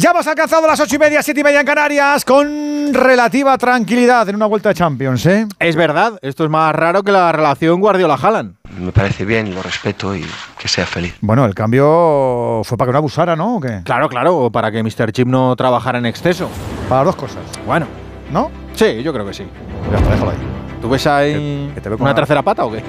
Ya 0.00 0.10
hemos 0.12 0.24
alcanzado 0.28 0.64
las 0.68 0.78
ocho 0.78 0.94
y 0.94 0.98
media, 1.00 1.20
siete 1.24 1.40
y 1.40 1.42
media 1.42 1.58
en 1.58 1.66
Canarias 1.66 2.24
con 2.24 2.94
relativa 2.94 3.58
tranquilidad 3.58 4.28
en 4.28 4.36
una 4.36 4.46
vuelta 4.46 4.68
de 4.68 4.76
Champions, 4.76 5.26
¿eh? 5.26 5.44
Es 5.58 5.74
verdad, 5.74 6.20
esto 6.22 6.44
es 6.44 6.50
más 6.50 6.72
raro 6.72 7.02
que 7.02 7.10
la 7.10 7.32
relación 7.32 7.80
Guardiola-Haaland. 7.80 8.54
Me 8.78 8.92
parece 8.92 9.24
bien, 9.24 9.52
lo 9.52 9.60
respeto 9.60 10.14
y 10.14 10.24
que 10.56 10.68
sea 10.68 10.86
feliz. 10.86 11.16
Bueno, 11.20 11.44
el 11.46 11.52
cambio 11.56 12.62
fue 12.64 12.78
para 12.78 12.90
que 12.90 12.92
no 12.92 12.98
abusara, 12.98 13.34
¿no? 13.34 13.56
¿O 13.56 13.60
qué? 13.60 13.80
Claro, 13.82 14.08
claro, 14.08 14.36
o 14.36 14.52
para 14.52 14.70
que 14.70 14.84
Mr. 14.84 15.10
Chip 15.10 15.26
no 15.26 15.56
trabajara 15.56 15.98
en 15.98 16.06
exceso. 16.06 16.48
Para 16.88 17.02
dos 17.02 17.16
cosas. 17.16 17.42
Bueno, 17.66 17.88
¿No? 18.30 18.52
sí, 18.74 19.02
yo 19.02 19.12
creo 19.12 19.26
que 19.26 19.34
sí. 19.34 19.48
Ya 19.90 19.98
está, 19.98 20.10
déjalo 20.12 20.30
ahí. 20.30 20.36
¿Tú 20.80 20.88
ves 20.88 21.04
ahí 21.08 21.32
Que- 21.32 21.70
que 21.74 21.80
te 21.80 21.88
veo 21.88 21.98
con 21.98 22.06
una 22.06 22.14
tercera 22.14 22.42
pata 22.42 22.64
o 22.66 22.70
qué? 22.70 22.84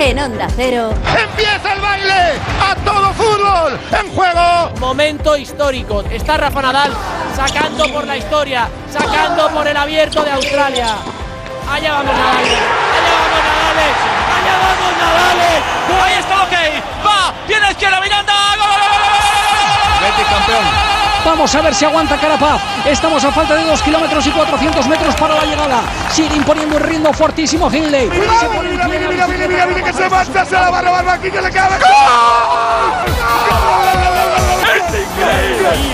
En 0.00 0.18
Onda 0.18 0.48
Cero, 0.56 0.94
¡Empieza 1.14 1.74
el 1.74 1.80
baile! 1.82 2.40
¡A 2.58 2.74
todo 2.86 3.12
fútbol! 3.12 3.78
¡En 3.92 4.10
juego! 4.14 4.70
Momento 4.80 5.36
histórico. 5.36 6.02
Está 6.10 6.38
Rafa 6.38 6.62
Nadal 6.62 6.90
sacando 7.36 7.86
por 7.92 8.06
la 8.06 8.16
historia, 8.16 8.66
sacando 8.90 9.50
por 9.50 9.68
el 9.68 9.76
abierto 9.76 10.24
de 10.24 10.30
Australia. 10.30 10.96
Allá 11.70 11.92
vamos 11.92 12.16
Nadal. 12.16 12.38
Allá 12.38 13.12
vamos 13.20 13.40
Nadal. 13.44 13.76
Allá 14.36 14.54
vamos 14.64 14.92
Nadal. 15.02 16.02
Ahí 16.02 16.14
está, 16.14 16.42
ok. 16.44 16.54
Va. 17.06 17.34
Tiene 17.46 17.70
izquierda 17.70 18.00
Miranda. 18.00 18.32
¡Gol, 18.56 18.68
gol, 18.68 18.80
gol, 18.80 18.88
gol, 18.88 19.10
gol, 19.10 20.24
gol, 20.30 20.64
gol! 20.64 20.99
Vamos 21.24 21.54
a 21.54 21.60
ver 21.60 21.74
si 21.74 21.84
aguanta 21.84 22.16
Carapaz. 22.16 22.62
Estamos 22.86 23.22
a 23.24 23.30
falta 23.30 23.54
de 23.54 23.64
2 23.64 23.82
kilómetros 23.82 24.26
y 24.26 24.30
400 24.30 24.88
metros 24.88 25.14
para 25.16 25.34
la 25.34 25.44
llegada. 25.44 25.82
Sigue 26.10 26.36
imponiendo 26.36 26.76
un 26.76 26.82
ritmo 26.82 27.12
fortísimo 27.12 27.70
Hindley. 27.70 28.04
En 28.04 28.20
Mira, 28.20 28.88
mira, 28.88 29.08
mira, 29.08 29.26
mira, 29.26 29.48
mira, 29.48 29.66
mira 29.66 29.82
que 29.82 29.92
se 29.92 30.08
marcha, 30.08 30.44
se 30.44 30.54
la 30.54 30.70
va 30.70 30.78
a 30.78 30.82
robar 30.82 31.08
aquí 31.08 31.30
que 31.30 31.42
le 31.42 31.50
cabe. 31.50 31.76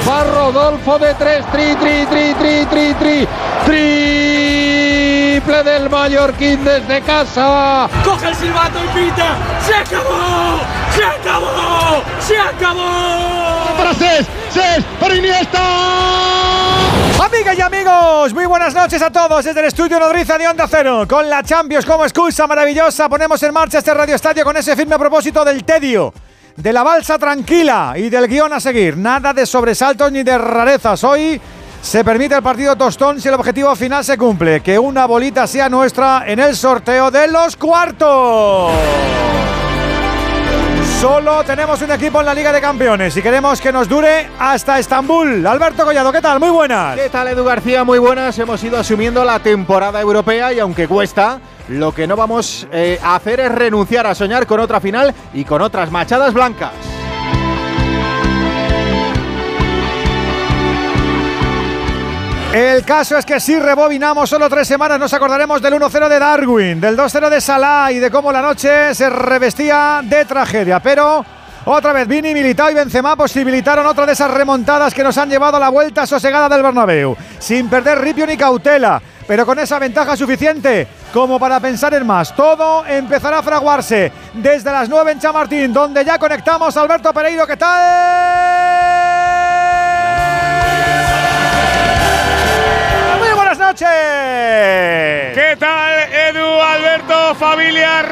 Va 0.09 0.25
Rodolfo 0.25 0.99
de 0.99 1.15
3, 1.15 1.47
tri, 1.51 1.74
tri, 1.74 2.07
tri, 2.07 2.35
tri, 2.35 2.65
tri, 2.66 2.95
tri, 2.95 3.29
triple 3.65 5.63
del 5.65 5.91
Mallorquín 5.91 6.65
desde 6.65 7.02
casa. 7.02 7.88
Coge 8.04 8.29
el 8.29 8.35
silbato 8.37 8.79
y 8.85 8.88
pita. 8.88 9.37
¡Se 9.66 9.74
acabó! 9.74 10.60
¡Se 10.95 11.04
acabó! 11.04 12.02
¡Se 12.21 12.38
acabó! 12.38 13.77
Para 13.77 13.95
Cés, 14.57 14.85
para 14.99 15.15
Iniesta. 15.15 15.60
Amigas 17.23 17.59
y 17.59 17.60
amigos, 17.60 18.32
muy 18.32 18.46
buenas 18.46 18.74
noches 18.74 19.02
a 19.02 19.10
todos 19.10 19.45
desde 19.45 19.60
el 19.60 19.66
estudio 19.66 20.01
Nodriza 20.01 20.38
de 20.38 20.48
Onda 20.48 20.66
Cero. 20.66 21.04
Con 21.07 21.29
la 21.29 21.43
Champions 21.43 21.85
como 21.85 22.04
excusa 22.04 22.46
maravillosa, 22.46 23.07
ponemos 23.07 23.43
en 23.43 23.52
marcha 23.52 23.79
este 23.79 23.93
Radio 23.93 24.15
Estadio 24.15 24.45
con 24.45 24.57
ese 24.57 24.74
firme 24.74 24.98
propósito 24.98 25.45
del 25.45 25.63
tedio, 25.63 26.15
de 26.57 26.73
la 26.73 26.82
balsa 26.82 27.18
tranquila 27.18 27.93
y 27.96 28.09
del 28.09 28.29
guion 28.29 28.54
a 28.54 28.60
seguir. 28.60 28.96
Nada 28.96 29.35
de 29.35 29.45
sobresaltos 29.45 30.10
ni 30.10 30.23
de 30.23 30.38
rarezas. 30.38 31.04
Hoy 31.04 31.38
se 31.82 32.02
permite 32.02 32.37
el 32.37 32.43
partido 32.43 32.76
tostón 32.76 33.20
si 33.20 33.29
el 33.29 33.35
objetivo 33.35 33.76
final 33.76 34.07
se 34.07 34.16
cumple, 34.16 34.63
que 34.63 34.79
una 34.79 35.04
bolita 35.04 35.46
sea 35.46 35.68
nuestra 35.68 36.24
en 36.26 36.38
el 36.38 36.57
sorteo 36.57 37.10
de 37.10 37.29
los 37.29 37.57
cuartos. 37.57 38.73
Solo 41.01 41.45
tenemos 41.45 41.83
un 41.83 41.91
equipo 41.91 42.21
en 42.21 42.27
la 42.27 42.33
Liga 42.33 42.51
de 42.52 42.61
Campeones 42.61 43.15
y 43.15 43.23
queremos 43.23 43.61
que 43.61 43.71
nos 43.71 43.87
dure 43.87 44.29
hasta 44.39 44.79
Estambul. 44.79 45.47
Alberto 45.47 45.85
Collado, 45.85 46.11
¿qué 46.11 46.23
tal? 46.23 46.41
Muy 46.41 46.49
buenas. 46.49 46.97
¿Qué 46.99 47.11
tal, 47.11 47.29
Edu 47.29 47.45
García? 47.45 47.85
Muy 47.85 47.99
buenas. 47.99 48.38
Hemos 48.38 48.65
ido 48.65 48.79
asumiendo 48.79 49.23
la 49.23 49.38
temporada 49.41 50.01
europea 50.01 50.55
y 50.55 50.59
aunque 50.59 50.88
cuesta, 50.88 51.38
lo 51.69 51.93
que 51.93 52.07
no 52.07 52.16
vamos 52.16 52.66
eh, 52.73 52.99
a 53.03 53.15
hacer 53.15 53.41
es 53.41 53.53
renunciar 53.53 54.07
a 54.07 54.15
soñar 54.15 54.47
con 54.47 54.59
otra 54.59 54.80
final 54.80 55.15
y 55.35 55.45
con 55.45 55.61
otras 55.61 55.91
machadas 55.91 56.33
blancas. 56.33 56.73
El 62.52 62.85
caso 62.85 63.19
es 63.19 63.27
que 63.27 63.39
si 63.39 63.59
rebobinamos 63.59 64.31
solo 64.31 64.49
tres 64.49 64.66
semanas 64.66 64.99
nos 64.99 65.12
acordaremos 65.12 65.61
del 65.61 65.75
1-0 65.75 66.09
de 66.09 66.19
Darwin, 66.19 66.81
del 66.81 66.97
2-0 66.97 67.28
de 67.28 67.41
Salah 67.41 67.93
y 67.93 67.98
de 67.98 68.10
cómo 68.10 68.32
la 68.32 68.41
noche 68.41 68.94
se 68.94 69.10
revestía 69.10 70.00
de 70.03 70.25
tragedia. 70.25 70.81
Pero 70.81 71.25
otra 71.66 71.93
vez 71.93 72.06
Vini, 72.06 72.32
Militao 72.32 72.70
y 72.70 72.75
Benzema 72.75 73.16
posibilitaron 73.16 73.84
otra 73.87 74.06
de 74.06 74.12
esas 74.12 74.31
remontadas 74.31 74.94
que 74.94 75.03
nos 75.03 75.19
han 75.19 75.28
llevado 75.28 75.56
a 75.56 75.60
la 75.60 75.69
vuelta 75.69 76.06
sosegada 76.06 76.48
del 76.48 76.62
Bernabéu, 76.62 77.16
sin 77.41 77.69
perder 77.69 78.00
ripio 78.00 78.25
ni 78.25 78.37
cautela, 78.37 79.03
pero 79.26 79.44
con 79.44 79.59
esa 79.59 79.78
ventaja 79.78 80.16
suficiente 80.16 80.87
como 81.12 81.41
para 81.41 81.59
pensar 81.59 81.93
en 81.94 82.06
más. 82.06 82.34
Todo 82.37 82.87
empezará 82.87 83.41
a 83.41 83.43
fraguarse 83.43 84.12
desde 84.32 84.70
las 84.70 84.88
9 84.88 85.12
en 85.12 85.19
Chamartín, 85.19 85.72
donde 85.72 86.04
ya 86.04 86.19
conectamos 86.19 86.76
a 86.76 86.82
Alberto 86.82 87.12
Pereiro. 87.12 87.47
¿Qué 87.47 87.56
tal? 87.56 89.06
Noches. 93.66 93.88
¿Qué 95.34 95.56
tal, 95.59 96.12
Edu, 96.12 96.60
Alberto, 96.60 97.34
familia 97.34 98.03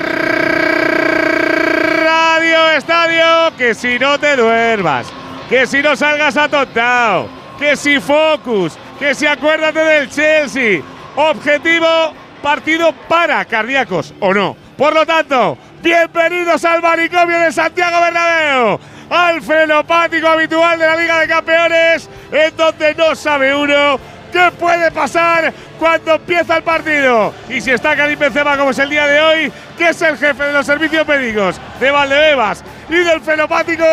Radio 2.03 2.71
Estadio? 2.71 3.57
Que 3.57 3.75
si 3.75 3.99
no 3.99 4.19
te 4.19 4.35
duermas, 4.37 5.07
que 5.49 5.67
si 5.67 5.81
no 5.81 5.95
salgas 5.95 6.37
atontado, 6.37 7.29
que 7.59 7.77
si 7.77 8.01
focus, 8.01 8.77
que 8.99 9.15
si 9.15 9.27
acuérdate 9.27 9.79
del 9.79 10.11
Chelsea. 10.11 10.83
Objetivo, 11.17 12.13
partido 12.43 12.93
para 13.09 13.45
cardíacos, 13.45 14.13
¿o 14.19 14.35
no? 14.35 14.57
Por 14.77 14.93
lo 14.93 15.07
tanto, 15.07 15.57
bienvenidos 15.81 16.65
al 16.65 16.83
manicomio 16.83 17.39
de 17.39 17.53
Santiago 17.53 18.01
Bernabéu, 18.01 18.81
al 19.09 19.41
frenopático 19.41 20.27
habitual 20.27 20.77
de 20.77 20.87
la 20.87 20.97
Liga 20.97 21.21
de 21.21 21.29
Campeones, 21.29 22.11
en 22.33 22.57
donde 22.57 22.97
no 22.97 23.15
sabe 23.15 23.55
uno 23.55 24.01
qué 24.35 24.51
puede 24.59 24.91
pasar 24.91 25.55
cuando 25.79 26.17
empieza 26.17 26.57
el 26.57 26.65
partido. 26.65 27.33
Y 27.49 27.61
si 27.61 27.71
está 27.71 27.97
Karim 27.97 28.19
Benzema 28.19 28.57
como 28.59 28.71
es 28.71 28.79
el 28.81 28.91
día 28.91 29.07
de 29.07 29.21
hoy, 29.21 29.53
que 29.79 29.91
es 29.91 30.03
el 30.03 30.19
jefe 30.19 30.43
de 30.43 30.53
los 30.53 30.67
servicios 30.67 31.07
médicos 31.07 31.61
de 31.79 31.91
Valdebebas 31.91 32.65
y 32.89 32.97
del 32.97 33.21
fenopático, 33.21 33.85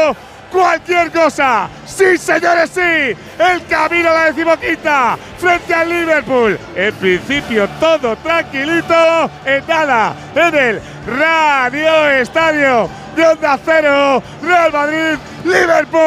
cualquier 0.52 1.12
cosa. 1.12 1.70
Sí, 1.96 2.18
señores, 2.18 2.72
sí. 2.74 3.16
El 3.40 3.66
camino 3.70 4.10
a 4.10 4.14
la 4.14 4.26
decimoquinta 4.26 5.18
frente 5.38 5.74
al 5.74 5.90
Liverpool. 5.90 6.58
En 6.76 6.94
principio 6.96 7.68
todo 7.80 8.16
tranquilito. 8.18 9.30
En 9.46 9.68
nada, 9.68 10.14
en 10.36 10.56
el 10.56 10.82
Radio 11.06 12.10
Estadio 12.10 12.90
de 13.16 13.28
Onda 13.28 13.60
Cero, 13.64 14.24
Real 14.42 14.72
Madrid, 14.72 15.18
Liverpool. 15.44 16.00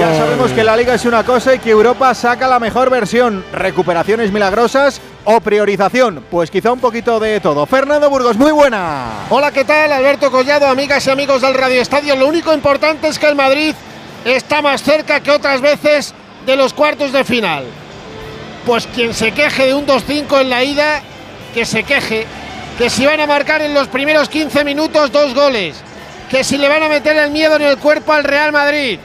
Ya 0.00 0.14
sabemos 0.18 0.52
que 0.52 0.62
la 0.62 0.76
liga 0.76 0.94
es 0.94 1.04
una 1.04 1.24
cosa 1.24 1.54
y 1.54 1.58
que 1.58 1.70
Europa 1.70 2.12
saca 2.14 2.46
la 2.46 2.58
mejor 2.58 2.90
versión. 2.90 3.44
Recuperaciones 3.52 4.30
milagrosas 4.30 5.00
o 5.24 5.40
priorización. 5.40 6.24
Pues 6.30 6.50
quizá 6.50 6.72
un 6.72 6.80
poquito 6.80 7.18
de 7.18 7.40
todo. 7.40 7.64
Fernando 7.66 8.10
Burgos, 8.10 8.36
muy 8.36 8.52
buena. 8.52 9.26
Hola, 9.30 9.50
¿qué 9.52 9.64
tal? 9.64 9.92
Alberto 9.92 10.30
Collado, 10.30 10.66
amigas 10.66 11.06
y 11.06 11.10
amigos 11.10 11.40
del 11.40 11.54
Radio 11.54 11.80
Estadio. 11.80 12.14
Lo 12.16 12.28
único 12.28 12.52
importante 12.52 13.08
es 13.08 13.18
que 13.18 13.26
el 13.28 13.34
Madrid 13.34 13.74
está 14.24 14.62
más 14.62 14.82
cerca 14.82 15.20
que 15.20 15.30
otras 15.30 15.60
veces 15.60 16.14
de 16.46 16.56
los 16.56 16.72
cuartos 16.72 17.12
de 17.12 17.24
final. 17.24 17.64
Pues 18.66 18.86
quien 18.86 19.12
se 19.14 19.32
queje 19.32 19.66
de 19.66 19.74
un 19.74 19.86
2-5 19.86 20.40
en 20.40 20.50
la 20.50 20.64
ida, 20.64 21.02
que 21.52 21.64
se 21.64 21.84
queje. 21.84 22.26
Que 22.78 22.90
si 22.90 23.06
van 23.06 23.20
a 23.20 23.26
marcar 23.26 23.62
en 23.62 23.74
los 23.74 23.88
primeros 23.88 24.28
15 24.28 24.64
minutos 24.64 25.12
dos 25.12 25.34
goles. 25.34 25.76
Que 26.30 26.42
si 26.42 26.56
le 26.56 26.68
van 26.68 26.82
a 26.82 26.88
meter 26.88 27.16
el 27.16 27.30
miedo 27.30 27.56
en 27.56 27.62
el 27.62 27.78
cuerpo 27.78 28.12
al 28.12 28.24
Real 28.24 28.52
Madrid. 28.52 28.98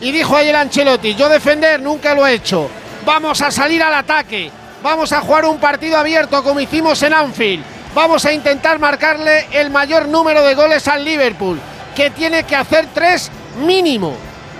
Y 0.00 0.12
dijo 0.12 0.36
ayer 0.36 0.54
Ancelotti, 0.54 1.14
yo 1.14 1.28
defender 1.28 1.80
nunca 1.80 2.14
lo 2.14 2.26
he 2.26 2.34
hecho. 2.34 2.68
Vamos 3.06 3.40
a 3.40 3.50
salir 3.50 3.82
al 3.82 3.94
ataque. 3.94 4.50
Vamos 4.82 5.12
a 5.12 5.20
jugar 5.20 5.46
un 5.46 5.58
partido 5.58 5.96
abierto 5.96 6.42
como 6.42 6.60
hicimos 6.60 7.02
en 7.02 7.14
Anfield. 7.14 7.64
Vamos 7.94 8.24
a 8.24 8.32
intentar 8.32 8.78
marcarle 8.78 9.46
el 9.52 9.70
mayor 9.70 10.08
número 10.08 10.42
de 10.42 10.54
goles 10.54 10.86
al 10.88 11.04
Liverpool, 11.04 11.60
que 11.94 12.10
tiene 12.10 12.42
que 12.42 12.56
hacer 12.56 12.88
tres 12.92 13.30
mínimo. 13.64 14.14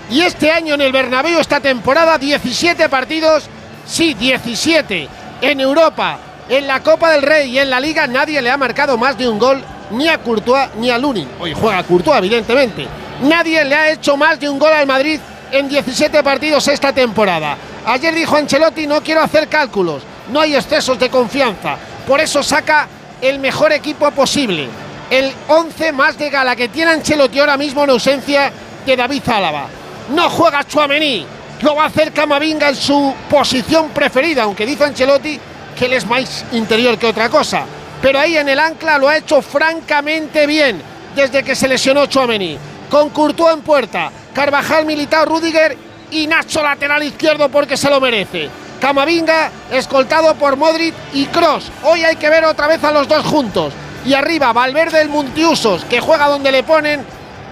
Y 0.09 0.21
este 0.21 0.51
año 0.51 0.75
en 0.75 0.81
el 0.81 0.91
Bernabéu, 0.91 1.39
esta 1.39 1.59
temporada, 1.59 2.17
17 2.17 2.89
partidos, 2.89 3.45
sí, 3.87 4.13
17. 4.13 5.09
En 5.41 5.59
Europa, 5.59 6.19
en 6.47 6.67
la 6.67 6.81
Copa 6.81 7.11
del 7.11 7.23
Rey 7.23 7.49
y 7.49 7.59
en 7.59 7.69
la 7.69 7.79
Liga, 7.79 8.05
nadie 8.05 8.41
le 8.41 8.51
ha 8.51 8.57
marcado 8.57 8.97
más 8.97 9.17
de 9.17 9.27
un 9.27 9.39
gol 9.39 9.63
ni 9.91 10.07
a 10.07 10.19
Courtois 10.19 10.69
ni 10.77 10.89
a 10.91 10.97
Lunin. 10.97 11.27
Hoy 11.39 11.53
juega 11.53 11.83
Courtois, 11.83 12.19
evidentemente. 12.19 12.87
Nadie 13.23 13.63
le 13.65 13.75
ha 13.75 13.89
hecho 13.89 14.15
más 14.15 14.39
de 14.39 14.47
un 14.49 14.59
gol 14.59 14.73
al 14.73 14.85
Madrid 14.85 15.19
en 15.51 15.67
17 15.67 16.21
partidos 16.21 16.67
esta 16.67 16.93
temporada. 16.93 17.57
Ayer 17.85 18.13
dijo 18.13 18.35
Ancelotti, 18.35 18.87
no 18.87 19.01
quiero 19.01 19.21
hacer 19.21 19.47
cálculos, 19.47 20.03
no 20.31 20.39
hay 20.39 20.55
excesos 20.55 20.99
de 20.99 21.09
confianza. 21.09 21.77
Por 22.07 22.19
eso 22.19 22.43
saca 22.43 22.87
el 23.21 23.39
mejor 23.39 23.71
equipo 23.71 24.09
posible. 24.11 24.67
El 25.09 25.31
11 25.47 25.91
más 25.91 26.17
de 26.17 26.29
gala 26.29 26.55
que 26.55 26.69
tiene 26.69 26.91
Ancelotti 26.91 27.39
ahora 27.39 27.57
mismo 27.57 27.83
en 27.83 27.91
ausencia 27.91 28.51
de 28.85 28.95
David 28.95 29.23
Álava. 29.29 29.67
No 30.09 30.29
juega 30.29 30.63
Chuamení, 30.63 31.25
lo 31.61 31.75
va 31.75 31.83
a 31.83 31.87
hacer 31.87 32.11
Camavinga 32.11 32.69
en 32.69 32.75
su 32.75 33.13
posición 33.29 33.89
preferida, 33.89 34.43
aunque 34.43 34.65
dice 34.65 34.83
Ancelotti 34.83 35.39
que 35.75 35.85
él 35.85 35.93
es 35.93 36.05
más 36.05 36.45
interior 36.51 36.97
que 36.97 37.07
otra 37.07 37.29
cosa. 37.29 37.65
Pero 38.01 38.19
ahí 38.19 38.37
en 38.37 38.47
el 38.47 38.59
ancla 38.59 38.97
lo 38.97 39.09
ha 39.09 39.17
hecho 39.17 39.41
francamente 39.41 40.45
bien 40.45 40.81
desde 41.15 41.43
que 41.43 41.55
se 41.55 41.67
lesionó 41.67 42.05
Chuamení. 42.05 42.57
Con 42.89 43.09
Courtois 43.09 43.55
en 43.55 43.61
puerta, 43.61 44.11
Carvajal, 44.33 44.85
Militao, 44.85 45.25
Rudiger 45.25 45.75
y 46.11 46.27
Nacho 46.27 46.61
lateral 46.61 47.01
izquierdo 47.01 47.49
porque 47.49 47.75
se 47.75 47.89
lo 47.89 47.99
merece. 47.99 48.47
Camavinga 48.79 49.49
escoltado 49.71 50.35
por 50.35 50.55
Modric 50.55 50.93
y 51.13 51.25
Cross. 51.25 51.71
Hoy 51.83 52.03
hay 52.03 52.17
que 52.17 52.29
ver 52.29 52.45
otra 52.45 52.67
vez 52.67 52.83
a 52.83 52.91
los 52.91 53.07
dos 53.07 53.25
juntos. 53.25 53.73
Y 54.05 54.13
arriba 54.13 54.53
Valverde 54.53 55.01
el 55.01 55.09
Multiusos 55.09 55.83
que 55.85 55.99
juega 55.99 56.27
donde 56.27 56.51
le 56.51 56.61
ponen 56.61 57.03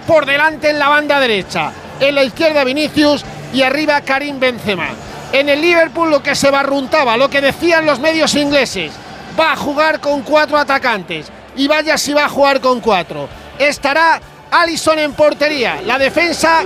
por 0.05 0.27
delante 0.27 0.69
en 0.69 0.77
la 0.77 0.89
banda 0.89 1.19
derecha. 1.19 1.71
En 2.00 2.16
la 2.16 2.24
izquierda 2.24 2.63
Vinicius 2.63 3.24
y 3.54 3.62
arriba 3.62 4.01
Karim 4.01 4.40
Benzema. 4.40 4.90
En 5.31 5.50
el 5.50 5.62
Liverpool 5.62 6.10
lo 6.10 6.22
que 6.22 6.36
se 6.36 6.51
barruntaba, 6.51 7.18
lo 7.18 7.30
que 7.30 7.42
decían 7.42 7.86
los 7.86 8.00
medios 8.00 8.36
ingleses, 8.36 8.92
va 9.40 9.54
a 9.54 9.56
jugar 9.56 10.00
con 10.00 10.22
cuatro 10.22 10.57
atacantes. 10.57 11.31
Y 11.56 11.68
vaya 11.68 11.98
si 11.98 12.13
va 12.13 12.25
a 12.25 12.30
jugar 12.30 12.62
con 12.62 12.81
cuatro. 12.81 13.28
Estará 13.60 14.19
Allison 14.51 15.00
en 15.00 15.13
portería. 15.13 15.81
La 15.86 15.98
defensa 15.98 16.63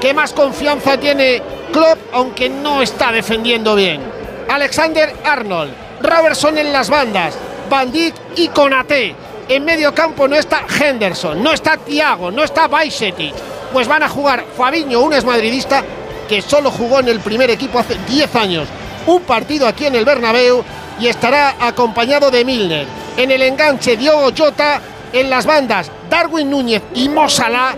que 0.00 0.14
más 0.14 0.32
confianza 0.32 0.98
tiene 0.98 1.42
Klopp, 1.72 1.98
aunque 2.12 2.48
no 2.48 2.82
está 2.82 3.12
defendiendo 3.12 3.74
bien. 3.74 4.00
Alexander 4.48 5.12
Arnold, 5.24 5.72
Robertson 6.00 6.58
en 6.58 6.72
las 6.72 6.88
bandas, 6.88 7.36
Bandit 7.68 8.14
y 8.36 8.48
Conate. 8.48 9.14
En 9.48 9.64
medio 9.64 9.94
campo 9.94 10.26
no 10.28 10.36
está 10.36 10.64
Henderson, 10.80 11.42
no 11.42 11.52
está 11.52 11.76
Thiago, 11.76 12.30
no 12.30 12.42
está 12.44 12.68
Bajcetic. 12.68 13.34
Pues 13.76 13.88
van 13.88 14.02
a 14.02 14.08
jugar 14.08 14.42
Fabiño, 14.56 15.00
un 15.00 15.12
esmadridista 15.12 15.84
que 16.26 16.40
solo 16.40 16.70
jugó 16.70 17.00
en 17.00 17.08
el 17.08 17.20
primer 17.20 17.50
equipo 17.50 17.78
hace 17.78 17.98
10 18.08 18.34
años. 18.34 18.68
Un 19.06 19.20
partido 19.20 19.68
aquí 19.68 19.84
en 19.84 19.94
el 19.96 20.06
Bernabéu 20.06 20.64
y 20.98 21.08
estará 21.08 21.56
acompañado 21.60 22.30
de 22.30 22.42
Milner. 22.42 22.86
En 23.18 23.30
el 23.30 23.42
enganche 23.42 23.98
Diogo 23.98 24.30
Jota, 24.34 24.80
en 25.12 25.28
las 25.28 25.44
bandas 25.44 25.90
Darwin 26.08 26.48
Núñez 26.48 26.84
y 26.94 27.10
Mosala 27.10 27.76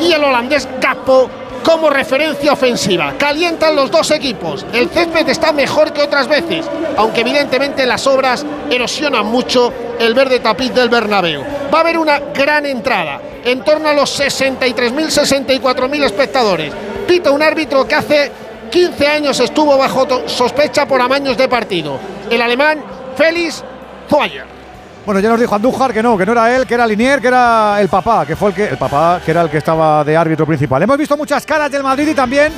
y 0.00 0.10
el 0.10 0.24
holandés 0.24 0.68
Capo 0.80 1.30
como 1.66 1.90
referencia 1.90 2.52
ofensiva. 2.52 3.14
Calientan 3.18 3.74
los 3.74 3.90
dos 3.90 4.12
equipos. 4.12 4.64
El 4.72 4.88
césped 4.88 5.28
está 5.28 5.52
mejor 5.52 5.92
que 5.92 6.00
otras 6.00 6.28
veces, 6.28 6.64
aunque 6.96 7.22
evidentemente 7.22 7.84
las 7.84 8.06
obras 8.06 8.46
erosionan 8.70 9.26
mucho 9.26 9.72
el 9.98 10.14
verde 10.14 10.38
tapiz 10.38 10.72
del 10.72 10.88
Bernabéu. 10.88 11.42
Va 11.74 11.78
a 11.78 11.80
haber 11.80 11.98
una 11.98 12.20
gran 12.20 12.66
entrada, 12.66 13.20
en 13.44 13.64
torno 13.64 13.88
a 13.88 13.94
los 13.94 14.16
63.000, 14.16 15.60
64.000 15.60 16.04
espectadores. 16.04 16.72
Pita 17.04 17.32
un 17.32 17.42
árbitro 17.42 17.84
que 17.86 17.96
hace 17.96 18.30
15 18.70 19.08
años 19.08 19.40
estuvo 19.40 19.76
bajo 19.76 20.06
sospecha 20.28 20.86
por 20.86 21.00
amaños 21.00 21.36
de 21.36 21.48
partido. 21.48 21.98
El 22.30 22.42
alemán 22.42 22.80
Félix 23.16 23.64
Zoyer. 24.08 24.55
Bueno, 25.06 25.20
ya 25.20 25.28
nos 25.28 25.38
dijo 25.38 25.54
Andújar 25.54 25.94
que 25.94 26.02
no, 26.02 26.18
que 26.18 26.26
no 26.26 26.32
era 26.32 26.56
él, 26.56 26.66
que 26.66 26.74
era 26.74 26.84
Linier, 26.84 27.20
que 27.20 27.28
era 27.28 27.80
el 27.80 27.88
papá, 27.88 28.26
que 28.26 28.34
fue 28.34 28.48
el 28.48 28.54
que 28.56 28.64
el 28.64 28.76
papá, 28.76 29.20
que 29.24 29.30
era 29.30 29.42
el 29.42 29.48
que 29.48 29.58
estaba 29.58 30.02
de 30.02 30.16
árbitro 30.16 30.44
principal. 30.44 30.82
Hemos 30.82 30.98
visto 30.98 31.16
muchas 31.16 31.46
caras 31.46 31.70
del 31.70 31.84
Madrid 31.84 32.08
y 32.08 32.14
también 32.14 32.52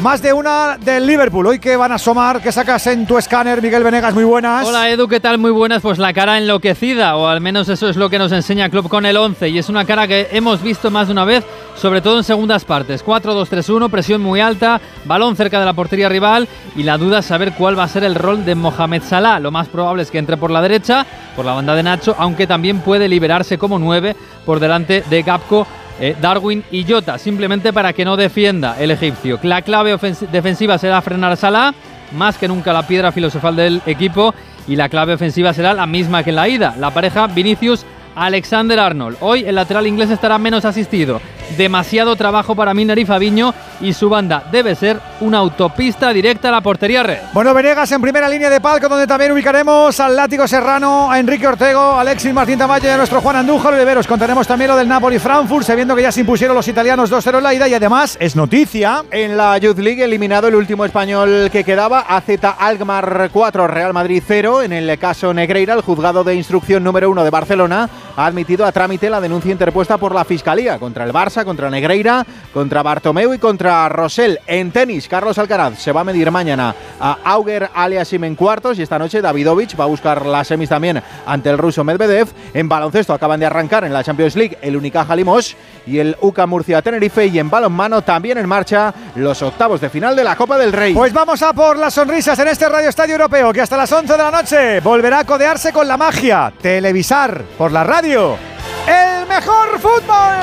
más 0.00 0.22
de 0.22 0.32
una 0.32 0.78
del 0.78 1.06
Liverpool. 1.06 1.46
Hoy 1.46 1.58
que 1.58 1.76
van 1.76 1.92
a 1.92 1.96
asomar, 1.96 2.40
que 2.40 2.50
sacas 2.50 2.86
en 2.86 3.06
tu 3.06 3.18
escáner, 3.18 3.60
Miguel 3.60 3.84
Venegas, 3.84 4.14
muy 4.14 4.24
buenas. 4.24 4.66
Hola 4.66 4.90
Edu, 4.90 5.06
¿qué 5.08 5.20
tal? 5.20 5.38
Muy 5.38 5.50
buenas. 5.50 5.82
Pues 5.82 5.98
la 5.98 6.12
cara 6.12 6.38
enloquecida, 6.38 7.16
o 7.16 7.26
al 7.26 7.40
menos 7.40 7.68
eso 7.68 7.88
es 7.88 7.96
lo 7.96 8.10
que 8.10 8.18
nos 8.18 8.32
enseña 8.32 8.68
Club 8.68 8.88
con 8.88 9.06
el 9.06 9.16
11. 9.16 9.48
Y 9.48 9.58
es 9.58 9.68
una 9.68 9.84
cara 9.84 10.08
que 10.08 10.28
hemos 10.32 10.62
visto 10.62 10.90
más 10.90 11.08
de 11.08 11.12
una 11.12 11.24
vez, 11.24 11.44
sobre 11.76 12.00
todo 12.00 12.18
en 12.18 12.24
segundas 12.24 12.64
partes. 12.64 13.04
4-2-3-1, 13.04 13.90
presión 13.90 14.22
muy 14.22 14.40
alta, 14.40 14.80
balón 15.04 15.36
cerca 15.36 15.60
de 15.60 15.66
la 15.66 15.74
portería 15.74 16.08
rival 16.08 16.48
y 16.76 16.82
la 16.82 16.98
duda 16.98 17.20
es 17.20 17.26
saber 17.26 17.52
cuál 17.52 17.78
va 17.78 17.84
a 17.84 17.88
ser 17.88 18.04
el 18.04 18.14
rol 18.14 18.44
de 18.44 18.54
Mohamed 18.54 19.02
Salah. 19.02 19.38
Lo 19.38 19.50
más 19.50 19.68
probable 19.68 20.02
es 20.02 20.10
que 20.10 20.18
entre 20.18 20.36
por 20.36 20.50
la 20.50 20.62
derecha, 20.62 21.06
por 21.36 21.44
la 21.44 21.52
banda 21.52 21.74
de 21.74 21.82
Nacho, 21.82 22.16
aunque 22.18 22.46
también 22.46 22.80
puede 22.80 23.08
liberarse 23.08 23.58
como 23.58 23.78
9 23.78 24.16
por 24.44 24.58
delante 24.58 25.04
de 25.08 25.22
Gapco 25.22 25.66
eh, 26.02 26.16
Darwin 26.20 26.64
y 26.72 26.84
Jota, 26.84 27.16
simplemente 27.16 27.72
para 27.72 27.92
que 27.92 28.04
no 28.04 28.16
defienda 28.16 28.74
el 28.80 28.90
egipcio. 28.90 29.38
La 29.44 29.62
clave 29.62 29.96
defensiva 30.32 30.76
será 30.76 31.00
frenar 31.00 31.30
a 31.30 31.36
Salah, 31.36 31.72
más 32.10 32.36
que 32.36 32.48
nunca 32.48 32.72
la 32.72 32.88
piedra 32.88 33.12
filosofal 33.12 33.54
del 33.54 33.80
equipo, 33.86 34.34
y 34.66 34.74
la 34.74 34.88
clave 34.88 35.14
ofensiva 35.14 35.54
será 35.54 35.74
la 35.74 35.86
misma 35.86 36.24
que 36.24 36.30
en 36.30 36.36
la 36.36 36.48
ida, 36.48 36.74
la 36.76 36.90
pareja 36.90 37.28
Vinicius 37.28 37.86
Alexander 38.14 38.78
Arnold. 38.78 39.18
Hoy 39.20 39.44
el 39.44 39.54
lateral 39.54 39.86
inglés 39.86 40.10
estará 40.10 40.38
menos 40.38 40.64
asistido. 40.64 41.20
Demasiado 41.56 42.16
trabajo 42.16 42.54
para 42.54 42.72
Miner 42.72 42.98
y 42.98 43.04
Fabiño 43.04 43.52
y 43.80 43.92
su 43.92 44.08
banda 44.08 44.44
debe 44.50 44.74
ser 44.74 44.98
una 45.20 45.38
autopista 45.38 46.10
directa 46.12 46.48
a 46.48 46.52
la 46.52 46.60
portería 46.62 47.02
red. 47.02 47.18
Bueno, 47.34 47.52
Venegas 47.52 47.92
en 47.92 48.00
primera 48.00 48.28
línea 48.28 48.48
de 48.48 48.60
palco, 48.60 48.88
donde 48.88 49.06
también 49.06 49.32
ubicaremos 49.32 49.98
al 50.00 50.16
Látigo 50.16 50.48
Serrano, 50.48 51.10
a 51.10 51.18
Enrique 51.18 51.46
Ortego, 51.46 51.98
Alexis 51.98 52.32
Martín 52.32 52.58
Tamayo 52.58 52.86
y 52.88 52.92
a 52.92 52.96
nuestro 52.96 53.20
Juan 53.20 53.36
Andújar 53.36 53.74
Oliveros. 53.74 54.06
Contaremos 54.06 54.46
también 54.46 54.70
lo 54.70 54.76
del 54.76 54.88
Napoli-Frankfurt, 54.88 55.66
sabiendo 55.66 55.94
que 55.94 56.02
ya 56.02 56.12
se 56.12 56.20
impusieron 56.20 56.56
los 56.56 56.68
italianos 56.68 57.12
2-0 57.12 57.38
en 57.38 57.42
la 57.42 57.54
ida 57.54 57.68
y 57.68 57.74
además 57.74 58.16
es 58.18 58.34
noticia. 58.34 59.04
En 59.10 59.36
la 59.36 59.58
Youth 59.58 59.78
League, 59.78 60.02
eliminado 60.02 60.48
el 60.48 60.54
último 60.54 60.86
español 60.86 61.50
que 61.52 61.64
quedaba, 61.64 62.00
AZ 62.08 62.28
Alkmaar 62.58 63.28
4, 63.30 63.66
Real 63.66 63.92
Madrid 63.92 64.22
0. 64.26 64.62
En 64.62 64.72
el 64.72 64.98
caso 64.98 65.34
Negreira, 65.34 65.74
el 65.74 65.82
juzgado 65.82 66.24
de 66.24 66.34
instrucción 66.34 66.82
número 66.82 67.10
1 67.10 67.24
de 67.24 67.30
Barcelona 67.30 67.90
ha 68.16 68.26
admitido 68.26 68.66
a 68.66 68.72
trámite 68.72 69.10
la 69.10 69.20
denuncia 69.20 69.52
interpuesta 69.52 69.98
por 69.98 70.14
la 70.14 70.24
Fiscalía 70.24 70.78
contra 70.78 71.04
el 71.04 71.12
Barça, 71.12 71.44
contra 71.44 71.70
Negreira, 71.70 72.26
contra 72.52 72.82
Bartomeu 72.82 73.32
y 73.34 73.38
contra 73.38 73.88
Rosell. 73.88 74.38
En 74.46 74.70
tenis, 74.70 75.08
Carlos 75.08 75.38
Alcaraz 75.38 75.78
se 75.78 75.92
va 75.92 76.02
a 76.02 76.04
medir 76.04 76.30
mañana 76.30 76.74
a 77.00 77.18
Auger 77.24 77.70
Aliasim 77.74 78.24
en 78.24 78.34
cuartos 78.34 78.78
y 78.78 78.82
esta 78.82 78.98
noche 78.98 79.20
Davidovich 79.20 79.78
va 79.78 79.84
a 79.84 79.88
buscar 79.88 80.26
las 80.26 80.48
semis 80.48 80.68
también 80.68 81.02
ante 81.26 81.50
el 81.50 81.58
ruso 81.58 81.84
Medvedev. 81.84 82.28
En 82.54 82.68
baloncesto 82.68 83.12
acaban 83.12 83.40
de 83.40 83.46
arrancar 83.46 83.84
en 83.84 83.92
la 83.92 84.04
Champions 84.04 84.36
League 84.36 84.58
el 84.62 84.76
Unicaja 84.76 85.16
Limos 85.16 85.56
y 85.86 85.98
el 85.98 86.16
UCA 86.20 86.46
Murcia 86.46 86.82
Tenerife 86.82 87.26
y 87.26 87.38
en 87.38 87.50
balonmano 87.50 88.02
también 88.02 88.38
en 88.38 88.48
marcha 88.48 88.92
los 89.16 89.42
octavos 89.42 89.80
de 89.80 89.90
final 89.90 90.14
de 90.14 90.24
la 90.24 90.36
Copa 90.36 90.58
del 90.58 90.72
Rey. 90.72 90.94
Pues 90.94 91.12
vamos 91.12 91.42
a 91.42 91.52
por 91.52 91.76
las 91.76 91.94
sonrisas 91.94 92.38
en 92.38 92.48
este 92.48 92.68
Radio 92.68 92.88
Estadio 92.88 93.14
Europeo 93.14 93.52
que 93.52 93.60
hasta 93.60 93.76
las 93.76 93.90
11 93.90 94.12
de 94.12 94.18
la 94.18 94.30
noche 94.30 94.80
volverá 94.80 95.20
a 95.20 95.24
codearse 95.24 95.72
con 95.72 95.88
la 95.88 95.96
magia, 95.96 96.52
televisar 96.60 97.42
por 97.56 97.72
la 97.72 97.84
radio 97.84 98.01
el 98.02 99.28
mejor 99.28 99.78
fútbol. 99.78 100.34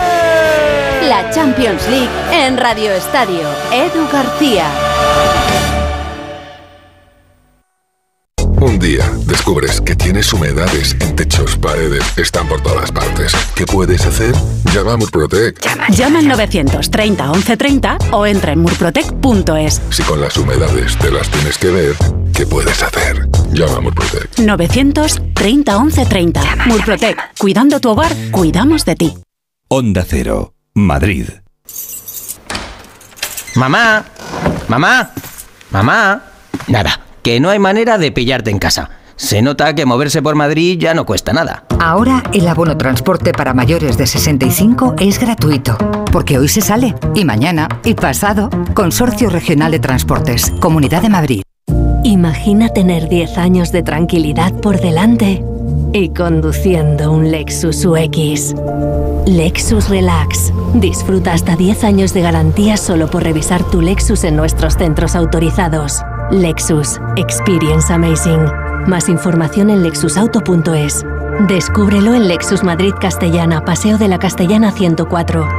La 1.09 1.29
Champions 1.29 1.85
League 1.89 2.09
en 2.31 2.55
Radio 2.55 2.93
Estadio. 2.93 3.41
Edu 3.73 4.07
García. 4.11 4.65
Un 8.61 8.79
día 8.79 9.09
descubres 9.25 9.81
que 9.81 9.95
tienes 9.95 10.31
humedades 10.31 10.95
en 11.01 11.15
techos, 11.17 11.57
paredes, 11.57 12.03
están 12.17 12.47
por 12.47 12.61
todas 12.61 12.91
partes. 12.91 13.33
¿Qué 13.55 13.65
puedes 13.65 14.05
hacer? 14.05 14.33
Llama 14.73 14.93
a 14.93 14.97
Murprotec. 14.97 15.59
Llama, 15.89 16.19
al 16.19 16.27
930 16.29 17.25
1130 17.25 17.97
o 18.11 18.25
entra 18.25 18.53
en 18.53 18.59
murprotec.es. 18.59 19.81
Si 19.89 20.03
con 20.03 20.21
las 20.21 20.37
humedades 20.37 20.97
te 20.97 21.11
las 21.11 21.29
tienes 21.29 21.57
que 21.57 21.71
ver, 21.71 21.95
¿qué 22.39 22.45
puedes 22.45 22.81
hacer? 22.81 23.27
Llama 23.51 23.77
a 23.77 23.81
Murprotec. 23.81 24.39
930 24.39 25.77
1130. 25.77 26.41
Murprotec. 26.67 27.37
Cuidando 27.37 27.81
tu 27.81 27.89
hogar, 27.89 28.15
cuidamos 28.31 28.85
de 28.85 28.95
ti. 28.95 29.17
Onda 29.67 30.05
Cero, 30.07 30.53
Madrid. 30.73 31.27
Mamá, 33.55 34.05
mamá, 34.69 35.11
mamá. 35.71 36.23
Nada 36.67 37.01
que 37.21 37.41
no 37.41 37.49
hay 37.49 37.59
manera 37.59 37.97
de 37.97 38.13
pillarte 38.13 38.51
en 38.51 38.59
casa. 38.59 38.89
Se 39.17 39.41
nota 39.41 39.75
que 39.75 39.85
moverse 39.85 40.21
por 40.21 40.35
Madrid 40.35 40.79
ya 40.79 40.93
no 40.93 41.05
cuesta 41.05 41.33
nada. 41.33 41.65
Ahora 41.81 42.23
el 42.31 42.47
abono 42.47 42.77
transporte 42.77 43.33
para 43.33 43.53
mayores 43.53 43.97
de 43.97 44.07
65 44.07 44.95
es 44.97 45.19
gratuito, 45.19 45.77
porque 46.13 46.37
hoy 46.37 46.47
se 46.47 46.61
sale, 46.61 46.95
y 47.13 47.25
mañana, 47.25 47.67
y 47.83 47.95
pasado. 47.95 48.49
Consorcio 48.73 49.29
Regional 49.29 49.73
de 49.73 49.79
Transportes, 49.79 50.53
Comunidad 50.61 51.01
de 51.01 51.09
Madrid. 51.09 51.41
Imagina 52.19 52.67
tener 52.67 53.07
10 53.07 53.37
años 53.37 53.71
de 53.71 53.81
tranquilidad 53.81 54.51
por 54.55 54.81
delante 54.81 55.41
y 55.93 56.09
conduciendo 56.09 57.13
un 57.13 57.31
Lexus 57.31 57.85
UX. 57.85 58.55
Lexus 59.25 59.87
Relax. 59.87 60.51
Disfruta 60.73 61.31
hasta 61.31 61.55
10 61.55 61.85
años 61.85 62.13
de 62.13 62.19
garantía 62.19 62.75
solo 62.75 63.09
por 63.09 63.23
revisar 63.23 63.63
tu 63.63 63.79
Lexus 63.79 64.25
en 64.25 64.35
nuestros 64.35 64.73
centros 64.75 65.15
autorizados. 65.15 66.01
Lexus. 66.29 66.99
Experience 67.15 67.93
Amazing. 67.93 68.47
Más 68.85 69.07
información 69.07 69.69
en 69.69 69.81
lexusauto.es. 69.81 71.05
Descúbrelo 71.47 72.13
en 72.15 72.27
Lexus 72.27 72.65
Madrid 72.65 72.91
Castellana, 72.99 73.63
Paseo 73.63 73.97
de 73.97 74.09
la 74.09 74.19
Castellana 74.19 74.73
104. 74.73 75.58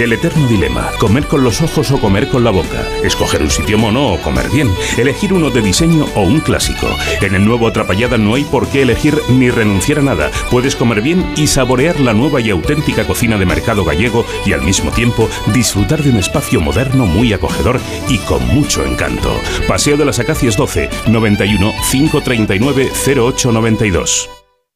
El 0.00 0.14
eterno 0.14 0.48
dilema, 0.48 0.90
comer 0.98 1.26
con 1.26 1.44
los 1.44 1.60
ojos 1.60 1.90
o 1.90 2.00
comer 2.00 2.28
con 2.28 2.42
la 2.42 2.50
boca, 2.50 2.88
escoger 3.04 3.42
un 3.42 3.50
sitio 3.50 3.76
mono 3.76 4.14
o 4.14 4.22
comer 4.22 4.48
bien, 4.48 4.70
elegir 4.96 5.34
uno 5.34 5.50
de 5.50 5.60
diseño 5.60 6.06
o 6.14 6.22
un 6.22 6.40
clásico. 6.40 6.88
En 7.20 7.34
el 7.34 7.44
nuevo 7.44 7.68
Atrapallada 7.68 8.16
no 8.16 8.34
hay 8.34 8.44
por 8.44 8.66
qué 8.68 8.80
elegir 8.80 9.20
ni 9.28 9.50
renunciar 9.50 9.98
a 9.98 10.02
nada. 10.02 10.30
Puedes 10.50 10.74
comer 10.74 11.02
bien 11.02 11.30
y 11.36 11.48
saborear 11.48 12.00
la 12.00 12.14
nueva 12.14 12.40
y 12.40 12.48
auténtica 12.48 13.06
cocina 13.06 13.36
de 13.36 13.44
mercado 13.44 13.84
gallego 13.84 14.24
y 14.46 14.54
al 14.54 14.62
mismo 14.62 14.90
tiempo 14.90 15.28
disfrutar 15.52 16.02
de 16.02 16.08
un 16.08 16.16
espacio 16.16 16.62
moderno 16.62 17.04
muy 17.04 17.34
acogedor 17.34 17.78
y 18.08 18.16
con 18.20 18.46
mucho 18.48 18.82
encanto. 18.86 19.38
Paseo 19.68 19.98
de 19.98 20.06
las 20.06 20.18
Acacias 20.18 20.56
12, 20.56 20.88
91 21.08 21.72
539 21.90 22.90
0892. 23.04 24.39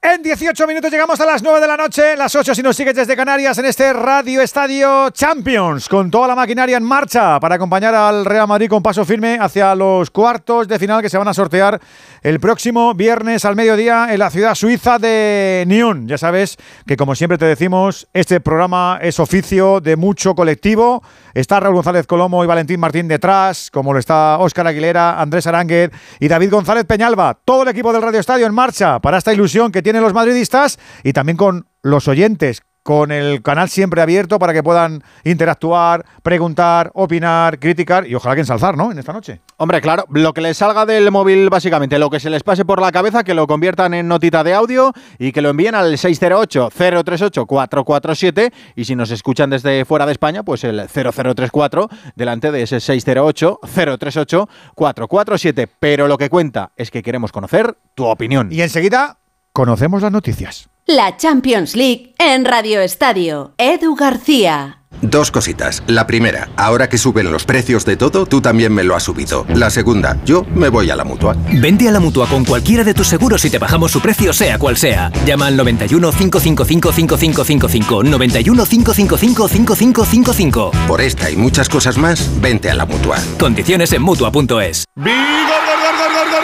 En 0.00 0.22
18 0.22 0.64
minutos 0.68 0.92
llegamos 0.92 1.20
a 1.20 1.26
las 1.26 1.42
9 1.42 1.60
de 1.60 1.66
la 1.66 1.76
noche, 1.76 2.16
las 2.16 2.32
8 2.32 2.54
si 2.54 2.62
nos 2.62 2.76
sigues 2.76 2.94
desde 2.94 3.16
Canarias 3.16 3.58
en 3.58 3.64
este 3.64 3.92
Radio 3.92 4.40
Estadio 4.40 5.10
Champions, 5.10 5.88
con 5.88 6.08
toda 6.08 6.28
la 6.28 6.36
maquinaria 6.36 6.76
en 6.76 6.84
marcha 6.84 7.40
para 7.40 7.56
acompañar 7.56 7.96
al 7.96 8.24
Real 8.24 8.46
Madrid 8.46 8.68
con 8.68 8.80
paso 8.80 9.04
firme 9.04 9.38
hacia 9.40 9.74
los 9.74 10.12
cuartos 10.12 10.68
de 10.68 10.78
final 10.78 11.02
que 11.02 11.10
se 11.10 11.18
van 11.18 11.26
a 11.26 11.34
sortear 11.34 11.80
el 12.22 12.38
próximo 12.38 12.94
viernes 12.94 13.44
al 13.44 13.56
mediodía 13.56 14.06
en 14.10 14.20
la 14.20 14.30
ciudad 14.30 14.54
suiza 14.54 15.00
de 15.00 15.64
Nyon. 15.66 16.06
Ya 16.06 16.16
sabes 16.16 16.58
que 16.86 16.96
como 16.96 17.16
siempre 17.16 17.36
te 17.36 17.46
decimos, 17.46 18.06
este 18.12 18.40
programa 18.40 19.00
es 19.02 19.18
oficio 19.18 19.80
de 19.80 19.96
mucho 19.96 20.36
colectivo. 20.36 21.02
Está 21.34 21.58
Raúl 21.58 21.74
González 21.74 22.06
Colomo 22.06 22.44
y 22.44 22.46
Valentín 22.46 22.78
Martín 22.78 23.08
detrás, 23.08 23.68
como 23.72 23.92
lo 23.92 23.98
está 23.98 24.38
Óscar 24.38 24.68
Aguilera, 24.68 25.20
Andrés 25.20 25.48
Aránguez 25.48 25.90
y 26.20 26.28
David 26.28 26.52
González 26.52 26.84
Peñalba. 26.84 27.36
Todo 27.44 27.62
el 27.62 27.68
equipo 27.68 27.92
del 27.92 28.02
Radio 28.02 28.20
Estadio 28.20 28.46
en 28.46 28.54
marcha 28.54 29.00
para 29.00 29.18
esta 29.18 29.32
ilusión 29.32 29.72
que 29.72 29.87
tienen 29.88 30.02
los 30.02 30.12
madridistas 30.12 30.78
y 31.02 31.14
también 31.14 31.38
con 31.38 31.66
los 31.82 32.08
oyentes 32.08 32.60
con 32.88 33.12
el 33.12 33.42
canal 33.42 33.68
siempre 33.68 34.00
abierto 34.00 34.38
para 34.38 34.54
que 34.54 34.62
puedan 34.62 35.02
interactuar, 35.22 36.06
preguntar, 36.22 36.90
opinar, 36.94 37.58
criticar 37.58 38.06
y 38.06 38.14
ojalá 38.14 38.34
que 38.34 38.40
ensalzar, 38.40 38.78
¿no? 38.78 38.90
En 38.90 38.98
esta 38.98 39.12
noche. 39.12 39.42
Hombre, 39.58 39.82
claro, 39.82 40.06
lo 40.08 40.32
que 40.32 40.40
les 40.40 40.56
salga 40.56 40.86
del 40.86 41.10
móvil, 41.10 41.50
básicamente, 41.50 41.98
lo 41.98 42.08
que 42.08 42.18
se 42.18 42.30
les 42.30 42.42
pase 42.42 42.64
por 42.64 42.80
la 42.80 42.90
cabeza, 42.90 43.24
que 43.24 43.34
lo 43.34 43.46
conviertan 43.46 43.92
en 43.92 44.08
notita 44.08 44.42
de 44.42 44.54
audio 44.54 44.94
y 45.18 45.32
que 45.32 45.42
lo 45.42 45.50
envíen 45.50 45.74
al 45.74 45.98
608-038-447 45.98 48.54
y 48.74 48.86
si 48.86 48.96
nos 48.96 49.10
escuchan 49.10 49.50
desde 49.50 49.84
fuera 49.84 50.06
de 50.06 50.12
España, 50.12 50.42
pues 50.42 50.64
el 50.64 50.88
0034 50.88 51.90
delante 52.16 52.50
de 52.52 52.62
ese 52.62 52.78
608-038-447. 52.78 55.68
Pero 55.78 56.08
lo 56.08 56.16
que 56.16 56.30
cuenta 56.30 56.72
es 56.74 56.90
que 56.90 57.02
queremos 57.02 57.32
conocer 57.32 57.76
tu 57.94 58.06
opinión. 58.06 58.48
Y 58.50 58.62
enseguida 58.62 59.18
conocemos 59.58 60.02
las 60.02 60.12
noticias. 60.12 60.68
La 60.86 61.16
Champions 61.16 61.74
League 61.74 62.14
en 62.16 62.44
Radio 62.44 62.80
Estadio. 62.80 63.54
Edu 63.58 63.96
García. 63.96 64.84
Dos 65.02 65.32
cositas. 65.32 65.82
La 65.88 66.06
primera, 66.06 66.48
ahora 66.56 66.88
que 66.88 66.96
suben 66.96 67.32
los 67.32 67.44
precios 67.44 67.84
de 67.84 67.96
todo, 67.96 68.24
tú 68.24 68.40
también 68.40 68.72
me 68.72 68.84
lo 68.84 68.94
has 68.94 69.02
subido. 69.02 69.44
La 69.48 69.70
segunda, 69.70 70.16
yo 70.24 70.44
me 70.54 70.68
voy 70.68 70.90
a 70.90 70.96
la 70.96 71.02
mutua. 71.02 71.36
Vente 71.54 71.88
a 71.88 71.90
la 71.90 71.98
mutua 71.98 72.28
con 72.28 72.44
cualquiera 72.44 72.84
de 72.84 72.94
tus 72.94 73.08
seguros 73.08 73.44
y 73.46 73.50
te 73.50 73.58
bajamos 73.58 73.90
su 73.90 74.00
precio, 74.00 74.32
sea 74.32 74.60
cual 74.60 74.76
sea. 74.76 75.10
Llama 75.26 75.48
al 75.48 75.56
91 75.56 76.12
555 76.12 76.92
5555. 76.92 78.04
91 78.04 78.64
555 78.64 79.48
5555. 79.48 80.70
Por 80.86 81.00
esta 81.00 81.30
y 81.30 81.36
muchas 81.36 81.68
cosas 81.68 81.98
más, 81.98 82.30
vente 82.40 82.70
a 82.70 82.76
la 82.76 82.86
mutua. 82.86 83.18
Condiciones 83.40 83.92
en 83.92 84.02
mutua.es. 84.02 84.84
¡Vigor, 84.94 85.58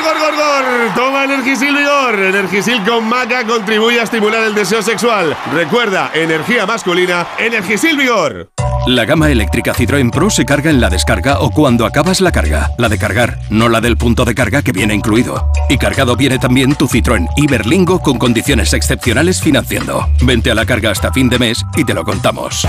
gor, 0.05 0.19
gor, 0.19 0.35
gor! 0.37 0.95
Toma 0.95 1.25
Energisil 1.25 1.75
Vigor. 1.75 2.19
Energisil 2.19 2.83
con 2.85 3.09
maca 3.09 3.45
contribuye 3.45 4.01
a 4.01 4.05
estimular 4.05 4.43
el 4.45 4.55
deseo 4.55 4.83
sexual. 4.83 5.37
Recuerda, 5.53 6.11
energía 6.15 6.67
masculina, 6.67 7.27
Energisil 7.39 7.97
Vigor. 7.97 8.51
La 8.87 9.07
gama 9.07 9.31
eléctrica 9.31 9.73
Citroën 9.73 10.11
Pro 10.11 10.29
se 10.29 10.45
carga 10.45 10.69
en 10.69 10.79
la 10.79 10.91
descarga 10.91 11.41
o 11.41 11.51
cuando 11.51 11.87
acabas 11.87 12.21
la 12.21 12.33
carga. 12.33 12.71
La 12.77 12.91
de 12.91 12.99
cargar, 12.99 13.39
no 13.49 13.71
la 13.71 13.81
del 13.81 13.97
punto 13.97 14.27
de 14.27 14.35
carga 14.35 14.61
que 14.61 14.73
viene 14.73 14.95
incluido. 14.95 15.51
Y 15.71 15.79
cargado 15.79 16.17
viene 16.17 16.39
también 16.39 16.75
tu 16.75 16.87
Citroën 16.87 17.27
Iberlingo 17.37 18.01
con 18.01 18.19
condiciones 18.19 18.75
excepcionales 18.75 19.41
financiando. 19.41 20.07
Vente 20.21 20.51
a 20.51 20.55
la 20.55 20.67
carga 20.67 20.91
hasta 20.91 21.13
fin 21.13 21.31
de 21.31 21.39
mes 21.39 21.65
y 21.77 21.85
te 21.85 21.95
lo 21.95 22.05
contamos. 22.05 22.67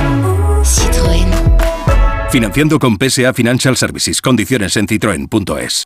Citroën. 0.64 1.28
Financiando 2.32 2.80
con 2.80 2.98
PSA 2.98 3.34
Financial 3.34 3.76
Services. 3.76 4.22
Condiciones 4.22 4.78
en 4.78 4.88
citroen.es. 4.88 5.86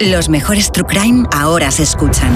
Los 0.00 0.28
mejores 0.28 0.72
True 0.72 0.88
Crime 0.88 1.24
ahora 1.32 1.70
se 1.70 1.84
escuchan. 1.84 2.32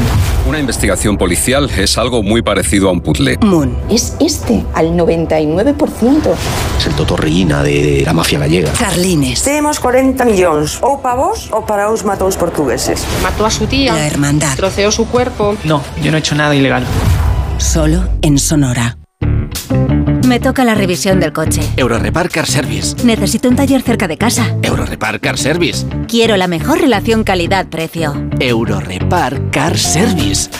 Una 0.46 0.60
investigación 0.60 1.18
policial 1.18 1.68
es 1.76 1.98
algo 1.98 2.22
muy 2.22 2.40
parecido 2.40 2.88
a 2.88 2.92
un 2.92 3.00
puzzle. 3.00 3.36
Moon. 3.38 3.76
Es 3.90 4.14
este, 4.20 4.64
al 4.74 4.92
99%. 4.92 6.36
Es 6.78 6.86
el 6.86 6.94
totorrillina 6.94 7.64
de 7.64 8.04
la 8.06 8.12
mafia 8.12 8.38
gallega. 8.38 8.70
Carlines. 8.74 9.42
Tenemos 9.42 9.80
40 9.80 10.24
millones, 10.24 10.78
o 10.82 11.02
para 11.02 11.16
vos 11.16 11.48
o 11.50 11.66
para 11.66 11.90
os 11.90 12.04
matos 12.04 12.36
portugueses. 12.36 13.04
Mató 13.24 13.44
a 13.44 13.50
su 13.50 13.66
tía. 13.66 13.92
La 13.92 14.06
hermandad. 14.06 14.54
Troceó 14.54 14.92
su 14.92 15.08
cuerpo. 15.08 15.56
No, 15.64 15.82
yo 16.00 16.12
no 16.12 16.16
he 16.16 16.20
hecho 16.20 16.36
nada 16.36 16.54
ilegal. 16.54 16.86
Solo 17.58 18.08
en 18.22 18.38
Sonora. 18.38 18.97
Me 20.28 20.40
toca 20.40 20.62
la 20.62 20.74
revisión 20.74 21.20
del 21.20 21.32
coche. 21.32 21.62
Eurorepar 21.78 22.28
Car 22.28 22.44
Service. 22.44 23.02
Necesito 23.02 23.48
un 23.48 23.56
taller 23.56 23.80
cerca 23.80 24.06
de 24.06 24.18
casa. 24.18 24.54
Eurorepar 24.60 25.20
Car 25.20 25.38
Service. 25.38 25.86
Quiero 26.06 26.36
la 26.36 26.46
mejor 26.46 26.82
relación 26.82 27.24
calidad-precio. 27.24 28.28
Eurorepar 28.38 29.50
Car 29.50 29.78
Service. 29.78 30.50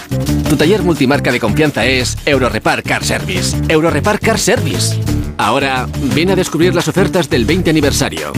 Tu 0.48 0.56
taller 0.56 0.82
multimarca 0.82 1.30
de 1.30 1.38
confianza 1.38 1.84
es 1.84 2.16
Eurorepar 2.24 2.82
Car 2.82 3.04
Service. 3.04 3.58
Eurorepar 3.68 4.18
Car 4.20 4.38
Service. 4.38 4.98
Ahora, 5.36 5.86
ven 6.14 6.30
a 6.30 6.34
descubrir 6.34 6.74
las 6.74 6.88
ofertas 6.88 7.28
del 7.28 7.44
20 7.44 7.68
aniversario. 7.68 8.32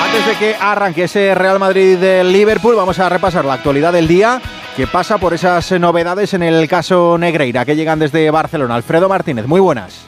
Antes 0.00 0.26
de 0.26 0.36
que 0.38 0.54
arranque 0.60 1.04
ese 1.04 1.34
Real 1.34 1.58
Madrid 1.58 1.98
del 1.98 2.32
Liverpool, 2.32 2.76
vamos 2.76 3.00
a 3.00 3.08
repasar 3.08 3.44
la 3.44 3.54
actualidad 3.54 3.92
del 3.92 4.06
día 4.06 4.40
que 4.76 4.86
pasa 4.86 5.18
por 5.18 5.34
esas 5.34 5.70
novedades 5.72 6.32
en 6.32 6.42
el 6.42 6.66
caso 6.66 7.18
Negreira 7.18 7.64
que 7.64 7.76
llegan 7.76 7.98
desde 7.98 8.30
Barcelona. 8.30 8.74
Alfredo 8.74 9.08
Martínez, 9.08 9.46
muy 9.46 9.60
buenas. 9.60 10.06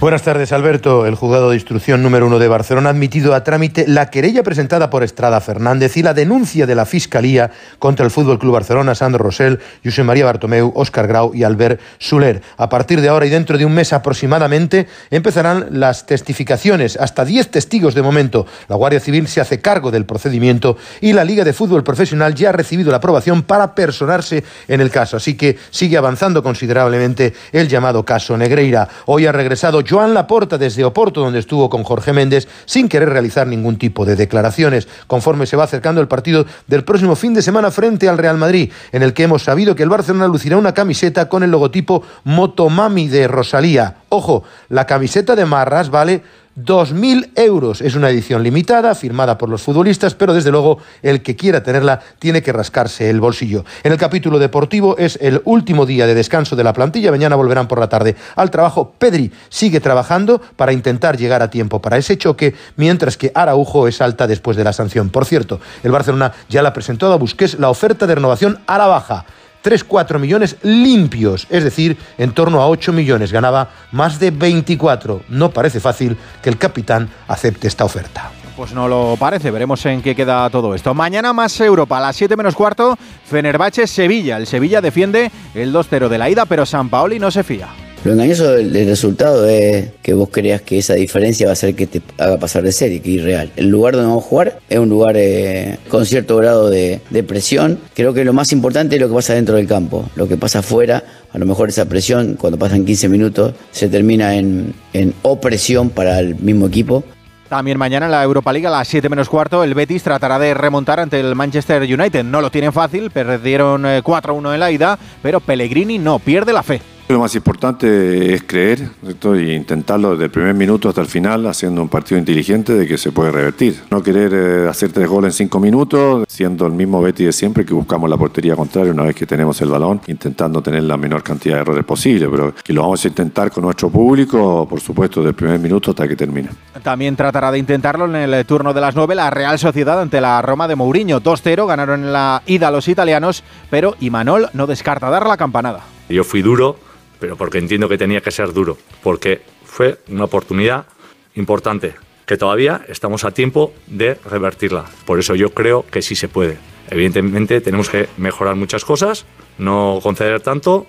Buenas 0.00 0.22
tardes, 0.22 0.52
Alberto. 0.52 1.06
El 1.06 1.16
juzgado 1.16 1.50
de 1.50 1.56
instrucción 1.56 2.04
número 2.04 2.26
uno 2.26 2.38
de 2.38 2.46
Barcelona 2.46 2.90
ha 2.90 2.92
admitido 2.92 3.34
a 3.34 3.42
trámite 3.42 3.84
la 3.88 4.10
querella 4.10 4.44
presentada 4.44 4.90
por 4.90 5.02
Estrada 5.02 5.40
Fernández 5.40 5.96
y 5.96 6.04
la 6.04 6.14
denuncia 6.14 6.66
de 6.66 6.76
la 6.76 6.86
Fiscalía 6.86 7.50
contra 7.80 8.04
el 8.04 8.12
Fútbol 8.12 8.38
Club 8.38 8.52
Barcelona, 8.54 8.94
Sandro 8.94 9.24
Rosell, 9.24 9.58
José 9.84 10.04
María 10.04 10.24
Bartomeu, 10.24 10.70
Óscar 10.76 11.08
Grau 11.08 11.34
y 11.34 11.42
Albert 11.42 11.80
Soler. 11.98 12.42
A 12.58 12.68
partir 12.68 13.00
de 13.00 13.08
ahora 13.08 13.26
y 13.26 13.30
dentro 13.30 13.58
de 13.58 13.64
un 13.64 13.74
mes 13.74 13.92
aproximadamente 13.92 14.86
empezarán 15.10 15.66
las 15.72 16.06
testificaciones. 16.06 16.96
Hasta 16.96 17.24
10 17.24 17.50
testigos 17.50 17.94
de 17.94 18.02
momento. 18.02 18.46
La 18.68 18.76
Guardia 18.76 19.00
Civil 19.00 19.26
se 19.26 19.40
hace 19.40 19.60
cargo 19.60 19.90
del 19.90 20.06
procedimiento 20.06 20.76
y 21.00 21.12
la 21.12 21.24
Liga 21.24 21.42
de 21.42 21.52
Fútbol 21.52 21.82
Profesional 21.82 22.36
ya 22.36 22.50
ha 22.50 22.52
recibido 22.52 22.92
la 22.92 22.98
aprobación 22.98 23.42
para 23.42 23.74
personarse 23.74 24.44
en 24.68 24.80
el 24.80 24.90
caso. 24.90 25.16
Así 25.16 25.34
que 25.34 25.58
sigue 25.70 25.96
avanzando 25.96 26.40
considerablemente 26.44 27.34
el 27.50 27.66
llamado 27.66 28.04
caso 28.04 28.36
Negreira. 28.36 28.88
Hoy 29.06 29.26
ha 29.26 29.32
regresado 29.32 29.57
Joan 29.88 30.14
Laporta 30.14 30.58
desde 30.58 30.84
Oporto, 30.84 31.20
donde 31.20 31.38
estuvo 31.38 31.68
con 31.68 31.84
Jorge 31.84 32.12
Méndez, 32.12 32.48
sin 32.64 32.88
querer 32.88 33.10
realizar 33.10 33.46
ningún 33.46 33.76
tipo 33.76 34.04
de 34.04 34.16
declaraciones, 34.16 34.88
conforme 35.06 35.46
se 35.46 35.56
va 35.56 35.64
acercando 35.64 36.00
el 36.00 36.08
partido 36.08 36.46
del 36.66 36.84
próximo 36.84 37.16
fin 37.16 37.34
de 37.34 37.42
semana 37.42 37.70
frente 37.70 38.08
al 38.08 38.18
Real 38.18 38.38
Madrid, 38.38 38.72
en 38.92 39.02
el 39.02 39.12
que 39.12 39.24
hemos 39.24 39.42
sabido 39.42 39.74
que 39.74 39.82
el 39.82 39.88
Barcelona 39.88 40.28
lucirá 40.28 40.56
una 40.56 40.74
camiseta 40.74 41.28
con 41.28 41.42
el 41.42 41.50
logotipo 41.50 42.02
Motomami 42.24 43.08
de 43.08 43.28
Rosalía. 43.28 43.96
Ojo, 44.08 44.44
la 44.68 44.86
camiseta 44.86 45.36
de 45.36 45.44
Marras 45.44 45.90
vale 45.90 46.22
2.000 46.64 47.30
euros. 47.36 47.80
Es 47.80 47.94
una 47.94 48.10
edición 48.10 48.42
limitada, 48.42 48.94
firmada 48.94 49.38
por 49.38 49.48
los 49.48 49.62
futbolistas, 49.62 50.14
pero 50.14 50.34
desde 50.34 50.50
luego 50.50 50.78
el 51.02 51.22
que 51.22 51.36
quiera 51.36 51.62
tenerla 51.62 52.00
tiene 52.18 52.42
que 52.42 52.52
rascarse 52.52 53.10
el 53.10 53.20
bolsillo. 53.20 53.64
En 53.82 53.92
el 53.92 53.98
capítulo 53.98 54.38
deportivo 54.38 54.96
es 54.98 55.18
el 55.20 55.40
último 55.44 55.86
día 55.86 56.06
de 56.06 56.14
descanso 56.14 56.56
de 56.56 56.64
la 56.64 56.72
plantilla. 56.72 57.10
Mañana 57.10 57.36
volverán 57.36 57.68
por 57.68 57.78
la 57.78 57.88
tarde 57.88 58.16
al 58.36 58.50
trabajo. 58.50 58.92
Pedri 58.98 59.32
sigue 59.48 59.80
trabajando 59.80 60.40
para 60.56 60.72
intentar 60.72 61.16
llegar 61.16 61.42
a 61.42 61.50
tiempo 61.50 61.80
para 61.80 61.96
ese 61.96 62.18
choque, 62.18 62.54
mientras 62.76 63.16
que 63.16 63.30
Araujo 63.34 63.86
es 63.86 64.00
alta 64.00 64.26
después 64.26 64.56
de 64.56 64.64
la 64.64 64.72
sanción. 64.72 65.10
Por 65.10 65.24
cierto, 65.24 65.60
el 65.82 65.92
Barcelona 65.92 66.32
ya 66.48 66.62
la 66.62 66.72
presentó 66.72 67.12
a 67.12 67.16
Busquets 67.16 67.58
la 67.58 67.70
oferta 67.70 68.06
de 68.06 68.16
renovación 68.16 68.58
a 68.66 68.78
la 68.78 68.86
baja. 68.86 69.24
3-4 69.62 70.18
millones 70.18 70.56
limpios, 70.62 71.46
es 71.50 71.64
decir, 71.64 71.96
en 72.16 72.32
torno 72.32 72.60
a 72.60 72.68
8 72.68 72.92
millones. 72.92 73.32
Ganaba 73.32 73.70
más 73.92 74.18
de 74.18 74.30
24. 74.30 75.22
No 75.28 75.50
parece 75.50 75.80
fácil 75.80 76.16
que 76.42 76.50
el 76.50 76.58
capitán 76.58 77.08
acepte 77.26 77.68
esta 77.68 77.84
oferta. 77.84 78.30
Pues 78.56 78.72
no 78.72 78.88
lo 78.88 79.16
parece, 79.18 79.52
veremos 79.52 79.86
en 79.86 80.02
qué 80.02 80.16
queda 80.16 80.50
todo 80.50 80.74
esto. 80.74 80.92
Mañana 80.92 81.32
más 81.32 81.60
Europa, 81.60 81.98
a 81.98 82.00
las 82.00 82.16
7 82.16 82.36
menos 82.36 82.56
cuarto, 82.56 82.98
Fenerbahce-Sevilla. 83.30 84.36
El 84.36 84.48
Sevilla 84.48 84.80
defiende 84.80 85.30
el 85.54 85.72
2-0 85.72 86.08
de 86.08 86.18
la 86.18 86.28
ida, 86.28 86.44
pero 86.44 86.66
San 86.66 86.88
Paoli 86.88 87.20
no 87.20 87.30
se 87.30 87.44
fía. 87.44 87.68
Lo 88.04 88.12
engañoso 88.12 88.52
del, 88.52 88.72
resultado 88.86 89.48
es 89.48 89.90
que 90.02 90.14
vos 90.14 90.28
creas 90.30 90.62
que 90.62 90.78
esa 90.78 90.94
diferencia 90.94 91.48
va 91.48 91.52
a 91.52 91.56
ser 91.56 91.74
que 91.74 91.88
te 91.88 92.00
haga 92.18 92.38
pasar 92.38 92.62
de 92.62 92.70
serie, 92.70 93.00
que 93.00 93.10
es 93.10 93.16
irreal. 93.16 93.50
El 93.56 93.68
lugar 93.68 93.94
donde 93.94 94.08
vamos 94.08 94.24
a 94.24 94.28
jugar 94.28 94.60
es 94.68 94.78
un 94.78 94.88
lugar 94.88 95.16
eh, 95.16 95.78
con 95.88 96.06
cierto 96.06 96.36
grado 96.36 96.70
de, 96.70 97.00
presión. 97.26 97.80
Creo 97.94 98.14
que 98.14 98.24
lo 98.24 98.32
más 98.32 98.52
importante 98.52 98.94
es 98.94 99.02
lo 99.02 99.08
que 99.08 99.14
pasa 99.14 99.34
dentro 99.34 99.56
del 99.56 99.66
campo. 99.66 100.08
Lo 100.14 100.28
que 100.28 100.36
pasa 100.36 100.60
afuera, 100.60 101.02
a 101.32 101.38
lo 101.38 101.44
mejor 101.44 101.70
esa 101.70 101.86
presión, 101.86 102.36
cuando 102.36 102.56
pasan 102.56 102.84
15 102.84 103.08
minutos, 103.08 103.54
se 103.72 103.88
termina 103.88 104.36
en, 104.36 104.74
en 104.92 105.12
opresión 105.22 105.90
para 105.90 106.20
el 106.20 106.36
mismo 106.36 106.68
equipo. 106.68 107.02
También 107.48 107.78
mañana 107.78 108.06
en 108.06 108.12
la 108.12 108.22
Europa 108.22 108.52
League 108.52 108.66
a 108.66 108.70
las 108.70 108.86
7 108.88 109.08
menos 109.08 109.28
cuarto 109.28 109.64
el 109.64 109.74
Betis 109.74 110.02
tratará 110.02 110.38
de 110.38 110.54
remontar 110.54 111.00
ante 111.00 111.18
el 111.18 111.34
Manchester 111.34 111.82
United. 111.82 112.22
No 112.22 112.40
lo 112.40 112.50
tienen 112.50 112.72
fácil, 112.72 113.10
perdieron 113.10 113.82
4-1 113.82 114.50
eh, 114.50 114.54
en 114.54 114.60
la 114.60 114.70
ida, 114.70 114.98
pero 115.20 115.40
Pellegrini 115.40 115.98
no 115.98 116.20
pierde 116.20 116.52
la 116.52 116.62
fe. 116.62 116.80
Lo 117.08 117.20
más 117.20 117.34
importante 117.34 118.34
es 118.34 118.42
creer 118.42 118.90
y 119.02 119.52
intentarlo 119.54 120.10
desde 120.10 120.24
el 120.24 120.30
primer 120.30 120.52
minuto 120.52 120.90
hasta 120.90 121.00
el 121.00 121.06
final, 121.06 121.46
haciendo 121.46 121.80
un 121.80 121.88
partido 121.88 122.18
inteligente 122.18 122.74
de 122.74 122.86
que 122.86 122.98
se 122.98 123.12
puede 123.12 123.30
revertir. 123.30 123.80
No 123.90 124.02
querer 124.02 124.32
eh, 124.34 124.68
hacer 124.68 124.92
tres 124.92 125.08
goles 125.08 125.32
en 125.32 125.46
cinco 125.46 125.58
minutos, 125.58 126.26
siendo 126.28 126.66
el 126.66 126.72
mismo 126.72 127.00
Betty 127.00 127.24
de 127.24 127.32
siempre 127.32 127.64
que 127.64 127.72
buscamos 127.72 128.10
la 128.10 128.18
portería 128.18 128.54
contraria 128.54 128.92
una 128.92 129.04
vez 129.04 129.16
que 129.16 129.24
tenemos 129.24 129.58
el 129.62 129.70
balón, 129.70 130.02
intentando 130.06 130.60
tener 130.60 130.82
la 130.82 130.98
menor 130.98 131.22
cantidad 131.22 131.54
de 131.54 131.60
errores 131.62 131.84
posible, 131.86 132.28
pero 132.28 132.54
que 132.54 132.74
lo 132.74 132.82
vamos 132.82 133.02
a 133.02 133.08
intentar 133.08 133.50
con 133.50 133.64
nuestro 133.64 133.88
público, 133.88 134.68
por 134.68 134.80
supuesto, 134.80 135.20
desde 135.20 135.30
el 135.30 135.34
primer 135.34 135.58
minuto 135.60 135.92
hasta 135.92 136.06
que 136.06 136.14
termine. 136.14 136.50
También 136.82 137.16
tratará 137.16 137.50
de 137.50 137.58
intentarlo 137.58 138.04
en 138.04 138.16
el 138.16 138.44
turno 138.44 138.74
de 138.74 138.82
las 138.82 138.94
nueve 138.94 139.14
la 139.14 139.30
Real 139.30 139.58
Sociedad 139.58 139.98
ante 139.98 140.20
la 140.20 140.42
Roma 140.42 140.68
de 140.68 140.76
Mourinho. 140.76 141.22
2-0 141.22 141.66
ganaron 141.66 142.04
en 142.04 142.12
la 142.12 142.42
ida 142.44 142.70
los 142.70 142.86
italianos, 142.86 143.44
pero 143.70 143.96
Imanol 144.00 144.50
no 144.52 144.66
descarta 144.66 145.08
dar 145.08 145.26
la 145.26 145.38
campanada. 145.38 145.80
Yo 146.10 146.22
fui 146.22 146.42
duro 146.42 146.76
pero 147.18 147.36
porque 147.36 147.58
entiendo 147.58 147.88
que 147.88 147.98
tenía 147.98 148.20
que 148.20 148.30
ser 148.30 148.52
duro, 148.52 148.78
porque 149.02 149.42
fue 149.64 149.98
una 150.08 150.24
oportunidad 150.24 150.86
importante 151.34 151.94
que 152.26 152.36
todavía 152.36 152.84
estamos 152.88 153.24
a 153.24 153.30
tiempo 153.30 153.72
de 153.86 154.14
revertirla. 154.24 154.84
Por 155.06 155.18
eso 155.18 155.34
yo 155.34 155.50
creo 155.50 155.86
que 155.90 156.02
sí 156.02 156.14
se 156.14 156.28
puede. 156.28 156.58
Evidentemente 156.90 157.60
tenemos 157.60 157.88
que 157.88 158.08
mejorar 158.18 158.54
muchas 158.54 158.84
cosas, 158.84 159.24
no 159.56 160.00
conceder 160.02 160.40
tanto 160.40 160.86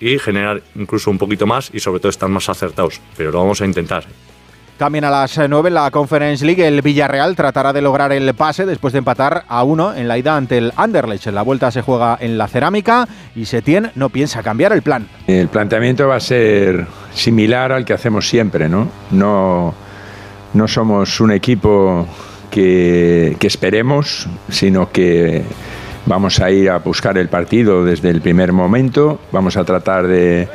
y 0.00 0.18
generar 0.18 0.62
incluso 0.74 1.10
un 1.10 1.18
poquito 1.18 1.46
más 1.46 1.70
y 1.72 1.80
sobre 1.80 2.00
todo 2.00 2.10
estar 2.10 2.28
más 2.28 2.48
acertados, 2.48 3.00
pero 3.16 3.30
lo 3.30 3.38
vamos 3.38 3.60
a 3.62 3.66
intentar. 3.66 4.04
También 4.76 5.04
a 5.04 5.10
las 5.10 5.38
9 5.38 5.68
en 5.68 5.74
la 5.74 5.90
Conference 5.90 6.44
League, 6.44 6.66
el 6.66 6.82
Villarreal 6.82 7.36
tratará 7.36 7.72
de 7.72 7.82
lograr 7.82 8.10
el 8.12 8.34
pase 8.34 8.66
después 8.66 8.92
de 8.92 8.98
empatar 8.98 9.44
a 9.46 9.62
uno 9.62 9.94
en 9.94 10.08
la 10.08 10.18
ida 10.18 10.36
ante 10.36 10.58
el 10.58 10.72
Anderlecht. 10.76 11.26
La 11.26 11.42
vuelta 11.42 11.70
se 11.70 11.82
juega 11.82 12.18
en 12.20 12.36
la 12.36 12.48
cerámica 12.48 13.06
y 13.36 13.44
Setién 13.44 13.92
no 13.94 14.08
piensa 14.08 14.42
cambiar 14.42 14.72
el 14.72 14.82
plan. 14.82 15.06
El 15.26 15.48
planteamiento 15.48 16.08
va 16.08 16.16
a 16.16 16.20
ser 16.20 16.86
similar 17.14 17.70
al 17.70 17.84
que 17.84 17.92
hacemos 17.92 18.28
siempre, 18.28 18.68
¿no? 18.68 18.88
No, 19.12 19.74
no 20.54 20.68
somos 20.68 21.20
un 21.20 21.32
equipo 21.32 22.06
que, 22.50 23.36
que 23.38 23.46
esperemos, 23.46 24.26
sino 24.48 24.90
que 24.90 25.44
vamos 26.06 26.40
a 26.40 26.50
ir 26.50 26.70
a 26.70 26.78
buscar 26.78 27.16
el 27.18 27.28
partido 27.28 27.84
desde 27.84 28.10
el 28.10 28.20
primer 28.20 28.52
momento, 28.52 29.20
vamos 29.30 29.56
a 29.56 29.64
tratar 29.64 30.06
de 30.06 30.48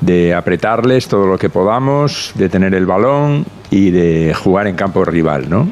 de 0.00 0.34
apretarles 0.34 1.08
todo 1.08 1.26
lo 1.26 1.38
que 1.38 1.48
podamos, 1.48 2.32
de 2.34 2.48
tener 2.48 2.74
el 2.74 2.86
balón 2.86 3.44
y 3.70 3.90
de 3.90 4.34
jugar 4.34 4.66
en 4.66 4.76
campo 4.76 5.04
rival, 5.04 5.48
¿no? 5.48 5.68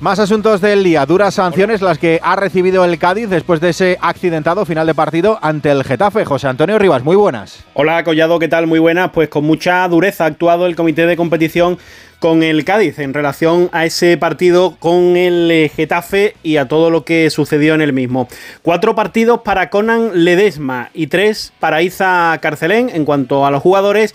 Más 0.00 0.18
asuntos 0.18 0.62
del 0.62 0.82
día, 0.82 1.04
duras 1.04 1.34
sanciones 1.34 1.82
las 1.82 1.98
que 1.98 2.20
ha 2.22 2.34
recibido 2.34 2.86
el 2.86 2.98
Cádiz 2.98 3.28
después 3.28 3.60
de 3.60 3.68
ese 3.68 3.98
accidentado 4.00 4.64
final 4.64 4.86
de 4.86 4.94
partido 4.94 5.38
ante 5.42 5.70
el 5.70 5.84
Getafe. 5.84 6.24
José 6.24 6.48
Antonio 6.48 6.78
Rivas, 6.78 7.04
muy 7.04 7.16
buenas. 7.16 7.66
Hola 7.74 8.02
Collado, 8.02 8.38
¿qué 8.38 8.48
tal? 8.48 8.66
Muy 8.66 8.78
buenas. 8.78 9.10
Pues 9.10 9.28
con 9.28 9.44
mucha 9.44 9.86
dureza 9.88 10.24
ha 10.24 10.28
actuado 10.28 10.64
el 10.64 10.74
comité 10.74 11.04
de 11.04 11.18
competición 11.18 11.76
con 12.18 12.42
el 12.42 12.64
Cádiz 12.64 12.98
en 12.98 13.12
relación 13.12 13.68
a 13.72 13.84
ese 13.84 14.16
partido 14.16 14.74
con 14.78 15.18
el 15.18 15.50
eh, 15.50 15.68
Getafe 15.68 16.34
y 16.42 16.56
a 16.56 16.66
todo 16.66 16.88
lo 16.88 17.04
que 17.04 17.28
sucedió 17.28 17.74
en 17.74 17.82
el 17.82 17.92
mismo. 17.92 18.26
Cuatro 18.62 18.94
partidos 18.94 19.42
para 19.42 19.68
Conan 19.68 20.24
Ledesma 20.24 20.88
y 20.94 21.08
tres 21.08 21.52
para 21.60 21.82
Iza 21.82 22.38
Carcelén 22.40 22.88
en 22.88 23.04
cuanto 23.04 23.44
a 23.44 23.50
los 23.50 23.60
jugadores 23.60 24.14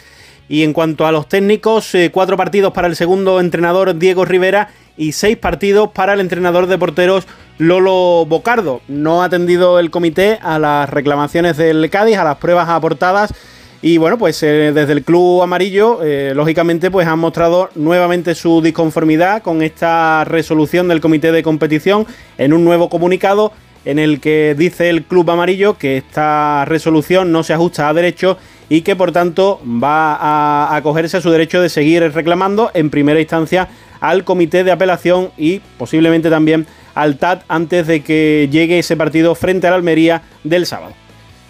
y 0.50 0.64
en 0.64 0.74
cuanto 0.74 1.06
a 1.06 1.12
los 1.12 1.28
técnicos, 1.30 1.94
eh, 1.94 2.10
cuatro 2.12 2.38
partidos 2.38 2.74
para 2.74 2.88
el 2.88 2.96
segundo 2.96 3.40
entrenador 3.40 3.98
Diego 3.98 4.26
Rivera 4.26 4.70
y 4.98 5.12
seis 5.12 5.38
partidos 5.38 5.90
para 5.92 6.14
el 6.14 6.20
entrenador 6.20 6.68
de 6.68 6.78
porteros 6.78 7.28
Lolo 7.58 8.26
Bocardo. 8.26 8.82
No 8.88 9.22
ha 9.22 9.26
atendido 9.26 9.80
el 9.80 9.92
comité 9.92 10.40
a 10.42 10.60
las 10.60 10.90
reclamaciones 10.90 11.58
del 11.58 11.90
Cádiz, 11.90 12.18
a 12.18 12.24
las 12.24 12.38
pruebas 12.38 12.70
aportadas. 12.70 13.34
Y 13.82 13.98
bueno, 13.98 14.18
pues 14.18 14.42
eh, 14.42 14.72
desde 14.74 14.94
el 14.94 15.04
club 15.04 15.44
amarillo, 15.44 16.00
eh, 16.04 16.34
lógicamente, 16.36 16.90
pues 16.90 17.08
han 17.08 17.20
mostrado 17.20 17.70
nuevamente 17.76 18.34
su 18.34 18.62
disconformidad 18.62 19.44
con 19.44 19.62
esta 19.62 20.24
resolución 20.24 20.88
del 20.88 21.02
comité 21.02 21.32
de 21.32 21.44
competición 21.44 22.08
en 22.38 22.54
un 22.54 22.66
nuevo 22.66 22.90
comunicado 22.90 23.52
en 23.86 24.00
el 24.00 24.20
que 24.20 24.56
dice 24.58 24.90
el 24.90 25.04
club 25.04 25.30
amarillo 25.30 25.78
que 25.78 25.98
esta 25.98 26.66
resolución 26.66 27.32
no 27.32 27.44
se 27.44 27.54
ajusta 27.54 27.88
a 27.88 27.94
derecho 27.94 28.38
y 28.68 28.82
que 28.82 28.96
por 28.96 29.12
tanto 29.12 29.62
va 29.64 30.16
a 30.16 30.76
acogerse 30.76 31.18
a 31.18 31.22
su 31.22 31.30
derecho 31.30 31.62
de 31.62 31.70
seguir 31.70 32.02
reclamando 32.12 32.72
en 32.74 32.90
primera 32.90 33.20
instancia 33.20 33.70
al 34.10 34.24
comité 34.24 34.64
de 34.64 34.72
apelación 34.72 35.30
y 35.38 35.62
posiblemente 35.78 36.30
también 36.30 36.68
al 36.94 37.18
TAT 37.18 37.44
antes 37.48 37.88
de 37.88 38.02
que 38.02 38.48
llegue 38.52 38.80
ese 38.80 38.96
partido 38.96 39.36
frente 39.36 39.68
a 39.68 39.72
la 39.72 39.76
Almería 39.76 40.22
del 40.44 40.66
sábado. 40.66 40.94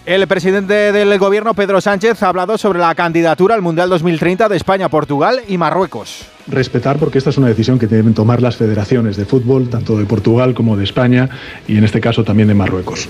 El 0.06 0.24
presidente 0.28 0.92
del 0.92 1.18
gobierno, 1.18 1.52
Pedro 1.54 1.80
Sánchez, 1.80 2.22
ha 2.22 2.28
hablado 2.28 2.56
sobre 2.58 2.78
la 2.78 2.94
candidatura 2.94 3.56
al 3.56 3.62
Mundial 3.62 3.88
2030 3.88 4.48
de 4.48 4.56
España, 4.56 4.88
Portugal 4.88 5.40
y 5.48 5.58
Marruecos. 5.58 6.26
Respetar, 6.46 6.96
porque 6.98 7.18
esta 7.18 7.30
es 7.30 7.38
una 7.38 7.48
decisión 7.48 7.76
que 7.80 7.88
deben 7.88 8.14
tomar 8.14 8.40
las 8.40 8.54
federaciones 8.54 9.16
de 9.16 9.24
fútbol, 9.24 9.68
tanto 9.68 9.98
de 9.98 10.04
Portugal 10.04 10.54
como 10.54 10.76
de 10.76 10.84
España 10.84 11.28
y 11.66 11.76
en 11.76 11.82
este 11.82 12.00
caso 12.00 12.22
también 12.22 12.46
de 12.46 12.54
Marruecos. 12.54 13.08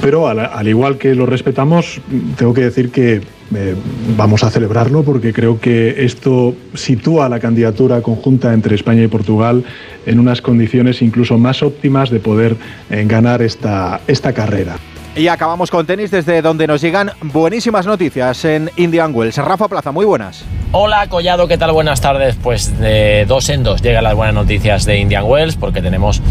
Pero 0.00 0.28
al, 0.28 0.68
igual 0.68 0.96
que 0.96 1.16
lo 1.16 1.26
respetamos, 1.26 2.00
tengo 2.36 2.54
que 2.54 2.60
decir 2.60 2.92
que 2.92 3.22
eh, 3.56 3.74
vamos 4.16 4.44
a 4.44 4.50
celebrarlo 4.50 5.02
porque 5.02 5.32
creo 5.32 5.60
que 5.60 6.04
esto 6.04 6.54
sitúa 6.74 7.28
la 7.28 7.40
candidatura 7.40 8.02
conjunta 8.02 8.52
entre 8.52 8.74
España 8.74 9.02
y 9.02 9.08
Portugal 9.08 9.64
en 10.06 10.18
unas 10.18 10.40
condiciones 10.40 11.02
incluso 11.02 11.38
más 11.38 11.62
óptimas 11.62 12.10
de 12.10 12.20
poder 12.20 12.56
eh, 12.90 13.04
ganar 13.06 13.42
esta, 13.42 14.00
esta 14.06 14.32
carrera. 14.32 14.76
Y 15.14 15.28
acabamos 15.28 15.70
con 15.70 15.84
tenis 15.84 16.10
desde 16.10 16.40
donde 16.40 16.66
nos 16.66 16.80
llegan 16.80 17.10
buenísimas 17.20 17.84
noticias 17.84 18.46
en 18.46 18.70
Indian 18.76 19.14
Wells. 19.14 19.36
Rafa 19.36 19.68
Plaza, 19.68 19.92
muy 19.92 20.06
buenas. 20.06 20.42
Hola 20.70 21.06
Collado, 21.10 21.46
¿qué 21.46 21.58
tal? 21.58 21.72
Buenas 21.72 22.00
tardes. 22.00 22.34
Pues 22.42 22.78
de 22.78 23.26
dos 23.26 23.50
en 23.50 23.62
dos 23.62 23.82
llegan 23.82 24.04
las 24.04 24.14
buenas 24.14 24.34
noticias 24.34 24.86
de 24.86 24.98
Indian 24.98 25.24
Wells 25.24 25.56
porque 25.56 25.82
tenemos 25.82 26.22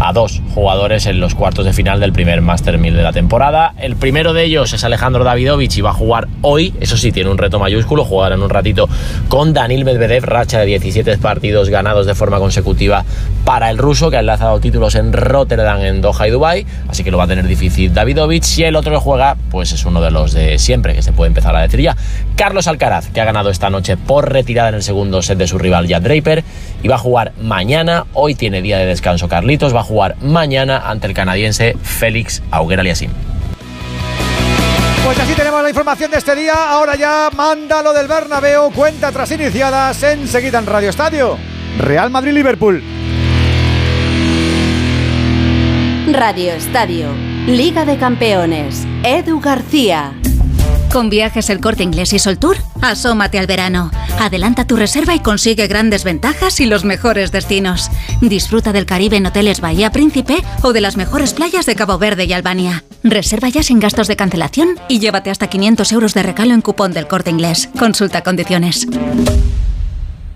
a 0.00 0.12
dos 0.12 0.40
jugadores 0.54 1.06
en 1.06 1.20
los 1.20 1.34
cuartos 1.34 1.64
de 1.64 1.72
final 1.72 2.00
del 2.00 2.12
primer 2.12 2.40
Master 2.40 2.78
1000 2.78 2.96
de 2.96 3.02
la 3.02 3.12
temporada. 3.12 3.74
El 3.78 3.96
primero 3.96 4.32
de 4.32 4.44
ellos 4.44 4.72
es 4.72 4.84
Alejandro 4.84 5.24
Davidovich 5.24 5.76
y 5.76 5.80
va 5.80 5.90
a 5.90 5.94
jugar 5.94 6.28
hoy. 6.42 6.74
Eso 6.80 6.96
sí, 6.96 7.12
tiene 7.12 7.30
un 7.30 7.38
reto 7.38 7.58
mayúsculo. 7.58 8.04
Jugará 8.04 8.34
en 8.36 8.42
un 8.42 8.50
ratito 8.50 8.88
con 9.28 9.52
Danil 9.52 9.84
Medvedev, 9.84 10.24
racha 10.24 10.60
de 10.60 10.66
17 10.66 11.18
partidos 11.18 11.68
ganados 11.68 12.06
de 12.06 12.14
forma 12.14 12.38
consecutiva 12.38 13.04
para 13.44 13.70
el 13.70 13.78
ruso, 13.78 14.10
que 14.10 14.16
ha 14.16 14.20
enlazado 14.20 14.60
títulos 14.60 14.94
en 14.94 15.12
Rotterdam, 15.12 15.80
en 15.80 16.00
Doha 16.00 16.28
y 16.28 16.30
Dubai. 16.30 16.66
Así 16.88 17.02
que 17.02 17.10
lo 17.10 17.18
va 17.18 17.24
a 17.24 17.28
tener 17.28 17.46
difícil 17.46 17.92
Davidovich. 17.92 18.58
Y 18.58 18.64
el 18.64 18.76
otro 18.76 18.92
que 18.92 18.98
juega, 18.98 19.36
pues 19.50 19.72
es 19.72 19.84
uno 19.84 20.00
de 20.00 20.10
los 20.10 20.32
de 20.32 20.58
siempre, 20.58 20.94
que 20.94 21.02
se 21.02 21.12
puede 21.12 21.28
empezar 21.28 21.54
a 21.56 21.62
decir 21.62 21.80
ya. 21.80 21.96
Carlos 22.36 22.68
Alcaraz, 22.68 23.08
que 23.08 23.20
ha 23.20 23.24
ganado 23.24 23.50
esta 23.50 23.70
noche 23.70 23.96
por 23.96 24.32
retirada 24.32 24.68
en 24.68 24.76
el 24.76 24.82
segundo 24.82 25.22
set 25.22 25.38
de 25.38 25.46
su 25.46 25.58
rival 25.58 25.88
Jan 25.88 26.02
Draper. 26.02 26.44
Y 26.82 26.88
va 26.88 26.94
a 26.94 26.98
jugar 26.98 27.32
mañana. 27.40 28.04
Hoy 28.12 28.34
tiene 28.34 28.62
día 28.62 28.78
de 28.78 28.86
descanso 28.86 29.28
Carlitos. 29.28 29.74
Va 29.74 29.80
a 29.80 29.84
jugar 29.88 30.16
mañana 30.20 30.88
ante 30.88 31.06
el 31.06 31.14
canadiense 31.14 31.74
Félix 31.82 32.42
Auger 32.50 32.80
Aliasim. 32.80 33.10
Pues 35.04 35.18
así 35.18 35.32
tenemos 35.32 35.62
la 35.62 35.70
información 35.70 36.10
de 36.10 36.18
este 36.18 36.34
día. 36.36 36.52
Ahora 36.68 36.94
ya 36.94 37.30
manda 37.34 37.82
lo 37.82 37.94
del 37.94 38.06
Bernabéu. 38.06 38.70
Cuenta 38.70 39.10
tras 39.10 39.30
iniciadas 39.32 40.02
enseguida 40.02 40.58
en 40.58 40.66
Radio 40.66 40.90
Estadio. 40.90 41.38
Real 41.78 42.10
Madrid-Liverpool. 42.10 42.82
Radio 46.12 46.52
Estadio. 46.52 47.08
Liga 47.46 47.86
de 47.86 47.96
Campeones. 47.96 48.86
Edu 49.02 49.40
García. 49.40 50.12
Con 50.92 51.10
viajes 51.10 51.50
el 51.50 51.60
corte 51.60 51.82
inglés 51.82 52.12
y 52.14 52.18
Sol 52.18 52.38
Tour, 52.38 52.56
asómate 52.80 53.38
al 53.38 53.46
verano. 53.46 53.90
Adelanta 54.18 54.66
tu 54.66 54.74
reserva 54.74 55.14
y 55.14 55.20
consigue 55.20 55.66
grandes 55.66 56.02
ventajas 56.02 56.60
y 56.60 56.66
los 56.66 56.84
mejores 56.84 57.30
destinos. 57.30 57.90
Disfruta 58.20 58.72
del 58.72 58.86
Caribe 58.86 59.18
en 59.18 59.26
hoteles 59.26 59.60
Bahía 59.60 59.92
Príncipe 59.92 60.42
o 60.62 60.72
de 60.72 60.80
las 60.80 60.96
mejores 60.96 61.34
playas 61.34 61.66
de 61.66 61.74
Cabo 61.74 61.98
Verde 61.98 62.24
y 62.24 62.32
Albania. 62.32 62.84
Reserva 63.04 63.48
ya 63.48 63.62
sin 63.62 63.80
gastos 63.80 64.08
de 64.08 64.16
cancelación 64.16 64.76
y 64.88 64.98
llévate 64.98 65.30
hasta 65.30 65.48
500 65.48 65.92
euros 65.92 66.14
de 66.14 66.22
regalo 66.22 66.54
en 66.54 66.62
cupón 66.62 66.92
del 66.92 67.06
corte 67.06 67.30
inglés. 67.30 67.68
Consulta 67.78 68.22
condiciones. 68.22 68.86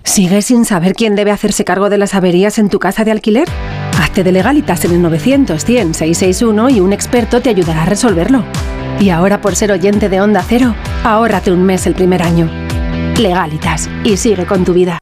¿Sigues 0.03 0.45
sin 0.45 0.65
saber 0.65 0.93
quién 0.93 1.15
debe 1.15 1.31
hacerse 1.31 1.65
cargo 1.65 1.89
de 1.89 1.97
las 1.97 2.13
averías 2.13 2.59
en 2.59 2.69
tu 2.69 2.77
casa 2.79 3.03
de 3.03 3.11
alquiler? 3.11 3.49
Hazte 3.97 4.23
de 4.23 4.31
legalitas 4.31 4.85
en 4.85 4.91
el 4.91 5.01
900 5.01 5.63
100 5.63 5.93
661 5.93 6.69
y 6.69 6.79
un 6.79 6.93
experto 6.93 7.41
te 7.41 7.49
ayudará 7.49 7.83
a 7.83 7.85
resolverlo. 7.85 8.43
Y 8.99 9.09
ahora 9.09 9.41
por 9.41 9.55
ser 9.55 9.71
oyente 9.71 10.09
de 10.09 10.21
Onda 10.21 10.43
Cero, 10.47 10.75
ahórrate 11.03 11.51
un 11.51 11.63
mes 11.63 11.87
el 11.87 11.95
primer 11.95 12.21
año. 12.21 12.49
Legalitas 13.17 13.89
y 14.03 14.17
sigue 14.17 14.45
con 14.45 14.65
tu 14.65 14.73
vida. 14.73 14.99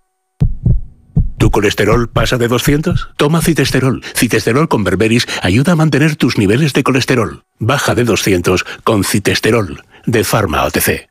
¿Tu 1.37 1.49
colesterol 1.49 2.07
pasa 2.07 2.37
de 2.37 2.47
200? 2.47 3.11
Toma 3.17 3.41
citesterol. 3.41 4.03
Citesterol 4.15 4.67
con 4.67 4.83
berberis 4.83 5.27
ayuda 5.41 5.73
a 5.73 5.75
mantener 5.75 6.15
tus 6.15 6.37
niveles 6.37 6.73
de 6.73 6.83
colesterol. 6.83 7.43
Baja 7.59 7.95
de 7.95 8.03
200 8.03 8.63
con 8.83 9.03
citesterol 9.03 9.83
de 10.05 10.23
Pharma 10.23 10.63
OTC. 10.65 11.10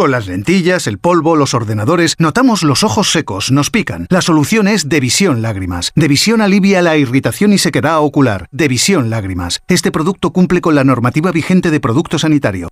Con 0.00 0.12
las 0.12 0.28
lentillas, 0.28 0.86
el 0.86 0.98
polvo, 0.98 1.36
los 1.36 1.52
ordenadores, 1.52 2.14
notamos 2.18 2.62
los 2.62 2.84
ojos 2.84 3.12
secos, 3.12 3.52
nos 3.52 3.68
pican. 3.68 4.06
La 4.08 4.22
solución 4.22 4.66
es 4.66 4.88
Devisión 4.88 5.42
Lágrimas. 5.42 5.92
Devisión 5.94 6.40
alivia 6.40 6.80
la 6.80 6.96
irritación 6.96 7.52
y 7.52 7.58
sequedad 7.58 8.00
ocular. 8.00 8.48
Devisión 8.50 9.10
Lágrimas. 9.10 9.60
Este 9.68 9.92
producto 9.92 10.30
cumple 10.30 10.62
con 10.62 10.74
la 10.74 10.84
normativa 10.84 11.32
vigente 11.32 11.70
de 11.70 11.80
producto 11.80 12.18
sanitario. 12.18 12.68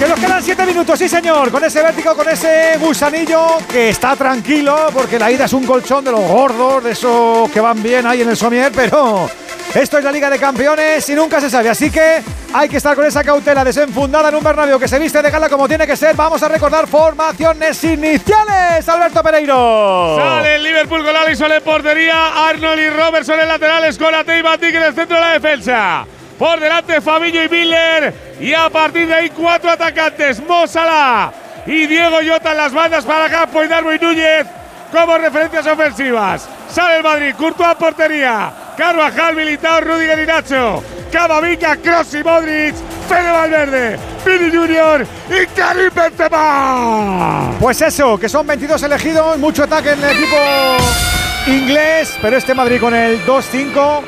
Que 0.00 0.08
nos 0.08 0.18
quedan 0.18 0.42
7 0.42 0.66
minutos, 0.66 0.98
sí 0.98 1.08
señor, 1.08 1.52
con 1.52 1.62
ese 1.62 1.80
vértigo, 1.80 2.16
con 2.16 2.28
ese 2.28 2.78
gusanillo 2.80 3.58
que 3.70 3.90
está 3.90 4.16
tranquilo 4.16 4.88
porque 4.92 5.20
la 5.20 5.30
ida 5.30 5.44
es 5.44 5.52
un 5.52 5.64
colchón 5.64 6.04
de 6.04 6.10
los 6.10 6.22
gordos, 6.22 6.82
de 6.82 6.90
esos 6.90 7.48
que 7.52 7.60
van 7.60 7.80
bien 7.80 8.04
ahí 8.06 8.22
en 8.22 8.30
el 8.30 8.36
somier, 8.36 8.72
pero 8.74 9.30
esto 9.74 9.98
es 9.98 10.04
la 10.04 10.10
Liga 10.10 10.28
de 10.28 10.38
Campeones 10.38 11.08
y 11.08 11.14
nunca 11.14 11.40
se 11.40 11.48
sabe, 11.48 11.68
así 11.68 11.90
que 11.90 12.22
hay 12.52 12.68
que 12.68 12.78
estar 12.78 12.96
con 12.96 13.06
esa 13.06 13.22
cautela 13.22 13.64
desenfundada 13.64 14.28
en 14.28 14.34
un 14.34 14.42
Bernabéu 14.42 14.78
que 14.78 14.88
se 14.88 14.98
viste 14.98 15.22
de 15.22 15.30
gala 15.30 15.48
como 15.48 15.68
tiene 15.68 15.86
que 15.86 15.96
ser. 15.96 16.16
Vamos 16.16 16.42
a 16.42 16.48
recordar 16.48 16.88
formaciones 16.88 17.82
iniciales, 17.84 18.88
Alberto 18.88 19.22
Pereiro. 19.22 20.16
Sale 20.18 20.56
el 20.56 20.64
Liverpool 20.64 21.04
con 21.04 21.14
Alisson 21.14 21.52
en 21.52 21.62
portería, 21.62 22.48
Arnold 22.48 22.80
y 22.80 22.90
Robertson 22.90 23.38
en 23.38 23.48
laterales 23.48 23.96
con 23.96 24.14
Ate 24.14 24.38
y 24.38 24.42
Batik 24.42 24.74
en 24.74 24.82
el 24.82 24.94
centro 24.94 25.16
de 25.16 25.22
la 25.22 25.32
defensa. 25.38 26.06
Por 26.38 26.58
delante 26.58 27.00
Fabinho 27.00 27.44
y 27.44 27.48
Miller 27.48 28.14
y 28.40 28.52
a 28.52 28.68
partir 28.70 29.06
de 29.06 29.14
ahí 29.14 29.30
cuatro 29.30 29.70
atacantes, 29.70 30.40
Mosala 30.40 31.32
y 31.66 31.86
Diego 31.86 32.18
Jota 32.26 32.52
en 32.52 32.56
las 32.56 32.72
bandas 32.72 33.04
para 33.04 33.28
Campo 33.28 33.62
y 33.62 33.68
Darwin 33.68 34.00
Núñez 34.00 34.46
como 34.90 35.18
referencias 35.18 35.66
ofensivas. 35.66 36.48
Sale 36.70 36.98
el 36.98 37.02
Madrid, 37.02 37.34
Courtois 37.36 37.74
portería, 37.76 38.52
Carvajal, 38.76 39.36
Militao, 39.36 39.80
Rudiger 39.80 40.18
y 40.18 40.26
Nacho. 40.26 40.82
Camavinga, 41.10 41.76
Cross 41.76 42.14
y 42.14 42.22
Modric, 42.22 42.74
Fede 43.08 43.30
Valverde, 43.32 43.98
Vini 44.24 44.56
Junior 44.56 45.06
y 45.28 45.46
Karim 45.58 45.90
Benzema. 45.92 47.50
Pues 47.58 47.82
eso, 47.82 48.18
que 48.18 48.28
son 48.28 48.46
22 48.46 48.82
elegidos, 48.84 49.38
mucho 49.38 49.64
ataque 49.64 49.90
en 49.90 50.04
el 50.04 50.10
equipo 50.16 50.36
inglés, 51.48 52.16
pero 52.22 52.36
este 52.36 52.54
Madrid 52.54 52.80
con 52.80 52.94
el 52.94 53.24
2-5 53.26 54.02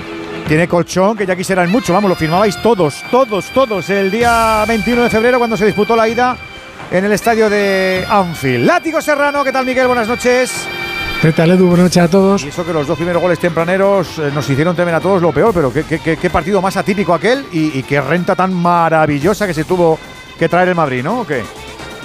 tiene 0.46 0.68
colchón, 0.68 1.16
que 1.16 1.26
ya 1.26 1.34
quisieran 1.34 1.70
mucho, 1.70 1.92
vamos, 1.92 2.10
lo 2.10 2.14
firmabais 2.14 2.60
todos, 2.62 3.02
todos, 3.10 3.46
todos, 3.50 3.90
el 3.90 4.10
día 4.10 4.64
21 4.68 5.02
de 5.04 5.10
febrero 5.10 5.38
cuando 5.38 5.56
se 5.56 5.66
disputó 5.66 5.96
la 5.96 6.08
ida 6.08 6.36
en 6.92 7.04
el 7.04 7.12
estadio 7.12 7.48
de 7.48 8.04
Anfield. 8.08 8.66
Látigo 8.66 9.00
Serrano, 9.00 9.42
¿qué 9.44 9.52
tal 9.52 9.64
Miguel? 9.66 9.86
Buenas 9.86 10.08
noches. 10.08 10.52
¿Qué 11.20 11.32
tal, 11.32 11.50
Edu? 11.52 11.68
Buenas 11.68 11.84
noches 11.84 12.02
a 12.02 12.08
todos. 12.08 12.44
Y 12.44 12.48
eso 12.48 12.66
que 12.66 12.72
los 12.72 12.86
dos 12.86 12.96
primeros 12.96 13.22
goles 13.22 13.38
tempraneros 13.38 14.18
eh, 14.18 14.30
nos 14.34 14.48
hicieron 14.50 14.74
temer 14.76 14.94
a 14.94 15.00
todos 15.00 15.22
lo 15.22 15.32
peor, 15.32 15.52
pero 15.54 15.72
qué, 15.72 15.84
qué- 15.84 16.16
qué 16.16 16.30
partido 16.30 16.60
más 16.60 16.76
atípico 16.76 17.14
aquel 17.14 17.46
y, 17.52 17.78
y 17.78 17.82
qué 17.84 18.00
renta 18.00 18.34
tan 18.34 18.52
maravillosa 18.52 19.46
que 19.46 19.54
se 19.54 19.64
tuvo 19.64 19.98
que 20.38 20.48
traer 20.48 20.68
el 20.70 20.74
Madrid, 20.74 21.02
¿no? 21.04 21.20
¿O 21.20 21.26
qué? 21.26 21.42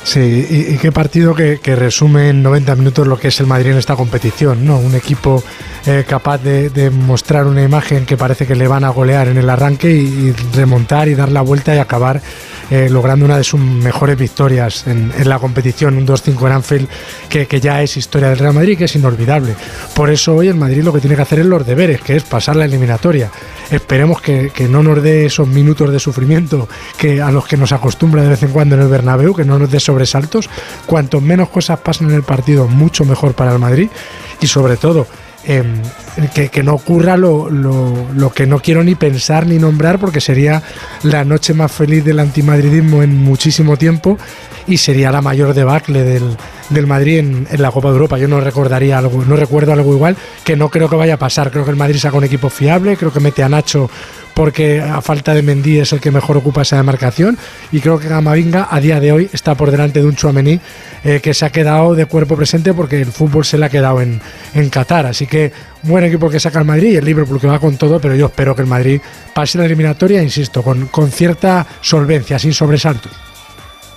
Sí, 0.03 0.47
y, 0.49 0.73
y 0.75 0.77
qué 0.77 0.91
partido 0.93 1.35
que, 1.35 1.59
que 1.59 1.75
resume 1.75 2.29
en 2.29 2.41
90 2.41 2.75
minutos 2.75 3.07
lo 3.07 3.17
que 3.19 3.27
es 3.27 3.39
el 3.41 3.47
Madrid 3.47 3.71
en 3.71 3.77
esta 3.77 3.95
competición, 3.97 4.63
¿no? 4.65 4.77
Un 4.77 4.95
equipo 4.95 5.43
eh, 5.85 6.05
capaz 6.07 6.37
de, 6.37 6.69
de 6.69 6.91
mostrar 6.91 7.45
una 7.45 7.61
imagen 7.63 8.05
que 8.05 8.15
parece 8.15 8.45
que 8.47 8.55
le 8.55 8.67
van 8.69 8.85
a 8.85 8.89
golear 8.89 9.27
en 9.27 9.37
el 9.37 9.49
arranque 9.49 9.91
y, 9.91 10.05
y 10.05 10.35
remontar 10.55 11.09
y 11.09 11.15
dar 11.15 11.29
la 11.31 11.41
vuelta 11.41 11.75
y 11.75 11.79
acabar 11.79 12.21
eh, 12.69 12.89
logrando 12.89 13.25
una 13.25 13.37
de 13.37 13.43
sus 13.43 13.59
mejores 13.59 14.17
victorias 14.17 14.85
en, 14.87 15.11
la 15.27 15.39
competición, 15.39 15.97
un 15.97 16.05
2-5 16.05 16.47
en 16.47 16.51
Anfield, 16.51 16.89
que, 17.29 17.47
que 17.47 17.59
ya 17.59 17.81
es 17.81 17.97
historia 17.97 18.29
del 18.29 18.39
Real 18.39 18.53
Madrid, 18.53 18.77
que 18.77 18.85
es 18.85 18.95
inolvidable. 18.95 19.55
Por 19.93 20.09
eso 20.09 20.35
hoy 20.35 20.47
el 20.47 20.55
Madrid 20.55 20.83
lo 20.83 20.93
que 20.93 20.99
tiene 20.99 21.15
que 21.15 21.21
hacer 21.21 21.39
es 21.39 21.45
los 21.45 21.65
deberes, 21.65 22.01
que 22.01 22.15
es 22.15 22.23
pasar 22.23 22.55
la 22.55 22.65
eliminatoria. 22.65 23.31
Esperemos 23.71 24.21
que, 24.21 24.49
que 24.49 24.67
no 24.67 24.83
nos 24.83 25.01
dé 25.01 25.25
esos 25.25 25.47
minutos 25.47 25.91
de 25.91 25.99
sufrimiento 25.99 26.67
que 26.97 27.21
a 27.21 27.31
los 27.31 27.45
que 27.45 27.57
nos 27.57 27.71
acostumbra 27.71 28.23
de 28.23 28.29
vez 28.29 28.43
en 28.43 28.49
cuando 28.49 28.75
en 28.75 28.81
el 28.81 28.87
Bernabéu, 28.87 29.33
que 29.33 29.45
no 29.45 29.59
nos 29.59 29.71
dé 29.71 29.79
sobresaltos. 29.79 30.49
Cuanto 30.85 31.21
menos 31.21 31.49
cosas 31.49 31.79
pasen 31.79 32.09
en 32.09 32.15
el 32.15 32.23
partido, 32.23 32.67
mucho 32.67 33.05
mejor 33.05 33.33
para 33.33 33.53
el 33.53 33.59
Madrid. 33.59 33.89
Y 34.41 34.47
sobre 34.47 34.77
todo, 34.77 35.07
em, 35.47 35.81
que, 36.51 36.61
no 36.63 36.73
ocurra 36.73 37.15
lo, 37.17 37.49
lo- 37.49 38.05
lo 38.13 38.31
que 38.33 38.45
no 38.45 38.59
quiero 38.59 38.83
ni 38.83 38.95
pensar 38.95 39.45
ni 39.47 39.57
nombrar 39.57 39.97
porque 39.99 40.19
sería 40.21 40.61
la 41.03 41.23
noche 41.23 41.53
más 41.53 41.71
feliz 41.71 42.03
del 42.03 42.19
antimadridismo 42.19 43.01
en 43.01 43.15
muchísimo 43.23 43.77
tiempo 43.77 44.17
y 44.67 44.77
sería 44.77 45.11
la 45.11 45.21
mayor 45.21 45.53
debacle 45.53 46.03
del, 46.03 46.35
del 46.69 46.87
Madrid 46.87 47.19
en, 47.19 47.47
en 47.49 47.61
la 47.61 47.71
Copa 47.71 47.87
de 47.89 47.93
Europa. 47.93 48.17
Yo 48.17 48.27
no 48.27 48.41
recordaría 48.41 48.97
algo, 48.97 49.23
no 49.25 49.35
recuerdo 49.37 49.71
algo 49.71 49.93
igual 49.93 50.17
que 50.43 50.57
no 50.57 50.69
creo 50.69 50.89
que 50.89 50.97
vaya 50.97 51.13
a 51.13 51.17
pasar. 51.19 51.49
Creo 51.51 51.63
que 51.63 51.71
el 51.71 51.77
Madrid 51.77 51.97
saca 51.99 52.17
un 52.17 52.25
equipo 52.25 52.49
fiable, 52.49 52.97
creo 52.97 53.13
que 53.13 53.19
mete 53.21 53.43
a 53.43 53.49
Nacho 53.49 53.89
porque 54.37 54.79
a 54.81 55.01
falta 55.01 55.33
de 55.33 55.41
Mendy 55.41 55.79
es 55.79 55.93
el 55.93 55.99
que 55.99 56.11
mejor 56.11 56.37
ocupa 56.37 56.61
esa 56.61 56.77
demarcación 56.77 57.39
y 57.71 57.79
creo 57.79 57.97
que 57.97 58.07
Gamavinga 58.07 58.67
a 58.69 58.79
día 58.79 58.99
de 58.99 59.11
hoy 59.11 59.27
está 59.33 59.55
por 59.55 59.71
delante 59.71 59.99
de 59.99 60.05
un 60.05 60.15
Chouameni 60.15 60.59
eh, 61.03 61.19
que 61.23 61.33
se 61.33 61.43
ha 61.43 61.49
quedado 61.49 61.95
de 61.95 62.05
cuerpo 62.05 62.35
presente 62.35 62.71
porque 62.71 63.01
el 63.01 63.11
fútbol 63.11 63.43
se 63.45 63.57
le 63.57 63.65
ha 63.65 63.69
quedado 63.69 63.99
en, 63.99 64.21
en 64.53 64.69
Qatar. 64.69 65.07
Así 65.07 65.25
que 65.25 65.51
buen 65.81 66.03
equipo 66.03 66.29
que 66.29 66.39
saca 66.39 66.59
el 66.59 66.65
Madrid 66.65 66.91
y 66.91 66.95
el 66.97 67.05
Liverpool 67.05 67.41
que 67.41 67.47
va 67.47 67.57
con 67.57 67.77
todo, 67.77 67.99
pero 67.99 68.13
yo 68.13 68.27
espero 68.27 68.55
que 68.55 68.61
el 68.61 68.67
Madrid 68.67 69.01
pase 69.33 69.57
la 69.57 69.65
eliminatoria, 69.65 70.21
insisto, 70.21 70.61
con, 70.61 70.85
con 70.89 71.09
cierta 71.09 71.65
solvencia, 71.81 72.37
sin 72.37 72.53
sobresaltos. 72.53 73.13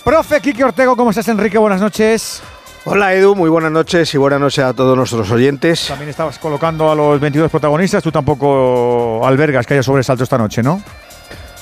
Profe 0.03 0.41
Kiki 0.41 0.63
Ortego, 0.63 0.97
¿cómo 0.97 1.11
estás, 1.11 1.29
Enrique? 1.29 1.59
Buenas 1.59 1.83
noches. 1.83 2.41
Hola 2.85 3.15
Edu, 3.15 3.35
muy 3.35 3.51
buenas 3.51 3.71
noches 3.71 4.13
y 4.15 4.19
buenas 4.19 4.41
noches 4.41 4.65
a 4.65 4.73
todos 4.73 4.97
nuestros 4.97 5.31
oyentes. 5.31 5.87
También 5.89 6.09
estabas 6.09 6.39
colocando 6.39 6.91
a 6.91 6.95
los 6.95 7.21
22 7.21 7.51
protagonistas, 7.51 8.03
tú 8.03 8.11
tampoco 8.11 9.21
albergas 9.27 9.67
que 9.67 9.75
haya 9.75 9.83
sobresalto 9.83 10.25
esta 10.25 10.39
noche, 10.39 10.63
¿no? 10.63 10.83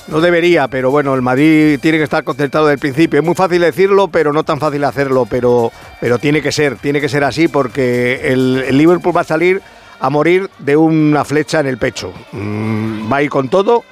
No 0.07 0.21
debería, 0.21 0.67
pero 0.69 0.89
bueno, 0.91 1.13
el 1.13 1.21
Madrid 1.21 1.77
tiene 1.81 1.97
que 1.97 2.05
estar 2.05 2.23
concentrado 2.23 2.67
desde 2.67 2.75
el 2.75 2.79
principio. 2.79 3.19
Es 3.19 3.25
muy 3.25 3.35
fácil 3.35 3.61
decirlo, 3.61 4.07
pero 4.07 4.33
no 4.33 4.43
tan 4.43 4.59
fácil 4.59 4.83
hacerlo. 4.83 5.27
Pero, 5.29 5.71
pero 5.99 6.17
tiene 6.17 6.41
que 6.41 6.51
ser, 6.51 6.77
tiene 6.77 6.99
que 6.99 7.09
ser 7.09 7.23
así 7.23 7.47
porque 7.47 8.31
el, 8.31 8.63
el 8.67 8.77
Liverpool 8.77 9.15
va 9.15 9.21
a 9.21 9.25
salir 9.25 9.61
a 9.99 10.09
morir 10.09 10.49
de 10.57 10.77
una 10.77 11.25
flecha 11.25 11.59
en 11.59 11.67
el 11.67 11.77
pecho. 11.77 12.11
Mm, 12.31 13.11
va 13.11 13.17
a 13.17 13.21
ir 13.21 13.29
con 13.29 13.49
todo, 13.49 13.83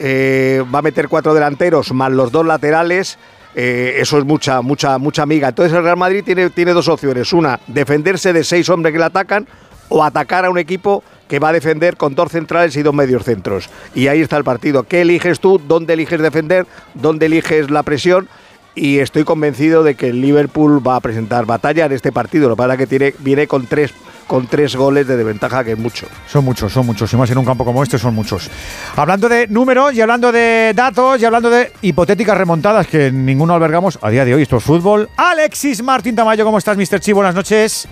eh, 0.00 0.64
va 0.74 0.80
a 0.80 0.82
meter 0.82 1.08
cuatro 1.08 1.34
delanteros 1.34 1.92
más 1.92 2.10
los 2.10 2.32
dos 2.32 2.44
laterales. 2.44 3.18
Eh, 3.54 3.96
eso 3.98 4.18
es 4.18 4.24
mucha, 4.24 4.60
mucha, 4.62 4.98
mucha 4.98 5.22
amiga. 5.22 5.48
Entonces 5.48 5.76
el 5.76 5.82
Real 5.82 5.96
Madrid 5.96 6.22
tiene, 6.24 6.50
tiene 6.50 6.72
dos 6.72 6.88
opciones. 6.88 7.32
Una, 7.32 7.60
defenderse 7.66 8.32
de 8.32 8.44
seis 8.44 8.68
hombres 8.68 8.92
que 8.92 8.98
le 8.98 9.04
atacan 9.04 9.46
o 9.88 10.04
atacar 10.04 10.44
a 10.44 10.50
un 10.50 10.58
equipo 10.58 11.02
que 11.28 11.38
va 11.38 11.50
a 11.50 11.52
defender 11.52 11.96
con 11.96 12.14
dos 12.14 12.32
centrales 12.32 12.76
y 12.76 12.82
dos 12.82 12.94
medios 12.94 13.24
centros. 13.24 13.68
Y 13.94 14.08
ahí 14.08 14.20
está 14.20 14.36
el 14.36 14.44
partido. 14.44 14.84
¿Qué 14.84 15.02
eliges 15.02 15.40
tú? 15.40 15.60
¿Dónde 15.64 15.94
eliges 15.94 16.20
defender? 16.20 16.66
¿Dónde 16.94 17.26
eliges 17.26 17.70
la 17.70 17.82
presión? 17.82 18.28
Y 18.74 18.98
estoy 18.98 19.24
convencido 19.24 19.82
de 19.82 19.94
que 19.94 20.08
el 20.08 20.20
Liverpool 20.20 20.86
va 20.86 20.96
a 20.96 21.00
presentar 21.00 21.44
batalla 21.44 21.86
en 21.86 21.92
este 21.92 22.12
partido. 22.12 22.48
Lo 22.48 22.56
que 22.56 22.62
pasa 22.62 22.74
es 22.74 22.88
que 22.88 23.14
viene 23.18 23.46
con 23.46 23.66
tres, 23.66 23.92
con 24.30 24.46
tres 24.46 24.76
goles 24.76 25.08
de 25.08 25.16
desventaja, 25.16 25.64
que 25.64 25.72
es 25.72 25.78
mucho. 25.78 26.06
Son 26.28 26.44
muchos, 26.44 26.72
son 26.72 26.86
muchos. 26.86 27.12
Y 27.12 27.16
más 27.16 27.28
en 27.32 27.38
un 27.38 27.44
campo 27.44 27.64
como 27.64 27.82
este, 27.82 27.98
son 27.98 28.14
muchos. 28.14 28.48
Hablando 28.94 29.28
de 29.28 29.48
números 29.48 29.92
y 29.92 30.00
hablando 30.00 30.30
de 30.30 30.72
datos 30.72 31.20
y 31.20 31.24
hablando 31.24 31.50
de 31.50 31.72
hipotéticas 31.82 32.38
remontadas 32.38 32.86
que 32.86 33.10
ninguno 33.10 33.54
albergamos 33.54 33.98
a 34.00 34.08
día 34.08 34.24
de 34.24 34.32
hoy. 34.36 34.42
Esto 34.42 34.58
es 34.58 34.62
fútbol. 34.62 35.08
Alexis 35.16 35.82
Martín 35.82 36.14
Tamayo, 36.14 36.44
¿cómo 36.44 36.58
estás, 36.58 36.76
Mr. 36.76 37.00
Chi? 37.00 37.10
Buenas 37.12 37.34
noches. 37.34 37.88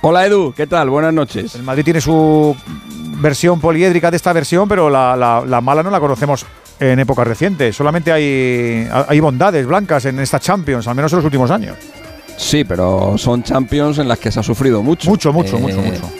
Hola 0.00 0.24
Edu, 0.24 0.54
¿qué 0.56 0.66
tal? 0.66 0.88
Buenas 0.88 1.12
noches. 1.12 1.54
El 1.54 1.64
Madrid 1.64 1.84
tiene 1.84 2.00
su 2.00 2.56
versión 3.18 3.60
poliédrica 3.60 4.10
de 4.10 4.16
esta 4.16 4.32
versión, 4.32 4.66
pero 4.66 4.88
la, 4.88 5.14
la- 5.16 5.44
la 5.46 5.60
mala 5.60 5.82
no 5.82 5.90
la 5.90 6.00
conocemos 6.00 6.46
en 6.80 6.98
época 6.98 7.24
reciente. 7.24 7.74
Solamente 7.74 8.10
hay, 8.10 8.88
hay 9.06 9.20
bondades 9.20 9.66
blancas 9.66 10.06
en 10.06 10.18
esta 10.18 10.40
Champions, 10.40 10.88
al 10.88 10.94
menos 10.94 11.12
en 11.12 11.16
los 11.16 11.24
últimos 11.26 11.50
años. 11.50 11.76
Sí, 12.36 12.64
pero 12.64 13.16
son 13.16 13.42
Champions 13.42 13.98
en 13.98 14.08
las 14.08 14.18
que 14.18 14.30
se 14.30 14.40
ha 14.40 14.42
sufrido 14.42 14.82
mucho. 14.82 15.08
Mucho, 15.10 15.32
mucho, 15.32 15.56
Eh, 15.56 15.60
mucho, 15.60 15.76
mucho. 15.80 16.10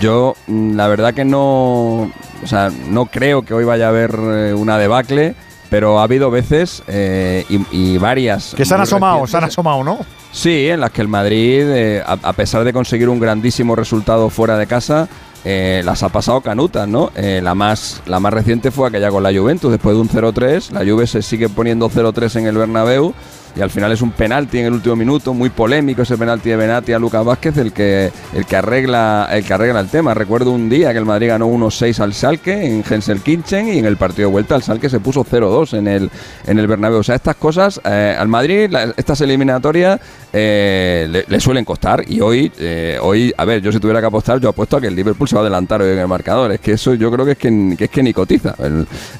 Yo, 0.00 0.34
mm, 0.46 0.74
la 0.76 0.88
verdad 0.88 1.14
que 1.14 1.24
no. 1.24 2.10
O 2.42 2.46
sea, 2.46 2.70
no 2.88 3.06
creo 3.06 3.42
que 3.42 3.54
hoy 3.54 3.64
vaya 3.64 3.86
a 3.86 3.88
haber 3.90 4.14
eh, 4.18 4.54
una 4.54 4.78
debacle, 4.78 5.34
pero 5.70 6.00
ha 6.00 6.04
habido 6.04 6.30
veces 6.30 6.82
eh, 6.88 7.44
y, 7.48 7.60
y 7.70 7.98
varias. 7.98 8.54
Que 8.56 8.64
se 8.64 8.74
han 8.74 8.80
asomado, 8.80 9.26
se 9.26 9.36
han 9.36 9.44
asomado, 9.44 9.84
¿no? 9.84 9.98
Sí, 10.32 10.68
en 10.68 10.80
las 10.80 10.90
que 10.90 11.02
el 11.02 11.08
Madrid, 11.08 11.62
eh, 11.68 12.02
a, 12.04 12.12
a 12.22 12.32
pesar 12.32 12.64
de 12.64 12.72
conseguir 12.72 13.08
un 13.08 13.20
grandísimo 13.20 13.76
resultado 13.76 14.30
fuera 14.30 14.56
de 14.56 14.66
casa, 14.66 15.08
las 15.44 16.02
ha 16.02 16.08
pasado 16.08 16.40
canutas, 16.40 16.86
¿no? 16.88 17.10
La, 17.16 17.54
más, 17.54 18.00
la 18.06 18.20
más 18.20 18.32
reciente 18.32 18.70
fue 18.70 18.88
aquella 18.88 19.10
con 19.10 19.22
la 19.24 19.32
Juventus, 19.32 19.70
después 19.72 19.94
de 19.96 20.00
un 20.00 20.08
0-3. 20.08 20.70
La 20.70 20.80
Juve 20.90 21.06
se 21.06 21.20
sigue 21.20 21.48
poniendo 21.48 21.90
0-3 21.90 22.36
en 22.38 22.46
el 22.46 22.56
Bernabéu 22.56 23.12
y 23.56 23.60
al 23.60 23.70
final 23.70 23.92
es 23.92 24.02
un 24.02 24.12
penalti 24.12 24.58
en 24.58 24.66
el 24.66 24.72
último 24.72 24.96
minuto, 24.96 25.34
muy 25.34 25.50
polémico 25.50 26.02
ese 26.02 26.16
penalti 26.16 26.50
de 26.50 26.56
Benati 26.56 26.92
a 26.92 26.98
Lucas 26.98 27.24
Vázquez, 27.24 27.56
el 27.58 27.72
que, 27.72 28.10
el 28.34 28.46
que, 28.46 28.56
arregla, 28.56 29.28
el 29.30 29.44
que 29.44 29.52
arregla 29.52 29.80
el 29.80 29.88
tema. 29.88 30.14
Recuerdo 30.14 30.50
un 30.52 30.68
día 30.68 30.92
que 30.92 30.98
el 30.98 31.04
Madrid 31.04 31.28
ganó 31.28 31.48
1-6 31.48 32.00
al 32.00 32.14
Salque 32.14 32.66
en 32.66 32.84
Gelsenkirchen 32.84 33.68
y 33.68 33.78
en 33.78 33.84
el 33.84 33.96
partido 33.96 34.28
de 34.28 34.32
vuelta 34.32 34.54
al 34.54 34.62
Salque 34.62 34.88
se 34.88 35.00
puso 35.00 35.24
0-2 35.24 35.78
en 35.78 35.88
el, 35.88 36.10
en 36.46 36.58
el 36.58 36.66
Bernabéu. 36.66 37.00
O 37.00 37.02
sea, 37.02 37.14
estas 37.14 37.36
cosas 37.36 37.80
eh, 37.84 38.16
al 38.18 38.28
Madrid, 38.28 38.70
estas 38.96 39.20
eliminatorias 39.20 40.00
eh, 40.32 41.06
le, 41.10 41.24
le 41.28 41.40
suelen 41.40 41.64
costar 41.64 42.04
y 42.06 42.20
hoy, 42.20 42.50
eh, 42.58 42.98
hoy, 43.00 43.32
a 43.36 43.44
ver, 43.44 43.60
yo 43.60 43.70
si 43.72 43.78
tuviera 43.78 44.00
que 44.00 44.06
apostar, 44.06 44.40
yo 44.40 44.48
apuesto 44.48 44.76
a 44.76 44.80
que 44.80 44.86
el 44.86 44.94
Liverpool 44.94 45.28
se 45.28 45.34
va 45.34 45.40
a 45.40 45.44
adelantar 45.44 45.82
hoy 45.82 45.92
en 45.92 45.98
el 45.98 46.08
marcador. 46.08 46.52
Es 46.52 46.60
que 46.60 46.72
eso 46.72 46.94
yo 46.94 47.10
creo 47.10 47.24
que 47.24 47.32
es 47.32 47.38
que, 47.38 47.76
es 47.78 47.90
que 47.90 48.02
ni 48.02 48.12
cotiza. 48.12 48.54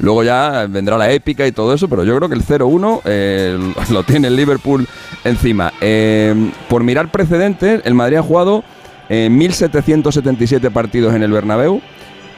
Luego 0.01 0.23
ya 0.23 0.67
vendrá 0.69 0.97
la 0.97 1.11
épica 1.11 1.47
y 1.47 1.53
todo 1.53 1.75
eso, 1.75 1.89
pero 1.89 2.05
yo 2.05 2.17
creo 2.17 2.29
que 2.29 2.35
el 2.35 2.45
0-1 2.45 3.01
eh, 3.05 3.73
lo 3.91 4.03
tiene 4.05 4.22
el 4.25 4.37
Liverpool 4.37 4.87
encima. 5.25 5.73
Eh, 5.81 6.51
por 6.69 6.85
mirar 6.85 7.11
precedentes, 7.11 7.83
el 7.85 7.95
Madrid 7.95 8.17
ha 8.17 8.23
jugado 8.23 8.65
eh, 9.09 9.29
1.777 9.31 10.71
partidos 10.71 11.15
en 11.15 11.23
el 11.23 11.33
Bernabéu. 11.33 11.81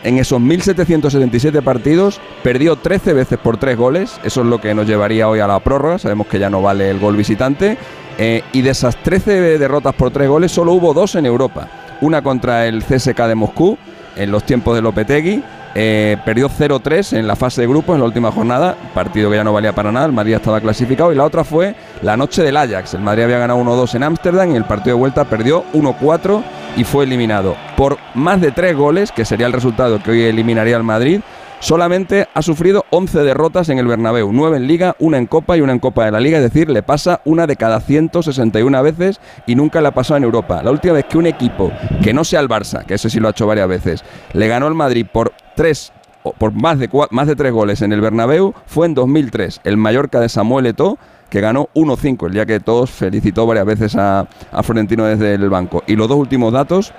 En 0.03 0.19
esos 0.19 0.39
1.777 0.39 1.63
partidos 1.63 2.21
perdió 2.43 2.77
13 2.77 3.15
veces 3.15 3.39
por 3.39 3.57
3 3.57 3.77
goles. 3.77 4.21
Eso 4.23 4.43
es 4.43 4.47
lo 4.47 4.61
que 4.61 4.75
nos 4.75 4.87
llevaría 4.87 5.29
hoy 5.29 5.41
a 5.41 5.47
la 5.47 5.61
prórroga. 5.61 5.99
Sabemos 5.99 6.27
que 6.27 6.39
ya 6.39 6.51
no 6.51 6.61
vale 6.61 6.91
el 6.91 6.99
gol 6.99 7.17
visitante. 7.17 7.79
Eh, 8.19 8.43
y 8.53 8.61
de 8.61 8.71
esas 8.71 8.97
13 9.03 9.59
derrotas 9.59 9.95
por 9.95 10.11
3 10.11 10.29
goles, 10.29 10.53
solo 10.53 10.73
hubo 10.73 10.93
dos 10.93 11.15
en 11.15 11.25
Europa. 11.25 11.69
Una 12.03 12.23
contra 12.23 12.67
el 12.67 12.85
CSK 12.85 13.19
de 13.29 13.35
Moscú 13.35 13.79
en 14.15 14.31
los 14.31 14.45
tiempos 14.45 14.75
de 14.75 14.83
Lopetegui. 14.83 15.43
Eh, 15.77 16.17
perdió 16.25 16.49
0-3 16.49 17.19
en 17.19 17.27
la 17.27 17.35
fase 17.35 17.61
de 17.61 17.67
grupos 17.67 17.95
en 17.95 18.01
la 18.01 18.07
última 18.07 18.31
jornada, 18.31 18.77
partido 18.95 19.29
que 19.29 19.37
ya 19.37 19.45
no 19.45 19.53
valía 19.53 19.75
para 19.75 19.91
nada, 19.91 20.07
el 20.07 20.13
Madrid 20.13 20.35
estaba 20.35 20.61
clasificado. 20.61 21.13
Y 21.13 21.17
la 21.17 21.25
otra 21.25 21.43
fue 21.43 21.75
la 22.03 22.17
noche 22.17 22.43
del 22.43 22.57
Ajax. 22.57 22.95
El 22.95 23.01
Madrid 23.03 23.25
había 23.25 23.39
ganado 23.39 23.61
1-2 23.61 23.95
en 23.97 24.03
Ámsterdam, 24.05 24.51
en 24.51 24.57
el 24.57 24.65
partido 24.65 24.97
de 24.97 25.01
vuelta 25.01 25.25
perdió 25.25 25.65
1-4 25.73 26.43
y 26.77 26.85
fue 26.85 27.05
eliminado 27.05 27.57
por 27.77 27.99
más 28.15 28.41
de 28.41 28.53
3 28.53 28.77
goles, 28.77 29.13
que 29.13 29.25
sería 29.25 29.47
el 29.47 29.53
resultado 29.53 30.03
que 30.03 30.13
hoy 30.13 30.23
eliminaría 30.23 30.77
al 30.77 30.85
Madrid. 30.85 31.21
Solamente 31.65 32.29
ha 32.35 32.43
sufrido 32.43 32.85
11 32.91 33.23
derrotas 33.23 33.71
en 33.71 33.79
el 33.79 33.87
Bernabéu, 33.87 34.31
9 34.31 34.59
en 34.59 34.67
Liga, 34.67 34.97
una 34.99 35.17
en 35.17 35.25
Copa 35.25 35.57
y 35.57 35.63
una 35.63 35.73
en 35.73 35.79
Copa 35.79 36.05
de 36.05 36.11
la 36.11 36.21
Liga, 36.21 36.37
es 36.37 36.45
decir, 36.45 36.69
le 36.69 36.83
pasa 36.83 37.23
una 37.25 37.47
de 37.47 37.57
cada 37.57 37.81
161 37.81 38.83
veces 38.83 39.19
y 39.47 39.55
nunca 39.55 39.81
le 39.81 39.89
ha 39.89 39.95
pasado 39.95 40.19
en 40.19 40.25
Europa. 40.25 40.63
La 40.63 40.71
última 40.71 40.93
vez 40.93 41.07
que 41.07 41.17
un 41.17 41.25
equipo, 41.25 41.73
que 42.03 42.13
no 42.13 42.23
sea 42.23 42.41
el 42.41 42.51
Barça, 42.51 42.85
que 42.85 42.93
ese 42.93 43.09
sí 43.09 43.19
lo 43.19 43.29
ha 43.29 43.31
hecho 43.31 43.47
varias 43.47 43.67
veces, 43.67 44.05
le 44.35 44.47
ganó 44.47 44.67
al 44.67 44.75
Madrid 44.75 45.07
por 45.11 45.33
3 45.57 45.91
o 46.25 46.35
por 46.35 46.53
más 46.53 46.79
de, 46.79 46.91
más 47.09 47.27
de 47.29 47.35
3 47.35 47.51
goles 47.51 47.81
en 47.81 47.95
el 47.95 48.03
Bernabéu 48.03 48.53
fue 48.67 48.85
en 48.85 48.93
2003, 48.93 49.63
el 49.65 49.79
Mallorca 49.79 50.21
de 50.21 50.29
Samuel 50.29 50.67
Eto'o, 50.67 50.99
que 51.31 51.41
ganó 51.41 51.71
1-5, 51.75 52.27
el 52.27 52.35
día 52.35 52.45
que 52.45 52.61
todos 52.61 52.91
felicitó 52.91 53.47
varias 53.47 53.65
veces 53.65 53.97
a, 53.97 54.29
a 54.53 54.63
Florentino 54.63 55.07
desde 55.07 55.33
el 55.33 55.49
banco. 55.49 55.83
Y 55.87 55.97
los 55.97 56.09
dos 56.09 56.19
últimos 56.19 56.53
datos, 56.53 56.93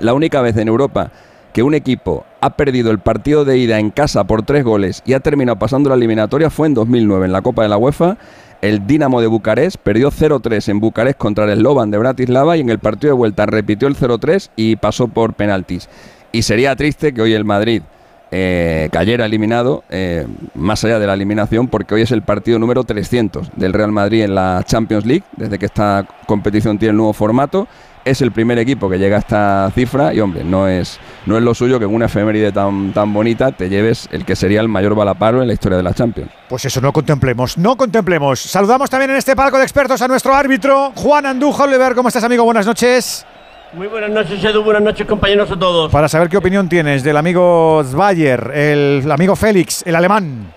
la 0.00 0.14
única 0.14 0.40
vez 0.40 0.56
en 0.56 0.66
Europa 0.66 1.12
que 1.54 1.62
un 1.62 1.72
equipo 1.72 2.26
ha 2.40 2.50
perdido 2.50 2.90
el 2.90 2.98
partido 2.98 3.44
de 3.44 3.56
ida 3.56 3.78
en 3.78 3.90
casa 3.90 4.24
por 4.24 4.42
tres 4.42 4.64
goles 4.64 5.02
y 5.06 5.12
ha 5.12 5.20
terminado 5.20 5.56
pasando 5.56 5.88
la 5.88 5.94
eliminatoria 5.94 6.50
fue 6.50 6.66
en 6.66 6.74
2009 6.74 7.26
en 7.26 7.32
la 7.32 7.42
Copa 7.42 7.62
de 7.62 7.68
la 7.68 7.78
UEFA. 7.78 8.18
El 8.60 8.88
Dinamo 8.88 9.20
de 9.20 9.28
Bucarest 9.28 9.76
perdió 9.76 10.10
0-3 10.10 10.68
en 10.68 10.80
Bucarest 10.80 11.16
contra 11.16 11.44
el 11.44 11.60
Slovan 11.60 11.92
de 11.92 11.98
Bratislava 11.98 12.56
y 12.56 12.60
en 12.60 12.70
el 12.70 12.80
partido 12.80 13.12
de 13.12 13.18
vuelta 13.18 13.46
repitió 13.46 13.86
el 13.86 13.96
0-3 13.96 14.50
y 14.56 14.74
pasó 14.76 15.06
por 15.06 15.34
penaltis. 15.34 15.88
Y 16.32 16.42
sería 16.42 16.74
triste 16.74 17.14
que 17.14 17.22
hoy 17.22 17.34
el 17.34 17.44
Madrid 17.44 17.82
eh, 18.32 18.88
cayera 18.90 19.26
eliminado, 19.26 19.84
eh, 19.90 20.26
más 20.56 20.84
allá 20.84 20.98
de 20.98 21.06
la 21.06 21.14
eliminación, 21.14 21.68
porque 21.68 21.94
hoy 21.94 22.02
es 22.02 22.10
el 22.10 22.22
partido 22.22 22.58
número 22.58 22.82
300 22.82 23.52
del 23.54 23.72
Real 23.72 23.92
Madrid 23.92 24.24
en 24.24 24.34
la 24.34 24.64
Champions 24.66 25.06
League, 25.06 25.22
desde 25.36 25.56
que 25.60 25.66
esta 25.66 26.04
competición 26.26 26.78
tiene 26.78 26.90
el 26.90 26.96
nuevo 26.96 27.12
formato. 27.12 27.68
Es 28.04 28.20
el 28.20 28.32
primer 28.32 28.58
equipo 28.58 28.90
que 28.90 28.98
llega 28.98 29.16
a 29.16 29.20
esta 29.20 29.70
cifra 29.74 30.12
y, 30.12 30.20
hombre, 30.20 30.44
no 30.44 30.68
es, 30.68 31.00
no 31.24 31.38
es 31.38 31.42
lo 31.42 31.54
suyo 31.54 31.78
que 31.78 31.86
en 31.86 31.94
una 31.94 32.04
efeméride 32.04 32.52
tan, 32.52 32.92
tan 32.92 33.10
bonita 33.14 33.50
te 33.52 33.70
lleves 33.70 34.08
el 34.12 34.26
que 34.26 34.36
sería 34.36 34.60
el 34.60 34.68
mayor 34.68 34.94
balaparo 34.94 35.40
en 35.40 35.48
la 35.48 35.54
historia 35.54 35.78
de 35.78 35.84
la 35.84 35.94
Champions. 35.94 36.30
Pues 36.48 36.66
eso, 36.66 36.82
no 36.82 36.92
contemplemos, 36.92 37.56
no 37.56 37.76
contemplemos. 37.76 38.40
Saludamos 38.40 38.90
también 38.90 39.12
en 39.12 39.16
este 39.16 39.34
palco 39.34 39.56
de 39.56 39.62
expertos 39.62 40.02
a 40.02 40.08
nuestro 40.08 40.34
árbitro, 40.34 40.92
Juan 40.94 41.24
Andújar 41.24 41.66
Oliver. 41.66 41.94
¿Cómo 41.94 42.08
estás, 42.08 42.24
amigo? 42.24 42.44
Buenas 42.44 42.66
noches. 42.66 43.24
Muy 43.72 43.86
buenas 43.86 44.10
noches, 44.10 44.44
Edu. 44.44 44.62
Buenas 44.62 44.82
noches, 44.82 45.06
compañeros 45.06 45.50
a 45.50 45.58
todos. 45.58 45.90
Para 45.90 46.08
saber 46.08 46.28
qué 46.28 46.36
opinión 46.36 46.68
tienes 46.68 47.02
del 47.02 47.16
amigo 47.16 47.82
Zweyer, 47.84 48.52
el 48.54 49.10
amigo 49.10 49.34
Félix, 49.34 49.82
el 49.86 49.96
alemán. 49.96 50.52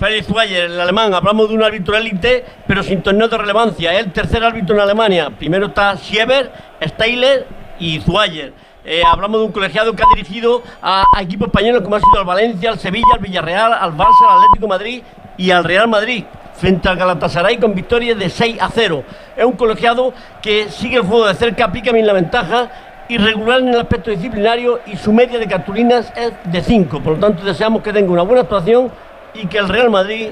Félix 0.00 0.30
Weyer, 0.30 0.62
el 0.62 0.80
alemán. 0.80 1.12
Hablamos 1.12 1.50
de 1.50 1.54
un 1.56 1.62
árbitro 1.62 1.94
élite, 1.94 2.42
pero 2.66 2.82
sin 2.82 3.02
torneo 3.02 3.28
de 3.28 3.36
relevancia. 3.36 3.92
Es 3.92 4.06
el 4.06 4.12
tercer 4.12 4.42
árbitro 4.42 4.74
en 4.74 4.80
Alemania. 4.80 5.28
Primero 5.28 5.66
está 5.66 5.94
Sieber, 5.98 6.50
Steiler 6.82 7.46
y 7.78 8.00
Zweyer. 8.00 8.54
Eh, 8.82 9.02
hablamos 9.06 9.40
de 9.40 9.46
un 9.48 9.52
colegiado 9.52 9.94
que 9.94 10.02
ha 10.02 10.06
dirigido 10.14 10.62
a, 10.80 11.04
equipos 11.20 11.48
españoles 11.48 11.82
como 11.82 11.96
ha 11.96 12.00
sido 12.00 12.18
al 12.18 12.24
Valencia, 12.24 12.70
al 12.70 12.78
Sevilla, 12.78 13.12
al 13.12 13.20
Villarreal, 13.20 13.74
al 13.74 13.94
Barça, 13.94 14.26
al 14.26 14.38
Atlético 14.38 14.68
Madrid 14.68 15.02
y 15.36 15.50
al 15.50 15.64
Real 15.64 15.86
Madrid 15.86 16.24
frente 16.54 16.88
al 16.88 16.96
Galatasaray 16.96 17.58
con 17.58 17.74
victorias 17.74 18.18
de 18.18 18.30
6 18.30 18.56
a 18.58 18.70
0. 18.70 19.04
Es 19.36 19.44
un 19.44 19.52
colegiado 19.52 20.14
que 20.40 20.70
sigue 20.70 20.96
el 20.96 21.02
juego 21.02 21.26
de 21.26 21.34
cerca, 21.34 21.66
aplica 21.66 21.92
bien 21.92 22.06
la 22.06 22.14
ventaja, 22.14 22.70
irregular 23.10 23.60
en 23.60 23.68
el 23.68 23.80
aspecto 23.80 24.10
disciplinario 24.10 24.80
y 24.86 24.96
su 24.96 25.12
media 25.12 25.38
de 25.38 25.46
cartulinas 25.46 26.10
es 26.16 26.32
de 26.44 26.62
5. 26.62 27.00
Por 27.00 27.14
lo 27.14 27.18
tanto, 27.18 27.44
deseamos 27.44 27.82
que 27.82 27.92
tenga 27.92 28.10
una 28.10 28.22
buena 28.22 28.42
actuación 28.42 28.90
y 29.34 29.46
que 29.46 29.58
el 29.58 29.68
Real 29.68 29.90
Madrid 29.90 30.30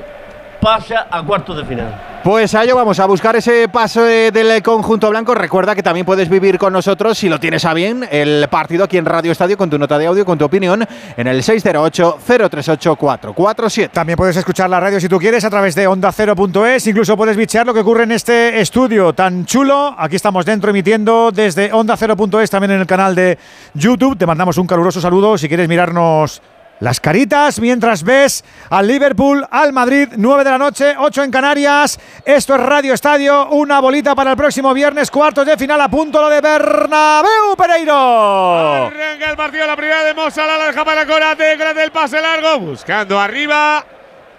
pase 0.61 0.95
a 0.97 1.23
cuartos 1.23 1.57
de 1.57 1.65
final. 1.65 1.95
Pues 2.25 2.53
a 2.55 2.65
ello 2.65 2.75
vamos 2.75 2.99
a 2.99 3.07
buscar 3.07 3.37
ese 3.37 3.69
paso 3.69 4.05
eh, 4.07 4.33
del 4.33 4.61
conjunto 4.63 5.09
blanco. 5.09 5.35
Recuerda 5.35 5.75
que 5.75 5.85
también 5.85 6.05
puedes 6.05 6.29
vivir 6.29 6.59
con 6.59 6.73
nosotros, 6.73 7.17
si 7.17 7.29
lo 7.29 7.39
tienes 7.39 7.65
a 7.65 7.75
bien, 7.75 8.07
el 8.11 8.49
partido 8.51 8.83
aquí 8.85 8.99
en 8.99 9.05
Radio 9.05 9.31
Estadio 9.31 9.57
con 9.57 9.71
tu 9.71 9.79
nota 9.79 9.97
de 9.99 10.07
audio, 10.07 10.27
con 10.27 10.37
tu 10.37 10.45
opinión, 10.45 10.85
en 11.17 11.27
el 11.27 11.43
608-038-447. 11.43 13.91
También 13.93 14.17
puedes 14.17 14.37
escuchar 14.37 14.69
la 14.69 14.81
radio 14.81 15.01
si 15.01 15.09
tú 15.09 15.19
quieres 15.19 15.45
a 15.45 15.51
través 15.51 15.77
de 15.77 15.89
onda0.es. 15.89 16.87
Incluso 16.89 17.17
puedes 17.17 17.37
bichear 17.37 17.65
lo 17.65 17.73
que 17.73 17.81
ocurre 17.81 18.03
en 18.03 18.13
este 18.13 18.61
estudio 18.61 19.13
tan 19.13 19.47
chulo. 19.47 19.95
Aquí 19.97 20.17
estamos 20.17 20.45
dentro 20.45 20.71
emitiendo 20.71 21.31
desde 21.33 21.73
onda0.es, 21.73 22.51
también 22.51 22.73
en 22.73 22.81
el 22.81 22.87
canal 22.87 23.15
de 23.15 23.39
YouTube. 23.75 24.19
Te 24.19 24.27
mandamos 24.27 24.59
un 24.59 24.67
caluroso 24.67 25.01
saludo 25.01 25.39
si 25.39 25.49
quieres 25.49 25.69
mirarnos 25.69 26.43
las 26.81 27.01
caritas 27.01 27.61
mientras 27.61 28.03
ves 28.03 28.45
al 28.71 28.87
Liverpool, 28.87 29.47
al 29.51 29.73
Madrid, 29.73 30.09
9 30.17 30.45
de 30.45 30.51
la 30.51 30.59
noche, 30.59 30.95
8 30.99 31.25
en 31.25 31.31
Canarias. 31.31 31.99
Esto 32.25 32.55
es 32.55 32.61
Radio 32.61 32.95
Estadio, 32.95 33.49
una 33.51 33.81
bolita 33.81 34.15
para 34.15 34.31
el 34.31 34.37
próximo 34.37 34.73
viernes, 34.75 35.11
cuartos 35.11 35.47
de 35.47 35.57
final 35.57 35.81
a 35.81 35.89
punto 35.89 36.21
lo 36.21 36.29
de 36.29 36.41
Bernabéu 36.41 37.57
Pereiro. 37.57 38.87
Arranca 38.87 39.31
el 39.31 39.37
partido, 39.37 39.67
la 39.67 39.77
primera 39.77 40.05
de 40.05 40.15
Mozala, 40.15 40.59
la 40.59 40.67
deja 40.67 40.85
para 40.85 41.07
Corate, 41.07 41.57
Corate 41.57 41.85
el 41.85 41.91
pase 41.91 42.21
largo, 42.21 42.61
buscando 42.61 43.19
arriba. 43.19 43.85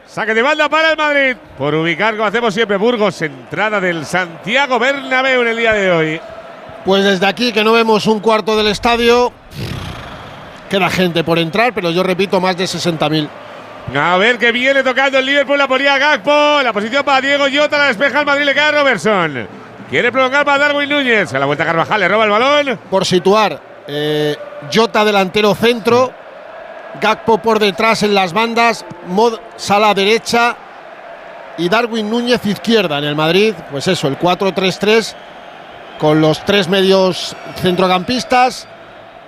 Saque 0.07 0.33
de 0.33 0.41
banda 0.41 0.67
para 0.69 0.91
el 0.91 0.97
Madrid. 0.97 1.37
Por 1.57 1.75
ubicar, 1.75 2.15
como 2.15 2.25
hacemos 2.25 2.53
siempre, 2.53 2.77
Burgos, 2.77 3.21
entrada 3.21 3.79
del 3.79 4.05
Santiago 4.05 4.79
Bernabéu 4.79 5.43
en 5.43 5.47
el 5.49 5.57
día 5.57 5.73
de 5.73 5.91
hoy. 5.91 6.21
Pues 6.83 7.03
desde 7.03 7.27
aquí, 7.27 7.53
que 7.53 7.63
no 7.63 7.73
vemos 7.73 8.07
un 8.07 8.19
cuarto 8.19 8.57
del 8.57 8.67
estadio, 8.67 9.31
queda 10.69 10.89
gente 10.89 11.23
por 11.23 11.39
entrar, 11.39 11.73
pero 11.73 11.91
yo 11.91 12.03
repito, 12.03 12.39
más 12.39 12.55
de 12.55 12.65
60.000. 12.65 13.27
A 13.95 14.17
ver 14.17 14.37
que 14.37 14.51
viene 14.51 14.83
tocando 14.83 15.17
el 15.17 15.25
Liverpool, 15.25 15.57
la 15.57 15.67
ponía 15.67 15.97
Gakpo, 15.97 16.61
la 16.61 16.71
posición 16.71 17.03
para 17.03 17.21
Diego 17.21 17.45
Jota, 17.51 17.77
la 17.77 17.85
despeja 17.87 18.19
el 18.19 18.25
Madrid, 18.25 18.45
le 18.45 18.53
queda 18.53 18.71
Robertson. 18.71 19.47
Quiere 19.89 20.11
prolongar 20.11 20.45
para 20.45 20.59
Darwin 20.59 20.87
Núñez, 20.87 21.33
a 21.33 21.39
la 21.39 21.47
vuelta 21.47 21.65
Carvajal, 21.65 21.99
le 21.99 22.07
roba 22.07 22.25
el 22.25 22.29
balón. 22.29 22.79
Por 22.89 23.05
situar, 23.05 23.59
eh, 23.87 24.37
Jota 24.71 25.03
delantero 25.03 25.55
centro, 25.55 26.13
Gakpo 27.01 27.39
por 27.39 27.57
detrás 27.57 28.03
en 28.03 28.13
las 28.13 28.31
bandas, 28.31 28.85
Mod 29.07 29.39
Sala 29.55 29.93
derecha 29.95 30.55
y 31.57 31.67
Darwin 31.67 32.09
Núñez 32.09 32.45
izquierda 32.45 32.99
en 32.99 33.05
el 33.05 33.15
Madrid. 33.15 33.55
Pues 33.71 33.87
eso, 33.87 34.07
el 34.07 34.19
4-3-3 34.19 35.15
con 35.97 36.21
los 36.21 36.45
tres 36.45 36.69
medios 36.69 37.35
centrocampistas 37.61 38.67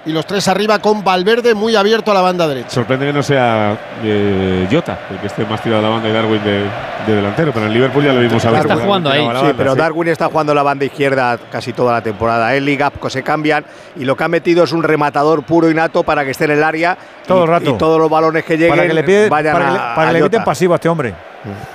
y 0.06 0.12
los 0.12 0.26
tres 0.26 0.48
arriba 0.48 0.80
con 0.80 1.04
Valverde 1.04 1.54
muy 1.54 1.76
abierto 1.76 2.12
a 2.12 2.14
la 2.16 2.22
banda 2.22 2.48
derecha. 2.48 2.70
Sorprende 2.70 3.06
que 3.06 3.14
no 3.14 3.22
sea 3.22 3.78
eh, 4.04 4.68
Jota, 4.72 5.00
el 5.12 5.18
que 5.20 5.28
esté 5.28 5.46
más 5.46 5.62
tirado 5.62 5.80
a 5.80 5.84
la 5.84 5.90
banda 5.90 6.10
y 6.10 6.12
Darwin 6.12 6.44
de, 6.44 6.64
de 7.06 7.16
delantero, 7.16 7.52
pero 7.52 7.66
en 7.66 7.72
el 7.72 7.78
Liverpool 7.78 8.04
ya 8.04 8.14
lo 8.14 8.20
vimos 8.22 8.44
a 8.44 8.58
Está 8.60 8.76
jugando 8.78 9.10
ahí. 9.12 9.28
Sí, 9.42 9.54
pero 9.56 9.76
Darwin 9.76 10.08
está 10.10 10.28
jugando 10.28 10.54
la 10.54 10.64
banda 10.64 10.86
izquierda 10.86 11.38
casi 11.52 11.72
toda 11.74 11.94
la 11.94 12.02
temporada. 12.02 12.56
Él 12.56 12.68
y 12.68 12.76
Gapco 12.76 13.10
se 13.10 13.22
cambian 13.22 13.64
y 13.96 14.06
lo 14.06 14.16
que 14.18 14.24
ha 14.24 14.28
metido 14.28 14.64
es 14.64 14.72
un 14.72 14.82
rematador 14.84 15.44
puro 15.44 15.70
y 15.70 15.74
nato 15.76 16.04
para 16.04 16.24
que 16.26 16.32
esté 16.32 16.46
en 16.46 16.52
el 16.52 16.64
área 16.64 16.98
Todo 17.28 17.40
y, 17.40 17.42
el 17.44 17.48
rato. 17.48 17.70
y 17.70 17.74
todos 17.78 18.00
los 18.00 18.10
balones 18.10 18.44
que 18.44 18.58
lleguen 18.58 18.76
Para 18.76 18.88
que 18.88 18.94
le, 18.94 19.04
pide- 19.04 19.30
vayan 19.30 19.54
para 19.54 19.66
que 19.66 19.72
le- 19.72 19.78
a, 19.80 19.96
para 19.96 20.14
que 20.14 20.20
le 20.20 20.40
pasivo 20.42 20.74
a 20.74 20.76
este 20.78 20.90
hombre. 20.90 21.14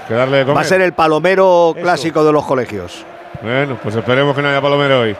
Que 0.08 0.14
darle 0.14 0.38
de 0.38 0.44
Va 0.52 0.60
a 0.60 0.64
ser 0.64 0.80
el 0.80 0.92
palomero 0.92 1.74
clásico 1.80 2.24
de 2.24 2.32
los 2.32 2.44
colegios. 2.44 3.04
Bueno, 3.42 3.76
pues 3.82 3.94
esperemos 3.94 4.34
que 4.34 4.42
no 4.42 4.48
haya 4.48 4.60
Palomero 4.60 5.00
hoy. 5.00 5.16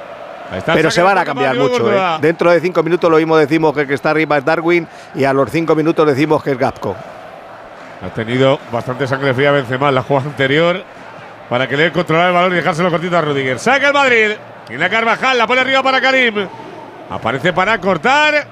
Pero 0.67 0.91
se 0.91 1.03
van 1.03 1.19
a 1.19 1.25
cambiar 1.25 1.57
mucho. 1.57 1.93
¿eh? 1.93 2.19
Dentro 2.21 2.51
de 2.51 2.61
cinco 2.61 2.83
minutos 2.83 3.11
lo 3.11 3.17
mismo 3.17 3.37
decimos 3.37 3.75
que 3.75 3.83
el 3.83 3.89
que 3.89 3.95
está 3.95 4.11
arriba 4.11 4.39
es 4.39 4.45
Darwin 4.45 4.87
y 5.15 5.25
a 5.25 5.33
los 5.33 5.51
cinco 5.51 5.75
minutos 5.75 6.07
decimos 6.07 6.43
que 6.43 6.53
es 6.53 6.59
Gapco. 6.59 6.95
Ha 8.05 8.09
tenido 8.11 8.59
bastante 8.71 9.07
sangre 9.07 9.33
fría 9.35 9.51
Benzema 9.51 9.89
en 9.89 9.95
la 9.95 10.03
jugada 10.03 10.29
anterior 10.29 10.83
para 11.49 11.67
que 11.67 11.77
le 11.77 11.93
controlar 11.93 12.29
el 12.29 12.35
balón 12.35 12.53
y 12.53 12.57
dejárselo 12.57 12.91
cortito 12.91 13.17
a 13.17 13.21
Rudiger. 13.21 13.59
Saca 13.59 13.89
el 13.89 13.95
Madrid. 13.95 14.31
Y 14.69 14.77
la 14.77 14.91
Carvajal 14.91 15.39
la 15.39 15.47
pone 15.47 15.61
arriba 15.61 15.83
para 15.83 16.01
Karim. 16.01 16.49
Aparece 17.11 17.53
para 17.53 17.79
cortar. 17.79 18.47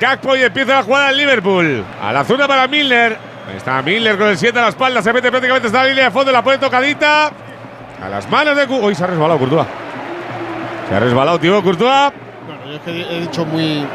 Gakpo 0.00 0.34
y 0.34 0.42
empieza 0.42 0.74
la 0.74 0.82
jugada 0.82 1.08
del 1.08 1.18
Liverpool. 1.18 1.84
A 2.02 2.12
la 2.12 2.24
zona 2.24 2.48
para 2.48 2.66
Milner. 2.66 3.16
Ahí 3.48 3.56
está 3.56 3.80
Milner 3.82 4.18
con 4.18 4.28
el 4.28 4.38
7 4.38 4.58
a 4.58 4.62
la 4.62 4.68
espalda. 4.68 5.02
Se 5.02 5.12
mete 5.12 5.30
prácticamente 5.30 5.68
hasta 5.68 5.82
la 5.82 5.88
línea 5.88 6.04
de 6.04 6.10
fondo. 6.10 6.32
La 6.32 6.42
pone 6.42 6.58
tocadita. 6.58 7.30
A 8.02 8.08
las 8.08 8.28
manos 8.28 8.56
de. 8.56 8.64
Uy, 8.66 8.94
se 8.94 9.04
ha 9.04 9.06
resbalado 9.06 9.38
Courtois. 9.38 9.66
Se 10.90 10.94
ha 10.96 11.00
resbalado, 11.00 11.38
tío, 11.40 11.62
Courtois. 11.62 12.12
Bueno, 12.46 12.66
yo 12.66 12.72
es 12.74 12.80
que 12.82 13.16
he 13.16 13.20
dicho 13.20 13.46
muy 13.46 13.86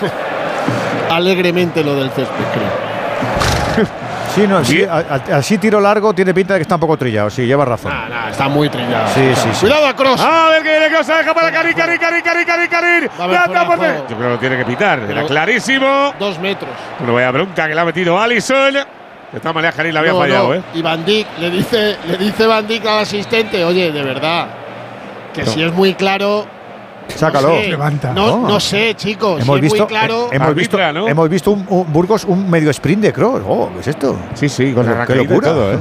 alegremente 1.10 1.84
lo 1.84 1.94
del 1.96 2.10
césped, 2.10 2.44
creo. 2.54 2.90
Sí, 4.30 4.46
no, 4.46 4.64
sí, 4.64 4.84
a- 4.84 4.98
a- 5.32 5.38
así 5.38 5.58
tiro 5.58 5.80
largo 5.80 6.14
tiene 6.14 6.32
pinta 6.32 6.54
de 6.54 6.60
que 6.60 6.62
está 6.62 6.76
un 6.76 6.80
poco 6.82 6.96
trillado. 6.96 7.30
Sí, 7.30 7.46
lleva 7.46 7.64
razón. 7.64 7.92
está 8.30 8.48
muy 8.48 8.68
trillado. 8.68 9.08
Sí, 9.12 9.28
sí, 9.34 9.48
sí. 9.54 9.60
Cuidado 9.62 9.86
a 9.88 9.96
Cross. 9.96 10.20
A 10.20 10.50
ver 10.50 10.62
que 10.62 10.70
viene 10.70 10.86
Cross, 10.88 11.08
deja 11.08 11.34
para 11.34 11.50
Karim, 11.50 11.74
Karim, 11.74 11.98
Karim, 11.98 12.22
Karim, 12.22 12.44
Karim, 12.46 12.68
Karim. 12.70 13.08
Yo 14.08 14.16
creo 14.16 14.16
que 14.16 14.28
lo 14.28 14.38
tiene 14.38 14.56
que 14.58 14.64
pitar. 14.66 15.00
Era 15.00 15.14
Pero- 15.14 15.26
clarísimo. 15.26 16.14
Dos 16.20 16.38
metros. 16.38 16.70
Bueno, 17.00 17.14
vaya 17.14 17.32
bronca 17.32 17.66
que 17.66 17.74
le 17.74 17.80
ha 17.80 17.84
metido 17.84 18.20
Allison. 18.20 18.72
De 18.72 18.84
esta 19.34 19.52
manera 19.52 19.72
Karim 19.72 19.94
la 19.94 19.98
había 20.00 20.12
No, 20.12 20.18
fallado, 20.20 20.48
no. 20.50 20.54
¿eh? 20.54 20.62
Y 20.74 20.82
Van 20.82 21.04
Dijk 21.04 21.26
le 21.40 21.50
dice, 21.50 21.96
le 22.06 22.16
dice 22.16 22.46
Van 22.46 22.64
Dijk 22.68 22.86
al 22.86 22.98
asistente, 23.00 23.64
oye, 23.64 23.90
de 23.90 24.02
verdad, 24.04 24.46
que 25.34 25.42
No. 25.44 25.50
si 25.50 25.62
es 25.62 25.72
muy 25.72 25.94
claro. 25.94 26.46
Sácalo. 27.08 27.48
No, 27.48 27.54
sé, 27.56 27.68
Levanta. 27.68 28.12
no, 28.12 28.26
No. 28.42 28.48
no 28.48 28.60
sé, 28.60 28.94
chicos. 28.94 29.42
Hemos 29.42 29.56
si 29.56 29.60
visto, 29.62 29.74
es 29.76 29.80
muy 29.82 29.88
claro. 29.88 30.28
eh, 30.30 30.36
hemos 30.36 30.54
visto, 30.54 30.78
hemos 30.78 31.28
visto 31.28 31.50
un, 31.50 31.66
un 31.68 31.92
Burgos 31.92 32.24
un 32.24 32.48
medio 32.48 32.70
sprint 32.70 33.02
de 33.02 33.12
Cross. 33.12 33.42
Oh, 33.48 33.68
¿qué 33.74 33.80
es 33.80 33.88
esto? 33.88 34.16
Sí, 34.34 34.48
sí, 34.48 34.72
con 34.72 34.84
y 34.86 35.14
locura. 35.14 35.48
todo, 35.48 35.72
¿eh? 35.72 35.78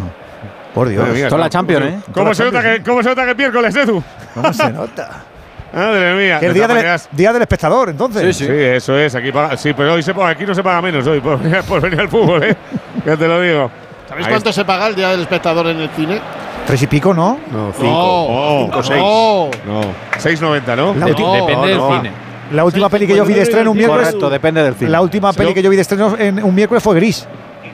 Por 0.73 0.87
Dios. 0.89 1.07
Mía, 1.09 1.27
Toda 1.29 1.37
la 1.39 1.43
¿cómo- 1.45 1.49
Champions, 1.49 1.85
cómo- 1.85 1.97
¿eh? 1.97 2.01
¿Cómo, 2.13 2.29
la 2.29 2.33
se 2.35 2.43
nota 2.45 2.57
Champions. 2.57 2.77
que, 2.83 2.89
¿Cómo 2.89 3.03
se 3.03 3.09
nota 3.09 3.25
que 3.25 3.31
es 3.31 3.37
miércoles, 3.37 3.75
Edu? 3.75 4.03
¿Cómo 4.33 4.53
se 4.53 4.71
nota? 4.71 5.09
Madre 5.73 6.13
mía. 6.15 6.39
Que 6.39 6.45
el 6.47 6.53
de 6.53 6.59
día 6.59 6.67
del, 6.67 6.99
día 7.11 7.33
del 7.33 7.41
espectador, 7.43 7.89
entonces. 7.89 8.35
Sí, 8.35 8.47
eso 8.49 8.97
es. 8.97 9.13
Aquí 9.13 9.31
paga- 9.31 9.55
sí, 9.55 9.73
pero 9.73 9.93
hoy 9.93 10.01
se 10.01 10.13
paga, 10.15 10.29
aquí 10.29 10.45
no 10.45 10.55
se 10.55 10.63
paga 10.63 10.81
menos 10.81 11.05
hoy 11.05 11.19
por, 11.19 11.37
por 11.67 11.81
venir 11.81 11.99
al 11.99 12.09
fútbol, 12.09 12.43
¿eh? 12.43 12.55
Ya 13.05 13.15
te 13.15 13.27
lo 13.27 13.39
digo. 13.39 13.69
¿Sabéis 14.07 14.25
Ahí 14.27 14.33
cuánto 14.33 14.51
se 14.51 14.65
paga 14.65 14.87
el 14.87 14.95
día 14.95 15.09
del 15.09 15.21
espectador 15.21 15.67
en 15.67 15.79
el 15.81 15.89
cine? 15.91 16.19
Tres 16.65 16.81
y 16.83 16.87
pico, 16.87 17.13
¿no? 17.13 17.39
No, 17.51 17.71
cinco. 17.73 17.89
No, 17.89 18.59
cinco, 18.65 18.77
no. 18.77 18.83
seis. 18.83 19.01
No. 19.65 19.81
6.90, 20.51 20.75
¿no? 20.75 20.93
La 20.95 21.05
Depende 21.07 21.67
del 21.67 21.77
no. 21.77 21.95
cine. 21.97 22.11
La 22.51 22.63
última 22.63 22.89
peli 22.89 23.05
que 23.07 23.15
yo 23.15 23.25
vi 23.25 23.33
de 23.35 23.41
estreno 23.43 23.71
un 23.71 23.77
miércoles. 23.77 24.07
Correcto, 24.07 24.29
depende 24.29 24.63
del 24.63 24.75
cine. 24.75 24.89
La 24.89 25.01
última 25.01 25.33
peli 25.33 25.53
que 25.53 25.61
yo 25.61 25.69
vi 25.69 25.75
de 25.75 25.81
estreno 25.83 26.15
en 26.17 26.43
un 26.43 26.53
miércoles 26.53 26.83
fue 26.83 26.95
Gris. 26.95 27.27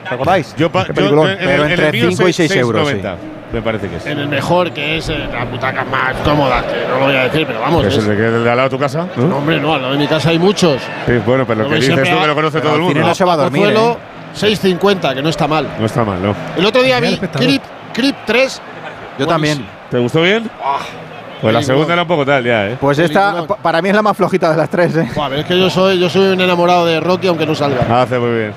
¿Te 0.08 0.14
acordáis? 0.14 0.54
Yo, 0.56 0.70
pa- 0.70 0.82
Qué 0.84 0.88
yo- 0.88 0.94
peliculón. 0.94 1.26
en 1.30 1.32
el- 1.32 1.38
Pero 1.38 1.64
en 1.64 1.72
el 1.72 1.78
entre 1.80 1.92
mío, 1.92 2.06
cinco 2.10 2.28
y 2.28 2.32
seis 2.32 2.54
euros, 2.54 2.88
6.90, 2.88 3.16
Me 3.52 3.62
parece 3.62 3.88
que 3.88 3.96
es. 3.96 4.06
En 4.06 4.18
el 4.18 4.28
mejor, 4.28 4.70
que 4.72 4.98
es 4.98 5.08
eh, 5.08 5.18
las 5.32 5.50
butacas 5.50 5.86
más 5.88 6.14
cómodas, 6.24 6.62
que 6.64 6.86
no 6.88 6.98
lo 7.00 7.06
voy 7.06 7.16
a 7.16 7.22
decir, 7.24 7.46
pero 7.46 7.60
vamos. 7.60 7.82
¿Que 7.82 7.88
es 7.88 7.94
es- 7.96 8.04
el 8.04 8.10
de, 8.10 8.16
que- 8.16 8.26
el 8.26 8.44
de 8.44 8.50
al 8.50 8.56
lado 8.56 8.68
de 8.68 8.76
tu 8.76 8.78
casa? 8.80 9.06
¿no? 9.16 9.26
No, 9.26 9.36
hombre, 9.38 9.58
no, 9.60 9.74
al 9.74 9.80
lado 9.82 9.92
de 9.94 9.98
mi 9.98 10.06
casa 10.06 10.30
hay 10.30 10.38
muchos. 10.38 10.80
Sí, 11.06 11.12
bueno, 11.26 11.44
pero 11.46 11.60
lo 11.60 11.64
Hombre, 11.64 11.80
que 11.80 11.86
dices 11.86 11.86
siempre 11.94 12.10
tú 12.12 12.20
que 12.20 12.26
lo 12.28 12.34
conoce 12.34 12.60
todo 12.60 12.68
el 12.74 12.74
al 12.76 12.80
cine 12.82 12.94
mundo. 12.94 13.08
no 13.08 13.14
se 13.14 13.24
va 13.24 13.32
a 13.32 13.36
dormir, 13.36 13.62
Pozuelo, 13.62 13.92
¿eh? 13.92 13.96
6.50, 14.34 15.14
que 15.14 15.22
no 15.22 15.28
está 15.28 15.48
mal. 15.48 15.66
No 15.80 15.86
está 15.86 16.04
mal, 16.04 16.22
¿no? 16.22 16.34
El 16.56 16.66
otro 16.66 16.82
día 16.82 17.00
vi. 17.00 17.16
Crip, 17.16 17.62
Crip 17.92 18.16
3. 18.26 18.60
Yo 19.18 19.26
también. 19.26 19.66
¿Te 19.90 19.98
gustó 19.98 20.22
bien? 20.22 20.50
Pues 21.40 21.52
la 21.52 21.62
segunda 21.62 21.92
era 21.92 22.02
un 22.02 22.08
poco 22.08 22.24
tal 22.24 22.42
ya, 22.44 22.66
¿eh? 22.68 22.76
Pues 22.80 22.98
esta 22.98 23.46
pa- 23.46 23.56
para 23.56 23.82
mí 23.82 23.90
es 23.90 23.94
la 23.94 24.02
más 24.02 24.16
flojita 24.16 24.50
de 24.50 24.56
las 24.56 24.70
tres, 24.70 24.96
¿eh? 24.96 25.08
Buah, 25.14 25.28
pero 25.28 25.40
es 25.42 25.46
que 25.46 25.58
yo 25.58 25.68
soy, 25.68 25.98
yo 25.98 26.08
soy 26.08 26.32
un 26.32 26.40
enamorado 26.40 26.86
de 26.86 26.98
Rocky, 26.98 27.26
aunque 27.26 27.44
no 27.46 27.54
salga. 27.54 28.02
Hace 28.02 28.18
muy 28.18 28.30
bien. 28.30 28.52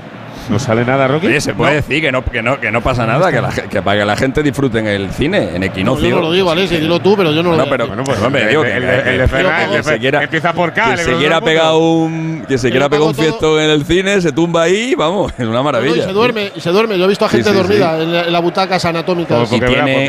¿No 0.50 0.58
sale 0.60 0.84
nada, 0.84 1.08
Rocky? 1.08 1.28
Oye, 1.28 1.42
se 1.42 1.54
puede 1.54 1.76
decir 1.76 2.02
que 2.02 2.12
no, 2.12 2.24
que, 2.26 2.42
no, 2.42 2.60
que 2.60 2.72
no 2.72 2.82
pasa 2.82 3.06
nada, 3.06 3.32
que, 3.32 3.40
la, 3.42 3.50
que 3.50 3.82
para 3.84 4.00
que 4.00 4.06
la 4.06 4.16
gente 4.16 4.42
disfrute 4.42 4.80
en 4.80 4.88
el 4.88 5.12
cine, 5.12 5.50
en 5.54 5.60
No, 5.60 5.66
Equinoccio. 5.68 6.10
yo 6.10 6.16
no 6.16 6.22
lo 6.24 6.32
digo, 6.32 6.50
Alessi, 6.50 6.78
dilo 6.78 7.00
tú, 7.00 7.16
pero 7.16 7.32
yo 7.32 7.44
no 7.44 7.52
lo 7.52 7.58
No, 7.58 7.64
digo. 7.66 7.72
pero, 7.72 7.88
Bueno, 7.88 8.04
pues 8.04 8.20
hombre, 8.22 8.48
digo 8.48 8.64
que, 8.64 8.74
el- 8.78 8.84
el 8.84 9.30
que- 9.30 9.84
se 9.84 10.00
quiera, 10.00 10.24
empieza 10.24 10.54
por 10.54 10.74
K, 10.74 10.96
que 10.96 11.04
se 11.04 11.14
quiera 11.18 11.40
pegar 11.40 11.74
un 11.76 12.46
que 12.48 12.58
se 12.58 12.72
quiera 12.72 12.90
pegar 12.90 13.08
un 13.08 13.14
fiestón 13.16 13.60
en 13.62 13.70
el 13.70 13.86
cine, 13.86 14.20
se 14.22 14.32
tumba 14.32 14.64
ahí, 14.64 14.96
vamos, 14.96 15.32
es 15.38 15.40
una 15.46 15.48
No, 15.48 15.54
no, 15.54 15.60
y 15.62 15.64
maravilla. 15.66 16.06
se 16.06 16.14
duerme, 16.14 16.52
y 16.56 16.60
se 16.60 16.70
duerme. 16.72 16.98
Yo 16.98 17.06
he 17.06 17.08
visto 17.08 17.26
a 17.26 17.30
gente 17.30 17.54
dormida 17.54 18.02
En, 18.02 18.12
la- 18.12 18.22
en 18.24 18.34
las 18.34 18.42
butacas 18.42 18.84
anatómicas. 18.86 19.52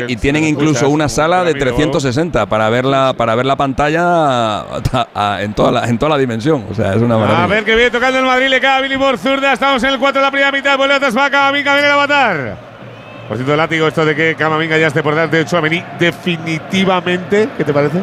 Y, 0.07 0.15
tienen 0.15 0.43
incluso 0.43 0.89
una 0.89 1.07
sala 1.07 1.43
de 1.43 1.51
amigo, 1.51 1.65
360 1.65 2.45
para 2.47 2.69
ver 2.69 2.85
la, 2.85 3.13
para 3.13 3.35
ver 3.35 3.45
la 3.45 3.55
pantalla 3.55 4.01
a- 4.61 4.65
a- 5.13 5.41
en, 5.43 5.53
toda 5.53 5.71
la, 5.71 5.85
en 5.87 5.97
toda 5.99 6.09
la 6.09 6.17
dimensión. 6.17 6.65
O 6.71 6.73
sea, 6.73 6.93
es 6.95 7.01
una 7.01 7.17
maravilla. 7.17 7.43
A 7.43 7.47
ver 7.47 7.63
que 7.63 7.75
viene 7.75 7.91
tocando 7.91 8.17
el 8.19 8.25
Madrid, 8.25 8.47
le 8.47 8.59
cae 8.59 8.79
a 8.79 8.81
Billy 8.81 8.97
por 8.97 9.17
zurda. 9.17 9.53
Estamos 9.53 9.83
en 9.83 9.89
el 9.91 9.99
4 9.99 10.19
de 10.21 10.25
la 10.25 10.30
primera 10.31 10.51
mitad. 10.51 10.77
Vuelve 10.77 10.95
atrás 10.95 11.13
para 11.13 11.29
Camavinga, 11.29 11.73
viene 11.73 11.89
a 11.89 11.95
matar. 11.97 12.57
Por 13.27 13.37
cierto, 13.37 13.55
látigo 13.55 13.87
esto 13.87 14.05
de 14.05 14.15
que 14.15 14.35
Camavinga 14.35 14.77
ya 14.77 14.87
esté 14.87 15.01
por 15.03 15.13
delante 15.15 15.37
de 15.37 15.45
Chouameni. 15.45 15.83
Definitivamente, 15.99 17.49
¿qué 17.57 17.63
te 17.63 17.73
parece? 17.73 17.99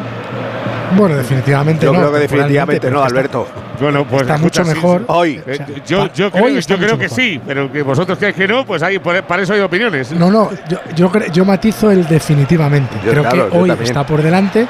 Bueno, 0.97 1.15
definitivamente 1.15 1.85
Yo 1.85 1.93
no. 1.93 1.99
creo 1.99 2.13
que 2.13 2.19
definitivamente 2.19 2.89
no, 2.89 3.03
Alberto. 3.03 3.47
Bueno, 3.79 4.05
pues 4.05 4.23
Está 4.23 4.37
mucho 4.39 4.65
mejor. 4.65 5.03
Hoy. 5.07 5.39
Eh, 5.45 5.55
sea, 5.55 5.67
yo, 5.85 6.11
yo 6.13 6.31
creo, 6.31 6.45
hoy 6.45 6.53
yo 6.53 6.59
está 6.59 6.75
creo 6.77 6.97
que 6.97 7.03
mejor. 7.03 7.15
sí, 7.15 7.39
pero 7.45 7.71
que 7.71 7.83
vosotros 7.83 8.17
creéis 8.17 8.35
que 8.35 8.47
no, 8.47 8.65
pues 8.65 8.81
ahí, 8.81 8.97
por- 8.97 9.21
para 9.23 9.43
eso 9.43 9.53
hay 9.53 9.59
opiniones. 9.61 10.11
No, 10.13 10.31
no, 10.31 10.49
yo, 10.67 10.79
yo, 10.95 11.11
yo 11.31 11.45
matizo 11.45 11.91
el 11.91 12.07
definitivamente. 12.07 12.95
Yo, 13.05 13.11
Creo 13.11 13.23
claro, 13.23 13.49
que 13.49 13.55
yo 13.55 13.61
hoy 13.61 13.69
también. 13.69 13.87
está 13.87 14.03
por 14.05 14.21
delante 14.23 14.65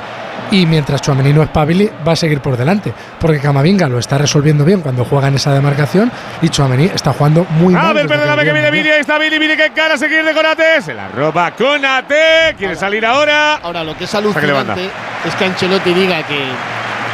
y 0.52 0.66
mientras 0.66 1.02
Chuamení 1.02 1.32
no 1.34 1.44
espabile 1.44 1.92
va 2.08 2.14
a 2.14 2.16
seguir 2.16 2.40
por 2.42 2.58
delante, 2.58 2.94
porque 3.20 3.40
Camavinga 3.40 3.88
lo 3.88 4.00
está 4.00 4.18
resolviendo 4.18 4.66
bien 4.66 4.82
cuando 4.82 5.06
juega 5.06 5.28
en 5.28 5.36
esa 5.36 5.54
demarcación 5.54 6.12
y 6.42 6.50
Chuamení 6.50 6.86
está 6.86 7.14
jugando 7.14 7.46
muy 7.52 7.74
A 7.76 7.78
mal. 7.84 7.94
ver, 7.94 8.08
perdóname 8.08 8.44
que 8.44 8.54
viene 8.54 8.72
Vini, 8.72 8.90
ahí 8.90 9.02
está 9.02 9.18
Vini, 9.18 9.38
Vini 9.38 9.56
que 9.56 9.66
encara, 9.68 9.98
se 9.98 10.08
quiere 10.08 10.24
de 10.24 10.34
Conate, 10.34 10.82
se 10.82 10.94
la 10.94 11.08
roba 11.10 11.52
Conate, 11.52 12.56
quiere 12.58 12.76
salir 12.76 13.06
ahora. 13.06 13.56
Ahora, 13.58 13.84
lo 13.84 13.96
que 13.98 14.04
es 14.06 14.10
Saca 14.10 14.24
que 14.40 14.46
alucinante 14.48 14.90
es 15.26 15.36
que 15.36 15.46
Ancelotti 15.46 15.94
diga 15.94 16.24
que 16.24 16.40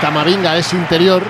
Camavinga 0.01 0.57
es 0.57 0.73
interior 0.73 1.21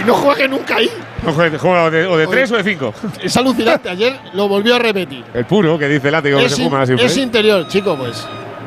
y 0.00 0.04
no 0.04 0.14
juegue 0.14 0.48
nunca 0.48 0.76
ahí. 0.76 0.90
No 1.22 1.32
juega, 1.32 1.58
juega 1.58 1.84
o 1.84 1.90
de, 1.90 2.06
o 2.06 2.16
de 2.16 2.24
Oye. 2.26 2.34
tres 2.36 2.50
o 2.52 2.56
de 2.56 2.64
cinco. 2.64 2.94
Es 3.22 3.36
alucinante. 3.36 3.90
Ayer 3.90 4.18
lo 4.32 4.48
volvió 4.48 4.76
a 4.76 4.78
repetir. 4.78 5.22
El 5.34 5.44
puro 5.44 5.78
que 5.78 5.86
dice 5.88 6.08
el 6.08 6.12
látigo 6.12 6.38
que 6.38 6.46
Es, 6.46 6.54
se 6.56 6.62
in- 6.62 6.70
fuma 6.70 6.86
siempre. 6.86 7.06
es 7.06 7.16
interior, 7.18 7.68
chico, 7.68 7.96
pues. 7.96 8.26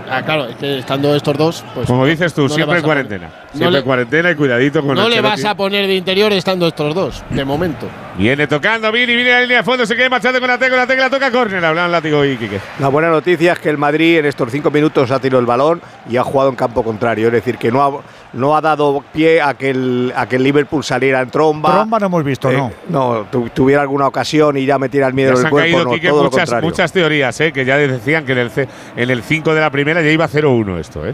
Ah, 0.10 0.22
claro, 0.22 0.45
es 0.45 0.56
que 0.58 0.80
estando 0.80 1.16
estos 1.16 1.38
dos, 1.38 1.64
pues. 1.74 1.88
Como 1.88 2.06
dices 2.06 2.34
tú, 2.34 2.43
no 2.43 2.49
siempre 2.49 2.78
en 2.80 2.84
cuarentena. 2.84 3.28
poner- 3.30 3.41
Siempre 3.51 3.66
no 3.66 3.72
le- 3.72 3.84
cuarentena 3.84 4.32
y 4.32 4.36
cuidadito 4.36 4.82
con 4.82 4.95
No 4.95 5.08
le 5.10 5.22
vas 5.22 5.43
a 5.45 5.56
poner 5.56 5.88
de 5.88 5.95
interior 5.95 6.32
estando 6.34 6.68
estos 6.68 6.93
dos, 6.93 7.24
de 7.30 7.45
momento. 7.45 7.88
Viene 8.18 8.45
tocando 8.47 8.91
Vini, 8.91 9.16
viene 9.16 9.32
a 9.32 9.36
la 9.36 9.41
línea 9.41 9.58
de 9.58 9.64
fondo, 9.64 9.86
se 9.86 9.95
quiere 9.95 10.10
marchando 10.10 10.39
con 10.39 10.47
la 10.49 10.58
tecla, 10.58 10.78
la 10.78 10.88
tecla 10.88 11.10
toca 11.10 11.32
córner. 11.32 11.64
Hablan 11.64 11.91
látigo 11.91 12.24
y 12.26 12.38
Quique. 12.38 12.60
La 12.80 12.89
buena 12.89 13.10
noticia 13.10 13.54
es 13.54 13.60
que 13.60 13.70
el 13.70 13.78
Madrid 13.78 14.20
en 14.20 14.26
estos 14.26 14.51
cinco 14.51 14.70
minutos 14.72 15.10
ha 15.12 15.20
tirado 15.20 15.39
el 15.39 15.45
balón 15.45 15.82
y 16.10 16.18
ha 16.18 16.24
jugado 16.24 16.49
en 16.49 16.56
campo 16.56 16.84
contrario. 16.84 17.28
Es 17.28 17.34
decir, 17.34 17.58
que 17.58 17.72
no 17.72 17.82
ha, 17.84 18.01
no 18.34 18.56
ha 18.56 18.62
dado 18.62 19.04
pie 19.14 19.42
a 19.42 19.54
que, 19.54 19.70
el, 19.70 20.12
a 20.16 20.28
que 20.28 20.36
el 20.38 20.44
Liverpool 20.44 20.84
saliera 20.84 21.22
en 21.22 21.30
tromba. 21.30 21.72
Tromba 21.72 22.00
no 22.00 22.06
hemos 22.08 22.24
visto, 22.24 22.52
Eh, 22.52 22.58
¿no? 22.58 22.72
No, 22.90 23.26
tu- 23.32 23.50
tuviera 23.50 23.82
alguna 23.84 24.08
ocasión 24.08 24.58
y 24.58 24.66
ya 24.66 24.78
metiera 24.80 25.08
el 25.08 25.14
miedo 25.14 25.30
Ya 25.32 25.36
en 25.36 25.42
se 25.42 25.48
han 25.48 25.52
cuerpo. 25.52 25.66
caído, 25.72 25.84
No, 25.86 25.92
Quique, 25.92 26.08
todo 26.10 26.18
lo 26.24 26.30
muchas, 26.32 26.40
contrario. 26.50 26.70
muchas 26.70 26.92
teorías, 26.92 27.42
¿eh? 27.42 27.52
que 27.52 27.64
ya 27.66 27.78
decían 27.78 28.26
que 28.26 28.32
en 28.34 28.38
el, 28.40 28.50
C- 28.52 28.68
en 28.96 29.10
el 29.10 29.22
5 29.24 29.54
de 29.54 29.62
la 29.62 29.70
primera 29.70 30.02
ya 30.02 30.10
iba 30.10 30.28
0-1 30.28 30.80
esto. 30.80 31.06
¿eh? 31.06 31.14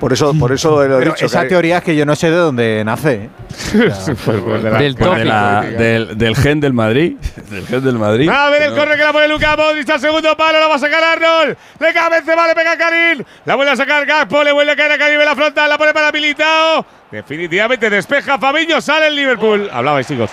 Por 0.00 0.12
eso, 0.12 0.34
por 0.38 0.52
eso 0.52 0.70
lo 0.86 0.96
he 0.96 0.98
Pero 0.98 1.12
dicho. 1.12 1.26
esa 1.26 1.42
que- 1.42 1.48
teoría 1.48 1.78
es 1.78 1.84
que 1.84 1.96
yo 1.96 2.04
no 2.04 2.14
sé 2.14 2.30
de 2.30 2.36
dónde 2.36 2.82
nace. 2.84 3.30
Del, 6.16 6.36
gen 6.36 6.60
del 6.60 6.72
Madrid. 6.72 7.16
Del 7.50 7.66
gen 7.66 7.84
del 7.84 7.98
Madrid. 7.98 8.28
A 8.28 8.50
ver 8.50 8.62
el 8.62 8.70
No. 8.70 8.76
corre 8.76 8.96
que 8.96 9.02
la 9.02 9.12
pone 9.12 9.28
Luca 9.28 9.56
Modric 9.56 9.88
al 9.90 10.00
segundo 10.00 10.36
palo, 10.36 10.58
la 10.58 10.66
va 10.68 10.74
a 10.74 10.78
sacar 10.78 11.02
Arnold. 11.02 11.56
Le 11.78 11.92
cae 11.92 12.10
Benzema, 12.10 12.46
le 12.46 12.54
pega 12.54 12.72
a 12.72 12.76
Karim. 12.76 13.24
La 13.44 13.54
vuelve 13.54 13.72
a 13.72 13.76
sacar 13.76 14.04
Gaspo, 14.06 14.42
le 14.44 14.52
vuelve 14.52 14.72
a 14.72 14.76
caer 14.76 14.92
a 14.92 14.98
Karim 14.98 15.20
en 15.20 15.26
la 15.26 15.34
frontal, 15.36 15.68
la 15.68 15.78
pone 15.78 15.92
para 15.92 16.10
Militao. 16.12 16.84
Definitivamente 17.10 17.88
despeja 17.90 18.38
Fabinho, 18.38 18.80
sale 18.80 19.06
el 19.08 19.16
Liverpool. 19.16 19.68
Hablabais, 19.72 20.06
chicos. 20.06 20.30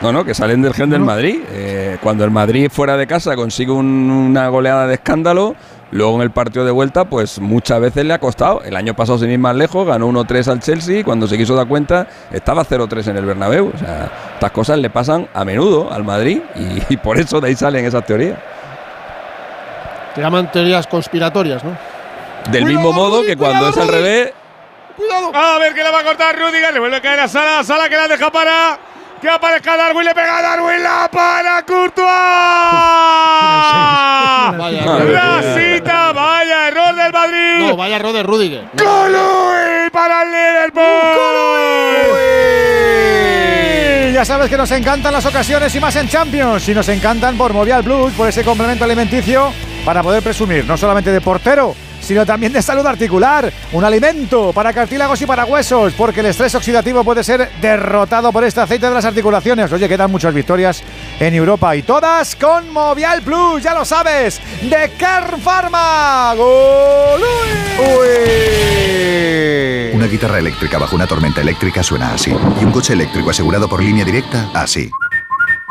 No, 0.00 0.12
no, 0.12 0.24
que 0.24 0.34
salen 0.34 0.60
del 0.60 0.74
gen 0.74 0.90
del 0.90 1.00
Madrid. 1.00 1.40
Eh, 1.50 1.98
cuando 2.02 2.24
el 2.24 2.30
Madrid 2.30 2.68
fuera 2.70 2.96
de 2.96 3.06
casa 3.06 3.36
consigue 3.36 3.70
un- 3.70 4.10
una 4.10 4.48
goleada 4.48 4.86
de 4.86 4.94
escándalo, 4.94 5.54
luego 5.94 6.16
en 6.16 6.22
el 6.22 6.30
partido 6.30 6.64
de 6.64 6.72
vuelta, 6.72 7.04
pues 7.04 7.38
muchas 7.38 7.80
veces 7.80 8.04
le 8.04 8.12
ha 8.12 8.18
costado. 8.18 8.62
El 8.62 8.76
año 8.76 8.94
pasado, 8.94 9.18
sin 9.18 9.30
ir 9.30 9.38
más 9.38 9.54
lejos, 9.54 9.86
ganó 9.86 10.08
1-3 10.08 10.48
al 10.48 10.60
Chelsea 10.60 10.98
y 10.98 11.04
cuando 11.04 11.28
se 11.28 11.38
quiso 11.38 11.54
dar 11.54 11.68
cuenta 11.68 12.08
estaba 12.32 12.64
0-3 12.64 13.08
en 13.08 13.16
el 13.16 13.24
Bernabéu. 13.24 13.70
O 13.72 13.78
sea, 13.78 14.10
estas 14.34 14.50
cosas 14.50 14.78
le 14.78 14.90
pasan 14.90 15.28
a 15.32 15.44
menudo 15.44 15.92
al 15.92 16.02
Madrid 16.02 16.42
y, 16.56 16.82
y 16.94 16.96
por 16.96 17.18
eso 17.18 17.40
de 17.40 17.48
ahí 17.48 17.54
salen 17.54 17.84
esas 17.84 18.04
teorías. 18.04 18.38
Te 20.14 20.20
llaman 20.20 20.50
teorías 20.50 20.86
conspiratorias, 20.86 21.64
¿no? 21.64 21.76
Del 22.50 22.66
mismo 22.66 22.92
modo 22.92 23.22
que 23.22 23.36
cuando 23.36 23.68
es 23.68 23.76
al 23.78 23.88
revés, 23.88 24.32
A 25.32 25.58
ver 25.58 25.74
que 25.74 25.82
la 25.82 25.90
va 25.90 26.00
a 26.00 26.04
cortar 26.04 26.38
Rudiger, 26.38 26.72
le 26.72 26.80
vuelve 26.80 26.96
a 26.96 27.00
caer 27.00 27.20
a 27.20 27.28
Sala, 27.28 27.64
Sala 27.64 27.88
que 27.88 27.96
la 27.96 28.08
deja 28.08 28.30
para. 28.30 28.78
Que 29.24 29.30
aparezca 29.30 29.74
Darwin, 29.74 30.04
le 30.04 30.14
pega 30.14 30.36
a 30.36 30.42
Darwin, 30.42 30.82
la 30.82 31.08
para 31.10 31.62
Courtois. 31.62 32.04
Vaya 34.58 34.84
Rasita, 34.84 36.12
vaya 36.12 36.68
error 36.68 36.94
del 36.94 37.10
Madrid. 37.10 37.58
No, 37.60 37.74
vaya 37.74 37.96
error 37.96 38.12
de 38.12 38.22
Rudiger. 38.22 38.64
Colui 38.76 39.88
para 39.90 40.24
el 40.24 40.30
Liverpool. 40.30 40.84
Ya 44.12 44.26
sabes 44.26 44.50
que 44.50 44.58
nos 44.58 44.70
encantan 44.72 45.14
las 45.14 45.24
ocasiones 45.24 45.74
y 45.74 45.80
más 45.80 45.96
en 45.96 46.06
Champions. 46.06 46.68
Y 46.68 46.74
nos 46.74 46.90
encantan 46.90 47.38
por 47.38 47.54
Movial 47.54 47.82
Plus, 47.82 48.12
por 48.12 48.28
ese 48.28 48.44
complemento 48.44 48.84
alimenticio 48.84 49.54
para 49.86 50.02
poder 50.02 50.22
presumir 50.22 50.66
no 50.66 50.76
solamente 50.76 51.10
de 51.10 51.22
portero, 51.22 51.74
sino 52.04 52.24
también 52.24 52.52
de 52.52 52.62
salud 52.62 52.86
articular. 52.86 53.52
Un 53.72 53.84
alimento 53.84 54.52
para 54.52 54.72
cartílagos 54.72 55.20
y 55.22 55.26
para 55.26 55.44
huesos, 55.44 55.92
porque 55.94 56.20
el 56.20 56.26
estrés 56.26 56.54
oxidativo 56.54 57.02
puede 57.04 57.24
ser 57.24 57.50
derrotado 57.60 58.32
por 58.32 58.44
este 58.44 58.60
aceite 58.60 58.86
de 58.86 58.94
las 58.94 59.04
articulaciones. 59.04 59.72
Oye, 59.72 59.88
quedan 59.88 60.10
muchas 60.10 60.34
victorias 60.34 60.82
en 61.18 61.34
Europa 61.34 61.74
y 61.76 61.82
todas 61.82 62.36
con 62.36 62.72
Movial 62.72 63.22
Plus, 63.22 63.62
ya 63.62 63.74
lo 63.74 63.84
sabes, 63.84 64.40
de 64.62 64.90
Kern 64.98 65.40
Pharma. 65.40 66.34
Una 69.92 70.06
guitarra 70.06 70.38
eléctrica 70.38 70.78
bajo 70.78 70.96
una 70.96 71.06
tormenta 71.06 71.40
eléctrica 71.40 71.82
suena 71.82 72.14
así. 72.14 72.30
Y 72.60 72.64
un 72.64 72.72
coche 72.72 72.92
eléctrico 72.92 73.30
asegurado 73.30 73.68
por 73.68 73.82
línea 73.82 74.04
directa, 74.04 74.50
así. 74.54 74.90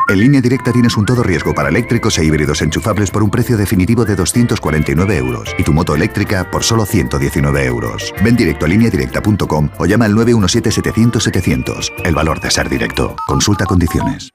En 0.06 0.18
línea 0.18 0.40
directa 0.40 0.70
tienes 0.70 0.98
un 0.98 1.06
todo 1.06 1.22
riesgo 1.22 1.54
para 1.54 1.70
eléctricos 1.70 2.18
e 2.18 2.24
híbridos 2.24 2.60
enchufables 2.60 3.10
por 3.10 3.22
un 3.22 3.30
precio 3.30 3.56
definitivo 3.56 4.04
de 4.04 4.14
249 4.14 5.16
euros 5.16 5.54
y 5.58 5.62
tu 5.62 5.72
moto 5.72 5.94
eléctrica 5.94 6.50
por 6.50 6.62
solo 6.62 6.84
119 6.84 7.64
euros. 7.64 8.12
Ven 8.22 8.36
directo 8.36 8.66
a 8.66 8.68
lineadirecta.com 8.68 9.70
o 9.78 9.86
llama 9.86 10.04
al 10.04 10.12
917-700-700. 10.12 11.90
El 12.04 12.14
valor 12.14 12.38
de 12.40 12.50
ser 12.50 12.68
directo. 12.68 13.16
Consulta 13.26 13.64
condiciones. 13.64 14.30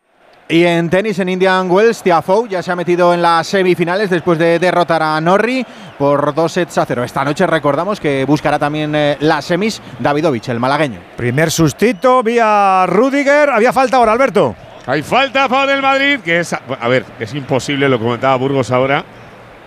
Y 0.51 0.63
en 0.63 0.89
tenis, 0.89 1.19
en 1.19 1.29
Indian 1.29 1.69
Wells, 1.69 2.01
Tiafoe 2.01 2.49
ya 2.49 2.63
se 2.63 2.71
ha 2.71 2.75
metido 2.75 3.13
en 3.13 3.21
las 3.21 3.45
semifinales 3.45 4.09
después 4.09 4.39
de 4.39 4.57
derrotar 4.57 5.03
a 5.03 5.21
Norri 5.21 5.63
por 5.99 6.33
dos 6.33 6.53
sets 6.53 6.79
a 6.79 6.87
cero. 6.87 7.03
Esta 7.03 7.23
noche 7.23 7.45
recordamos 7.45 7.99
que 7.99 8.25
buscará 8.25 8.57
también 8.57 8.95
eh, 8.95 9.17
las 9.19 9.45
semis 9.45 9.79
Davidovich, 9.99 10.49
el 10.49 10.59
malagueño. 10.59 10.99
Primer 11.15 11.51
sustito 11.51 12.23
vía 12.23 12.87
Rudiger. 12.87 13.51
Había 13.51 13.71
falta 13.71 13.97
ahora, 13.97 14.13
Alberto. 14.13 14.55
Hay 14.89 15.03
falta 15.03 15.43
a 15.45 15.49
favor 15.49 15.67
del 15.67 15.83
Madrid, 15.83 16.19
que 16.25 16.39
es. 16.39 16.51
A 16.53 16.87
ver, 16.87 17.05
es 17.19 17.31
imposible, 17.35 17.87
lo 17.87 17.99
comentaba 17.99 18.35
Burgos 18.37 18.71
ahora, 18.71 19.03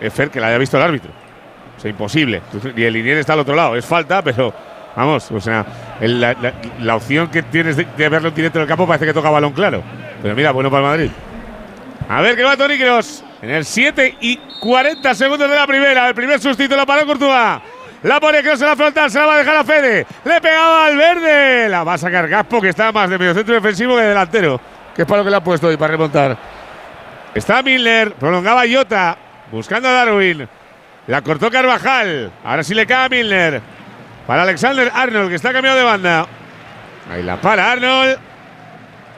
eh, 0.01 0.11
Fer, 0.11 0.31
que 0.31 0.41
la 0.41 0.49
haya 0.49 0.59
visto 0.59 0.77
el 0.79 0.83
árbitro. 0.83 1.13
O 1.77 1.81
sea, 1.81 1.89
imposible. 1.91 2.43
Y 2.77 2.83
el 2.83 2.93
Linier 2.93 3.19
está 3.19 3.35
al 3.35 3.39
otro 3.39 3.55
lado. 3.55 3.77
Es 3.77 3.87
falta, 3.87 4.21
pero. 4.23 4.53
Vamos, 4.97 5.31
o 5.31 5.41
sea, 5.41 5.65
el- 6.01 6.21
la, 6.21 6.35
la- 6.35 6.53
la 6.81 6.97
opción 6.97 7.29
que 7.29 7.43
tienes 7.45 7.77
de, 7.77 7.87
de 7.97 8.09
verlo 8.09 8.29
en 8.31 8.35
directo 8.35 8.59
en 8.59 8.63
el 8.65 8.69
campo 8.69 8.87
parece 8.87 9.07
que 9.07 9.15
toca 9.15 9.31
balón 9.31 9.53
claro. 9.53 9.81
Pero 10.21 10.35
mira, 10.35 10.51
bueno 10.51 10.71
para 10.71 10.83
el 10.83 10.91
Madrid. 10.91 11.11
A 12.09 12.21
ver 12.21 12.35
qué 12.37 12.43
va 12.43 12.57
Toni 12.57 12.77
Kroos. 12.77 13.25
En 13.41 13.51
el 13.51 13.65
7 13.65 14.17
y 14.21 14.37
40 14.61 15.15
segundos 15.15 15.49
de 15.49 15.55
la 15.57 15.67
primera. 15.69 16.09
El 16.09 16.15
primer 16.17 16.41
sustituto 16.41 16.77
lo 16.77 16.85
paró 16.85 17.07
Courtois. 17.07 17.61
La 18.03 18.19
pone 18.21 18.43
Kroos 18.43 18.61
en 18.61 18.67
la 18.67 18.77
frontal. 18.77 19.11
Se 19.11 19.19
la 19.21 19.27
va 19.27 19.35
a 19.37 19.39
dejar 19.39 19.57
a 19.57 19.65
Fede. 19.65 20.05
Le 20.25 20.41
pegaba 20.41 20.87
al 20.87 20.97
verde. 20.97 21.69
La 21.69 21.85
va 21.85 21.95
a 21.95 21.99
sacar 21.99 22.29
Gaspo, 22.29 22.61
que 22.61 22.69
está 22.71 22.91
más 22.93 23.09
de 23.09 23.17
medio 23.19 23.33
centro 23.33 23.55
defensivo 23.55 23.95
que 23.97 24.03
de 24.03 24.09
delantero. 24.09 24.61
Que 24.95 25.03
es 25.03 25.09
para 25.09 25.19
lo 25.19 25.25
que 25.25 25.31
le 25.31 25.37
ha 25.37 25.45
puesto 25.45 25.69
hoy 25.69 25.77
para 25.77 25.93
remontar. 25.93 26.37
Está 27.35 27.63
Milner. 27.63 28.15
Prolongaba 28.15 28.63
Jota. 28.71 29.17
Buscando 29.51 29.89
a 29.89 29.93
Darwin. 29.93 30.49
La 31.07 31.23
cortó 31.23 31.51
Carvajal. 31.51 32.33
Ahora 32.45 32.63
sí 32.63 32.75
le 32.75 32.87
cae 32.87 33.07
a 33.07 33.09
Milner. 33.09 33.61
Para 34.27 34.43
Alexander 34.43 34.91
Arnold, 34.95 35.31
que 35.31 35.37
está 35.37 35.53
cambiado 35.53 35.79
de 35.79 35.85
banda. 35.85 36.27
Ahí 37.11 37.23
la 37.23 37.41
para 37.41 37.73
Arnold. 37.73 38.19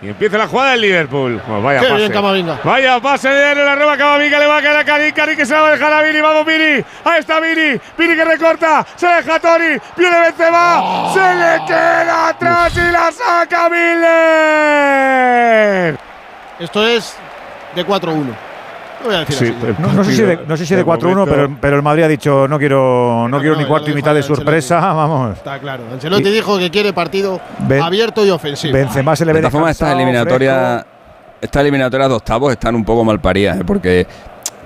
Y 0.04 0.08
empieza 0.10 0.36
la 0.36 0.46
jugada 0.46 0.72
del 0.72 0.82
Liverpool. 0.82 1.40
Oh, 1.48 1.62
vaya 1.62 1.80
Qué 1.80 1.86
pase. 1.86 1.96
bien, 1.98 2.12
Camavinga. 2.12 2.58
Vaya 2.62 3.00
pase 3.00 3.28
de 3.30 3.54
la 3.54 3.74
roba 3.74 3.96
Camavinga, 3.96 4.38
le 4.38 4.46
va 4.46 4.58
a 4.58 4.62
caer 4.62 4.76
a 4.76 4.84
Cari, 4.84 5.12
Cari 5.12 5.34
que 5.34 5.46
se 5.46 5.54
la 5.54 5.62
va 5.62 5.68
a 5.68 5.70
dejar 5.70 5.90
a 5.94 6.02
Vini, 6.02 6.20
vamos 6.20 6.44
Vini, 6.44 6.84
ahí 7.04 7.20
está 7.20 7.40
Vini, 7.40 7.80
Vini 7.96 8.14
que 8.14 8.24
recorta, 8.24 8.84
se 8.96 9.06
deja 9.06 9.36
a 9.36 9.40
Tori, 9.40 9.80
viene 9.96 10.20
Benzema, 10.20 10.80
Oh. 10.82 11.14
se 11.14 11.20
le 11.34 11.64
queda 11.66 12.28
atrás 12.28 12.76
y 12.76 12.92
la 12.92 13.10
saca 13.12 13.70
Miller. 14.64 15.98
Esto 16.58 16.86
es 16.86 17.16
de 17.74 17.84
4-1. 17.86 18.34
Lo 19.04 19.10
voy 19.10 19.14
a 19.16 19.20
decir 19.20 19.36
Sí, 19.36 19.54
así. 19.56 19.74
No, 19.82 19.92
no 19.92 20.02
sé 20.04 20.12
si 20.16 20.22
de, 20.22 20.38
no 20.48 20.56
sé 20.56 20.66
si 20.66 20.74
de 20.74 20.84
4-1, 20.84 21.24
pero, 21.28 21.56
pero 21.60 21.76
el 21.76 21.82
Madrid 21.82 22.02
ha 22.04 22.08
dicho 22.08 22.48
no 22.48 22.58
quiero, 22.58 23.28
no 23.28 23.38
quiero 23.38 23.54
no, 23.54 23.60
ni 23.60 23.66
cuarto 23.68 23.90
y 23.90 23.94
mitad 23.94 24.12
de 24.12 24.18
Ancelotti. 24.18 24.42
sorpresa, 24.42 24.80
vamos. 24.94 25.36
Está 25.36 25.58
claro. 25.60 25.84
Ancelotti 25.92 26.28
Y- 26.28 26.32
dijo 26.32 26.58
que 26.58 26.70
quiere 26.70 26.92
partido 26.92 27.40
Ben- 27.60 27.82
abierto 27.82 28.24
y 28.24 28.30
ofensivo. 28.30 28.72
Benzema 28.74 29.14
se 29.14 29.24
le 29.24 29.32
ve 29.32 29.38
de 29.38 29.42
todas 29.42 29.52
formas, 29.52 29.70
estas 29.72 29.92
eliminatorias, 29.94 30.84
estas 31.40 31.60
eliminatorias 31.62 32.08
de 32.08 32.14
octavos 32.16 32.50
están 32.52 32.74
un 32.74 32.84
poco 32.84 33.04
mal 33.04 33.20
paridas, 33.20 33.60
¿eh? 33.60 33.64
porque 33.66 34.06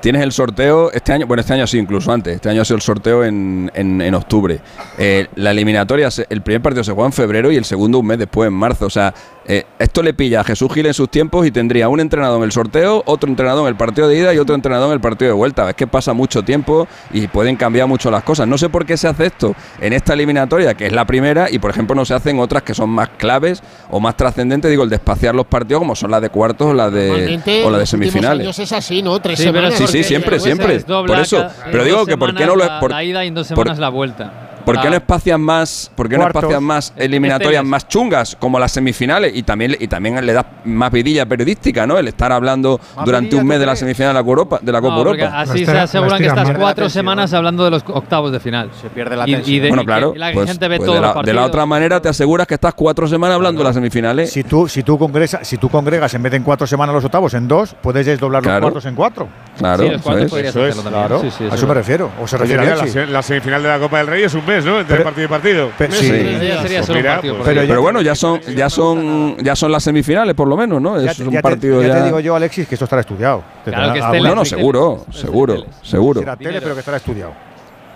tienes 0.01 0.23
el 0.23 0.31
sorteo 0.31 0.93
este 0.93 1.13
año, 1.13 1.27
bueno, 1.27 1.41
este 1.41 1.55
año 1.55 1.67
sí, 1.67 1.77
incluso 1.77 2.13
antes, 2.13 2.37
este 2.37 2.49
año 2.49 2.63
ha 2.63 2.65
sido 2.65 2.77
el 2.77 2.83
sorteo 2.83 3.25
en, 3.25 3.69
en- 3.75 4.01
en 4.01 4.15
octubre. 4.15 4.61
Eh, 4.97 5.27
la 5.35 5.51
eliminatoria, 5.51 6.09
se- 6.13 6.27
el 6.31 6.41
primer 6.43 6.63
partido 6.63 6.85
se 6.85 6.93
juega 6.93 7.07
en 7.07 7.13
febrero 7.13 7.51
y 7.51 7.57
el 7.57 7.65
segundo 7.65 7.99
un 7.99 8.07
mes 8.07 8.19
después, 8.21 8.47
en 8.47 8.55
marzo. 8.55 8.87
O 8.87 8.91
sea, 8.91 9.13
eh, 9.51 9.65
esto 9.79 10.03
le 10.03 10.13
pilla 10.13 10.43
a 10.43 10.45
Jesús 10.45 10.71
Gil 10.73 10.85
en 10.87 10.93
sus 10.95 11.09
tiempos 11.11 11.47
y 11.47 11.51
tendría 11.51 11.89
un 11.89 12.01
entrenador 12.01 12.37
en 12.39 12.45
el 12.45 12.53
sorteo, 12.53 13.03
otro 13.07 13.31
entrenador 13.31 13.63
en 13.63 13.69
el 13.69 13.77
partido 13.77 14.07
de 14.07 14.19
ida 14.19 14.35
y 14.35 14.39
otro 14.39 14.55
entrenador 14.55 14.89
en 14.89 14.93
el 14.93 15.01
partido 15.01 15.31
de 15.31 15.35
vuelta. 15.35 15.69
Es 15.71 15.75
que 15.75 15.87
pasa 15.87 16.13
mucho 16.13 16.43
tiempo 16.43 16.87
y 17.13 17.27
pueden 17.29 17.57
cambiar 17.57 17.89
mucho 17.89 18.11
las 18.11 18.23
cosas. 18.23 18.47
No 18.47 18.59
sé 18.59 18.69
por 18.69 18.85
qué 18.85 18.97
se 18.99 19.09
hace 19.09 19.27
esto 19.27 19.55
en 19.81 19.95
esta 19.95 20.13
eliminatoria, 20.13 20.75
que 20.75 20.87
es 20.87 20.93
la 20.93 21.07
primera, 21.07 21.51
y 21.51 21.59
por 21.59 21.71
ejemplo 21.71 21.97
no 21.97 22.05
se 22.05 22.13
hacen 22.15 22.39
otras 22.39 22.63
que 22.63 22.75
son 22.75 22.91
más 22.91 23.09
claves 23.17 23.63
o 23.91 23.99
más 24.01 24.17
trascendentes, 24.17 24.71
digo, 24.71 24.85
el 24.85 24.91
de 24.91 24.97
espaciar 24.97 25.35
los 25.35 25.47
partidos 25.47 25.81
como 25.81 25.97
son 25.97 26.11
las 26.11 26.21
de 26.21 26.29
cuartos 26.29 26.67
o 26.69 26.75
las 26.75 26.93
de, 26.93 27.41
o 27.65 27.71
las 27.71 27.81
de 27.81 27.87
semifinales. 27.87 28.41
años 28.47 28.59
es 28.59 28.73
así, 28.73 29.01
¿no? 29.03 29.19
Tres 29.21 29.39
Sí, 29.39 29.45
semanas. 29.45 29.75
sí, 29.75 29.87
sí, 29.87 30.05
siempre, 30.05 30.39
siempre. 30.41 30.81
Por 30.81 31.19
eso. 31.19 31.47
Pero 31.73 31.85
digo 31.85 32.05
que 32.05 32.19
por 32.19 32.35
qué 32.35 32.45
no 32.45 32.55
lo 32.55 32.65
la, 32.67 32.81
por- 32.81 32.91
la 32.91 33.03
ida 33.03 33.25
y 33.25 33.29
en 33.29 33.35
dos 33.35 33.49
por- 33.49 33.65
semanas 33.65 33.79
la 33.79 33.89
vuelta. 33.89 34.48
¿Por 34.69 34.81
qué 34.83 34.91
no 34.91 34.97
espacian 34.97 35.41
más, 35.41 35.91
por 35.95 36.09
qué 36.09 36.19
no 36.19 36.29
más 36.61 36.93
eliminatorias 36.97 37.61
Esteles. 37.61 37.71
más 37.71 37.89
chungas 37.89 38.37
como 38.39 38.59
las 38.59 38.73
semifinales 38.73 39.33
y 39.35 39.43
también 39.43 39.77
y 39.79 39.89
también 39.89 40.25
le 40.25 40.33
da 40.33 40.45
más 40.65 40.91
vidilla 40.91 41.27
periodística, 41.27 41.87
¿no? 41.87 41.99
El 41.99 42.09
estar 42.09 42.33
hablando 42.33 42.81
durante 43.05 43.37
un 43.37 43.47
mes 43.47 43.59
de 43.61 43.67
la 43.67 43.77
semifinal 43.77 44.11
de 44.11 44.15
la 44.15 44.21
Copa 44.21 44.31
Europa, 44.31 44.59
de 44.63 44.73
la 44.73 44.81
Copa 44.81 44.95
No, 44.95 44.99
Europa. 44.99 45.41
así 45.41 45.65
se 45.65 45.79
aseguran 45.79 46.19
que 46.19 46.27
estás 46.27 46.51
cuatro 46.57 46.89
semanas 46.89 47.33
hablando 47.33 47.65
de 47.65 47.71
los 47.71 47.83
octavos 47.87 48.33
de 48.33 48.41
final. 48.41 48.71
Se 48.81 48.89
pierde 48.91 49.17
la 49.17 49.29
y, 49.29 49.59
de, 49.59 49.69
bueno, 49.69 49.83
y 49.83 49.87
claro. 49.87 50.13
que 50.13 50.19
la 50.19 50.33
pues- 50.33 50.49
gente 50.51 50.69
ve 50.69 50.77
pues 50.79 50.91
de, 50.93 51.01
la, 51.01 51.15
de 51.23 51.33
la 51.33 51.45
otra 51.45 51.67
manera 51.67 52.01
te 52.01 52.09
aseguras 52.09 52.47
que 52.47 52.55
estás 52.55 52.75
cuatro 52.75 53.07
semanas 53.07 53.37
hablando 53.37 53.61
de 53.61 53.65
las 53.65 53.75
semifinales. 53.75 54.31
Si 54.33 54.45
tú, 54.45 54.69
si 54.69 54.83
tú 54.83 54.99
congresas, 54.99 55.47
si 55.47 55.57
tú 55.59 55.69
congregas 55.69 56.13
en 56.15 56.23
vez 56.23 56.33
de 56.33 56.37
en 56.39 56.43
cuatro 56.45 56.67
semanas 56.67 56.95
los 56.95 57.05
octavos 57.05 57.35
en 57.35 57.49
dos, 57.49 57.75
puedes 57.81 58.07
desdoblar 58.07 58.45
los 58.45 58.61
cuartos 58.61 58.85
en 58.87 58.95
cuatro. 58.95 59.29
Claro, 59.59 59.83
Sí, 59.85 59.91
los 59.91 60.03
cuartos 60.03 60.25
eso 60.27 60.27
es. 60.27 60.31
podrías 60.31 60.51
Eso 60.55 60.67
es. 60.67 60.71
hacerlo 60.73 60.83
también. 60.91 61.07
Claro, 61.09 61.21
Sí, 61.23 61.37
sí, 61.37 61.45
a 61.51 61.55
eso 61.55 61.67
me 61.67 61.75
refiero. 61.75 62.11
O 62.23 62.27
se 62.27 62.37
refiere 62.39 63.07
la 63.09 63.23
semifinal 63.23 63.63
de 63.63 63.69
la 63.69 63.79
Copa 63.79 63.99
del 63.99 64.07
Rey 64.07 64.23
es 64.23 64.35
un 64.35 64.47
mes, 64.47 64.58
¿no? 64.65 64.81
Entre 64.81 65.01
partido 65.01 65.25
y 65.25 65.29
partido. 65.29 65.71
Pe- 65.77 65.91
sí. 65.91 66.11
Pues 66.11 66.89
mira, 66.91 67.21
pues- 67.21 67.33
pero, 67.67 67.83
bueno, 67.83 68.01
ya 68.01 68.15
son, 68.15 68.41
ya 68.41 68.69
son, 68.71 69.37
ya 69.39 69.55
son 69.57 69.73
las 69.73 69.83
semifinales 69.83 70.35
por 70.35 70.49
lo 70.49 70.57
menos, 70.57 70.81
¿no? 70.81 71.01
Ya, 71.01 71.11
Es 71.11 71.17
te- 71.17 71.23
un 71.25 71.31
ya 71.31 71.39
te- 71.39 71.43
partido 71.43 71.83
ya 71.83 71.89
ya. 71.89 71.95
te 71.99 72.05
digo 72.05 72.21
yo, 72.21 72.37
Alexis, 72.37 72.67
que 72.69 72.75
esto 72.75 72.85
estará 72.85 73.01
estudiado. 73.01 73.43
Te 73.65 73.71
Claro 73.71 73.93
que 73.93 73.99
es 73.99 74.11
tele. 74.11 74.29
No, 74.29 74.35
no, 74.35 74.45
seguro, 74.45 75.05
seguro, 75.11 75.65
seguro. 75.83 76.21
Será 76.21 76.37
tele, 76.37 76.61
pero 76.61 76.75
que 76.75 76.81
estará 76.81 76.97
estudiado. 76.99 77.33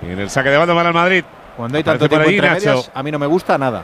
En 0.03 0.19
el 0.19 0.31
saque 0.31 0.51
de 0.51 0.57
banda 0.57 0.75
para 0.75 0.89
el 0.89 0.95
Madrid. 0.95 1.25
Cuando 1.57 1.77
hay 1.79 1.85
tanto 1.85 2.09
tiempo 2.09 2.29
ahí 2.29 2.35
entre 2.37 2.51
medias, 2.51 2.91
a 2.95 3.03
mí 3.03 3.11
no 3.13 3.19
me 3.19 3.27
gusta 3.27 3.59
nada. 3.59 3.83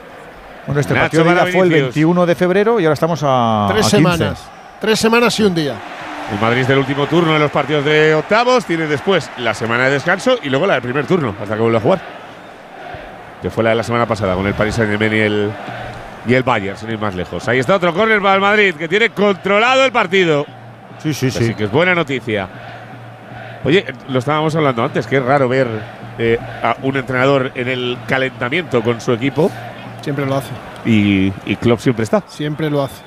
Bueno, 0.67 0.81
este 0.81 0.95
Nacho 0.95 1.03
partido 1.05 1.25
de 1.25 1.31
ida 1.33 1.41
fue 1.43 1.51
el 1.65 1.69
Vinicius. 1.69 1.95
21 1.95 2.27
de 2.27 2.35
febrero 2.35 2.81
y 2.81 2.85
ahora 2.85 2.95
estamos 2.95 3.21
a. 3.23 3.69
Tres 3.71 3.87
a 3.87 3.91
15. 3.91 3.97
semanas. 3.97 4.51
Tres 4.81 4.99
semanas 4.99 5.39
y 5.41 5.43
un 5.45 5.55
día. 5.55 5.75
El 6.33 6.39
Madrid 6.41 6.61
es 6.61 6.69
del 6.69 6.79
último 6.79 7.07
turno 7.07 7.33
de 7.33 7.39
los 7.39 7.51
partidos 7.51 7.85
de 7.85 8.15
octavos. 8.15 8.65
Tiene 8.67 8.87
después 8.87 9.31
la 9.39 9.55
semana 9.55 9.85
de 9.85 9.93
descanso 9.93 10.37
y 10.43 10.49
luego 10.51 10.67
la 10.67 10.75
del 10.75 10.83
primer 10.83 11.07
turno, 11.07 11.35
hasta 11.41 11.55
que 11.55 11.61
vuelva 11.63 11.79
a 11.79 11.81
jugar. 11.83 12.01
Que 13.43 13.51
fue 13.51 13.63
la 13.65 13.71
de 13.71 13.77
la 13.77 13.83
semana 13.83 14.07
pasada 14.07 14.35
con 14.35 14.47
el 14.47 14.55
Paris 14.55 14.75
Saint-Germain 14.75 15.13
y 15.15 15.19
el, 15.21 15.51
y 16.27 16.35
el 16.35 16.43
Bayern, 16.43 16.77
sin 16.77 16.91
ir 16.91 16.99
más 16.99 17.15
lejos. 17.15 17.47
Ahí 17.49 17.59
está 17.59 17.77
otro 17.77 17.95
córner 17.95 18.21
para 18.21 18.35
el 18.35 18.41
Madrid, 18.41 18.75
que 18.75 18.89
tiene 18.89 19.11
controlado 19.11 19.85
el 19.85 19.93
partido. 19.93 20.45
Sí, 20.99 21.15
sí, 21.15 21.29
Así 21.29 21.55
que 21.55 21.65
es 21.65 21.71
buena 21.71 21.95
noticia. 21.95 22.49
Oye, 23.65 23.85
lo 24.09 24.19
estábamos 24.19 24.55
hablando 24.57 24.83
antes, 24.85 25.07
que 25.07 25.17
es 25.17 25.23
raro 25.23 25.49
ver 25.49 25.69
eh, 26.19 26.39
a 26.63 26.77
un 26.83 26.97
entrenador 26.97 27.53
en 27.55 27.69
el 27.69 27.99
calentamiento 28.09 28.83
con 28.83 29.01
su 29.01 29.13
equipo. 29.13 29.51
Siempre 30.03 30.27
lo 30.27 30.37
hace. 30.37 30.51
Y, 30.85 31.33
y 31.47 31.57
Klopp 31.57 31.81
siempre 31.81 32.05
está. 32.05 32.23
Siempre 32.27 32.71
lo 32.71 32.83
hace. 32.83 33.03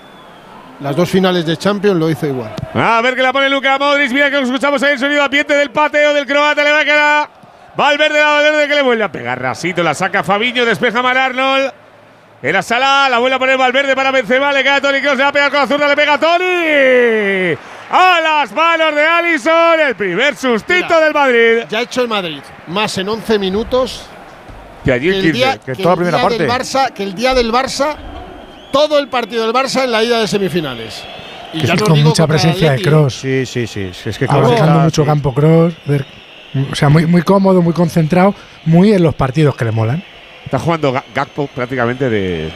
Las 0.80 0.96
dos 0.96 1.10
finales 1.10 1.46
de 1.46 1.58
Champions 1.58 1.98
lo 1.98 2.10
hizo 2.10 2.26
igual. 2.26 2.52
A 2.74 3.02
ver 3.02 3.16
que 3.16 3.22
la 3.22 3.32
pone 3.32 3.50
Luca 3.50 3.78
Modric. 3.78 4.12
Mira 4.12 4.32
que 4.32 4.40
escuchamos 4.40 4.82
ahí 4.84 4.94
el 4.94 5.00
sonido 5.00 5.24
ambiente 5.24 5.54
del 5.54 5.70
pateo 5.70 6.14
del 6.14 6.26
croata. 6.26 6.64
Le 6.64 6.72
va 6.72 6.80
a 6.80 6.86
quedar. 6.86 7.41
Valverde, 7.76 8.20
la 8.20 8.28
Valverde 8.28 8.68
que 8.68 8.76
le 8.76 8.82
vuelve 8.82 9.04
a 9.04 9.12
pegar 9.12 9.42
rasito. 9.42 9.82
La 9.84 9.94
saca 9.94 10.24
Fabiño, 10.24 10.66
despeja 10.66 11.02
Mar 11.02 11.18
Arnold. 11.18 11.72
Era 12.44 12.62
Salah, 12.64 13.08
la 13.10 13.20
vuelve 13.20 13.36
a 13.36 13.40
poner 13.40 13.58
Valverde 13.58 13.96
para 13.96 14.12
Benzema. 14.12 14.52
Le 14.52 14.64
queda 14.64 14.76
a 14.78 14.82
Toni 14.82 15.00
Kroos, 15.00 15.16
le 15.18 15.24
va 15.24 15.30
a 15.30 15.32
pegar 15.34 15.52
con 15.52 15.60
la 15.62 15.68
zurda, 15.68 15.88
le 15.88 15.96
pega 15.96 16.14
a 16.16 16.20
Toni. 16.20 17.58
A 17.92 18.20
las 18.22 18.52
manos 18.52 18.96
de 18.96 19.02
Allison. 19.06 19.80
El 19.80 19.96
primer 19.96 20.36
sustito 20.36 20.86
Mira, 20.86 21.00
del 21.02 21.14
Madrid. 21.14 21.58
Ya 21.70 21.80
ha 21.80 21.82
hecho 21.84 22.02
el 22.02 22.08
Madrid. 22.08 22.40
Más 22.68 22.98
en 22.98 23.10
11 23.10 23.38
minutos. 23.40 24.06
Que 24.84 24.92
allí 24.94 25.10
que 25.12 25.18
el 25.20 25.32
día, 25.32 25.58
que 25.60 25.74
que 25.74 25.84
toda 25.84 25.94
el 25.94 26.00
la 26.00 26.06
primera 26.06 26.18
día 26.18 26.30
del 26.40 26.48
parte. 26.48 26.64
Barça, 26.64 26.92
que 26.94 27.04
el 27.04 27.14
día 27.14 27.34
del 27.36 27.52
Barça, 27.52 27.96
todo 28.72 28.98
el 28.98 29.08
partido 29.10 29.44
del 29.46 29.54
Barça 29.54 29.84
en 29.84 29.92
la 29.92 30.04
ida 30.04 30.20
de 30.20 30.28
semifinales. 30.28 31.04
Y 31.54 31.62
Que 31.62 31.68
ya 31.68 31.74
es 31.76 31.82
no 31.82 31.86
con 31.86 31.96
digo 31.96 32.10
mucha 32.10 32.26
presencia 32.26 32.72
de 32.72 32.82
cross. 32.82 33.20
Sí, 33.20 33.46
sí, 33.46 33.68
sí. 33.68 33.92
Es 34.06 34.18
que 34.18 34.26
Abarcando 34.26 34.56
Kroos- 34.80 34.84
mucho 34.86 35.02
sí. 35.04 35.06
campo 35.08 35.34
cross. 35.34 35.74
O 36.72 36.76
sea, 36.76 36.90
muy, 36.90 37.06
muy 37.06 37.22
cómodo, 37.22 37.62
muy 37.62 37.74
concentrado, 37.74 38.34
muy 38.66 38.94
en 38.94 39.04
los 39.04 39.16
partidos 39.16 39.56
que 39.56 39.66
le 39.66 39.72
molan. 39.72 40.04
Está 40.46 40.60
jugando 40.60 40.92
Ga- 40.94 41.04
Gakpo 41.16 41.48
prácticamente 41.48 42.10
de, 42.10 42.50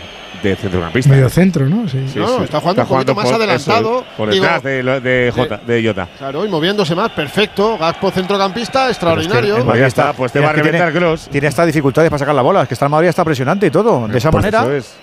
de 0.43 0.55
centrocampista. 0.57 1.09
Medio 1.09 1.29
centro, 1.29 1.65
¿no? 1.69 1.87
Sí. 1.87 2.03
Sí, 2.11 2.19
No, 2.19 2.39
sí. 2.39 2.43
está 2.43 2.59
jugando 2.59 2.81
un 2.81 2.87
poquito 2.89 3.15
más 3.15 3.25
por- 3.25 3.35
adelantado, 3.35 3.99
eso, 3.99 4.05
por 4.17 4.29
digo, 4.29 4.43
detrás 4.43 4.63
de, 4.63 4.83
de, 4.99 5.31
Jota, 5.33 5.57
de 5.65 5.83
Jota. 5.87 6.07
Claro, 6.17 6.45
y 6.45 6.49
moviéndose 6.49 6.93
más, 6.93 7.11
perfecto. 7.11 7.77
Gakpo 7.77 8.11
centrocampista, 8.11 8.89
extraordinario. 8.89 9.57
el 9.57 9.63
Madrid 9.63 9.83
Ahí 9.83 9.87
está, 9.87 10.11
pues 10.13 10.31
te 10.33 10.39
va 10.41 10.49
a 10.49 10.53
que 10.53 10.61
tiene- 10.61 10.77
reventar 10.77 10.93
Kroos. 10.99 11.29
Tiene 11.29 11.47
hasta 11.47 11.65
dificultades 11.65 12.09
para 12.09 12.19
sacar 12.19 12.35
la 12.35 12.41
bola. 12.41 12.63
Es 12.63 12.67
que 12.67 12.73
está 12.73 12.85
el 12.87 12.91
Madrid 12.91 13.07
está 13.09 13.23
presionante 13.23 13.67
y 13.67 13.71
todo. 13.71 14.07
De 14.09 14.17
esa 14.17 14.29
Pues 14.31 14.43
manera. 14.43 14.63
eso 14.63 14.73
es. 14.73 14.95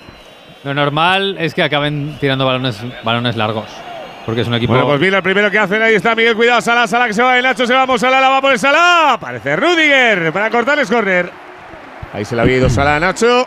Lo 0.65 0.75
normal 0.75 1.37
es 1.39 1.55
que 1.55 1.63
acaben 1.63 2.17
tirando 2.21 2.45
balones, 2.45 2.77
balones 3.03 3.37
largos. 3.37 3.65
Porque 4.25 4.43
es 4.43 4.49
un 4.49 4.55
equipo. 4.55 4.73
Bueno, 4.73 4.87
pues 4.87 5.01
mira 5.01 5.17
el 5.19 5.23
primero 5.23 5.51
que 5.51 5.59
hacen. 5.59 5.83
Ahí 5.83 5.95
está 5.95 6.15
Miguel. 6.15 6.37
Cuidado, 6.37 6.61
Sala, 6.61 6.87
Sala 6.87 7.07
que 7.07 7.15
se 7.15 7.23
va 7.23 7.35
de 7.35 7.43
Nacho. 7.43 7.67
Se 7.67 7.75
vamos, 7.75 8.01
Sala, 8.01 8.21
la 8.21 8.29
va 8.29 8.41
por 8.41 8.53
el 8.53 8.59
Sala. 8.59 9.17
Parece 9.21 9.57
Rudiger 9.57 10.33
para 10.33 10.51
cortarles 10.51 10.89
corner. 10.89 11.31
Ahí 12.13 12.25
se 12.25 12.37
le 12.37 12.43
había 12.43 12.59
ido 12.59 12.71
Sala 12.71 12.97
a 12.97 13.01
Nacho. 13.01 13.47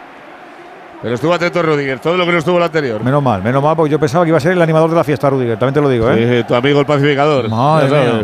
Pero 1.01 1.15
estuvo 1.15 1.33
atento 1.33 1.61
Rudiger. 1.61 1.99
Todo 1.99 2.17
lo 2.17 2.25
que 2.25 2.31
no 2.31 2.37
estuvo 2.39 2.57
lo 2.59 2.65
anterior. 2.65 3.03
Menos 3.03 3.21
mal, 3.21 3.41
menos 3.43 3.61
mal, 3.61 3.75
porque 3.75 3.91
yo 3.91 3.99
pensaba 3.99 4.25
que 4.25 4.29
iba 4.29 4.37
a 4.37 4.41
ser 4.41 4.53
el 4.53 4.61
animador 4.61 4.89
de 4.89 4.95
la 4.95 5.03
fiesta, 5.03 5.29
Rudiger. 5.29 5.57
También 5.57 5.75
te 5.75 5.81
lo 5.81 5.89
digo, 5.89 6.11
¿eh? 6.11 6.39
Sí, 6.39 6.47
tu 6.47 6.55
amigo 6.55 6.79
el 6.79 6.85
pacificador. 6.85 7.47
Madre 7.49 7.89
mía. 7.89 8.23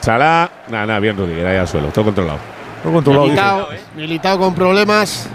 Sala. 0.00 0.50
Nada, 0.68 0.86
nada, 0.86 0.98
bien 0.98 1.16
Rudiger. 1.16 1.46
Ahí 1.46 1.56
al 1.56 1.68
suelo. 1.68 1.88
Todo 1.88 2.06
controlado. 2.06 2.38
Todo 2.82 2.92
controlado, 2.92 3.24
dice. 3.26 3.36
Militao, 3.36 3.68
Militao 3.94 4.38
con 4.38 4.54
problemas. 4.54 5.28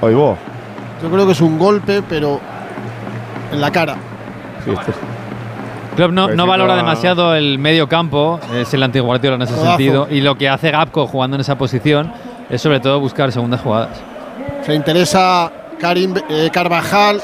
Vos. 0.00 0.38
Yo 1.02 1.10
creo 1.10 1.26
que 1.26 1.32
es 1.32 1.40
un 1.40 1.58
golpe, 1.58 2.02
pero 2.08 2.40
en 3.52 3.60
la 3.60 3.70
cara. 3.70 3.96
Sí, 4.64 4.70
este- 4.70 4.92
Klopp 5.96 6.10
no, 6.12 6.28
no 6.28 6.46
valora 6.46 6.74
demasiado 6.74 7.34
el 7.34 7.58
medio 7.58 7.86
campo, 7.86 8.40
es 8.54 8.72
el 8.72 8.82
antiguo 8.82 9.08
Guardiola 9.08 9.36
en 9.36 9.42
ese 9.42 9.54
sentido, 9.54 10.06
y 10.10 10.22
lo 10.22 10.36
que 10.36 10.48
hace 10.48 10.70
Gapco 10.70 11.06
jugando 11.06 11.36
en 11.36 11.42
esa 11.42 11.56
posición 11.58 12.10
es 12.48 12.62
sobre 12.62 12.80
todo 12.80 12.98
buscar 12.98 13.30
segundas 13.30 13.60
jugadas. 13.60 14.00
Se 14.64 14.74
interesa 14.74 15.50
Karim 15.78 16.14
eh, 16.30 16.48
Carvajal. 16.52 17.20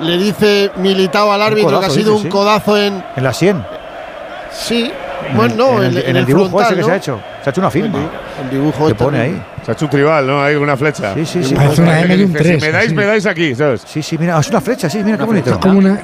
Le 0.00 0.18
dice 0.18 0.70
Militao 0.76 1.32
al 1.32 1.40
árbitro 1.40 1.70
codazo, 1.70 1.80
que 1.80 1.86
ha 1.86 1.90
sido 1.90 2.12
dice, 2.12 2.16
un 2.16 2.22
sí. 2.24 2.28
codazo 2.28 2.76
en. 2.76 3.02
En 3.16 3.24
la 3.24 3.32
100. 3.32 3.64
Sí. 4.52 4.92
Bueno, 5.34 5.54
no, 5.56 5.82
en 5.82 5.84
el, 5.90 5.98
en, 5.98 6.10
en 6.10 6.16
el 6.16 6.26
dibujo 6.26 6.48
frontal, 6.50 6.66
ese 6.66 6.74
que 6.74 6.80
¿no? 6.82 6.86
se 6.86 6.92
ha 6.92 6.96
hecho. 6.96 7.20
Se 7.42 7.48
ha 7.48 7.50
hecho 7.50 7.60
una 7.60 7.70
firma. 7.70 7.98
El 8.42 8.50
dibujo 8.50 8.86
Que 8.86 8.92
este, 8.92 9.04
pone 9.04 9.20
ahí. 9.20 9.42
Se 9.64 9.70
ha 9.70 9.74
hecho 9.74 9.86
un 9.86 9.90
tribal, 9.90 10.26
¿no? 10.26 10.42
Ahí 10.42 10.54
con 10.54 10.64
una 10.64 10.76
flecha. 10.76 11.14
Sí, 11.14 11.24
sí, 11.24 11.42
sí. 11.42 11.54
Parece 11.54 11.80
una 11.82 12.00
M 12.02 12.14
y 12.16 12.22
un 12.24 12.32
Dice, 12.32 12.42
3. 12.44 12.60
Si 12.60 12.66
me 12.66 12.72
dais, 12.72 12.92
me 12.92 13.06
dais 13.06 13.26
aquí, 13.26 13.54
¿sabes? 13.54 13.82
Sí, 13.86 14.02
sí, 14.02 14.18
mira, 14.18 14.38
es 14.38 14.48
una 14.50 14.60
flecha, 14.60 14.90
sí, 14.90 15.02
mira 15.02 15.16
qué 15.16 15.24
bonito. 15.24 15.50
Es 15.52 15.56
como 15.58 15.78
una, 15.78 15.96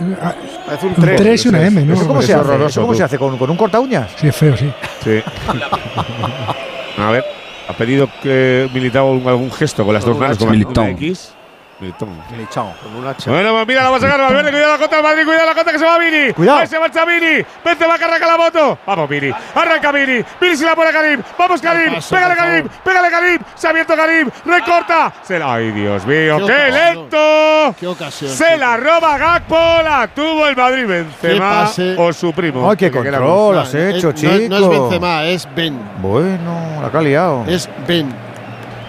Parece 0.66 0.86
un 0.86 0.94
un 0.96 1.02
3. 1.02 1.16
3 1.20 1.44
y 1.44 1.48
una 1.48 1.66
M, 1.66 1.84
¿no? 1.84 1.94
¿Eso 1.94 2.06
cómo 2.06 2.20
Es 2.20 2.26
se 2.26 2.32
hace? 2.32 2.40
horroroso, 2.40 2.66
¿Eso 2.68 2.80
cómo 2.80 2.92
tú. 2.92 2.98
se 2.98 3.04
hace? 3.04 3.18
¿Con, 3.18 3.36
con 3.36 3.50
un 3.50 3.56
corta 3.56 3.80
uñas? 3.80 4.10
Sí, 4.16 4.28
es 4.28 4.36
feo, 4.36 4.56
sí. 4.56 4.72
Sí. 5.04 5.22
A 7.00 7.10
ver, 7.10 7.24
ha 7.68 7.72
pedido 7.74 8.08
que 8.22 8.68
Militao 8.72 9.12
algún, 9.28 9.50
gesto 9.52 9.84
con 9.84 9.94
las 9.94 10.04
dos 10.04 10.18
manos, 10.18 10.38
como 10.38 10.52
X. 10.54 11.34
Militao. 11.80 12.74
Con 12.82 12.96
un 12.96 13.06
hacha. 13.06 13.30
Bueno, 13.30 13.52
pues 13.52 13.66
mira, 13.66 13.82
la 13.84 13.90
va 13.90 13.96
a 13.96 14.00
sacar 14.00 14.20
Valverde, 14.20 14.50
cuidado 14.50 14.72
la 14.72 14.78
contra 14.78 14.96
del 14.98 15.06
Madrid, 15.06 15.24
cuidado 15.24 15.46
la 15.46 15.54
contra 15.54 15.72
que 15.72 15.78
se 15.78 15.84
va 15.84 15.98
Vini. 15.98 16.32
Cuidado. 16.34 16.58
Ahí 16.58 16.66
se 16.66 16.78
marcha 16.78 17.04
Vini. 17.04 17.44
Vente, 17.64 17.86
va 17.86 17.98
que 17.98 18.04
arranca 18.04 18.26
la 18.26 18.36
moto. 18.36 18.78
Vamos, 18.86 19.08
Vini. 19.08 19.30
Arranca 19.54 19.92
Vini. 19.92 20.22
Vini 20.40 20.56
se 20.56 20.64
la 20.66 20.74
pone 20.76 20.90
a 20.90 20.92
Karim. 20.92 21.22
Vamos, 21.38 21.60
Karim. 21.60 21.94
paso, 21.94 22.14
Pégale, 22.14 22.36
Karim. 22.36 22.68
Pégale, 22.84 23.10
Karim. 23.10 23.38
Se 23.54 23.66
ha 23.66 23.70
abierto 23.70 23.96
Karim. 23.96 24.30
Recorta. 24.44 25.12
Se 25.22 25.38
la... 25.38 25.54
Ay, 25.54 25.70
Dios 25.72 26.06
mío, 26.06 26.38
Qué 26.38 26.46
qué, 26.46 26.72
lento. 26.72 27.74
Qué 27.80 27.86
ocasión. 27.86 28.30
Se 28.30 28.56
la 28.56 28.76
roba 28.76 29.16
Gakpo, 29.18 29.54
la 29.82 30.08
tuvo 30.14 30.46
el 30.48 30.56
Madrid 30.56 30.86
Benzema 30.86 31.62
pase. 31.64 31.94
o 31.98 32.12
su 32.12 32.32
primo. 32.32 32.70
Ay, 32.70 32.76
qué 32.76 32.90
control 32.90 33.20
No, 33.54 33.58
has 33.60 33.74
hecho, 33.74 34.10
es- 34.10 34.14
chico. 34.16 34.32
no, 34.48 34.58
no 34.60 34.72
es 34.72 34.80
Benzema, 34.80 35.24
es 35.24 35.48
Ben. 35.54 35.78
Bueno, 35.98 36.80
la 36.82 36.90
que 36.90 36.96
ha 36.96 37.00
liado. 37.02 37.44
Es 37.48 37.68
Ben. 37.86 38.12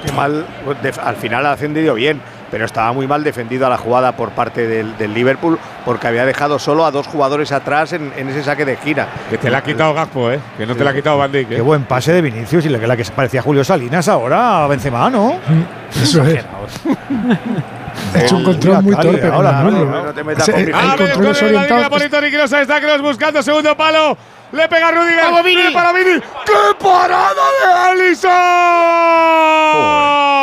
Qué 0.05 0.11
mal, 0.13 0.45
al 1.03 1.15
final 1.15 1.45
ha 1.45 1.51
defendido 1.51 1.93
bien, 1.93 2.19
pero 2.51 2.65
estaba 2.65 2.91
muy 2.91 3.07
mal 3.07 3.23
defendido 3.23 3.65
a 3.65 3.69
la 3.69 3.77
jugada 3.77 4.11
por 4.11 4.31
parte 4.31 4.67
del, 4.67 4.97
del 4.97 5.13
Liverpool 5.13 5.57
porque 5.85 6.07
había 6.07 6.25
dejado 6.25 6.59
solo 6.59 6.85
a 6.85 6.91
dos 6.91 7.07
jugadores 7.07 7.51
atrás 7.51 7.93
en, 7.93 8.11
en 8.17 8.29
ese 8.29 8.43
saque 8.43 8.65
de 8.65 8.75
gira. 8.77 9.07
Que 9.29 9.37
te 9.37 9.49
la 9.49 9.59
ha 9.59 9.63
quitado 9.63 9.93
Gakpo, 9.93 10.31
¿eh? 10.31 10.39
Que 10.57 10.65
no 10.65 10.75
te 10.75 10.83
la 10.83 10.91
ha 10.91 10.93
quitado 10.93 11.17
Van 11.17 11.31
Dijk, 11.31 11.49
Qué 11.49 11.57
¿eh? 11.57 11.61
buen 11.61 11.85
pase 11.85 12.13
de 12.13 12.21
Vinicius 12.21 12.65
y 12.65 12.69
la 12.69 12.79
que, 12.79 12.87
la 12.87 12.97
que 12.97 13.05
se 13.05 13.11
parecía 13.13 13.39
a 13.39 13.43
Julio 13.43 13.63
Salinas 13.63 14.07
ahora, 14.07 14.65
a 14.65 14.67
Benzema, 14.67 15.09
¿no? 15.09 15.39
Eso 16.01 16.23
es. 16.23 16.43
Ha 18.13 18.21
hecho 18.21 18.37
un 18.37 18.43
control 18.43 18.83
muy 18.83 18.95
torpe. 18.95 19.27
Ahora, 19.27 19.63
no, 19.63 19.71
mano. 19.71 19.85
no, 19.85 20.03
no 20.05 20.13
te 20.13 20.23
metas 20.23 20.49
con 20.49 20.59
el, 20.59 20.71
control 20.71 21.07
es 21.09 21.13
con 21.13 21.25
el 21.25 21.33
Madrid, 21.33 21.45
orientado. 21.47 21.79
la 21.79 22.57
ahí 22.57 22.61
está 22.61 22.81
Kroos 22.81 23.01
buscando 23.01 23.41
segundo 23.41 23.75
palo. 23.77 24.17
Le 24.51 24.67
pega 24.67 24.91
Rudiger. 24.91 25.23
¡Vamos, 25.23 25.43
Vini! 25.43 25.55
Viene 25.61 25.71
para 25.71 25.91
Vini. 25.93 26.19
¡Qué 26.45 26.75
parada 26.83 27.33
de 27.33 27.71
Ha 27.71 27.85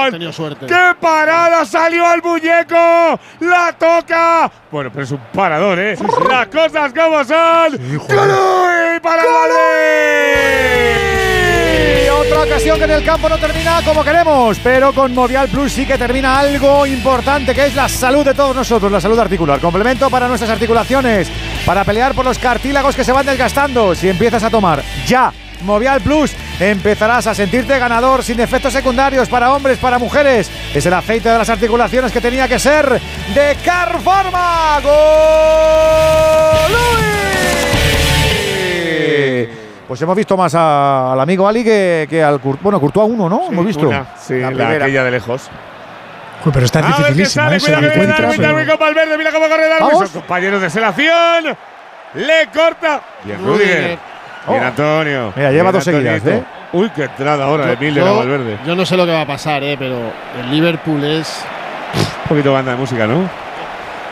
Allison! 0.04 0.12
tenido 0.12 0.32
suerte. 0.32 0.66
¡Qué 0.66 0.94
parada! 0.98 1.64
Salió 1.66 2.06
al 2.06 2.22
muñeco. 2.22 3.20
La 3.40 3.74
toca. 3.78 4.50
Bueno, 4.70 4.90
pero 4.90 5.04
es 5.04 5.11
un 5.11 5.20
parador, 5.34 5.78
¿eh? 5.78 5.96
Las 6.28 6.46
cosas 6.46 6.92
como 6.94 7.22
son. 7.24 7.76
¡Gol! 8.09 9.00
¡Para 9.02 9.22
el 9.22 9.28
Madrid! 9.30 11.04
Y 11.04 11.07
otra 12.19 12.43
ocasión 12.43 12.79
que 12.79 12.85
en 12.85 12.91
el 12.91 13.05
campo 13.05 13.29
no 13.29 13.39
termina 13.39 13.81
como 13.85 14.03
queremos, 14.03 14.59
pero 14.62 14.93
con 14.93 15.14
Movial 15.14 15.49
Plus 15.49 15.73
sí 15.73 15.87
que 15.87 15.97
termina 15.97 16.39
algo 16.39 16.85
importante, 16.87 17.55
que 17.55 17.66
es 17.66 17.75
la 17.77 17.89
salud 17.89 18.25
de 18.25 18.35
todos 18.35 18.57
nosotros, 18.57 18.91
la 18.91 19.01
salud 19.01 19.19
articular. 19.19 19.61
Complemento 19.61 20.11
para 20.11 20.27
nuestras 20.27 20.51
articulaciones, 20.51 21.29
para 21.64 21.85
pelear 21.85 22.14
por 22.14 22.25
los 22.25 22.39
cartílagos 22.39 22.97
que 22.97 23.05
se 23.05 23.12
van 23.12 23.25
desgastando. 23.25 23.95
Si 23.95 24.09
empiezas 24.09 24.43
a 24.43 24.51
tomar 24.51 24.83
ya 25.07 25.33
Movial 25.62 26.01
Plus, 26.01 26.33
empezarás 26.59 27.29
a 27.29 27.35
sentirte 27.35 27.79
ganador 27.79 28.25
sin 28.25 28.41
efectos 28.41 28.73
secundarios 28.73 29.29
para 29.29 29.53
hombres, 29.53 29.79
para 29.79 29.99
mujeres. 29.99 30.51
Es 30.75 30.85
el 30.87 30.95
aceite 30.95 31.29
de 31.29 31.39
las 31.39 31.49
articulaciones 31.49 32.11
que 32.11 32.21
tenía 32.21 32.49
que 32.49 32.59
ser 32.59 33.01
de 33.35 33.57
Carforma. 33.64 34.81
¡Gol! 34.83 36.49
Pues 39.89 40.01
hemos 40.03 40.14
visto 40.16 40.36
más 40.36 40.55
a- 40.55 41.12
al 41.14 41.20
amigo 41.20 41.49
Ali 41.49 41.64
que, 41.64 42.07
que 42.11 42.22
al 42.22 42.41
Courtois. 42.41 42.62
Bueno, 42.62 42.78
Courtois 42.80 43.11
uno, 43.11 43.28
¿no? 43.28 43.43
hemos 43.51 43.64
visto. 43.64 43.89
Una, 43.89 44.05
sí, 44.16 44.34
La 44.39 44.51
la, 44.51 44.57
primera. 44.57 44.84
aquella 44.84 45.05
de 45.05 45.11
lejos. 45.12 45.49
Uy, 46.45 46.53
pero 46.53 46.66
está 46.66 46.78
A 46.80 46.82
ver 46.82 46.91
qué 46.93 47.03
dificilísima, 47.14 47.45
sale, 47.59 47.86
¿eh? 47.89 47.93
Cuidado 47.93 48.22
Darwin 48.43 48.66
con 48.68 48.78
Valverde, 48.78 49.18
mira 49.18 49.32
cómo 49.32 49.49
corre 49.49 49.68
Darwin, 49.68 49.89
Vamos. 49.93 50.11
son 50.11 50.20
compañeros 50.20 50.61
de 50.62 50.70
selección. 50.70 51.57
Le 52.14 52.47
corta. 52.55 53.01
Bien, 53.24 53.45
Rudiger. 53.45 53.84
Bien, 53.86 53.99
Oh. 54.47 54.55
Antonio. 54.55 55.32
Mira, 55.36 55.51
lleva 55.51 55.64
Bien, 55.64 55.72
dos 55.72 55.84
seguidas. 55.84 56.24
¿eh? 56.26 56.43
Uy, 56.72 56.91
qué 56.95 57.05
entrada 57.05 57.45
ahora 57.45 57.66
de 57.66 57.72
a 57.72 57.91
Yo, 57.91 58.16
Valverde. 58.16 58.59
yo 58.66 58.74
no 58.76 58.86
sé 58.86 58.97
lo 58.97 59.05
que 59.05 59.12
va 59.12 59.22
a 59.22 59.26
pasar, 59.26 59.62
eh, 59.62 59.76
pero 59.78 59.97
el 60.41 60.51
Liverpool 60.51 61.05
es. 61.05 61.45
Un 62.24 62.28
poquito 62.28 62.53
banda 62.53 62.72
de 62.72 62.78
música, 62.78 63.07
¿no? 63.07 63.28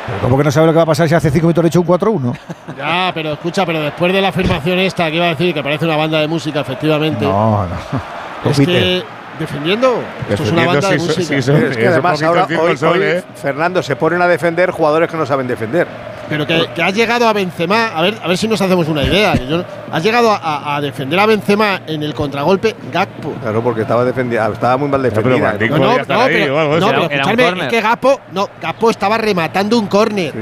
Pero 0.07 0.21
¿Cómo 0.21 0.39
que 0.39 0.45
no 0.45 0.51
sabe 0.51 0.67
lo 0.69 0.73
que 0.73 0.77
va 0.77 0.83
a 0.83 0.87
pasar 0.87 1.09
si 1.09 1.15
hace 1.15 1.31
cinco 1.31 1.47
minutos 1.47 1.65
le 1.65 1.67
he 1.67 1.71
hecho 1.71 1.81
un 1.81 1.87
4-1? 1.87 2.39
Ya, 2.77 3.11
pero 3.15 3.33
escucha, 3.33 3.65
pero 3.65 3.81
después 3.81 4.13
de 4.13 4.21
la 4.21 4.29
afirmación 4.29 4.79
esta 4.79 5.11
que 5.11 5.17
iba 5.17 5.27
a 5.27 5.31
decir 5.31 5.55
que 5.55 5.63
parece 5.63 5.87
una 5.87 5.97
banda 5.97 6.21
de 6.21 6.29
música, 6.29 6.61
efectivamente. 6.61 7.25
No, 7.25 7.67
no. 7.67 8.51
Es 8.51 8.59
que 8.67 9.03
defendiendo, 9.39 10.03
esto 10.29 10.45
es 10.45 10.53
una 10.53 10.67
banda 10.67 10.91
de 10.91 10.99
sí, 10.99 11.07
música. 11.07 11.37
es 11.37 11.77
que 11.77 11.89
además 11.89 12.23
ahora 12.23 12.47
hoy, 12.47 12.77
hoy, 12.83 12.99
¿eh? 13.03 13.25
Fernando 13.35 13.83
se 13.83 13.97
ponen 13.97 14.23
a 14.23 14.27
defender 14.27 14.71
jugadores 14.71 15.11
que 15.11 15.17
no 15.17 15.27
saben 15.27 15.47
defender. 15.47 15.87
Pero 16.29 16.47
que, 16.47 16.69
que 16.75 16.83
has 16.83 16.93
llegado 16.95 17.29
a 17.29 17.33
Benzema, 17.33 17.89
a 17.89 18.03
ver, 18.03 18.17
a 18.23 18.27
ver 18.29 18.37
si 18.37 18.49
nos 18.49 18.61
hacemos 18.61 18.89
una 18.89 19.03
idea. 19.05 19.35
que 19.35 19.47
yo 19.47 19.59
no- 19.59 19.65
has 19.93 20.03
llegado 20.03 20.31
a, 20.33 20.81
defender 20.81 21.19
a 21.21 21.27
Benzema 21.27 21.81
en 21.87 22.03
el 22.03 22.15
contragolpe 22.15 22.75
Gakpo. 22.93 23.33
Claro, 23.41 23.63
porque 23.63 23.83
estaba 23.83 24.05
defendida, 24.05 24.49
estaba 24.53 24.77
muy 24.77 24.89
mal 24.89 25.03
defendida. 25.03 25.53
No, 25.79 25.87
no, 25.87 25.93
no, 25.99 26.25
pero, 26.29 26.55
no, 26.81 27.09
pero 27.37 27.43
es 27.63 27.69
que 27.71 27.81
Gakpo, 27.81 28.21
no, 28.33 28.49
Gakpo 28.61 28.91
estaba 28.91 29.19
rematando 29.19 29.79
un 29.79 29.87
córner. 29.87 30.33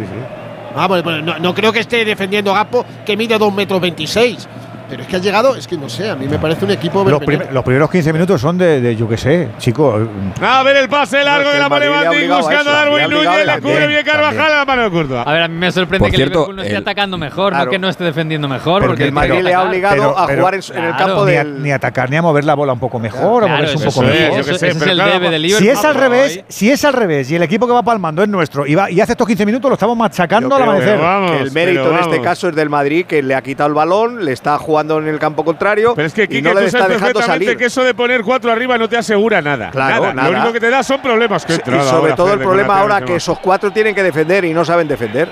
Vamos, 0.74 1.02
pues 1.02 1.22
no, 1.22 1.38
no 1.38 1.54
creo 1.54 1.72
que 1.72 1.80
esté 1.80 2.04
defendiendo 2.04 2.50
a 2.52 2.54
Gakpo, 2.58 2.84
que 3.06 3.16
mide 3.16 3.38
2 3.38 3.52
metros 3.54 3.80
26. 3.80 4.48
Pero 4.88 5.02
es 5.02 5.08
que 5.08 5.16
ha 5.16 5.18
llegado, 5.18 5.56
es 5.56 5.66
que 5.66 5.76
no 5.78 5.88
sé, 5.88 6.10
a 6.10 6.14
mí 6.14 6.26
me 6.28 6.38
parece 6.38 6.64
un 6.64 6.70
equipo 6.70 7.02
Los, 7.04 7.18
vermelero. 7.20 7.44
prim- 7.44 7.54
los 7.54 7.64
primeros 7.64 7.90
15 7.90 8.12
minutos 8.12 8.40
son 8.40 8.58
de, 8.58 8.80
de 8.80 8.94
yo 8.96 9.08
qué 9.08 9.16
sé, 9.16 9.48
chico. 9.58 9.98
A 10.42 10.62
ver 10.62 10.76
el 10.76 10.88
pase 10.88 11.22
largo 11.24 11.48
No, 11.48 11.52
de 11.54 11.58
la 11.58 11.66
obligado 11.66 12.34
a 12.34 12.38
buscando 12.40 12.70
a 12.70 12.74
Darwin 12.74 13.10
Núñez, 13.10 13.28
a 13.28 13.44
la 13.44 13.60
cubre 13.60 13.86
bien 13.86 14.04
Carvajal 14.04 14.52
a 14.52 14.56
la 14.58 14.64
mano 14.64 14.82
de 14.82 14.90
Courtois. 14.90 15.26
A 15.26 15.32
ver, 15.32 15.42
a 15.42 15.48
mí 15.48 15.56
me 15.56 15.72
sorprende 15.72 16.00
Por 16.04 16.10
que 16.10 16.16
cierto, 16.16 16.32
el 16.32 16.34
Liverpool 16.34 16.56
no 16.56 16.62
esté 16.62 16.74
el- 16.76 16.82
atacando 16.82 17.18
mejor, 17.18 17.52
Claro. 17.52 17.64
no 17.64 17.70
que 17.70 17.78
no 17.78 17.88
esté 17.88 18.04
defendiendo 18.04 18.46
mejor. 18.48 18.82
Porque 18.82 18.88
Porque, 18.88 19.04
el 19.04 19.12
Madrid 19.12 19.40
le 19.42 19.54
ha 19.54 19.62
obligado 19.62 19.94
Pero- 19.96 20.18
a 20.18 20.26
jugar 20.26 20.54
en, 20.54 20.60
en 20.60 20.84
el 20.84 20.90
claro, 20.94 21.06
campo 21.06 21.26
ni, 21.26 21.32
a, 21.36 21.44
del. 21.44 21.62
ni 21.62 21.72
atacar 21.72 22.10
ni 22.10 22.16
a 22.16 22.22
mover 22.22 22.44
la 22.44 22.54
bola 22.54 22.72
un 22.74 22.78
poco 22.80 22.98
mejor, 22.98 23.44
a 23.44 23.46
Claro, 23.46 23.62
moverse 23.62 23.76
un 23.78 23.84
poco 23.94 24.04
es, 24.04 24.20
mejor. 24.20 24.36
yo 24.38 24.44
qué 24.44 24.44
sé, 24.44 24.54
ese 24.54 24.68
es 24.68 24.76
pero 24.76 24.90
el 24.90 24.96
claro, 24.98 25.12
debe 25.12 25.30
del 25.30 25.40
si 25.42 25.46
Liverpool. 25.48 25.64
Si 25.72 25.78
es 25.78 25.84
al 25.84 25.94
revés, 25.94 26.40
si 26.48 26.70
es 26.70 26.84
al 26.84 26.92
revés 26.92 27.30
y 27.30 27.36
el 27.36 27.42
equipo 27.42 27.66
que 27.66 27.72
va 27.72 27.82
palmando 27.82 28.22
es 28.22 28.28
nuestro 28.28 28.66
y, 28.66 28.74
va- 28.74 28.90
y 28.90 29.00
hace 29.00 29.12
estos 29.12 29.26
15 29.26 29.46
minutos 29.46 29.68
lo 29.70 29.74
estamos 29.74 29.96
machacando 29.96 30.54
al 30.54 30.62
amanecer. 30.62 31.00
El 31.40 31.50
mérito 31.52 31.90
en 31.90 31.98
este 32.00 32.20
caso 32.20 32.48
es 32.50 32.54
del 32.54 32.68
Madrid, 32.68 33.06
que 33.06 33.22
le 33.22 33.34
ha 33.34 33.40
quitado 33.42 33.68
el 33.68 33.74
balón, 33.74 34.22
le 34.24 34.32
está 34.32 34.58
jugando 34.58 34.73
en 34.80 35.08
el 35.08 35.18
campo 35.18 35.44
contrario 35.44 35.94
Pero 35.94 36.06
es 36.06 36.12
que 36.14 36.24
y 36.24 36.28
Kike, 36.28 36.42
no 36.42 36.54
le 36.54 36.60
tú 36.62 36.66
está 36.66 36.78
sabes 36.78 36.94
dejando 36.96 37.14
perfectamente 37.20 37.44
salir. 37.46 37.58
que 37.58 37.64
eso 37.66 37.82
de 37.84 37.94
poner 37.94 38.22
cuatro 38.22 38.50
arriba 38.52 38.76
no 38.78 38.88
te 38.88 38.96
asegura 38.96 39.40
nada. 39.40 39.70
Claro, 39.70 40.00
nada. 40.02 40.12
nada. 40.14 40.28
Lo 40.30 40.36
único 40.38 40.52
que 40.52 40.60
te 40.60 40.70
da 40.70 40.82
son 40.82 41.00
problemas. 41.00 41.44
Y 41.48 41.52
entrada 41.52 41.90
sobre 41.90 42.12
todo 42.14 42.32
el 42.34 42.40
problema 42.40 42.80
ahora 42.80 43.00
que 43.04 43.16
esos 43.16 43.38
cuatro 43.38 43.70
tienen 43.70 43.94
que 43.94 44.02
defender 44.02 44.44
y 44.44 44.52
no 44.54 44.64
saben 44.64 44.86
defender. 44.88 45.28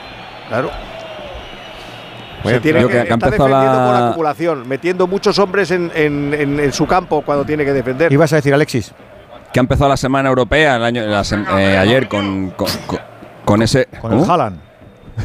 Claro. 0.49 0.71
Bueno, 2.43 2.57
Se 2.59 2.63
tiene 2.63 2.81
yo 2.81 2.89
que, 2.89 2.95
que- 2.95 3.05
que 3.05 3.13
ha 3.13 3.15
está 3.15 3.31
defendiendo 3.31 3.73
la- 3.79 3.87
por 3.87 4.09
acumulación, 4.09 4.69
metiendo 4.69 5.07
muchos 5.07 5.39
hombres 5.39 5.71
en, 5.71 5.93
en- 5.95 6.35
en- 6.35 6.59
en 6.61 6.73
su 6.73 6.87
campo 6.87 7.23
cuando 7.23 7.45
tiene 7.45 7.65
que 7.65 7.73
defender. 7.73 8.13
Ibas 8.13 8.33
a 8.33 8.37
decir, 8.37 8.53
Alexis. 8.53 8.93
que 9.53 9.61
ha 9.61 9.63
empezado 9.63 9.89
la 9.91 9.97
semana 9.97 10.29
europea 10.29 10.77
el 10.77 10.83
año, 10.85 11.03
la 11.07 11.21
sem- 11.21 11.47
eh, 11.59 11.77
ayer 11.79 12.09
con, 12.09 12.51
con, 12.51 12.67
con- 12.87 12.99
con 13.45 13.63
ese. 13.63 13.87
Con 14.01 14.13
el. 14.15 14.19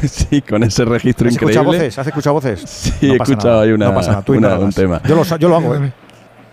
sí, 0.08 0.42
con 0.42 0.62
ese 0.62 0.84
registro 0.84 1.28
¿Has 1.28 1.34
escuchado 1.34 1.64
increíble. 1.66 1.78
voces? 1.86 1.98
¿Has 1.98 2.06
escuchado 2.06 2.34
voces? 2.34 2.60
Sí, 2.66 3.06
No 3.08 3.12
he 3.14 3.16
escuchado 3.16 3.48
nada, 3.48 3.62
ahí 3.62 3.72
una, 3.72 3.86
no 3.88 3.94
pasa 3.94 4.10
nada, 4.10 4.22
tú 4.22 4.32
una- 4.32 4.38
ignóralo. 4.38 4.64
un 4.66 4.72
tema. 4.72 5.00
Yo 5.06 5.14
lo, 5.16 5.24
sa- 5.24 5.36
yo 5.38 5.48
lo 5.48 5.56
hago, 5.56 5.74
¿eh? 5.84 5.92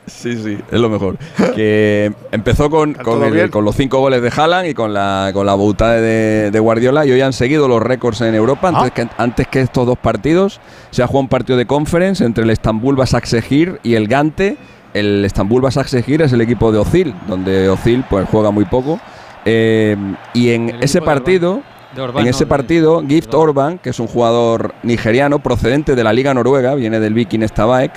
Sí, 0.08 0.38
sí, 0.38 0.56
es 0.72 0.80
lo 0.80 0.88
mejor. 0.88 1.18
que 1.56 2.12
empezó 2.32 2.70
con, 2.70 2.94
con, 2.94 3.24
el- 3.24 3.50
los 3.50 3.76
cinco 3.76 4.00
goles 4.00 4.22
de 4.22 4.30
Haaland 4.36 4.68
y 4.70 4.74
con 4.76 4.94
la, 4.94 5.32
con 5.34 5.48
la 5.48 5.56
bautada 5.56 5.94
de, 5.96 6.52
de 6.52 6.60
Guardiola 6.60 7.08
y 7.08 7.12
hoy 7.12 7.22
han 7.22 7.34
seguido 7.34 7.68
los 7.68 7.82
récords 7.82 8.22
en 8.22 8.36
Europa. 8.36 8.68
Antes, 8.68 8.84
Ah. 8.86 8.94
que, 8.94 9.08
antes 9.18 9.48
que 9.48 9.62
estos 9.62 9.88
dos 9.88 9.98
partidos 9.98 10.60
se 10.92 11.02
ha 11.02 11.08
jugado 11.08 11.22
un 11.22 11.30
partido 11.30 11.58
de 11.58 11.66
conference 11.66 12.24
entre 12.24 12.44
el 12.44 12.52
Estambul 12.52 12.96
Basaksehir 12.96 13.80
y 13.82 13.96
el 13.96 14.08
Gante. 14.08 14.58
El 14.94 15.26
Estambul 15.26 15.62
Basaksehir 15.64 16.22
es 16.22 16.32
el 16.34 16.40
equipo 16.42 16.72
de 16.72 16.78
Ozil, 16.78 17.16
donde 17.28 17.68
Ozil 17.68 18.06
pues 18.08 18.28
juega 18.32 18.52
muy 18.52 18.66
poco. 18.66 19.00
Eh, 19.44 19.98
y 20.36 20.52
en 20.52 20.70
ese 20.84 21.02
partido... 21.02 21.62
De 21.96 22.02
Orbán, 22.02 22.24
En 22.24 22.30
ese 22.30 22.44
de- 22.44 22.50
partido, 22.50 23.04
Gift. 23.08 23.34
Orban, 23.34 23.78
que 23.80 23.90
es 23.92 24.00
un 24.00 24.08
jugador 24.08 24.74
nigeriano 24.84 25.40
procedente 25.40 25.96
de 25.96 26.04
la 26.04 26.12
Liga 26.14 26.34
Noruega, 26.34 26.76
viene 26.76 27.00
del 27.00 27.14
Viking 27.14 27.42
Stabæk, 27.48 27.92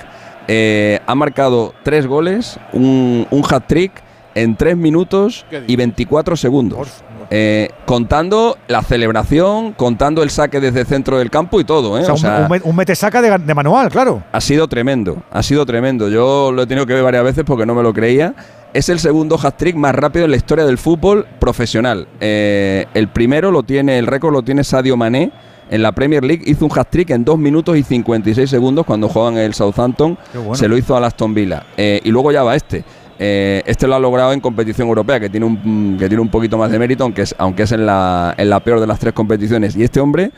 eh, 0.47 0.99
ha 1.05 1.15
marcado 1.15 1.73
tres 1.83 2.07
goles, 2.07 2.57
un, 2.73 3.27
un 3.29 3.43
hat-trick 3.47 3.91
en 4.35 4.55
tres 4.55 4.77
minutos 4.77 5.45
y 5.67 5.75
24 5.75 6.35
segundos. 6.37 7.03
Eh, 7.31 7.69
contando 7.85 8.57
la 8.67 8.81
celebración, 8.81 9.73
contando 9.73 10.23
el 10.23 10.31
saque 10.31 10.59
desde 10.59 10.79
el 10.81 10.87
centro 10.87 11.19
del 11.19 11.29
campo 11.29 11.59
y 11.59 11.63
todo. 11.63 11.95
¿eh? 11.99 12.01
O 12.01 12.03
sea, 12.05 12.13
O 12.13 12.15
un- 12.15 12.19
sea, 12.21 12.47
un, 12.49 12.61
un 12.63 12.75
metesaca 12.75 13.21
de, 13.21 13.37
de 13.37 13.53
manual, 13.53 13.89
claro. 13.89 14.23
ha 14.31 14.41
sido 14.41 14.67
tremendo, 14.67 15.21
ha 15.29 15.43
sido 15.43 15.63
tremendo. 15.65 16.09
Yo 16.09 16.51
lo 16.51 16.63
he 16.63 16.67
tenido 16.67 16.87
que 16.87 16.93
ver 16.93 17.03
varias 17.03 17.23
veces 17.23 17.43
porque 17.45 17.65
no 17.67 17.75
me 17.75 17.83
lo 17.83 17.93
creía. 17.93 18.33
Es 18.71 18.87
el 18.89 18.99
segundo 18.99 19.39
hat-trick 19.41 19.75
más 19.75 19.95
rápido 19.95 20.25
en 20.25 20.31
la 20.31 20.37
historia 20.37 20.65
del 20.65 20.77
fútbol 20.77 21.25
profesional. 21.39 22.07
Eh, 22.19 22.85
el 22.93 23.07
primero 23.07 23.49
lo 23.49 23.63
tiene, 23.63 23.97
el 23.97 24.05
récord 24.05 24.31
lo 24.31 24.43
tiene 24.43 24.63
Sadio 24.63 24.95
Mané. 24.95 25.31
En 25.71 25.81
la 25.81 25.91
Premier 25.91 26.23
League 26.23 26.43
hizo 26.45 26.65
un 26.65 26.71
hat-trick 26.73 27.09
en 27.11 27.23
2 27.23 27.37
minutos 27.37 27.77
y 27.77 27.83
56 27.83 28.49
segundos 28.49 28.85
cuando 28.85 29.07
juegan 29.07 29.37
el 29.37 29.53
Southampton. 29.53 30.17
Bueno. 30.33 30.55
Se 30.55 30.67
lo 30.67 30.77
hizo 30.77 30.95
al 30.95 31.03
Aston 31.03 31.33
Villa. 31.33 31.65
Eh, 31.77 31.99
y 32.03 32.09
luego 32.09 32.31
ya 32.31 32.43
va 32.43 32.55
este. 32.55 32.83
Eh, 33.17 33.63
este 33.65 33.87
lo 33.87 33.95
ha 33.95 33.99
logrado 33.99 34.33
en 34.33 34.39
competición 34.39 34.87
europea, 34.87 35.19
que 35.19 35.29
tiene 35.29 35.45
un, 35.45 35.97
que 35.99 36.07
tiene 36.07 36.21
un 36.21 36.29
poquito 36.29 36.57
más 36.57 36.71
de 36.71 36.79
mérito, 36.79 37.03
aunque 37.03 37.23
es, 37.23 37.35
aunque 37.37 37.63
es 37.63 37.71
en, 37.71 37.85
la, 37.85 38.33
en 38.37 38.49
la 38.49 38.59
peor 38.61 38.79
de 38.79 38.87
las 38.87 38.99
tres 38.99 39.13
competiciones. 39.13 39.75
Y 39.75 39.83
este 39.83 39.99
hombre, 39.99 40.31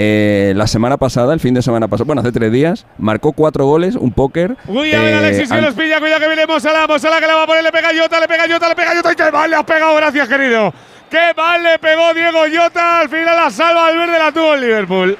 eh, 0.00 0.52
la 0.56 0.68
semana 0.68 0.96
pasada, 0.96 1.34
el 1.34 1.40
fin 1.40 1.52
de 1.54 1.60
semana 1.60 1.88
pasado, 1.88 2.06
bueno, 2.06 2.20
hace 2.20 2.30
tres 2.30 2.52
días, 2.52 2.86
marcó 2.98 3.32
cuatro 3.32 3.66
goles, 3.66 3.96
un 3.96 4.12
póker. 4.12 4.56
Uy, 4.68 4.92
a 4.94 5.00
ver, 5.02 5.12
eh, 5.12 5.16
Alexis 5.16 5.48
que 5.50 5.54
an- 5.56 5.64
los 5.64 5.74
pilla, 5.74 5.98
cuidado 5.98 6.20
que 6.20 6.28
viene 6.28 6.46
Mosala, 6.46 6.86
Mosala 6.86 7.18
que 7.20 7.26
la 7.26 7.34
va 7.34 7.42
a 7.42 7.46
poner, 7.46 7.64
le 7.64 7.72
pega 7.72 7.88
Jota, 8.00 8.20
le 8.20 8.28
pega 8.28 8.44
Jota, 8.48 8.68
le 8.68 8.76
pega 8.76 8.94
Jota 8.94 9.12
y 9.12 9.16
qué 9.16 9.32
mal 9.32 9.50
le 9.50 9.56
has 9.56 9.64
pegado, 9.64 9.96
gracias 9.96 10.28
querido. 10.28 10.72
Qué 11.10 11.32
mal 11.36 11.62
le 11.62 11.78
pegó 11.80 12.14
Diego 12.14 12.38
Jota, 12.54 13.00
al 13.00 13.08
final 13.08 13.34
la 13.36 13.50
salva 13.50 13.88
al 13.88 13.96
verde 13.98 14.18
la 14.18 14.30
tuvo 14.30 14.54
el 14.54 14.60
Liverpool. 14.60 15.18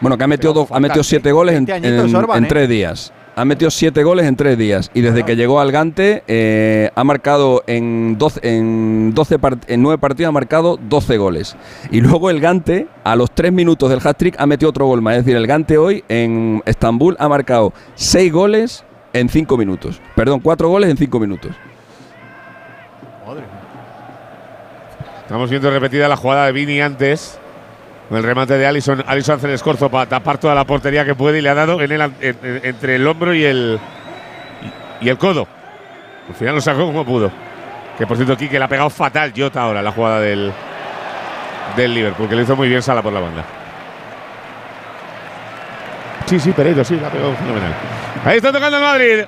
Bueno, 0.00 0.16
que 0.18 0.24
ha 0.24 0.28
metido, 0.28 0.52
dos- 0.52 0.68
ha 0.70 0.78
metido 0.80 1.02
siete 1.02 1.32
goles 1.32 1.54
en, 1.56 1.64
20 1.64 1.88
añitos 1.88 2.10
en- 2.10 2.16
Orban, 2.16 2.38
en 2.38 2.44
¿eh? 2.44 2.48
tres 2.48 2.68
días. 2.68 3.12
Ha 3.36 3.44
metido 3.44 3.68
siete 3.70 4.04
goles 4.04 4.26
en 4.26 4.36
tres 4.36 4.56
días. 4.56 4.90
Y 4.94 5.00
desde 5.00 5.24
que 5.24 5.34
llegó 5.34 5.58
al 5.58 5.72
Gante, 5.72 6.22
eh, 6.28 6.90
ha 6.94 7.02
marcado 7.02 7.64
en, 7.66 8.16
12, 8.16 8.40
en, 8.42 9.12
12 9.12 9.40
part- 9.40 9.64
en 9.66 9.82
nueve 9.82 9.98
partidos, 9.98 10.28
ha 10.28 10.32
marcado 10.32 10.78
12 10.80 11.16
goles. 11.18 11.56
Y 11.90 12.00
luego 12.00 12.30
el 12.30 12.40
Gante, 12.40 12.86
a 13.02 13.16
los 13.16 13.32
tres 13.32 13.52
minutos 13.52 13.90
del 13.90 13.98
hat-trick, 14.06 14.36
ha 14.38 14.46
metido 14.46 14.70
otro 14.70 14.86
gol 14.86 15.02
más. 15.02 15.16
Es 15.16 15.24
decir, 15.24 15.36
el 15.36 15.48
Gante 15.48 15.78
hoy 15.78 16.04
en 16.08 16.62
Estambul 16.64 17.16
ha 17.18 17.28
marcado 17.28 17.72
seis 17.96 18.32
goles 18.32 18.84
en 19.12 19.28
cinco 19.28 19.56
minutos. 19.56 20.00
Perdón, 20.14 20.38
cuatro 20.38 20.68
goles 20.68 20.88
en 20.90 20.96
cinco 20.96 21.18
minutos. 21.18 21.50
Estamos 25.22 25.50
viendo 25.50 25.70
repetida 25.70 26.06
la 26.06 26.16
jugada 26.16 26.46
de 26.46 26.52
Vini 26.52 26.80
antes. 26.80 27.38
El 28.10 28.22
remate 28.22 28.58
de 28.58 28.66
Allison. 28.66 29.02
Allison 29.06 29.36
hace 29.36 29.46
el 29.48 29.54
escorzo 29.54 29.90
para 29.90 30.06
tapar 30.06 30.38
toda 30.38 30.54
la 30.54 30.64
portería 30.64 31.04
que 31.04 31.14
puede 31.14 31.38
y 31.38 31.42
le 31.42 31.48
ha 31.48 31.54
dado 31.54 31.80
en 31.80 31.90
el, 31.90 32.00
en- 32.00 32.14
en- 32.20 32.60
entre 32.64 32.96
el 32.96 33.06
hombro 33.06 33.32
y 33.34 33.44
el, 33.44 33.78
y, 35.00 35.08
el 35.08 35.16
codo. 35.18 35.48
Al 36.28 36.34
final 36.34 36.54
lo 36.56 36.60
sacó 36.60 36.86
como 36.86 37.04
pudo. 37.04 37.30
Que 37.98 38.06
por 38.06 38.16
cierto, 38.16 38.36
Kike 38.36 38.58
le 38.58 38.64
ha 38.64 38.68
pegado 38.68 38.90
fatal 38.90 39.32
Jota 39.36 39.62
ahora 39.62 39.80
la 39.82 39.92
jugada 39.92 40.20
del, 40.20 40.52
del 41.76 41.94
Liverpool, 41.94 42.28
que 42.28 42.36
le 42.36 42.42
hizo 42.42 42.56
muy 42.56 42.68
bien 42.68 42.82
Sala 42.82 43.02
por 43.02 43.12
la 43.12 43.20
banda. 43.20 43.44
Sí, 46.26 46.40
sí, 46.40 46.52
Pereiro, 46.52 46.82
sí, 46.84 46.96
la 47.00 47.08
ha 47.08 47.10
pegado 47.10 47.34
fenomenal. 47.36 47.72
Ahí 48.24 48.36
está 48.38 48.52
tocando 48.52 48.78
el 48.78 48.82
Madrid. 48.82 49.24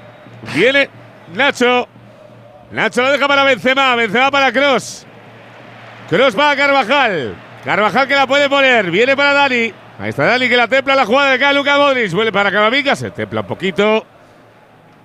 Viene 0.54 0.88
Nacho. 1.34 1.86
Nacho 2.72 3.02
lo 3.02 3.10
deja 3.12 3.28
para 3.28 3.44
Benzema. 3.44 3.94
Benzema 3.94 4.30
para 4.30 4.50
Cross. 4.52 5.06
Cross 6.08 6.34
para 6.34 6.56
Carvajal. 6.56 7.34
Carvajal 7.66 8.06
que 8.06 8.14
la 8.14 8.28
puede 8.28 8.48
poner. 8.48 8.92
Viene 8.92 9.16
para 9.16 9.32
Dani. 9.32 9.72
Ahí 9.98 10.10
está 10.10 10.24
Dani 10.24 10.48
que 10.48 10.56
la 10.56 10.68
templa 10.68 10.94
la 10.94 11.04
jugada 11.04 11.30
de 11.30 11.34
acá. 11.34 11.52
Luca 11.52 11.76
Modric. 11.76 12.12
Vuelve 12.12 12.30
para 12.30 12.52
Camavinga. 12.52 12.94
Se 12.94 13.10
templa 13.10 13.40
un 13.40 13.46
poquito. 13.48 14.06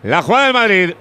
La 0.03 0.21
jugada 0.21 0.43
del 0.45 0.53
Madrid. 0.53 0.93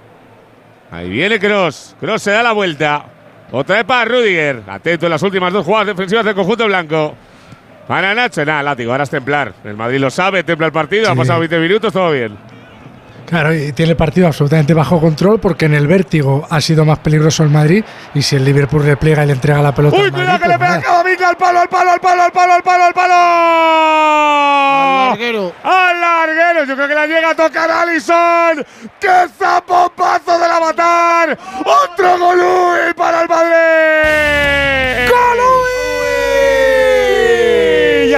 Ahí 0.89 1.07
viene 1.07 1.39
Cross. 1.39 1.97
Cross 1.99 2.23
se 2.23 2.31
da 2.31 2.41
la 2.41 2.53
vuelta. 2.53 3.05
Otra 3.51 3.75
vez 3.75 3.85
para 3.85 4.05
Rudiger. 4.05 4.63
Atento 4.67 5.05
en 5.05 5.11
las 5.11 5.21
últimas 5.21 5.53
dos 5.53 5.63
jugadas 5.63 5.85
defensivas 5.85 6.25
del 6.25 6.33
conjunto 6.33 6.65
blanco. 6.65 7.13
Para 7.87 8.15
Nacho. 8.15 8.43
Nada, 8.43 8.63
látigo. 8.63 8.91
Ahora 8.91 9.03
es 9.03 9.11
templar. 9.11 9.53
El 9.63 9.77
Madrid 9.77 9.99
lo 9.99 10.09
sabe. 10.09 10.43
Templa 10.43 10.65
el 10.65 10.73
partido. 10.73 11.11
Ha 11.11 11.15
pasado 11.15 11.41
20 11.41 11.59
minutos. 11.59 11.93
Todo 11.93 12.11
bien. 12.11 12.50
Claro, 13.31 13.55
y 13.55 13.71
tiene 13.71 13.91
el 13.91 13.97
partido 13.97 14.27
absolutamente 14.27 14.73
bajo 14.73 14.99
control 14.99 15.39
porque 15.39 15.63
en 15.63 15.73
el 15.73 15.87
vértigo 15.87 16.45
ha 16.49 16.59
sido 16.59 16.83
más 16.83 16.99
peligroso 16.99 17.43
el 17.43 17.49
Madrid 17.49 17.81
y 18.13 18.21
si 18.21 18.35
el 18.35 18.43
Liverpool 18.43 18.83
repliega 18.83 19.23
y 19.23 19.27
le 19.27 19.31
entrega 19.31 19.61
la 19.61 19.73
pelota 19.73 19.95
¡Uy, 19.95 20.11
cuidado 20.11 20.37
que 20.37 20.49
le 20.49 20.57
pues 20.57 20.69
pega. 20.69 20.81
Camavinga 20.81 21.29
al 21.29 21.37
palo, 21.37 21.59
al 21.61 21.69
palo, 21.69 21.91
al 21.91 21.99
palo, 22.01 22.23
al 22.23 22.31
palo, 22.33 22.53
al 22.55 22.61
palo, 22.61 22.83
al 22.83 22.93
palo! 22.93 23.13
¡Al 23.13 25.07
larguero! 25.07 25.53
¡Al 25.63 26.01
larguero! 26.01 26.65
Yo 26.65 26.75
creo 26.75 26.87
que 26.89 26.93
la 26.95 27.07
llega 27.07 27.29
a 27.29 27.35
tocar 27.35 27.71
Alison. 27.71 28.65
¡Qué 28.99 29.27
zapopazo 29.39 30.37
de 30.37 30.47
la 30.49 30.59
matar! 30.59 31.39
¡Otro 31.63 32.19
Golui 32.19 32.93
para 32.97 33.21
el 33.21 33.29
Madrid! 33.29 35.05
Y 35.05 35.09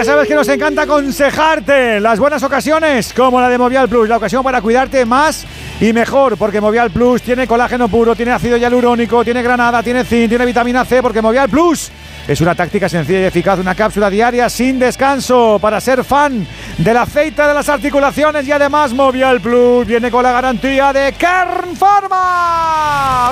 sabes 0.04 0.28
que 0.28 0.36
nos 0.36 0.48
encanta 0.50 0.82
aconsejarte 0.84 2.00
las 2.00 2.20
buenas 2.20 2.44
ocasiones, 2.44 3.14
como 3.14 3.40
la 3.40 3.48
de 3.48 3.58
Movial 3.58 3.88
Plus, 3.88 4.10
la 4.10 4.18
ocasión 4.18 4.44
para 4.44 4.62
cuidarte 4.62 5.06
más 5.06 5.46
y 5.80 5.94
mejor, 5.94 6.38
porque 6.38 6.60
Movial 6.60 6.92
Plus 6.92 7.22
tiene 7.22 7.48
colágeno 7.48 7.88
puro, 7.88 8.16
tiene 8.16 8.32
ácido 8.32 8.58
hialurónico, 8.58 9.24
tiene 9.24 9.42
granada, 9.42 9.82
tiene 9.84 10.04
zinc, 10.04 10.30
tiene 10.30 10.46
vitamina 10.46 10.84
C, 10.84 11.02
porque 11.02 11.22
Movial 11.22 11.48
Plus 11.50 11.92
es 12.28 12.42
una 12.42 12.56
táctica 12.56 12.90
sencilla 12.90 13.22
y 13.22 13.26
eficaz, 13.26 13.60
una 13.60 13.76
cápsula 13.76 14.10
diaria 14.10 14.50
sin 14.50 14.80
descanso 14.80 15.60
para 15.62 15.80
ser 15.80 16.04
fan 16.04 16.46
del 16.78 16.98
aceite 16.98 17.42
de 17.42 17.54
las 17.54 17.70
articulaciones 17.70 18.48
y 18.48 18.52
además 18.52 18.94
Movial 18.94 19.40
Plus 19.42 19.86
viene 19.88 20.12
con 20.12 20.24
la 20.24 20.32
garantía 20.32 20.92
de 20.92 21.14
Kern 21.14 21.76
Pharma. 21.76 23.32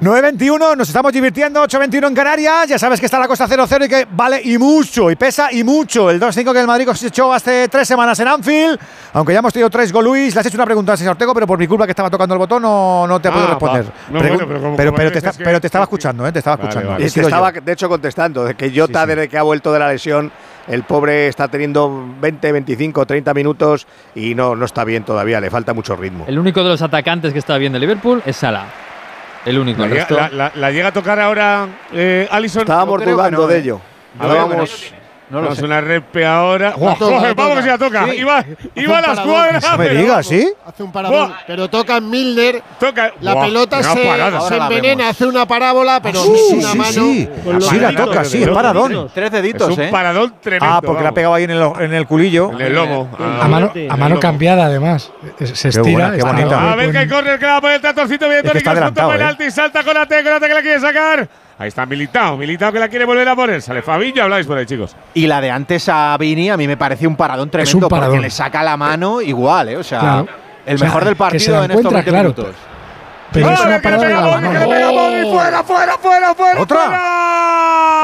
9.21, 0.00 0.76
nos 0.76 0.88
estamos 0.88 1.12
divirtiendo, 1.12 1.62
8.21 1.62 2.08
en 2.08 2.14
Canarias, 2.14 2.66
ya 2.68 2.78
sabes 2.80 2.98
que 2.98 3.06
está 3.06 3.16
la 3.20 3.28
cosa 3.28 3.46
0-0 3.46 3.84
y 3.84 3.88
que 3.88 4.06
vale 4.10 4.40
y 4.42 4.58
mucho, 4.58 5.08
y 5.08 5.14
pesa 5.14 5.52
y 5.52 5.62
mucho. 5.62 6.10
El 6.10 6.20
2-5 6.20 6.52
que 6.52 6.58
el 6.60 6.66
Madrid 6.66 6.84
cosechó 6.84 7.32
hace 7.32 7.68
tres 7.68 7.86
semanas 7.86 8.18
en 8.18 8.26
Anfield, 8.26 8.76
aunque 9.12 9.32
ya 9.32 9.38
hemos 9.38 9.52
tenido 9.52 9.70
tres 9.70 9.92
Luis, 9.92 10.34
le 10.34 10.40
has 10.40 10.46
hecho 10.46 10.56
una 10.56 10.64
pregunta 10.64 10.90
al 10.92 10.98
señor 10.98 11.12
Ortego, 11.12 11.32
pero 11.32 11.46
por 11.46 11.60
mi 11.60 11.68
culpa 11.68 11.84
que 11.86 11.92
estaba 11.92 12.10
tocando 12.10 12.34
el 12.34 12.40
botón 12.40 12.60
no, 12.62 13.06
no 13.06 13.20
te 13.20 13.28
he 13.28 13.30
podido 13.30 13.46
Ah, 13.46 13.50
responder. 13.52 13.84
No, 14.10 14.18
Pregun- 14.18 14.28
bueno, 14.28 14.38
pero 14.38 14.38
como- 14.38 14.48
pero, 14.48 14.60
como 14.60 14.76
pero 14.76 14.92
me 14.92 15.10
te, 15.12 15.18
está- 15.18 15.32
que- 15.38 15.44
pero 15.44 15.60
te 15.60 15.66
estaba 15.68 15.84
escuchando, 15.84 16.26
¿eh? 16.26 16.32
te 16.32 16.38
estaba 16.40 16.56
escuchando. 16.60 16.90
Y 16.98 17.02
He 17.02 17.04
te 17.04 17.10
sido 17.10 17.22
yo. 17.22 17.28
estaba, 17.28 17.52
de 17.52 17.72
hecho, 17.72 17.88
contestando. 17.88 18.44
de 18.44 18.54
Que 18.56 18.72
Jota, 18.76 19.06
desde 19.06 19.28
que 19.28 19.38
ha 19.38 19.42
vuelto 19.42 19.72
de 19.72 19.78
la 19.78 19.88
lesión, 19.92 20.32
el 20.66 20.82
pobre 20.82 21.28
está 21.28 21.46
teniendo 21.46 22.04
20, 22.20 22.50
25, 22.50 23.06
30 23.06 23.32
minutos 23.32 23.86
y 24.16 24.34
no, 24.34 24.56
no 24.56 24.64
está 24.64 24.82
bien 24.82 25.04
todavía, 25.04 25.40
le 25.40 25.50
falta 25.50 25.72
mucho 25.72 25.94
ritmo. 25.94 26.24
El 26.26 26.36
único 26.38 26.64
de 26.64 26.70
los 26.70 26.82
atacantes 26.82 27.32
que 27.32 27.38
está 27.38 27.56
bien 27.58 27.72
de 27.72 27.78
Liverpool 27.78 28.20
es 28.26 28.36
Salah. 28.36 28.64
El 29.44 29.58
único. 29.58 29.80
La, 29.80 29.86
el 29.86 29.92
llega- 29.92 30.06
resto- 30.06 30.16
la- 30.16 30.28
la- 30.30 30.52
la 30.54 30.70
llega 30.70 30.88
a 30.88 30.92
tocar 30.92 31.20
ahora 31.20 31.68
eh, 31.92 32.26
Alison. 32.30 32.64
Que 32.64 33.10
dudando 33.12 33.42
no, 33.42 33.46
de 33.46 33.56
¿eh? 33.56 33.60
ello. 33.60 33.80
A 34.18 34.26
ver, 34.26 34.36
Estábamos- 34.36 34.94
no 35.40 35.48
lo 35.54 35.64
una 35.64 35.80
repe 35.80 36.24
ahora. 36.26 36.74
La 36.78 36.94
toca, 36.96 37.20
la 37.20 37.34
Vamos 37.34 37.56
que 37.56 37.62
si 37.62 37.68
la 37.68 37.78
toca. 37.78 38.04
Sí. 38.06 38.16
Iba, 38.18 38.38
Hace 38.38 38.56
iba 38.76 38.96
a 38.96 39.00
un 39.00 39.02
la 39.02 39.08
paradón. 39.08 39.18
escuadra. 39.24 39.60
No 39.60 39.78
me 39.78 39.84
pero 39.84 40.00
digas, 40.00 40.08
vamos. 40.10 40.26
¿sí? 40.26 40.52
Hace 40.66 40.82
un 40.82 40.92
paradón. 40.92 41.28
Buah. 41.28 41.38
Pero 41.46 41.70
toca 41.70 41.96
en 41.96 42.10
Milner. 42.10 42.62
Toca. 42.80 43.12
La 43.20 43.34
Buah, 43.34 43.44
pelota 43.46 43.82
se, 43.82 43.92
se 44.48 44.56
envenena, 44.56 45.08
hace 45.08 45.26
una 45.26 45.46
parábola, 45.46 46.00
pero 46.02 46.22
sí, 46.22 46.32
es 46.34 46.48
sí, 46.48 46.54
una 46.56 46.70
sí, 46.72 46.78
mano. 46.78 46.90
sí. 46.92 47.28
Sí, 47.70 47.78
la 47.80 47.94
toca, 47.94 48.24
sí, 48.24 48.42
es 48.42 48.48
paradón. 48.48 49.10
Tres 49.14 49.30
deditos, 49.30 49.70
Es 49.70 49.76
un 49.78 49.84
¿eh? 49.84 49.88
paradón 49.90 50.34
tremendo. 50.40 50.66
Ah, 50.76 50.80
porque 50.82 51.02
la 51.02 51.08
ha 51.08 51.10
vamos. 51.10 51.14
pegado 51.14 51.34
ahí 51.34 51.44
en 51.44 51.50
el, 51.50 51.62
en 51.80 51.94
el 51.94 52.06
culillo. 52.06 52.50
En 52.52 52.60
el 52.60 52.74
lomo. 52.74 53.08
A 53.18 53.48
mano, 53.48 53.70
a 53.74 53.78
el 53.78 53.88
mano 53.88 54.08
lomo. 54.10 54.20
cambiada, 54.20 54.66
además. 54.66 55.10
Se 55.38 55.68
Qué 55.70 55.78
estira. 55.80 56.12
qué 56.16 56.22
bonita. 56.22 56.72
A 56.72 56.76
ver 56.76 56.92
que 56.92 57.08
corre, 57.08 57.38
que 57.38 57.44
la 57.46 57.52
va 57.52 57.56
a 57.58 57.60
poner 57.60 57.76
el 57.76 57.82
tatorcito 57.82 58.28
bien 58.28 58.38
Es 58.46 58.52
que 58.52 58.60
Tónicos, 58.60 58.62
punto 58.62 58.70
adelantado, 58.70 59.12
¿eh? 59.12 59.16
penalti, 59.18 59.50
salta 59.50 59.82
con 59.82 59.94
la 59.94 60.06
T, 60.06 60.22
con 60.22 60.32
la 60.32 60.40
T 60.40 60.48
que 60.48 60.54
la 60.54 60.62
quiere 60.62 60.80
sacar. 60.80 61.28
Ahí 61.56 61.68
está 61.68 61.86
Militao, 61.86 62.36
Militao 62.36 62.72
que 62.72 62.80
la 62.80 62.88
quiere 62.88 63.04
volver 63.04 63.28
a 63.28 63.36
poner. 63.36 63.62
Sale 63.62 63.80
Fabiño, 63.82 64.24
habláis 64.24 64.44
por 64.46 64.58
ahí, 64.58 64.66
chicos. 64.66 64.96
Y 65.14 65.26
la 65.28 65.40
de 65.40 65.50
antes 65.52 65.88
a 65.88 66.16
Vini 66.18 66.50
a 66.50 66.56
mí 66.56 66.66
me 66.66 66.76
parece 66.76 67.06
un 67.06 67.14
paradón 67.16 67.48
tremendo 67.48 67.86
un 67.86 67.88
paradón. 67.88 68.16
porque 68.16 68.22
le 68.26 68.30
saca 68.30 68.60
la 68.62 68.76
mano 68.76 69.20
igual, 69.20 69.68
¿eh? 69.68 69.76
O 69.76 69.84
sea, 69.84 70.00
Claro. 70.00 70.26
el 70.66 70.74
O 70.74 70.78
sea, 70.78 70.88
mejor 70.88 71.04
del 71.04 71.14
que 71.14 71.38
se 71.38 71.52
partido 71.52 71.58
la 71.58 71.64
en 71.64 71.70
estos 71.70 71.84
encuentra, 71.92 72.02
20 72.02 72.10
claro. 72.10 72.28
minutos. 72.30 72.54
Pero 73.32 73.50
es 73.50 73.60
¡Ah, 73.60 73.64
una 73.66 73.80
que 73.80 73.90
le 73.90 73.98
pega 73.98 74.40
le 74.40 74.66
pega! 74.66 74.90
¡Fuera, 75.32 75.62
fuera, 75.64 75.98
fuera, 75.98 76.34
fuera! 76.34 76.60
¿Otra? 76.60 76.78
fuera! 76.84 77.00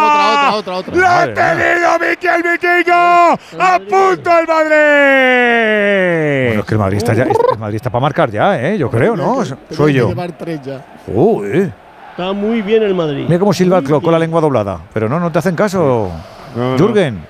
Otra, 0.00 0.54
otra, 0.54 0.76
otra, 0.76 0.76
otra. 0.76 0.96
¡La 0.96 1.22
ha 1.22 1.34
tenido 1.34 1.98
Miquel 1.98 2.42
Vikingo! 2.42 3.38
¡A 3.62 3.78
punto 3.78 4.38
el 4.38 4.46
Madrid! 4.46 6.46
Bueno, 6.48 6.60
es 6.60 6.66
que 6.66 6.74
el 6.74 6.78
Madrid 6.80 6.96
está 6.98 7.14
ya, 7.14 7.22
el 7.24 7.58
Madrid 7.58 7.76
está 7.76 7.90
para 7.90 8.02
marcar 8.02 8.30
ya, 8.30 8.60
¿eh? 8.60 8.78
Yo 8.78 8.90
creo, 8.90 9.16
¿no? 9.16 9.44
Soy 9.70 9.94
yo. 9.94 10.08
que 10.08 10.14
llevar 10.14 10.32
tres 10.32 10.60
ya. 10.62 10.84
Uy, 11.06 11.70
Está 12.10 12.32
muy 12.32 12.62
bien 12.62 12.82
el 12.82 12.94
Madrid. 12.94 13.24
mira 13.26 13.38
cómo 13.38 13.52
silba 13.52 13.78
el 13.78 13.84
clock 13.84 14.02
con 14.02 14.12
la 14.12 14.18
lengua 14.18 14.40
doblada. 14.40 14.80
Pero 14.92 15.08
no, 15.08 15.18
no 15.18 15.30
te 15.32 15.38
hacen 15.38 15.54
caso. 15.54 16.10
No, 16.56 16.72
no. 16.72 16.78
Jürgen. 16.78 17.20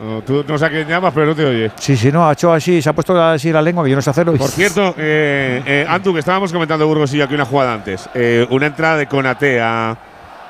No, 0.00 0.22
tú 0.22 0.44
no 0.46 0.56
sé 0.56 0.66
a 0.66 0.68
quién 0.70 0.86
llamas, 0.86 1.12
pero 1.12 1.26
no 1.26 1.34
te 1.34 1.44
oye. 1.44 1.72
Sí, 1.74 1.96
sí, 1.96 2.12
no, 2.12 2.28
ha 2.28 2.32
hecho 2.32 2.52
así, 2.52 2.80
se 2.80 2.88
ha 2.88 2.92
puesto 2.92 3.20
así 3.20 3.50
la 3.50 3.60
lengua 3.60 3.82
que 3.82 3.90
yo 3.90 3.96
no 3.96 4.02
sé 4.02 4.10
hacerlo. 4.10 4.32
Por 4.34 4.48
cierto, 4.48 4.94
eh, 4.96 5.60
eh, 5.66 5.86
Antu, 5.88 6.12
que 6.12 6.20
estábamos 6.20 6.52
comentando 6.52 6.86
Burgos 6.86 7.12
y 7.14 7.16
yo 7.16 7.24
aquí 7.24 7.34
una 7.34 7.44
jugada 7.44 7.74
antes. 7.74 8.08
Eh, 8.14 8.46
una 8.50 8.66
entrada 8.66 8.96
de 8.96 9.06
Conate 9.08 9.60
a, 9.60 9.96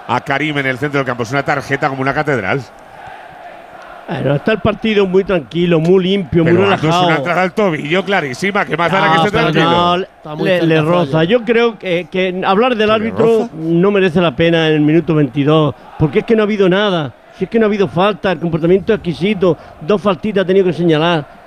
a 0.06 0.20
Karim 0.20 0.58
en 0.58 0.66
el 0.66 0.76
centro 0.76 0.98
del 0.98 1.06
campo. 1.06 1.22
Es 1.22 1.30
una 1.30 1.44
tarjeta 1.44 1.88
como 1.88 2.02
una 2.02 2.12
catedral. 2.12 2.60
Bueno, 4.08 4.36
está 4.36 4.52
el 4.52 4.60
partido 4.60 5.06
muy 5.06 5.22
tranquilo, 5.24 5.80
muy 5.80 6.02
limpio, 6.02 6.42
muy 6.42 6.52
Pero 6.52 6.64
relajado. 6.64 7.06
una 7.08 7.16
entrada 7.16 7.42
al 7.42 7.52
tobillo 7.52 8.02
clarísima. 8.04 8.64
que 8.64 8.74
más 8.76 8.90
da 8.90 9.04
Ah, 9.04 9.10
que 9.12 9.16
esté 9.26 9.30
tranquilo? 9.38 9.70
no, 9.70 9.96
le- 9.98 10.04
Está 10.04 10.34
muy 10.34 10.48
le, 10.48 10.80
roza. 10.80 11.24
Yo 11.24 11.44
creo 11.44 11.78
que, 11.78 12.06
que 12.10 12.40
hablar 12.44 12.74
del 12.74 12.90
árbitro 12.90 13.50
no 13.54 13.90
merece 13.90 14.20
la 14.22 14.34
pena 14.34 14.68
en 14.68 14.74
el 14.74 14.80
minuto 14.80 15.14
22, 15.14 15.74
porque 15.98 16.20
es 16.20 16.24
que 16.24 16.34
no 16.34 16.42
ha 16.42 16.46
habido 16.46 16.68
nada. 16.70 17.12
Si 17.36 17.44
es 17.44 17.50
que 17.50 17.58
no 17.58 17.66
ha 17.66 17.68
habido 17.68 17.86
falta, 17.86 18.32
el 18.32 18.38
comportamiento 18.38 18.92
es 18.94 18.96
exquisito, 18.98 19.56
dos 19.82 20.00
faltitas 20.00 20.42
ha 20.42 20.46
tenido 20.46 20.64
que 20.64 20.72
señalar. 20.72 21.38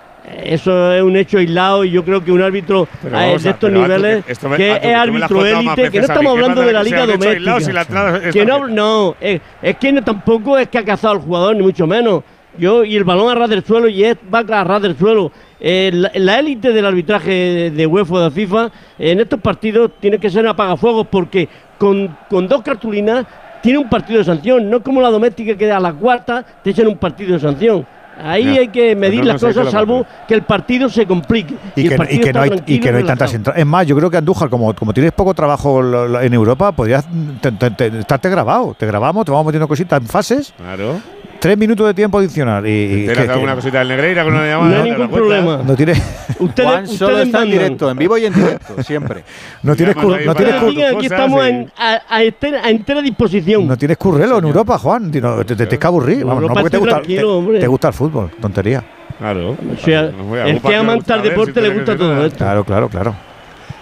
Eso 0.43 0.93
es 0.93 1.01
un 1.01 1.17
hecho 1.17 1.39
aislado 1.39 1.83
y 1.83 1.89
yo 1.89 2.05
creo 2.05 2.23
que 2.23 2.31
un 2.31 2.43
árbitro 2.43 2.87
Pero 3.01 3.17
eh, 3.17 3.25
vamos 3.27 3.41
de 3.43 3.49
a- 3.49 3.51
estos 3.53 3.69
pero 3.71 3.81
niveles, 3.81 4.23
que 4.23 4.31
esto 4.31 4.49
me- 4.49 4.57
que 4.57 4.71
Antu, 4.71 4.81
que 4.83 4.91
es 4.91 4.95
árbitro 4.95 5.45
élite, 5.47 5.89
que 5.89 5.97
no 5.97 6.03
a 6.03 6.05
estamos 6.05 6.31
hablando 6.33 6.61
de 6.61 6.73
la 6.73 6.83
liga 6.83 7.03
hecho 7.05 7.11
aislado 7.29 7.59
si 7.59 7.71
doméstica. 7.71 8.03
la 8.21 8.31
Que 8.31 8.45
no, 8.45 8.67
no, 8.67 9.15
es, 9.19 9.41
es 9.63 9.75
que 9.77 9.91
no, 9.91 10.03
tampoco 10.03 10.59
es 10.59 10.67
que 10.67 10.77
ha 10.77 10.85
cazado 10.85 11.15
al 11.15 11.19
jugador, 11.21 11.55
ni 11.55 11.63
mucho 11.63 11.87
menos. 11.87 12.21
Yo, 12.57 12.83
y 12.83 12.95
el 12.97 13.03
balón 13.03 13.29
a 13.29 13.35
ras 13.35 13.49
del 13.49 13.63
suelo, 13.63 13.87
y 13.87 14.03
es, 14.03 14.17
va 14.33 14.39
a 14.39 14.63
ras 14.63 14.81
del 14.81 14.97
suelo. 14.97 15.31
Eh, 15.59 15.91
la- 16.15 16.39
élite 16.39 16.71
del 16.73 16.85
arbitraje 16.85 17.31
de, 17.31 17.71
de 17.71 17.87
UEFA 17.87 18.13
o 18.15 18.19
de 18.21 18.31
FIFA, 18.31 18.71
en 18.99 19.19
estos 19.19 19.39
partidos 19.39 19.91
tiene 19.99 20.17
que 20.19 20.29
ser 20.29 20.45
apagafuegos, 20.47 21.07
porque 21.09 21.47
con, 21.77 22.15
con 22.29 22.47
dos 22.47 22.61
cartulinas 22.61 23.25
tiene 23.61 23.77
un 23.79 23.89
partido 23.89 24.19
de 24.19 24.25
sanción, 24.25 24.69
no 24.69 24.81
como 24.81 25.01
la 25.01 25.09
doméstica 25.09 25.55
que 25.55 25.71
a 25.71 25.79
la 25.79 25.93
cuarta 25.93 26.43
te 26.63 26.71
echan 26.71 26.87
un 26.87 26.97
partido 26.97 27.33
de 27.33 27.39
sanción. 27.39 27.85
Ahí 28.23 28.43
Ya. 28.53 28.59
hay 28.61 28.67
que 28.67 28.95
medir 28.95 29.19
No, 29.19 29.25
no 29.27 29.31
las 29.33 29.41
cosas, 29.41 29.71
salvo 29.71 30.05
que 30.27 30.33
el 30.33 30.41
partido 30.43 30.89
se 30.89 31.05
complique. 31.07 31.55
Y 31.75 31.87
que, 31.87 31.93
y 31.95 31.97
partido 31.97 32.23
que 32.25 32.33
no 32.33 32.41
hay, 32.41 32.47
y 32.49 32.51
tranquilo 32.51 32.83
que 32.83 32.91
no 32.91 32.97
hay 32.97 33.03
y 33.03 33.07
tantas 33.07 33.33
entradas. 33.33 33.59
Es 33.59 33.65
más, 33.65 33.87
yo 33.87 33.95
creo 33.95 34.11
que 34.11 34.17
Andújar, 34.17 34.49
como, 34.49 34.75
como 34.75 34.93
tienes 34.93 35.11
poco 35.13 35.33
trabajo 35.33 35.81
lo- 35.81 36.07
lo- 36.07 36.21
en 36.21 36.33
Europa, 36.33 36.71
podrías 36.71 37.07
te- 37.41 37.51
te- 37.53 37.71
te- 37.71 37.99
estarte 37.99 38.29
grabado. 38.29 38.75
Te 38.77 38.85
grabamos, 38.85 39.25
te 39.25 39.31
vamos 39.31 39.45
metiendo 39.45 39.67
cositas 39.67 40.01
en 40.01 40.07
fases. 40.07 40.53
Claro. 40.57 40.99
Tres 41.41 41.57
minutos 41.57 41.87
de 41.87 41.93
tiempo 41.95 42.19
adicional. 42.19 42.67
Y, 42.67 42.69
y 42.69 43.07
¿Te 43.07 43.13
que- 43.13 43.19
alguna 43.31 43.55
cosita 43.55 43.79
del 43.79 43.87
Negreira 43.87 44.23
con 44.23 44.33
una 44.35 44.45
llamada? 44.45 44.69
No 44.69 44.83
hay 44.83 44.91
¿Te 44.91 44.97
ningún 44.97 45.09
problema. 45.09 45.61
no 45.65 45.75
tienes, 45.75 46.01
Ustedes, 46.39 46.69
Juan 46.69 46.87
solo 46.87 47.19
está 47.19 47.41
en 47.43 47.49
directo, 47.51 47.89
en 47.89 47.97
vivo 47.97 48.17
y 48.17 48.25
en 48.25 48.33
directo, 48.33 48.83
siempre. 48.83 49.23
no 49.63 49.75
tienes, 49.75 49.95
no 49.95 50.35
tienes, 50.35 50.95
aquí 50.95 51.05
estamos 51.07 51.43
en- 51.45 51.71
a, 51.77 52.01
a 52.07 52.23
entera, 52.23 52.63
a 52.63 52.69
entera 52.69 53.01
disposición. 53.01 53.67
no 53.67 53.75
tienes 53.75 53.97
currelo 53.97 54.37
en 54.37 54.45
Europa, 54.45 54.77
Juan. 54.77 55.09
No, 55.11 55.37
te, 55.37 55.43
te, 55.43 55.55
te 55.55 55.55
tienes 55.55 55.79
que 55.79 55.87
aburrir. 55.87 56.23
Vamos, 56.25 56.43
no 56.43 56.53
porque 56.53 56.69
te 56.69 56.77
gusta, 56.77 57.01
te- 57.01 57.23
hombre. 57.23 57.59
te 57.59 57.67
gusta 57.67 57.87
el 57.87 57.93
fútbol. 57.95 58.29
Tontería. 58.39 58.83
Claro. 59.17 59.51
O 59.51 59.57
sea, 59.83 60.11
el 60.45 60.61
que 60.61 60.75
ama 60.75 60.93
deporte 60.95 61.61
le 61.61 61.69
tiene 61.69 61.75
gusta 61.75 61.97
todo 61.97 62.25
esto. 62.25 62.37
Claro, 62.37 62.63
claro, 62.63 62.87
claro. 62.87 63.15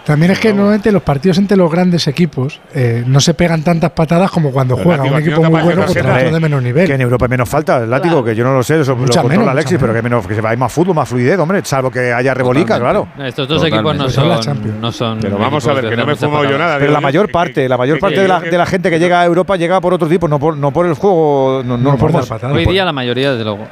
También 0.06 0.32
es 0.32 0.40
que 0.40 0.52
normalmente 0.54 0.92
los 0.92 1.04
partidos 1.04 1.38
entre 1.38 1.56
los 1.56 1.72
grandes 1.72 2.08
equipos 2.08 2.60
eh, 2.74 3.04
no 3.06 3.20
se 3.20 3.36
pegan 3.36 3.62
tantas 3.64 3.92
patadas 3.92 4.32
como 4.32 4.52
cuando 4.52 4.76
Pero, 4.76 4.86
juega 4.90 5.04
un 5.04 5.20
equipo 5.22 5.44
muy 5.44 5.62
bueno 5.62 5.86
contra 5.86 6.16
otro 6.16 6.32
de 6.32 6.40
menos 6.40 6.64
nivel. 6.64 6.88
Que 6.88 6.96
en 6.96 7.02
Europa 7.02 7.26
hay 7.26 7.30
menos 7.30 7.48
falta, 7.48 7.78
el 7.84 7.90
látigo, 7.90 8.16
Claro. 8.16 8.26
que 8.26 8.36
yo 8.36 8.44
no 8.44 8.54
lo 8.54 8.64
sé, 8.64 8.80
eso 8.80 8.92
lo 8.92 8.98
Mucha 8.98 9.22
controla 9.22 9.40
menos, 9.42 9.52
Alexis, 9.52 9.78
pero 9.80 9.94
que, 9.94 10.02
menos, 10.02 10.26
que 10.26 10.34
se 10.36 10.42
va- 10.42 10.50
hay 10.50 10.58
más 10.58 10.72
fútbol, 10.74 10.96
más 10.96 11.08
fluidez, 11.08 11.38
hombre, 11.38 11.62
salvo 11.64 11.92
que 11.92 12.12
haya 12.12 12.34
rebolica, 12.34 12.80
claro. 12.80 13.08
Estos 13.20 13.48
dos 13.48 13.62
Totalmente. 13.62 13.78
equipos 14.08 14.16
no 14.18 14.34
son, 14.34 14.40
Champions. 14.42 14.78
no 14.82 14.92
son. 14.92 15.20
Pero 15.20 15.38
vamos 15.38 15.68
a 15.68 15.74
ver, 15.74 15.90
que 15.90 15.96
no 15.98 16.06
me 16.08 16.16
fumado 16.16 16.44
yo 16.50 16.58
nada. 16.58 16.78
Pero 16.80 16.92
la 16.92 17.00
yo, 17.00 17.04
mayor 17.04 17.32
parte, 17.32 17.70
la 17.70 17.78
mayor 17.78 18.00
parte 18.00 18.22
de 18.22 18.28
la, 18.28 18.40
de 18.40 18.58
la 18.58 18.66
gente 18.66 18.90
que 18.90 18.98
llega 19.00 19.22
a 19.22 19.26
Europa 19.26 19.58
llega 19.58 19.80
por 19.80 19.94
otro 19.94 20.08
tipo, 20.08 20.28
no 20.28 20.40
por, 20.40 20.58
no 20.58 20.72
por 20.72 20.88
el 20.88 20.94
juego, 20.96 21.62
no, 21.64 21.78
no, 21.78 21.92
No 21.92 21.98
por 21.98 22.12
vamos. 22.12 22.28
dar 22.28 22.38
patadas. 22.40 22.58
Hoy 22.58 22.64
por- 22.66 22.74
día 22.74 22.84
la 22.86 22.94
mayoría, 22.94 23.32
desde 23.32 23.44
luego. 23.44 23.68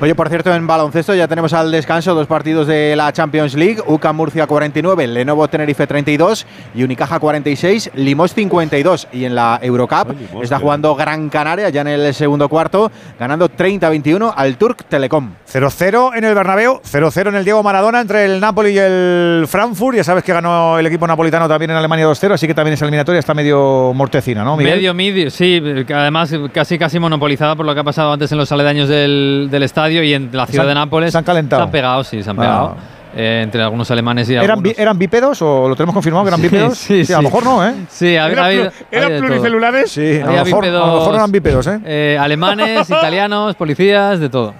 Oye, 0.00 0.14
por 0.14 0.28
cierto, 0.28 0.54
en 0.54 0.64
baloncesto 0.64 1.12
ya 1.12 1.26
tenemos 1.26 1.52
al 1.52 1.72
descanso 1.72 2.14
dos 2.14 2.28
partidos 2.28 2.68
de 2.68 2.94
la 2.94 3.12
Champions 3.12 3.54
League. 3.54 3.82
UCA 3.84 4.12
Murcia 4.12 4.46
49, 4.46 5.08
Lenovo 5.08 5.48
Tenerife 5.48 5.88
32 5.88 6.46
y 6.76 6.84
Unicaja 6.84 7.18
46, 7.18 7.90
Limos 7.94 8.32
52. 8.32 9.08
Y 9.10 9.24
en 9.24 9.34
la 9.34 9.58
Eurocup 9.60 10.14
está 10.40 10.60
jugando 10.60 10.94
Gran 10.94 11.28
Canaria 11.30 11.68
ya 11.70 11.80
en 11.80 11.88
el 11.88 12.14
segundo 12.14 12.48
cuarto, 12.48 12.92
ganando 13.18 13.50
30-21 13.50 14.32
al 14.36 14.56
Turk 14.56 14.84
Telecom. 14.84 15.32
0-0 15.50 16.10
en 16.14 16.24
el 16.24 16.34
Bernabéu, 16.34 16.80
0-0 16.82 17.28
en 17.28 17.34
el 17.36 17.44
Diego 17.44 17.62
Maradona 17.62 18.00
entre 18.02 18.26
el 18.26 18.38
Napoli 18.38 18.70
y 18.70 18.78
el 18.78 19.46
Frankfurt. 19.48 19.96
Ya 19.96 20.04
sabes 20.04 20.22
que 20.22 20.32
ganó 20.32 20.78
el 20.78 20.86
equipo 20.86 21.06
napolitano 21.06 21.48
también 21.48 21.70
en 21.70 21.78
Alemania 21.78 22.06
2-0, 22.06 22.32
así 22.34 22.46
que 22.46 22.52
también 22.54 22.74
esa 22.74 22.84
eliminatoria 22.84 23.18
está 23.18 23.32
medio 23.32 23.92
mortecina, 23.94 24.44
¿no, 24.44 24.56
Miguel? 24.58 24.74
Medio, 24.76 24.92
medio, 24.92 25.30
sí. 25.30 25.62
Además, 25.94 26.34
casi 26.52 26.78
casi 26.78 26.98
monopolizada 26.98 27.56
por 27.56 27.64
lo 27.64 27.72
que 27.72 27.80
ha 27.80 27.84
pasado 27.84 28.12
antes 28.12 28.30
en 28.30 28.36
los 28.38 28.52
aledaños 28.52 28.88
del, 28.90 29.48
del 29.50 29.62
estadio 29.62 30.02
y 30.02 30.12
en 30.12 30.28
la 30.32 30.46
ciudad 30.46 30.64
han- 30.66 30.68
de 30.68 30.74
Nápoles. 30.74 31.12
se 31.12 31.18
han 31.18 31.24
calentado. 31.24 31.62
Se 31.62 31.64
han 31.64 31.70
pegado, 31.72 32.04
sí, 32.04 32.22
se 32.22 32.28
han 32.30 32.36
Ah. 32.38 32.42
pegado. 32.42 32.76
eh, 33.16 33.40
entre 33.42 33.62
algunos 33.62 33.90
alemanes 33.90 34.28
y 34.28 34.34
¿Eran, 34.34 34.50
algunos. 34.50 34.62
bi- 34.76 34.80
¿Eran 34.82 34.98
bípedos 34.98 35.40
o 35.40 35.66
lo 35.66 35.74
tenemos 35.74 35.94
confirmado 35.94 36.24
que 36.24 36.28
eran 36.28 36.40
Sí, 36.42 36.46
bípedos? 36.48 36.78
sí, 36.78 37.12
a 37.12 37.16
lo 37.16 37.20
sí. 37.20 37.24
mejor 37.24 37.42
no, 37.44 37.66
¿eh? 37.66 37.74
Sí, 37.88 38.16
ha, 38.18 38.26
¿Eran 38.28 38.70
eran 38.92 39.18
pluricelulares? 39.18 39.90
Sí, 39.90 40.18
a 40.20 40.24
lo, 40.24 40.28
Había 40.28 40.44
mejor, 40.44 40.64
a 40.66 40.68
lo 40.68 40.86
mejor 40.98 41.14
eran 41.14 41.32
bípedos, 41.32 41.66
¿eh? 41.68 41.80
eh, 41.86 42.18
alemanes, 42.20 42.88
italianos, 42.90 43.56
policías, 43.56 44.20
de 44.20 44.28
todo. 44.28 44.52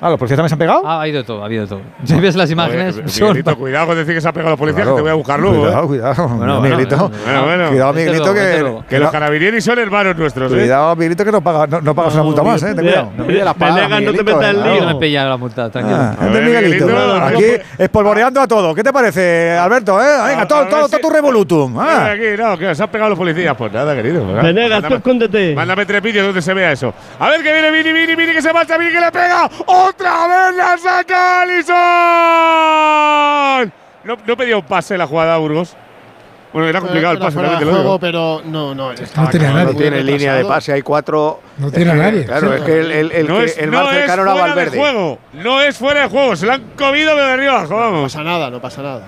Ah, 0.00 0.10
¿los 0.10 0.18
policías 0.18 0.36
también 0.36 0.48
se 0.50 0.54
han 0.54 0.58
pegado? 0.58 0.86
Ha 0.86 1.02
habido 1.02 1.18
de 1.18 1.24
todo, 1.24 1.42
ha 1.42 1.46
habido 1.46 1.66
todo. 1.66 1.80
Si 2.04 2.14
ves 2.20 2.36
las 2.36 2.50
imágenes, 2.50 2.96
Oye, 2.98 3.08
son- 3.08 3.28
Miguelito, 3.28 3.56
cuidado 3.56 3.86
con 3.86 3.96
decir 3.96 4.14
que 4.14 4.20
se 4.20 4.28
ha 4.28 4.32
pegado 4.32 4.50
la 4.50 4.56
policía, 4.56 4.82
Claro. 4.82 4.96
que 4.96 4.98
te 4.98 5.02
voy 5.02 5.10
a 5.10 5.14
buscar 5.14 5.40
luego. 5.40 5.60
Cuidado, 5.62 5.82
¿eh? 5.84 5.86
cuidado. 5.86 6.28
Bueno, 6.28 6.60
Miguelito. 6.60 6.96
bueno, 6.96 7.14
Bueno, 7.24 7.44
bueno. 7.44 7.68
Cuidado, 7.70 7.92
Miguelito, 7.94 8.32
luego, 8.32 8.80
que. 8.82 8.86
Que 8.88 8.98
los 8.98 9.10
carabinieri 9.10 9.60
son 9.60 9.78
hermanos 9.78 10.16
nuestros. 10.16 10.52
¿eh? 10.52 10.56
Cuidado, 10.56 10.96
Miguelito, 10.96 11.24
que 11.24 11.32
no, 11.32 11.40
paga, 11.40 11.66
no, 11.66 11.80
no 11.80 11.94
pagas 11.94 12.14
una 12.14 12.22
multa 12.24 12.42
más, 12.42 12.62
¿eh? 12.62 12.74
Ten 12.74 12.84
cuidado. 12.84 13.10
No 13.16 13.24
palabras, 13.54 13.56
Venegas, 13.90 14.02
no 14.02 14.12
te 14.12 14.24
metas 14.24 14.44
en 14.44 14.56
¿eh? 14.56 14.62
mí 14.62 14.68
no 14.68 14.74
lío. 14.74 14.86
me 14.86 14.94
pilla 14.96 15.24
la 15.24 15.36
multa, 15.36 15.70
tranquilo. 15.70 15.96
Ah, 15.98 16.14
A 16.20 16.26
es 16.26 16.32
de 16.32 16.40
ver, 16.40 16.44
Miguelito. 16.44 16.86
Miguelito, 16.86 17.14
Aquí 17.24 17.44
espolvoreando 17.78 18.40
a 18.40 18.46
todo. 18.48 18.74
¿Qué 18.74 18.82
te 18.84 18.92
parece, 18.92 19.52
Alberto? 19.56 20.00
Eh? 20.02 20.06
Venga, 20.26 20.42
A- 20.42 20.48
todo, 20.48 20.66
todo, 20.66 20.88
todo 20.88 20.98
tu 21.00 21.10
revolutum. 21.10 21.78
Ah. 21.80 22.10
Aquí, 22.12 22.22
no, 22.38 22.58
que 22.58 22.74
se 22.74 22.82
han 22.82 22.88
pegado 22.90 23.10
los 23.10 23.18
policías. 23.18 23.56
Pues 23.56 23.72
nada, 23.72 23.94
querido. 23.94 24.22
pues. 24.24 24.42
Venegas, 24.42 24.82
tú 24.86 24.94
escóndete. 24.94 25.54
Mándame 25.54 25.86
tres 25.86 26.02
vídeos 26.02 26.26
donde 26.26 26.42
se 26.42 26.52
vea 26.54 26.72
eso. 26.72 26.92
A 27.18 27.28
ver 27.30 27.42
que 27.42 27.52
viene 27.52 27.70
Vini, 27.70 27.92
Vini, 27.92 28.14
Vini, 28.14 28.32
que 28.32 28.42
se 28.42 28.52
marcha, 28.52 28.76
Vini, 28.76 28.92
que 28.92 29.00
le 29.00 29.10
pega. 29.10 29.48
¡Otra 29.88 30.26
vez 30.26 30.56
la 30.56 30.78
saca 30.78 31.42
Alisson! 32.36 33.72
No, 34.04 34.16
no 34.26 34.36
pedía 34.36 34.56
un 34.56 34.64
pase 34.64 34.96
la 34.96 35.06
jugada 35.06 35.34
a 35.34 35.38
Burgos. 35.38 35.76
Bueno, 36.52 36.68
era 36.68 36.80
complicado 36.80 37.12
el 37.14 37.18
pase, 37.18 37.32
fuera 37.32 37.58
de 37.58 37.64
juego, 37.66 37.98
pero 37.98 38.40
no, 38.44 38.74
no. 38.74 38.92
No 38.92 38.94
claro, 38.94 39.38
nadie. 39.54 39.64
No 39.64 39.74
tiene 39.74 40.02
línea 40.02 40.34
de 40.34 40.44
pase, 40.44 40.72
hay 40.72 40.80
cuatro. 40.82 41.40
No 41.58 41.70
tiene 41.70 41.90
a 41.90 41.94
nadie. 41.94 42.24
Claro, 42.24 42.54
es 42.54 42.62
que 42.62 42.80
el, 42.80 42.90
el, 42.92 43.12
el, 43.12 43.28
no 43.28 43.38
que- 43.38 43.44
es, 43.44 43.58
el 43.58 43.70
no 43.70 43.82
más 43.84 43.92
es 43.92 43.98
cercano 43.98 44.22
era 44.22 44.30
fuera 44.32 44.46
de 44.46 44.50
Valverde. 44.54 44.78
juego. 44.78 45.18
No 45.34 45.60
es 45.60 45.76
fuera 45.76 46.02
de 46.02 46.08
juego. 46.08 46.36
Se 46.36 46.46
lo 46.46 46.52
han 46.52 46.62
comido 46.78 47.14
de 47.14 47.22
arriba 47.22 47.58
abajo, 47.58 47.74
No 47.74 47.80
vamos. 47.80 48.02
pasa 48.12 48.24
nada, 48.24 48.48
no 48.50 48.60
pasa 48.60 48.82
nada. 48.82 49.02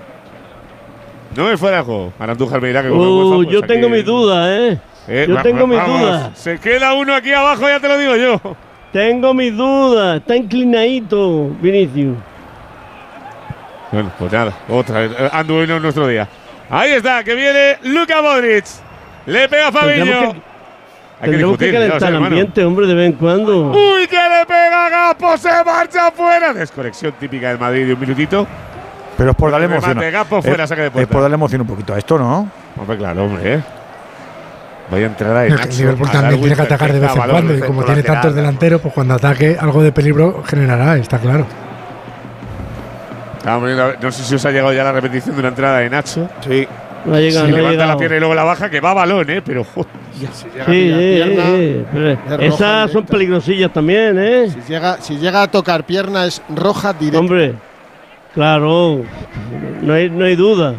No 1.35 1.49
es 1.51 1.59
fuera 1.59 1.77
de 1.77 1.83
juego. 1.83 2.13
Ahora 2.19 2.33
Andújar 2.33 2.61
me 2.61 2.67
dirá 2.67 2.83
que 2.83 2.91
Uh, 2.91 3.35
pues 3.37 3.49
yo 3.49 3.59
aquí- 3.59 3.67
tengo 3.67 3.89
mis 3.89 4.05
dudas, 4.05 4.47
¿eh? 4.51 4.77
Eh, 5.07 5.25
yo 5.27 5.41
tengo 5.41 5.65
mis 5.65 5.83
dudas. 5.83 6.37
Se 6.37 6.59
queda 6.59 6.93
uno 6.93 7.15
aquí 7.15 7.31
abajo, 7.33 7.67
ya 7.67 7.79
te 7.79 7.87
lo 7.87 7.97
digo 7.97 8.15
yo. 8.15 8.39
Tengo 8.91 9.33
mis 9.33 9.55
dudas. 9.55 10.17
Está 10.17 10.35
inclinadito, 10.35 11.49
Vinicius. 11.61 12.17
Bueno, 13.91 14.11
pues 14.19 14.31
nada, 14.31 14.53
otra 14.69 14.99
vez. 15.01 15.11
eh, 15.17 15.29
Andu 15.31 15.55
hoy 15.55 15.67
no 15.67 15.77
es 15.77 15.81
nuestro 15.81 16.07
día. 16.07 16.27
Ahí 16.69 16.91
está, 16.91 17.23
que 17.23 17.33
viene 17.33 17.77
Luka 17.83 18.21
Modric. 18.21 18.65
Le 19.25 19.49
pega 19.49 19.67
a 19.69 19.71
Fabinho. 19.71 20.05
Que- 20.33 20.41
Hay 21.21 21.25
que 21.25 21.31
que 21.31 21.37
discutir, 21.37 21.67
sé, 21.71 21.73
calentar 21.73 22.09
el 22.09 22.15
ambiente, 22.23 22.63
hombre, 22.63 22.87
de 22.87 22.93
vez 22.93 23.05
en 23.07 23.13
cuando. 23.13 23.71
Uy, 23.71 24.07
que 24.07 24.15
le 24.15 24.45
pega 24.47 24.85
a 24.85 24.89
Gapo, 24.89 25.37
se 25.37 25.49
marcha 25.65 26.11
fuera. 26.11 26.53
Desconexión 26.53 27.13
típica 27.19 27.49
del 27.49 27.59
Madrid 27.59 27.87
de 27.87 27.93
un 27.93 27.99
minutito. 27.99 28.47
Pero 29.17 29.31
es 29.31 29.35
por 29.35 29.51
darle 29.51 29.65
emoción. 29.65 29.99
Gapo 29.99 30.41
fuera, 30.41 30.63
es, 30.63 30.69
saque 30.69 30.83
de 30.89 31.01
es 31.01 31.07
por 31.07 31.21
darle 31.21 31.35
emoción 31.35 31.61
un 31.61 31.67
poquito 31.67 31.93
a 31.93 31.97
esto, 31.97 32.17
¿no? 32.17 32.49
Hombre, 32.79 32.97
claro, 32.97 33.25
hombre, 33.25 33.55
¿eh? 33.55 33.63
Voy 34.89 35.03
a 35.03 35.05
entrar 35.05 35.35
ahí. 35.35 35.51
El 35.51 35.77
Liverpool 35.77 36.09
también 36.09 36.39
tiene 36.41 36.55
que 36.55 36.61
atacar 36.61 36.93
de 36.93 36.99
vez 36.99 37.11
en 37.15 37.21
cuando 37.29 37.55
y 37.55 37.59
como 37.59 37.83
tiene 37.83 38.03
tantos 38.03 38.33
delanteros, 38.33 38.81
pues 38.81 38.93
cuando 38.93 39.13
ataque 39.13 39.57
algo 39.59 39.83
de 39.83 39.91
peligro 39.91 40.43
generará, 40.45 40.97
está 40.97 41.19
claro. 41.19 41.45
No 43.45 44.11
sé 44.11 44.23
si 44.23 44.35
os 44.35 44.45
ha 44.45 44.51
llegado 44.51 44.73
ya 44.73 44.83
la 44.83 44.91
repetición 44.91 45.35
de 45.35 45.39
una 45.39 45.49
entrada 45.49 45.79
de 45.79 45.89
Nacho. 45.89 46.29
Sí. 46.47 46.67
No 47.05 47.15
ha 47.15 47.19
llegado, 47.19 47.45
Si 47.45 47.51
no 47.51 47.57
ha 47.57 47.61
levanta 47.61 47.85
la 47.85 47.97
pierna 47.97 48.17
y 48.17 48.19
luego 48.19 48.35
la 48.35 48.43
baja, 48.43 48.69
que 48.69 48.81
va 48.81 48.91
a 48.91 48.93
balón, 48.93 49.29
¿eh? 49.29 49.41
Pero 49.41 49.63
joder. 49.63 49.89
Si 50.11 50.49
llega 50.49 50.65
Sí, 50.65 50.91
a 50.91 50.99
eh, 50.99 51.15
pierna, 51.15 51.43
eh, 51.47 51.85
pero 51.93 52.09
es 52.09 52.19
roja 52.29 52.43
esas 52.43 52.91
son 52.91 53.05
peligrosillas 53.05 53.71
también, 53.71 54.19
¿eh? 54.19 54.49
Si 54.49 54.71
llega, 54.71 54.97
si 54.99 55.17
llega 55.17 55.43
a 55.43 55.47
tocar 55.47 55.85
pierna 55.85 56.25
es 56.25 56.41
roja 56.49 56.91
directa. 56.91 57.19
Hombre, 57.19 57.53
claro, 58.33 59.03
no 59.81 59.93
hay, 59.93 60.09
no 60.09 60.25
hay 60.25 60.35
duda. 60.35 60.75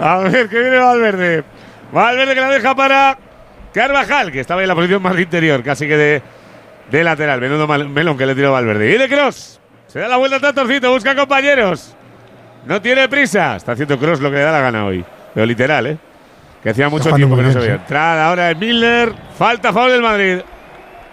A 0.00 0.18
ver, 0.18 0.48
que 0.48 0.60
viene 0.60 0.78
Valverde. 0.78 1.44
Valverde 1.92 2.34
que 2.34 2.40
la 2.40 2.50
deja 2.50 2.74
para 2.74 3.18
Carvajal, 3.72 4.30
que 4.32 4.40
estaba 4.40 4.62
en 4.62 4.68
la 4.68 4.74
posición 4.74 5.02
más 5.02 5.14
de 5.14 5.22
interior, 5.22 5.62
casi 5.62 5.86
que 5.86 5.96
de, 5.96 6.22
de 6.90 7.04
lateral. 7.04 7.40
Menudo 7.40 7.66
mal- 7.66 7.88
melón 7.88 8.16
que 8.18 8.26
le 8.26 8.34
tiró 8.34 8.52
Valverde. 8.52 8.94
Y 8.94 8.98
de 8.98 9.08
Cross. 9.08 9.60
Se 9.86 9.98
da 10.00 10.08
la 10.08 10.16
vuelta 10.16 10.36
al 10.36 10.42
Tatorcito, 10.42 10.90
busca 10.92 11.14
compañeros. 11.16 11.94
No 12.66 12.82
tiene 12.82 13.08
prisa. 13.08 13.56
Está 13.56 13.72
haciendo 13.72 13.98
Cross 13.98 14.20
lo 14.20 14.30
que 14.30 14.36
le 14.36 14.42
da 14.42 14.52
la 14.52 14.60
gana 14.60 14.84
hoy. 14.84 15.04
Pero 15.32 15.46
literal, 15.46 15.86
¿eh? 15.86 15.98
Que 16.62 16.70
hacía 16.70 16.88
mucho 16.88 17.12
tiempo 17.12 17.36
que 17.36 17.42
no 17.42 17.52
se 17.52 17.58
veía. 17.58 17.74
Entrada 17.74 18.26
ahora 18.28 18.46
de 18.48 18.54
Miller. 18.56 19.12
Falta 19.38 19.72
foul 19.72 19.92
del 19.92 20.02
Madrid. 20.02 20.38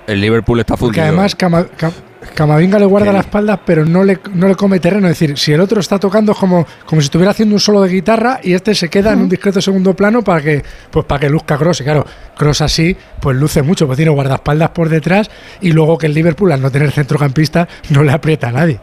El 0.07 0.19
Liverpool 0.21 0.59
está 0.59 0.76
fundido. 0.76 1.03
además 1.03 1.36
Cama- 1.36 1.67
Cam- 1.78 1.93
Camavinga 2.34 2.80
le 2.80 2.86
guarda 2.86 3.11
la 3.11 3.19
espalda, 3.19 3.59
pero 3.63 3.86
no 3.86 4.03
le, 4.03 4.19
no 4.34 4.47
le 4.47 4.55
come 4.55 4.80
terreno. 4.80 5.07
Es 5.07 5.19
decir, 5.19 5.38
si 5.38 5.53
el 5.53 5.61
otro 5.61 5.80
está 5.80 5.99
tocando 5.99 6.32
es 6.32 6.38
como, 6.38 6.65
como 6.86 7.01
si 7.01 7.05
estuviera 7.05 7.32
haciendo 7.32 7.55
un 7.55 7.59
solo 7.59 7.82
de 7.82 7.89
guitarra 7.89 8.39
y 8.43 8.53
este 8.53 8.76
se 8.76 8.89
queda 8.89 9.13
en 9.13 9.21
un 9.21 9.30
discreto 9.30 9.61
segundo 9.61 9.95
plano 9.95 10.23
para 10.23 10.41
que, 10.41 10.63
pues 10.91 11.05
para 11.05 11.19
que 11.19 11.30
luzca 11.30 11.57
Cross. 11.57 11.82
Y 11.82 11.84
claro, 11.84 12.05
Cross 12.38 12.61
así, 12.61 12.95
pues 13.21 13.38
luce 13.38 13.61
mucho, 13.61 13.86
pues 13.86 13.97
tiene 13.97 14.11
guardaespaldas 14.11 14.69
por 14.69 14.89
detrás 14.89 15.30
y 15.61 15.71
luego 15.71 15.97
que 15.97 16.07
el 16.07 16.13
Liverpool, 16.13 16.51
al 16.51 16.61
no 16.61 16.71
tener 16.71 16.91
centrocampista, 16.91 17.67
no 17.89 18.03
le 18.03 18.11
aprieta 18.11 18.49
a 18.49 18.51
nadie. 18.51 18.80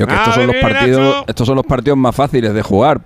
Yo 0.00 0.06
que 0.06 0.14
A 0.14 0.16
estos 0.16 0.34
son 0.34 0.46
los 0.46 0.56
partidos, 0.56 1.24
estos 1.28 1.46
son 1.46 1.56
los 1.56 1.66
partidos 1.66 1.98
más 1.98 2.16
fáciles 2.16 2.54
de 2.54 2.62
jugar 2.62 3.00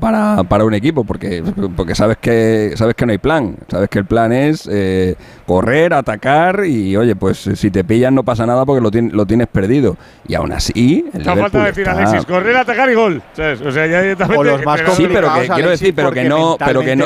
para, 0.00 0.42
para 0.42 0.64
un 0.64 0.74
equipo, 0.74 1.04
porque, 1.04 1.42
porque 1.76 1.94
sabes 1.94 2.16
que 2.20 2.72
sabes 2.76 2.94
que 2.96 3.06
no 3.06 3.12
hay 3.12 3.18
plan, 3.18 3.56
sabes 3.68 3.88
que 3.88 4.00
el 4.00 4.04
plan 4.06 4.32
es 4.32 4.68
eh, 4.70 5.14
correr, 5.46 5.94
atacar 5.94 6.64
y 6.66 6.96
oye, 6.96 7.14
pues 7.14 7.38
si 7.54 7.70
te 7.70 7.84
pillan 7.84 8.14
no 8.14 8.24
pasa 8.24 8.44
nada 8.44 8.66
porque 8.66 8.80
lo, 8.80 8.90
tien- 8.90 9.12
lo 9.12 9.24
tienes 9.24 9.46
perdido. 9.46 9.96
Y 10.26 10.34
aún 10.34 10.50
así, 10.52 11.04
el 11.12 11.24
No 11.24 11.36
falta 11.36 11.64
decir 11.64 11.86
está- 11.86 11.92
Alexis, 11.98 12.26
correr, 12.26 12.56
atacar 12.56 12.90
y 12.90 12.94
gol. 12.94 13.22
¿Sabes? 13.34 13.60
O 13.60 13.70
sea, 13.70 13.86
ya 13.86 14.02
directamente. 14.02 14.38
O 14.40 14.44
los 14.44 14.64
más. 14.64 14.80
Sí, 14.96 15.06
pero 15.12 15.32
que 15.34 15.48
quiero 15.48 15.70
decir, 15.70 15.94
pero 15.94 16.10
que 16.10 16.24
no, 16.24 16.56
pero 16.58 16.80
que 16.80 16.96
no, 16.96 17.04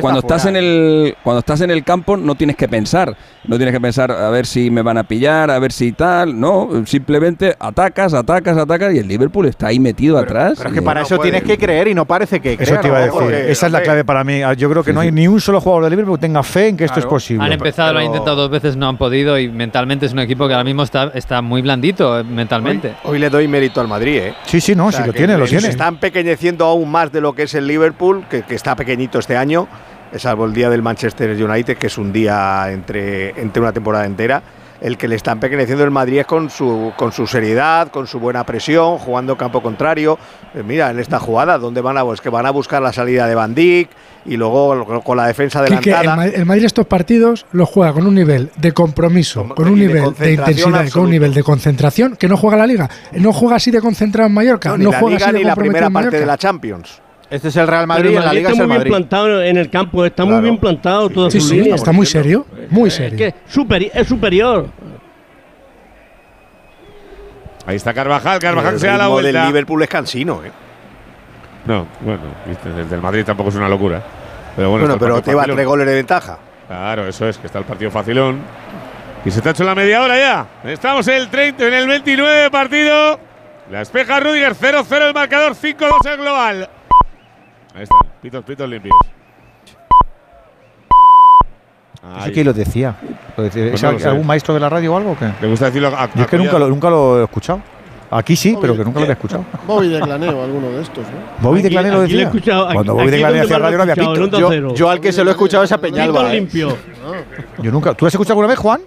cuando 0.00 0.20
está 0.20 0.36
estás 0.36 0.46
en 0.46 0.56
el 0.56 1.16
cuando 1.24 1.40
estás 1.40 1.60
en 1.62 1.70
el 1.70 1.82
campo 1.82 2.16
no 2.16 2.34
tienes 2.36 2.54
que 2.56 2.68
pensar, 2.68 3.16
no 3.48 3.56
tienes 3.56 3.74
que 3.74 3.80
pensar 3.80 4.12
a 4.12 4.30
ver 4.30 4.46
si 4.46 4.70
me 4.70 4.82
van 4.82 4.98
a 4.98 5.04
pillar, 5.04 5.50
a 5.50 5.58
ver 5.58 5.72
si 5.72 5.92
tal, 5.92 6.38
no, 6.38 6.68
simplemente 6.86 7.56
atacas, 7.58 8.12
atacas, 8.14 8.56
atacas 8.58 8.75
y 8.92 8.98
el 8.98 9.08
Liverpool 9.08 9.46
está 9.46 9.68
ahí 9.68 9.78
metido 9.80 10.18
atrás. 10.18 10.54
Pero 10.56 10.68
es 10.70 10.74
que 10.74 10.82
para 10.82 11.00
no 11.00 11.06
eso 11.06 11.16
puede. 11.16 11.30
tienes 11.30 11.48
que 11.48 11.58
creer 11.58 11.88
y 11.88 11.94
no 11.94 12.04
parece 12.04 12.40
que 12.40 12.52
Eso 12.54 12.64
crea, 12.64 12.80
te 12.80 12.88
iba 12.88 12.96
a 12.98 13.00
decir. 13.00 13.12
Porque, 13.20 13.50
Esa 13.50 13.66
es 13.66 13.72
la 13.72 13.80
clave 13.82 14.04
para 14.04 14.22
mí. 14.24 14.40
Yo 14.56 14.70
creo 14.70 14.82
que 14.84 14.92
no 14.92 15.00
hay 15.00 15.10
ni 15.12 15.26
un 15.28 15.40
solo 15.40 15.60
jugador 15.60 15.84
de 15.84 15.90
Liverpool 15.90 16.18
que 16.18 16.22
tenga 16.22 16.42
fe 16.42 16.68
en 16.68 16.76
que 16.76 16.84
esto 16.84 17.00
es 17.00 17.04
Claro. 17.04 17.10
posible. 17.16 17.44
Han 17.44 17.52
empezado, 17.52 17.92
lo 17.92 17.98
han 17.98 18.04
pero- 18.04 18.14
intentado 18.14 18.36
dos 18.36 18.50
veces, 18.50 18.76
no 18.76 18.88
han 18.88 18.96
podido 18.98 19.38
y 19.38 19.48
mentalmente 19.48 20.06
es 20.06 20.12
un 20.12 20.18
equipo 20.20 20.46
que 20.46 20.54
ahora 20.54 20.64
mismo 20.64 20.82
está, 20.82 21.10
está 21.14 21.42
muy 21.42 21.62
blandito 21.62 22.20
eh, 22.20 22.24
mentalmente. 22.24 22.94
Hoy 23.04 23.18
le 23.18 23.30
doy 23.30 23.48
mérito 23.48 23.80
al 23.80 23.88
Madrid, 23.88 24.16
¿eh? 24.18 24.34
Sí, 24.44 24.60
sí, 24.60 24.74
no, 24.74 24.86
O 24.86 24.92
sea, 24.92 25.02
sí 25.02 25.06
lo 25.06 25.12
tiene, 25.12 25.36
lo 25.38 25.46
se 25.46 25.56
tiene. 25.56 25.68
está 25.70 25.88
empequeñeciendo 25.88 26.64
aún 26.66 26.90
más 26.90 27.10
de 27.12 27.20
lo 27.20 27.32
que 27.34 27.44
es 27.44 27.54
el 27.54 27.66
Liverpool, 27.66 28.24
que, 28.30 28.42
que 28.42 28.54
está 28.54 28.76
pequeñito 28.76 29.18
este 29.18 29.36
año, 29.36 29.66
salvo 30.16 30.44
el 30.46 30.52
día 30.54 30.70
del 30.70 30.82
Manchester 30.82 31.30
United, 31.30 31.76
que 31.76 31.88
es 31.88 31.98
un 31.98 32.12
día 32.12 32.70
entre, 32.70 33.30
entre 33.40 33.60
una 33.62 33.72
temporada 33.72 34.06
entera. 34.06 34.42
El 34.86 34.96
que 34.96 35.08
le 35.08 35.16
está 35.16 35.32
empequeñeciendo 35.32 35.82
el 35.82 35.90
Madrid 35.90 36.20
es 36.20 36.26
con 36.26 36.48
su, 36.48 36.92
con 36.96 37.10
su 37.10 37.26
seriedad, 37.26 37.88
con 37.88 38.06
su 38.06 38.20
buena 38.20 38.46
presión, 38.46 38.98
jugando 38.98 39.36
campo 39.36 39.60
contrario. 39.60 40.16
Eh, 40.54 40.62
mira, 40.62 40.90
en 40.92 41.00
esta 41.00 41.18
jugada, 41.18 41.58
¿dónde 41.58 41.80
van 41.80 41.98
a, 41.98 42.04
pues 42.04 42.20
que 42.20 42.28
van 42.28 42.46
a 42.46 42.50
buscar 42.52 42.80
la 42.80 42.92
salida 42.92 43.26
de 43.26 43.34
Van 43.34 43.52
Dijk 43.52 43.90
y 44.26 44.36
luego 44.36 45.02
con 45.02 45.16
la 45.16 45.26
defensa 45.26 45.58
adelantada? 45.58 46.26
El 46.28 46.46
Madrid 46.46 46.66
estos 46.66 46.86
partidos 46.86 47.46
los 47.50 47.68
juega 47.68 47.92
con 47.94 48.06
un 48.06 48.14
nivel 48.14 48.52
de 48.56 48.70
compromiso, 48.70 49.48
Con- 49.56 49.66
un 49.66 49.80
de 49.80 49.86
nivel 49.88 50.14
de, 50.14 50.32
intensidad, 50.34 50.88
con 50.90 51.02
un 51.02 51.10
nivel 51.10 51.34
de 51.34 51.42
concentración 51.42 52.14
que 52.14 52.28
no 52.28 52.36
juega 52.36 52.56
la 52.56 52.68
liga. 52.68 52.88
No 53.14 53.32
juega 53.32 53.56
así 53.56 53.72
de 53.72 53.80
concentrado 53.80 54.28
en 54.28 54.34
Mallorca, 54.34 54.68
No, 54.68 54.78
no, 54.78 54.84
ni 54.84 54.90
la 54.92 55.00
juega 55.00 55.16
Liga 55.16 55.26
así 55.26 55.32
de 55.32 55.38
ni 55.40 55.44
la 55.46 55.56
primera 55.56 55.90
parte 55.90 56.20
de 56.20 56.26
la 56.26 56.38
Champions. 56.38 57.02
Este 57.28 57.48
es 57.48 57.56
el 57.56 57.66
Real 57.66 57.86
Madrid 57.88 58.06
el 58.10 58.12
y 58.14 58.16
en 58.18 58.24
la 58.24 58.32
Liga 58.32 58.48
es 58.48 58.52
está 58.52 58.62
el 58.62 58.68
muy 58.68 58.76
bien 58.78 58.88
plantado 58.88 59.42
en 59.42 59.56
el 59.56 59.68
campo, 59.70 60.04
está 60.04 60.24
muy 60.24 60.40
bien 60.42 60.58
plantado 60.58 61.08
Sí, 61.30 61.40
sus 61.40 61.48
sí, 61.48 61.56
líneas. 61.56 61.80
está 61.80 61.90
muy 61.92 62.06
serio, 62.06 62.46
muy 62.70 62.88
Es 62.88 62.94
serio. 62.94 63.18
que 63.18 63.34
superi- 63.52 63.90
es 63.92 64.06
superior. 64.06 64.68
Ahí 67.66 67.76
está 67.76 67.92
Carvajal, 67.92 68.38
Carvajal 68.38 68.74
el 68.74 68.80
se 68.80 68.86
da 68.86 68.96
la 68.96 69.08
vuelta. 69.08 69.46
Liverpool 69.46 69.82
es 69.82 69.88
cansino, 69.88 70.40
¿eh? 70.44 70.52
No, 71.66 71.84
bueno, 72.00 72.20
viste, 72.46 72.68
el 72.68 72.88
del 72.88 73.00
Madrid 73.00 73.24
tampoco 73.24 73.48
es 73.48 73.56
una 73.56 73.68
locura. 73.68 74.00
Pero 74.54 74.70
bueno, 74.70 74.82
Bueno, 74.86 74.94
el 74.94 75.00
pero 75.00 75.20
te 75.22 75.34
va 75.34 75.44
tres 75.44 75.66
goles 75.66 75.86
de 75.86 75.94
ventaja. 75.94 76.38
Claro, 76.68 77.08
eso 77.08 77.28
es, 77.28 77.38
que 77.38 77.46
está 77.48 77.58
el 77.58 77.64
partido 77.64 77.90
facilón. 77.90 78.38
Y 79.24 79.30
se 79.32 79.40
te 79.42 79.48
ha 79.48 79.52
hecho 79.52 79.64
la 79.64 79.74
media 79.74 80.00
hora 80.02 80.16
ya. 80.16 80.46
Estamos 80.70 81.08
en 81.08 81.14
el 81.14 81.28
30, 81.28 81.66
en 81.66 81.74
el 81.74 81.88
29 81.88 82.32
de 82.42 82.50
partido. 82.50 83.18
La 83.72 83.80
espeja 83.82 84.20
Rudiger 84.20 84.54
0-0 84.54 85.08
el 85.08 85.12
marcador, 85.14 85.56
5-2 85.56 86.06
el 86.08 86.16
global. 86.18 86.68
Ahí 87.76 87.82
está, 87.82 87.96
pitos, 88.22 88.44
pitos 88.44 88.68
limpios. 88.68 88.94
¿Eso 92.20 92.32
quién 92.32 92.46
lo 92.46 92.52
decía? 92.52 92.94
¿Lo 93.36 93.42
decía? 93.44 93.64
Pues 93.70 93.74
¿Es 93.74 93.82
no 93.82 93.92
lo 93.92 93.98
sé. 93.98 94.08
algún 94.08 94.26
maestro 94.26 94.54
de 94.54 94.60
la 94.60 94.68
radio 94.68 94.94
o 94.94 94.96
algo? 94.96 95.10
o 95.12 95.18
qué? 95.18 95.26
¿Te 95.40 95.46
gusta 95.46 95.66
decirlo? 95.66 95.88
a- 95.88 96.08
Yo 96.14 96.22
es 96.22 96.26
que 96.28 96.38
nunca 96.38 96.58
lo, 96.58 96.68
nunca 96.68 96.88
lo 96.90 97.20
he 97.20 97.24
escuchado. 97.24 97.60
Aquí 98.08 98.36
sí, 98.36 98.56
pero 98.60 98.76
que 98.76 98.84
nunca 98.84 99.00
lo 99.00 99.04
había 99.04 99.14
escuchado. 99.14 99.44
Bobby 99.66 99.88
de 99.88 100.00
Claneo, 100.00 100.42
alguno 100.44 100.70
de 100.70 100.82
estos, 100.82 101.04
¿no? 101.04 101.42
Bobby 101.48 101.60
de 101.62 101.66
Aquí- 101.66 101.74
Claneo 101.74 101.92
lo 101.94 102.00
aquí 102.02 102.12
lo 102.12 102.18
he 102.20 102.24
decía. 102.24 102.26
escuchado, 102.38 102.64
aquí- 102.66 102.74
Cuando 102.74 102.92
Bobby 102.94 103.02
aquí 103.02 103.10
de 103.10 103.18
Claneo 103.18 103.42
hacía 103.42 103.58
radio 103.58 103.76
no 103.76 103.82
había 103.82 103.94
pito. 103.96 104.38
Yo, 104.38 104.74
yo 104.74 104.88
al 104.90 105.00
que 105.00 105.12
se 105.12 105.24
lo 105.24 105.30
he 105.30 105.32
escuchado 105.32 105.64
es 105.64 105.72
a 105.72 105.76
Pito 105.78 105.92
Peñalba. 105.94 106.32
¿eh? 106.32 106.34
limpio. 106.36 106.76
Yo 107.58 107.70
nunca. 107.72 107.94
¿Tú 107.94 108.06
has 108.06 108.14
escuchado 108.14 108.32
alguna 108.34 108.48
vez, 108.48 108.58
Juan? 108.58 108.80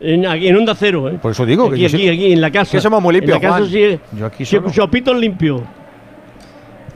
En, 0.00 0.26
aquí 0.26 0.48
en 0.48 0.56
Onda 0.56 0.74
Cero, 0.74 1.08
¿eh? 1.08 1.18
Por 1.22 1.30
eso 1.32 1.46
digo 1.46 1.68
que 1.70 1.74
Aquí, 1.76 1.82
yo 1.82 1.86
aquí, 1.88 1.96
sí- 1.98 2.08
aquí, 2.08 2.32
en 2.32 2.40
la 2.40 2.50
casa. 2.50 2.72
Que 2.72 2.80
somos 2.80 3.00
muy 3.00 3.14
limpios, 3.14 3.36
En 3.36 3.42
la 3.42 3.48
casa 3.48 3.58
Juan. 3.60 3.70
sí, 3.70 4.00
Yo 4.18 4.26
aquí 4.26 4.44
sí 4.44 4.56
he 4.56 4.58
escuchado 4.58 4.90
pitos 4.90 5.16
limpios. 5.16 5.62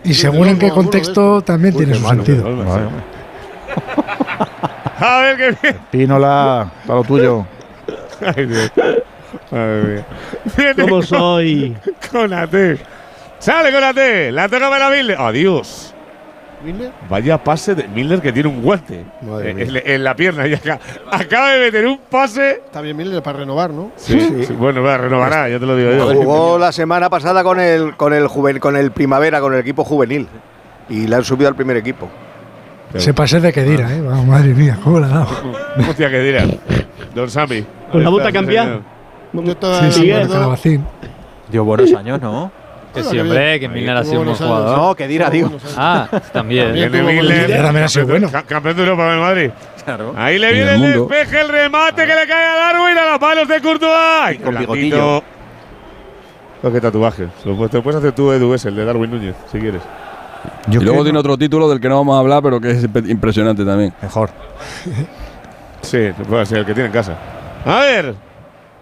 Y 0.04 0.14
según 0.14 0.48
en 0.48 0.58
qué 0.58 0.70
contexto 0.70 1.42
también 1.42 1.76
tiene 1.76 1.94
su 1.94 2.06
sentido. 2.06 2.44
A 4.98 5.20
ver 5.20 5.36
qué 5.36 5.56
bien. 5.60 5.80
Pínola, 5.90 6.70
para 6.86 6.98
lo 7.00 7.04
tuyo. 7.04 7.46
Ay, 8.36 8.46
Dios. 8.46 8.70
Madre 9.50 9.82
mía. 9.82 10.04
Viene 10.56 10.82
¿Cómo 10.82 11.02
soy? 11.02 11.76
Con 12.10 12.32
AT. 12.32 12.54
Sale 13.38 13.72
con 13.72 13.82
AT. 13.82 13.98
La 14.30 14.48
toca 14.48 14.70
para 14.70 14.90
Milner. 14.90 15.20
Adiós. 15.20 15.92
¿Miller? 16.62 16.92
Vaya 17.10 17.42
pase 17.42 17.74
de 17.74 17.88
Milner 17.88 18.20
que 18.20 18.32
tiene 18.32 18.48
un 18.48 18.62
guante 18.62 19.04
Madre 19.22 19.50
eh, 19.50 19.54
mía. 19.54 19.64
en, 19.84 19.90
en 19.92 20.04
la 20.04 20.14
pierna. 20.16 20.46
Y 20.46 20.54
acá- 20.54 20.78
acaba 21.10 21.50
de 21.52 21.60
meter 21.60 21.86
un 21.86 21.98
pase. 22.10 22.62
Está 22.64 22.80
bien 22.80 22.96
Miller 22.96 23.22
para 23.22 23.40
renovar, 23.40 23.70
¿no? 23.70 23.90
Sí, 23.96 24.18
sí, 24.46 24.52
bueno, 24.54 24.82
va, 24.82 24.96
renovará, 24.98 25.48
ya 25.48 25.58
te 25.58 25.66
lo 25.66 25.76
digo 25.76 25.90
yo. 25.92 26.14
Jugó 26.14 26.58
la 26.58 26.72
semana 26.72 27.08
pasada 27.10 27.42
con 27.42 27.60
el 27.60 27.96
con 27.96 28.12
el 28.14 28.26
juven- 28.28 28.58
con 28.58 28.76
el 28.76 28.90
primavera, 28.92 29.40
con 29.40 29.52
el 29.54 29.60
equipo 29.60 29.84
juvenil. 29.84 30.28
Y 30.88 31.06
le 31.06 31.16
han 31.16 31.24
subido 31.24 31.48
al 31.48 31.54
primer 31.54 31.76
equipo. 31.76 32.08
Se 32.96 33.14
pase 33.14 33.40
de 33.40 33.52
Kedira, 33.52 33.90
¿eh? 33.94 34.00
Vamos, 34.02 34.26
madre 34.26 34.52
mía, 34.52 34.78
¿cómo 34.84 35.00
la 35.00 35.06
ha 35.06 35.10
dado? 35.10 35.28
Hostia, 35.88 36.10
que 36.10 36.20
dirá. 36.20 36.44
Don 37.14 37.30
Sammy. 37.30 37.64
¿Con 37.90 38.04
la 38.04 38.10
sí, 38.26 38.32
cambia? 38.32 38.80
Yo 39.32 39.56
todavía 39.56 39.90
Sí, 39.90 40.12
sí. 40.56 40.80
Dio 41.50 41.64
buenos 41.64 41.92
años, 41.94 42.20
¿no? 42.20 42.50
Que 42.94 43.02
sí, 43.04 43.18
hombre, 43.18 43.58
que 43.60 43.68
Milner 43.68 43.96
ha 43.96 44.04
sido 44.04 44.20
un 44.20 44.26
buen 44.26 44.36
jugador. 44.36 44.78
No, 44.78 44.94
que 44.94 45.08
dirá, 45.08 45.30
digo. 45.30 45.50
Ah, 45.76 46.08
también. 46.32 46.72
Milner. 46.72 47.62
También 47.62 47.84
ha 47.84 47.88
sido 47.88 48.06
bueno. 48.06 48.30
ca- 48.30 48.42
Campeón 48.42 48.76
de 48.76 48.82
Europa 48.82 49.04
con 49.04 49.12
el 49.14 49.20
Madrid. 49.20 49.50
Claro. 49.84 50.14
Ahí 50.16 50.38
le 50.38 50.48
En 50.50 50.54
viene 50.54 50.74
el 50.74 50.92
despeje, 51.00 51.40
el 51.40 51.48
remate 51.48 52.06
que 52.06 52.14
le 52.14 52.26
cae 52.28 52.44
a 52.46 52.54
Darwin 52.56 52.98
a 52.98 53.04
las 53.06 53.20
manos 53.20 53.48
de 53.48 53.60
Courtois. 53.60 54.38
Con 54.44 54.58
bigotillo. 54.58 55.22
Oh, 56.64 56.70
qué 56.72 56.80
tatuaje. 56.80 57.28
Lo 57.44 57.56
puedes- 57.56 57.70
te 57.72 57.76
lo 57.78 57.82
puedes 57.82 57.98
hacer 57.98 58.12
tú, 58.12 58.30
Edu, 58.30 58.54
es 58.54 58.64
el 58.66 58.76
de 58.76 58.84
Darwin 58.84 59.10
Núñez, 59.10 59.34
si 59.50 59.58
quieres. 59.58 59.82
Yo 60.68 60.80
y 60.80 60.84
luego 60.84 60.98
creo- 60.98 61.04
tiene 61.04 61.18
otro 61.18 61.36
título 61.38 61.68
del 61.68 61.80
que 61.80 61.88
no 61.88 61.96
vamos 61.96 62.16
a 62.16 62.20
hablar, 62.20 62.42
pero 62.42 62.60
que 62.60 62.70
es 62.70 62.84
impresionante 63.08 63.64
también. 63.64 63.92
Mejor. 64.02 64.30
Sí, 65.80 66.10
puede 66.28 66.46
ser 66.46 66.58
el 66.58 66.66
que 66.66 66.74
tiene 66.74 66.86
en 66.88 66.92
casa. 66.92 67.16
A 67.66 67.80
ver. 67.80 68.14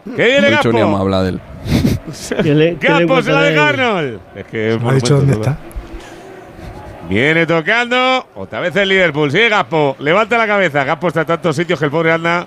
¿Qué 0.04 0.10
No 0.10 0.16
viene 0.16 0.48
he 0.48 0.50
dicho 0.50 0.72
ni 0.72 0.80
vamos 0.80 0.98
a 0.98 1.02
hablar 1.02 1.22
de 1.22 1.28
él. 1.30 1.40
¿Qué 2.42 2.54
le- 2.54 2.76
se 3.22 3.32
la 3.32 3.48
él? 3.48 3.58
Arnold. 3.58 4.20
Es 4.34 4.46
que 4.46 4.78
ha 4.84 4.92
dicho 4.94 5.16
dónde 5.16 5.32
está. 5.34 5.56
Viene 7.08 7.44
tocando. 7.46 8.26
Otra 8.36 8.60
vez 8.60 8.74
el 8.76 8.88
Liverpool. 8.88 9.30
Sigue 9.30 9.48
Gaspo. 9.48 9.96
Levanta 9.98 10.38
la 10.38 10.46
cabeza. 10.46 10.84
Gaspo 10.84 11.08
está 11.08 11.22
en 11.22 11.26
tantos 11.26 11.56
sitios 11.56 11.78
que 11.78 11.84
el 11.86 11.90
pobre 11.90 12.12
anda 12.12 12.46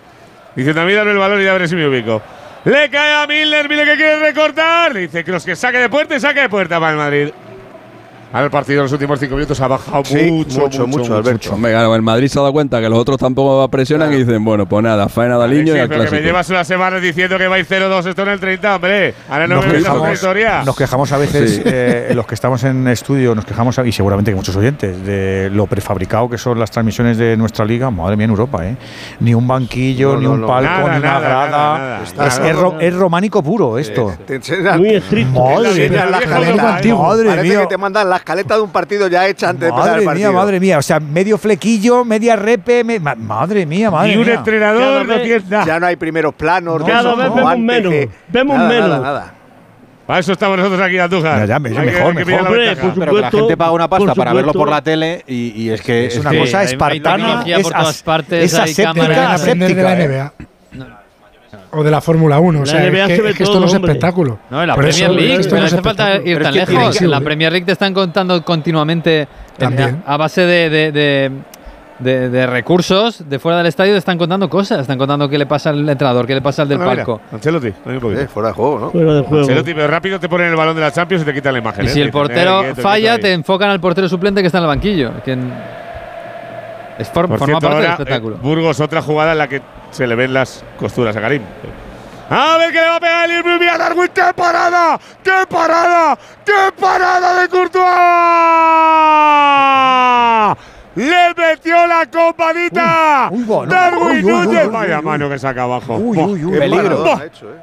diciendo 0.55 0.81
a 0.81 0.85
mí 0.85 0.93
dame 0.93 1.11
el 1.11 1.17
valor 1.17 1.41
y 1.41 1.45
ya 1.45 1.53
veré 1.53 1.67
si 1.67 1.75
me 1.75 1.87
ubico. 1.87 2.21
Le 2.65 2.89
cae 2.89 3.23
a 3.23 3.27
Milner. 3.27 3.67
Milner 3.67 3.87
que 3.87 3.95
quiere 3.97 4.19
recortar. 4.19 4.93
Le 4.93 5.01
dice 5.01 5.23
Cross 5.23 5.43
que 5.45 5.55
saque 5.55 5.79
de 5.79 5.89
puerta 5.89 6.15
y 6.15 6.19
saque 6.19 6.41
de 6.41 6.49
puerta 6.49 6.79
para 6.79 6.91
el 6.91 6.97
Madrid. 6.97 7.29
Ahora 8.33 8.45
el 8.45 8.51
partido 8.51 8.79
en 8.79 8.83
los 8.85 8.91
últimos 8.91 9.19
cinco 9.19 9.35
minutos 9.35 9.61
ha 9.61 9.67
bajado 9.67 10.03
Sí, 10.03 10.15
mucho, 10.31 10.59
mucho, 10.61 10.87
mucho, 10.87 11.15
Alberto. 11.17 11.53
Hombre, 11.53 11.71
claro, 11.71 11.95
el 11.95 12.01
Madrid 12.01 12.27
se 12.27 12.39
ha 12.39 12.41
dado 12.41 12.51
cuenta 12.51 12.81
que 12.81 12.89
los 12.89 12.97
otros 12.97 13.19
tampoco 13.19 13.69
presionan 13.69 14.11
y 14.11 14.17
dicen, 14.17 14.43
bueno, 14.43 14.65
pues 14.65 14.83
nada, 14.83 15.07
faena 15.07 15.37
de 15.37 15.43
Alexis, 15.43 15.65
niño 15.65 15.77
y 15.77 15.79
al 15.81 15.87
pero 15.87 15.99
que 15.99 16.03
me 16.05 16.09
clásico. 16.09 16.27
llevas 16.27 16.49
unas 16.49 16.67
semanas 16.67 17.01
diciendo 17.01 17.37
que 17.37 17.47
vais 17.47 17.69
0-2 17.69 18.07
esto 18.07 18.23
en 18.23 18.29
el 18.29 18.39
30, 18.39 18.75
hombre. 18.75 19.13
Ahora 19.29 19.45
no 19.47 19.55
Nos 19.57 19.67
me 19.67 19.73
quejamos, 19.73 20.13
historia. 20.13 20.63
nos 20.65 20.75
quejamos 20.75 21.11
a 21.11 21.17
veces, 21.17 21.55
Sí. 21.57 21.61
eh, 21.63 22.11
los 22.15 22.25
que 22.25 22.33
estamos 22.33 22.63
en 22.63 22.87
estudio, 22.87 23.35
nos 23.35 23.45
quejamos, 23.45 23.77
y 23.85 23.91
seguramente 23.91 24.31
que 24.31 24.35
muchos 24.35 24.55
oyentes, 24.55 25.05
de 25.05 25.51
lo 25.53 25.67
prefabricado 25.67 26.27
que 26.27 26.39
son 26.39 26.57
las 26.59 26.71
transmisiones 26.71 27.19
de 27.19 27.37
nuestra 27.37 27.63
liga. 27.65 27.91
Madre 27.91 28.15
mía, 28.17 28.25
en 28.25 28.31
Europa, 28.31 28.65
¿eh? 28.67 28.75
Ni 29.19 29.35
un 29.35 29.47
banquillo, 29.47 30.13
No, 30.13 30.19
ni 30.19 30.25
no, 30.25 30.31
un 30.31 30.41
no. 30.41 30.47
palco, 30.47 30.69
Nada, 30.71 30.81
ni 30.93 30.97
una 30.97 30.99
nada, 30.99 31.19
grada. 31.19 31.49
nada, 31.49 32.01
nada. 32.17 32.27
Es, 32.27 32.39
es 32.39 32.55
ro- 32.55 32.79
es 32.79 32.93
románico 32.95 33.43
puro 33.43 33.77
esto. 33.77 34.11
Muy 34.77 34.89
estricto. 34.95 35.39
Madre 35.39 35.89
mía. 35.89 36.05
Madre 36.07 37.25
Parece 37.29 37.43
mía. 37.43 37.61
que 37.61 37.67
te 37.67 37.77
mandan 37.77 38.09
la 38.09 38.22
escaleta 38.23 38.55
de 38.55 38.61
un 38.61 38.71
partido 38.71 39.07
ya 39.09 39.27
hecha 39.27 39.49
antes 39.49 39.61
de 39.61 39.67
empezar 39.67 39.89
Madre 39.91 39.99
el 39.99 40.05
mía, 40.05 40.11
partido. 40.27 40.33
madre 40.33 40.59
mía. 40.59 40.77
O 40.77 40.81
sea, 40.81 40.99
medio 40.99 41.37
flequillo, 41.37 42.05
media 42.05 42.35
repe. 42.37 42.83
me- 42.83 42.99
ma- 42.99 43.15
madre 43.15 43.65
mía, 43.65 43.91
madre 43.91 44.11
Ni 44.11 44.17
un 44.21 44.25
mía. 44.25 44.35
entrenador 44.35 45.05
no 45.05 45.19
tiene 45.21 45.43
nada. 45.49 45.65
Ya 45.65 45.79
no 45.79 45.85
hay 45.87 45.95
primeros 45.97 46.33
planos. 46.33 46.79
No, 46.79 46.85
Cada 46.85 47.15
vez 47.15 47.33
vemos 47.33 47.51
antes 47.51 47.59
menos, 47.65 47.91
que- 47.91 48.09
vemos 48.29 48.57
nada, 48.57 48.69
menos. 48.69 48.89
Nada, 48.89 49.01
nada. 49.01 49.33
Para 50.07 50.19
eso 50.19 50.31
estamos 50.33 50.57
nosotros 50.57 50.81
aquí, 50.81 50.97
Andújar. 50.99 51.39
Ya, 51.41 51.45
ya, 51.45 51.59
me- 51.59 51.69
Hay 51.69 51.75
mejor, 51.75 51.91
que- 51.91 52.19
hay 52.19 52.25
que 52.25 52.31
mejor. 52.31 52.43
la 52.43 52.49
Hombre, 52.49 52.75
por 52.75 52.93
Pero 52.93 52.95
que 52.95 53.03
la 53.03 53.07
supuesto, 53.27 53.37
gente 53.37 53.57
paga 53.57 53.71
una 53.71 53.87
pasta 53.89 54.15
para 54.15 54.33
verlo 54.33 54.51
por 54.53 54.61
supuesto. 54.61 54.71
la 54.75 54.81
tele 54.81 55.23
y, 55.27 55.61
y 55.63 55.69
es 55.69 55.81
que 55.81 56.05
Es 56.07 56.17
una 56.17 56.29
Sí, 56.31 56.37
cosa 56.39 56.59
hay- 56.59 56.65
hay 56.67 56.71
espartana. 56.73 57.15
tecnología 57.17 57.57
es 57.57 57.63
por 57.63 57.71
todas 57.73 57.87
as- 57.89 58.03
partes, 58.03 58.43
es 58.53 58.53
hay 58.59 58.71
aséptica, 58.71 59.07
de 59.07 59.15
la 59.15 59.33
aséptica, 59.33 59.93
¿eh? 59.99 60.07
NBA. 60.07 60.33
O 61.71 61.83
de 61.83 61.91
la 61.91 62.01
Fórmula 62.01 62.39
1. 62.39 62.59
O 62.59 62.61
La 62.61 62.65
sea, 62.65 62.85
es 62.85 62.91
NBA 62.91 63.07
que, 63.07 63.15
se 63.15 63.21
ve 63.21 63.29
es 63.31 63.37
que 63.37 63.43
esto 63.43 63.53
todo, 63.53 63.61
no 63.61 63.67
es 63.67 63.73
hombre. 63.73 63.91
espectáculo. 63.93 64.39
No, 64.49 64.61
en 64.61 64.67
la 64.67 64.75
Por 64.75 64.83
Premier 64.85 65.03
eso, 65.09 65.13
League, 65.13 65.33
esto 65.35 65.49
pero 65.49 65.61
no 65.61 65.67
es 65.67 65.73
hace 65.73 65.81
falta 65.81 66.03
espectáculo. 66.13 66.31
ir 66.31 66.43
tan 66.43 66.55
es 66.57 66.65
que 66.67 66.71
lejos. 66.75 66.97
que 66.97 67.05
En 67.05 67.11
la. 67.11 67.21
Premier 67.21 67.51
League 67.51 67.65
te 67.65 67.71
están 67.71 67.93
contando 67.93 68.43
continuamente, 68.45 69.21
en- 69.21 69.27
También. 69.57 70.03
a 70.05 70.17
base 70.17 70.41
de, 70.41 70.69
de- 70.69 70.91
de- 70.91 71.31
de- 71.99 72.29
de 72.29 72.47
recursos 72.47 73.23
de 73.29 73.39
fuera 73.39 73.59
del 73.59 73.67
estadio, 73.67 73.93
te 73.93 73.99
están 73.99 74.17
contando 74.17 74.49
cosas. 74.49 74.81
Están 74.81 74.97
contando 74.97 75.29
qué 75.29 75.37
le 75.37 75.45
pasa 75.45 75.69
al 75.69 75.87
entrenador, 75.87 76.25
qué 76.27 76.33
le 76.35 76.41
pasa 76.41 76.63
al 76.63 76.67
del 76.69 76.79
Ah, 76.81 76.85
mira, 76.85 76.95
palco. 76.97 77.21
Ancelotti. 77.31 77.67
Eh, 77.67 78.27
fuera 78.33 78.49
de 78.49 78.53
juego, 78.55 78.79
¿no? 78.79 78.89
Fuera 78.91 79.13
de 79.13 79.21
juego. 79.21 79.43
Ancelotti, 79.43 79.73
pero 79.73 79.87
rápido 79.87 80.19
te 80.19 80.27
ponen 80.27 80.47
el 80.49 80.55
balón 80.55 80.75
de 80.75 80.81
la 80.81 80.91
Champions 80.91 81.23
y 81.23 81.25
te 81.25 81.33
quitan 81.33 81.53
la 81.53 81.59
imagen. 81.59 81.85
Y 81.85 81.87
¿eh? 81.87 81.91
si 81.91 82.01
el 82.01 82.11
portero 82.11 82.61
eh, 82.61 82.65
quieto, 82.65 82.81
falla, 82.81 83.09
quieto 83.13 83.21
te 83.27 83.33
enfocan 83.33 83.69
al 83.69 83.79
portero 83.79 84.09
suplente 84.09 84.41
que 84.41 84.47
está 84.47 84.57
en 84.57 84.63
el 84.65 84.67
banquillo. 84.69 85.11
Que 85.23 85.31
en- 85.33 85.53
es 86.97 87.07
for- 87.09 87.27
Por 87.27 87.37
forma 87.39 87.45
cierto, 87.59 87.61
parte 87.67 87.75
del 87.81 87.91
ahora, 87.91 88.03
espectáculo. 88.03 88.35
eh, 88.35 88.39
Burgos, 88.41 88.79
otra 88.79 89.01
jugada 89.01 89.31
en 89.31 89.37
la 89.37 89.47
que 89.47 89.61
se 89.93 90.05
le 90.07 90.15
ven 90.15 90.33
las 90.33 90.63
costuras 90.77 91.15
a 91.15 91.21
Karim. 91.21 91.43
A 92.29 92.57
ver 92.57 92.71
qué 92.71 92.79
le 92.81 92.87
va 92.87 92.95
a 92.95 92.99
pegar 92.99 93.29
el. 93.31 93.43
Mira, 93.59 93.77
Darwin, 93.77 94.09
¡qué 94.13 94.23
parada! 94.35 94.99
¡Qué 95.23 95.31
parada! 95.49 96.17
¡Qué 96.45 96.71
parada 96.79 97.41
de 97.41 97.47
Courtois! 97.49 97.83
¡Le 100.95 101.33
metió 101.35 101.87
la 101.87 102.05
compadita! 102.11 103.29
Uy, 103.31 103.39
uy, 103.39 103.43
bueno. 103.45 103.71
¡Darwin 103.71 104.03
Uy, 104.07 104.23
uy, 104.23 104.31
uy, 104.31 104.45
Núñez! 104.45 104.65
uy, 104.65 104.71
Vaya 104.71 104.99
uy, 104.99 105.05
mano 105.05 105.29
que 105.29 105.39
saca 105.39 105.63
abajo. 105.63 105.95
Uy, 105.97 106.17
uy, 106.17 106.45
uy, 106.45 106.51
qué 106.53 106.59
peligro. 106.59 107.05
ha 107.15 107.25
hecho, 107.25 107.49
eh. 107.49 107.57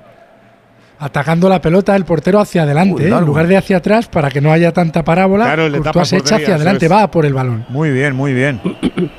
Atacando 0.98 1.48
la 1.48 1.60
pelota 1.62 1.96
el 1.96 2.04
portero 2.04 2.40
hacia 2.40 2.64
adelante, 2.64 3.04
Uy, 3.04 3.10
¿eh? 3.10 3.16
en 3.16 3.24
lugar 3.24 3.46
de 3.46 3.56
hacia 3.56 3.78
atrás, 3.78 4.06
para 4.08 4.30
que 4.30 4.40
no 4.42 4.52
haya 4.52 4.72
tanta 4.72 5.02
parábola. 5.02 5.44
Claro, 5.46 5.68
le 5.68 5.78
tapa 5.78 5.92
Courtois 5.92 6.08
se 6.08 6.16
echa 6.18 6.36
hacia 6.36 6.56
adelante, 6.56 6.88
va 6.88 7.10
por 7.10 7.24
el 7.24 7.32
balón. 7.32 7.64
Muy 7.70 7.90
bien, 7.90 8.14
muy 8.14 8.34
bien. 8.34 8.60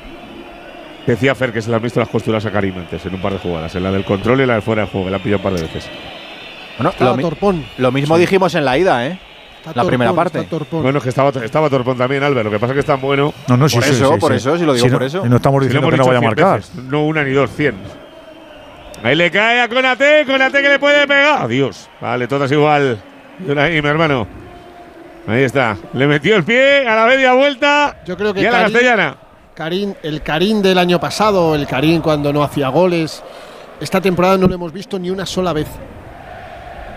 Decía 1.06 1.34
Fer 1.34 1.52
que 1.52 1.60
se 1.60 1.68
le 1.70 1.76
han 1.76 1.82
visto 1.82 1.98
las 1.98 2.08
costuras 2.08 2.44
a 2.46 2.50
Karim 2.52 2.78
antes 2.78 3.04
en 3.06 3.14
un 3.14 3.20
par 3.20 3.32
de 3.32 3.38
jugadas, 3.38 3.74
en 3.74 3.82
la 3.82 3.90
del 3.90 4.04
control 4.04 4.40
y 4.40 4.46
la 4.46 4.54
del 4.54 4.62
fuera 4.62 4.82
de 4.82 4.88
juego, 4.88 5.06
que 5.06 5.10
la 5.10 5.16
han 5.16 5.22
pillado 5.22 5.38
un 5.38 5.42
par 5.42 5.52
de 5.54 5.62
veces. 5.62 5.88
Bueno, 6.78 6.92
lo, 7.00 7.16
mi- 7.16 7.22
Torpón. 7.22 7.64
lo 7.78 7.90
mismo 7.92 8.16
dijimos 8.18 8.54
en 8.54 8.64
la 8.64 8.78
ida, 8.78 9.06
¿eh? 9.06 9.18
Está 9.58 9.70
La 9.70 9.74
Torpón, 9.74 9.88
primera 9.88 10.12
parte. 10.12 10.46
Bueno, 10.70 10.98
es 10.98 11.02
que 11.04 11.08
estaba, 11.10 11.30
estaba 11.44 11.68
Torpón 11.70 11.96
también, 11.98 12.22
Albert. 12.22 12.44
Lo 12.46 12.50
que 12.50 12.58
pasa 12.58 12.72
es 12.72 12.74
que 12.74 12.80
es 12.80 12.86
tan 12.86 13.00
bueno. 13.00 13.32
No, 13.48 13.56
no, 13.56 13.68
sí, 13.68 13.76
Por 13.76 13.84
sí, 13.84 13.90
eso, 13.92 14.12
sí, 14.14 14.20
por 14.20 14.30
sí. 14.32 14.36
eso, 14.38 14.58
si 14.58 14.64
lo 14.64 14.74
digo 14.74 14.86
Si 14.86 14.90
no- 14.90 14.98
por 14.98 15.06
eso. 15.06 15.26
No 15.26 15.36
estamos 15.36 15.62
diciendo 15.62 15.88
que 15.90 15.96
no 15.96 16.04
vaya 16.06 16.18
a 16.18 16.20
dicho 16.20 16.34
100 16.34 16.44
marcar. 16.46 16.60
veces, 16.60 16.74
no 16.84 17.04
una 17.06 17.22
ni 17.24 17.32
dos, 17.32 17.50
cien. 17.50 17.74
Ahí 19.04 19.16
le 19.16 19.30
cae 19.30 19.60
a 19.60 19.68
Conate, 19.68 20.24
Conate 20.26 20.62
que 20.62 20.68
le 20.68 20.78
puede 20.78 21.06
pegar. 21.08 21.42
Adiós. 21.42 21.88
Vale, 22.00 22.28
todas 22.28 22.50
igual. 22.52 22.98
Ahí, 23.56 23.82
mi 23.82 23.88
hermano. 23.88 24.26
Ahí 25.26 25.42
está. 25.42 25.76
Le 25.94 26.06
metió 26.06 26.36
el 26.36 26.44
pie 26.44 26.86
a 26.86 26.94
la 26.94 27.06
media 27.06 27.32
vuelta. 27.34 27.96
Yo 28.06 28.16
creo 28.16 28.32
que 28.32 28.40
y 28.42 28.46
a 28.46 28.52
la 28.52 28.62
castellana. 28.62 29.16
Karim, 29.54 29.94
el 30.02 30.22
Karim 30.22 30.62
del 30.62 30.78
año 30.78 30.98
pasado, 30.98 31.54
el 31.54 31.66
Karim 31.66 32.00
cuando 32.00 32.32
no 32.32 32.42
hacía 32.42 32.68
goles. 32.68 33.22
Esta 33.80 34.00
temporada 34.00 34.38
no 34.38 34.46
lo 34.46 34.54
hemos 34.54 34.72
visto 34.72 34.98
ni 34.98 35.10
una 35.10 35.26
sola 35.26 35.52
vez. 35.52 35.66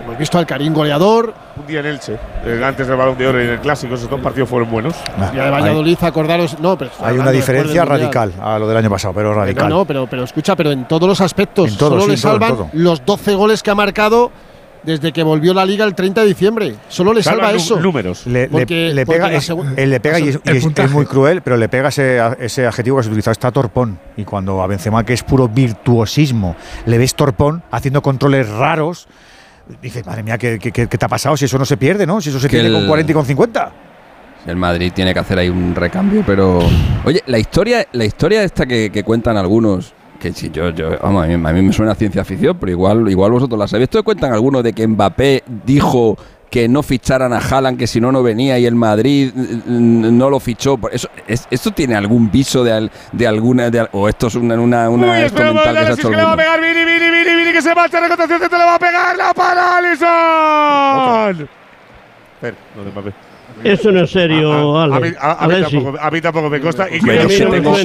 Hemos 0.04 0.18
visto 0.18 0.38
al 0.38 0.46
Karim 0.46 0.74
goleador. 0.74 1.34
Un 1.58 1.66
día 1.66 1.80
en 1.80 1.88
Elche, 1.88 2.18
eh, 2.46 2.62
antes 2.64 2.88
del 2.88 2.96
balón 2.96 3.18
de 3.18 3.28
oro 3.28 3.42
y 3.42 3.46
en 3.46 3.50
el 3.54 3.60
clásico, 3.60 3.96
esos 3.96 4.10
dos 4.10 4.22
partidos 4.22 4.48
fueron 4.48 4.70
buenos. 4.70 4.94
Ah, 5.18 5.32
Y 5.34 5.36
de 5.38 5.42
hay, 5.42 5.52
Valladolid, 5.52 5.98
acordaros. 6.02 6.60
No, 6.60 6.78
pero 6.78 6.92
hay 7.02 7.18
una 7.18 7.32
diferencia 7.32 7.84
radical 7.86 8.32
a 8.42 8.60
lo 8.60 8.68
del 8.68 8.78
año 8.78 8.90
pasado, 8.90 9.14
pero 9.16 9.30
No, 9.34 9.40
radical. 9.42 9.68
no, 9.68 9.84
pero, 9.86 10.08
pero 10.08 10.24
escucha, 10.24 10.56
pero 10.56 10.72
en 10.72 10.88
todos 10.88 11.10
los 11.10 11.20
aspectos. 11.22 11.72
En 11.72 11.78
todo, 11.78 11.90
solo 12.00 12.02
sí, 12.04 12.08
le 12.10 12.14
en 12.16 12.22
todo, 12.22 12.32
salvan 12.32 12.56
todo. 12.56 12.70
los 12.74 13.04
12 13.06 13.34
goles 13.36 13.64
que 13.64 13.72
ha 13.72 13.76
marcado 13.76 14.32
desde 14.86 15.12
que 15.12 15.24
volvió 15.24 15.54
la 15.54 15.66
liga 15.66 15.84
el 15.86 15.96
30 15.96 16.22
de 16.22 16.28
diciembre. 16.28 16.76
Solo 16.88 17.14
le 17.14 17.24
salva, 17.24 17.52
eso. 17.52 17.80
números. 17.80 18.26
Le, 18.28 18.48
Porque- 18.48 18.94
le 18.94 19.06
pega, 19.06 19.34
es- 19.34 19.50
él 19.50 19.90
le 19.90 20.00
pega 20.00 20.20
y, 20.20 20.30
es, 20.30 20.36
el 20.36 20.42
y 20.46 20.50
es- 20.52 20.56
es 20.58 20.64
puntaje. 20.64 20.94
muy 20.94 21.06
cruel, 21.06 21.42
pero 21.42 21.58
le 21.58 21.68
pega 21.70 21.90
ese, 21.90 22.20
ese 22.40 22.66
adjetivo 22.68 22.98
que 22.98 23.04
se 23.04 23.10
utiliza, 23.10 23.32
está 23.32 23.52
torpón. 23.52 24.00
Y 24.18 24.24
cuando 24.24 24.62
a 24.62 24.68
Benzema, 24.68 25.04
que 25.04 25.14
es 25.14 25.24
puro 25.24 25.48
virtuosismo, 25.48 26.56
le 26.86 26.98
ves 26.98 27.16
torpón, 27.16 27.64
haciendo 27.72 28.02
controles 28.02 28.48
raros, 28.50 29.08
dices, 29.82 30.06
madre 30.06 30.24
mía, 30.24 30.38
¿qué, 30.38 30.60
qué, 30.60 30.72
qué- 30.72 30.88
qué 30.88 30.98
te 30.98 31.06
ha 31.06 31.10
pasado? 31.10 31.36
Si 31.38 31.46
eso 31.46 31.58
no 31.58 31.66
se 31.66 31.78
pierde, 31.78 32.06
¿no? 32.06 32.22
Si 32.22 32.30
eso 32.30 32.40
se 32.40 32.48
Que 32.48 32.58
pierde 32.58 32.72
con 32.72 32.82
el- 32.84 32.88
40 32.88 33.12
y 33.12 33.16
con 33.16 33.26
50. 33.26 33.72
El 34.46 34.58
Madrid 34.58 34.92
tiene 34.94 35.12
que 35.12 35.20
hacer 35.20 35.40
ahí 35.40 35.50
un 35.50 35.74
recambio, 35.74 36.24
pero. 36.26 36.60
Oye, 37.04 37.24
la 37.26 37.40
historia, 37.40 37.88
la 37.94 38.06
historia 38.06 38.44
esta 38.44 38.68
que, 38.68 38.92
que 38.92 39.04
cuentan 39.04 39.38
algunos, 39.38 39.94
que 40.26 40.34
si 40.34 40.50
yo, 40.50 40.70
yo 40.72 40.98
vamos, 41.02 41.24
a 41.24 41.28
mí, 41.28 41.34
a 41.34 41.38
mí 41.54 41.62
me 41.62 41.72
suena 41.74 41.92
a 41.92 41.96
ciencia 41.96 42.24
ficción, 42.26 42.58
pero 42.60 42.72
igual, 42.72 43.08
igual 43.10 43.32
vosotros 43.32 43.60
la 43.60 43.68
sabéis. 43.68 43.84
Esto 43.86 44.04
cuentan 44.04 44.34
algunos 44.34 44.64
de 44.64 44.74
que 44.74 44.88
Mbappé 44.88 45.44
dijo 45.66 46.18
que 46.50 46.68
no 46.70 46.82
ficharan 46.84 47.34
a 47.34 47.38
Haaland, 47.40 47.78
que 47.78 47.86
si 47.86 48.00
no 48.00 48.12
no 48.12 48.24
venía 48.24 48.58
y 48.58 48.66
el 48.66 48.76
Madrid 48.76 49.32
mm, 49.36 50.18
no 50.18 50.30
lo 50.30 50.40
fichó. 50.40 50.78
Por 50.78 50.94
Eso, 50.94 51.10
es- 51.28 51.48
¿Esto 51.52 51.72
tiene 51.72 51.96
algún 51.96 52.32
viso 52.32 52.64
de, 52.64 52.72
al- 52.72 52.92
de 53.12 53.28
alguna 53.28 53.70
de 53.70 53.88
o 53.92 54.08
esto 54.10 54.28
es 54.28 54.36
una, 54.36 54.56
una, 54.56 54.90
una 54.90 55.08
Uy, 55.08 55.14
esto 55.18 55.26
espera 55.28 55.50
un 55.52 55.56
mental 55.58 55.74
que 55.76 55.80
se 55.80 55.80
ha 55.80 55.82
análisis 55.82 56.00
hecho 56.00 56.10
que 56.10 56.16
le 56.16 56.24
va 56.24 56.30
a 56.30 56.32
alguno? 56.34 56.56
pegar 56.56 56.62
Vini, 56.62 56.86
Vini, 56.86 57.10
Vini, 57.12 57.36
Vini, 57.38 57.52
que 57.54 57.62
se 57.62 57.76
marcha, 57.76 58.00
recontración, 58.00 58.40
te 58.40 58.58
le 58.58 58.64
va 58.64 58.76
a 58.76 58.80
pegar 58.80 59.18
la 59.18 59.34
para 59.34 59.78
Alisson. 59.78 61.50
Espera, 62.36 62.58
no 62.76 62.84
de 62.84 62.92
Mbappé. 62.92 63.14
Eso 63.66 63.92
no 63.92 64.04
es 64.04 64.12
serio, 64.12 64.52
A, 64.52 64.58
a- 64.58 64.82
a 64.82 64.96
Ale. 64.98 65.10
mí, 65.10 65.16
a- 65.20 65.32
a 65.44 65.48
mí 65.48 65.54
Alexi. 65.56 65.76
tampoco, 65.76 65.98
a 66.00 66.12
mí 66.12 66.22
tampoco 66.22 66.50
me 66.50 66.62
consta. 66.62 66.88
Y 66.90 67.00
que 67.00 67.44
no 67.44 67.50
tengo-. 67.52 67.78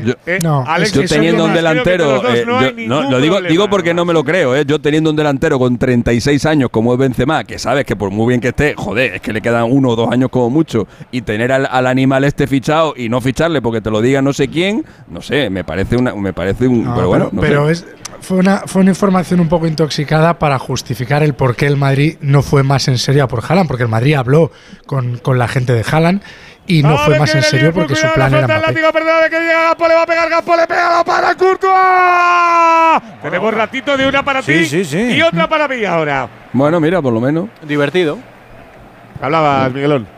Yo, 0.00 0.14
Eh, 0.26 0.38
No, 0.42 0.64
Alex, 0.66 0.92
yo 0.92 1.04
teniendo 1.06 1.38
yo 1.44 1.44
un 1.46 1.54
delantero, 1.54 2.16
eh, 2.34 2.44
no 2.46 2.60
yo- 2.60 2.66
hay 2.76 2.86
no, 2.86 3.10
lo 3.10 3.20
digo, 3.20 3.40
digo 3.42 3.68
porque 3.68 3.92
no 3.94 4.04
me 4.04 4.12
lo 4.12 4.24
creo, 4.24 4.54
eh, 4.56 4.64
yo 4.66 4.80
teniendo 4.80 5.10
un 5.10 5.16
delantero 5.16 5.58
con 5.58 5.76
36 5.78 6.46
años 6.46 6.70
como 6.70 6.92
es 6.92 6.98
Benzema, 6.98 7.44
que 7.44 7.58
sabes 7.58 7.84
que 7.84 7.96
por 7.96 8.10
muy 8.10 8.28
bien 8.28 8.40
que 8.40 8.48
esté, 8.48 8.74
joder, 8.76 9.14
es 9.14 9.20
que 9.20 9.32
le 9.32 9.40
quedan 9.40 9.64
uno 9.70 9.90
o 9.90 9.96
dos 9.96 10.10
años 10.10 10.30
como 10.30 10.50
mucho, 10.50 10.86
y 11.10 11.22
tener 11.22 11.52
al, 11.52 11.66
al 11.70 11.86
animal 11.86 12.24
este 12.24 12.46
fichado 12.46 12.94
y 12.96 13.08
no 13.08 13.20
ficharle 13.20 13.60
porque 13.62 13.80
te 13.80 13.90
lo 13.90 14.00
diga 14.00 14.22
no 14.22 14.32
sé 14.32 14.48
quién, 14.48 14.84
no 15.08 15.22
sé, 15.22 15.50
me 15.50 15.64
parece 15.64 15.96
una, 15.96 16.14
me 16.14 16.32
parece 16.32 16.66
un, 16.68 16.84
No, 16.84 16.94
pero 16.94 17.08
bueno, 17.08 17.28
no 17.32 17.40
pero 17.40 17.66
sé. 17.66 17.72
es, 17.72 17.86
fue, 18.20 18.38
una, 18.38 18.62
fue 18.66 18.82
una 18.82 18.90
información 18.90 19.40
un 19.40 19.48
poco 19.48 19.66
intoxicada 19.66 20.38
para 20.38 20.58
justificar 20.58 21.22
el 21.22 21.34
por 21.34 21.54
qué 21.56 21.66
el 21.66 21.76
Madrid 21.76 22.16
no 22.20 22.42
fue 22.42 22.62
más 22.62 22.88
en 22.88 22.98
serio 22.98 23.24
a 23.24 23.28
por 23.28 23.42
Haaland, 23.46 23.68
porque 23.68 23.82
el 23.82 23.88
Madrid 23.88 24.14
habló 24.14 24.50
con, 24.86 25.15
con 25.22 25.38
la 25.38 25.48
gente 25.48 25.72
de 25.72 25.84
Haaland 25.90 26.22
y 26.66 26.82
no 26.82 26.98
fue 26.98 27.18
más 27.18 27.34
en 27.34 27.42
serio 27.42 27.72
porque 27.72 27.94
su 27.94 28.06
plan 28.12 28.32
era 28.34 28.46
Mbappé. 28.46 28.66
Látigo, 28.66 28.92
perdón, 28.92 29.14
que 29.30 29.38
llega 29.38 29.62
Gapo, 29.68 29.88
le 29.88 29.94
va 29.94 30.02
a 30.02 30.06
pegar 30.06 30.28
Gapo, 30.28 30.56
le 30.56 30.66
pega 30.66 30.96
la 30.96 31.04
para 31.04 31.34
Courtois. 31.34 33.20
Tenemos 33.22 33.54
ratito 33.54 33.96
de 33.96 34.08
una 34.08 34.24
para 34.24 34.42
ti 34.42 34.52
y 34.52 35.22
otra 35.22 35.48
para 35.48 35.68
mí 35.68 35.84
ahora. 35.84 36.28
Bueno, 36.52 36.80
mira, 36.80 37.00
por 37.00 37.12
lo 37.12 37.20
menos. 37.20 37.48
Divertido. 37.62 38.18
Hablabas, 39.20 39.72
Miguelón. 39.72 40.15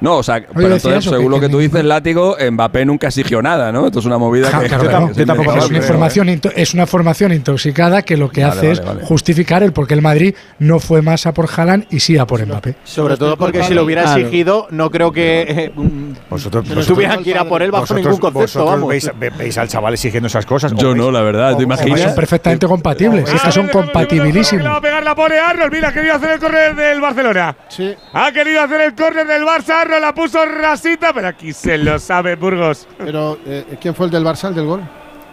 No, 0.00 0.16
o 0.16 0.22
sea, 0.22 0.42
pero 0.54 0.66
entonces, 0.74 0.92
eso, 1.00 1.10
según 1.10 1.26
que- 1.26 1.30
lo 1.30 1.40
que 1.40 1.46
que 1.46 1.52
tú 1.52 1.58
dices, 1.58 1.84
látigo, 1.84 2.36
Mbappé 2.50 2.84
nunca 2.86 3.08
exigió 3.08 3.42
nada, 3.42 3.70
¿no? 3.72 3.86
Esto 3.86 3.98
es 3.98 4.04
una 4.06 4.18
movida 4.18 4.50
Ja, 4.50 4.60
que, 4.60 4.66
claro, 4.68 5.08
que- 5.08 5.14
que 5.14 5.26
tampoco- 5.26 5.56
es, 5.56 5.68
una 5.68 5.78
¿eh? 5.78 5.80
información 5.80 6.40
es 6.54 6.74
una 6.74 6.86
formación 6.86 7.32
intoxicada 7.32 8.02
que 8.02 8.16
lo 8.16 8.30
que 8.30 8.42
Vale, 8.42 8.52
hace 8.52 8.66
vale, 8.68 8.80
es 8.80 8.84
vale. 8.86 9.00
justificar 9.06 9.62
el 9.62 9.72
por 9.72 9.86
qué 9.86 9.94
el 9.94 10.02
Madrid 10.02 10.34
no 10.58 10.80
fue 10.80 11.02
más 11.02 11.26
a 11.26 11.32
por 11.34 11.48
Haaland 11.54 11.86
y 11.90 12.00
sí 12.00 12.16
a 12.18 12.26
por 12.26 12.44
Mbappé. 12.44 12.76
Sobre 12.84 13.16
todo 13.16 13.36
porque 13.36 13.62
si 13.64 13.74
lo 13.74 13.84
hubiera 13.84 14.16
exigido, 14.16 14.66
no 14.70 14.90
creo 14.90 15.12
que 15.12 15.42
eh, 15.48 15.72
mm, 15.74 16.12
Vosotros, 16.30 16.66
no 16.68 16.82
tuvieran 16.84 17.22
que 17.22 17.30
ir 17.30 17.38
a 17.38 17.44
por 17.44 17.62
él 17.62 17.70
bajo 17.70 17.82
vosotros- 17.82 18.04
ningún 18.06 18.20
concepto, 18.20 18.40
vosotros 18.40 18.66
vamos. 18.70 18.88
Veis, 18.88 19.10
ve- 19.18 19.30
veis 19.30 19.58
al 19.58 19.68
chaval 19.68 19.94
exigiendo 19.94 20.26
esas 20.28 20.46
cosas. 20.46 20.72
Yo 20.74 20.94
no, 20.94 21.10
la 21.10 21.22
verdad, 21.22 21.48
¿te 21.50 21.54
Son 21.54 21.62
imaginas? 21.64 22.12
perfectamente 22.14 22.66
compatibles, 22.66 23.32
es 23.32 23.40
que 23.42 23.52
son 23.52 23.68
va 23.68 24.76
a 24.76 24.80
pegar 24.80 25.02
la 25.04 25.14
pone 25.14 25.38
Arnold. 25.38 25.72
Mira, 25.72 25.88
ha 25.88 25.92
querido 25.92 26.14
hacer 26.14 26.30
el 26.32 26.38
córner 26.38 26.74
del 26.74 27.00
Barcelona. 27.00 27.56
Sí. 27.68 27.94
Ha 28.12 28.32
querido 28.32 28.62
hacer 28.62 28.80
el 28.80 28.94
córner 28.94 29.26
del 29.26 29.42
Barça. 29.42 29.84
Arnold 29.90 30.02
la 30.02 30.14
puso 30.14 30.44
rasita, 30.44 31.12
pero 31.12 31.28
aquí 31.28 31.52
se 31.52 31.76
lo 31.78 31.98
sabe 31.98 32.36
Burgos. 32.36 32.86
Pero, 32.98 33.38
eh, 33.46 33.64
¿quién 33.80 33.94
fue 33.94 34.06
el 34.06 34.12
del 34.12 34.24
Barça, 34.24 34.48
el 34.48 34.54
del 34.54 34.66
gol? 34.66 34.80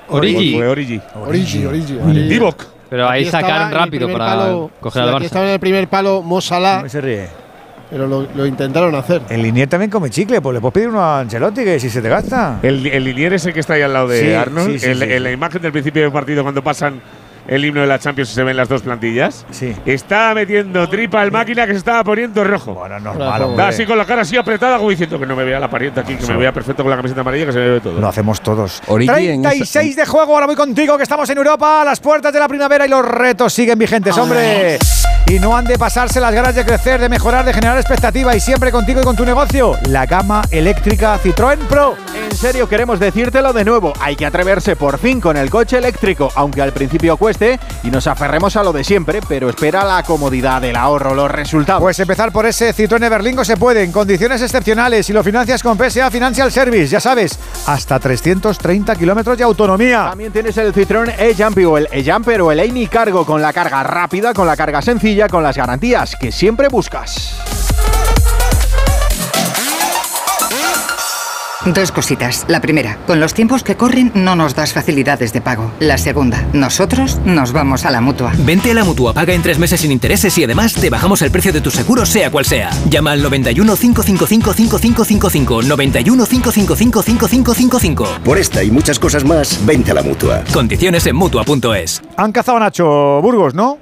Origi. 0.10 0.56
Fue 0.56 0.68
Origi. 0.68 1.02
Origi, 1.16 1.66
Origi. 1.66 1.94
Divock. 2.28 2.64
Pero 2.90 3.08
ahí 3.10 3.24
Aquí 3.24 3.32
sacaron 3.32 3.72
rápido 3.72 4.08
para 4.12 4.26
palo- 4.26 4.72
coger 4.80 5.04
sí, 5.04 5.10
al 5.10 5.16
aquí 5.16 5.24
Barça. 5.24 5.26
estaba 5.26 5.46
en 5.48 5.52
el 5.52 5.60
primer 5.60 5.88
palo 5.90 6.22
Mo 6.22 6.40
Salah, 6.40 6.88
se 6.88 7.02
ríe. 7.02 7.28
pero 7.90 8.08
lo, 8.08 8.26
lo 8.34 8.46
intentaron 8.46 8.96
hacer. 8.96 9.22
El 9.30 9.42
Linier 9.44 9.68
también 9.68 9.92
come 9.92 10.10
chicle, 10.10 10.40
pues 10.42 10.54
le 10.54 10.62
puedes 10.62 10.74
pedir 10.74 10.88
uno 10.90 11.02
a 11.02 11.20
Ancelotti 11.20 11.64
que 11.66 11.80
si 11.82 11.90
se 11.90 12.02
te 12.02 12.08
gasta. 12.10 12.60
El, 12.64 12.88
el 12.88 13.04
Linier 13.04 13.34
es 13.34 13.46
el 13.46 13.54
que 13.54 13.60
está 13.60 13.74
ahí 13.74 13.82
al 13.82 13.92
lado 13.94 14.08
de 14.08 14.22
Sí, 14.22 14.34
Arnold. 14.34 14.72
sí, 14.74 14.80
sí, 14.80 14.86
El- 14.90 14.98
sí, 15.00 15.04
en 15.04 15.10
sí. 15.10 15.20
la 15.20 15.32
imagen 15.32 15.62
del 15.62 15.72
principio 15.74 16.02
del 16.04 16.12
partido, 16.14 16.44
cuando 16.44 16.64
pasan 16.64 17.02
el 17.48 17.64
himno 17.66 17.82
de 17.82 17.88
la 17.88 18.00
Champions 18.00 18.32
y 18.32 18.34
se 18.34 18.44
ven 18.44 18.58
las 18.58 18.68
dos 18.70 18.82
plantillas. 18.82 19.46
Sí. 19.52 19.76
Está 19.86 20.34
metiendo 20.34 20.88
tripa 20.90 21.24
el 21.24 21.32
máquina 21.32 21.66
que 21.66 21.72
se 21.74 21.78
estaba 21.80 22.04
poniendo 22.04 22.44
rojo. 22.44 22.74
Bueno, 22.74 23.00
normal, 23.00 23.42
hombre. 23.44 23.66
así 23.66 23.86
con 23.86 23.98
la 23.98 24.06
cara 24.06 24.22
así 24.24 24.38
apretada, 24.38 24.78
como 24.78 24.90
diciendo 24.90 25.20
que 25.20 25.26
no 25.26 25.36
me 25.36 25.44
vea 25.44 25.60
la 25.60 25.70
parienta 25.70 26.02
aquí, 26.02 26.16
que 26.16 26.26
me 26.28 26.38
vea 26.38 26.52
perfecto 26.52 26.84
con 26.84 26.90
la 26.90 26.96
camiseta 26.98 27.22
amarilla, 27.22 27.46
que 27.48 27.54
se 27.54 27.60
me 27.60 27.70
ve 27.70 27.80
todo. 27.82 28.00
Lo 28.00 28.08
hacemos 28.08 28.42
todos. 28.42 28.82
Origi 28.88 29.28
en 29.28 29.40
esa- 29.42 29.50
36 29.50 29.96
de 29.96 30.06
juego, 30.06 30.34
ahora 30.34 30.46
voy 30.46 30.56
contigo, 30.56 30.98
que 30.98 31.04
estamos 31.04 31.30
en 31.30 31.38
Europa, 31.38 31.82
a 31.82 31.86
las 31.86 32.00
puertas 32.00 32.34
de 32.34 32.40
la 32.40 32.48
primavera 32.48 32.86
y 32.86 32.90
los 32.90 33.06
retos 33.06 33.54
siguen 33.54 33.80
vigentes, 33.80 34.18
hombre. 34.18 34.78
Y 35.30 35.40
no 35.40 35.58
han 35.58 35.66
de 35.66 35.78
pasarse 35.78 36.22
las 36.22 36.34
ganas 36.34 36.56
de 36.56 36.64
crecer, 36.64 37.02
de 37.02 37.10
mejorar, 37.10 37.44
de 37.44 37.54
generar 37.54 37.78
expectativa 37.78 38.34
y 38.34 38.40
siempre 38.40 38.72
contigo 38.72 39.02
y 39.02 39.04
con 39.04 39.16
tu 39.16 39.26
negocio. 39.26 39.76
La 39.90 40.06
gama 40.06 40.42
eléctrica 40.52 41.20
Citroën 41.22 41.58
Pro. 41.68 41.96
En 42.30 42.36
serio, 42.36 42.70
queremos 42.70 42.98
decírtelo 43.00 43.52
de 43.52 43.66
nuevo. 43.66 43.92
Hay 44.00 44.16
que 44.16 44.26
atreverse 44.26 44.78
por 44.78 44.98
fin 44.98 45.20
con 45.20 45.36
el 45.36 45.50
coche 45.50 45.78
eléctrico, 45.80 46.30
aunque 46.36 46.62
al 46.62 46.72
principio 46.72 47.18
cueste 47.38 47.60
y 47.84 47.92
nos 47.92 48.08
aferremos 48.08 48.56
a 48.56 48.64
lo 48.64 48.74
de 48.74 48.84
siempre, 48.84 49.20
pero 49.28 49.50
espera 49.50 49.84
la 49.84 50.04
comodidad 50.04 50.62
del 50.62 50.76
ahorro, 50.76 51.14
los 51.14 51.30
resultados. 51.30 51.82
Pues 51.82 52.00
empezar 52.00 52.32
por 52.32 52.46
ese 52.46 52.74
Citroën 52.74 53.04
Everlingo 53.04 53.46
se 53.46 53.58
puede, 53.58 53.84
en 53.84 53.92
condiciones 53.92 54.42
excepcionales, 54.42 55.06
si 55.06 55.14
lo 55.14 55.24
financias 55.24 55.62
con 55.62 55.78
PSA 55.78 56.10
Financial 56.12 56.52
Service, 56.52 56.88
ya 56.88 57.00
sabes, 57.00 57.38
hasta 57.66 58.00
330 58.00 58.96
kilómetros 58.96 59.38
de 59.38 59.44
autonomía. 59.44 60.08
También 60.10 60.32
tienes 60.32 60.58
el 60.58 60.74
Citroën 60.74 61.14
e-Jumpy 61.18 61.66
o 61.66 61.78
el 61.78 61.88
e-Jumper 61.92 62.42
o 62.42 62.52
el 62.52 62.60
e 62.60 62.88
Cargo 62.88 63.26
con 63.26 63.42
la 63.42 63.54
carga 63.54 63.84
rápida, 63.84 64.34
con 64.34 64.48
la 64.48 64.56
carga 64.56 64.82
sencilla, 64.82 65.28
con 65.28 65.44
las 65.44 65.58
garantías 65.58 66.16
que 66.16 66.32
siempre 66.32 66.68
buscas. 66.70 67.36
Dos 71.66 71.92
cositas. 71.92 72.46
La 72.48 72.62
primera, 72.62 72.98
con 73.08 73.20
los 73.20 73.34
tiempos 73.34 73.64
que 73.64 73.76
corren 73.76 74.12
no 74.14 74.36
nos 74.36 74.54
das 74.56 74.74
facilidades 74.74 75.34
de 75.34 75.42
pago. 75.42 75.72
La 75.80 75.98
segunda, 75.98 76.46
nosotros 76.54 77.18
nos 77.26 77.52
vamos 77.52 77.84
a 77.86 77.92
la 77.92 78.00
mutua. 78.00 78.32
Vente 78.38 78.72
a 78.72 78.74
la 78.76 78.84
mutua, 78.84 79.12
paga 79.14 79.34
en 79.34 79.42
tres 79.42 79.58
meses 79.58 79.82
sin 79.82 79.92
intereses 79.92 80.38
y 80.38 80.44
además 80.44 80.74
te 80.74 80.90
bajamos 80.90 81.22
el 81.24 81.32
precio 81.32 81.52
de 81.52 81.60
tu 81.62 81.72
seguro, 81.72 82.06
sea 82.06 82.30
cual 82.30 82.46
sea. 82.46 82.70
Llama 82.90 83.12
al 83.12 83.24
91 83.24 83.76
555 83.76 84.54
5555. 84.54 85.62
91 85.64 86.26
555 86.26 87.02
5555. 87.02 88.08
Por 88.24 88.38
esta 88.38 88.64
y 88.64 88.72
muchas 88.72 89.00
cosas 89.00 89.24
más, 89.26 89.60
vente 89.66 89.92
a 89.92 89.96
la 89.96 90.04
mutua. 90.04 90.44
Condiciones 90.54 91.06
en 91.08 91.16
mutua.es. 91.16 92.02
Han 92.18 92.32
cazado 92.32 92.58
a 92.58 92.62
Nacho 92.62 93.20
Burgos, 93.22 93.56
¿no? 93.56 93.78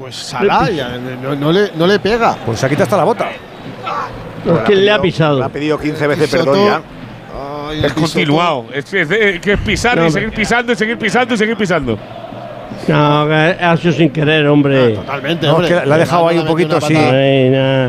Pues 0.00 0.16
Salah 0.16 0.70
ya 0.70 0.96
no, 0.98 1.36
no 1.36 1.52
le, 1.52 1.72
no 1.76 1.86
le 1.86 1.98
pega. 1.98 2.36
Pues 2.44 2.64
ha 2.64 2.68
quitado 2.68 2.84
hasta 2.84 2.96
la 2.96 3.04
bota. 3.04 3.28
Es 4.54 4.60
que 4.66 4.76
le 4.76 4.90
ha 4.90 5.00
pisado. 5.00 5.38
Le 5.38 5.44
ha 5.44 5.48
pedido 5.48 5.78
15 5.78 6.06
veces 6.06 6.30
perdón 6.30 6.58
ya. 6.66 6.80
Ay, 7.68 7.84
Es 7.84 7.92
continuado. 7.92 8.66
Es, 8.72 8.84
que- 8.86 9.00
es 9.02 9.08
de- 9.08 9.40
que 9.40 9.52
es 9.54 9.60
pisar 9.60 9.98
No, 9.98 10.06
y 10.06 10.10
seguir 10.10 10.30
pisando 10.32 10.72
y 10.72 10.76
seguir 10.76 10.96
pisando 10.98 11.34
y 11.34 11.36
seguir 11.36 11.56
pisando. 11.56 11.98
No, 12.88 13.22
ha 13.22 13.76
sido 13.76 13.92
sin 13.92 14.10
querer, 14.10 14.46
hombre. 14.46 14.90
Totalmente, 14.90 15.46
No, 15.46 15.54
hombre. 15.56 15.68
es 15.74 15.80
que 15.80 15.86
la 15.86 15.94
ha 15.94 15.98
dejado 15.98 16.28
ahí 16.28 16.38
un 16.38 16.46
poquito, 16.46 16.80
sí. 16.80 16.94
Ay, 16.94 17.48
nah. 17.50 17.88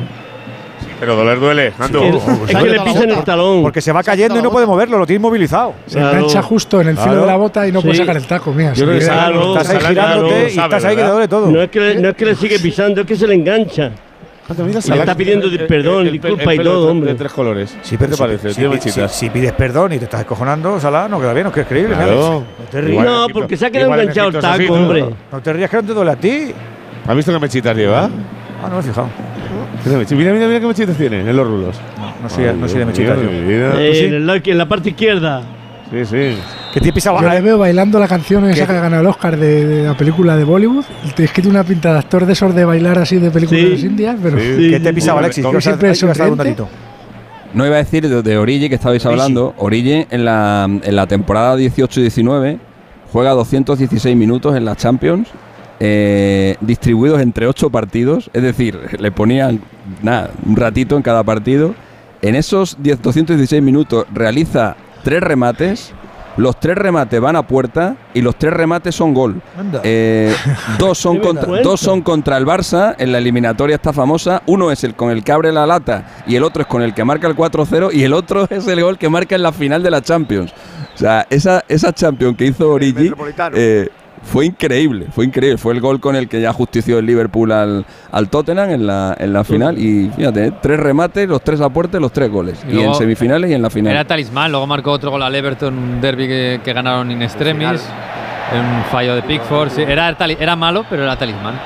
Pero 1.00 1.16
doler 1.16 1.40
duele. 1.40 1.74
Ando. 1.78 2.02
Es, 2.02 2.16
es 2.50 2.56
que 2.58 2.70
le 2.70 2.80
pisan 2.80 3.12
el 3.12 3.24
talón. 3.24 3.62
Porque 3.62 3.82
se 3.82 3.92
va 3.92 4.02
cayendo 4.02 4.40
y 4.40 4.42
no 4.42 4.50
puede 4.50 4.66
moverlo, 4.66 4.98
lo 4.98 5.06
tiene 5.06 5.18
inmovilizado. 5.18 5.76
Se 5.86 6.00
Claro. 6.00 6.18
engancha 6.18 6.42
justo 6.42 6.82
en 6.82 6.88
el 6.88 6.96
filo 6.96 7.06
Claro. 7.12 7.22
de 7.22 7.28
la 7.28 7.36
bota 7.38 7.68
y 7.68 7.72
no 7.72 7.82
puede 7.82 7.94
Sí. 7.94 8.00
sacar 8.00 8.18
el 8.18 8.26
taco. 8.26 8.52
Mira, 8.52 8.74
Yo 8.74 8.86
creo 8.88 8.98
que 9.00 9.06
Claro, 9.06 9.58
Estás 9.58 9.70
ahí 9.76 9.86
girándote 9.90 10.32
lo 10.42 10.48
y 10.48 10.58
estás 10.60 10.86
ahí 10.86 10.96
que 10.96 11.02
te 11.04 11.08
duele 11.10 11.28
todo. 11.28 11.52
No 11.52 11.62
es, 11.62 11.70
que 11.70 11.80
le, 11.80 11.96
no 12.00 12.10
es 12.10 12.16
que 12.16 12.26
le 12.26 12.36
sigue 12.36 12.58
pisando, 12.60 13.02
es 13.02 13.08
que 13.08 13.16
se 13.16 13.28
le 13.28 13.36
engancha. 13.36 13.92
Le 14.50 15.00
está 15.00 15.16
pidiendo 15.16 15.50
di- 15.50 15.58
perdón, 15.60 16.10
disculpa 16.10 16.54
y 16.56 16.60
todo, 16.60 16.92
hombre. 16.92 17.12
De 17.12 17.18
tres 17.18 17.32
colores. 17.34 17.78
Sí, 17.82 17.92
¿Qué 17.92 17.98
pero 17.98 18.10
te 18.12 18.16
si- 18.16 18.22
parece? 18.22 18.54
Si, 18.54 18.92
si- 18.92 19.08
si 19.10 19.30
pides 19.30 19.52
perdón 19.54 19.94
y 19.94 19.98
te 19.98 20.06
estás 20.06 20.22
escojonando, 20.22 20.80
Salah, 20.80 21.08
no 21.10 21.20
queda 21.20 21.34
bien, 21.34 21.48
no 21.54 21.54
es 21.62 21.68
creíble. 21.68 21.96
Claro. 21.96 22.44
No 22.58 22.66
te 22.72 22.80
rías. 22.82 23.06
No, 23.06 23.28
porque 23.34 23.58
se 23.58 23.66
ha 23.66 23.72
quedado 23.72 23.94
enganchado 23.94 24.30
el 24.30 24.38
taco, 24.40 24.64
¿no? 24.68 24.74
hombre. 24.84 25.06
No 25.32 25.42
te 25.42 25.54
rías 25.54 25.70
que 25.70 25.78
no 25.78 25.84
te 25.84 25.94
duele 25.94 26.12
a 26.12 26.16
ti. 26.16 26.54
¿Has 27.06 27.16
visto 27.16 27.32
qué 27.34 27.40
mechitas 27.40 27.76
lleva? 27.76 28.06
Ah, 28.64 28.68
no 28.70 28.76
me 28.76 28.80
he 28.80 28.84
fijado. 28.84 29.10
¿Qué 29.84 29.90
mechi- 29.92 30.16
Mira, 30.16 30.32
mira, 30.34 30.48
mira 30.48 30.60
qué 30.60 30.66
mechitas 30.68 30.98
tiene 30.98 31.20
en 31.30 31.36
los 31.36 31.48
rulos. 31.48 31.76
No 32.24 32.30
soy, 32.30 32.46
no 32.58 32.68
soy 32.68 32.78
de 32.78 32.84
Ay, 32.84 32.86
mechita. 32.88 33.14
Dios 33.16 33.26
yo. 33.26 33.32
mío, 33.32 33.42
mi 33.42 33.48
vida. 33.54 33.74
Eh, 33.82 34.40
en 34.46 34.58
la 34.58 34.68
parte 34.68 34.90
izquierda. 34.90 35.42
Sí, 35.92 36.06
sí. 36.06 36.38
Que 36.80 36.86
te 36.86 36.94
pisaba. 36.94 37.22
Yo 37.22 37.30
le 37.30 37.42
veo 37.42 37.58
bailando 37.58 37.98
la 38.00 38.08
canción 38.08 38.46
esa 38.46 38.62
¿Qué? 38.68 38.72
que 38.74 38.78
ha 38.78 38.82
ganado 38.82 39.02
el 39.02 39.08
Oscar 39.08 39.38
de, 39.38 39.66
de 39.66 39.84
la 39.88 39.98
película 39.98 40.36
de 40.38 40.44
Bollywood. 40.44 40.86
Es 41.18 41.32
que 41.32 41.42
tiene 41.42 41.58
una 41.60 41.64
pinta 41.64 41.92
de 41.94 42.00
actor 42.00 42.26
de 42.26 42.34
esos 42.34 42.54
de 42.54 42.66
bailar 42.66 43.00
así 43.00 43.18
de 43.18 43.32
películas 43.32 43.80
Sí. 43.80 43.86
indias, 43.88 44.16
pero 44.22 44.38
Sí. 44.38 44.70
¿Qué 44.70 44.80
te 44.80 44.94
pisaba, 44.94 45.20
sí. 45.20 45.26
Alexis? 45.42 45.46
Que 45.46 45.58
ha- 45.58 45.62
siempre 45.62 45.94
que 46.26 46.32
un 46.32 46.38
datito. 46.38 46.70
No 47.54 47.66
iba 47.66 47.76
a 47.76 47.80
decir 47.80 48.08
de, 48.08 48.22
de 48.22 48.38
Origi 48.38 48.70
que 48.70 48.76
estabais 48.76 49.06
hablando. 49.06 49.54
Origi 49.58 50.06
en 50.12 50.26
la, 50.26 50.66
en 50.84 50.96
la 50.96 51.08
temporada 51.08 51.58
18-19 51.58 52.60
juega 53.12 53.32
216 53.32 54.16
minutos 54.16 54.56
en 54.56 54.66
la 54.66 54.76
Champions 54.76 55.30
eh, 55.80 56.56
distribuidos 56.62 57.22
entre 57.22 57.48
ocho 57.48 57.70
partidos, 57.70 58.30
es 58.34 58.42
decir, 58.42 58.78
le 59.00 59.12
ponían 59.12 59.62
nada, 60.02 60.32
un 60.46 60.56
ratito 60.56 60.98
en 60.98 61.04
cada 61.04 61.24
partido. 61.24 61.74
En 62.22 62.36
esos 62.36 62.78
10, 62.82 63.02
216 63.02 63.62
minutos 63.64 64.06
realiza 64.14 64.76
tres 65.04 65.22
remates. 65.22 65.94
Los 66.38 66.60
tres 66.60 66.78
remates 66.78 67.20
van 67.20 67.36
a 67.36 67.46
puerta 67.46 67.96
y 68.14 68.22
los 68.22 68.36
tres 68.38 68.54
remates 68.54 68.96
son 68.96 69.14
gol. 69.14 69.42
Eh, 69.84 70.34
dos, 70.80 70.98
son 70.98 71.20
contra, 71.20 71.62
dos 71.62 71.80
son 71.80 72.02
contra 72.02 72.38
el 72.38 72.46
Barça 72.46 72.96
en 72.98 73.12
la 73.12 73.18
eliminatoria 73.18 73.76
esta 73.76 73.92
famosa. 73.92 74.44
Uno 74.46 74.72
es 74.72 74.84
el 74.84 74.96
con 74.96 75.10
el 75.10 75.24
que 75.24 75.32
abre 75.32 75.52
la 75.52 75.66
lata 75.66 76.24
y 76.28 76.36
el 76.36 76.44
otro 76.44 76.62
es 76.62 76.68
con 76.68 76.82
el 76.82 76.94
que 76.94 77.04
marca 77.04 77.28
el 77.28 77.36
4-0 77.36 77.90
y 77.94 78.04
el 78.04 78.14
otro 78.14 78.48
es 78.50 78.68
el 78.68 78.82
gol 78.82 78.98
que 78.98 79.10
marca 79.10 79.36
en 79.36 79.44
la 79.44 79.52
final 79.52 79.82
de 79.82 79.92
la 79.92 80.02
Champions. 80.02 80.54
O 80.94 80.98
sea, 80.98 81.28
esa, 81.30 81.64
esa 81.68 81.94
Champions 81.94 82.38
que 82.38 82.46
hizo 82.46 82.70
Origi 82.70 83.12
fue 84.24 84.46
increíble, 84.46 85.08
fue 85.12 85.26
increíble. 85.26 85.58
Fue 85.58 85.74
el 85.74 85.80
gol 85.82 86.00
con 86.00 86.16
el 86.16 86.28
que 86.28 86.42
ya 86.42 86.52
justició 86.54 87.00
el 87.00 87.06
Liverpool 87.06 87.52
al, 87.52 87.86
al 88.12 88.30
Tottenham 88.30 88.70
en 88.72 88.88
la, 88.88 89.16
en 89.18 89.32
la 89.34 89.44
final. 89.44 89.78
Y 89.78 90.10
fíjate, 90.16 90.48
eh, 90.48 90.52
tres 90.62 90.80
remates, 90.80 91.28
los 91.30 91.42
tres 91.42 91.62
a 91.62 91.70
puerta 91.70 91.98
y 91.98 92.02
los 92.02 92.12
tres 92.12 92.30
goles. 92.30 92.64
Y 92.70 92.76
Y, 92.78 92.82
en 92.82 92.94
semifinales 92.96 93.50
y 93.52 93.54
en 93.54 93.62
la 93.62 93.70
final. 93.70 93.94
Era 93.94 94.06
talismán, 94.06 94.52
luego 94.52 94.68
marcó 94.68 94.92
otro 94.92 95.12
gol 95.12 95.24
al 95.24 95.34
Everton, 95.34 95.78
un 95.78 96.02
derby 96.02 96.28
que, 96.28 96.62
que 96.64 96.74
ganaron 96.74 97.10
in 97.12 97.22
extremis, 97.22 97.88
en 98.54 98.60
un 98.66 98.84
fallo 98.92 99.16
de 99.16 99.22
Pickford. 99.24 99.70
sí, 99.72 99.82
era, 99.82 100.10
era 100.40 100.56
malo, 100.56 100.86
pero 100.90 101.04
era 101.04 101.16
talismán. 101.18 101.60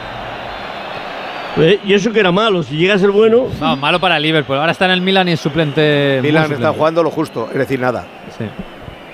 Eh, 1.57 1.79
Y 1.85 1.93
eso 1.93 2.11
que 2.13 2.19
era 2.19 2.31
malo, 2.31 2.63
si 2.63 2.77
llega 2.77 2.93
a 2.93 2.97
ser 2.99 3.11
bueno. 3.11 3.47
No, 3.59 3.75
malo 3.75 3.99
para 3.99 4.17
el 4.17 4.23
Liverpool. 4.23 4.57
Ahora 4.57 4.71
está 4.71 4.85
en 4.85 4.91
el 4.91 5.01
Milan 5.01 5.27
y 5.27 5.33
es 5.33 5.39
suplente. 5.39 6.19
Milan 6.21 6.43
suplente. 6.43 6.63
está 6.65 6.77
jugando 6.77 7.03
lo 7.03 7.09
justo, 7.11 7.49
es 7.51 7.57
decir, 7.57 7.79
nada. 7.79 8.05
Sí. 8.37 8.45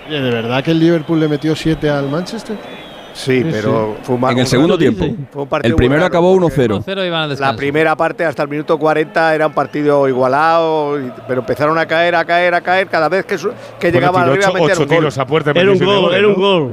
Oye, 0.07 0.21
¿De 0.21 0.29
verdad 0.29 0.63
que 0.63 0.71
el 0.71 0.79
Liverpool 0.79 1.19
le 1.19 1.27
metió 1.27 1.55
7 1.55 1.89
al 1.89 2.09
Manchester? 2.09 2.55
Sí, 3.17 3.43
pero 3.51 3.95
fue 4.03 4.13
un 4.15 4.21
mal- 4.21 4.31
En 4.33 4.37
el 4.37 4.43
un- 4.43 4.47
segundo 4.49 4.77
tiempo. 4.77 5.05
Fue 5.31 5.41
un 5.41 5.49
partido 5.49 5.71
El 5.73 5.75
primero 5.75 6.05
acabó 6.05 6.39
porque 6.39 6.61
1-0. 6.61 6.81
0 6.85 7.03
iban 7.05 7.23
al 7.31 7.39
La 7.39 7.55
primera 7.55 7.95
parte 7.95 8.23
hasta 8.23 8.43
el 8.43 8.49
minuto 8.49 8.77
40 8.77 9.33
era 9.33 9.47
un 9.47 9.53
partido 9.53 10.07
igualado, 10.07 10.99
y- 10.99 11.11
pero 11.27 11.41
empezaron 11.41 11.77
a 11.79 11.85
caer, 11.87 12.13
a 12.15 12.23
caer, 12.25 12.53
a 12.53 12.61
caer. 12.61 12.87
Cada 12.87 13.09
vez 13.09 13.25
que, 13.25 13.37
su- 13.37 13.49
que 13.49 13.55
Bueno, 13.87 13.93
llegaban 13.99 14.21
tiró 14.23 14.33
arriba 14.33 14.47
ocho 14.49 14.81
un 14.83 14.87
gol. 14.87 14.97
tiros 14.97 15.17
a 15.17 15.25
puerta. 15.25 15.51
Era 15.51 15.61
un 15.61 15.77
siete 15.77 15.85
gol, 15.85 16.01
goles, 16.01 16.19
era 16.19 16.27
un 16.27 16.33
¿no? 16.33 16.39
gol. 16.39 16.71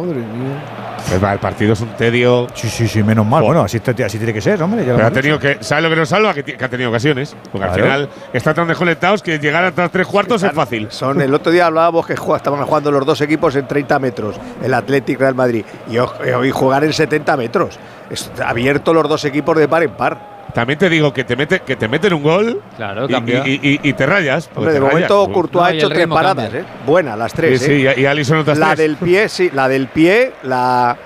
Madre 0.00 0.14
mía. 0.20 0.62
Pues 1.08 1.22
va, 1.22 1.32
El 1.32 1.38
partido 1.38 1.72
es 1.74 1.80
un 1.80 1.88
tedio. 1.90 2.46
Sí, 2.54 2.68
sí, 2.68 2.88
sí, 2.88 3.02
menos 3.02 3.26
mal. 3.26 3.42
Bueno, 3.42 3.62
así, 3.62 3.80
te- 3.80 4.04
así 4.04 4.16
tiene 4.18 4.32
que 4.32 4.40
ser, 4.40 4.62
hombre. 4.62 4.84
ya 4.84 4.92
lo 4.92 4.96
Pero 4.96 5.08
ha 5.08 5.10
tenido 5.10 5.38
que. 5.38 5.58
¿Sabes 5.60 5.84
lo 5.84 5.90
que 5.90 5.96
nos 5.96 6.08
salva? 6.08 6.32
Que, 6.34 6.56
ha 6.62 6.68
tenido 6.68 6.90
ocasiones. 6.90 7.36
Porque 7.50 7.66
al 7.66 7.74
final 7.74 8.08
están 8.32 8.54
tan 8.54 8.68
desconectados 8.68 9.22
que 9.22 9.38
llegar 9.38 9.64
hasta 9.64 9.88
tres 9.88 10.06
cuartos 10.06 10.42
es 10.42 10.52
fácil. 10.52 10.86
Son, 10.90 11.20
el 11.20 11.34
otro 11.34 11.50
día 11.52 11.66
hablábamos 11.66 12.06
que 12.06 12.16
jugaba- 12.16 12.36
estaban 12.38 12.64
jugando 12.64 12.90
los 12.90 13.04
dos 13.04 13.20
equipos 13.20 13.54
en 13.56 13.66
30 13.66 13.98
metros, 13.98 14.36
el 14.62 14.72
Athletic 14.74 15.18
Real 15.18 15.34
Madrid, 15.34 15.64
y 15.90 15.98
hoy, 15.98 16.08
hoy 16.36 16.50
jugar 16.50 16.84
en 16.84 16.92
70 16.92 17.36
metros. 17.36 17.78
Es 18.10 18.30
abierto 18.44 18.92
los 18.94 19.08
dos 19.08 19.24
equipos 19.24 19.56
de 19.56 19.68
par 19.68 19.82
en 19.82 19.90
par. 19.90 20.31
También 20.54 20.78
te 20.78 20.88
digo 20.90 21.12
que 21.14 21.24
te, 21.24 21.34
mete, 21.34 21.60
que 21.60 21.76
te 21.76 21.88
meten 21.88 22.12
un 22.12 22.22
gol 22.22 22.60
Claro, 22.76 23.06
y, 23.08 23.14
y- 23.14 23.60
y- 23.62 23.80
y 23.88 23.92
te 23.94 24.04
rayas. 24.06 24.48
porque 24.48 24.58
Hombre, 24.68 24.72
de 24.74 24.78
te 24.80 24.84
rayas. 24.94 25.10
momento 25.10 25.32
Courtois 25.32 25.62
No, 25.62 25.64
ha 25.68 25.74
y 25.74 25.78
hecho 25.78 25.88
tres 25.88 26.06
paradas. 26.06 26.52
¿eh? 26.54 26.64
Buenas, 26.86 27.18
las 27.18 27.32
tres. 27.32 27.60
sí, 27.62 27.86
¿eh? 27.86 27.94
y, 27.96 28.00
y 28.02 28.06
Alisson 28.06 28.38
otras 28.38 28.58
La 28.58 28.66
tres. 28.74 28.78
del 28.78 28.96
pie, 28.96 29.28
sí, 29.30 29.50
la 29.54 29.66
del 29.68 29.88
pie, 29.88 30.32
la, 30.42 30.96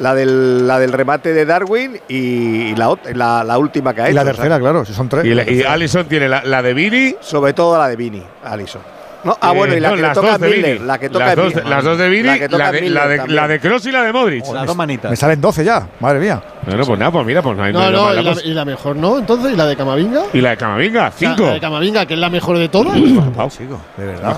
la, 0.00 0.14
del, 0.14 0.66
la 0.66 0.78
del 0.80 0.92
remate 0.92 1.32
de 1.32 1.44
Darwin 1.46 2.00
y 2.08 2.74
la, 2.74 2.96
la, 3.14 3.44
la 3.44 3.58
última 3.58 3.94
que 3.94 4.00
ha 4.02 4.04
Y 4.04 4.08
hecho. 4.08 4.14
la 4.16 4.22
o 4.22 4.24
sea, 4.24 4.32
tercera, 4.34 4.58
claro, 4.58 4.84
si 4.84 4.92
son 4.92 5.08
tres. 5.08 5.24
Y, 5.24 5.28
La 5.34 5.44
la- 5.44 5.50
y. 5.52 5.62
Alisson 5.62 6.06
tiene 6.06 6.28
la, 6.28 6.42
la 6.44 6.60
de 6.62 6.74
Vini. 6.74 7.14
sobre 7.20 7.52
todo 7.52 7.78
la 7.78 7.88
de 7.88 7.96
Vini, 7.96 8.22
Alison. 8.44 8.82
No, 9.24 9.36
ah, 9.40 9.52
bueno, 9.52 9.74
y 9.74 9.80
la 9.80 9.90
no, 9.90 9.96
que 9.96 10.02
las 10.02 10.14
toca. 10.14 10.38
La 10.38 10.98
que 10.98 11.08
toca 11.10 11.26
las, 11.26 11.36
dos, 11.36 11.46
Milner. 11.54 11.66
las 11.66 11.84
dos 11.84 11.98
de 11.98 12.08
Vini, 12.08 12.22
La 12.28 12.38
que 12.38 12.48
toca 12.48 12.62
la 12.62 12.68
a 12.68 12.72
de, 12.72 12.80
Milner 12.80 12.94
la 13.02 13.08
de, 13.08 13.28
la 13.28 13.48
de 13.48 13.60
Kroos 13.60 13.86
y 13.86 13.90
la 13.92 14.02
de 14.04 14.12
Modric. 14.12 14.44
Las 14.52 14.66
dos 14.66 14.76
manitas. 14.76 15.10
Me 15.10 15.16
salen 15.16 15.40
12 15.40 15.64
ya, 15.64 15.86
madre 16.00 16.20
mía. 16.20 16.40
Bueno, 16.64 16.84
pues 16.84 16.98
nada, 16.98 17.10
pues 17.10 17.26
mira, 17.26 17.42
pues 17.42 17.56
no 17.56 17.62
hay 17.64 17.72
No, 17.72 17.90
no, 17.90 18.04
mala 18.06 18.34
y 18.44 18.50
y 18.50 18.54
la 18.54 18.64
mejor 18.64 18.96
no, 18.96 19.18
entonces, 19.18 19.52
¿y 19.52 19.56
la 19.56 19.66
de 19.66 19.76
Camavinga? 19.76 20.22
Y 20.32 20.40
la 20.40 20.50
de 20.50 20.56
Camavinga, 20.56 21.00
O 21.08 21.18
sea, 21.18 21.30
cinco. 21.30 21.42
La 21.46 21.54
de 21.54 21.60
Camavinga, 21.60 22.06
que 22.06 22.14
es 22.14 22.20
la 22.20 22.30
mejor 22.30 22.58
de 22.58 22.68
todas. 22.68 22.94
Chico, 22.94 23.80
de 23.96 24.06
verdad. 24.06 24.36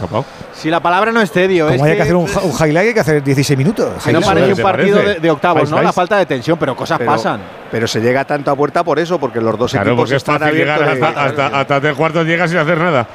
Si 0.54 0.70
la 0.70 0.80
palabra 0.80 1.12
no 1.12 1.20
es 1.20 1.30
tedio, 1.32 1.68
es 1.68 1.72
Como 1.76 1.84
hay 1.84 1.90
que 1.92 1.96
que, 1.96 2.02
hacer 2.02 2.14
un, 2.16 2.22
un 2.24 2.52
highlight, 2.52 2.88
hay 2.88 2.94
que 2.94 3.00
hacer 3.00 3.22
16 3.22 3.58
minutos. 3.58 4.02
que 4.04 4.12
no 4.12 4.20
parece 4.20 4.46
es, 4.46 4.50
un 4.52 4.56
¿te 4.56 4.62
partido 4.62 4.96
parece? 4.96 5.14
de, 5.14 5.20
de 5.20 5.30
octavos, 5.30 5.62
Vais, 5.62 5.70
¿no? 5.70 5.82
La 5.82 5.92
falta 5.92 6.16
de 6.18 6.26
tensión, 6.26 6.58
pero 6.58 6.74
cosas 6.76 6.98
Pero- 6.98 7.10
pasan. 7.12 7.40
Pero 7.70 7.86
se 7.86 8.00
llega 8.00 8.24
tanto 8.24 8.50
a 8.50 8.56
puerta 8.56 8.82
por 8.82 8.98
eso, 8.98 9.18
porque 9.20 9.40
los 9.42 9.58
dos 9.58 9.70
Claro, 9.72 9.90
equipos 9.90 10.02
porque 10.04 10.16
es 10.16 10.22
están 10.22 10.38
fácil 10.38 10.56
llegar 10.56 10.82
abiertos. 10.82 11.08
hasta, 11.08 11.22
de- 11.22 11.28
hasta, 11.44 11.60
hasta 11.60 11.80
tres 11.80 11.94
cuartos, 11.94 12.26
llegas 12.26 12.50
sin 12.50 12.58
hacer 12.58 12.78
nada. 12.78 13.06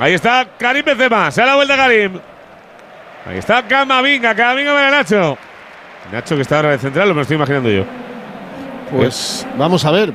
Ahí 0.00 0.14
está 0.14 0.46
Karim 0.58 0.82
Benzema, 0.82 1.30
se 1.30 1.42
da 1.42 1.48
la 1.48 1.54
vuelta 1.56 1.76
Karim. 1.76 2.18
Ahí 3.26 3.36
está 3.36 3.62
Camavinga, 3.62 4.34
Camavinga 4.34 4.72
para 4.72 4.90
Nacho. 4.90 5.36
Nacho 6.10 6.36
que 6.36 6.42
está 6.42 6.56
ahora 6.56 6.70
de 6.70 6.78
central, 6.78 7.08
lo 7.08 7.14
me 7.14 7.18
lo 7.18 7.22
estoy 7.22 7.36
imaginando 7.36 7.68
yo. 7.68 7.84
Pues 8.90 9.46
vamos 9.58 9.84
a 9.84 9.90
ver. 9.90 10.14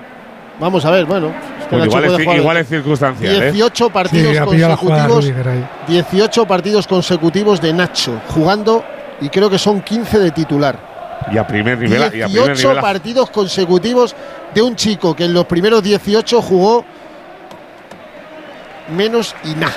Vamos 0.59 0.83
a 0.85 0.91
ver, 0.91 1.05
bueno. 1.05 1.31
Pues 1.69 1.85
igual, 1.85 2.05
es, 2.05 2.19
igual 2.19 2.57
es 2.57 2.67
circunstancial, 2.67 3.43
¿eh? 3.43 3.51
18 3.51 3.89
partidos 3.89 4.33
Sí, 4.33 4.39
consecutivos. 4.43 5.25
Rudiger 5.25 5.47
ahí. 5.47 5.67
18 5.87 6.45
partidos 6.47 6.87
consecutivos 6.87 7.61
de 7.61 7.73
Nacho 7.73 8.21
jugando 8.29 8.83
y 9.21 9.29
creo 9.29 9.49
que 9.49 9.59
son 9.59 9.81
15 9.81 10.19
de 10.19 10.31
titular. 10.31 10.79
Y 11.31 11.37
a 11.37 11.45
primer 11.45 11.77
nivel. 11.77 12.01
Y 12.01 12.21
a 12.21 12.27
primer 12.27 12.55
18 12.55 12.67
nivel 12.69 12.81
partidos 12.81 13.29
consecutivos 13.29 14.15
de 14.53 14.61
un 14.61 14.75
chico 14.75 15.15
que 15.15 15.25
en 15.25 15.33
los 15.33 15.45
primeros 15.45 15.83
18 15.83 16.41
jugó 16.41 16.85
menos 18.89 19.35
y 19.43 19.53
nada. 19.55 19.73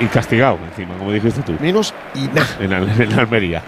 y 0.00 0.06
castigado 0.06 0.58
encima, 0.68 0.94
como 0.98 1.12
dijiste 1.12 1.40
tú. 1.42 1.54
Menos 1.60 1.94
y 2.14 2.22
nada. 2.28 2.46
En, 2.60 2.72
en 2.72 3.18
Almería. 3.18 3.62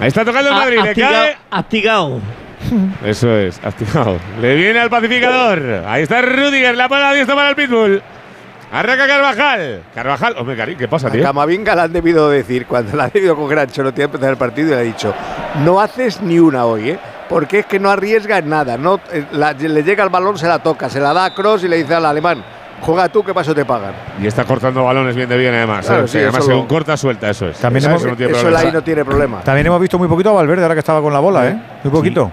Ahí 0.00 0.08
está 0.08 0.24
tocando 0.24 0.48
el 0.50 0.54
Ha- 0.54 0.58
Madrid, 0.58 0.78
le 0.82 0.90
Astigao- 0.92 1.10
cae. 1.10 1.36
Astigao. 1.50 2.20
Eso 3.04 3.36
es, 3.36 3.58
castigado. 3.58 4.16
Le 4.40 4.54
viene 4.54 4.80
al 4.80 4.90
pacificador. 4.90 5.84
Ahí 5.86 6.02
está 6.02 6.22
Rudiger, 6.22 6.74
la 6.76 6.88
pala 6.88 7.12
diestra 7.12 7.34
para 7.34 7.50
el 7.50 7.56
Pitbull. 7.56 8.02
Arranca 8.72 9.06
Carvajal. 9.06 9.82
Carvajal, 9.94 10.34
hombre, 10.38 10.56
Karim, 10.56 10.78
¿qué 10.78 10.88
pasa, 10.88 11.08
A 11.08 11.10
tío? 11.12 11.22
Camavinga 11.22 11.74
le 11.76 11.82
han 11.82 11.92
debido 11.92 12.28
decir, 12.30 12.66
cuando 12.66 12.96
le 12.96 13.02
han 13.04 13.10
debido 13.12 13.36
con 13.36 13.48
Grancho, 13.48 13.84
no 13.84 13.92
tiene 13.92 14.10
que 14.10 14.16
empezar 14.16 14.30
el 14.30 14.36
partido, 14.36 14.68
y 14.68 14.70
le 14.74 14.76
ha 14.80 14.80
dicho, 14.84 15.14
no 15.64 15.80
haces 15.80 16.20
ni 16.22 16.38
una 16.40 16.64
hoy, 16.64 16.90
¿eh? 16.90 16.98
Porque 17.28 17.60
es 17.60 17.66
que 17.66 17.78
no 17.78 17.88
arriesga 17.90 18.38
en 18.38 18.48
nada. 18.48 18.76
No, 18.76 18.98
eh, 19.12 19.26
la- 19.32 19.52
le 19.52 19.82
llega 19.84 20.02
el 20.02 20.10
balón, 20.10 20.38
se 20.38 20.48
la 20.48 20.58
toca, 20.60 20.88
se 20.90 20.98
la 20.98 21.12
da 21.12 21.26
a 21.26 21.34
Cross 21.34 21.64
y 21.64 21.68
le 21.68 21.76
dice 21.76 21.94
al 21.94 22.04
alemán, 22.06 22.42
juega 22.80 23.08
tú, 23.08 23.22
que 23.24 23.32
paso 23.34 23.54
te 23.54 23.64
pagan. 23.64 23.92
Y 24.22 24.26
está 24.26 24.44
cortando 24.44 24.84
balones 24.84 25.14
bien 25.16 25.28
de 25.28 25.36
bien, 25.36 25.54
además. 25.54 25.86
Claro, 25.86 26.04
¿eh? 26.04 26.08
sí, 26.08 26.18
además, 26.18 26.44
según 26.44 26.62
lo- 26.62 26.68
corta, 26.68 26.96
suelta, 26.96 27.30
eso 27.30 27.48
es. 27.48 27.58
También 27.58 27.84
eso, 27.84 27.90
hemos- 27.90 28.04
no 28.04 28.16
tiene 28.16 28.32
Eso 28.32 28.56
ahí 28.56 28.70
no 28.72 28.82
tiene 28.82 29.04
problema. 29.04 29.40
También 29.42 29.66
hemos 29.66 29.80
visto 29.80 29.98
muy 29.98 30.08
poquito 30.08 30.30
a 30.30 30.32
Valverde 30.32 30.62
ahora 30.62 30.74
que 30.74 30.80
estaba 30.80 31.00
con 31.00 31.12
la 31.12 31.20
bola, 31.20 31.48
¿eh? 31.48 31.56
Muy 31.84 31.92
poquito. 31.92 32.30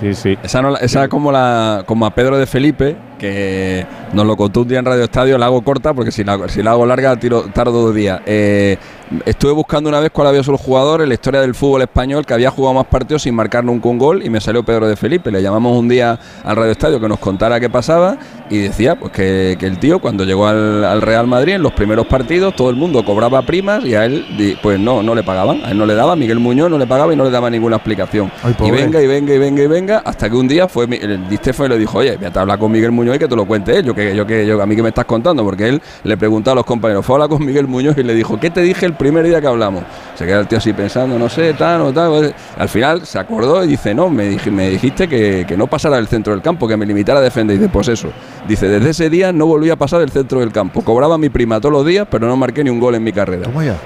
Sí, 0.00 0.14
sí. 0.14 0.38
Esa, 0.42 0.60
no 0.62 0.76
esa 0.78 1.06
como, 1.08 1.30
la, 1.30 1.84
como 1.86 2.04
a 2.06 2.10
Pedro 2.12 2.36
de 2.36 2.46
Felipe, 2.46 2.96
que 3.20 3.86
nos 4.12 4.26
lo 4.26 4.36
contó 4.36 4.62
un 4.62 4.68
día 4.68 4.80
en 4.80 4.84
Radio 4.84 5.04
Estadio, 5.04 5.38
la 5.38 5.46
hago 5.46 5.62
corta 5.62 5.94
porque 5.94 6.10
si 6.10 6.24
la, 6.24 6.48
si 6.48 6.60
la 6.62 6.72
hago 6.72 6.84
larga 6.86 7.14
tiro, 7.16 7.44
tardo 7.52 7.70
dos 7.82 7.94
días. 7.94 8.20
Eh, 8.26 8.76
estuve 9.26 9.52
buscando 9.52 9.88
una 9.88 10.00
vez 10.00 10.10
cuál 10.10 10.28
había 10.28 10.42
sido 10.42 10.54
el 10.54 10.60
jugador 10.60 11.02
en 11.02 11.08
la 11.08 11.14
historia 11.14 11.40
del 11.40 11.54
fútbol 11.54 11.82
español 11.82 12.24
que 12.26 12.34
había 12.34 12.50
jugado 12.50 12.74
más 12.74 12.86
partidos 12.86 13.22
sin 13.22 13.34
marcar 13.34 13.64
nunca 13.64 13.88
un 13.88 13.98
gol 13.98 14.24
y 14.24 14.30
me 14.30 14.40
salió 14.40 14.62
Pedro 14.62 14.88
de 14.88 14.96
Felipe. 14.96 15.30
Le 15.30 15.42
llamamos 15.42 15.78
un 15.78 15.88
día 15.88 16.18
al 16.44 16.56
Radio 16.56 16.72
Estadio 16.72 17.00
que 17.00 17.08
nos 17.08 17.18
contara 17.18 17.60
qué 17.60 17.70
pasaba 17.70 18.16
y 18.50 18.58
decía 18.58 18.98
pues 18.98 19.12
que, 19.12 19.56
que 19.58 19.66
el 19.66 19.78
tío 19.78 19.98
cuando 19.98 20.24
llegó 20.24 20.46
al, 20.46 20.84
al 20.84 21.02
Real 21.02 21.26
Madrid 21.26 21.54
en 21.54 21.62
los 21.62 21.72
primeros 21.72 22.06
partidos 22.06 22.54
todo 22.54 22.70
el 22.70 22.76
mundo 22.76 23.04
cobraba 23.04 23.42
primas 23.42 23.84
y 23.84 23.94
a 23.94 24.04
él 24.04 24.56
pues 24.62 24.78
no, 24.78 25.02
no 25.02 25.14
le 25.14 25.22
pagaban. 25.22 25.64
A 25.64 25.70
él 25.70 25.78
no 25.78 25.86
le 25.86 25.94
daba, 25.94 26.16
Miguel 26.16 26.38
Muñoz 26.38 26.70
no 26.70 26.78
le 26.78 26.86
pagaba 26.86 27.12
y 27.12 27.16
no 27.16 27.24
le 27.24 27.30
daba 27.30 27.50
ninguna 27.50 27.76
explicación. 27.76 28.30
Ay, 28.42 28.54
y 28.64 28.70
venga 28.70 29.02
y 29.02 29.06
venga 29.06 29.34
y 29.34 29.38
venga 29.38 29.62
y 29.62 29.66
venga 29.66 29.98
hasta 29.98 30.28
que 30.28 30.36
un 30.36 30.48
día 30.48 30.68
fue 30.68 30.84
el 30.84 31.28
Di 31.28 31.36
Stéfano 31.36 31.66
y 31.66 31.70
le 31.70 31.78
dijo, 31.78 31.98
oye, 31.98 32.16
voy 32.16 32.30
a 32.34 32.40
hablar 32.40 32.58
con 32.58 32.70
Miguel 32.72 32.92
Muñoz 32.92 33.16
y 33.16 33.18
que 33.18 33.28
te 33.28 33.36
lo 33.36 33.46
cuente 33.46 33.78
él. 33.78 33.84
Yo 33.84 33.94
que, 33.94 34.14
yo 34.14 34.26
que 34.26 34.46
yo, 34.46 34.60
a 34.60 34.66
mí 34.66 34.76
que 34.76 34.82
me 34.82 34.88
estás 34.88 35.04
contando, 35.04 35.44
porque 35.44 35.68
él 35.68 35.82
le 36.04 36.16
preguntaba 36.16 36.52
a 36.52 36.56
los 36.56 36.66
compañeros, 36.66 37.04
fue 37.04 37.14
a 37.14 37.16
hablar 37.16 37.28
con 37.28 37.44
Miguel 37.44 37.66
Muñoz 37.66 37.96
y 37.98 38.02
le 38.02 38.14
dijo, 38.14 38.38
¿qué 38.38 38.50
te 38.50 38.60
dije 38.62 38.86
el 38.86 38.94
primer 39.02 39.24
día 39.26 39.40
que 39.40 39.46
hablamos? 39.46 39.82
Se 40.14 40.24
queda 40.26 40.40
el 40.40 40.46
tío 40.46 40.58
así 40.58 40.72
pensando, 40.72 41.18
no 41.18 41.28
sé, 41.28 41.52
tal 41.54 41.80
o 41.82 41.92
tal. 41.92 42.10
pues, 42.10 42.34
Al 42.56 42.68
final 42.68 43.04
se 43.04 43.18
acordó 43.18 43.64
y 43.64 43.66
dice, 43.68 43.94
no, 43.94 44.08
me, 44.08 44.30
dij- 44.32 44.50
me 44.50 44.68
dijiste 44.70 45.08
que, 45.08 45.44
que 45.46 45.56
no 45.56 45.66
pasara 45.66 45.96
del 45.96 46.06
centro 46.08 46.32
del 46.32 46.42
campo, 46.42 46.68
que 46.68 46.76
me 46.76 46.86
limitara 46.86 47.18
a 47.18 47.22
defender. 47.22 47.56
Y 47.56 47.58
dice, 47.58 47.70
pues 47.72 47.88
eso. 47.88 48.08
Dice, 48.46 48.68
desde 48.68 48.90
ese 48.90 49.10
día 49.10 49.32
no 49.32 49.46
volví 49.46 49.70
a 49.70 49.76
pasar 49.76 50.00
del 50.00 50.10
centro 50.10 50.40
del 50.40 50.52
campo. 50.52 50.82
Cobraba 50.82 51.18
mi 51.18 51.28
prima 51.28 51.60
todos 51.60 51.72
los 51.72 51.84
días, 51.86 52.06
pero 52.10 52.26
no 52.26 52.36
marqué 52.36 52.62
ni 52.64 52.70
un 52.70 52.78
gol 52.80 52.94
en 52.94 53.02
mi 53.04 53.12
carrera. 53.12 53.48
Ya. 53.64 53.76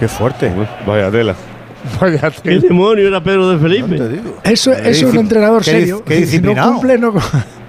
Qué 0.00 0.08
fuerte. 0.08 0.50
Vaya 0.86 1.10
tela. 1.10 1.34
Vaya 2.00 2.30
¿Qué 2.30 2.40
tela. 2.50 2.60
demonio 2.60 3.08
era 3.08 3.22
Pedro 3.22 3.50
de 3.50 3.58
Felipe? 3.58 3.96
Te 3.96 4.08
digo. 4.08 4.36
Eso, 4.44 4.72
eso 4.72 4.88
es 5.08 5.12
un 5.14 5.18
entrenador 5.18 5.62
qué 5.64 5.70
serio. 5.72 6.02
qué 6.04 6.14
Si 6.14 6.20
no 6.20 6.26
disciplinado. 6.26 6.72
cumple, 6.72 6.98
no. 6.98 7.12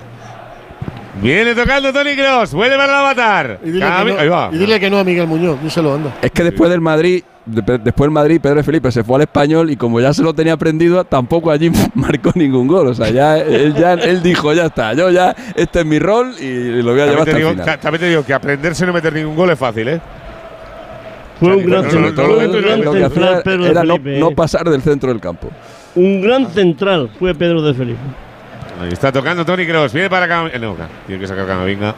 Viene 1.21 1.53
tocando 1.53 1.93
Tony 1.93 2.15
Cross. 2.15 2.53
Vuelve 2.53 2.75
para 2.75 2.89
el 2.91 2.99
avatar. 2.99 3.59
Y 3.63 3.71
dile, 3.71 3.85
que 3.85 4.05
no, 4.13 4.19
Ahí 4.19 4.27
va. 4.29 4.49
y 4.51 4.57
dile 4.57 4.79
que 4.79 4.89
no 4.89 4.97
a 4.99 5.03
Miguel 5.03 5.27
Muñoz, 5.27 5.61
díselo, 5.61 5.93
anda. 5.93 6.15
Es 6.21 6.31
que 6.31 6.43
después 6.43 6.71
del 6.71 6.81
Madrid, 6.81 7.23
de- 7.45 7.77
después 7.77 8.07
del 8.07 8.11
Madrid, 8.11 8.39
Pedro 8.41 8.55
de 8.55 8.63
Felipe 8.63 8.91
se 8.91 9.03
fue 9.03 9.17
al 9.17 9.21
español 9.21 9.69
y 9.69 9.75
como 9.75 9.99
ya 10.01 10.11
se 10.11 10.23
lo 10.23 10.33
tenía 10.33 10.53
aprendido, 10.53 11.03
tampoco 11.03 11.51
allí 11.51 11.69
marcó 11.93 12.31
ningún 12.33 12.67
gol. 12.67 12.87
O 12.87 12.93
sea, 12.95 13.09
ya 13.11 13.37
él, 13.37 13.75
ya 13.75 13.93
él 13.93 14.23
dijo, 14.23 14.53
ya 14.53 14.65
está, 14.65 14.93
yo 14.93 15.11
ya, 15.11 15.35
este 15.55 15.81
es 15.81 15.85
mi 15.85 15.99
rol 15.99 16.33
y 16.39 16.81
lo 16.81 16.93
voy 16.93 17.01
a 17.01 17.05
También 17.05 17.09
llevar 17.09 17.19
hasta 17.19 17.37
digo, 17.37 17.49
el 17.49 17.53
final. 17.55 17.65
ta- 17.65 17.77
también 17.79 17.99
te 18.01 18.09
digo 18.09 18.25
que 18.25 18.33
aprenderse 18.33 18.85
no 18.87 18.93
meter 18.93 19.13
ningún 19.13 19.35
gol 19.35 19.49
es 19.51 19.59
fácil, 19.59 19.87
¿eh? 19.89 20.01
Fue 21.39 21.55
un 21.55 21.65
gran 21.69 21.81
no, 21.83 21.83
no, 21.83 21.89
central, 22.07 22.27
no, 22.27 22.35
no, 22.35 22.47
no, 22.47 22.47
no, 22.47 23.53
Lo 23.55 23.65
era 23.67 23.83
no, 23.83 23.97
no 24.19 24.31
pasar 24.31 24.69
del 24.69 24.81
centro 24.81 25.09
del 25.09 25.19
campo. 25.19 25.49
un 25.95 26.21
gran 26.21 26.47
central 26.51 27.09
fue 27.19 27.35
Pedro 27.35 27.61
de 27.61 27.73
Felipe. 27.73 27.99
Ahí 28.83 28.91
está 28.91 29.11
tocando 29.11 29.45
Tony 29.45 29.65
Cross. 29.65 29.93
Viene 29.93 30.09
para 30.09 30.25
acá. 30.25 30.57
No, 30.59 30.75
tiene 31.07 31.21
que 31.21 31.27
sacar 31.27 31.47
Camavinga. 31.47 31.95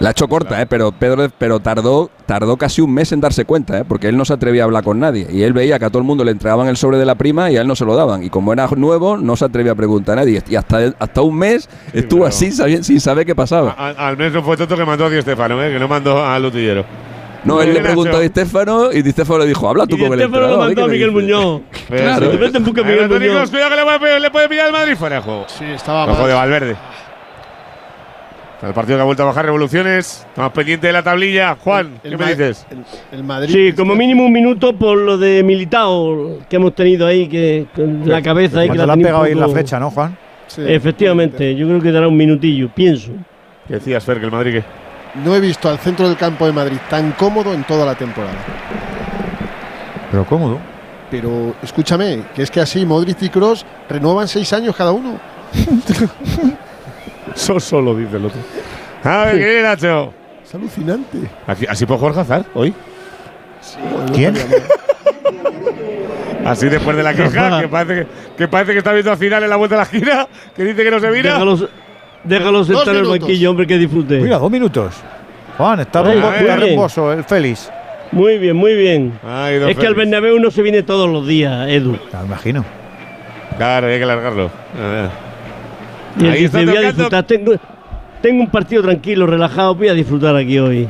La 0.00 0.08
ha 0.08 0.12
hecho 0.12 0.26
corta, 0.28 0.62
¿eh? 0.62 0.66
pero 0.66 0.92
Pedro 0.92 1.30
pero 1.36 1.60
tardó, 1.60 2.10
tardó 2.24 2.56
casi 2.56 2.80
un 2.80 2.90
mes 2.90 3.12
en 3.12 3.20
darse 3.20 3.44
cuenta, 3.44 3.80
¿eh? 3.80 3.84
porque 3.86 4.08
él 4.08 4.16
no 4.16 4.24
se 4.24 4.32
atrevía 4.32 4.62
a 4.62 4.64
hablar 4.64 4.82
con 4.82 4.98
nadie. 4.98 5.26
Y 5.30 5.42
él 5.42 5.52
veía 5.52 5.78
que 5.78 5.84
a 5.84 5.90
todo 5.90 5.98
el 5.98 6.06
mundo 6.06 6.24
le 6.24 6.30
entregaban 6.30 6.68
el 6.68 6.78
sobre 6.78 6.96
de 6.96 7.04
la 7.04 7.16
prima 7.16 7.50
y 7.50 7.58
a 7.58 7.60
él 7.60 7.66
no 7.66 7.76
se 7.76 7.84
lo 7.84 7.94
daban. 7.94 8.22
Y 8.22 8.30
como 8.30 8.54
era 8.54 8.66
nuevo, 8.68 9.18
no 9.18 9.36
se 9.36 9.44
atrevía 9.44 9.72
a 9.72 9.74
preguntar 9.74 10.14
a 10.14 10.22
nadie. 10.22 10.42
Y 10.48 10.56
hasta, 10.56 10.94
hasta 10.98 11.20
un 11.20 11.36
mes 11.36 11.68
estuvo 11.92 12.24
así 12.24 12.50
sin 12.50 12.98
saber 12.98 13.26
qué 13.26 13.34
pasaba. 13.34 13.72
Al, 13.72 13.94
al 13.98 14.16
menos 14.16 14.32
no 14.32 14.42
fue 14.42 14.56
tonto 14.56 14.74
que 14.74 14.86
mandó 14.86 15.04
a 15.04 15.10
Di 15.10 15.20
Stefano, 15.20 15.62
¿eh? 15.62 15.70
que 15.70 15.78
no 15.78 15.86
mandó 15.86 16.24
al 16.24 16.42
Lutillero. 16.42 17.09
No, 17.44 17.62
él 17.62 17.72
le 17.74 17.80
preguntó 17.80 18.16
a. 18.16 18.20
Di 18.20 18.28
Stefano 18.28 18.92
y 18.92 19.02
Di 19.02 19.12
Stefano 19.12 19.38
le 19.40 19.46
dijo, 19.46 19.68
habla 19.68 19.86
tú 19.86 19.96
Y 19.96 20.00
con 20.00 20.12
el 20.12 20.18
Di 20.18 20.24
Stefano 20.26 20.48
lo 20.48 20.58
mandó 20.58 20.84
a 20.84 20.88
¿qué 20.88 20.92
le 20.92 20.92
Miguel 20.92 21.10
dices?". 21.10 21.22
Muñoz. 21.36 21.62
Claro. 21.88 22.30
Te 22.30 22.58
un 22.58 22.64
poco 22.64 22.80
Ahí 22.80 22.86
Miguel 22.92 23.08
Muñoz. 23.08 23.50
Cuidado 23.50 23.70
que 23.70 23.76
le 23.76 23.98
puede, 23.98 24.20
le 24.20 24.30
puede 24.30 24.48
pillar 24.48 24.66
el 24.66 24.72
Madrid 24.72 24.94
fuera 24.96 25.16
de 25.16 25.22
juego. 25.22 25.44
Sí, 25.48 25.64
estaba 25.64 26.04
Ojo 26.04 26.20
mal. 26.20 26.28
de 26.28 26.34
Valverde. 26.34 26.76
El 28.62 28.74
partido 28.74 28.98
que 28.98 29.00
ha 29.00 29.04
vuelto 29.04 29.22
a 29.22 29.26
bajar 29.26 29.46
revoluciones. 29.46 30.26
Estamos 30.28 30.52
pendientes 30.52 30.86
de 30.88 30.92
la 30.92 31.02
tablilla. 31.02 31.56
Juan, 31.58 31.98
El 32.04 32.10
¿qué 32.10 32.16
me 32.18 32.26
dices? 32.26 32.66
El, 32.70 32.84
el 33.18 33.24
Madrid. 33.24 33.54
Sí, 33.54 33.72
como 33.72 33.94
mínimo 33.94 34.26
un 34.26 34.32
minuto 34.32 34.74
por 34.74 34.98
lo 34.98 35.16
de 35.16 35.42
Militao 35.42 36.40
que 36.46 36.56
hemos 36.56 36.74
tenido 36.74 37.06
ahí, 37.06 37.26
que 37.26 37.68
con 37.74 38.06
la 38.06 38.20
cabeza 38.20 38.60
ahí 38.60 38.66
que 38.68 38.76
Cuando 38.76 38.86
la 38.86 38.96
le 38.96 39.00
han 39.00 39.02
pegado 39.02 39.22
ahí 39.24 39.32
en 39.32 39.40
la 39.40 39.48
flecha, 39.48 39.80
¿no, 39.80 39.90
Juan? 39.90 40.14
Sí. 40.46 40.62
Efectivamente, 40.66 41.54
yo 41.54 41.66
creo 41.68 41.80
que 41.80 41.90
dará 41.90 42.06
un 42.06 42.16
minutillo, 42.18 42.68
pienso. 42.74 43.12
¿Qué 43.66 43.74
decías, 43.74 44.04
Fer, 44.04 44.18
que 44.18 44.26
el 44.26 44.32
Madrid 44.32 44.52
qué? 44.56 44.64
No 45.14 45.34
he 45.34 45.40
visto 45.40 45.68
al 45.68 45.78
centro 45.78 46.06
del 46.08 46.16
campo 46.16 46.46
de 46.46 46.52
Madrid 46.52 46.78
tan 46.88 47.12
cómodo 47.12 47.52
en 47.52 47.64
toda 47.64 47.84
la 47.84 47.94
temporada. 47.94 48.34
Pero 50.10 50.24
cómodo. 50.24 50.58
Pero 51.10 51.54
escúchame, 51.62 52.22
que 52.34 52.42
es 52.42 52.50
que 52.50 52.60
así 52.60 52.86
Modric 52.86 53.20
y 53.22 53.28
Cross 53.28 53.66
renuevan 53.88 54.28
seis 54.28 54.52
años 54.52 54.76
cada 54.76 54.92
uno. 54.92 55.18
Eso 57.34 57.58
solo 57.60 57.94
dice 57.96 58.16
el 58.16 58.26
otro. 58.26 58.40
A 59.04 59.24
ver, 59.26 59.38
¿qué 59.38 59.44
viene, 59.46 59.62
Nacho? 59.62 60.12
Es 60.44 60.54
alucinante. 60.54 61.18
Aquí- 61.46 61.66
así 61.68 61.86
por 61.86 61.98
Jorge 61.98 62.20
Hazard, 62.20 62.44
hoy. 62.54 62.74
¿Quién? 64.14 64.34
Así 66.44 66.68
después 66.70 66.96
de 66.96 67.02
la 67.02 67.12
queja, 67.12 67.60
que 67.60 67.68
parece 67.68 67.94
que, 67.94 68.06
que 68.38 68.48
parece 68.48 68.72
que 68.72 68.78
está 68.78 68.92
viendo 68.92 69.10
al 69.12 69.18
final 69.18 69.44
en 69.44 69.50
la 69.50 69.56
vuelta 69.56 69.74
a 69.76 69.78
la 69.78 69.84
esquina, 69.84 70.26
que 70.56 70.64
dice 70.64 70.82
que 70.82 70.90
no 70.90 70.98
se 70.98 71.10
mira. 71.10 71.32
Déjalos, 71.34 71.68
déjalos 72.24 72.68
Dos 72.68 72.78
estar 72.80 72.94
en 72.96 73.02
el 73.02 73.08
banquillo, 73.08 73.50
hombre, 73.50 73.66
que 73.66 73.78
disfrute. 73.78 74.20
Mira, 74.20 74.38
dos 74.38 74.50
minutos. 74.50 74.94
Juan, 75.56 75.80
está 75.80 76.02
rumboso 76.02 77.12
el 77.12 77.24
Félix. 77.24 77.70
Muy 78.12 78.38
bien, 78.38 78.56
muy 78.56 78.74
bien. 78.74 79.18
Ay, 79.26 79.56
es 79.68 79.76
que 79.76 79.86
al. 79.86 79.94
Bernabéu 79.94 80.38
no 80.40 80.50
se 80.50 80.62
viene 80.62 80.82
todos 80.82 81.08
los 81.08 81.26
días, 81.26 81.68
Edu. 81.68 81.96
Ya 82.12 82.20
me 82.20 82.26
imagino. 82.26 82.64
Claro, 83.56 83.86
hay 83.86 83.98
que 83.98 84.06
largarlo. 84.06 84.50
Y 86.18 86.26
Ahí 86.26 86.44
está 86.44 86.58
dice, 86.58 86.70
voy 86.72 86.76
a 86.84 86.86
disfrutar. 86.88 87.24
Tengo, 87.24 87.52
tengo 88.20 88.40
un 88.42 88.50
partido 88.50 88.82
tranquilo, 88.82 89.26
relajado, 89.26 89.74
voy 89.74 89.88
a 89.88 89.94
disfrutar 89.94 90.34
aquí 90.34 90.58
hoy. 90.58 90.88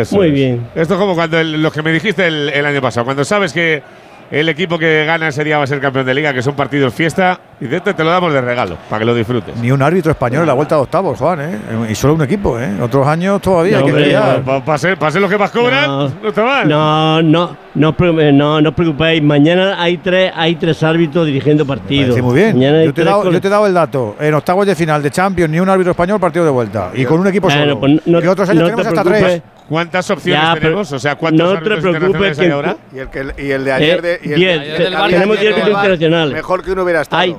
Eso 0.00 0.16
Muy 0.16 0.28
es. 0.28 0.32
bien. 0.32 0.66
Esto 0.74 0.94
es 0.94 1.00
como 1.00 1.14
cuando 1.14 1.38
el- 1.38 1.60
lo 1.62 1.70
que 1.70 1.82
me 1.82 1.92
dijiste 1.92 2.26
el, 2.26 2.48
el 2.48 2.64
año 2.64 2.80
pasado, 2.80 3.04
cuando 3.04 3.24
sabes 3.24 3.52
que 3.52 3.82
el 4.30 4.48
equipo 4.48 4.78
que 4.78 5.04
gana 5.04 5.28
ese 5.28 5.44
día 5.44 5.58
va 5.58 5.64
a 5.64 5.66
ser 5.66 5.80
campeón 5.80 6.06
de 6.06 6.14
liga, 6.14 6.32
que 6.32 6.42
son 6.42 6.54
partidos 6.54 6.92
fiesta, 6.94 7.38
y 7.60 7.66
de 7.66 7.76
este 7.76 7.94
te 7.94 8.02
lo 8.02 8.10
damos 8.10 8.32
de 8.32 8.40
regalo, 8.40 8.76
para 8.88 9.00
que 9.00 9.04
lo 9.04 9.14
disfrutes. 9.14 9.56
Ni 9.56 9.70
un 9.70 9.80
árbitro 9.82 10.10
español 10.10 10.40
en 10.42 10.46
la 10.48 10.54
vuelta 10.54 10.74
de 10.76 10.82
octavos, 10.82 11.18
Juan, 11.18 11.40
¿eh? 11.40 11.58
Y 11.90 11.94
solo 11.94 12.14
un 12.14 12.22
equipo, 12.22 12.58
¿eh? 12.58 12.68
Otros 12.80 13.06
años 13.06 13.40
todavía 13.40 13.80
No. 13.80 14.62
Para 14.64 14.78
ser, 14.78 14.98
pa 14.98 15.10
ser 15.10 15.20
los 15.20 15.30
que 15.30 15.38
más 15.38 15.50
cobran, 15.50 15.86
no, 15.86 16.08
No. 16.08 16.28
está 16.28 16.44
mal. 16.44 16.68
No, 16.68 17.22
no, 17.22 17.56
no, 17.74 17.94
no, 18.32 18.60
no 18.60 18.68
os 18.68 18.74
preocupéis. 18.74 19.22
Mañana 19.22 19.80
hay 19.80 19.98
tres, 19.98 20.32
hay 20.34 20.56
tres 20.56 20.82
árbitros 20.82 21.26
dirigiendo 21.26 21.64
partidos. 21.66 22.20
Muy 22.20 22.34
bien. 22.34 22.60
Yo 22.84 22.92
te, 22.94 23.04
dado, 23.04 23.30
yo 23.30 23.40
te 23.40 23.46
he 23.46 23.50
dado 23.50 23.66
el 23.66 23.74
dato. 23.74 24.16
En 24.18 24.34
octavos 24.34 24.66
de 24.66 24.74
final 24.74 25.02
de 25.02 25.10
Champions, 25.10 25.50
ni 25.50 25.60
un 25.60 25.68
árbitro 25.68 25.92
español, 25.92 26.18
partido 26.18 26.44
de 26.44 26.50
vuelta. 26.50 26.90
Y 26.94 27.04
con 27.04 27.20
un 27.20 27.26
equipo 27.28 27.50
solo. 27.50 27.78
pues 27.78 28.00
no- 28.06 28.20
y 28.22 28.26
otros 28.26 28.48
años 28.48 28.62
no 28.62 28.68
tenemos 28.70 28.82
te 28.92 28.98
hasta 28.98 29.04
tres. 29.04 29.42
¿Cuántas 29.68 30.10
opciones 30.10 30.42
Ya, 30.42 30.54
tenemos? 30.54 30.92
O 30.92 30.98
sea, 30.98 31.14
¿cuántos 31.16 31.54
no 31.54 31.58
te 31.58 31.64
preocupes 31.80 32.38
hay 32.38 32.46
que- 32.46 32.52
ahora? 32.52 32.76
Y 32.92 32.98
el, 32.98 33.08
que, 33.08 33.26
y 33.38 33.50
el 33.50 33.64
de 33.64 33.72
ayer 33.72 33.98
Eh, 33.98 34.02
de. 34.02 34.20
Y 34.22 34.32
el 34.32 34.38
diez, 34.38 34.60
de- 34.60 34.86
el 34.86 34.94
ayer 34.96 35.10
tenemos 35.10 35.36
de 35.36 35.42
diez 35.42 35.52
árbitros 35.54 35.74
Bar, 35.74 35.84
internacionales. 35.84 36.34
Mejor 36.34 36.62
que 36.64 36.72
uno 36.72 36.82
hubiera 36.82 37.00
estado. 37.00 37.22
Hay- 37.22 37.36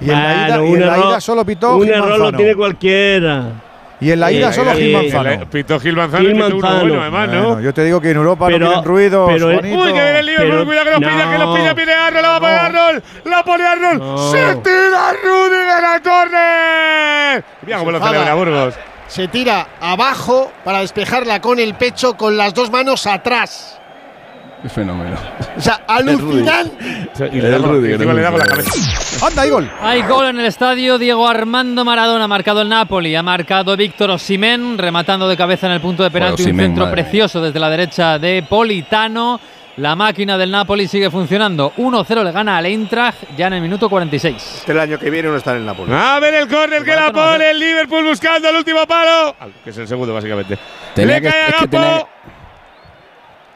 Y 0.00 0.10
en 0.10 0.22
la 0.22 0.34
ida, 0.34 0.46
Claro, 0.46 0.62
y 0.64 0.66
en 0.68 0.72
un 0.74 0.80
la 0.80 0.86
error- 0.94 1.08
ida 1.10 1.20
solo 1.20 1.44
pitó 1.44 1.76
Un 1.76 1.82
Gil 1.84 1.92
error 1.92 2.08
lo 2.10 2.18
Manzano. 2.18 2.36
tiene 2.38 2.54
cualquiera. 2.54 3.42
Y 3.98 4.10
en 4.10 4.20
la 4.20 4.30
ida 4.30 4.50
Eh, 4.50 4.52
solo 4.52 4.70
eh, 4.72 4.74
Gil 4.76 4.94
eh, 4.94 5.10
Manzano. 5.12 5.50
Pitó 5.50 5.80
Gil 5.80 5.96
Manzano 5.96 6.20
Gil 6.22 6.30
y 6.30 6.34
pitó 6.34 6.46
uno 6.48 6.56
Manzano. 6.60 6.80
bueno, 6.88 7.00
además, 7.02 7.28
¿no? 7.30 7.44
Bueno, 7.46 7.60
yo 7.62 7.74
te 7.74 7.82
digo 7.84 8.00
que 8.00 8.10
en 8.10 8.16
Europa 8.18 8.46
Pero- 8.46 8.58
no 8.58 8.66
quieren 8.66 8.84
ruidos, 8.84 9.30
pero 9.32 9.46
Juanito. 9.52 9.78
Uy, 9.78 9.86
que 9.86 9.92
viene 9.92 10.18
el 10.18 10.26
Liverpool, 10.26 10.50
Pero- 10.52 10.64
cuidado 10.66 10.84
que 10.84 10.90
los 10.90 11.00
pilla, 11.00 11.30
que 11.32 11.38
los 11.38 11.46
no. 11.48 11.54
pilla, 11.54 11.74
viene 11.74 11.92
Arnold, 11.94 12.22
la 12.22 12.28
va 12.28 12.36
a 12.36 12.40
poner 12.40 12.58
Arnold, 12.58 13.02
la 13.24 13.42
pone 13.42 13.66
Arnold, 13.66 13.98
No. 13.98 14.18
se 14.30 14.38
tira 14.56 15.12
Rudiger 15.24 15.84
al 15.84 16.02
córner. 16.02 17.44
Mira 17.62 17.78
cómo 17.78 17.90
lo 17.90 18.00
celebra 18.06 18.34
Burgos. 18.34 18.74
Se 19.08 19.28
tira 19.28 19.68
abajo 19.80 20.52
para 20.64 20.80
despejarla 20.80 21.40
con 21.40 21.58
el 21.58 21.74
pecho 21.74 22.16
con 22.16 22.36
las 22.36 22.52
dos 22.54 22.70
manos 22.70 23.06
atrás. 23.06 23.78
Qué 24.62 24.68
fenómeno. 24.68 25.16
O 25.56 25.60
sea, 25.60 25.82
alucinante. 25.86 27.08
Y 27.32 27.40
le 27.40 27.50
da 27.50 27.56
El 27.56 27.62
con- 27.62 27.70
Rudiger, 27.72 27.94
encima 27.94 28.14
le 28.14 28.22
da 28.22 28.30
con 28.30 28.38
la 28.38 28.44
el 28.44 28.50
cabeza. 28.50 29.26
¡Anda, 29.26 29.42
hay 29.42 29.50
gol! 29.50 29.70
Hay 29.80 30.02
gol 30.02 30.26
en 30.26 30.40
el 30.40 30.46
estadio. 30.46 30.98
Diego 30.98 31.28
Armando 31.28 31.84
Maradona 31.84 32.24
ha 32.24 32.28
marcado 32.28 32.62
el 32.62 32.68
Napoli. 32.68 33.14
Ha 33.14 33.22
marcado 33.22 33.76
Víctor 33.76 34.10
Osimén, 34.10 34.76
rematando 34.76 35.28
de 35.28 35.36
cabeza 35.36 35.66
en 35.66 35.74
el 35.74 35.80
punto 35.80 36.02
de 36.02 36.10
penalti. 36.10 36.42
un 36.42 36.48
Osimhen, 36.48 36.66
centro 36.66 36.84
madre 36.86 37.02
precioso 37.02 37.40
desde 37.40 37.60
la 37.60 37.70
derecha 37.70 38.18
de 38.18 38.44
Politano. 38.48 39.38
La 39.78 39.94
máquina 39.94 40.38
del 40.38 40.50
Napoli 40.50 40.88
sigue 40.88 41.10
funcionando. 41.10 41.72
1-0 41.76 42.24
le 42.24 42.32
gana 42.32 42.56
al 42.56 42.64
Eintracht 42.66 43.18
ya 43.36 43.48
en 43.48 43.52
el 43.54 43.60
minuto 43.60 43.90
46. 43.90 44.34
Este 44.60 44.72
el 44.72 44.80
año 44.80 44.98
que 44.98 45.10
viene 45.10 45.28
no 45.28 45.36
está 45.36 45.50
en 45.52 45.58
el 45.58 45.66
Napoli. 45.66 45.92
A 45.92 46.18
ver 46.18 46.32
el 46.34 46.48
córner 46.48 46.82
que 46.82 46.94
la 46.96 47.12
pone 47.12 47.50
el 47.50 47.58
Liverpool 47.58 48.04
buscando 48.06 48.48
el 48.48 48.56
último 48.56 48.86
palo. 48.86 49.36
Que 49.62 49.70
es 49.70 49.76
el 49.78 49.86
segundo, 49.86 50.14
básicamente. 50.14 50.58
Tenía 50.94 51.16
le 51.16 51.22
que- 51.22 51.28
cae 51.28 51.42
a 51.42 51.48
es 51.48 51.56
que 51.56 51.68
tenía 51.68 51.90
Gapo. 51.90 52.08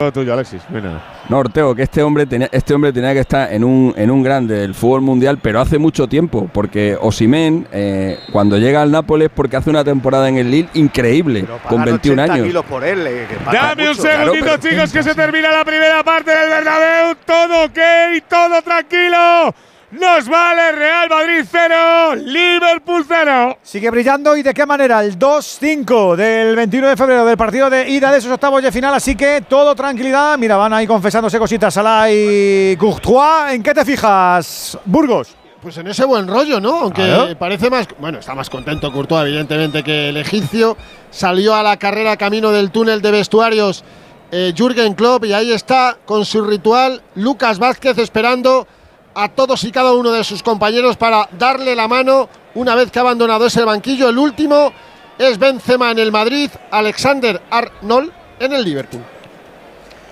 Todo 0.01 0.13
tuyo, 0.13 0.33
Alexis. 0.33 0.63
Venga. 0.71 0.99
No, 1.29 1.41
Ortego, 1.41 1.75
que 1.75 1.83
este 1.83 2.03
hombre 2.03 2.25
tenía, 2.25 2.49
este 2.53 2.73
hombre 2.73 2.91
tenía 2.91 3.13
que 3.13 3.19
estar 3.21 3.53
en 3.53 3.63
un, 3.63 3.93
en 3.99 4.11
un 4.11 4.23
grande 4.23 4.55
del 4.55 4.75
fútbol 4.75 5.03
mundial, 5.03 5.37
pero 5.43 5.61
hace 5.61 5.79
mucho 5.79 6.09
tiempo, 6.09 6.49
porque 6.55 6.97
Osimén, 6.99 7.69
eh, 7.71 8.19
cuando 8.33 8.57
llega 8.57 8.81
al 8.81 8.91
Nápoles, 8.91 9.29
porque 9.35 9.59
hace 9.59 9.69
una 9.69 9.85
temporada 9.85 10.27
en 10.31 10.39
el 10.39 10.51
Lille 10.51 10.71
increíble, 10.73 11.45
con 11.45 11.81
Pagan 11.81 11.85
21 11.85 12.23
80 12.23 12.33
años. 12.33 12.47
kilos 12.47 12.65
por 12.65 12.83
él. 12.83 13.07
eh, 13.07 13.27
que 13.29 13.55
Dame 13.55 13.91
un 13.91 13.95
segundito, 13.95 14.45
Claro, 14.47 14.63
chicos, 14.63 14.91
que 14.91 15.03
se 15.03 15.15
termina 15.15 15.53
la 15.53 15.67
primera 15.67 16.03
parte 16.03 16.31
del 16.31 16.49
Bernabéu. 16.49 17.17
Todo 17.27 17.65
ok, 17.67 17.79
todo 18.27 18.63
tranquilo. 18.63 19.55
Nos 19.93 20.29
vale 20.29 20.71
Real 20.71 21.09
Madrid 21.09 21.45
0, 21.51 22.15
Liverpool 22.25 23.05
0. 23.09 23.59
Sigue 23.61 23.91
brillando 23.91 24.37
y 24.37 24.43
de 24.45 24.55
qué 24.55 24.65
manera 24.65 25.03
el 25.03 25.19
2-5 25.19 26.15
del 26.15 26.55
21 26.55 26.89
de 26.91 26.97
febrero 26.97 27.25
del 27.25 27.37
partido 27.37 27.69
de 27.69 27.89
ida 27.89 28.13
de 28.13 28.19
esos 28.19 28.31
octavos 28.31 28.63
de 28.63 28.71
final, 28.71 28.95
así 28.95 29.17
que 29.17 29.43
todo 29.49 29.75
tranquilidad. 29.75 30.39
Mira, 30.39 30.57
van 30.57 30.73
ahí 30.75 30.87
confesándose 30.87 31.41
cositas 31.41 31.75
Salah 31.75 32.07
y 32.09 32.77
Courtois. 32.77 33.53
¿En 33.53 33.65
qué 33.65 33.75
te 33.75 33.85
fijas, 33.85 34.79
Burgos? 34.85 35.35
Pues 35.61 35.77
en 35.79 35.89
ese 35.89 36.05
buen 36.05 36.29
rollo, 36.29 36.61
¿no? 36.61 36.83
Aunque 36.83 37.03
Claro. 37.03 37.37
parece 37.37 37.69
más. 37.69 37.89
Bueno, 37.99 38.21
está 38.21 38.37
más 38.37 38.49
contento 38.49 38.93
Courtois, 38.93 39.27
evidentemente, 39.27 39.83
que 39.83 40.11
el 40.11 40.17
egipcio. 40.19 40.77
Salió 41.11 41.53
a 41.57 41.65
la 41.65 41.77
carrera 41.79 42.17
camino 42.17 42.53
del 42.53 42.71
túnel 42.71 43.03
de 43.03 43.11
vestuarios 43.11 43.83
eh, 44.31 44.53
Jürgen 44.57 44.95
Klopp 44.95 45.25
y 45.25 45.33
ahí 45.33 45.51
está 45.51 45.97
con 46.07 46.25
su 46.25 46.43
ritual 46.45 47.03
Lucas 47.17 47.59
Vázquez 47.59 47.99
esperando 47.99 48.69
a 49.15 49.29
todos 49.29 49.65
y 49.65 49.73
cada 49.73 49.93
uno 49.93 50.13
de 50.13 50.25
sus 50.25 50.43
compañeros 50.43 50.97
para 50.97 51.29
darle 51.39 51.75
la 51.75 51.89
mano 51.89 52.29
una 52.55 52.75
vez 52.75 52.91
que 52.91 52.99
ha 52.99 53.03
abandonado 53.03 53.47
ese 53.47 53.65
banquillo. 53.65 54.09
El 54.09 54.19
último 54.19 54.73
es 55.19 55.39
Benzema 55.39 55.91
en 55.91 55.99
el 55.99 56.13
Madrid, 56.13 56.51
Alexander 56.71 57.41
Arnold 57.51 58.11
en 58.39 58.53
el 58.53 58.65
Liverpool. 58.65 59.03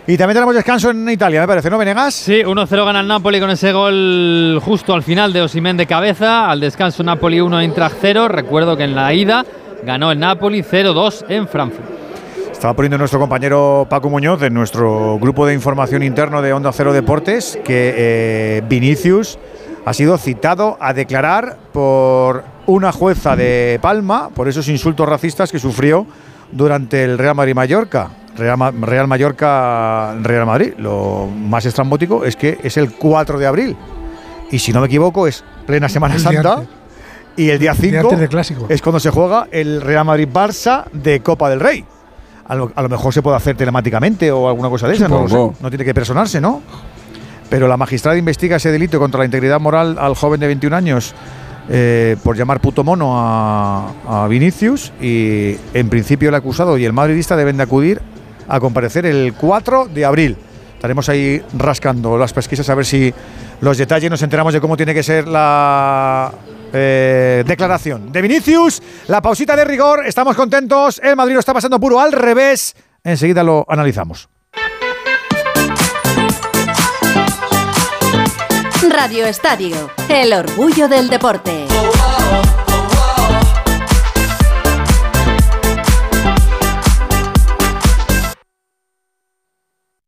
Y 0.06 0.16
también 0.16 0.36
tenemos 0.36 0.54
descanso 0.54 0.88
en 0.90 1.08
Italia, 1.10 1.42
me 1.42 1.46
parece, 1.46 1.68
¿no, 1.68 1.76
Venegas? 1.76 2.14
Sí, 2.14 2.42
1-0 2.42 2.84
gana 2.84 3.00
el 3.00 3.08
Napoli 3.08 3.40
con 3.40 3.50
ese 3.50 3.72
gol 3.72 4.58
justo 4.64 4.94
al 4.94 5.02
final 5.02 5.34
de 5.34 5.42
Osimén 5.42 5.76
de 5.76 5.86
cabeza. 5.86 6.50
Al 6.50 6.60
descanso 6.60 7.02
Napoli 7.02 7.40
1, 7.40 7.60
Eintracht 7.60 7.96
0. 8.00 8.28
Recuerdo 8.28 8.74
que 8.74 8.84
en 8.84 8.94
la 8.94 9.12
ida 9.12 9.44
ganó 9.82 10.10
el 10.10 10.18
Napoli 10.18 10.62
0-2 10.62 11.26
en 11.28 11.46
Frankfurt. 11.46 11.97
Estaba 12.58 12.74
poniendo 12.74 12.98
nuestro 12.98 13.20
compañero 13.20 13.86
Paco 13.88 14.10
Muñoz 14.10 14.42
en 14.42 14.52
nuestro 14.52 15.16
grupo 15.20 15.46
de 15.46 15.54
información 15.54 16.02
interno 16.02 16.42
de 16.42 16.52
Onda 16.52 16.72
Cero 16.72 16.92
Deportes 16.92 17.56
que 17.64 17.94
eh, 17.96 18.62
Vinicius 18.68 19.38
ha 19.84 19.92
sido 19.92 20.18
citado 20.18 20.76
a 20.80 20.92
declarar 20.92 21.56
por 21.72 22.42
una 22.66 22.90
jueza 22.90 23.36
de 23.36 23.78
Palma 23.80 24.30
por 24.30 24.48
esos 24.48 24.66
insultos 24.68 25.08
racistas 25.08 25.52
que 25.52 25.60
sufrió 25.60 26.04
durante 26.50 27.04
el 27.04 27.16
Real 27.16 27.36
Madrid-Mallorca. 27.36 28.08
Real, 28.36 28.56
Ma- 28.58 28.72
Real 28.72 29.06
Mallorca-Real 29.06 30.46
Madrid. 30.46 30.74
Lo 30.78 31.26
más 31.32 31.64
estrambótico 31.64 32.24
es 32.24 32.34
que 32.34 32.58
es 32.64 32.76
el 32.76 32.92
4 32.92 33.38
de 33.38 33.46
abril. 33.46 33.76
Y 34.50 34.58
si 34.58 34.72
no 34.72 34.80
me 34.80 34.86
equivoco, 34.86 35.28
es 35.28 35.44
plena 35.64 35.88
Semana 35.88 36.16
El 36.16 36.20
Santa. 36.20 36.62
Y 37.36 37.50
el 37.50 37.60
día 37.60 37.70
El 37.72 37.78
día 37.78 37.90
5 38.00 38.00
antes 38.08 38.18
del 38.18 38.28
clásico. 38.28 38.66
es 38.68 38.82
cuando 38.82 38.98
se 38.98 39.10
juega 39.10 39.46
el 39.52 39.80
Real 39.80 40.04
Madrid-Barça 40.04 40.86
de 40.92 41.20
Copa 41.20 41.48
del 41.50 41.60
Rey. 41.60 41.84
A 42.48 42.54
lo, 42.54 42.72
a 42.74 42.82
lo 42.82 42.88
mejor 42.88 43.12
se 43.12 43.22
puede 43.22 43.36
hacer 43.36 43.56
telemáticamente 43.56 44.32
o 44.32 44.48
alguna 44.48 44.70
cosa 44.70 44.88
de 44.88 44.94
esa, 44.94 45.06
no 45.08 45.54
tiene 45.68 45.84
que 45.84 45.94
personarse, 45.94 46.40
¿no? 46.40 46.62
pero 47.50 47.68
la 47.68 47.76
magistrada 47.76 48.16
investiga 48.18 48.56
ese 48.56 48.70
delito 48.70 48.98
contra 48.98 49.18
la 49.18 49.24
integridad 49.24 49.60
moral 49.60 49.96
al 49.98 50.14
joven 50.14 50.40
de 50.40 50.46
21 50.46 50.76
años 50.76 51.14
eh, 51.70 52.16
por 52.22 52.36
llamar 52.36 52.60
puto 52.60 52.84
mono 52.84 53.12
a, 53.18 53.92
a 54.06 54.28
Vinicius 54.28 54.92
y 55.00 55.56
en 55.74 55.88
principio 55.88 56.28
el 56.28 56.34
acusado 56.34 56.78
y 56.78 56.84
el 56.84 56.92
madridista 56.92 57.36
deben 57.36 57.56
de 57.56 57.62
acudir 57.62 58.00
a 58.48 58.60
comparecer 58.60 59.06
el 59.06 59.34
4 59.34 59.88
de 59.88 60.04
abril. 60.04 60.36
Estaremos 60.74 61.08
ahí 61.08 61.42
rascando 61.56 62.16
las 62.16 62.32
pesquisas 62.32 62.68
a 62.70 62.74
ver 62.74 62.86
si 62.86 63.12
los 63.60 63.76
detalles 63.76 64.10
nos 64.10 64.22
enteramos 64.22 64.54
de 64.54 64.60
cómo 64.60 64.76
tiene 64.76 64.94
que 64.94 65.02
ser 65.02 65.26
la 65.26 66.32
eh, 66.72 67.44
declaración 67.46 68.12
de 68.12 68.22
Vinicius. 68.22 68.82
La 69.06 69.20
pausita 69.20 69.56
de 69.56 69.64
rigor, 69.64 70.06
estamos 70.06 70.36
contentos. 70.36 71.00
El 71.02 71.16
Madrid 71.16 71.34
lo 71.34 71.40
está 71.40 71.54
pasando 71.54 71.78
puro 71.80 72.00
al 72.00 72.12
revés. 72.12 72.74
Enseguida 73.04 73.42
lo 73.42 73.64
analizamos. 73.68 74.28
Radio 78.90 79.26
Estadio, 79.26 79.90
el 80.08 80.32
orgullo 80.32 80.88
del 80.88 81.08
deporte. 81.08 81.66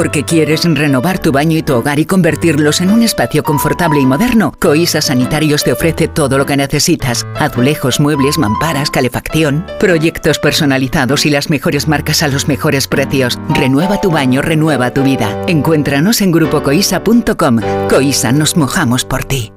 Porque 0.00 0.24
quieres 0.24 0.64
renovar 0.64 1.18
tu 1.18 1.30
baño 1.30 1.58
y 1.58 1.62
tu 1.62 1.74
hogar 1.74 1.98
y 1.98 2.06
convertirlos 2.06 2.80
en 2.80 2.88
un 2.88 3.02
espacio 3.02 3.42
confortable 3.42 4.00
y 4.00 4.06
moderno, 4.06 4.54
Coisa 4.58 5.02
Sanitarios 5.02 5.62
te 5.62 5.72
ofrece 5.72 6.08
todo 6.08 6.38
lo 6.38 6.46
que 6.46 6.56
necesitas. 6.56 7.26
Azulejos, 7.38 8.00
muebles, 8.00 8.38
mamparas, 8.38 8.90
calefacción, 8.90 9.66
proyectos 9.78 10.38
personalizados 10.38 11.26
y 11.26 11.28
las 11.28 11.50
mejores 11.50 11.86
marcas 11.86 12.22
a 12.22 12.28
los 12.28 12.48
mejores 12.48 12.88
precios. 12.88 13.38
Renueva 13.50 14.00
tu 14.00 14.10
baño, 14.10 14.40
renueva 14.40 14.94
tu 14.94 15.02
vida. 15.02 15.44
Encuéntranos 15.48 16.22
en 16.22 16.32
grupocoisa.com. 16.32 17.60
Coisa, 17.90 18.32
nos 18.32 18.56
mojamos 18.56 19.04
por 19.04 19.24
ti. 19.24 19.52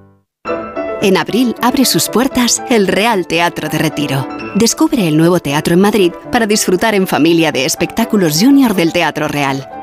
En 1.01 1.15
abril 1.15 1.55
abre 1.61 1.85
sus 1.85 2.09
puertas 2.09 2.61
el 2.69 2.87
Real 2.87 3.27
Teatro 3.27 3.69
de 3.69 3.77
Retiro. 3.77 4.27
Descubre 4.55 5.07
el 5.07 5.15
nuevo 5.15 5.39
teatro 5.39 5.73
en 5.73 5.79
Madrid 5.79 6.11
para 6.33 6.47
disfrutar 6.47 6.95
en 6.95 7.07
familia 7.07 7.53
de 7.53 7.63
espectáculos 7.63 8.41
junior 8.41 8.73
del 8.75 8.91
Teatro 8.91 9.29
Real. 9.29 9.82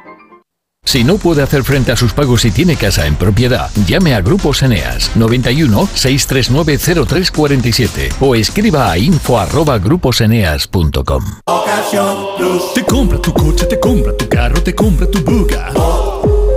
Si 0.83 1.03
no 1.03 1.17
puede 1.17 1.43
hacer 1.43 1.63
frente 1.63 1.91
a 1.91 1.95
sus 1.95 2.11
pagos 2.11 2.43
y 2.43 2.49
tiene 2.51 2.75
casa 2.75 3.05
en 3.05 3.15
propiedad, 3.15 3.69
llame 3.85 4.15
a 4.15 4.21
Grupos 4.21 4.63
Eneas 4.63 5.11
91 5.15 5.87
639 5.93 7.05
0347 7.05 8.09
o 8.19 8.33
escriba 8.33 8.89
a 8.91 8.97
info@gruposeneas.com. 8.97 11.23
Te 12.73 12.83
compra 12.83 13.21
tu 13.21 13.31
coche, 13.31 13.67
te 13.67 13.79
compra 13.79 14.17
tu 14.17 14.27
carro, 14.27 14.59
te 14.63 14.73
compra 14.73 15.05
tu 15.09 15.19
buga. 15.23 15.69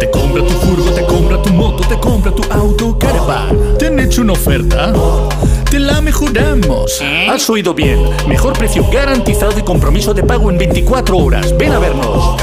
Te 0.00 0.10
compra 0.10 0.42
tu 0.42 0.54
furgo, 0.54 0.90
te 0.90 1.04
compra 1.04 1.42
tu 1.42 1.52
moto, 1.52 1.86
te 1.86 2.00
compra 2.00 2.34
tu 2.34 2.42
auto, 2.50 2.98
caravan. 2.98 3.76
¿Te 3.78 3.88
han 3.88 4.00
hecho 4.00 4.22
una 4.22 4.32
oferta? 4.32 4.90
Te 5.70 5.78
la 5.78 6.00
mejoramos. 6.00 6.98
Has 7.28 7.50
oído 7.50 7.74
bien. 7.74 8.00
Mejor 8.26 8.54
precio 8.54 8.88
garantizado 8.90 9.58
y 9.58 9.62
compromiso 9.62 10.14
de 10.14 10.22
pago 10.22 10.50
en 10.50 10.56
24 10.58 11.18
horas. 11.18 11.54
Ven 11.58 11.72
a 11.72 11.78
vernos. 11.78 12.36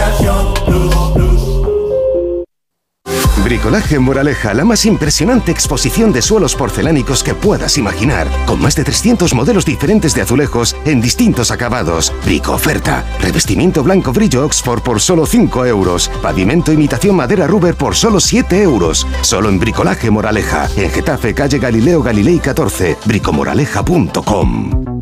Bricolaje 3.43 3.97
Moraleja, 3.97 4.53
la 4.53 4.63
más 4.63 4.85
impresionante 4.85 5.51
exposición 5.51 6.13
de 6.13 6.21
suelos 6.21 6.55
porcelánicos 6.55 7.23
que 7.23 7.33
puedas 7.33 7.77
imaginar, 7.77 8.27
con 8.45 8.61
más 8.61 8.75
de 8.75 8.83
300 8.83 9.33
modelos 9.33 9.65
diferentes 9.65 10.13
de 10.13 10.21
azulejos 10.21 10.75
en 10.85 11.01
distintos 11.01 11.51
acabados. 11.51 12.13
Brico 12.23 12.53
oferta, 12.53 13.03
revestimiento 13.19 13.83
blanco 13.83 14.13
brillo 14.13 14.45
Oxford 14.45 14.81
por 14.81 15.01
solo 15.01 15.25
5 15.25 15.65
euros, 15.65 16.09
pavimento 16.21 16.71
imitación 16.71 17.15
madera 17.15 17.47
Ruber 17.47 17.75
por 17.75 17.95
solo 17.95 18.19
7 18.19 18.61
euros. 18.61 19.07
Solo 19.21 19.49
en 19.49 19.59
Bricolaje 19.59 20.11
Moraleja, 20.11 20.69
en 20.77 20.91
Getafe, 20.91 21.33
calle 21.33 21.59
Galileo 21.59 22.03
Galilei 22.03 22.39
14, 22.39 22.97
bricomoraleja.com. 23.05 25.01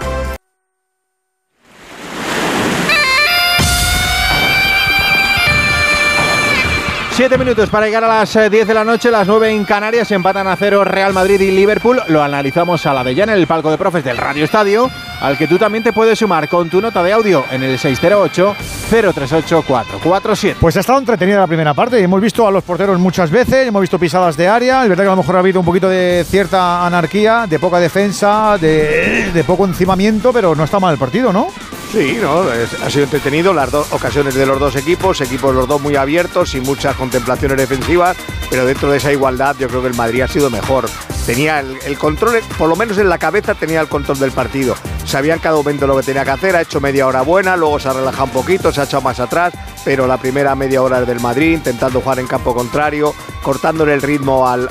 Siete 7.21 7.37
minutos 7.37 7.69
para 7.69 7.85
llegar 7.85 8.03
a 8.03 8.07
las 8.07 8.35
eh, 8.35 8.49
10 8.49 8.67
de 8.67 8.73
la 8.73 8.83
noche, 8.83 9.11
las 9.11 9.27
9 9.27 9.51
en 9.51 9.63
Canarias, 9.63 10.09
empatan 10.09 10.47
a 10.47 10.55
cero 10.55 10.83
Real 10.83 11.13
Madrid 11.13 11.39
y 11.39 11.51
Liverpool. 11.51 12.01
Lo 12.07 12.23
analizamos 12.23 12.83
a 12.87 12.95
la 12.95 13.03
de 13.03 13.13
ya 13.13 13.25
en 13.25 13.29
el 13.29 13.45
palco 13.45 13.69
de 13.69 13.77
profes 13.77 14.03
del 14.03 14.17
Radio 14.17 14.43
Estadio, 14.43 14.89
al 15.21 15.37
que 15.37 15.47
tú 15.47 15.59
también 15.59 15.83
te 15.83 15.93
puedes 15.93 16.17
sumar 16.17 16.49
con 16.49 16.67
tu 16.67 16.81
nota 16.81 17.03
de 17.03 17.13
audio 17.13 17.45
en 17.51 17.61
el 17.61 17.77
608-038-447. 17.77 20.55
Pues 20.59 20.77
ha 20.77 20.79
estado 20.79 20.97
entretenida 20.97 21.37
la 21.37 21.45
primera 21.45 21.75
parte 21.75 21.99
y 21.99 22.03
hemos 22.03 22.19
visto 22.19 22.47
a 22.47 22.51
los 22.51 22.63
porteros 22.63 22.97
muchas 22.97 23.29
veces, 23.29 23.67
hemos 23.67 23.81
visto 23.81 23.99
pisadas 23.99 24.35
de 24.35 24.47
área. 24.47 24.81
Es 24.81 24.89
verdad 24.89 25.03
que 25.03 25.09
a 25.09 25.15
lo 25.15 25.17
mejor 25.17 25.35
ha 25.35 25.39
habido 25.41 25.59
un 25.59 25.65
poquito 25.67 25.89
de 25.89 26.25
cierta 26.27 26.87
anarquía, 26.87 27.45
de 27.47 27.59
poca 27.59 27.77
defensa, 27.77 28.57
de, 28.59 29.29
de 29.31 29.43
poco 29.43 29.67
encimamiento, 29.67 30.33
pero 30.33 30.55
no 30.55 30.63
está 30.63 30.79
mal 30.79 30.93
el 30.93 30.99
partido, 30.99 31.31
¿no? 31.31 31.49
Sí, 31.91 32.17
no, 32.21 32.43
ha 32.43 32.89
sido 32.89 33.03
entretenido 33.03 33.53
las 33.53 33.69
dos 33.69 33.91
ocasiones 33.91 34.33
de 34.33 34.45
los 34.45 34.57
dos 34.57 34.77
equipos, 34.77 35.19
equipos 35.19 35.53
los 35.53 35.67
dos 35.67 35.81
muy 35.81 35.97
abiertos 35.97 36.55
y 36.55 36.61
muchas 36.61 36.95
contemplaciones 36.95 37.57
defensivas, 37.57 38.15
pero 38.49 38.65
dentro 38.65 38.89
de 38.89 38.97
esa 38.97 39.11
igualdad 39.11 39.57
yo 39.59 39.67
creo 39.67 39.81
que 39.81 39.89
el 39.89 39.95
Madrid 39.95 40.21
ha 40.21 40.27
sido 40.29 40.49
mejor. 40.49 40.85
Tenía 41.25 41.59
el, 41.59 41.97
control, 41.97 42.39
por 42.57 42.69
lo 42.69 42.77
menos 42.77 42.97
en 42.97 43.09
la 43.09 43.17
cabeza 43.17 43.55
tenía 43.55 43.81
el 43.81 43.89
control 43.89 44.19
del 44.19 44.31
partido. 44.31 44.75
Sabía 45.05 45.33
en 45.33 45.41
cada 45.41 45.57
momento 45.57 45.85
lo 45.85 45.97
que 45.97 46.03
tenía 46.03 46.23
que 46.23 46.31
hacer, 46.31 46.55
ha 46.55 46.61
hecho 46.61 46.79
media 46.79 47.05
hora 47.07 47.23
buena, 47.23 47.57
luego 47.57 47.77
se 47.77 47.89
ha 47.89 47.93
relajado 47.93 48.23
un 48.23 48.31
poquito, 48.31 48.71
se 48.71 48.79
ha 48.79 48.85
echado 48.85 49.01
más 49.01 49.19
atrás, 49.19 49.53
pero 49.83 50.07
la 50.07 50.15
primera 50.15 50.55
media 50.55 50.81
hora 50.81 51.01
del 51.01 51.19
Madrid, 51.19 51.55
intentando 51.55 51.99
jugar 51.99 52.19
en 52.19 52.27
campo 52.27 52.55
contrario, 52.55 53.13
cortándole 53.43 53.93
el 53.93 54.01
ritmo 54.01 54.47
al, 54.47 54.69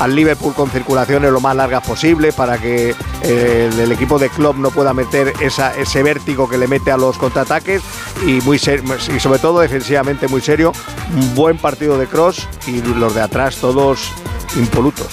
al 0.00 0.14
Liverpool 0.16 0.54
con 0.54 0.70
circulaciones 0.70 1.30
lo 1.30 1.40
más 1.40 1.54
largas 1.54 1.86
posible 1.86 2.32
para 2.32 2.58
que 2.58 2.94
eh, 3.22 3.68
el, 3.72 3.78
el 3.80 3.92
equipo 3.92 4.18
de 4.18 4.28
Klopp 4.30 4.56
no 4.56 4.70
pueda 4.70 4.94
meter 4.94 5.32
esa, 5.40 5.76
ese 5.76 6.02
vértigo 6.02 6.48
que 6.48 6.56
le 6.58 6.66
mete 6.68 6.90
a 6.90 6.96
los 6.96 7.18
contraataques 7.18 7.82
y, 8.26 8.40
muy 8.40 8.58
ser- 8.58 8.82
y 9.14 9.20
sobre 9.20 9.38
todo 9.38 9.60
defensivamente 9.60 10.26
muy 10.28 10.40
serio. 10.40 10.72
Un 11.14 11.34
buen 11.34 11.58
partido 11.58 11.98
de 11.98 12.06
Cross 12.06 12.48
y 12.66 12.80
los 12.82 13.14
de 13.14 13.20
atrás 13.20 13.56
todos 13.56 14.10
impolutos. 14.56 15.08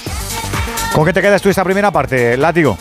¿Con 0.93 1.05
qué 1.05 1.13
te 1.13 1.21
quedas 1.21 1.41
tú 1.41 1.49
esta 1.49 1.63
primera 1.63 1.91
parte, 1.91 2.37
Látigo? 2.37 2.77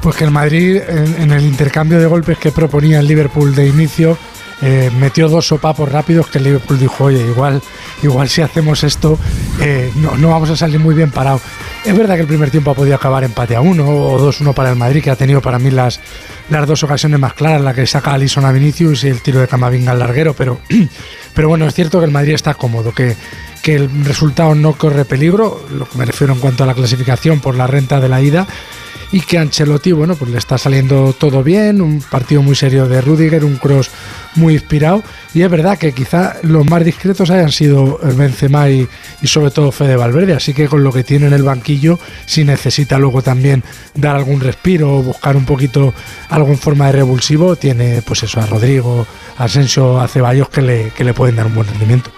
Pues 0.00 0.16
que 0.16 0.24
el 0.24 0.30
Madrid, 0.30 0.80
en, 0.86 1.22
en 1.22 1.32
el 1.32 1.42
intercambio 1.44 1.98
de 1.98 2.06
golpes 2.06 2.38
que 2.38 2.52
proponía 2.52 3.00
el 3.00 3.08
Liverpool 3.08 3.54
de 3.54 3.66
inicio, 3.66 4.16
eh, 4.62 4.90
metió 4.98 5.28
dos 5.28 5.46
sopapos 5.46 5.90
rápidos 5.90 6.28
que 6.28 6.38
el 6.38 6.44
Liverpool 6.44 6.78
dijo, 6.78 7.04
oye, 7.04 7.20
igual, 7.26 7.60
igual 8.02 8.28
si 8.28 8.42
hacemos 8.42 8.84
esto, 8.84 9.18
eh, 9.60 9.90
no, 9.96 10.16
no 10.16 10.30
vamos 10.30 10.50
a 10.50 10.56
salir 10.56 10.80
muy 10.80 10.94
bien 10.94 11.10
parados. 11.10 11.42
Es 11.84 11.96
verdad 11.96 12.14
que 12.14 12.22
el 12.22 12.26
primer 12.26 12.50
tiempo 12.50 12.70
ha 12.70 12.74
podido 12.74 12.94
acabar 12.94 13.24
empate 13.24 13.56
a 13.56 13.60
uno 13.60 13.86
o 13.86 14.18
2-1 14.18 14.54
para 14.54 14.70
el 14.70 14.76
Madrid, 14.76 15.02
que 15.02 15.10
ha 15.10 15.16
tenido 15.16 15.42
para 15.42 15.58
mí 15.58 15.70
las, 15.70 16.00
las 16.48 16.66
dos 16.66 16.82
ocasiones 16.82 17.20
más 17.20 17.34
claras, 17.34 17.60
la 17.60 17.74
que 17.74 17.86
saca 17.86 18.14
Alison 18.14 18.44
a 18.44 18.52
Vinicius 18.52 19.04
y 19.04 19.08
el 19.08 19.20
tiro 19.20 19.40
de 19.40 19.48
Camavinga 19.48 19.92
al 19.92 19.98
larguero, 19.98 20.34
pero, 20.34 20.60
pero 21.34 21.48
bueno, 21.48 21.66
es 21.66 21.74
cierto 21.74 21.98
que 21.98 22.06
el 22.06 22.10
Madrid 22.10 22.34
está 22.34 22.54
cómodo, 22.54 22.92
que, 22.92 23.16
que 23.62 23.74
el 23.74 24.04
resultado 24.04 24.54
no 24.54 24.74
corre 24.74 25.04
peligro, 25.04 25.64
lo 25.70 25.88
que 25.88 25.98
me 25.98 26.04
refiero 26.04 26.32
en 26.32 26.40
cuanto 26.40 26.64
a 26.64 26.66
la 26.66 26.74
clasificación 26.74 27.40
por 27.40 27.54
la 27.54 27.66
renta 27.66 28.00
de 28.00 28.08
la 28.08 28.20
ida, 28.22 28.46
y 29.14 29.20
que 29.20 29.38
Ancelotti, 29.38 29.92
bueno, 29.92 30.16
pues 30.16 30.32
le 30.32 30.38
está 30.38 30.58
saliendo 30.58 31.12
todo 31.16 31.44
bien, 31.44 31.80
un 31.80 32.00
partido 32.00 32.42
muy 32.42 32.56
serio 32.56 32.88
de 32.88 33.00
Rudiger, 33.00 33.44
un 33.44 33.58
cross 33.58 33.88
muy 34.34 34.54
inspirado, 34.54 35.04
y 35.32 35.42
es 35.42 35.48
verdad 35.48 35.78
que 35.78 35.92
quizá 35.92 36.34
los 36.42 36.68
más 36.68 36.84
discretos 36.84 37.30
hayan 37.30 37.52
sido 37.52 38.00
Benzema 38.02 38.68
y, 38.68 38.88
y 39.22 39.26
sobre 39.28 39.52
todo 39.52 39.70
Fede 39.70 39.94
Valverde, 39.94 40.32
así 40.32 40.52
que 40.52 40.66
con 40.66 40.82
lo 40.82 40.92
que 40.92 41.04
tiene 41.04 41.28
en 41.28 41.32
el 41.32 41.44
banquillo, 41.44 42.00
si 42.26 42.42
necesita 42.42 42.98
luego 42.98 43.22
también 43.22 43.62
dar 43.94 44.16
algún 44.16 44.40
respiro 44.40 44.96
o 44.96 45.02
buscar 45.04 45.36
un 45.36 45.44
poquito 45.44 45.94
algo 46.28 46.48
en 46.48 46.58
forma 46.58 46.86
de 46.86 46.92
revulsivo, 46.94 47.54
tiene 47.54 48.02
pues 48.02 48.24
eso 48.24 48.40
a 48.40 48.46
Rodrigo, 48.46 49.06
a 49.38 49.44
Asensio, 49.44 50.00
a 50.00 50.08
Ceballos 50.08 50.48
que 50.48 50.60
le, 50.60 50.90
que 50.90 51.04
le 51.04 51.14
pueden 51.14 51.36
dar 51.36 51.46
un 51.46 51.54
buen 51.54 51.68
rendimiento. 51.68 52.10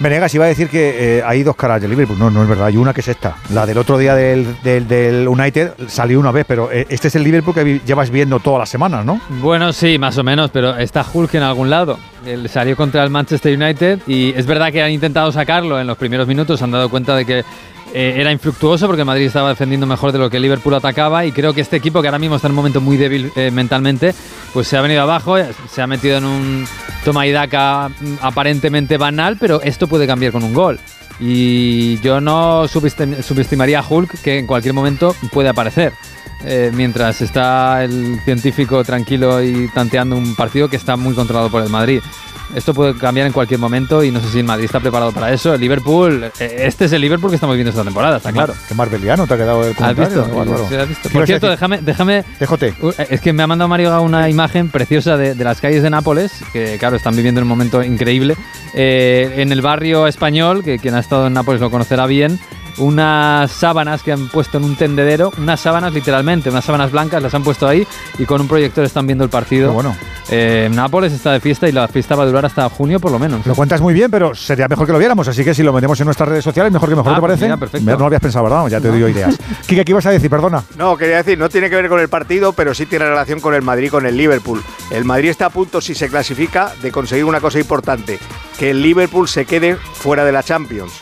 Venegas 0.00 0.34
iba 0.34 0.44
a 0.44 0.48
decir 0.48 0.68
que 0.68 1.18
eh, 1.18 1.22
hay 1.24 1.42
dos 1.42 1.56
caras 1.56 1.80
del 1.80 1.90
Liverpool. 1.90 2.18
No, 2.18 2.30
no 2.30 2.42
es 2.42 2.48
verdad. 2.48 2.66
Hay 2.66 2.76
una 2.76 2.92
que 2.92 3.00
es 3.00 3.08
esta. 3.08 3.36
La 3.52 3.64
del 3.66 3.78
otro 3.78 3.96
día 3.98 4.14
del, 4.14 4.46
del- 4.62 5.28
United 5.28 5.72
salió 5.88 6.18
una 6.20 6.30
vez, 6.32 6.44
pero 6.46 6.70
eh, 6.72 6.86
este 6.88 7.08
es 7.08 7.14
el 7.14 7.22
Liverpool 7.24 7.54
que 7.54 7.80
llevas 7.86 8.10
viendo 8.10 8.38
todas 8.40 8.58
las 8.60 8.68
semanas, 8.68 9.04
¿no? 9.04 9.20
Bueno, 9.40 9.72
sí, 9.72 9.98
más 9.98 10.18
o 10.18 10.24
menos, 10.24 10.50
pero 10.50 10.76
está 10.76 11.04
Hulk 11.10 11.34
en 11.34 11.42
algún 11.42 11.70
lado. 11.70 11.98
Él 12.26 12.48
salió 12.48 12.76
contra 12.76 13.04
el 13.04 13.10
Manchester 13.10 13.54
United 13.60 14.00
y 14.06 14.32
es 14.36 14.46
verdad 14.46 14.72
que 14.72 14.82
han 14.82 14.90
intentado 14.90 15.30
sacarlo 15.30 15.78
en 15.80 15.86
los 15.86 15.96
primeros 15.98 16.26
minutos, 16.26 16.60
han 16.62 16.70
dado 16.70 16.88
cuenta 16.88 17.14
de 17.16 17.24
que 17.26 17.44
eh, 17.94 18.14
era 18.20 18.30
infructuoso 18.32 18.86
porque 18.86 19.04
Madrid 19.04 19.26
estaba 19.26 19.48
defendiendo 19.48 19.86
mejor 19.86 20.12
de 20.12 20.18
lo 20.18 20.28
que 20.28 20.38
Liverpool 20.40 20.74
atacaba 20.74 21.24
y 21.24 21.32
creo 21.32 21.54
que 21.54 21.60
este 21.62 21.76
equipo 21.76 22.02
que 22.02 22.08
ahora 22.08 22.18
mismo 22.18 22.36
está 22.36 22.48
en 22.48 22.52
un 22.52 22.56
momento 22.56 22.80
muy 22.80 22.96
débil 22.96 23.30
eh, 23.36 23.50
mentalmente, 23.50 24.14
pues 24.52 24.68
se 24.68 24.76
ha 24.76 24.80
venido 24.82 25.00
abajo, 25.02 25.38
eh, 25.38 25.46
se 25.70 25.80
ha 25.80 25.86
metido 25.86 26.18
en 26.18 26.24
un 26.24 26.66
toma 27.04 27.26
y 27.26 27.32
daca 27.32 27.88
mm, 27.88 28.14
aparentemente 28.20 28.98
banal, 28.98 29.36
pero 29.38 29.62
esto 29.62 29.86
puede 29.86 30.06
cambiar 30.06 30.32
con 30.32 30.42
un 30.44 30.52
gol. 30.52 30.78
Y 31.20 31.98
yo 32.00 32.20
no 32.20 32.64
subestim- 32.64 33.22
subestimaría 33.22 33.78
a 33.78 33.84
Hulk 33.88 34.20
que 34.22 34.38
en 34.40 34.46
cualquier 34.48 34.74
momento 34.74 35.14
puede 35.32 35.48
aparecer. 35.48 35.92
Eh, 36.46 36.70
mientras 36.74 37.20
está 37.22 37.82
el 37.84 38.20
científico 38.24 38.84
tranquilo 38.84 39.42
y 39.42 39.68
tanteando 39.68 40.16
un 40.16 40.34
partido 40.34 40.68
que 40.68 40.76
está 40.76 40.96
muy 40.96 41.14
controlado 41.14 41.50
por 41.50 41.62
el 41.62 41.70
Madrid. 41.70 42.00
Esto 42.54 42.74
puede 42.74 42.94
cambiar 42.94 43.26
en 43.26 43.32
cualquier 43.32 43.58
momento 43.58 44.04
y 44.04 44.10
no 44.10 44.20
sé 44.20 44.28
si 44.28 44.38
el 44.40 44.44
Madrid 44.44 44.66
está 44.66 44.78
preparado 44.78 45.10
para 45.10 45.32
eso. 45.32 45.54
El 45.54 45.60
Liverpool, 45.60 46.30
eh, 46.38 46.56
este 46.66 46.84
es 46.84 46.92
el 46.92 47.00
Liverpool 47.00 47.30
que 47.30 47.36
estamos 47.36 47.56
viendo 47.56 47.70
esta 47.70 47.82
temporada, 47.82 48.18
está 48.18 48.30
claro. 48.30 48.54
Qué 48.68 48.74
marbeliano 48.74 49.26
te 49.26 49.34
ha 49.34 49.36
quedado 49.38 49.64
el 49.64 49.70
¿Has 49.70 49.76
comentario. 49.76 50.22
visto? 50.22 50.36
Bárbaro. 50.36 50.68
Sí, 50.68 50.74
has 50.76 50.88
visto. 50.88 51.08
¿Qué 51.08 51.14
Por 51.14 51.26
cierto, 51.26 51.48
déjame, 51.50 51.78
déjame. 51.80 52.24
Déjote. 52.38 52.74
Uh, 52.80 52.92
Es 53.08 53.20
que 53.22 53.32
me 53.32 53.42
ha 53.42 53.46
mandado 53.46 53.68
Mario 53.68 54.00
una 54.02 54.28
imagen 54.28 54.68
preciosa 54.68 55.16
de, 55.16 55.34
de 55.34 55.44
las 55.44 55.60
calles 55.60 55.82
de 55.82 55.90
Nápoles, 55.90 56.32
que 56.52 56.76
claro, 56.78 56.94
están 56.96 57.16
viviendo 57.16 57.40
un 57.40 57.48
momento 57.48 57.82
increíble. 57.82 58.36
Eh, 58.74 59.32
en 59.38 59.50
el 59.50 59.62
barrio 59.62 60.06
español, 60.06 60.62
que 60.62 60.78
quien 60.78 60.94
ha 60.94 61.00
estado 61.00 61.26
en 61.26 61.32
Nápoles 61.32 61.60
lo 61.62 61.70
conocerá 61.70 62.06
bien, 62.06 62.38
unas 62.78 63.50
sábanas 63.50 64.02
que 64.02 64.12
han 64.12 64.28
puesto 64.28 64.58
en 64.58 64.64
un 64.64 64.76
tendedero, 64.76 65.32
unas 65.38 65.60
sábanas 65.60 65.92
literalmente, 65.92 66.50
unas 66.50 66.64
sábanas 66.64 66.90
blancas 66.92 67.22
las 67.22 67.34
han 67.34 67.42
puesto 67.42 67.66
ahí 67.68 67.86
y 68.18 68.24
con 68.24 68.40
un 68.40 68.48
proyector 68.48 68.84
están 68.84 69.06
viendo 69.06 69.24
el 69.24 69.30
partido. 69.30 69.72
bueno. 69.72 69.96
Eh, 70.30 70.70
Nápoles 70.72 71.12
está 71.12 71.32
de 71.32 71.40
fiesta 71.40 71.68
y 71.68 71.72
la 71.72 71.86
fiesta 71.86 72.16
va 72.16 72.22
a 72.22 72.26
durar 72.26 72.46
hasta 72.46 72.66
junio 72.70 72.98
por 72.98 73.10
lo 73.12 73.18
menos. 73.18 73.44
Lo 73.46 73.54
cuentas 73.54 73.82
muy 73.82 73.92
bien, 73.92 74.10
pero 74.10 74.34
sería 74.34 74.66
mejor 74.68 74.86
que 74.86 74.92
lo 74.92 74.98
viéramos. 74.98 75.28
Así 75.28 75.44
que 75.44 75.52
si 75.54 75.62
lo 75.62 75.70
metemos 75.70 76.00
en 76.00 76.06
nuestras 76.06 76.28
redes 76.30 76.42
sociales, 76.42 76.72
mejor 76.72 76.88
que 76.88 76.94
mejor, 76.96 77.12
Ah, 77.12 77.16
¿te 77.16 77.20
pues 77.20 77.28
parece? 77.32 77.44
mira, 77.44 77.56
perfecto. 77.58 77.90
No 77.90 77.98
lo 77.98 78.06
habías 78.06 78.22
pensado, 78.22 78.44
¿verdad? 78.44 78.66
Ya 78.68 78.80
te 78.80 78.88
doy 78.88 79.02
ideas. 79.12 79.38
Kike, 79.66 79.84
¿qué 79.84 79.92
ibas 79.92 80.06
a 80.06 80.10
decir? 80.10 80.30
Perdona. 80.30 80.64
No, 80.78 80.96
quería 80.96 81.18
decir, 81.18 81.38
no 81.38 81.50
tiene 81.50 81.68
que 81.68 81.76
ver 81.76 81.90
con 81.90 82.00
el 82.00 82.08
partido, 82.08 82.54
pero 82.54 82.72
sí 82.72 82.86
tiene 82.86 83.04
relación 83.04 83.38
con 83.40 83.52
el 83.54 83.60
Madrid, 83.60 83.90
con 83.90 84.06
el 84.06 84.16
Liverpool. 84.16 84.62
El 84.90 85.04
Madrid 85.04 85.28
está 85.28 85.46
a 85.46 85.50
punto, 85.50 85.82
si 85.82 85.94
se 85.94 86.08
clasifica, 86.08 86.72
de 86.80 86.90
conseguir 86.90 87.26
una 87.26 87.40
cosa 87.40 87.58
importante, 87.58 88.18
que 88.58 88.70
el 88.70 88.80
Liverpool 88.80 89.28
se 89.28 89.44
quede 89.44 89.76
fuera 89.76 90.24
de 90.24 90.32
la 90.32 90.42
Champions. 90.42 90.92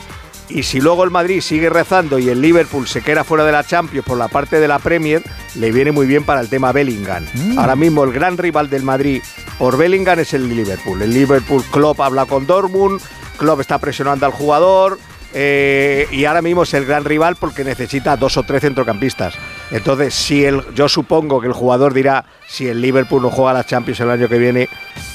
Y 0.55 0.65
si 0.65 0.81
luego 0.81 1.03
el 1.05 1.11
Madrid 1.11 1.41
sigue 1.41 1.71
rezando 1.71 2.19
y 2.19 2.29
el 2.29 2.43
Liverpool 2.43 2.87
se 2.87 3.01
queda 3.01 3.25
fuera 3.25 3.45
de 3.45 3.53
la 3.53 3.65
Champions 3.65 4.07
por 4.07 4.19
la 4.19 4.29
parte 4.29 4.61
de 4.61 4.69
la 4.69 4.79
Premier, 4.79 5.23
le 5.55 5.73
viene 5.73 5.93
muy 5.93 6.07
bien 6.07 6.25
para 6.25 6.41
el 6.41 6.51
tema 6.51 6.73
Bellingham. 6.73 7.25
Mm. 7.33 7.59
Ahora 7.59 7.75
mismo 7.75 8.05
el 8.05 8.13
gran 8.13 8.37
rival 8.37 8.69
del 8.69 8.83
Madrid 8.83 9.23
por 9.59 9.79
Bellingham 9.79 10.19
es 10.19 10.35
el 10.35 10.49
Liverpool. 10.49 11.01
El 11.01 11.15
Liverpool 11.15 11.65
Klopp 11.71 12.01
habla 12.01 12.27
con 12.27 12.47
Dortmund, 12.47 13.01
Klopp 13.39 13.61
está 13.61 13.79
presionando 13.79 14.27
al 14.27 14.33
jugador, 14.33 14.99
eh, 15.35 16.07
y 16.11 16.25
ahora 16.25 16.43
mismo 16.43 16.65
es 16.65 16.75
el 16.75 16.85
gran 16.85 17.05
rival 17.05 17.37
porque 17.37 17.65
necesita 17.65 18.17
dos 18.17 18.37
o 18.37 18.43
tres 18.43 18.63
centrocampistas. 18.63 19.35
Entonces, 19.71 20.15
si 20.15 20.45
el, 20.45 20.63
yo 20.75 20.89
supongo 20.89 21.41
que 21.41 21.47
el 21.47 21.53
jugador 21.53 21.95
dirá 21.95 22.25
si 22.47 22.69
el 22.69 22.81
Liverpool 22.81 23.23
no 23.23 23.31
juega 23.31 23.55
la 23.55 23.65
Champions 23.65 24.01
el 24.01 24.11
año 24.11 24.29
que 24.29 24.39
viene 24.39 24.69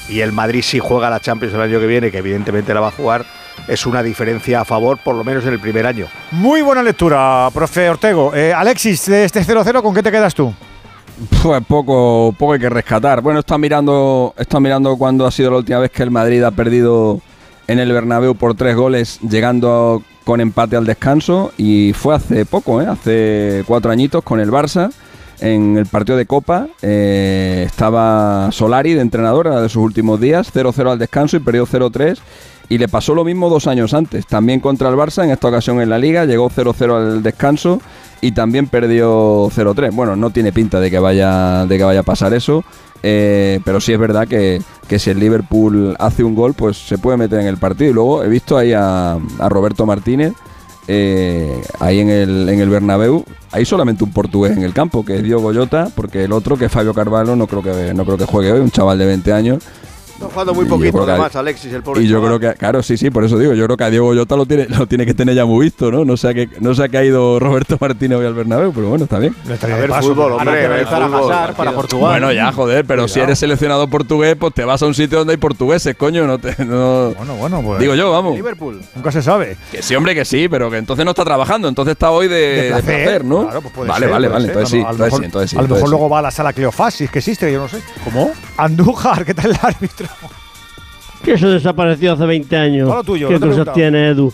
y 0.08 0.20
el 0.20 0.32
Madrid 0.32 0.62
sí 0.62 0.78
juega 0.80 1.10
la 1.10 1.20
Champions 1.20 1.54
el 1.54 1.60
año 1.60 1.78
que 1.78 1.86
viene, 1.86 2.10
que 2.10 2.18
evidentemente 2.18 2.74
la 2.74 2.80
va 2.80 2.88
a 2.88 2.92
jugar, 2.92 3.24
es 3.68 3.86
una 3.86 4.02
diferencia 4.02 4.60
a 4.60 4.64
favor, 4.64 4.98
por 4.98 5.14
lo 5.14 5.24
menos 5.24 5.44
en 5.44 5.52
el 5.52 5.60
primer 5.60 5.86
año. 5.86 6.06
Muy 6.32 6.62
buena 6.62 6.82
lectura, 6.82 7.48
profe 7.52 7.88
Ortego. 7.88 8.34
Eh, 8.34 8.52
Alexis, 8.52 9.06
de 9.06 9.24
este 9.24 9.42
0-0, 9.42 9.82
¿con 9.82 9.94
qué 9.94 10.02
te 10.02 10.10
quedas 10.10 10.34
tú? 10.34 10.52
Pues 11.42 11.64
poco, 11.66 12.34
poco 12.38 12.52
hay 12.52 12.60
que 12.60 12.70
rescatar. 12.70 13.20
Bueno, 13.20 13.40
está 13.40 13.58
mirando, 13.58 14.34
está 14.36 14.60
mirando 14.60 14.96
cuando 14.96 15.26
ha 15.26 15.30
sido 15.30 15.50
la 15.50 15.56
última 15.58 15.80
vez 15.80 15.90
que 15.90 16.04
el 16.04 16.10
Madrid 16.10 16.42
ha 16.44 16.52
perdido 16.52 17.20
en 17.68 17.78
el 17.78 17.92
Bernabéu 17.92 18.34
por 18.34 18.54
tres 18.54 18.74
goles, 18.74 19.20
llegando 19.20 20.02
con 20.24 20.40
empate 20.40 20.76
al 20.76 20.86
descanso. 20.86 21.52
Y 21.56 21.92
fue 21.92 22.16
hace 22.16 22.44
poco, 22.44 22.82
¿eh? 22.82 22.86
hace 22.86 23.62
cuatro 23.66 23.92
añitos 23.92 24.24
con 24.24 24.40
el 24.40 24.50
Barça. 24.50 24.90
En 25.40 25.76
el 25.78 25.86
partido 25.86 26.18
de 26.18 26.26
Copa 26.26 26.66
eh, 26.82 27.62
estaba 27.64 28.48
Solari 28.50 28.94
de 28.94 29.02
entrenador, 29.02 29.46
era 29.46 29.60
de 29.60 29.68
sus 29.68 29.84
últimos 29.84 30.20
días, 30.20 30.52
0-0 30.52 30.90
al 30.90 30.98
descanso 30.98 31.36
y 31.36 31.40
perdió 31.40 31.64
0-3. 31.64 32.18
Y 32.70 32.78
le 32.78 32.88
pasó 32.88 33.14
lo 33.14 33.24
mismo 33.24 33.48
dos 33.48 33.66
años 33.66 33.94
antes, 33.94 34.26
también 34.26 34.60
contra 34.60 34.88
el 34.88 34.96
Barça, 34.96 35.24
en 35.24 35.30
esta 35.30 35.48
ocasión 35.48 35.80
en 35.80 35.88
la 35.88 35.98
Liga, 35.98 36.24
llegó 36.24 36.50
0-0 36.50 36.96
al 36.96 37.22
descanso 37.22 37.80
y 38.20 38.32
también 38.32 38.66
perdió 38.66 39.48
0-3. 39.48 39.94
Bueno, 39.94 40.16
no 40.16 40.30
tiene 40.30 40.52
pinta 40.52 40.80
de 40.80 40.90
que 40.90 40.98
vaya, 40.98 41.66
de 41.66 41.78
que 41.78 41.84
vaya 41.84 42.00
a 42.00 42.02
pasar 42.02 42.34
eso, 42.34 42.64
eh, 43.02 43.60
pero 43.64 43.80
sí 43.80 43.92
es 43.92 43.98
verdad 43.98 44.26
que, 44.26 44.60
que 44.88 44.98
si 44.98 45.10
el 45.10 45.20
Liverpool 45.20 45.96
hace 45.98 46.24
un 46.24 46.34
gol, 46.34 46.54
pues 46.54 46.76
se 46.76 46.98
puede 46.98 47.16
meter 47.16 47.40
en 47.40 47.46
el 47.46 47.56
partido. 47.56 47.90
Y 47.90 47.94
luego 47.94 48.24
he 48.24 48.28
visto 48.28 48.56
ahí 48.56 48.72
a, 48.74 49.18
Roberto 49.48 49.86
Martínez, 49.86 50.32
eh, 50.88 51.62
ahí 51.80 52.00
en 52.00 52.08
el, 52.08 52.48
en 52.48 52.60
el 52.60 52.68
Bernabéu, 52.68 53.24
hay 53.52 53.64
solamente 53.64 54.04
un 54.04 54.12
portugués 54.12 54.56
en 54.56 54.62
el 54.62 54.72
campo, 54.72 55.04
que 55.04 55.16
es 55.16 55.22
Diogo 55.22 55.52
Jota, 55.54 55.88
porque 55.94 56.24
el 56.24 56.32
otro, 56.32 56.56
que 56.56 56.66
es 56.66 56.72
Fabio 56.72 56.94
Carvalho, 56.94 57.36
no 57.36 57.46
creo 57.46 57.62
que, 57.62 57.94
no 57.94 58.04
creo 58.04 58.18
que 58.18 58.24
juegue 58.24 58.52
hoy, 58.52 58.60
un 58.60 58.70
chaval 58.70 58.98
de 58.98 59.06
20 59.06 59.32
años. 59.32 59.64
Está 60.18 60.30
jugando 60.32 60.52
muy 60.54 60.64
poquito 60.66 61.04
además, 61.04 61.36
Alexis, 61.36 61.72
el 61.72 61.82
pobre 61.84 62.02
Y 62.02 62.08
yo 62.08 62.16
chaval. 62.20 62.38
creo 62.38 62.50
que, 62.52 62.58
claro, 62.58 62.82
sí, 62.82 62.96
sí, 62.96 63.08
por 63.08 63.22
eso 63.22 63.38
digo, 63.38 63.54
yo 63.54 63.64
creo 63.66 63.76
que 63.76 63.84
a 63.84 63.90
Diego 63.90 64.12
Jota 64.16 64.34
lo 64.34 64.46
tiene, 64.46 64.66
lo 64.68 64.84
tiene 64.88 65.06
que 65.06 65.14
tener 65.14 65.36
ya 65.36 65.44
muy 65.44 65.66
visto, 65.66 65.92
¿no? 65.92 66.04
No 66.04 66.16
sé 66.16 66.28
a 66.28 66.34
qué, 66.34 66.48
no 66.58 66.74
sé 66.74 66.82
a 66.82 66.88
qué 66.88 66.98
ha 66.98 67.04
ido 67.04 67.38
Roberto 67.38 67.76
Martínez 67.80 68.18
hoy 68.18 68.26
al 68.26 68.34
Bernabéu, 68.34 68.72
pero 68.72 68.88
bueno, 68.88 69.04
está 69.04 69.20
bien. 69.20 69.32
A 69.46 69.66
ver, 69.76 69.92
fútbol, 69.92 70.32
hombre, 70.32 70.66
a 70.66 70.68
ver, 70.70 70.86
fútbol. 70.88 71.32
para 71.56 71.70
Portugal. 71.72 72.10
Bueno, 72.10 72.32
ya, 72.32 72.50
joder, 72.50 72.84
pero 72.84 73.06
si 73.06 73.20
eres 73.20 73.38
seleccionado 73.38 73.86
portugués, 73.86 74.34
pues 74.36 74.52
te 74.54 74.64
vas 74.64 74.82
a 74.82 74.86
un 74.86 74.94
sitio 74.94 75.18
donde 75.18 75.34
hay 75.34 75.36
portugueses, 75.36 75.94
coño, 75.96 76.26
no 76.26 76.38
te. 76.38 76.56
No... 76.64 77.10
Bueno, 77.16 77.34
bueno, 77.36 77.62
pues. 77.62 77.78
Digo 77.78 77.94
yo, 77.94 78.10
vamos. 78.10 78.34
Liverpool. 78.34 78.80
Nunca 78.96 79.12
se 79.12 79.22
sabe. 79.22 79.56
Que 79.70 79.82
sí, 79.82 79.94
hombre, 79.94 80.16
que 80.16 80.24
sí, 80.24 80.48
pero 80.48 80.68
que 80.68 80.78
entonces 80.78 81.04
no 81.04 81.12
está 81.12 81.24
trabajando, 81.24 81.68
entonces 81.68 81.92
está 81.92 82.10
hoy 82.10 82.26
de, 82.26 82.36
de 82.62 82.68
placer, 82.70 83.24
¿no? 83.24 83.44
Claro, 83.44 83.60
pues 83.62 83.72
puede 83.72 83.88
vale, 83.88 84.06
ser, 84.06 84.12
vale, 84.12 84.28
puede 84.28 84.32
vale, 84.34 84.46
ser. 84.48 84.56
entonces 84.56 84.70
sí, 84.70 84.78
A 84.78 84.82
lo 84.82 84.90
entonces 84.90 85.04
mejor- 85.06 85.20
sí, 85.20 85.24
entonces 85.26 85.50
sí. 85.50 85.56
A 85.58 85.62
lo 85.62 85.68
mejor 85.68 85.88
luego 85.90 86.08
va 86.08 86.18
a 86.18 86.22
la 86.22 86.30
sala 86.32 86.52
Cleofasis, 86.52 87.08
que 87.08 87.20
existe, 87.20 87.52
yo 87.52 87.60
no 87.60 87.68
sé. 87.68 87.80
¿Cómo? 88.02 88.32
Andújar, 88.56 89.24
¿qué 89.24 89.32
tal 89.34 89.50
el 89.52 89.58
árbitro? 89.62 90.07
Que 91.24 91.32
eso 91.32 91.50
desapareció 91.50 92.12
hace 92.12 92.24
20 92.24 92.56
años. 92.56 92.86
Todo 92.86 92.96
lo 92.96 93.04
tuyo, 93.04 93.28
¿Qué 93.28 93.38
no 93.38 93.48
cosas 93.48 93.74
tiene 93.74 94.10
Edu? 94.10 94.32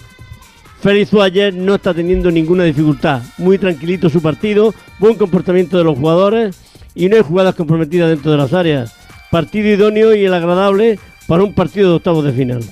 Félix 0.82 1.14
ayer 1.14 1.55
no 1.55 1.76
está 1.76 1.94
teniendo 1.94 2.30
ninguna 2.30 2.64
dificultad. 2.64 3.22
Muy 3.38 3.56
tranquilito 3.56 4.10
su 4.10 4.20
partido, 4.20 4.74
buen 4.98 5.16
comportamiento 5.16 5.78
de 5.78 5.84
los 5.84 5.96
jugadores 5.96 6.59
y 6.94 7.09
no 7.09 7.16
hay 7.16 7.22
jugadas 7.22 7.55
comprometidas 7.55 8.10
dentro 8.10 8.32
de 8.32 8.36
las 8.36 8.52
áreas. 8.52 8.94
Partido 9.30 9.68
idóneo 9.68 10.14
y 10.14 10.26
el 10.26 10.34
agradable 10.34 10.98
para 11.26 11.42
un 11.42 11.55
partido 11.55 11.88
de 11.88 11.96
octavos 11.96 12.22
de 12.24 12.32
final. 12.32 12.62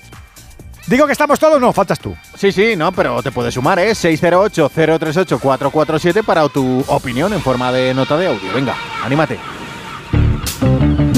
Digo 0.89 1.07
que 1.07 1.13
estamos 1.13 1.39
todos, 1.39 1.61
no, 1.61 1.73
faltas 1.73 1.99
tú. 1.99 2.15
Sí, 2.37 2.53
sí, 2.53 2.77
no, 2.77 2.93
pero 2.93 3.23
te 3.23 3.31
puedes 3.31 3.55
sumar, 3.55 3.79
¿eh? 3.79 3.93
608-038-447 3.93 6.23
para 6.23 6.47
tu 6.51 6.85
opinión 6.89 7.33
en 7.33 7.41
forma 7.41 7.73
de 7.73 7.95
nota 7.95 8.19
de 8.19 8.27
audio. 8.27 8.53
Venga, 8.53 8.77
anímate. 9.03 9.39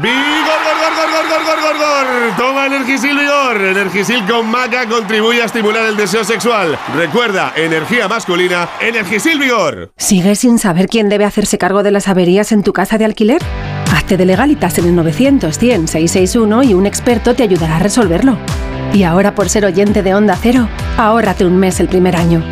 ¡Vigor, 0.00 0.14
gor, 0.14 0.76
gor, 0.78 1.10
gor, 1.10 1.28
gor, 1.28 1.44
gor, 1.44 1.60
gor, 1.60 1.76
gor! 1.76 2.36
Toma 2.36 2.66
Energisil 2.66 3.18
Vigor. 3.18 3.60
Energisil 3.60 4.24
con 4.26 4.48
maca 4.48 4.88
contribuye 4.88 5.42
a 5.42 5.46
estimular 5.46 5.86
el 5.86 5.96
deseo 5.96 6.22
sexual. 6.22 6.78
Recuerda, 6.94 7.52
energía 7.56 8.06
masculina, 8.06 8.68
Energisil 8.80 9.40
Vigor. 9.40 9.90
¿Sigues 9.96 10.38
sin 10.38 10.60
saber 10.60 10.86
quién 10.86 11.08
debe 11.08 11.24
hacerse 11.24 11.58
cargo 11.58 11.82
de 11.82 11.90
las 11.90 12.06
averías 12.06 12.52
en 12.52 12.62
tu 12.62 12.72
casa 12.72 12.96
de 12.96 13.06
alquiler? 13.06 13.42
Hazte 13.92 14.16
de 14.16 14.24
legalitas 14.24 14.78
en 14.78 14.84
el 14.84 14.94
900 14.94 15.58
100 15.58 15.88
661 15.88 16.62
y 16.62 16.74
un 16.74 16.86
experto 16.86 17.34
te 17.34 17.42
ayudará 17.42 17.76
a 17.76 17.80
resolverlo. 17.80 18.38
Y 18.92 19.02
ahora 19.02 19.34
por 19.34 19.48
ser 19.48 19.64
oyente 19.64 20.04
de 20.04 20.14
Onda 20.14 20.38
Cero, 20.40 20.68
ahórrate 20.96 21.44
un 21.44 21.56
mes 21.56 21.80
el 21.80 21.88
primer 21.88 22.14
año. 22.14 22.44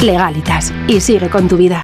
Legalitas 0.00 0.72
y 0.86 1.02
sigue 1.02 1.28
con 1.28 1.48
tu 1.48 1.58
vida. 1.58 1.82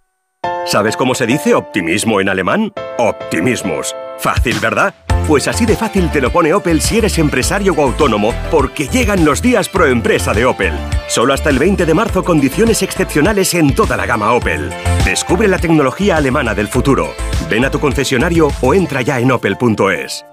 ¿Sabes 0.66 0.96
cómo 0.96 1.14
se 1.14 1.26
dice 1.26 1.54
optimismo 1.54 2.20
en 2.20 2.30
alemán? 2.30 2.72
Optimismus. 2.98 3.94
Fácil, 4.18 4.58
¿verdad? 4.60 4.94
Pues 5.28 5.46
así 5.46 5.66
de 5.66 5.76
fácil 5.76 6.10
te 6.10 6.22
lo 6.22 6.30
pone 6.30 6.54
Opel 6.54 6.80
si 6.80 6.98
eres 6.98 7.18
empresario 7.18 7.74
o 7.74 7.82
autónomo, 7.82 8.32
porque 8.50 8.88
llegan 8.88 9.26
los 9.26 9.42
días 9.42 9.68
pro 9.68 9.86
empresa 9.86 10.32
de 10.32 10.46
Opel. 10.46 10.72
Solo 11.06 11.34
hasta 11.34 11.50
el 11.50 11.58
20 11.58 11.84
de 11.84 11.94
marzo 11.94 12.24
condiciones 12.24 12.82
excepcionales 12.82 13.52
en 13.52 13.74
toda 13.74 13.96
la 13.96 14.06
gama 14.06 14.32
Opel. 14.32 14.70
Descubre 15.04 15.48
la 15.48 15.58
tecnología 15.58 16.16
alemana 16.16 16.54
del 16.54 16.68
futuro. 16.68 17.12
Ven 17.50 17.66
a 17.66 17.70
tu 17.70 17.78
concesionario 17.78 18.48
o 18.62 18.72
entra 18.72 19.02
ya 19.02 19.20
en 19.20 19.32
opel.es. 19.32 20.24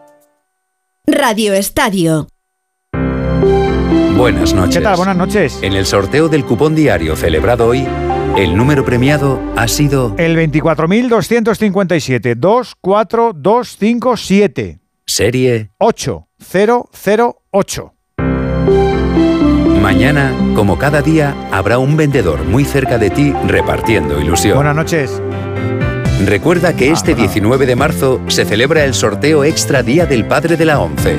Radio 1.08 1.54
Estadio. 1.54 2.28
Buenas 4.16 4.54
noches. 4.54 4.78
¿Qué 4.78 4.82
tal? 4.82 4.98
Buenas 4.98 5.18
noches. 5.18 5.60
En 5.62 5.74
el 5.74 5.86
sorteo 5.86 6.30
del 6.30 6.46
cupón 6.46 6.76
diario 6.76 7.16
celebrado 7.16 7.68
hoy, 7.68 7.88
el 8.38 8.56
número 8.56 8.86
premiado 8.86 9.40
ha 9.56 9.68
sido 9.68 10.14
El 10.18 10.38
24.257. 10.38 12.36
24257. 12.36 14.80
serie 15.06 15.72
8008. 15.80 17.94
Mañana, 19.82 20.34
como 20.56 20.78
cada 20.78 21.02
día, 21.02 21.36
habrá 21.52 21.78
un 21.80 21.98
vendedor 21.98 22.44
muy 22.46 22.64
cerca 22.66 22.98
de 22.98 23.10
ti 23.10 23.34
repartiendo 23.48 24.20
ilusión. 24.22 24.56
Buenas 24.56 24.76
noches. 24.76 25.22
Recuerda 26.26 26.76
que 26.76 26.92
este 26.92 27.16
19 27.16 27.66
de 27.66 27.76
marzo 27.76 28.22
se 28.28 28.46
celebra 28.46 28.86
el 28.86 28.94
sorteo 28.94 29.44
extra 29.44 29.82
Día 29.82 30.06
del 30.06 30.26
Padre 30.28 30.56
de 30.56 30.66
la 30.66 30.80
ONCE, 30.80 31.18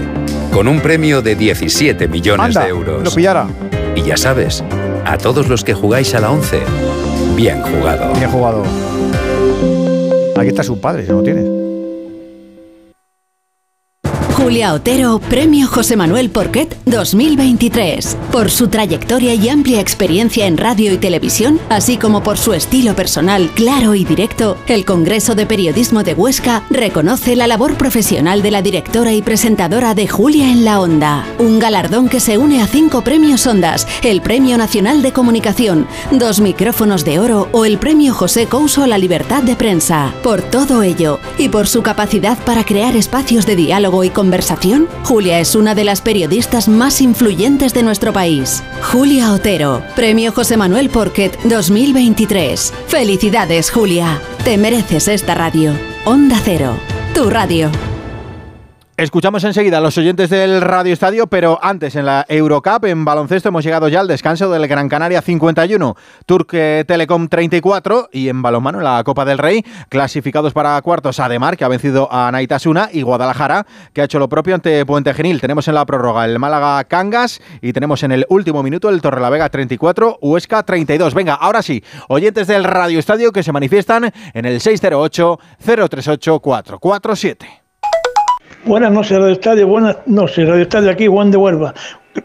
con 0.53 0.69
un 0.69 0.81
premio 0.81 1.23
de 1.23 1.35
17 1.35 2.07
millones 2.07 2.47
Anda, 2.57 2.63
de 2.63 2.69
euros. 2.71 3.03
lo 3.03 3.11
pillara. 3.11 3.49
Y 3.97 4.03
ya 4.03 4.17
sabes, 4.17 4.63
a 5.05 5.19
todos 5.19 5.49
los 5.49 5.65
que 5.65 5.75
jugáis 5.75 6.15
a 6.15 6.21
la 6.21 6.31
ONCE, 6.31 6.63
bien 7.37 7.61
jugado. 7.63 8.13
Bien 8.15 8.31
jugado. 8.31 8.63
Aquí 10.37 10.49
está 10.49 10.63
su 10.63 10.81
padre, 10.81 11.05
si 11.05 11.11
no 11.11 11.19
lo 11.19 11.23
tienes. 11.23 11.62
Julia 14.43 14.75
Otero, 14.75 15.21
Premio 15.21 15.69
José 15.69 15.97
Manuel 15.97 16.29
Porquet 16.29 16.77
2023. 16.87 18.17
Por 18.33 18.51
su 18.51 18.67
trayectoria 18.67 19.35
y 19.35 19.49
amplia 19.49 19.81
experiencia 19.81 20.49
en 20.49 20.59
radio 20.59 20.93
y 20.93 20.99
televisión, 20.99 21.61
así 21.69 21.97
como 21.97 22.25
por 22.25 22.39
su 22.39 22.53
estilo 22.53 22.97
personal 22.97 23.51
claro 23.55 23.95
y 23.95 24.05
directo, 24.05 24.57
el 24.67 24.85
Congreso 24.85 25.37
de 25.37 25.47
Periodismo 25.47 26.03
de 26.03 26.15
Huesca 26.15 26.65
reconoce 26.71 27.37
la 27.37 27.47
labor 27.47 27.77
profesional 27.77 28.43
de 28.43 28.51
la 28.51 28.63
directora 28.63 29.13
y 29.13 29.23
presentadora 29.23 29.95
de 29.95 30.09
Julia 30.09 30.51
en 30.51 30.65
la 30.65 30.81
Onda. 30.81 31.25
Un 31.39 31.61
galardón 31.61 32.09
que 32.09 32.19
se 32.19 32.37
une 32.37 32.63
a 32.63 32.67
cinco 32.67 33.03
premios 33.03 33.47
Ondas, 33.47 33.87
el 34.03 34.23
Premio 34.23 34.59
Nacional 34.59 35.03
de 35.03 35.13
Comunicación, 35.13 35.87
dos 36.11 36.41
micrófonos 36.41 37.05
de 37.05 37.21
oro 37.21 37.49
o 37.53 37.65
el 37.65 37.79
Premio 37.79 38.13
José 38.13 38.47
Couso 38.47 38.83
a 38.83 38.89
la 38.89 38.99
Libertad 38.99 39.45
de 39.45 39.55
Prensa. 39.55 40.13
Por 40.25 40.43
todo 40.43 40.83
ello 40.83 41.21
y 41.39 41.49
por 41.49 41.69
su 41.69 41.83
capacidad 41.83 42.37
para 42.39 42.65
crear 42.65 42.97
espacios 42.97 43.47
de 43.47 43.55
diálogo 43.55 44.03
y 44.03 44.11
conversación, 44.11 44.32
Julia 45.05 45.41
es 45.41 45.55
una 45.55 45.75
de 45.75 45.85
las 45.85 46.01
periodistas 46.01 46.69
más 46.69 47.01
influyentes 47.01 47.75
de 47.75 47.83
nuestro 47.83 48.13
país. 48.13 48.63
Julia 48.91 49.33
Otero, 49.33 49.83
Premio 49.95 50.33
José 50.33 50.57
Manuel 50.57 50.89
Porquet 50.89 51.39
2023. 51.45 52.73
Felicidades, 52.87 53.71
Julia. 53.71 54.21
Te 54.45 54.57
mereces 54.57 55.09
esta 55.09 55.35
radio. 55.35 55.73
Onda 56.07 56.41
Cero, 56.43 56.77
tu 57.15 57.29
radio. 57.29 57.71
Escuchamos 59.03 59.43
enseguida 59.43 59.79
a 59.79 59.81
los 59.81 59.99
oyentes 59.99 60.31
del 60.31 60.61
Radio 60.61 60.93
Estadio, 60.93 61.27
pero 61.27 61.59
antes 61.61 61.97
en 61.97 62.07
la 62.07 62.25
Eurocup, 62.29 62.85
en 62.85 63.05
baloncesto, 63.05 63.49
hemos 63.49 63.65
llegado 63.65 63.89
ya 63.89 63.99
al 63.99 64.07
descanso 64.07 64.49
del 64.49 64.69
Gran 64.69 64.89
Canaria 64.89 65.21
51, 65.21 65.97
Turque 66.25 66.85
Telecom 66.87 67.27
34 67.27 68.11
y 68.13 68.29
en 68.29 68.43
balonmano 68.43 68.79
en 68.79 68.85
la 68.85 69.03
Copa 69.03 69.25
del 69.25 69.39
Rey, 69.39 69.65
clasificados 69.89 70.53
para 70.53 70.81
cuartos 70.83 71.19
Ademar, 71.19 71.57
que 71.57 71.65
ha 71.65 71.69
vencido 71.69 72.07
a 72.13 72.31
Naitasuna, 72.31 72.91
y 72.93 73.03
Guadalajara, 73.03 73.67
que 73.93 74.03
ha 74.03 74.05
hecho 74.05 74.21
lo 74.21 74.29
propio 74.29 74.55
ante 74.55 74.87
Puente 74.87 75.13
Genil. 75.15 75.41
Tenemos 75.41 75.67
en 75.67 75.75
la 75.75 75.85
prórroga 75.85 76.25
el 76.25 76.39
Málaga 76.39 76.85
Cangas 76.85 77.41
y 77.61 77.73
tenemos 77.73 78.05
en 78.05 78.13
el 78.13 78.25
último 78.29 78.63
minuto 78.63 78.89
el 78.89 79.03
Torrelavega 79.03 79.49
34, 79.49 80.21
Huesca 80.23 80.63
32. 80.63 81.13
Venga, 81.13 81.35
ahora 81.35 81.63
sí, 81.63 81.83
oyentes 82.07 82.47
del 82.47 82.63
Radio 82.63 83.01
Estadio 83.01 83.33
que 83.33 83.43
se 83.43 83.51
manifiestan 83.51 84.13
en 84.33 84.45
el 84.45 84.61
608 84.61 85.41
038 85.59 86.39
447. 86.39 87.62
Buenas 88.65 88.93
noches, 88.93 89.19
Radio 89.19 89.33
Estadio. 89.33 89.67
Buenas 89.67 89.97
noches, 90.07 90.49
Radio 90.49 90.63
Estadio. 90.63 90.91
Aquí, 90.93 91.09
Juan 91.09 91.33
de 91.33 91.37
Huelva. 91.37 91.75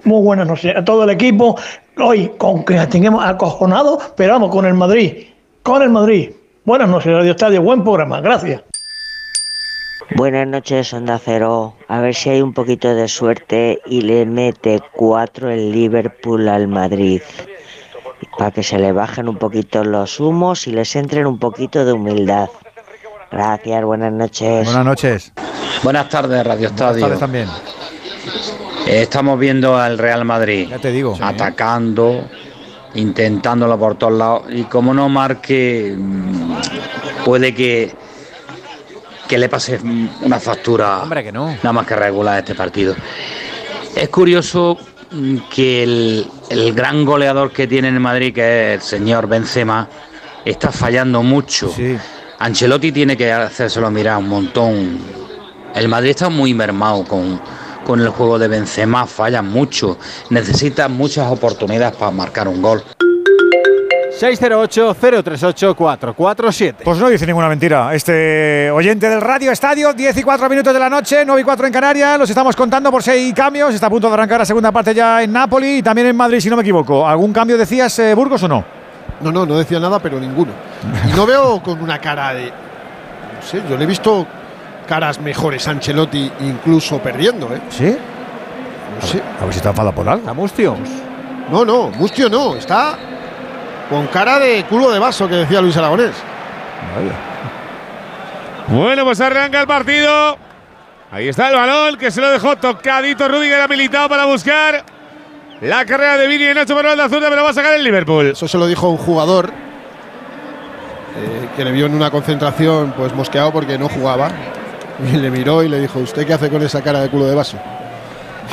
Muy 0.04 0.22
buenas 0.22 0.48
noches 0.48 0.76
a 0.76 0.86
todo 0.86 1.04
el 1.04 1.10
equipo. 1.10 1.58
Hoy, 1.98 2.32
con 2.38 2.64
que 2.64 2.78
tengamos 2.86 3.26
acojonado, 3.26 3.98
pero 4.16 4.34
vamos 4.34 4.52
con 4.52 4.66
el 4.66 4.76
Madrid. 4.76 5.30
Con 5.64 5.82
el 5.82 5.90
Madrid. 5.90 6.30
Buenas 6.64 6.90
noches, 6.90 7.12
Radio 7.12 7.32
Estadio. 7.32 7.64
Buen 7.64 7.84
programa. 7.84 8.22
Gracias. 8.22 8.62
Buenas 10.16 10.48
noches, 10.48 10.94
Onda 10.94 11.20
Cero. 11.24 11.74
A 11.88 12.02
ver 12.02 12.14
si 12.14 12.30
hay 12.30 12.42
un 12.44 12.54
poquito 12.54 12.94
de 12.94 13.08
suerte 13.08 13.82
y 13.88 14.02
le 14.02 14.28
mete 14.28 14.80
cuatro 14.94 15.50
el 15.50 15.72
Liverpool 15.72 16.48
al 16.50 16.68
Madrid. 16.68 17.22
Para 18.38 18.52
que 18.52 18.62
se 18.62 18.78
le 18.78 18.92
bajen 18.92 19.28
un 19.28 19.38
poquito 19.38 19.84
los 19.84 20.20
humos 20.20 20.68
y 20.68 20.72
les 20.72 20.96
entren 20.96 21.26
un 21.26 21.40
poquito 21.40 21.84
de 21.84 21.94
humildad. 21.94 22.50
Gracias, 23.32 23.84
buenas 23.84 24.14
noches. 24.14 24.66
Buenas 24.66 24.86
noches. 24.86 25.32
Buenas 25.84 26.10
tardes, 26.10 26.46
Radio 26.46 26.68
Estadio. 26.68 27.00
Buenas 27.08 27.20
tardes 27.20 27.20
también. 27.20 27.48
Estamos 28.88 29.38
viendo 29.38 29.78
al 29.78 29.98
Real 29.98 30.24
Madrid 30.24 30.68
Ya 30.70 30.80
te 30.80 30.92
digo. 30.92 31.18
atacando, 31.22 32.26
intentándolo 32.96 33.78
por 33.78 33.96
todos 33.96 34.14
lados. 34.14 34.44
Y 34.50 34.64
como 34.64 34.94
no 34.94 35.10
marque, 35.10 35.94
mm, 35.98 36.56
puede 37.26 37.54
que, 37.54 37.94
que 39.28 39.38
le 39.38 39.50
pase 39.50 39.78
mm, 39.82 40.10
una 40.24 40.40
factura 40.40 41.04
Hombre, 41.04 41.24
que 41.24 41.32
no. 41.34 41.48
nada 41.48 41.74
más 41.74 41.86
que 41.86 41.96
regular 41.96 42.40
este 42.40 42.56
partido. 42.56 42.96
Es 43.96 44.08
curioso 44.10 44.78
mm, 45.12 45.38
que 45.54 45.84
el, 45.84 46.28
el 46.50 46.74
gran 46.74 47.04
goleador 47.04 47.52
que 47.52 47.68
tiene 47.68 47.90
en 47.90 48.02
Madrid, 48.02 48.34
que 48.34 48.74
es 48.74 48.82
el 48.82 48.82
señor 48.82 49.28
Benzema, 49.28 49.88
está 50.46 50.72
fallando 50.72 51.22
mucho. 51.24 51.74
Ancelotti 52.40 52.92
tiene 52.92 53.18
que 53.18 53.32
hacérselo 53.32 53.90
mirar 53.90 54.18
un 54.18 54.30
montón. 54.30 55.00
El 55.74 55.88
Madrid 55.88 56.12
está 56.12 56.30
muy 56.30 56.54
mermado 56.54 57.04
con, 57.04 57.42
con 57.84 58.00
el 58.00 58.10
juego 58.10 58.38
de 58.38 58.48
Benzema, 58.48 59.08
falla 59.08 59.42
mucho, 59.42 59.98
necesita 60.30 60.88
muchas 60.88 61.32
oportunidades 61.32 61.96
para 61.96 62.12
marcar 62.12 62.48
un 62.48 62.62
gol. 62.62 62.84
608-038-447. 64.20 66.76
Pues 66.84 66.98
no 66.98 67.10
dice 67.10 67.26
ninguna 67.28 67.50
mentira. 67.50 67.94
Este 67.94 68.72
oyente 68.72 69.08
del 69.10 69.22
Radio 69.22 69.52
Estadio, 69.52 69.94
10 69.94 70.18
y 70.18 70.24
4 70.24 70.50
minutos 70.50 70.74
de 70.74 70.80
la 70.80 70.90
noche, 70.90 71.24
9 71.24 71.42
y 71.42 71.44
4 71.44 71.68
en 71.68 71.74
Canarias. 71.74 72.18
Los 72.18 72.28
estamos 72.30 72.56
contando 72.56 72.90
por 72.90 73.04
si 73.04 73.12
hay 73.12 73.32
cambios. 73.34 73.76
Está 73.76 73.86
a 73.88 73.92
punto 73.92 74.08
de 74.08 74.14
arrancar 74.16 74.40
la 74.40 74.46
segunda 74.46 74.72
parte 74.72 74.96
ya 74.96 75.22
en 75.22 75.32
Nápoli 75.32 75.78
y 75.78 75.84
también 75.84 76.08
en 76.08 76.16
Madrid, 76.16 76.40
si 76.40 76.50
no 76.50 76.56
me 76.56 76.64
equivoco. 76.64 77.08
¿Algún 77.08 77.32
cambio 77.32 77.60
decías, 77.60 78.00
eh, 78.00 78.16
Burgos, 78.16 78.42
o 78.42 78.48
no? 78.48 78.77
No, 79.22 79.32
no, 79.32 79.46
no 79.46 79.58
decía 79.58 79.80
nada, 79.80 80.00
pero 80.00 80.20
ninguno. 80.20 80.52
Y 81.08 81.12
no 81.16 81.26
veo 81.26 81.62
con 81.62 81.82
una 81.82 82.00
cara 82.00 82.34
de. 82.34 82.46
No 82.46 83.42
sé, 83.42 83.62
yo 83.70 83.78
le 83.78 83.84
he 83.84 83.88
visto 83.88 84.28
caras 84.88 85.20
mejores 85.20 85.68
a 85.68 85.72
Ancelotti, 85.72 86.32
incluso 86.42 87.00
perdiendo, 87.00 87.54
¿eh? 87.54 87.62
¿Sí? 87.70 87.98
No 88.96 89.08
sé. 89.08 89.22
A 89.40 89.44
ver 89.44 89.54
si 89.54 89.58
está 89.58 89.70
enfadado 89.70 89.94
por 89.94 90.08
algo. 90.08 90.30
¿A 90.30 90.34
Mustio? 90.34 90.76
No, 91.52 91.66
no, 91.66 91.90
Mustio 91.90 92.30
no. 92.30 92.56
Está 92.56 92.98
con 93.90 94.08
cara 94.08 94.40
de 94.40 94.66
culo 94.66 94.92
de 94.92 95.00
vaso, 95.00 95.28
que 95.28 95.36
decía 95.36 95.62
Luis 95.62 95.78
Aragonés. 95.78 96.14
Bueno, 98.68 99.04
pues 99.04 99.22
arranca 99.22 99.62
el 99.62 99.68
partido. 99.68 100.38
Ahí 101.12 101.30
está 101.30 101.50
el 101.50 101.56
balón 101.56 101.98
que 101.98 102.12
se 102.12 102.20
lo 102.20 102.30
dejó 102.30 102.58
tocadito 102.58 103.28
Rudiger 103.28 103.62
habilitado 103.62 104.10
para 104.10 104.26
buscar 104.26 104.84
la 105.62 105.86
carrera 105.86 106.18
de 106.18 106.28
Vini 106.28 106.46
y 106.50 106.54
Nacho 106.54 106.76
Manuel 106.76 106.98
de 106.98 107.04
Azurda, 107.04 107.30
pero 107.30 107.44
va 107.44 107.50
a 107.50 107.54
sacar 107.54 107.74
el 107.74 107.84
Liverpool. 107.84 108.28
Eso 108.28 108.48
se 108.48 108.58
lo 108.58 108.68
dijo 108.68 108.90
un 108.90 108.98
jugador 108.98 109.50
eh, 109.50 111.48
que 111.56 111.66
le 111.66 111.72
vio 111.72 111.88
en 111.88 111.96
una 111.96 112.12
concentración 112.12 112.94
pues 112.96 113.14
mosqueado 113.14 113.52
porque 113.52 113.78
no 113.78 113.90
jugaba. 113.90 114.30
Y 115.12 115.16
le 115.18 115.30
miró 115.30 115.62
y 115.64 115.70
le 115.70 115.80
dijo, 115.80 116.00
¿usted 116.00 116.26
qué 116.26 116.34
hace 116.34 116.50
con 116.50 116.62
esa 116.64 116.82
cara 116.82 117.02
de 117.02 117.10
culo 117.10 117.26
de 117.26 117.36
vaso? 117.36 117.58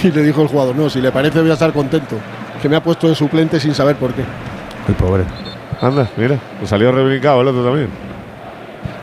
Y 0.02 0.10
le 0.10 0.22
dijo 0.22 0.42
el 0.42 0.48
jugador, 0.48 0.74
no, 0.74 0.90
si 0.90 1.00
le 1.00 1.12
parece 1.12 1.40
voy 1.40 1.50
a 1.50 1.54
estar 1.54 1.72
contento. 1.72 2.16
Que 2.60 2.68
me 2.68 2.76
ha 2.76 2.82
puesto 2.82 3.08
de 3.08 3.14
suplente 3.14 3.60
sin 3.60 3.74
saber 3.74 3.96
por 3.96 4.12
qué. 4.12 4.22
Muy 4.86 4.96
pobre. 4.96 5.24
Anda, 5.80 6.08
mira, 6.16 6.38
pues 6.58 6.70
salió 6.70 6.90
reubicado 6.92 7.40
el 7.42 7.48
otro 7.48 7.64
también. 7.64 7.88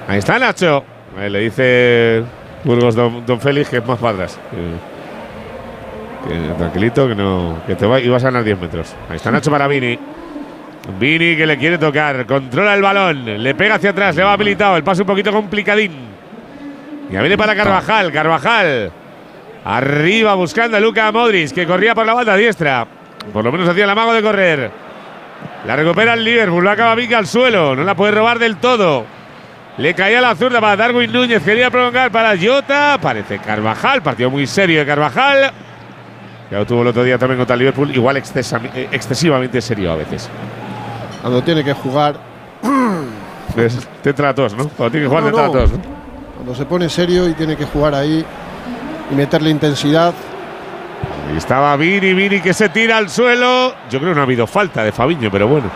Ahí 0.07 0.19
está 0.19 0.37
Nacho. 0.37 0.83
Ahí 1.17 1.29
le 1.29 1.39
dice 1.39 2.23
Burgos 2.63 2.95
Don, 2.95 3.25
don 3.25 3.39
Félix 3.39 3.69
que 3.69 3.77
es 3.77 3.85
más 3.85 4.01
atrás. 4.03 4.37
Tranquilito, 6.57 7.07
que 7.07 7.15
no. 7.15 7.57
Que 7.65 7.75
te 7.75 7.85
va, 7.85 7.99
ibas 7.99 8.23
a 8.23 8.27
ganar 8.27 8.43
10 8.43 8.59
metros. 8.59 8.95
Ahí 9.09 9.15
está 9.17 9.31
Nacho 9.31 9.51
para 9.51 9.67
Vini. 9.67 9.97
Vini 10.99 11.35
que 11.35 11.45
le 11.45 11.57
quiere 11.57 11.77
tocar. 11.77 12.25
Controla 12.25 12.73
el 12.73 12.81
balón. 12.81 13.43
Le 13.43 13.55
pega 13.55 13.75
hacia 13.75 13.91
atrás. 13.91 14.15
Le 14.15 14.23
va 14.23 14.33
habilitado. 14.33 14.77
El 14.77 14.83
pase 14.83 15.01
un 15.01 15.07
poquito 15.07 15.31
complicadín. 15.31 15.91
Ya 17.09 17.21
viene 17.21 17.37
para 17.37 17.55
Carvajal. 17.55 18.11
Carvajal. 18.11 18.91
Arriba 19.63 20.33
buscando 20.33 20.77
a 20.77 20.79
Luca 20.79 21.11
Modric, 21.11 21.51
que 21.51 21.67
corría 21.67 21.93
por 21.93 22.05
la 22.05 22.13
banda 22.13 22.35
diestra. 22.35 22.87
Por 23.31 23.43
lo 23.43 23.51
menos 23.51 23.69
hacía 23.69 23.83
el 23.83 23.89
amago 23.89 24.13
de 24.13 24.21
correr. 24.21 24.71
La 25.65 25.75
recupera 25.75 26.13
el 26.13 26.23
Liverpool. 26.23 26.63
La 26.63 26.71
acaba 26.71 26.95
Vica 26.95 27.17
al 27.17 27.27
suelo. 27.27 27.75
No 27.75 27.83
la 27.83 27.95
puede 27.95 28.13
robar 28.13 28.39
del 28.39 28.57
todo. 28.57 29.05
Le 29.77 29.93
caía 29.93 30.19
la 30.21 30.35
zurda 30.35 30.59
para 30.59 30.75
Darwin 30.75 31.11
Núñez. 31.11 31.43
Quería 31.43 31.69
prolongar 31.69 32.11
para 32.11 32.35
Jota. 32.37 32.97
Parece 33.01 33.39
Carvajal. 33.39 34.01
Partido 34.01 34.29
muy 34.29 34.47
serio 34.47 34.79
de 34.79 34.85
Carvajal. 34.85 35.51
Ya 36.51 36.57
lo 36.57 36.65
tuvo 36.65 36.81
el 36.81 36.87
otro 36.89 37.03
día 37.03 37.17
también 37.17 37.37
contra 37.37 37.55
Liverpool. 37.55 37.95
Igual 37.95 38.17
eh, 38.17 38.89
excesivamente 38.91 39.61
serio 39.61 39.93
a 39.93 39.95
veces. 39.95 40.29
Cuando 41.21 41.41
tiene 41.41 41.63
que 41.63 41.73
jugar. 41.73 42.15
Te 44.03 44.09
entra 44.09 44.33
¿no? 44.33 44.69
Cuando 44.69 44.91
tiene 44.91 45.05
que 45.05 45.07
jugar, 45.07 45.23
No, 45.23 45.31
te 45.31 45.45
entra 45.45 45.61
no. 45.77 45.83
Cuando 46.35 46.55
se 46.55 46.65
pone 46.65 46.89
serio 46.89 47.27
y 47.29 47.33
tiene 47.33 47.55
que 47.55 47.65
jugar 47.65 47.95
ahí 47.95 48.25
y 49.09 49.15
meterle 49.15 49.49
intensidad. 49.49 50.13
Ahí 51.29 51.37
estaba 51.37 51.75
Vini, 51.77 52.13
Vini 52.13 52.41
que 52.41 52.53
se 52.53 52.67
tira 52.67 52.97
al 52.97 53.09
suelo. 53.09 53.73
Yo 53.89 53.99
creo 53.99 54.11
que 54.11 54.15
no 54.15 54.21
ha 54.21 54.23
habido 54.25 54.45
falta 54.45 54.83
de 54.83 54.91
Fabiño, 54.91 55.29
pero 55.31 55.47
bueno. 55.47 55.69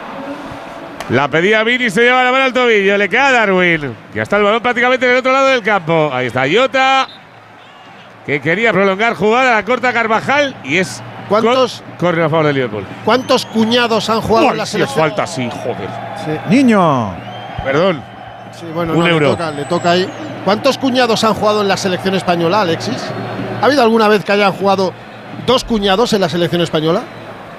La 1.10 1.30
pedía 1.30 1.64
Vini, 1.64 1.90
se 1.90 2.02
lleva 2.02 2.24
la 2.24 2.32
mano 2.32 2.46
al 2.46 2.54
tobillo. 2.54 2.98
Le 2.98 3.08
queda 3.08 3.28
a 3.28 3.32
Darwin. 3.32 3.96
Ya 4.14 4.24
está 4.24 4.38
el 4.38 4.44
balón 4.44 4.62
prácticamente 4.62 5.06
en 5.06 5.12
el 5.14 5.18
otro 5.20 5.32
lado 5.32 5.48
del 5.48 5.62
campo. 5.62 6.10
Ahí 6.12 6.28
está 6.28 6.46
Jota. 6.52 7.25
Que 8.26 8.42
quería 8.42 8.72
prolongar 8.74 9.14
jugada, 9.14 9.54
la 9.54 9.64
corta 9.64 9.94
Carvajal. 9.94 10.56
Y 10.64 10.78
es. 10.78 11.02
¿Cuántos? 11.30 11.84
Corre 12.00 12.24
a 12.24 12.30
favor 12.30 12.46
del 12.46 12.56
Liverpool. 12.56 12.86
¿Cuántos 13.04 13.46
cuñados 13.46 14.10
han 14.10 14.22
jugado 14.22 14.52
en 14.52 14.58
la 14.58 14.66
selección? 14.66 15.00
falta, 15.00 15.26
sí, 15.28 15.50
joder. 15.64 15.90
Niño. 16.50 17.14
Perdón. 17.64 18.02
Sí, 18.52 18.66
bueno, 18.74 18.94
Un 18.94 19.00
no, 19.00 19.08
euro. 19.08 19.26
Le, 19.32 19.32
toca, 19.36 19.52
le 19.52 19.66
toca 19.66 19.92
ahí. 19.92 20.10
¿Cuántos 20.44 20.78
cuñados 20.78 21.24
han 21.24 21.34
jugado 21.34 21.62
en 21.62 21.68
la 21.68 21.78
selección 21.78 22.16
española, 22.16 22.62
Alexis? 22.62 23.04
¿Ha 23.62 23.66
habido 23.66 23.82
alguna 23.82 24.08
vez 24.08 24.24
que 24.24 24.32
hayan 24.32 24.52
jugado 24.54 24.94
dos 25.48 25.64
cuñados 25.64 26.14
en 26.14 26.22
la 26.22 26.30
selección 26.30 26.62
española? 26.62 27.02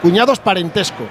Cuñados 0.03 0.39
parentesco. 0.39 1.05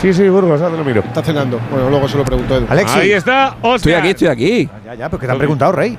Sí, 0.00 0.12
sí, 0.12 0.28
Burgos, 0.28 0.60
ahora 0.60 0.72
te 0.72 0.78
lo 0.78 0.84
miro. 0.84 1.00
Está 1.00 1.22
cenando. 1.22 1.60
Bueno, 1.70 1.88
luego 1.88 2.08
se 2.08 2.16
lo 2.16 2.24
pregunto 2.24 2.54
a 2.54 2.56
Edu. 2.56 2.66
Alexis. 2.68 2.96
Ahí 2.96 3.12
está, 3.12 3.54
Oscar. 3.62 3.76
Estoy 3.76 3.92
aquí, 3.92 4.08
estoy 4.08 4.26
aquí. 4.28 4.70
Ya, 4.84 4.94
ya, 4.94 5.08
porque 5.08 5.26
te 5.26 5.32
han 5.32 5.38
preguntado, 5.38 5.70
Rey. 5.70 5.96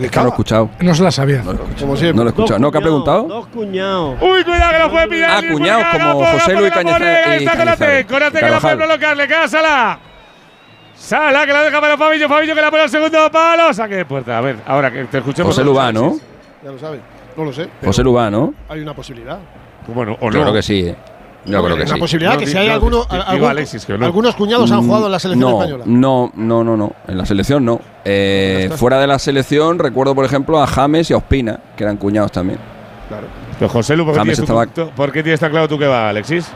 Es 0.00 0.10
que 0.10 0.16
no 0.16 0.22
lo 0.22 0.28
he 0.28 0.32
escuchado. 0.32 0.70
No 0.80 0.94
se 0.94 1.02
la 1.02 1.10
sabía. 1.10 1.38
No 1.42 1.44
lo 1.44 1.50
he 1.52 1.54
escuchado. 1.62 1.80
Como 1.80 1.96
siempre. 1.96 2.16
No 2.16 2.22
lo 2.24 2.28
he 2.28 2.32
escuchado. 2.32 2.58
¿No? 2.60 2.72
¿Qué 2.72 2.78
ha 2.78 2.80
preguntado? 2.80 3.22
Dos 3.24 3.46
cuñados. 3.48 4.16
Uy, 4.22 4.44
cuidado 4.44 4.72
que 4.72 4.78
lo 4.78 4.90
puede 4.90 5.08
pillar. 5.08 5.30
Ah, 5.44 5.52
cuñados 5.52 5.84
como 5.92 6.24
José 6.24 6.52
Luis 6.54 6.62
y 6.64 6.66
está 6.68 6.82
Conate, 6.82 7.22
Cañizares. 7.24 8.06
Conate 8.06 8.40
que 8.40 8.48
la 8.48 8.60
puede 8.60 8.76
prolongar, 8.76 9.16
le 9.16 9.28
queda 9.28 9.48
Sala. 9.48 9.98
Sala 10.96 11.44
que 11.46 11.52
la 11.52 11.62
deja 11.64 11.80
para 11.80 11.98
Fabillo, 11.98 12.28
Fabillo 12.28 12.54
que 12.54 12.62
la 12.62 12.70
pone 12.70 12.82
al 12.84 12.88
segundo 12.90 13.30
palo. 13.30 13.74
Saque 13.74 13.96
de 13.96 14.04
puerta. 14.06 14.38
A 14.38 14.40
ver, 14.40 14.56
ahora 14.66 14.90
que 14.90 15.04
te 15.04 15.18
escuchemos. 15.18 15.54
José 15.54 15.64
Lubá, 15.64 15.92
¿no? 15.92 16.16
Ya 16.64 16.70
lo 16.70 16.78
sabe. 16.78 17.00
No 17.36 17.44
lo 17.44 17.52
sé. 17.52 17.68
José 17.84 18.02
Lubá, 18.02 18.30
¿no? 18.30 18.54
Hay 18.68 18.80
una 18.80 18.94
posibilidad. 18.94 19.38
Bueno, 19.88 20.16
o 20.20 20.30
Yo 20.30 20.38
no. 20.38 20.42
creo 20.44 20.54
que 20.54 20.62
sí. 20.62 20.86
eh. 20.88 20.96
Yo 21.46 21.62
creo 21.62 21.76
que 21.76 21.82
una 21.82 21.94
sí. 21.94 22.00
posibilidad 22.00 22.32
No, 22.34 22.38
que 22.38 22.46
si 22.46 22.56
hay 22.56 22.68
no, 22.68 22.72
alguno, 22.74 22.96
di- 23.04 23.16
digo 23.16 23.22
algún- 23.26 23.48
Alexis 23.50 23.84
que 23.86 23.98
no. 23.98 24.06
algunos 24.06 24.34
cuñados 24.34 24.70
han 24.72 24.82
jugado 24.86 25.06
en 25.06 25.12
la 25.12 25.18
selección 25.18 25.50
no, 25.50 25.58
española. 25.60 25.84
No, 25.86 26.32
no, 26.34 26.64
no, 26.64 26.76
no. 26.76 26.92
En 27.06 27.18
la 27.18 27.26
selección 27.26 27.64
no. 27.64 27.80
Eh, 28.04 28.70
fuera 28.76 28.98
de 28.98 29.06
la 29.06 29.18
selección 29.18 29.78
recuerdo, 29.78 30.14
por 30.14 30.24
ejemplo, 30.24 30.62
a 30.62 30.66
James 30.66 31.10
y 31.10 31.14
a 31.14 31.18
Ospina, 31.18 31.60
que 31.76 31.84
eran 31.84 31.96
cuñados 31.96 32.32
también. 32.32 32.58
Claro. 33.08 33.26
Pero 33.58 33.68
José 33.68 33.96
Lu, 33.96 34.04
¿por 34.04 34.14
qué, 34.14 34.18
James 34.20 34.38
tienes 34.38 34.50
estaba- 34.50 34.66
tú- 34.66 34.90
¿por 34.96 35.12
qué 35.12 35.22
tienes 35.22 35.38
tan 35.40 35.50
claro 35.50 35.68
tú 35.68 35.78
que 35.78 35.86
va, 35.86 36.08
Alexis? 36.08 36.46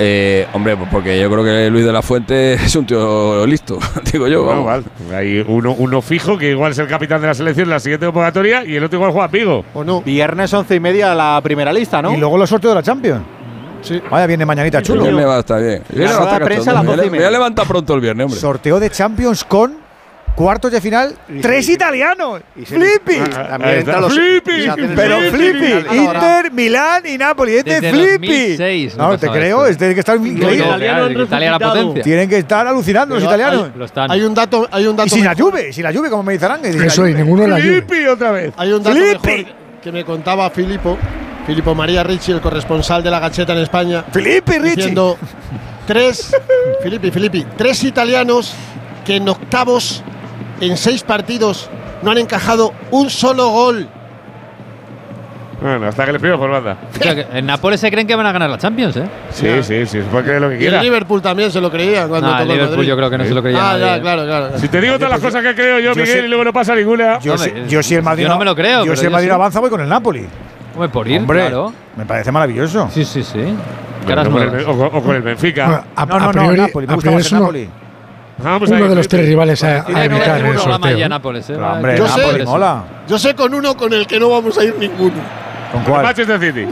Eh, 0.00 0.46
hombre, 0.52 0.76
pues 0.76 0.88
porque 0.92 1.20
yo 1.20 1.28
creo 1.28 1.42
que 1.42 1.68
Luis 1.70 1.84
de 1.84 1.92
la 1.92 2.02
Fuente 2.02 2.52
es 2.54 2.76
un 2.76 2.86
tío 2.86 3.44
listo, 3.46 3.78
digo 4.12 4.28
yo. 4.28 4.64
Vale. 4.64 4.84
Hay 5.12 5.44
uno, 5.48 5.74
uno 5.76 6.00
fijo 6.02 6.38
que 6.38 6.50
igual 6.50 6.70
es 6.70 6.78
el 6.78 6.86
capitán 6.86 7.20
de 7.20 7.26
la 7.26 7.34
selección 7.34 7.64
en 7.66 7.70
la 7.70 7.80
siguiente 7.80 8.06
convocatoria 8.06 8.64
y 8.64 8.76
el 8.76 8.84
otro 8.84 8.96
igual 8.98 9.10
juega 9.10 9.28
Pigo. 9.28 9.64
¿O 9.74 9.82
no? 9.82 10.00
Viernes 10.02 10.52
once 10.54 10.76
y 10.76 10.80
media 10.80 11.14
la 11.16 11.40
primera 11.42 11.72
lista, 11.72 12.00
¿no? 12.00 12.14
Y 12.14 12.16
luego 12.16 12.38
los 12.38 12.48
sorteos 12.48 12.72
de 12.72 12.74
la 12.76 12.82
Champions. 12.84 13.22
Sí. 13.82 14.02
Vaya, 14.10 14.26
viene 14.26 14.44
mañanita 14.44 14.78
El 14.78 14.84
chulo. 14.84 15.02
viernes 15.02 15.26
va 15.26 15.36
a 15.36 15.40
estar 15.40 15.60
bien. 15.62 15.82
El 15.90 15.98
viernes 15.98 16.18
va 16.20 16.36
a 16.36 16.38
prensa 16.40 16.70
a 16.70 16.74
cachondo. 16.74 16.74
las 16.74 16.84
Me 16.84 16.96
doce 16.96 17.06
y 17.06 17.10
voy 17.10 17.22
a 17.26 17.30
levantar 17.30 17.66
pronto 17.66 17.94
el 17.94 18.00
viernes, 18.00 18.24
hombre. 18.24 18.40
Sorteo 18.40 18.80
de 18.80 18.90
Champions 18.90 19.44
con 19.44 19.88
cuartos 20.34 20.70
de 20.70 20.80
final, 20.80 21.16
tres 21.42 21.68
italianos. 21.68 22.42
Flippy. 22.64 23.18
También 23.30 23.84
los. 23.86 24.12
Flippy. 24.14 24.62
se 24.62 24.68
hacen 24.70 24.84
el- 24.90 24.94
Pero 24.94 25.18
Flippy. 25.32 25.96
Inter, 25.96 26.52
Milán 26.52 27.02
y 27.06 27.18
Napoli. 27.18 27.56
Este 27.56 27.80
Desde 27.80 27.90
Flippy. 27.90 28.26
2006 28.50 28.96
no 28.96 29.08
No, 29.10 29.18
te 29.18 29.28
creo, 29.28 29.58
esto. 29.62 29.70
es 29.72 29.78
tiene 29.78 29.94
que 29.94 30.00
estar 30.00 30.16
increíble. 30.16 31.12
Los 31.14 31.26
italianos 31.26 31.60
potencia. 31.62 32.02
Tienen 32.04 32.28
que 32.28 32.38
estar 32.38 32.66
alucinando 32.66 33.14
los 33.16 33.24
italianos. 33.24 33.70
Lo 33.76 33.84
están. 33.84 34.10
Hay 34.10 34.22
un 34.22 34.34
dato, 34.34 34.68
hay 34.70 34.86
un 34.86 34.94
dato 34.96 35.06
Y 35.06 35.10
sin 35.10 35.24
la. 35.24 35.34
Juve, 35.34 35.72
sin 35.72 35.82
la 35.84 35.92
Juve, 35.92 36.08
como 36.10 36.22
me 36.22 36.32
dice 36.34 36.44
Arangue. 36.44 36.68
Eso 36.70 37.02
Juve. 37.02 37.14
ninguno 37.14 37.46
la 37.46 37.58
lluvia. 37.58 37.82
Flippy 37.86 38.06
otra 38.06 38.30
vez. 38.32 38.52
Hay 38.56 38.72
un 38.72 38.82
dato 38.82 38.96
Flippy. 38.96 39.28
mejor 39.44 39.54
que 39.82 39.92
me 39.92 40.04
contaba 40.04 40.50
Filippo, 40.50 40.96
Filippo 41.48 41.74
María 41.74 42.02
Ricci, 42.04 42.30
el 42.30 42.40
corresponsal 42.42 43.02
de 43.02 43.10
la 43.10 43.18
Gacheta 43.20 43.54
en 43.54 43.60
España, 43.60 44.04
Filippi, 44.12 44.52
Ricci. 44.58 44.76
diciendo 44.76 45.16
tres, 45.86 46.30
Filippi, 46.82 47.10
Filippi, 47.10 47.46
tres 47.56 47.82
italianos 47.84 48.54
que 49.06 49.16
en 49.16 49.26
octavos, 49.28 50.04
en 50.60 50.76
seis 50.76 51.02
partidos, 51.02 51.70
no 52.02 52.10
han 52.10 52.18
encajado 52.18 52.74
un 52.90 53.08
solo 53.08 53.48
gol. 53.48 53.88
Bueno, 55.60 55.86
hasta 55.88 56.04
que 56.04 56.12
le 56.12 56.20
pido 56.20 56.38
por 56.38 56.50
banda. 56.50 56.76
O 57.00 57.02
sea, 57.02 57.14
que 57.16 57.26
en 57.36 57.46
Nápoles 57.46 57.80
se 57.80 57.90
creen 57.90 58.06
que 58.06 58.14
van 58.14 58.26
a 58.26 58.30
ganar 58.32 58.48
la 58.50 58.58
Champions, 58.58 58.96
¿eh? 58.98 59.04
Sí, 59.30 59.48
sí, 59.62 59.86
sí, 59.86 60.00
puede 60.12 60.24
creer 60.26 60.40
lo 60.42 60.48
que 60.50 60.54
Y 60.54 60.58
el 60.58 60.62
quiera. 60.64 60.82
Liverpool 60.82 61.20
también 61.22 61.50
se 61.50 61.60
lo 61.62 61.68
creía 61.70 62.06
cuando 62.06 62.28
No, 62.28 62.32
tocó 62.36 62.44
Liverpool 62.52 62.76
Madrid. 62.76 62.88
yo 62.90 62.96
creo 62.96 63.10
que 63.10 63.18
no 63.18 63.24
se 63.24 63.34
lo 63.34 63.42
creía 63.42 63.58
Ah, 63.58 63.72
nadie, 63.72 63.84
ya, 63.86 63.96
¿eh? 63.96 64.00
claro, 64.02 64.24
claro. 64.26 64.58
Si 64.58 64.68
te 64.68 64.80
digo 64.82 64.94
todas 64.96 65.10
las 65.10 65.20
cosas 65.20 65.42
que 65.42 65.54
creo 65.56 65.80
yo, 65.80 65.94
yo 65.94 66.00
Miguel, 66.02 66.26
y 66.26 66.28
luego 66.28 66.44
no 66.44 66.52
pasa 66.52 66.74
ninguna. 66.76 67.18
Yo, 67.20 67.32
Hombre, 67.34 67.64
si, 67.66 67.70
yo 67.74 67.82
si 67.82 67.94
el 67.96 68.02
Madrid 68.02 68.24
yo 68.24 68.28
no 68.28 68.38
me 68.38 68.44
lo 68.44 68.54
creo, 68.54 68.84
Yo 68.84 68.94
si 68.94 69.06
el 69.06 69.10
Madrid 69.10 69.28
sí. 69.28 69.32
avanza 69.32 69.58
voy 69.58 69.70
con 69.70 69.80
el 69.80 69.88
Napoli. 69.88 70.26
Hombre, 70.78 70.88
por 70.90 71.08
ir, 71.08 71.18
Hombre, 71.20 71.40
claro. 71.40 71.72
me 71.96 72.04
parece 72.06 72.30
maravilloso. 72.30 72.88
Sí, 72.92 73.04
sí, 73.04 73.22
sí. 73.22 73.54
Caras 74.06 74.28
o, 74.28 74.30
con 74.30 74.42
el, 74.42 74.48
nuevas. 74.52 74.66
o 74.74 74.78
con- 74.78 74.98
o 74.98 75.02
con 75.02 75.16
el 75.16 75.22
Benfica. 75.22 75.84
A, 75.96 76.06
No, 76.06 76.18
no, 76.18 76.28
a 76.28 76.32
no, 76.32 76.52
Napoli. 76.52 76.86
Me 76.86 76.92
a 76.92 76.94
gusta 76.96 77.10
más 77.10 77.32
el 77.32 77.38
Napoli. 77.40 77.68
Uno 78.40 78.88
de 78.88 78.94
los 78.94 79.08
tres 79.08 79.26
rivales 79.26 79.64
a, 79.64 79.84
a 79.84 80.04
evitar 80.04 80.38
en 80.40 80.46
el 80.46 80.56
¿eh? 80.56 81.08
Pero, 81.50 81.66
hombre, 81.72 81.96
Yo 81.98 82.06
sé- 82.08 82.44
mola. 82.44 82.84
Yo 83.08 83.18
sé 83.18 83.34
con 83.34 83.52
uno 83.52 83.76
con 83.76 83.92
el 83.92 84.06
que 84.06 84.20
no 84.20 84.30
vamos 84.30 84.56
a 84.56 84.64
ir 84.64 84.76
ninguno. 84.78 85.14
¿Con 85.72 85.82
cuál? 85.82 86.04
Manchester 86.04 86.40
City. 86.40 86.66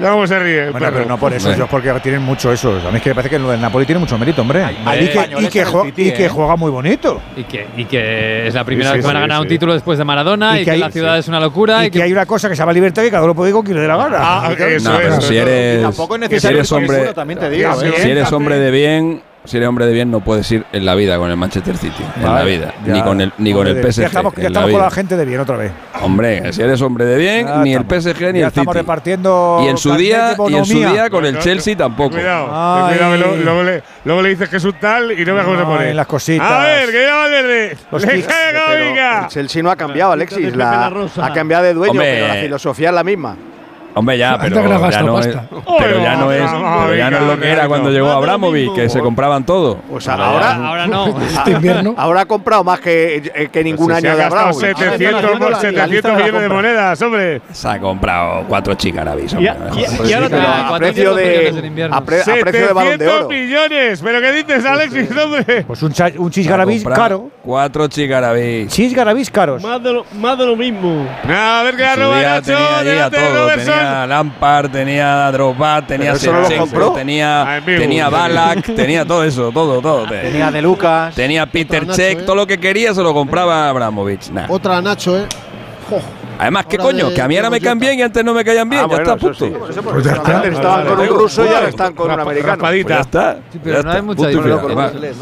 Ya 0.00 0.10
cómo 0.10 0.26
se 0.26 0.38
ríe. 0.38 0.64
el 0.66 0.70
Bueno, 0.72 0.88
pero 0.92 1.04
no 1.04 1.18
por 1.18 1.32
eso, 1.32 1.50
es 1.52 1.58
porque 1.70 1.92
tienen 2.02 2.22
mucho 2.22 2.52
eso. 2.52 2.80
A 2.86 2.90
mí 2.90 2.96
es 2.96 3.02
que 3.02 3.10
me 3.10 3.14
parece 3.14 3.30
que 3.30 3.38
lo 3.38 3.50
del 3.50 3.60
Napoli 3.60 3.84
tiene 3.86 3.98
mucho 3.98 4.16
mérito, 4.18 4.42
hombre. 4.42 4.64
y, 4.70 4.74
que, 4.98 5.04
y, 5.04 5.08
españoles 5.08 5.50
que 5.50 5.60
en 5.60 5.66
el 5.66 5.72
jue- 5.72 5.84
City, 5.86 6.02
y 6.08 6.12
que 6.12 6.24
¿eh? 6.24 6.28
juega 6.28 6.56
muy 6.56 6.70
bonito. 6.70 7.20
Y 7.36 7.44
que, 7.44 7.66
y 7.76 7.84
que 7.84 8.46
es 8.46 8.54
la 8.54 8.64
primera 8.64 8.90
Sí, 8.90 8.96
vez 8.96 9.02
que 9.04 9.06
van 9.06 9.16
a 9.16 9.20
sí, 9.20 9.28
ganar 9.28 9.40
un 9.42 9.48
título 9.48 9.74
después 9.74 9.98
de 9.98 10.04
Maradona 10.04 10.58
Y 10.58 10.62
y, 10.62 10.64
que 10.64 10.70
hay- 10.72 10.80
la 10.80 10.90
ciudad 10.90 11.14
sí. 11.14 11.20
es 11.20 11.28
una 11.28 11.40
locura. 11.40 11.84
Y 11.84 11.90
que 11.90 12.02
hay 12.02 12.12
una 12.12 12.26
cosa 12.26 12.48
que 12.48 12.54
se 12.56 12.60
llama 12.60 12.72
libertad 12.72 13.02
que 13.02 13.10
cada 13.10 13.24
uno 13.24 13.34
puede 13.34 13.50
ir 13.50 13.54
con 13.54 13.64
quien 13.64 13.76
le 13.76 13.82
dé 13.82 13.88
la 13.88 13.96
gana. 13.96 14.16
Ah, 14.20 14.50
eso 14.56 14.88
No, 14.90 14.96
es, 14.96 15.02
pero 15.02 15.14
eso 15.14 15.20
si 15.22 15.36
eres, 15.36 15.82
Tampoco 15.82 16.14
es 16.14 16.20
si 16.22 16.28
necesario 16.28 16.58
eres 16.58 16.68
que 16.68 16.74
hombre, 16.74 17.12
también 17.14 17.38
te 17.40 17.50
digo. 17.50 17.70
¿eh? 17.82 17.92
si 17.96 18.10
eres 18.10 18.32
hombre 18.32 18.58
de 18.58 18.70
bien, 18.70 19.22
si 19.44 19.56
eres 19.56 19.68
hombre 19.68 19.86
de 19.86 19.92
bien, 19.92 20.10
no 20.10 20.20
puedes 20.20 20.50
ir 20.52 20.64
en 20.72 20.84
la 20.84 20.94
vida 20.94 21.16
con 21.18 21.30
el 21.30 21.36
Manchester 21.36 21.76
City. 21.76 22.02
en 22.16 22.22
la 22.22 22.30
Vale, 22.30 22.50
vida. 22.58 22.74
ya. 22.86 22.92
Ni 22.92 23.02
con 23.02 23.20
el, 23.20 23.32
ni 23.38 23.52
con 23.52 23.66
el 23.66 23.76
PSG. 23.82 24.00
Ya 24.02 24.06
estamos, 24.08 24.34
ya 24.34 24.46
en 24.46 24.52
la 24.52 24.60
estamos 24.60 24.70
con 24.72 24.80
la 24.82 24.90
gente 24.90 25.16
de 25.16 25.24
bien 25.24 25.40
otra 25.40 25.56
vez. 25.56 25.72
Hombre, 26.02 26.52
si 26.52 26.62
eres 26.62 26.80
hombre 26.82 27.04
de 27.06 27.16
bien, 27.16 27.46
Ya 27.46 27.56
ni 27.62 27.74
el 27.74 27.80
estamos. 27.82 28.04
PSG 28.04 28.20
ni 28.32 28.38
Ya 28.40 28.46
el 28.46 28.48
estamos 28.48 28.72
City. 28.74 28.82
repartiendo 28.82 29.60
Y 29.64 29.68
en 29.68 29.76
su 29.78 29.94
día, 29.94 30.36
y 30.48 30.54
en 30.54 30.64
su 30.64 30.78
día 30.78 31.08
con 31.10 31.24
el 31.24 31.38
Chelsea 31.38 31.76
tampoco. 31.76 32.16
Cuidado, 32.16 32.48
Ay. 32.52 32.94
cuidado, 32.96 33.16
luego, 33.16 33.36
luego 33.36 33.62
le, 33.62 33.82
luego 34.04 34.22
le 34.22 34.28
dices 34.28 34.48
que 34.48 34.56
es 34.58 34.64
un 34.64 34.74
tal 34.74 35.12
y 35.18 35.24
no 35.24 35.34
veas 35.34 35.46
cómo 35.46 35.58
se 35.58 35.64
pone. 35.64 35.94
las 35.94 36.06
cositas. 36.06 36.50
A 36.50 36.62
ver, 36.64 36.90
que 36.90 37.02
ya 37.02 37.14
Valverde. 37.16 37.76
Le 37.92 38.14
el 38.14 39.28
Chelsea 39.28 39.62
no 39.62 39.70
ha 39.70 39.76
cambiado, 39.76 40.12
Alexis. 40.12 40.54
La, 40.54 40.90
la 41.16 41.26
ha 41.26 41.32
cambiado 41.32 41.64
de 41.64 41.74
dueño, 41.74 41.92
Hombre. 41.92 42.12
pero 42.14 42.28
la 42.28 42.34
filosofía 42.40 42.88
es 42.90 42.94
la 42.94 43.04
misma. 43.04 43.36
Hombre, 43.94 44.16
ya, 44.18 44.38
pero 44.40 44.56
ya 44.90 45.02
no 45.02 45.18
es, 45.18 45.26
pero 45.78 46.00
ya 46.02 46.14
no 46.16 46.32
es, 46.32 46.42
Vamos, 46.44 46.84
pero 46.86 46.94
ya 46.96 47.10
no 47.10 47.16
es 47.18 47.22
lo 47.24 47.40
que 47.40 47.48
era 47.50 47.66
cuando 47.68 47.90
llegó 47.90 48.10
mismo. 48.52 48.74
que 48.74 48.88
se 48.88 49.00
compraban 49.00 49.44
todo. 49.44 49.78
O 49.92 50.00
sea, 50.00 50.14
Ahora 50.14 50.54
ahora, 50.54 50.86
no. 50.88 51.20
Este 51.20 51.50
invierno. 51.52 51.94
ahora 51.96 52.20
ha 52.20 52.26
comprado 52.26 52.62
más 52.62 52.78
que, 52.80 53.16
eh, 53.34 53.48
que 53.52 53.64
ningún 53.64 53.86
Pues 53.88 53.98
si 54.00 54.06
año 54.06 54.12
ha 54.12 54.16
de 54.16 54.22
gastado 54.22 54.40
Abramovich. 54.48 54.76
700, 54.76 55.24
Ahora, 55.24 55.38
la- 55.38 55.50
la 55.50 55.60
700 55.60 55.90
lista 55.90 56.08
de 56.08 56.14
la 56.14 56.20
millones 56.24 56.42
de 56.42 56.48
monedas, 56.48 57.02
hombre. 57.02 57.42
Se 57.52 57.68
ha 57.68 57.78
comprado 57.80 58.44
cuatro 58.48 58.74
chicarabis. 58.74 59.32
Y, 59.38 59.46
ahora 59.48 60.68
a 60.68 60.78
precio 60.78 61.14
de, 61.14 61.62
invierno. 61.64 61.96
a, 61.96 62.00
pre- 62.04 62.20
a 62.20 62.24
precio 62.24 62.66
de 62.68 62.72
balón 62.72 62.98
de 62.98 63.04
700 63.06 63.18
oro. 63.20 63.28
millones. 63.28 64.00
¿Pero 64.02 64.20
qué 64.20 64.32
dices, 64.32 64.64
Alexis, 64.64 65.08
hombre? 65.16 65.64
Pues 65.66 65.82
un, 65.82 65.92
un 66.18 66.30
chis 66.30 66.44
Se 66.46 66.48
ha 66.48 66.52
garabís 66.52 66.82
comprado 66.84 67.02
caro. 67.08 67.30
Cuatro 67.42 67.88
chicarabis. 67.88 68.72
Chis 68.72 68.94
garabís 68.94 69.30
caros. 69.30 69.62
más, 69.62 69.82
de 69.82 69.92
lo, 69.92 70.04
más 70.20 70.38
de 70.38 70.46
lo 70.46 70.54
mismo. 70.56 71.06
A 71.28 71.62
ver 71.64 71.76
qué 71.76 71.84
arroba 71.84 72.18
día 72.18 72.34
Nacho. 72.40 72.84
delante 72.84 73.20
de. 73.20 73.30
Robertson. 73.40 73.74
Tenía 73.80 74.06
Lampard, 74.06 74.70
tenía 74.70 75.32
Drogba, 75.32 75.86
tenía 75.86 76.12
no 76.12 76.18
Shevchenko, 76.18 76.58
compró. 76.64 76.92
tenía, 76.92 77.56
Ah, 77.56 77.60
tenía 77.64 78.08
Balak, 78.08 78.62
tenía 78.76 79.04
todo 79.04 79.24
eso, 79.24 79.50
todo, 79.52 79.80
todo. 79.80 80.06
Tenía 80.06 80.50
de 80.50 80.62
Lucas. 80.62 81.14
Tenía 81.14 81.46
Peter 81.46 81.86
Nacho, 81.86 81.96
Cech, 81.96 82.18
¿eh? 82.20 82.22
todo 82.22 82.36
lo 82.36 82.46
que 82.46 82.58
quería 82.58 82.94
se 82.94 83.02
lo 83.02 83.12
compraba 83.14 83.68
Abramovich. 83.68 84.30
Nah. 84.30 84.46
Otra 84.48 84.80
Nacho, 84.80 85.18
¿eh? 85.18 85.26
Jo. 85.88 86.00
Además, 86.38 86.64
¿qué 86.66 86.76
Ahora 86.78 86.92
coño? 86.92 87.14
Que 87.14 87.20
a 87.20 87.28
mí 87.28 87.36
ahora 87.36 87.50
me 87.50 87.60
caen 87.60 87.78
bien 87.78 87.98
y 87.98 88.02
antes 88.02 88.24
no 88.24 88.32
me 88.32 88.42
caían 88.44 88.66
bien. 88.68 88.82
Ah, 88.84 88.88
ya 88.88 88.96
bueno, 88.96 89.12
está, 89.14 89.28
eso 89.28 89.46
punto. 89.46 89.72
sí. 89.72 89.82
Pues 89.82 90.04
ya 90.04 90.12
está. 90.12 90.36
Antes 90.36 90.52
estaban 90.54 90.86
con 90.86 91.00
un 91.00 91.06
ruso 91.08 91.44
y 91.44 91.48
ahora 91.48 91.68
están 91.68 91.92
con 91.94 92.10
un 92.10 92.20
americano. 92.20 92.58
Pues 92.60 92.86
ya 92.86 93.00
está. 93.00 93.36
Sí, 93.52 93.60
pero 93.62 93.76
ya 93.76 93.82
no 93.82 93.88
está, 93.90 93.96
hay 93.98 94.02
mucha 94.02 94.28
diferencia. 94.28 95.12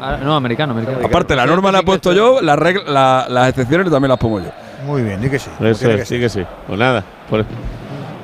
Ah, 0.00 0.18
no, 0.22 0.34
americano, 0.36 0.72
americano. 0.72 1.06
Aparte, 1.06 1.34
la 1.36 1.44
norma 1.46 1.70
la 1.72 1.80
he 1.80 1.82
puesto 1.82 2.12
yo, 2.12 2.40
las 2.40 2.58
regla- 2.58 2.82
la- 2.86 3.26
las 3.28 3.48
excepciones 3.48 3.90
también 3.90 4.08
las 4.10 4.18
pongo 4.18 4.40
yo. 4.40 4.50
Muy 4.86 5.02
bien, 5.02 5.20
di 5.20 5.28
que 5.30 5.38
sí. 5.38 5.48
Eso 5.60 5.88
que 5.88 6.04
sí 6.04 6.18
que 6.20 6.28
sí. 6.28 6.42
Pues 6.66 6.78
nada. 6.78 7.02
por- 7.28 7.44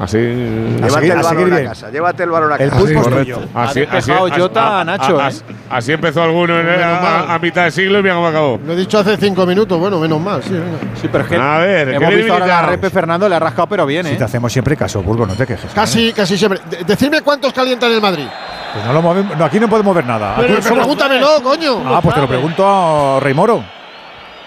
así. 0.00 0.16
Llévate 0.18 1.06
el 1.12 1.22
balón 1.22 1.52
a 1.52 1.62
casa. 1.64 1.90
Llévate 1.90 2.22
el 2.24 2.30
balón 2.30 2.52
a 2.52 2.56
El 2.56 2.70
casa. 2.70 2.80
pulpo 2.80 2.98
es 3.00 3.04
Correcto. 3.06 3.34
tuyo. 3.40 3.48
Así, 3.54 3.86
así- 3.90 4.12
Jota 4.40 4.80
a 4.80 4.84
Nacho, 4.84 5.20
¿eh? 5.20 5.32
así- 5.70 5.92
empezó 5.92 6.22
alguno 6.22 6.54
a, 6.56 7.38
mitad 7.40 7.64
de 7.64 7.70
siglo 7.70 7.98
y 7.98 8.02
mira 8.02 8.14
cómo 8.14 8.26
acabó. 8.28 8.58
Lo 8.66 8.72
he 8.72 8.76
dicho 8.76 8.98
hace 8.98 9.16
cinco 9.16 9.46
minutos. 9.46 9.78
Bueno, 9.78 9.98
menos 10.00 10.20
mal, 10.20 10.42
sí, 10.42 11.08
pero 11.12 11.24
es 11.24 11.30
que 11.30 11.36
A 11.36 11.58
ver, 11.58 11.88
¿qué 11.90 11.94
hemos 11.96 12.14
visto 12.14 12.32
ahora 12.32 12.46
la 12.46 12.62
repe 12.62 12.90
Fernando, 12.90 13.28
le 13.28 13.34
ha 13.34 13.38
rascado 13.38 13.66
pero 13.68 13.86
bien, 13.86 14.06
Si 14.06 14.12
¿eh? 14.14 14.16
te 14.16 14.24
hacemos 14.24 14.52
siempre 14.52 14.76
caso, 14.76 15.02
Burgo, 15.02 15.26
no 15.26 15.34
te 15.34 15.46
quejes. 15.46 15.70
Casi, 15.74 16.12
casi 16.12 16.36
siempre. 16.36 16.60
De- 16.68 16.84
decidme 16.84 17.20
cuántos 17.22 17.52
calientan 17.52 17.92
el 17.92 18.00
Madrid. 18.00 18.26
Pues 18.72 18.84
no 18.84 18.92
lo 18.92 19.02
movemos. 19.02 19.36
No, 19.36 19.44
aquí 19.44 19.58
no 19.60 19.68
podemos 19.68 19.94
ver 19.94 20.06
nada. 20.06 20.34
Pero 20.38 20.60
pregúntamelo, 20.60 21.42
coño. 21.42 21.82
Ah, 21.86 22.00
pues 22.02 22.14
te 22.14 22.20
lo 22.20 22.28
pregunto 22.28 23.16
a 23.16 23.20
Rey 23.20 23.34
Moro. 23.34 23.62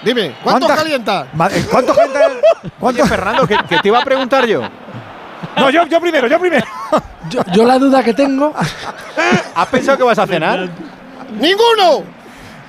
Dime, 0.03 0.33
¿cuántos 0.43 0.67
¿Cuántas- 0.67 0.77
calienta? 0.83 1.27
Ma- 1.33 1.47
eh, 1.47 1.65
¿Cuánto 1.71 1.93
gente? 1.93 2.19
¿Cuánto? 2.79 3.01
Oye, 3.01 3.07
Fernando, 3.09 3.47
que, 3.47 3.57
que 3.69 3.77
te 3.79 3.87
iba 3.87 3.99
a 3.99 4.03
preguntar 4.03 4.45
yo. 4.45 4.61
No, 5.57 5.69
yo, 5.69 5.85
yo 5.87 5.99
primero, 6.01 6.27
yo 6.27 6.39
primero. 6.39 6.65
Yo, 7.29 7.41
yo 7.53 7.65
la 7.65 7.77
duda 7.79 8.03
que 8.03 8.13
tengo. 8.13 8.53
¿Has 9.55 9.67
pensado 9.67 9.97
que 9.97 10.03
vas 10.03 10.19
a 10.19 10.27
cenar? 10.27 10.67
¡Ninguno! 11.39 12.03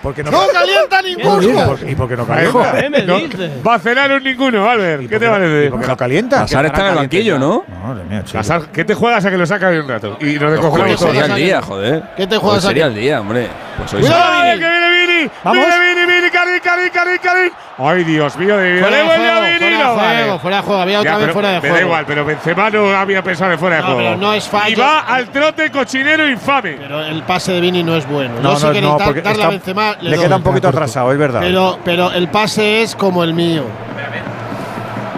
Porque 0.03 0.23
no, 0.23 0.31
¡No 0.31 0.43
calienta 0.53 1.01
ninguno! 1.01 1.43
¿Y 1.43 1.53
por- 1.67 1.91
¿Y 1.91 1.95
por 1.95 2.09
qué 2.11 2.17
no 2.17 2.27
calienta? 2.27 2.73
¿Qué 2.79 2.91
me 2.91 3.03
No, 3.05 3.17
dices? 3.21 3.51
va 3.67 3.75
a 3.75 3.79
cenar 3.79 4.13
un 4.13 4.23
ninguno, 4.23 4.69
Albert. 4.69 5.09
¿Qué 5.09 5.19
te 5.19 5.25
¿Y 5.25 5.29
parece? 5.29 5.71
por 5.71 5.81
qué 5.81 5.87
no 5.87 5.97
calienta? 5.97 6.37
Casar 6.41 6.67
está 6.67 6.81
en 6.83 6.87
el 6.89 6.95
banquillo, 6.97 7.39
¿no? 7.39 7.65
Madre 7.83 8.05
mía, 8.05 8.23
chico. 8.23 8.37
Casar, 8.39 8.67
¿Qué 8.71 8.85
te 8.85 8.95
juegas 8.95 9.25
a 9.25 9.31
que 9.31 9.39
lo 9.39 9.47
sacas 9.47 9.71
de 9.73 9.81
un 9.81 9.89
rato? 9.89 10.19
Y 10.21 10.35
nos 10.39 10.53
descojonamos 10.53 11.01
sería 11.01 11.23
todos. 11.23 11.31
a 11.31 11.35
el 11.37 11.43
día, 11.43 11.63
joder. 11.63 12.03
¿Qué 12.19 12.27
te 12.27 12.37
juegas 12.37 12.65
a 12.65 12.69
sería 12.69 12.85
qué? 12.85 12.89
el 12.91 13.01
día, 13.01 13.21
hombre. 13.23 13.49
Pues 13.79 13.95
hoy 13.95 14.01
Cuidado, 14.03 14.23
sería- 14.25 14.43
¡Ay, 14.53 14.59
que 14.59 14.69
viene 14.71 14.91
Vini! 15.29 15.33
¿Vamos? 15.45 15.67
¡Viene 15.67 15.95
Vini, 16.07 16.13
Vini! 16.17 16.31
¡Cari, 16.31 16.61
cari, 16.61 16.91
cari, 16.91 17.19
cari! 17.19 17.53
¡Ay, 17.79 18.05
Dios 18.05 18.37
mío! 18.37 18.57
De 18.57 18.73
vida! 18.73 18.83
Fuera 18.87 18.97
¡Le 18.97 19.03
de 19.03 19.09
juego, 19.09 19.23
Vini! 19.23 19.29
fuera 19.29 19.41
de 19.41 19.85
no 19.85 19.95
juego, 19.95 20.39
fuera 20.39 20.57
de 20.57 20.63
juego. 20.63 20.83
Había 20.83 21.01
otra 21.01 21.11
Ya, 21.13 21.17
vez 21.17 21.23
pero 21.25 21.33
fuera 21.35 21.49
de 21.49 21.55
me 21.55 21.61
juego. 21.61 21.75
da 21.75 21.81
igual, 21.83 22.05
pero 22.07 22.25
Benzema 22.25 22.71
no 22.71 22.97
había 22.97 23.23
pensado 23.23 23.53
en 23.53 23.59
fuera 23.59 23.77
de 23.77 23.83
No, 23.83 23.87
juego. 23.89 24.01
pero 24.01 24.17
no 24.17 24.33
es 24.35 24.49
fallo. 24.49 24.73
Y 24.77 24.81
va 24.81 25.01
al 25.01 25.29
trote 25.31 25.71
cochinero 25.71 26.29
infame. 26.29 26.73
Pero 26.81 27.01
el 27.05 27.23
pase 27.23 27.53
de 27.53 27.61
Vini 27.61 27.83
no 27.83 27.97
es 27.97 28.07
bueno. 28.09 28.35
No, 28.41 28.53
Yo 28.53 28.57
si 28.73 28.81
no, 28.81 28.89
no, 28.93 28.99
dar- 28.99 29.07
porque 29.07 29.23
darle 29.23 29.39
está- 29.43 29.47
a 29.47 29.51
Benzema, 29.51 29.97
le, 30.01 30.11
le 30.11 30.19
queda 30.19 30.37
un 30.37 30.43
poquito 30.43 30.69
atrasado, 30.69 31.13
es 31.13 31.19
verdad. 31.19 31.41
Pero, 31.41 31.79
pero 31.85 32.11
el 32.13 32.29
pase 32.29 32.83
es 32.83 32.95
como 32.95 33.25
el 33.25 33.35
mío. 33.35 33.65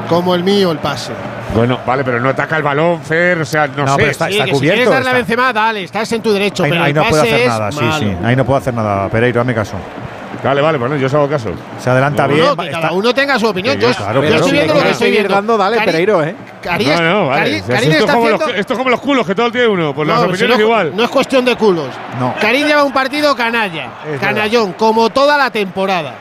Como 0.09 0.35
el 0.35 0.45
mío, 0.45 0.71
el 0.71 0.79
pase. 0.79 1.13
Bueno, 1.55 1.79
vale, 1.87 2.05
pero 2.05 2.21
no 2.21 2.29
ataca 2.31 2.57
el 2.57 2.63
balón, 2.63 3.01
Fer. 3.03 3.39
O 3.41 3.45
sea, 3.45 3.67
no, 3.69 3.85
No, 3.85 3.93
sé. 3.93 3.97
pero 3.97 4.11
está- 4.11 4.27
Sí, 4.27 4.33
está 4.33 4.45
que 4.45 4.51
si 4.51 4.57
cubierto, 4.57 4.77
quieres 4.77 4.95
darle 4.95 5.11
a. 5.11 5.13
Benzema, 5.15 5.53
dale, 5.53 5.85
estás 5.85 6.13
en 6.13 6.23
tu 6.23 6.33
derecho. 6.33 6.65
ahí, 6.65 6.71
pero 6.71 6.83
ahí 6.85 6.93
no 6.93 7.05
puedo 7.05 7.23
hacer 7.23 7.47
nada, 7.49 7.73
sí, 7.73 7.81
malo. 7.81 7.99
sí. 7.99 8.17
Ahí 8.25 8.37
no 8.37 8.45
puedo 8.45 8.59
hacer 8.59 8.75
nada. 8.75 9.09
Pereiro, 9.09 9.41
hazme 9.41 9.55
caso. 9.55 9.77
Vale, 10.45 10.61
vale, 10.61 10.79
bueno, 10.79 10.97
yo 10.97 11.07
os 11.07 11.15
hago 11.15 11.29
caso. 11.29 11.51
Se 11.81 11.89
adelanta 11.91 12.27
No, 12.29 12.35
bien. 12.35 12.47
no, 12.47 12.57
que 12.57 12.71
cada 12.71 12.93
uno 12.93 13.13
tenga 13.15 13.39
su 13.39 13.47
opinión. 13.47 13.79
Yo, 13.81 13.91
claro, 13.93 14.21
yo 14.23 14.29
claro, 14.29 14.35
estoy 14.37 14.51
si 14.51 14.53
viendo 14.57 14.75
lo 14.75 14.83
que 14.83 14.91
estoy 14.91 15.11
viendo. 15.11 15.35
dando, 15.35 15.57
dale, 15.57 15.77
Cari- 15.79 15.85
Pereiro, 15.87 16.23
¿eh? 16.23 16.37
Cari- 16.63 16.87
No, 16.87 17.01
no, 17.03 17.27
vale. 17.29 17.41
Cari- 17.43 17.63
O 17.63 17.67
sea, 17.67 17.75
Karim 17.77 17.91
esto, 17.91 17.97
es 17.97 18.01
está 18.01 18.13
como 18.15 18.27
haciendo- 18.27 18.47
los, 18.47 18.57
esto 18.57 18.73
es 18.75 18.79
como 18.79 18.91
los 18.91 19.01
culos, 19.01 19.27
que 19.27 19.35
todo 19.35 19.51
tiene 19.51 19.67
uno. 19.69 19.95
Pues 19.95 20.07
las 20.07 20.17
No, 20.19 20.23
si 20.25 20.29
opiniones 20.31 20.59
no, 20.59 20.65
igual. 20.65 20.93
no 20.95 21.03
es 21.05 21.11
cuestión 21.11 21.45
de 21.45 21.57
culos. 21.57 21.89
No. 22.21 22.35
Karim 22.41 22.67
lleva 22.67 22.85
un 22.85 22.93
partido 22.93 23.35
canalla, 23.35 23.89
Es 24.13 24.21
canallón, 24.21 24.75
como 24.75 25.09
toda 25.11 25.37
la 25.39 25.51
temporada. 25.51 26.15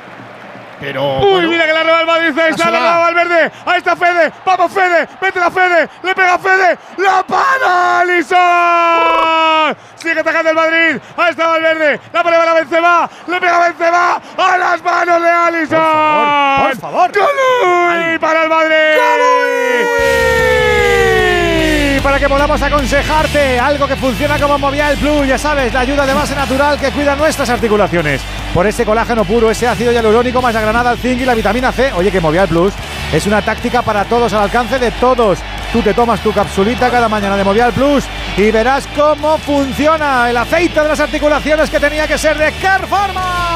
Pero. 0.80 1.20
Uy, 1.20 1.32
bueno, 1.32 1.50
mira 1.50 1.66
que 1.66 1.74
la 1.74 1.84
roba 1.84 2.02
el 2.02 2.08
Madrid. 2.08 2.40
Ahí 2.40 2.52
está, 2.52 2.70
la 2.70 2.80
roba 2.80 2.98
Valverde. 3.00 3.52
Ahí 3.66 3.78
está 3.78 3.96
Fede. 3.96 4.32
Vamos, 4.46 4.72
Fede. 4.72 5.08
Mete 5.22 5.40
la 5.40 5.52
Fede. 5.52 5.90
Le 6.04 6.16
pega 6.16 6.38
Fede. 6.40 6.78
¡La 6.98 7.24
para 7.24 8.00
Alisson! 8.00 9.78
Sigue 9.96 10.20
atacando 10.20 10.50
el 10.50 10.56
Madrid. 10.56 11.02
Ahí 11.18 11.32
está 11.32 11.48
Valverde. 11.48 12.00
La 12.14 12.24
pone 12.24 12.38
para 12.38 12.54
Benzema. 12.54 13.10
Le 13.28 13.40
pega 13.40 13.60
Benzema. 13.60 14.22
¡A 14.38 14.58
las 14.58 14.84
manos 14.84 15.22
de 15.22 15.30
Alisson! 15.30 15.78
favor, 15.78 16.72
por 16.72 16.78
favor. 16.78 17.12
¡Golui 17.12 18.20
para 18.20 18.44
el 18.44 18.50
Madrid! 18.50 18.76
Para 22.06 22.20
que 22.20 22.30
podamos 22.30 22.62
aconsejarte 22.62 23.60
algo 23.60 23.88
que 23.88 23.96
funciona 23.96 24.38
como 24.38 24.60
Movial 24.60 24.96
Plus, 24.98 25.28
ya 25.28 25.40
sabes, 25.40 25.74
la 25.74 25.80
ayuda 25.80 26.06
de 26.06 26.14
base 26.14 26.36
natural 26.36 26.80
que 26.80 26.92
cuida 26.92 27.16
nuestras 27.16 27.50
articulaciones. 27.50 28.22
Por 28.54 28.68
ese 28.68 28.86
colágeno 28.86 29.26
puro, 29.26 29.50
ese 29.50 29.68
ácido 29.68 29.92
hialurónico 29.92 30.40
más 30.40 30.54
la 30.54 30.62
granada, 30.62 30.92
el 30.92 31.00
zinc 31.00 31.22
y 31.22 31.26
la 31.26 31.34
vitamina 31.34 31.72
C. 31.72 31.92
Oye, 31.94 32.12
que 32.12 32.22
Movial 32.22 32.48
Plus 32.48 32.76
es 33.12 33.26
una 33.26 33.42
táctica 33.42 33.82
para 33.82 34.06
todos, 34.06 34.32
al 34.34 34.44
alcance 34.44 34.78
de 34.78 34.92
todos. 34.92 35.40
Tú 35.74 35.82
te 35.82 35.96
tomas 35.96 36.20
tu 36.20 36.32
capsulita 36.32 36.92
cada 36.92 37.10
mañana 37.10 37.38
de 37.38 37.44
Movial 37.44 37.74
Plus 37.74 38.04
y 38.38 38.52
verás 38.52 38.88
cómo 38.96 39.40
funciona 39.40 40.30
el 40.30 40.38
aceite 40.38 40.82
de 40.82 40.88
las 40.88 41.00
articulaciones 41.00 41.72
que 41.72 41.80
tenía 41.80 42.08
que 42.08 42.20
ser 42.20 42.38
de 42.38 42.52
Carforma. 42.62 43.56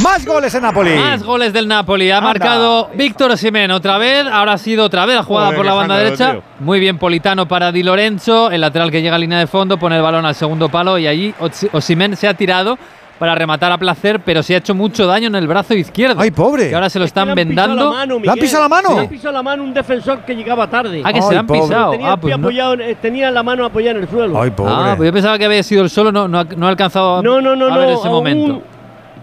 Más 0.00 0.24
goles 0.24 0.54
en 0.54 0.62
Napoli. 0.62 0.94
Más 0.96 1.22
goles 1.22 1.52
del 1.52 1.68
Napoli. 1.68 2.10
Ha 2.10 2.16
Anda. 2.18 2.28
marcado 2.28 2.88
Víctor 2.94 3.30
Osimhen 3.32 3.70
otra 3.72 3.98
vez. 3.98 4.24
Ahora 4.26 4.54
ha 4.54 4.58
sido 4.58 4.84
otra 4.86 5.04
vez 5.04 5.16
la 5.16 5.22
jugada 5.22 5.46
Joder, 5.48 5.56
por 5.58 5.66
la 5.66 5.74
banda 5.74 5.96
derecha. 5.98 6.36
Muy 6.60 6.80
bien 6.80 6.96
Politano 6.98 7.46
para 7.46 7.70
Di 7.72 7.82
Lorenzo. 7.82 8.50
El 8.50 8.62
lateral 8.62 8.90
que 8.90 9.02
llega 9.02 9.16
a 9.16 9.18
línea 9.18 9.38
de 9.38 9.46
fondo 9.46 9.76
pone 9.78 9.96
el 9.96 10.02
balón 10.02 10.24
al 10.24 10.34
segundo 10.34 10.70
palo 10.70 10.96
y 10.98 11.06
allí 11.06 11.34
Osi- 11.40 11.68
Osimhen 11.72 12.16
se 12.16 12.26
ha 12.26 12.32
tirado 12.34 12.78
para 13.18 13.34
rematar 13.36 13.70
a 13.70 13.78
placer, 13.78 14.18
pero 14.20 14.42
se 14.42 14.54
ha 14.54 14.58
hecho 14.58 14.74
mucho 14.74 15.06
daño 15.06 15.28
en 15.28 15.34
el 15.36 15.46
brazo 15.46 15.74
izquierdo. 15.74 16.20
¡Ay, 16.20 16.30
pobre! 16.32 16.70
Que 16.70 16.74
ahora 16.74 16.88
se 16.90 16.98
lo 16.98 17.04
Es 17.04 17.12
que 17.12 17.20
le 17.20 17.22
están 17.22 17.38
han 17.38 17.48
pisado 17.48 17.68
vendando. 17.68 17.90
la 17.92 17.96
mano, 17.98 18.18
¿Le 18.18 18.30
han 18.30 18.38
pisado 18.38 18.62
la 18.64 18.68
mano? 18.68 18.94
Le 18.94 19.00
han 19.00 19.08
pisado 19.08 19.32
la 19.34 19.42
mano 19.44 19.62
un 19.62 19.74
defensor 19.74 20.20
que 20.24 20.34
llegaba 20.34 20.66
tarde. 20.68 21.02
Ah, 21.04 21.12
que 21.12 21.22
se 21.22 21.34
la 21.34 21.40
han 21.40 21.46
pobre. 21.46 21.60
pisado. 21.60 21.90
tenía, 21.92 22.12
Ah, 22.12 22.16
pues 22.16 22.36
no. 22.36 22.46
apoyado 22.46 22.72
en- 22.80 22.96
tenía 22.96 23.30
la 23.30 23.42
mano 23.44 23.64
apoyada 23.66 23.98
en 23.98 24.02
el 24.04 24.08
suelo. 24.10 24.40
Ay, 24.42 24.50
pobre. 24.50 24.72
Ah, 24.74 24.94
pues 24.96 25.06
yo 25.08 25.12
pensaba 25.12 25.38
que 25.38 25.44
había 25.44 25.62
sido 25.62 25.82
el 25.84 25.90
solo, 25.90 26.10
no, 26.10 26.26
no, 26.26 26.40
ha- 26.40 26.44
no 26.56 26.66
ha 26.66 26.70
alcanzado 26.70 27.18
a, 27.18 27.22
no, 27.22 27.40
no, 27.40 27.54
no, 27.54 27.66
a 27.66 27.70
no. 27.70 27.78
ver 27.78 27.90
ese 27.90 28.08
a 28.08 28.10
momento. 28.10 28.62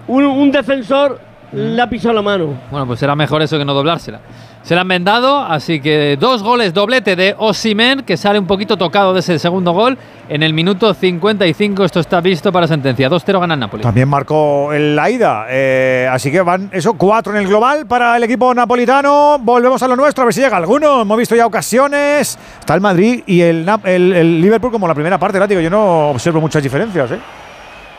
Un, 0.09 0.51
defensor 0.51 1.19
le 1.51 1.79
ha 1.79 1.87
pisado 1.87 2.15
la 2.15 2.23
mano. 2.23 2.55
Bueno, 2.71 2.87
pues 2.87 2.99
será 2.99 3.15
mejor 3.15 3.43
eso 3.43 3.59
que 3.59 3.65
no 3.65 3.75
doblársela. 3.75 4.19
Se 4.63 4.75
la 4.75 4.81
han 4.81 4.87
vendado, 4.87 5.39
así 5.39 5.79
que 5.79 6.17
dos 6.19 6.43
goles, 6.43 6.73
doblete 6.73 7.15
de 7.15 7.33
Osimen, 7.37 8.01
que 8.01 8.17
sale 8.17 8.37
un 8.39 8.45
poquito 8.47 8.75
tocado 8.75 9.13
de 9.13 9.19
ese 9.21 9.37
segundo 9.39 9.71
gol. 9.71 9.97
En 10.27 10.43
el 10.43 10.53
minuto 10.53 10.93
55 10.93 11.85
esto 11.85 11.99
está 11.99 12.21
visto 12.21 12.51
para 12.51 12.67
sentencia. 12.67 13.09
2-0 13.09 13.39
gana 13.39 13.53
el 13.53 13.59
Napoli. 13.59 13.83
También 13.83 14.09
marcó 14.09 14.73
en 14.73 14.95
la 14.95 15.09
ida. 15.09 15.45
eh, 15.49 16.09
así 16.11 16.31
que 16.31 16.41
van 16.41 16.69
eso, 16.73 16.95
cuatro 16.95 17.33
en 17.33 17.39
el 17.43 17.47
global 17.47 17.85
para 17.85 18.17
el 18.17 18.23
equipo 18.23 18.53
napolitano. 18.53 19.37
Volvemos 19.39 19.81
a 19.83 19.87
lo 19.87 19.95
nuestro, 19.95 20.23
a 20.23 20.25
ver 20.25 20.33
si 20.33 20.41
llega 20.41 20.57
alguno. 20.57 21.01
Hemos 21.01 21.17
visto 21.17 21.35
ya 21.35 21.45
ocasiones. 21.45 22.37
Está 22.59 22.73
el 22.73 22.81
Madrid 22.81 23.23
y 23.27 23.41
el, 23.41 23.67
el, 23.85 24.13
el 24.13 24.41
Liverpool 24.41 24.71
como 24.71 24.87
la 24.87 24.95
primera 24.95 25.17
parte, 25.19 25.39
látigo. 25.39 25.61
Yo 25.61 25.69
no 25.69 26.09
observo 26.09 26.41
muchas 26.41 26.61
diferencias. 26.61 27.11
¿eh? 27.11 27.19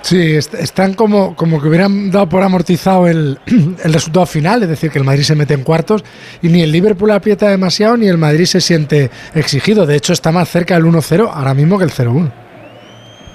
Sí, 0.02 0.34
est- 0.36 0.54
están 0.54 0.94
como, 0.94 1.36
como 1.36 1.60
que 1.60 1.68
hubieran 1.68 2.10
dado 2.10 2.28
por 2.28 2.42
amortizado 2.42 3.06
el, 3.06 3.38
el 3.84 3.92
resultado 3.92 4.24
final, 4.26 4.62
es 4.62 4.68
decir, 4.68 4.90
que 4.90 4.98
el 4.98 5.04
Madrid 5.04 5.22
se 5.24 5.34
mete 5.34 5.54
en 5.54 5.62
cuartos 5.62 6.02
y 6.42 6.48
ni 6.48 6.62
el 6.62 6.72
Liverpool 6.72 7.10
aprieta 7.10 7.48
demasiado 7.48 7.96
ni 7.96 8.08
el 8.08 8.16
Madrid 8.18 8.46
se 8.46 8.60
siente 8.60 9.10
exigido. 9.34 9.84
De 9.86 9.96
hecho, 9.96 10.12
está 10.12 10.32
más 10.32 10.48
cerca 10.48 10.74
del 10.74 10.84
1-0 10.84 11.30
ahora 11.32 11.52
mismo 11.54 11.78
que 11.78 11.84
el 11.84 11.90
0-1. 11.92 12.30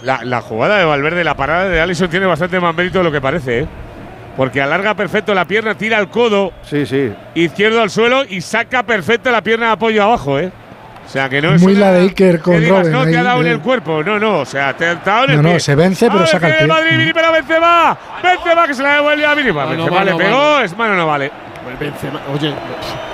La, 0.04 0.24
la 0.24 0.42
jugada 0.42 0.78
de 0.78 0.86
Valverde, 0.86 1.24
la 1.24 1.36
parada 1.36 1.68
de 1.70 1.80
Allison 1.82 2.10
tiene 2.10 2.26
bastante 2.26 2.60
más 2.60 2.76
mérito 2.76 2.98
de 3.00 3.04
lo 3.04 3.12
que 3.12 3.22
parece, 3.22 3.60
¿eh? 3.62 3.68
Porque 4.38 4.62
alarga 4.62 4.96
perfecto 4.96 5.34
la 5.34 5.46
pierna, 5.46 5.76
tira 5.78 5.98
el 5.98 6.10
codo 6.10 6.52
Sí, 6.70 6.86
sí. 6.86 7.10
izquierdo 7.36 7.82
al 7.82 7.90
suelo 7.90 8.24
y 8.28 8.42
saca 8.42 8.84
perfecto 8.84 9.32
la 9.32 9.42
pierna 9.42 9.68
de 9.68 9.72
apoyo 9.74 10.04
abajo, 10.04 10.38
¿eh? 10.40 10.52
O 11.06 11.10
sea 11.10 11.30
que 11.30 11.42
no 11.42 11.54
es 11.56 11.62
Muy 11.62 11.74
una- 11.76 11.86
la 11.88 11.92
de 11.94 12.02
Iker 12.02 12.42
con 12.42 12.60
digas, 12.60 12.80
Robben 12.80 12.92
no 12.92 13.06
te 13.06 13.18
ha 13.18 13.24
dado 13.24 13.42
en 13.42 13.48
eh. 13.48 13.52
el 13.52 13.60
cuerpo. 13.60 14.04
No, 14.04 14.20
no, 14.20 14.40
o 14.40 14.46
sea, 14.46 14.76
te 14.76 14.86
ha 14.88 14.96
dado 14.96 15.26
en 15.26 15.30
el 15.32 15.36
No, 15.38 15.44
no, 15.44 15.50
pie. 15.52 15.60
se 15.60 15.76
vence, 15.76 16.10
pero 16.10 16.26
saca 16.26 16.48
el 16.50 16.56
pie. 16.58 16.68
Madrid, 16.68 16.98
Vini, 16.98 17.14
pero 17.14 17.32
Benzema, 17.32 17.98
Benzema 18.22 18.68
que 18.68 18.74
se 18.74 18.84
la 18.84 18.96
devuelve 18.96 19.26
a 19.26 19.34
Vini. 19.36 19.52
Mano, 19.52 19.70
Benzema 19.70 20.04
le 20.04 20.12
mano, 20.14 20.18
pegó, 20.18 20.38
mano. 20.38 20.62
es 20.62 20.78
mano 20.78 20.96
no 20.96 21.08
vale. 21.08 21.32
Benzema, 21.80 22.22
oye, 22.34 22.54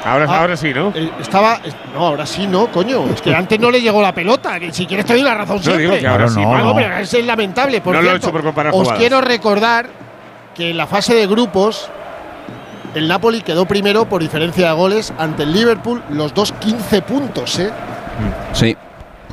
Ahora, 0.04 0.26
Ah, 0.28 0.40
ahora 0.40 0.58
sí, 0.58 0.74
¿no? 0.74 0.92
eh, 0.96 1.10
estaba. 1.22 1.60
es- 1.64 1.76
No, 1.94 2.08
ahora 2.08 2.26
sí, 2.26 2.48
no, 2.48 2.68
coño. 2.68 3.06
Es 3.14 3.22
que 3.22 3.34
antes 3.36 3.60
no 3.60 3.70
le 3.70 3.80
llegó 3.82 4.02
la 4.02 4.14
pelota. 4.14 4.60
que 4.60 4.74
si 4.74 4.86
quieres 4.88 5.06
te 5.06 5.14
doy 5.14 5.22
la 5.22 5.36
razón 5.36 5.58
No 5.58 5.62
siempre. 5.62 5.84
digo 5.86 6.00
que 6.00 6.08
ahora 6.08 6.28
sí, 6.28 6.42
no, 6.42 6.74
pero 6.76 6.98
es 6.98 7.26
lamentable. 7.26 7.82
Por 7.82 7.94
No 7.96 8.02
lo 8.02 8.08
he 8.08 8.10
cierto, 8.12 8.28
hecho 8.28 8.32
por 8.34 8.44
comparar 8.44 8.74
Os 8.74 8.80
jugadas. 8.80 9.00
quiero 9.00 9.22
recordar 9.22 9.86
que 10.56 10.72
en 10.72 10.78
la 10.78 10.88
fase 10.88 11.14
de 11.14 11.28
grupos 11.28 11.90
el 12.96 13.08
Napoli 13.08 13.42
quedó 13.42 13.66
primero 13.66 14.06
por 14.06 14.22
diferencia 14.22 14.70
de 14.70 14.74
goles 14.74 15.14
ante 15.18 15.44
el 15.44 15.54
Liverpool, 15.54 16.02
los 16.10 16.34
dos 16.34 16.52
15 16.54 17.02
puntos, 17.02 17.60
¿eh? 17.60 17.70
Sí. 18.54 18.76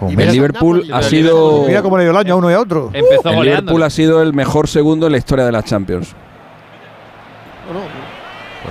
Y 0.09 0.21
El 0.21 0.33
Liverpool 0.33 0.87
Napoli, 0.87 0.93
ha 0.93 1.03
sido. 1.03 1.65
Mira 1.67 1.83
cómo 1.83 1.99
le 1.99 2.05
dio 2.05 2.13
el 2.13 2.17
año 2.17 2.35
a 2.35 2.37
uno 2.37 2.51
y 2.51 2.55
a 2.55 2.61
otro. 2.61 2.91
Empezó 2.93 3.31
El. 3.31 3.43
Liverpool 3.43 3.83
ha 3.83 3.91
sido 3.91 4.23
el 4.23 4.33
mejor 4.33 4.69
segundo 4.69 5.07
en 5.07 5.13
la 5.13 5.19
historia 5.19 5.45
de 5.45 5.53
la 5.53 5.63
Champions. 5.63 6.15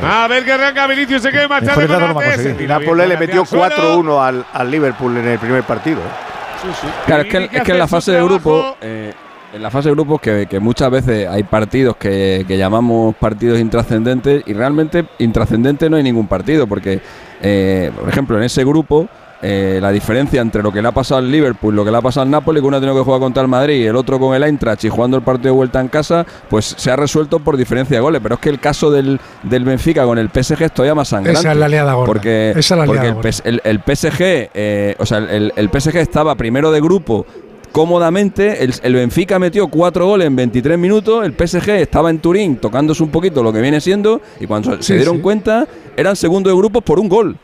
A 0.02 0.28
ver 0.28 0.46
que 0.46 0.52
arranca 0.52 0.86
Vinicius, 0.88 1.22
se 1.22 1.32
quede 1.32 1.48
marchando 1.48 1.88
Nápoles 1.88 2.58
bien, 2.58 3.10
le 3.10 3.18
metió 3.18 3.42
al 3.42 3.48
suelo. 3.48 4.04
4-1 4.04 4.22
al, 4.22 4.46
al 4.54 4.72
Liverpool 4.72 5.18
en 5.18 5.28
el 5.28 5.40
primer 5.40 5.64
partido. 5.64 6.00
¿eh? 6.00 6.62
Sí, 6.62 6.68
sí. 6.82 6.88
Claro, 7.06 7.24
es 7.24 7.30
que, 7.30 7.50
es 7.52 7.64
que 7.64 7.72
en 7.72 7.80
la 7.80 7.88
fase 7.88 8.12
de 8.12 8.24
grupo, 8.24 8.78
eh, 8.82 9.14
en 9.54 9.62
la 9.62 9.72
fase 9.72 9.90
de 9.90 9.96
grupos 9.96 10.22
que, 10.22 10.48
que 10.48 10.60
muchas 10.60 10.92
veces 10.92 11.28
hay 11.28 11.44
partidos 11.44 11.96
que, 11.98 12.46
que 12.48 12.58
llamamos 12.58 13.16
partidos 13.16 13.60
intrascendentes 13.60 14.44
y 14.46 14.54
realmente 14.54 15.06
intrascendente 15.20 15.90
no 15.90 15.98
hay 15.98 16.04
ningún 16.04 16.28
partido 16.28 16.68
porque, 16.68 17.02
eh, 17.42 17.92
por 17.98 18.10
ejemplo, 18.10 18.38
en 18.38 18.44
ese 18.44 18.64
grupo 18.64 19.08
eh, 19.42 19.78
la 19.80 19.92
diferencia 19.92 20.42
entre 20.42 20.64
lo 20.64 20.72
que 20.72 20.82
le 20.82 20.88
ha 20.88 20.92
pasado 20.92 21.20
al 21.20 21.32
Liverpool, 21.32 21.76
lo 21.76 21.86
que 21.86 21.92
le 21.92 21.98
ha 21.98 22.02
pasado 22.02 22.24
al 22.24 22.32
Napoli, 22.32 22.60
que 22.60 22.66
uno 22.66 22.78
ha 22.78 22.80
tenido 22.80 22.98
que 22.98 23.04
jugar 23.04 23.20
contra 23.20 23.44
el 23.44 23.48
Madrid 23.48 23.84
y 23.84 23.86
el 23.86 23.96
otro 23.96 24.20
con 24.20 24.36
el 24.36 24.44
Eintracht 24.44 24.84
y 24.84 24.90
jugando 24.90 25.16
el 25.16 25.24
partido 25.24 25.54
de 25.54 25.58
vuelta 25.58 25.80
en 25.80 25.90
casa, 25.90 26.26
pues 26.50 26.74
se 26.78 26.90
ha 26.90 26.96
resuelto 26.96 27.40
por 27.40 27.56
diferencia 27.56 27.98
de 27.98 28.02
goles. 28.02 28.20
Pero 28.22 28.36
es 28.36 28.42
que 28.42 28.50
el 28.50 28.60
caso 28.60 28.90
del, 28.90 29.20
del 29.44 29.64
Benfica 29.64 30.06
con 30.06 30.18
el 30.18 30.30
PSG 30.30 30.64
es 30.64 30.72
todavía 30.74 30.96
más 30.96 31.10
sangrante. 31.10 31.40
Esa 31.40 31.52
es 31.52 31.58
la 31.58 31.68
liada 31.68 31.94
gorda. 31.94 32.08
Porque, 32.08 32.54
Esa 32.56 32.74
es 32.74 32.80
la 32.80 32.86
porque 32.86 33.08
el, 33.44 33.80
PSG, 33.80 34.50
eh, 34.54 34.96
o 34.98 35.06
sea, 35.06 35.20
el, 35.20 35.54
el 35.56 35.70
PSG 35.70 35.98
estaba 35.98 36.34
primero 36.34 36.72
de 36.72 36.82
grupo 36.82 37.28
cómodamente. 37.72 38.64
El, 38.64 38.74
el 38.84 38.94
Benfica 38.96 39.40
metió 39.40 39.68
cuatro 39.68 40.08
goles 40.08 40.28
en 40.28 40.36
23 40.36 40.78
minutos. 40.78 41.26
El 41.26 41.34
PSG 41.34 41.70
estaba 41.72 42.10
en 42.10 42.20
Turín 42.20 42.58
tocándose 42.58 43.04
un 43.04 43.10
poquito 43.10 43.44
lo 43.44 43.54
que 43.54 43.62
viene 43.62 43.82
siendo. 43.82 44.22
Y 44.40 44.48
cuando 44.48 44.82
se 44.82 44.96
dieron 44.96 45.18
sí. 45.18 45.22
cuenta, 45.22 45.68
eran 45.96 46.16
segundo 46.16 46.50
de 46.50 46.56
grupo 46.56 46.82
por 46.82 47.00
un 47.00 47.10
gol. 47.10 47.38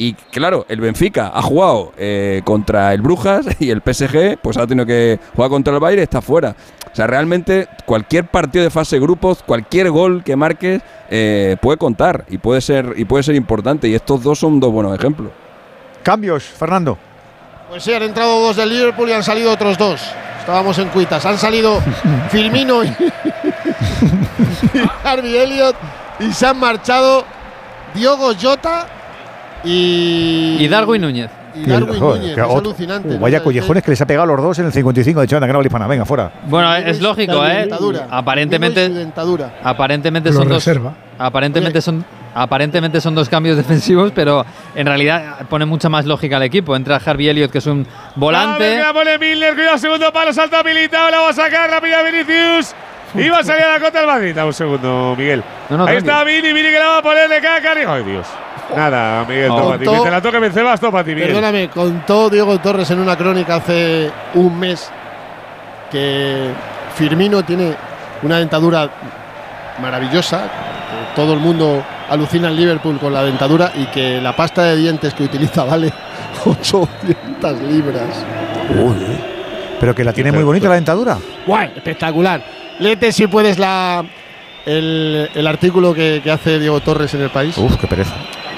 Y 0.00 0.14
claro, 0.14 0.64
el 0.68 0.80
Benfica 0.80 1.32
ha 1.34 1.42
jugado 1.42 1.92
eh, 1.98 2.40
contra 2.44 2.94
el 2.94 3.02
Brujas 3.02 3.46
y 3.58 3.70
el 3.70 3.82
PSG 3.82 4.38
pues 4.40 4.56
ha 4.56 4.66
tenido 4.66 4.86
que 4.86 5.18
jugar 5.34 5.50
contra 5.50 5.74
el 5.74 5.80
Bayern 5.80 6.00
y 6.00 6.02
está 6.04 6.22
fuera. 6.22 6.54
O 6.90 6.94
sea, 6.94 7.06
realmente 7.06 7.68
cualquier 7.84 8.26
partido 8.28 8.64
de 8.64 8.70
fase 8.70 8.96
de 8.96 9.02
grupos, 9.02 9.42
cualquier 9.42 9.90
gol 9.90 10.22
que 10.24 10.36
marques 10.36 10.80
eh, 11.10 11.56
puede 11.60 11.76
contar 11.78 12.24
y 12.28 12.38
puede 12.38 12.60
ser 12.60 12.94
y 12.96 13.04
puede 13.04 13.24
ser 13.24 13.34
importante. 13.34 13.88
Y 13.88 13.94
estos 13.94 14.22
dos 14.22 14.38
son 14.38 14.60
dos 14.60 14.72
buenos 14.72 14.96
ejemplos. 14.96 15.30
Cambios, 16.04 16.44
Fernando. 16.44 16.96
Pues 17.68 17.82
sí, 17.82 17.92
han 17.92 18.02
entrado 18.02 18.40
dos 18.40 18.56
del 18.56 18.68
Liverpool 18.70 19.08
y 19.08 19.12
han 19.12 19.22
salido 19.22 19.52
otros 19.52 19.76
dos. 19.76 20.00
Estábamos 20.40 20.78
en 20.78 20.88
cuitas. 20.88 21.24
Han 21.26 21.36
salido 21.38 21.80
Firmino 22.30 22.82
y, 22.82 22.88
y 22.88 24.82
Harvey 25.04 25.36
Elliott 25.36 25.76
y 26.20 26.32
se 26.32 26.46
han 26.46 26.58
marchado 26.58 27.24
Diogo 27.94 28.32
Jota 28.40 28.86
y. 29.64 30.56
Y 30.60 30.68
Darwin 30.68 31.02
Núñez. 31.02 31.30
Y 31.54 31.66
Darwin 31.66 31.98
Joder, 31.98 32.20
Núñez. 32.20 32.34
que 32.34 32.40
Es 32.40 32.46
otro- 32.46 32.58
alucinante. 32.70 33.08
Uh, 33.08 33.12
¿no? 33.14 33.18
vaya 33.18 33.38
Es- 33.38 33.42
collejones 33.42 33.82
que 33.82 33.90
les 33.90 34.00
ha 34.00 34.06
pegado 34.06 34.24
a 34.32 34.36
los 34.36 34.42
dos 34.42 34.58
en 34.60 34.66
el 34.66 34.72
55 34.72 35.20
de 35.20 35.24
hecho, 35.26 35.36
anda 35.36 35.46
que 35.46 35.52
no 35.52 35.60
hispana. 35.62 35.86
Venga, 35.86 36.04
fuera. 36.04 36.30
Bueno, 36.46 36.74
es 36.76 37.00
lógico, 37.00 37.44
¿eh? 37.44 37.60
dentadura. 37.60 38.06
Aparentemente, 38.10 38.86
su 38.86 38.94
dentadura. 38.94 39.50
aparentemente 39.62 40.32
son 40.32 40.48
dos. 40.48 40.66
Aparentemente 41.18 41.82
son, 41.82 42.04
aparentemente 42.34 43.00
son 43.00 43.14
dos 43.14 43.28
cambios 43.28 43.56
defensivos, 43.62 44.12
pero 44.14 44.44
en 44.74 44.86
realidad 44.86 45.46
pone 45.48 45.64
mucha 45.64 45.88
más 45.88 46.04
lógica 46.06 46.36
al 46.36 46.42
equipo. 46.42 46.74
Entra 46.76 47.00
Harvey 47.04 47.28
Elliott, 47.28 47.50
que 47.50 47.58
es 47.58 47.66
un 47.66 47.86
volante. 48.16 48.78
la 48.78 48.92
pone 48.92 49.18
Milner, 49.18 49.54
cuidado, 49.54 49.78
segundo 49.78 50.12
palo, 50.12 50.32
salta 50.32 50.60
habilitado, 50.60 51.10
la 51.10 51.20
va 51.20 51.30
a 51.30 51.32
sacar, 51.32 51.70
la 51.70 51.80
pilla 51.80 52.02
Vinicius. 52.02 52.74
Y 53.14 53.28
va 53.30 53.38
a 53.38 53.42
salir 53.44 53.62
a 53.64 53.72
la 53.72 53.80
contra 53.80 54.00
del 54.02 54.10
Madrid. 54.10 54.34
Dame 54.34 54.48
un 54.48 54.52
segundo, 54.52 55.14
Miguel. 55.16 55.42
No, 55.70 55.78
no, 55.78 55.86
Ahí 55.86 55.96
está 55.96 56.22
Vini, 56.24 56.52
Vini 56.52 56.68
que 56.70 56.78
la 56.78 56.88
va 56.88 56.98
a 56.98 57.02
poner 57.02 57.26
de 57.28 57.40
caca. 57.40 57.72
Ay, 57.94 58.02
Dios. 58.04 58.26
Nada, 58.76 59.24
Miguel, 59.26 59.50
Oh. 59.50 59.78
toma 59.82 60.04
te 60.04 60.10
la 60.10 60.20
toque 60.20 60.38
Benzema, 60.38 60.76
toma 60.76 61.02
ti, 61.02 61.14
Miguel. 61.14 61.28
Perdóname, 61.28 61.70
contó 61.70 62.28
Diego 62.28 62.58
Torres 62.58 62.90
en 62.90 62.98
una 62.98 63.16
crónica 63.16 63.56
hace 63.56 64.10
un 64.34 64.60
mes 64.60 64.90
que 65.90 66.50
Firmino 66.96 67.42
tiene 67.44 67.74
una 68.22 68.38
dentadura 68.38 68.90
maravillosa. 69.80 70.42
todo 71.16 71.32
el 71.32 71.40
mundo 71.40 71.82
alucina 72.08 72.48
en 72.48 72.56
Liverpool 72.56 72.98
con 72.98 73.12
la 73.12 73.22
dentadura 73.22 73.72
y 73.76 73.86
que 73.86 74.20
la 74.20 74.34
pasta 74.34 74.64
de 74.64 74.76
dientes 74.76 75.14
que 75.14 75.24
utiliza 75.24 75.64
vale 75.64 75.92
800 76.44 77.60
libras. 77.62 78.24
Pero 79.80 79.94
que 79.94 80.04
la 80.04 80.12
tiene 80.12 80.32
muy 80.32 80.42
bonita 80.42 80.68
la 80.68 80.74
dentadura. 80.74 81.18
¡Guay! 81.46 81.72
Espectacular. 81.76 82.42
Léete 82.80 83.12
si 83.12 83.26
puedes 83.26 83.58
la, 83.58 84.04
el, 84.66 85.28
el 85.34 85.46
artículo 85.46 85.94
que, 85.94 86.20
que 86.22 86.30
hace 86.30 86.58
Diego 86.58 86.80
Torres 86.80 87.14
en 87.14 87.22
el 87.22 87.30
país. 87.30 87.56
Uf, 87.58 87.76
qué 87.76 87.86
pereza. 87.86 88.14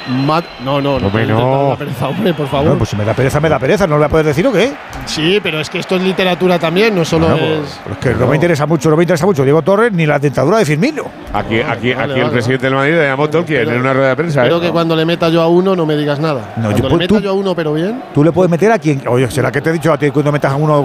Mad- 0.09 0.45
no, 0.65 0.81
no, 0.81 0.99
no. 0.99 1.07
Hombre, 1.07 1.27
no. 1.27 1.77
pereza, 1.79 2.09
hombre, 2.09 2.33
por 2.35 2.47
favor. 2.49 2.65
Bueno, 2.67 2.79
pues 2.79 2.91
si 2.91 2.97
me 2.97 3.05
da 3.05 3.15
pereza, 3.15 3.39
me 3.41 3.49
da 3.49 3.59
pereza. 3.59 3.87
¿No 3.87 3.95
lo 3.95 3.99
voy 3.99 4.07
a 4.07 4.09
poder 4.09 4.27
decir 4.27 4.47
o 4.47 4.53
qué? 4.53 4.73
Sí, 5.07 5.39
pero 5.43 5.61
es 5.61 5.69
que 5.71 5.79
esto 5.79 5.97
es 5.97 6.03
literatura 6.03 6.59
también, 6.59 6.95
no 6.95 7.05
solo 7.05 7.29
Bueno, 7.29 7.45
es. 7.47 7.59
pues, 7.61 7.81
pero 7.85 7.95
es 7.95 8.01
que 8.01 8.15
no 8.15 8.27
me 8.31 8.37
interesa 8.37 8.67
mucho, 8.67 8.91
no 8.91 8.97
me 8.97 9.03
interesa 9.05 9.27
mucho 9.27 9.43
Diego 9.45 9.63
Torres 9.63 9.93
ni 9.93 10.07
la 10.07 10.19
dentadura 10.19 10.59
de 10.59 10.65
Firmino. 10.65 11.05
Aquí, 11.33 11.61
aquí, 11.61 11.63
Vale, 11.63 11.83
aquí 11.93 11.95
vale, 11.95 12.21
el 12.23 12.31
presidente 12.31 12.67
del 12.67 12.75
Madrid 12.75 12.95
le 12.95 13.07
llamó 13.07 13.29
Tolkien 13.31 13.69
en 13.69 13.81
una 13.81 13.93
rueda 13.93 14.09
de 14.09 14.17
prensa. 14.17 14.41
Espero 14.43 14.59
¿eh? 14.59 14.61
que 14.63 14.71
cuando 14.71 14.97
le 14.97 15.05
meta 15.05 15.29
yo 15.29 15.43
a 15.43 15.49
uno 15.49 15.77
no 15.77 15.87
me 15.87 15.97
digas 15.97 16.19
nada. 16.19 16.55
No, 16.57 16.63
cuando 16.63 16.71
yo 16.71 16.77
le 16.77 16.81
puedo- 16.83 16.97
meta 16.99 17.15
tú- 17.15 17.21
yo 17.21 17.31
a 17.31 17.35
uno, 17.35 17.55
pero 17.55 17.73
bien. 17.75 18.03
Tú 18.15 18.25
le 18.25 18.33
puedes 18.33 18.51
meter 18.51 18.73
a 18.73 18.79
quien. 18.79 19.03
Oye, 19.07 19.31
¿será 19.31 19.53
que 19.53 19.61
te 19.61 19.71
he 19.71 19.73
dicho 19.75 19.93
a 19.93 19.99
ti 19.99 20.11
cuando 20.11 20.33
metas 20.33 20.53
a 20.53 20.57
uno? 20.57 20.81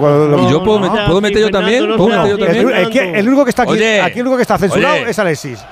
¿Y 0.46 0.50
yo 0.52 0.62
puedo, 0.62 0.80
met- 0.80 1.06
¿puedo 1.06 1.20
meter 1.20 1.38
yo 1.40 1.50
también? 1.50 1.86
¿Puedo 1.96 2.08
meter 2.08 2.36
yo 2.38 2.44
también? 2.46 2.70
el 2.76 2.90
que- 2.90 3.18
el 3.18 3.26
único 3.28 3.44
que 3.44 3.50
está 3.50 3.62
aquí, 3.62 3.82
el 3.82 4.20
único 4.22 4.36
que 4.36 4.42
está 4.42 4.58
censurado 4.58 4.96
es 5.06 5.18
Alexis. 5.18 5.64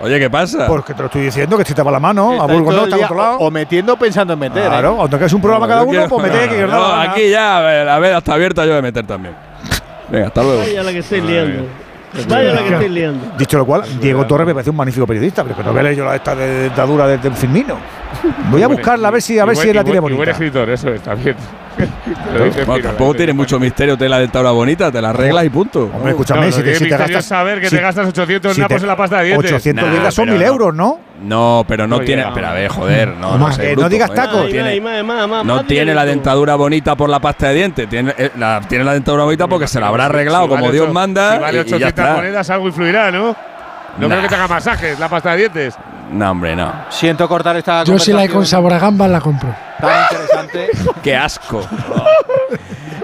Oye, 0.00 0.18
¿qué 0.18 0.28
pasa? 0.28 0.66
Porque 0.66 0.92
te 0.92 1.00
lo 1.00 1.06
estoy 1.06 1.22
diciendo 1.22 1.56
que 1.56 1.64
si 1.64 1.72
te 1.72 1.82
va 1.82 1.90
la 1.90 2.00
mano, 2.00 2.40
a 2.40 2.46
Burgos 2.46 2.74
no 2.74 2.84
está 2.84 2.96
día 2.96 3.08
controlado. 3.08 3.38
O 3.38 3.50
metiendo 3.50 3.96
pensando 3.96 4.34
en 4.34 4.38
meter. 4.38 4.68
Claro, 4.68 4.92
¿eh? 4.92 4.96
aunque 5.00 5.24
es 5.24 5.32
un 5.32 5.40
programa 5.40 5.66
No, 5.66 5.70
cada 5.70 5.82
uno, 5.82 5.90
quiero- 5.90 6.08
pues 6.08 6.22
mete 6.22 6.66
no, 6.66 6.76
que 6.76 7.08
aquí 7.08 7.30
ya, 7.30 7.58
a 7.58 7.60
ver, 7.62 7.88
a 7.88 7.98
ver, 7.98 8.14
hasta 8.14 8.34
abierta 8.34 8.64
yo 8.64 8.72
voy 8.72 8.78
a 8.78 8.82
meter 8.82 9.06
también. 9.06 9.34
Venga, 10.08 10.26
hasta 10.26 10.42
luego. 10.42 10.58
Vaya 10.58 10.82
la 10.82 10.92
que 10.92 10.98
estoy 10.98 11.20
liando. 11.22 11.66
Vaya 12.28 12.52
la 12.52 12.62
que 12.62 12.72
estoy 12.74 12.88
liando. 12.88 13.32
Dicho 13.38 13.58
lo 13.58 13.66
cual, 13.66 13.82
Diego 14.00 14.26
Torres 14.26 14.46
me 14.46 14.54
parece 14.54 14.70
un 14.70 14.76
magnífico 14.76 15.06
periodista, 15.06 15.42
pero 15.42 15.56
que 15.56 15.62
no 15.62 15.72
vea 15.72 15.92
yo 15.92 16.04
la 16.04 16.14
esta 16.16 16.34
de 16.34 16.46
dentadura 16.64 17.06
del, 17.06 17.32
Firmino. 17.34 17.76
Voy 18.50 18.62
a 18.62 18.68
buscarla 18.68 19.08
a 19.08 19.10
ver 19.10 19.22
si 19.22 19.38
a 19.38 19.44
ver 19.44 19.56
si 19.56 19.72
la 19.72 19.82
tiene 19.82 19.98
y 19.98 20.00
buen 20.00 20.14
bonita. 20.14 20.32
escritor, 20.32 20.68
eso 20.70 20.90
está 20.90 21.14
bien. 21.14 21.36
Bueno, 22.66 22.82
tampoco 22.82 23.14
tiene 23.14 23.32
mucho 23.32 23.58
misterio 23.60 23.96
tener 23.96 24.10
la 24.10 24.18
dentadura 24.20 24.50
bonita, 24.50 24.90
te 24.90 25.00
la 25.02 25.10
arreglas 25.10 25.44
y 25.44 25.48
punto. 25.50 25.90
Hombre, 25.94 26.10
escúchame, 26.12 26.46
No, 26.46 26.52
si 26.52 26.62
te, 26.62 26.74
si 26.76 26.84
te 26.88 26.96
gastas. 26.96 27.24
saber 27.24 27.60
que 27.60 27.68
si- 27.68 27.76
te 27.76 27.82
gastas 27.82 28.08
800 28.08 28.54
si 28.54 28.60
napos 28.60 28.76
te- 28.78 28.82
en 28.82 28.88
la 28.88 28.96
pasta 28.96 29.18
de 29.18 29.24
dientes. 29.26 29.50
800 29.52 29.84
Nah, 29.86 29.92
libras 29.92 30.14
son 30.14 30.24
pero 30.26 30.36
1000 30.38 30.46
no. 30.46 30.52
euros, 30.52 30.74
¿no? 30.74 30.98
No, 31.22 31.64
pero 31.68 31.86
no 31.86 31.96
Oye, 31.96 32.06
tiene. 32.06 32.22
no. 32.24 32.34
Pero 32.34 32.46
a 32.48 32.52
ver, 32.52 32.68
joder, 32.68 33.08
no, 33.16 33.38
no 33.38 33.52
sé. 33.52 33.62
que 33.62 33.68
no 33.68 33.72
bruto, 33.74 33.88
digas 33.88 34.08
joder, 34.10 34.24
taco. 34.24 34.36
No 34.38 34.44
tiene, 34.46 34.80
no 35.44 35.64
tiene 35.64 35.94
la 35.94 36.04
dentadura 36.04 36.54
bonita 36.56 36.94
por 36.96 37.08
la 37.10 37.20
pasta 37.20 37.48
de 37.48 37.54
dientes. 37.54 37.88
Tiene, 37.88 38.14
eh, 38.18 38.30
la, 38.38 38.60
tiene 38.68 38.84
la 38.84 38.92
dentadura 38.94 39.24
bonita 39.24 39.46
porque 39.46 39.66
se 39.66 39.80
la 39.80 39.88
habrá 39.88 40.06
arreglado 40.06 40.44
Si 40.44 40.48
como 40.50 40.62
vale 40.64 40.72
Dios 40.74 40.84
ocho- 40.84 40.94
manda. 40.94 41.34
Si 41.36 41.38
vale 41.40 41.58
y- 41.58 41.60
y, 41.60 41.64
ya 41.64 41.76
800 41.76 41.88
está. 41.88 42.16
monedas, 42.16 42.50
algo 42.50 42.66
influirá, 42.68 43.10
¿no? 43.10 43.36
No 43.98 44.08
Nah. 44.08 44.16
creo 44.16 44.22
que 44.22 44.28
te 44.28 44.34
haga 44.34 44.48
masajes 44.48 44.98
la 44.98 45.08
pasta 45.08 45.30
de 45.32 45.36
dientes. 45.38 45.74
No, 46.10 46.30
hombre, 46.30 46.54
no. 46.54 46.72
Siento 46.88 47.28
cortar 47.28 47.56
esta 47.56 47.84
Yo 47.84 47.98
si 47.98 48.12
la 48.12 48.20
hay 48.22 48.28
con 48.28 48.46
sabor 48.46 48.72
a 48.72 48.78
gamba 48.78 49.08
la 49.08 49.20
compro. 49.20 49.54
tan 49.80 50.02
interesante. 50.02 50.70
Qué 51.02 51.16
asco. 51.16 51.62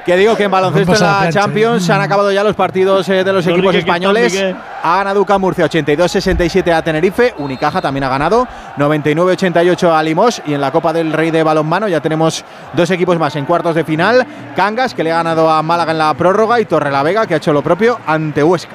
Que 0.04 0.16
digo 0.16 0.36
que 0.36 0.42
en 0.42 0.50
baloncesto 0.50 0.94
en 0.94 1.00
la 1.00 1.18
plancha. 1.20 1.40
Champions 1.42 1.84
se 1.84 1.92
han 1.92 2.00
acabado 2.00 2.32
ya 2.32 2.42
los 2.42 2.56
partidos 2.56 3.08
eh, 3.08 3.22
de 3.22 3.32
los 3.32 3.46
No 3.46 3.52
equipos 3.52 3.72
españoles. 3.72 4.36
Ha 4.82 4.96
ganado 4.96 5.20
UCAM 5.20 5.40
Murcia 5.40 5.64
82-67 5.66 6.72
a 6.74 6.82
Tenerife. 6.82 7.34
Unicaja 7.38 7.80
también 7.80 8.02
ha 8.02 8.08
ganado 8.08 8.48
99-88 8.78 9.92
a 9.96 10.02
Limos. 10.02 10.42
Y 10.44 10.54
en 10.54 10.60
la 10.60 10.72
Copa 10.72 10.92
del 10.92 11.12
Rey 11.12 11.30
de 11.30 11.44
Balonmano 11.44 11.86
ya 11.86 12.00
tenemos 12.00 12.44
dos 12.72 12.90
equipos 12.90 13.16
más 13.16 13.36
en 13.36 13.44
cuartos 13.44 13.76
de 13.76 13.84
final. 13.84 14.26
Cangas, 14.56 14.92
que 14.92 15.04
le 15.04 15.12
ha 15.12 15.16
ganado 15.16 15.48
a 15.48 15.62
Málaga 15.62 15.92
en 15.92 15.98
la 15.98 16.12
prórroga. 16.14 16.58
Y 16.58 16.64
Torrelavega, 16.64 17.28
que 17.28 17.34
ha 17.34 17.36
hecho 17.36 17.52
lo 17.52 17.62
propio 17.62 18.00
ante 18.04 18.42
Huesca. 18.42 18.72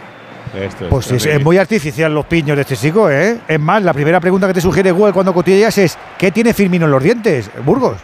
Esto 0.56 0.86
es 0.86 0.90
Pues 0.90 1.12
es, 1.12 1.44
muy 1.44 1.58
artificial 1.58 2.14
los 2.14 2.26
piños 2.26 2.56
de 2.56 2.62
este 2.62 2.76
chico, 2.76 3.10
¿eh? 3.10 3.40
Es 3.48 3.60
más, 3.60 3.84
la 3.84 3.94
primera 3.94 4.20
pregunta 4.20 4.48
que 4.48 4.54
te 4.54 4.62
sugiere 4.62 4.92
Google 4.92 5.14
cuando 5.14 5.34
cotillas 5.34 5.78
es 5.78 5.98
¿qué 6.18 6.32
tiene 6.32 6.54
Firmino 6.54 6.86
en 6.86 6.92
los 6.92 7.04
dientes, 7.04 7.50
Burgos? 7.64 7.98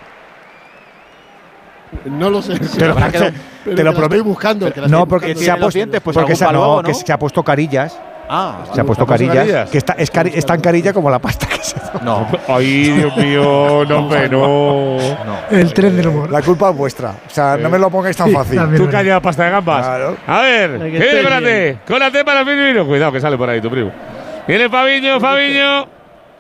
No 2.06 2.30
lo 2.30 2.42
sé. 2.42 2.60
Te 2.60 2.88
lo, 2.88 2.96
te 3.64 3.76
que 3.76 3.84
lo 3.84 3.92
prometo. 3.92 4.04
estoy 4.04 4.20
buscando. 4.22 4.70
No, 4.88 5.08
porque 5.08 5.28
se 5.28 5.32
ha 5.32 5.36
tiene 5.36 5.52
los 5.52 5.60
puesto, 5.60 5.78
dientes? 5.78 6.02
Pues 6.02 6.18
se 7.06 7.14
ha 7.14 7.20
puesto 7.20 7.44
carillas. 7.44 7.98
Ah, 8.30 8.64
Se 8.74 8.82
ha 8.82 8.84
puesto 8.84 9.06
carillas, 9.06 9.70
que 9.70 9.78
está, 9.78 9.94
es, 9.94 10.12
cari- 10.12 10.32
es 10.34 10.46
tan 10.46 10.60
carilla 10.62 10.94
como 10.94 11.10
la 11.10 11.20
pasta 11.20 11.46
que 11.46 11.58
se 11.62 11.76
No. 12.04 12.26
Ay, 12.48 12.90
Dios 12.92 13.16
mío, 13.18 13.84
no, 13.90 13.98
hombre, 14.00 14.30
no. 14.30 14.98
El 15.52 15.74
tren 15.74 15.96
del 15.98 16.08
humor. 16.08 16.32
La 16.32 16.42
culpa 16.42 16.70
es 16.72 16.78
vuestra. 16.78 17.10
O 17.10 17.30
sea, 17.30 17.58
no 17.58 17.70
me 17.70 17.78
lo 17.78 17.90
pongáis 17.90 18.16
tan 18.18 18.32
fácil. 18.32 18.60
Tú 18.78 18.90
calla 18.90 19.20
pasta 19.20 19.46
de 19.46 19.52
gambas. 19.52 19.86
Claro. 19.86 20.18
A 20.26 20.42
ver, 20.42 20.72
Hay 20.82 20.92
¿qué 20.92 21.00
que 21.00 21.06
viene 21.06 21.30
la 22.00 22.12
T 22.12 22.24
para 22.24 22.40
el 22.42 22.46
Firmino. 22.46 22.86
Cuidado 22.88 23.12
que 23.12 23.20
sale 23.20 23.38
por 23.38 23.50
ahí 23.50 23.60
tu 23.62 23.70
primo. 23.70 23.92
Viene 24.48 24.70
Fabiño, 24.70 25.20
Fabiño. 25.20 25.88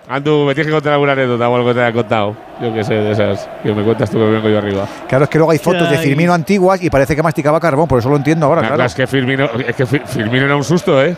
Andu, 0.10 0.45
me 0.45 0.53
tienes 0.53 0.68
que 0.68 0.73
contar 0.73 0.91
alguna 0.93 1.14
anécdota 1.14 1.47
o 1.47 1.55
algo 1.55 1.69
que 1.69 1.73
te 1.76 1.81
haya 1.81 1.93
contado. 1.93 2.35
Yo 2.61 2.73
qué 2.73 2.84
sé, 2.84 2.93
de 2.95 3.11
esas 3.11 3.47
que 3.64 3.73
me 3.73 3.84
cuentas 3.84 4.10
tú 4.10 4.18
que 4.18 4.26
me 4.26 4.31
vengo 4.31 4.49
yo 4.49 4.57
arriba. 4.57 4.85
Claro, 5.07 5.23
es 5.23 5.30
que 5.30 5.38
luego 5.38 5.51
hay 5.51 5.60
fotos 5.60 5.89
de. 5.89 5.97
Firmino 5.97 6.34
antiguas 6.34 6.84
y 6.84 6.89
parece 6.89 7.15
que 7.15 7.23
masticaba 7.23 7.57
carbón, 7.60 7.88
por 7.88 7.99
eso 7.99 8.10
lo 8.10 8.18
entiendo 8.18 8.45
ahora, 8.45 8.61
Nah, 8.61 8.68
claro. 8.68 8.84
Es 8.84 8.95
que 8.95 9.07
Firmino, 9.07 9.45
es 9.65 9.73
que 9.76 9.85
Fi- 9.85 10.01
Firmino 10.05 10.45
era 10.45 10.55
un 10.57 10.64
susto, 10.65 11.01
¿eh? 11.01 11.15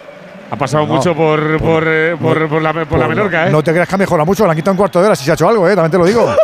Ha 0.51 0.55
pasado 0.55 0.85
No, 0.85 0.93
mucho 0.93 1.15
por, 1.15 1.57
por, 1.59 1.83
eh, 1.87 2.15
por, 2.21 2.47
por 2.47 2.61
la, 2.61 2.71
por 2.71 2.99
la 2.99 3.05
Pues 3.05 3.07
Menorca, 3.09 3.47
¿eh? 3.47 3.49
No 3.49 3.63
te 3.63 3.71
creas 3.71 3.87
que 3.89 3.95
ha 3.95 3.97
mejorado 3.97 4.25
mucho, 4.25 4.45
le 4.45 4.51
han 4.51 4.55
quitado 4.55 4.71
un 4.73 4.77
cuarto 4.77 4.99
de 4.99 5.07
hora 5.07 5.15
si 5.15 5.25
se 5.25 5.31
ha 5.31 5.33
hecho 5.33 5.47
algo, 5.49 5.67
¿eh? 5.67 5.75
También 5.75 5.91
te 5.91 5.97
lo 5.97 6.05
digo. 6.05 6.29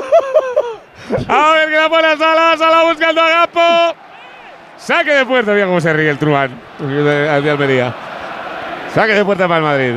A 1.27 1.51
ver 1.53 1.69
que 1.69 1.75
la 1.75 1.89
pone 1.89 2.07
a 2.07 2.17
Sala, 2.17 2.55
Sala 2.57 2.83
buscando 2.85 3.21
a 3.21 3.29
Gapo. 3.29 3.95
Saque 4.77 5.11
de 5.11 5.25
puerta, 5.25 5.51
mira 5.51 5.65
cómo 5.67 5.79
se 5.81 5.91
ríe 5.93 6.09
el 6.09 6.17
Truán 6.17 6.51
de, 6.79 7.03
de 7.41 7.51
Almería. 7.51 7.93
Saque 8.95 9.13
de 9.13 9.25
puerta 9.25 9.47
para 9.47 9.57
el 9.57 9.63
Madrid. 9.63 9.93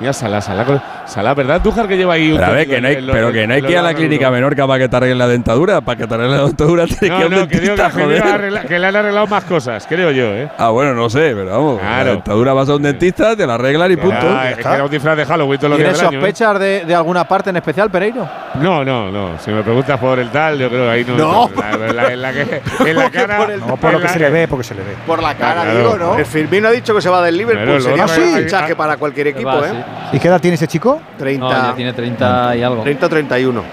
Mira 0.00 0.12
Sala, 0.12 0.40
Sala, 0.40 0.64
con- 0.64 0.82
Sala, 1.06 1.34
¿verdad? 1.34 1.60
Tujar 1.62 1.86
que 1.86 1.96
lleva 1.96 2.14
ahí 2.14 2.30
un 2.32 2.38
Pero, 2.38 2.50
a 2.50 2.54
ver, 2.54 2.66
que 2.66 2.80
no 2.80 2.88
hay, 2.88 3.00
lo- 3.00 3.12
pero 3.12 3.30
que 3.32 3.46
no 3.46 3.54
hay 3.54 3.60
lo 3.60 3.66
que 3.68 3.72
ir 3.74 3.78
a 3.78 3.82
la 3.82 3.94
clínica 3.94 4.26
¿no? 4.26 4.32
Menorca 4.32 4.66
para 4.66 4.78
que 4.78 4.88
te 4.88 4.96
arreglen 4.96 5.18
la 5.18 5.28
dentadura. 5.28 5.80
Para 5.82 5.98
que 5.98 6.06
te 6.06 6.14
arreglen 6.14 6.36
la 6.38 6.44
dentadura 6.46 6.84
tienes 6.86 6.98
que 6.98 7.06
ir 7.06 7.10
No, 7.12 7.16
a 7.18 7.26
un 7.26 7.48
dentista, 7.48 7.90
que, 7.90 8.02
joder. 8.02 8.22
arregla- 8.22 8.62
que 8.62 8.78
le 8.78 8.86
han 8.86 8.96
arreglado 8.96 9.26
más 9.26 9.44
cosas, 9.44 9.86
creo 9.86 10.10
yo, 10.12 10.24
¿eh? 10.34 10.48
Ah, 10.56 10.70
bueno, 10.70 10.94
no 10.94 11.10
sé, 11.10 11.32
pero 11.34 11.46
vamos. 11.50 11.78
Claro. 11.80 12.04
La 12.04 12.10
dentadura 12.12 12.52
vas 12.54 12.68
a 12.70 12.74
un 12.76 12.82
dentista, 12.82 13.36
te 13.36 13.46
la 13.46 13.54
arreglan 13.54 13.92
y 13.92 13.96
punto. 13.96 14.16
Ah, 14.22 14.50
es 14.50 14.56
que 14.56 14.62
era 14.62 14.84
un 14.84 14.90
disfraz 14.90 15.16
de 15.16 15.26
Halloween 15.26 15.58
todos 15.58 15.70
los 15.70 15.78
días 15.78 15.92
¿Tienes 15.92 16.12
¿eh? 16.12 16.16
sospechas 16.16 16.58
de, 16.58 16.84
de 16.86 16.94
alguna 16.94 17.24
parte 17.28 17.50
en 17.50 17.56
especial, 17.56 17.90
Pereiro? 17.90 18.26
No, 18.54 18.82
no, 18.84 19.10
no. 19.10 19.38
Si 19.38 19.50
me 19.50 19.62
preguntas 19.62 20.00
por 20.00 20.18
el 20.18 20.30
tal, 20.30 20.58
yo 20.58 20.68
creo 20.70 20.84
que 20.86 20.90
ahí 20.90 21.04
no. 21.06 21.16
No. 21.16 21.50
La, 21.56 21.92
la- 21.92 22.12
en 22.12 22.22
la 22.22 22.32
que, 22.32 22.62
en 22.86 22.96
la 22.96 23.10
cara. 23.10 23.36
por 23.36 23.50
el- 23.50 23.60
No, 23.60 23.76
por 23.76 23.92
lo 23.92 23.98
que 23.98 24.04
la- 24.04 24.12
se 24.12 24.18
le 24.20 24.30
ve, 24.30 24.48
porque 24.48 24.64
se 24.64 24.74
le 24.74 24.82
ve. 24.82 24.94
Por 25.06 25.22
la 25.22 25.34
cara, 25.34 25.62
Claro. 25.64 25.78
digo, 25.78 25.98
¿no? 25.98 26.18
El 26.18 26.24
Firmino 26.26 26.68
ha 26.68 26.72
dicho 26.72 26.94
que 26.94 27.02
se 27.02 27.10
va 27.10 27.22
del 27.22 27.36
Liverpool. 27.36 27.74
Lo 27.74 27.80
Sería 27.80 28.04
un 28.04 28.08
fichaje 28.08 28.72
ah, 28.72 28.76
para 28.76 28.96
cualquier 28.96 29.26
equipo, 29.28 29.50
¿eh? 29.64 29.84
¿Y 30.12 30.18
qué 30.18 30.28
edad 30.28 30.40
tiene 30.40 30.54
ese 30.54 30.66
chico? 30.66 30.93
30, 31.18 31.44
No, 31.44 31.50
ya 31.52 31.74
tiene 31.74 31.92
30 31.92 32.56
y 32.56 32.62
algo. 32.62 32.82
30 32.82 33.06
o 33.06 33.08
31. 33.08 33.64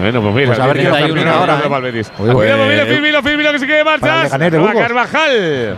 Bueno, 0.00 0.22
pues 0.22 0.34
mira, 0.34 0.46
Pues 0.48 0.58
a 0.58 0.66
ver 0.66 0.76
Firmino 0.76 1.06
opina 1.06 1.34
ahora, 1.34 1.52
ahora, 1.64 1.88
¿eh? 1.88 1.92
pues, 1.92 2.10
pues 2.16 2.88
Firmino, 2.88 3.22
Firmino 3.22 3.52
que 3.52 3.58
se 3.58 3.82
Va. 3.82 4.72
Carvajal. 4.74 5.76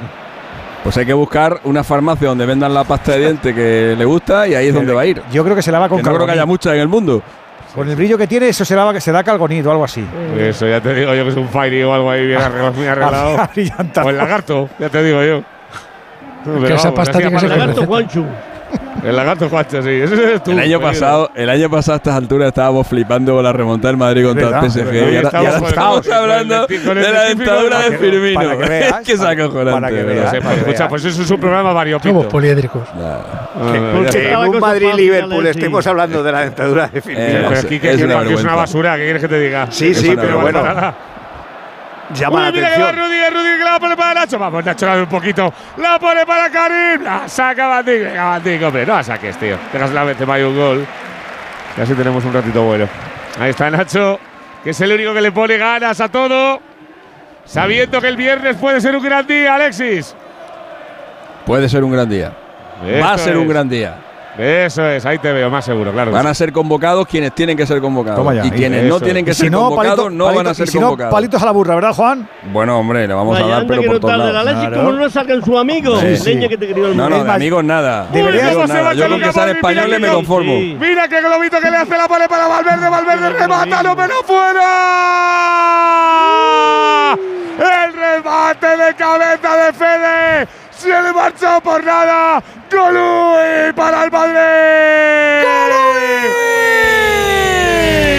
Pues 0.82 0.96
hay 0.96 1.06
que 1.06 1.12
buscar 1.12 1.60
una 1.64 1.84
farmacia 1.84 2.28
donde 2.28 2.46
vendan 2.46 2.72
la 2.72 2.84
pasta 2.84 3.12
de 3.12 3.18
dientes 3.18 3.54
que 3.54 3.94
le 3.96 4.04
gusta 4.04 4.48
y 4.48 4.54
ahí 4.54 4.68
es 4.68 4.74
donde 4.74 4.92
va 4.94 5.02
a 5.02 5.06
ir. 5.06 5.22
Yo 5.30 5.44
creo 5.44 5.54
que 5.54 5.62
se 5.62 5.70
lava 5.70 5.88
con 5.88 5.98
Que 5.98 6.04
no 6.04 6.14
creo 6.14 6.26
que 6.26 6.32
haya 6.32 6.46
muchas 6.46 6.74
en 6.74 6.80
el 6.80 6.88
mundo. 6.88 7.22
Con 7.74 7.88
el 7.88 7.94
brillo 7.94 8.18
que 8.18 8.26
tiene, 8.26 8.48
eso 8.48 8.64
se 8.64 8.74
lava, 8.74 8.98
se 8.98 9.12
da 9.12 9.22
calgonito 9.22 9.68
o 9.68 9.72
algo 9.72 9.84
así. 9.84 10.04
Eso 10.36 10.66
ya 10.66 10.80
te 10.80 10.92
digo 10.94 11.14
yo 11.14 11.22
que 11.22 11.30
es 11.30 11.36
un 11.36 11.48
Fairy 11.48 11.82
o 11.84 11.94
algo 11.94 12.10
ahí 12.10 12.26
bien 12.26 12.40
arreglado. 12.88 13.36
o 14.04 14.10
el 14.10 14.16
lagarto, 14.16 14.68
ya 14.78 14.88
te 14.88 15.04
digo 15.04 15.22
yo. 15.22 15.42
Pero 16.44 16.74
esa 16.74 16.92
pasta 16.92 17.18
tiene 17.18 17.32
que 17.32 17.40
ser 17.40 17.50
Lagarto 17.50 17.86
Juanchu. 17.86 18.24
El 19.02 19.16
lagarto 19.16 19.48
Juancho, 19.48 19.80
sí. 19.82 19.88
Ese 19.88 20.14
eres 20.14 20.42
tú. 20.44 20.50
El 20.50 20.58
año 20.58 20.78
pasado, 20.78 21.30
el 21.34 21.48
año 21.48 21.70
pasado 21.70 21.94
a 21.94 21.96
estas 21.96 22.14
alturas 22.16 22.48
estábamos 22.48 22.86
flipando 22.86 23.34
con 23.34 23.42
la 23.44 23.52
remontada 23.52 23.88
del 23.88 23.96
Madrid 23.96 24.26
contra 24.26 24.50
verdad, 24.50 24.64
el 24.64 24.70
PSG. 24.70 24.94
Y 24.94 24.98
ahora, 24.98 25.10
y 25.12 25.16
Estamos 25.16 25.46
ahora 25.46 25.56
con 25.56 25.64
el- 25.64 25.70
estamos 25.70 26.06
el 26.06 26.12
hablando 26.12 26.66
el 26.68 26.84
de 26.84 27.12
la 27.12 27.22
dentadura 27.24 27.78
de 27.88 27.96
Firmino. 27.98 28.40
para 28.40 28.56
que 28.58 28.68
veas, 28.68 29.00
Es 29.00 29.06
que 29.06 29.12
es 29.14 29.20
acojonante. 29.22 29.72
para 29.80 29.88
que 29.88 30.02
veas. 30.02 30.24
Para 30.34 30.40
que 30.40 30.60
escucha, 30.60 30.78
veas. 30.78 30.88
pues 30.90 31.04
eso 31.06 31.22
es 31.22 31.30
un 31.30 31.40
programa 31.40 31.62
Somos 31.70 31.74
variopinto. 31.76 32.28
poliédricos. 32.28 32.82
Nada. 32.94 33.48
Ah, 33.56 33.72
En 34.12 34.36
un 34.36 34.58
Madrid-Liverpool 34.60 35.46
estemos 35.46 35.86
hablando 35.86 36.22
de 36.22 36.32
la 36.32 36.40
dentadura 36.42 36.88
de 36.88 37.00
Firmino. 37.00 37.26
Eh, 37.26 37.38
Pero 37.48 37.52
es- 37.58 37.64
aquí 37.64 37.80
que 37.80 37.90
es 37.92 38.02
una 38.02 38.18
una 38.20 38.54
basura, 38.54 38.96
¿qué 38.96 39.04
quieres 39.04 39.22
que 39.22 39.28
te 39.28 39.40
diga? 39.40 39.66
Sí, 39.70 39.94
sí, 39.94 40.12
pero 40.14 40.40
bueno, 40.40 40.62
llama 42.14 42.42
la 42.42 42.48
Uy, 42.48 42.54
que 42.54 42.60
va 42.60 42.66
atención. 42.66 42.96
Rudiger, 42.96 43.32
Rudiger 43.32 43.58
que 43.58 43.64
la 43.64 43.80
pone 43.80 43.96
para 43.96 44.20
Nacho. 44.20 44.38
Vamos, 44.38 44.64
Nacho, 44.64 44.86
dale 44.86 45.02
un 45.02 45.08
poquito. 45.08 45.52
La 45.76 45.98
pone 45.98 46.26
para 46.26 46.50
Karim. 46.50 47.02
La 47.02 47.28
saca 47.28 47.66
Bandic. 47.66 48.04
Venga, 48.04 48.24
Bandic, 48.24 48.62
hombre. 48.62 48.86
No 48.86 48.94
la 48.94 49.02
saques, 49.02 49.36
tío. 49.36 49.56
Dejas 49.72 49.92
la 49.92 50.04
Benzema 50.04 50.38
y 50.38 50.42
un 50.42 50.56
gol. 50.56 50.86
Y 51.76 51.80
así 51.80 51.94
tenemos 51.94 52.24
un 52.24 52.32
ratito 52.32 52.62
bueno. 52.62 52.88
Ahí 53.38 53.50
está 53.50 53.70
Nacho, 53.70 54.18
que 54.64 54.70
es 54.70 54.80
el 54.80 54.92
único 54.92 55.14
que 55.14 55.20
le 55.20 55.32
pone 55.32 55.56
ganas 55.56 56.00
a 56.00 56.08
todo. 56.08 56.60
Sabiendo 57.44 58.00
que 58.00 58.08
el 58.08 58.16
viernes 58.16 58.56
puede 58.56 58.80
ser 58.80 58.94
un 58.94 59.02
gran 59.02 59.26
día, 59.26 59.54
Alexis. 59.54 60.14
Puede 61.46 61.68
ser 61.68 61.82
un 61.82 61.92
gran 61.92 62.08
día. 62.08 62.32
Va 63.02 63.14
a 63.14 63.18
ser 63.18 63.36
un 63.36 63.48
gran 63.48 63.68
día. 63.68 64.09
Eso 64.38 64.86
es, 64.88 65.04
ahí 65.04 65.18
te 65.18 65.32
veo, 65.32 65.50
más 65.50 65.64
seguro, 65.64 65.92
claro. 65.92 66.12
Van 66.12 66.26
a 66.26 66.32
ser 66.32 66.52
convocados 66.52 67.06
quienes 67.06 67.34
tienen 67.34 67.56
que 67.56 67.66
ser 67.66 67.80
convocados. 67.80 68.18
Toma 68.20 68.32
ya. 68.34 68.46
Y 68.46 68.50
quienes 68.50 68.84
no 68.84 69.00
tienen 69.00 69.24
que 69.24 69.32
Y 69.32 69.34
ser 69.34 69.46
si 69.46 69.50
no, 69.50 69.62
convocados 69.68 69.98
palito- 70.06 70.10
no 70.16 70.24
van 70.26 70.34
palito- 70.36 70.50
a 70.50 70.54
ser 70.54 70.68
y 70.68 70.70
si 70.70 70.78
no, 70.78 70.86
convocados. 70.86 71.12
palitos 71.12 71.42
a 71.42 71.46
la 71.46 71.50
burra, 71.50 71.74
¿verdad, 71.74 71.92
Juan? 71.94 72.28
Bueno, 72.52 72.78
hombre, 72.78 73.08
le 73.08 73.14
vamos 73.14 73.36
a 73.36 73.40
Vaya, 73.42 73.52
dar, 73.52 73.60
anda 73.62 73.68
pero 73.68 73.80
que 73.82 73.86
por 73.88 73.94
no 73.96 74.00
todos 74.00 74.16
la 74.16 74.24
lados. 74.24 74.40
Alexis, 74.40 74.68
Claro. 74.68 74.84
como 74.84 74.92
no 74.98 75.10
salgan 75.10 75.44
su 75.44 75.58
amigo. 75.58 76.00
Sí, 76.00 76.16
sí. 76.16 76.24
Leña 76.34 76.48
que 76.48 76.56
te 76.58 76.72
crió 76.72 76.86
el 76.86 76.96
No, 76.96 77.08
no, 77.10 77.24
de 77.24 77.30
amigos 77.30 77.64
nada. 77.64 78.06
Deberías- 78.12 78.42
De 78.44 78.50
amigos 78.50 78.68
nada. 78.68 78.94
Yo 78.94 79.08
con 79.08 79.18
que 79.18 79.24
sean 79.32 79.46
Modric, 79.46 79.56
españoles 79.56 80.00
me 80.00 80.08
conformo. 80.08 80.52
sí. 80.52 80.76
Mira 80.80 81.08
qué 81.08 81.20
globito 81.20 81.60
que 81.60 81.70
le 81.70 81.76
hace 81.76 81.98
la 81.98 82.06
pole 82.08 82.28
para 82.28 82.46
Valverde, 82.46 82.88
Valverde 82.88 83.30
remata, 83.30 83.82
no 83.82 83.96
pero 83.96 84.14
fuera. 84.24 84.60
El 87.58 87.92
remate 87.92 88.76
de 88.76 88.94
cabeza 88.94 89.56
de 89.66 89.72
Fede. 89.72 90.48
Se 90.80 90.88
le 90.88 91.12
marchó 91.12 91.60
por 91.62 91.84
nada. 91.84 92.42
Colui 92.70 93.70
para 93.76 94.04
el 94.04 94.10
Madrid. 94.10 94.40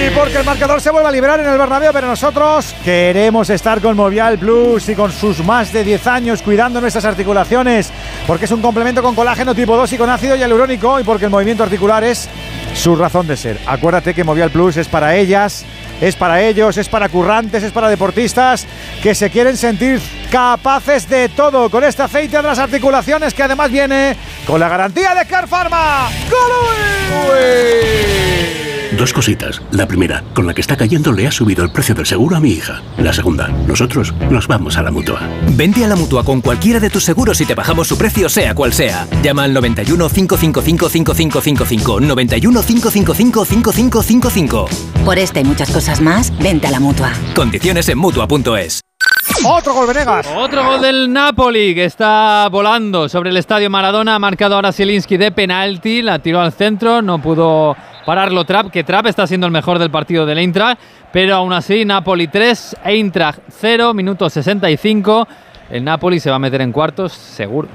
Y 0.06 0.10
porque 0.12 0.38
el 0.38 0.46
marcador 0.46 0.80
se 0.80 0.92
vuelve 0.92 1.10
a 1.10 1.12
liberar 1.12 1.40
en 1.40 1.48
el 1.48 1.58
Bernabéu, 1.58 1.92
pero 1.92 2.06
nosotros 2.06 2.76
queremos 2.86 3.50
estar 3.50 3.82
con 3.82 3.98
Movial 3.98 4.38
Plus 4.38 4.90
y 4.90 4.96
con 4.96 5.12
sus 5.12 5.44
más 5.44 5.74
de 5.74 5.84
10 5.84 6.06
años 6.06 6.44
cuidando 6.44 6.80
nuestras 6.80 7.06
articulaciones, 7.06 7.92
porque 8.28 8.46
es 8.46 8.52
un 8.52 8.62
complemento 8.62 9.02
con 9.02 9.16
colágeno 9.16 9.56
tipo 9.56 9.76
2 9.76 9.94
y 9.94 9.98
con 9.98 10.12
ácido 10.12 10.36
hialurónico 10.36 11.00
y 11.00 11.04
porque 11.04 11.26
el 11.26 11.32
movimiento 11.32 11.64
articular 11.64 12.04
es 12.04 12.30
su 12.74 12.96
razón 12.96 13.28
de 13.28 13.38
ser. 13.38 13.60
Acuérdate 13.66 14.14
que 14.14 14.24
Movial 14.24 14.52
Plus 14.52 14.78
es 14.78 14.88
para 14.88 15.16
ellas, 15.16 15.66
es 16.00 16.16
para 16.16 16.42
ellos, 16.42 16.78
es 16.78 16.90
para 16.90 17.10
currantes, 17.10 17.64
es 17.64 17.72
para 17.72 17.90
deportistas 17.90 18.66
que 19.04 19.14
se 19.14 19.30
quieren 19.30 19.58
sentir 19.58 20.02
capaces 20.32 21.08
de 21.08 21.30
todo 21.30 21.70
con 21.70 21.84
este 21.84 22.04
aceite 22.04 22.38
de 22.38 22.44
las 22.44 22.60
articulaciones 22.60 23.34
que 23.34 23.44
además 23.44 23.72
viene 23.72 24.16
con 24.48 24.60
la 24.60 24.70
garantía 24.70 25.14
de 25.14 25.26
Car 25.26 25.48
Pharma. 25.48 26.10
Dos 28.98 29.14
cositas. 29.14 29.62
La 29.72 29.88
primera, 29.88 30.24
con 30.34 30.46
la 30.46 30.54
que 30.54 30.62
está 30.62 30.76
cayendo 30.76 31.12
le 31.14 31.26
ha 31.26 31.32
subido 31.32 31.64
el 31.64 31.72
precio 31.72 31.96
del 31.96 32.06
seguro 32.06 32.36
a 32.36 32.40
mi 32.40 32.52
hija. 32.52 32.82
La 32.98 33.14
segunda, 33.14 33.48
nosotros 33.68 34.14
nos 34.30 34.48
vamos 34.48 34.78
a 34.78 34.84
la 34.84 34.92
mutua. 34.92 35.22
Vente 35.52 35.86
a 35.86 35.88
la 35.88 35.96
mutua 35.96 36.24
con 36.24 36.42
cualquiera 36.42 36.80
de 36.80 36.90
tus 36.90 37.04
seguros 37.04 37.40
y 37.40 37.46
te 37.46 37.56
bajamos 37.56 37.88
su 37.88 37.98
precio, 37.98 38.28
sea 38.28 38.54
cual 38.54 38.74
sea. 38.74 39.08
Llama 39.24 39.44
al 39.44 39.54
91 39.54 40.10
555 40.10 40.90
5555. 40.90 42.00
91 42.02 42.62
555 42.64 43.46
5555. 43.46 44.66
Por 45.06 45.18
esta 45.18 45.40
y 45.40 45.46
muchas 45.46 45.72
cosas 45.72 46.02
más, 46.02 46.38
vente 46.40 46.68
a 46.68 46.72
la 46.72 46.80
mutua. 46.80 47.14
Condiciones 47.34 47.88
en 47.90 47.98
mutua.es. 47.98 48.82
Otro 49.44 49.74
gol 49.74 49.88
Venegas. 49.88 50.28
Otro 50.36 50.64
gol 50.64 50.82
del 50.82 51.12
Napoli 51.12 51.74
que 51.74 51.86
está 51.86 52.48
volando 52.52 53.10
sobre 53.10 53.32
el 53.32 53.38
estadio 53.38 53.70
Maradona. 53.70 54.16
Ha 54.16 54.20
marcado 54.20 54.56
ahora 54.56 54.72
Zielinski 54.72 55.18
de 55.18 55.32
penalti. 55.32 56.02
La 56.02 56.20
tiró 56.20 56.42
al 56.42 56.52
centro. 56.52 57.02
No 57.02 57.20
pudo 57.20 57.76
pararlo 58.06 58.46
Trapp. 58.46 58.70
Que 58.72 58.84
Trapp 58.84 59.08
está 59.08 59.28
siendo 59.28 59.46
el 59.48 59.52
mejor 59.54 59.80
del 59.80 59.92
partido 59.92 60.26
del 60.26 60.38
Eintracht. 60.38 60.80
Pero 61.12 61.36
aún 61.36 61.54
así, 61.54 61.84
Napoli 61.86 62.28
3, 62.28 62.78
Eintracht 62.86 63.40
0, 63.50 63.94
minuto 63.94 64.30
65. 64.30 65.28
El 65.70 65.84
Napoli 65.84 66.20
se 66.20 66.30
va 66.30 66.36
a 66.36 66.40
meter 66.40 66.62
en 66.62 66.72
cuartos, 66.72 67.14
seguro. 67.14 67.68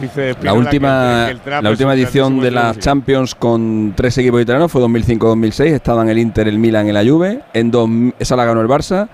Dice 0.00 0.34
La 0.42 0.54
última, 0.54 1.26
que 1.28 1.34
que 1.34 1.40
Trap 1.40 1.62
la 1.62 1.70
última 1.70 1.94
edición 1.94 2.40
de 2.40 2.50
la 2.50 2.60
equipo, 2.70 2.74
sí. 2.74 2.80
Champions 2.80 3.34
con 3.34 3.92
tres 3.94 4.16
equipos 4.18 4.40
italianos 4.42 4.72
fue 4.72 4.80
2005-2006. 4.82 5.64
Estaban 5.66 6.08
el 6.08 6.18
Inter, 6.18 6.48
el 6.48 6.58
Milan 6.58 6.88
y 6.88 6.92
la 6.92 7.04
Juve. 7.04 7.40
En 7.52 7.70
dos, 7.70 7.88
esa 8.18 8.34
la 8.36 8.44
ganó 8.44 8.62
el 8.62 8.68
Barça. 8.68 9.08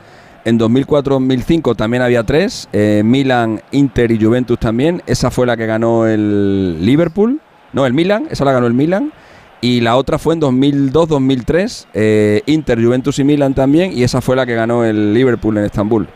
En 0.44 0.58
2004-2005 0.58 1.76
también 1.76 2.02
había 2.02 2.22
tres. 2.22 2.68
eh, 2.72 3.02
Milan, 3.04 3.60
Inter 3.72 4.10
y 4.12 4.22
Juventus 4.24 4.58
también. 4.58 5.02
Esa 5.06 5.30
fue 5.30 5.46
la 5.46 5.56
que 5.56 5.66
ganó 5.66 6.06
el 6.06 6.78
Liverpool. 6.84 7.40
No, 7.72 7.84
el 7.84 7.92
Milan. 7.92 8.26
Esa 8.30 8.44
la 8.44 8.52
ganó 8.52 8.66
el 8.66 8.74
Milan. 8.74 9.12
Y 9.60 9.80
la 9.80 9.96
otra 9.96 10.18
fue 10.18 10.34
en 10.34 10.40
2002-2003. 10.40 11.86
eh, 11.94 12.42
Inter, 12.46 12.82
Juventus 12.82 13.18
y 13.18 13.24
Milan 13.24 13.54
también. 13.54 13.92
Y 13.96 14.02
esa 14.04 14.20
fue 14.20 14.36
la 14.36 14.46
que 14.46 14.54
ganó 14.54 14.84
el 14.84 15.12
Liverpool 15.12 15.58
en 15.58 15.64
Estambul. 15.64 16.06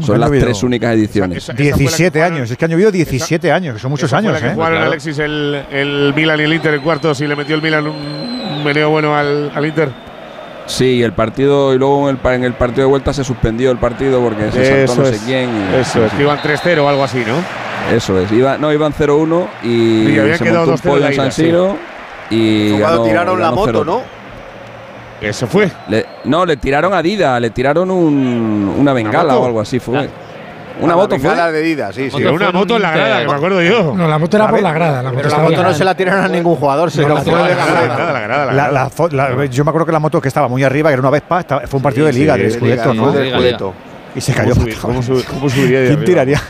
Son 0.00 0.20
las 0.20 0.30
tres 0.30 0.62
únicas 0.62 0.94
ediciones. 0.94 1.50
17 1.56 2.22
años, 2.22 2.50
es 2.50 2.56
que 2.58 2.64
han 2.66 2.70
llovido 2.70 2.90
17 2.92 3.50
años, 3.50 3.74
que 3.74 3.80
son 3.80 3.90
muchos 3.90 4.12
años, 4.12 4.32
la 4.34 4.40
que 4.40 4.48
¿eh? 4.48 4.54
jugaron 4.54 4.76
Claro. 4.76 4.90
Alexis 4.92 5.18
el, 5.18 5.62
el 5.72 6.12
Milan 6.14 6.38
y 6.40 6.42
el 6.44 6.52
Inter 6.52 6.74
en 6.74 6.82
cuartos 6.82 7.20
y 7.22 7.26
le 7.26 7.34
metió 7.34 7.56
el 7.56 7.62
Milan 7.62 7.86
un 7.86 8.62
meneo 8.64 8.90
bueno 8.90 9.16
al, 9.16 9.50
al 9.54 9.66
Inter. 9.66 9.88
Sí, 10.66 11.02
el 11.02 11.12
partido 11.14 11.74
y 11.74 11.78
luego 11.78 12.10
en 12.10 12.18
el, 12.22 12.32
en 12.34 12.44
el 12.44 12.52
partido 12.52 12.82
de 12.82 12.90
vuelta 12.90 13.14
se 13.14 13.24
suspendió 13.24 13.70
el 13.70 13.78
partido 13.78 14.20
porque 14.20 14.52
se 14.52 14.86
saltó 14.86 15.00
no 15.02 15.08
sé 15.08 15.14
es. 15.16 15.22
quién. 15.22 15.48
y- 15.48 15.76
Eso 15.80 16.04
es, 16.04 16.12
que 16.12 16.22
iban 16.22 16.38
3-0 16.38 16.78
o 16.80 16.88
algo 16.88 17.02
así, 17.02 17.22
¿no? 17.26 17.96
Eso 17.96 18.20
es. 18.20 18.30
Iba, 18.30 18.58
no, 18.58 18.70
iban 18.70 18.92
0-1 18.92 19.46
y, 19.64 19.68
Y 19.68 20.14
se 20.36 20.44
quedado 20.44 20.66
montó 20.66 20.72
un 20.72 20.76
2-0 20.78 20.82
pollo 20.82 21.06
en 21.06 21.14
San 21.14 21.32
sí. 21.32 21.44
Y 22.30 22.70
Fue 22.70 22.80
cuando 22.80 22.98
ganó- 22.98 23.08
tiraron 23.08 23.40
la 23.40 23.50
moto, 23.50 23.70
0. 23.72 23.84
¿no? 23.84 24.02
Eso 25.20 25.46
fue. 25.46 25.70
Le- 25.88 26.06
no, 26.24 26.44
le 26.46 26.56
tiraron 26.56 26.92
a 26.94 27.02
Dida, 27.02 27.40
le 27.40 27.50
tiraron 27.50 27.90
un- 27.90 28.74
una 28.78 28.92
bengala 28.92 29.36
o 29.36 29.46
algo 29.46 29.60
así 29.60 29.80
fue. 29.80 30.08
Una 30.80 30.92
La 30.92 30.96
moto 30.96 31.18
fue. 31.18 31.28
bengala 31.30 31.50
de 31.50 31.60
Dida, 31.60 31.92
sí, 31.92 32.08
sí. 32.08 32.22
Una 32.24 32.52
moto 32.52 32.76
en 32.76 32.82
la 32.82 32.92
grada, 32.92 33.20
que 33.22 33.26
me 33.26 33.32
acuerdo 33.34 33.60
yo. 33.62 33.94
No, 33.96 34.06
la 34.06 34.16
moto 34.18 34.36
era 34.36 34.48
por 34.48 34.62
la 34.62 34.72
grada. 34.72 35.02
La 35.02 35.10
moto 35.10 35.22
Pero 35.24 35.36
la 35.36 35.42
moto 35.42 35.62
no 35.64 35.74
se 35.74 35.84
la 35.84 35.94
tiraron 35.96 36.24
a 36.24 36.28
ningún 36.28 36.54
jugador, 36.54 36.88
se 36.92 37.02
No, 37.02 37.08
la 37.08 37.14
la 37.14 37.20
fue 37.22 37.32
grada, 37.32 37.48
la 37.48 37.56
la 37.56 37.86
la 38.28 38.52
La- 38.52 38.70
la 38.70 39.28
la- 39.34 39.46
yo 39.46 39.64
me 39.64 39.70
acuerdo 39.70 39.86
que 39.86 39.92
la 39.92 39.98
moto 39.98 40.20
que 40.20 40.28
estaba 40.28 40.46
muy 40.46 40.62
arriba, 40.62 40.88
que 40.90 40.92
era 40.92 41.00
una 41.00 41.10
Vespa, 41.10 41.40
estaba- 41.40 41.62
fue 41.66 41.78
un 41.78 41.82
partido 41.82 42.06
Sí, 42.06 42.12
de 42.12 42.18
liga, 42.20 42.34
sí, 42.34 42.40
de 42.42 42.46
de 42.46 42.54
Scudetto, 42.54 42.94
¿no? 42.94 43.12
fue. 43.12 43.28
Y 44.14 44.20
se 44.20 44.32
¿Cómo 44.32 44.54
cayó. 44.54 44.76
cómo 44.80 45.02
subir- 45.02 45.24
cómo 45.24 45.50
subiría 45.50 45.80
de 45.80 45.86
¿Quién 45.88 46.04
tiraría? 46.04 46.40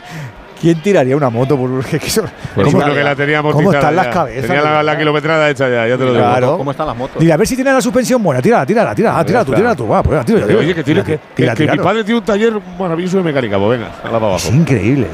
¿Quién 0.60 0.82
tiraría 0.82 1.16
una 1.16 1.30
moto? 1.30 1.56
Por, 1.56 1.85
que, 1.85 1.98
que 1.98 2.06
Pues 2.55 2.66
¿cómo, 2.72 2.85
que 2.93 3.02
la 3.02 3.14
tenía 3.14 3.43
cómo 3.43 3.72
están 3.72 3.94
las 3.94 4.06
ya. 4.06 4.10
cabezas? 4.12 4.47
Tenía 4.47 4.62
la, 4.62 4.82
la 4.82 4.98
kilometrada 4.98 5.48
hecha 5.51 5.68
ya, 5.68 5.86
ya 5.86 5.97
te 5.97 6.05
lo 6.05 6.12
digo. 6.12 6.24
Claro. 6.24 6.56
¿Cómo 6.59 6.70
están 6.72 6.86
las 6.86 6.97
motos? 6.97 7.20
Dile, 7.20 7.32
a 7.32 7.36
ver 7.36 7.47
si 7.47 7.55
tiene 7.55 7.72
la 7.72 7.80
suspensión 7.80 8.22
buena. 8.22 8.43
Tírala, 8.43 8.66
tírala, 8.66 8.94
tírala. 8.94 9.24
Tírala 9.24 9.44
tú, 9.44 9.52
tírala 9.55 9.74
tú. 9.76 9.86
Va, 9.89 10.02
pues, 10.02 10.24
tírala, 10.26 10.47
Oye, 10.47 10.56
Oye, 10.56 10.74
que, 10.74 10.82
tiene 10.82 11.02
que, 11.05 11.12
que, 11.18 11.20
tira, 11.35 11.55
que 11.55 11.62
mi 11.62 11.66
tíralo. 11.70 11.82
padre 11.85 12.05
tiene 12.05 12.18
un 12.18 12.24
taller 12.24 12.52
maravilloso 12.78 13.18
de 13.18 13.22
mecánica. 13.22 13.56
Pues 13.59 13.78
venga, 13.78 13.93
ala 14.02 14.18
para 14.20 14.36
Es 14.36 14.44
abajo. 14.47 14.60
increíble. 14.60 15.06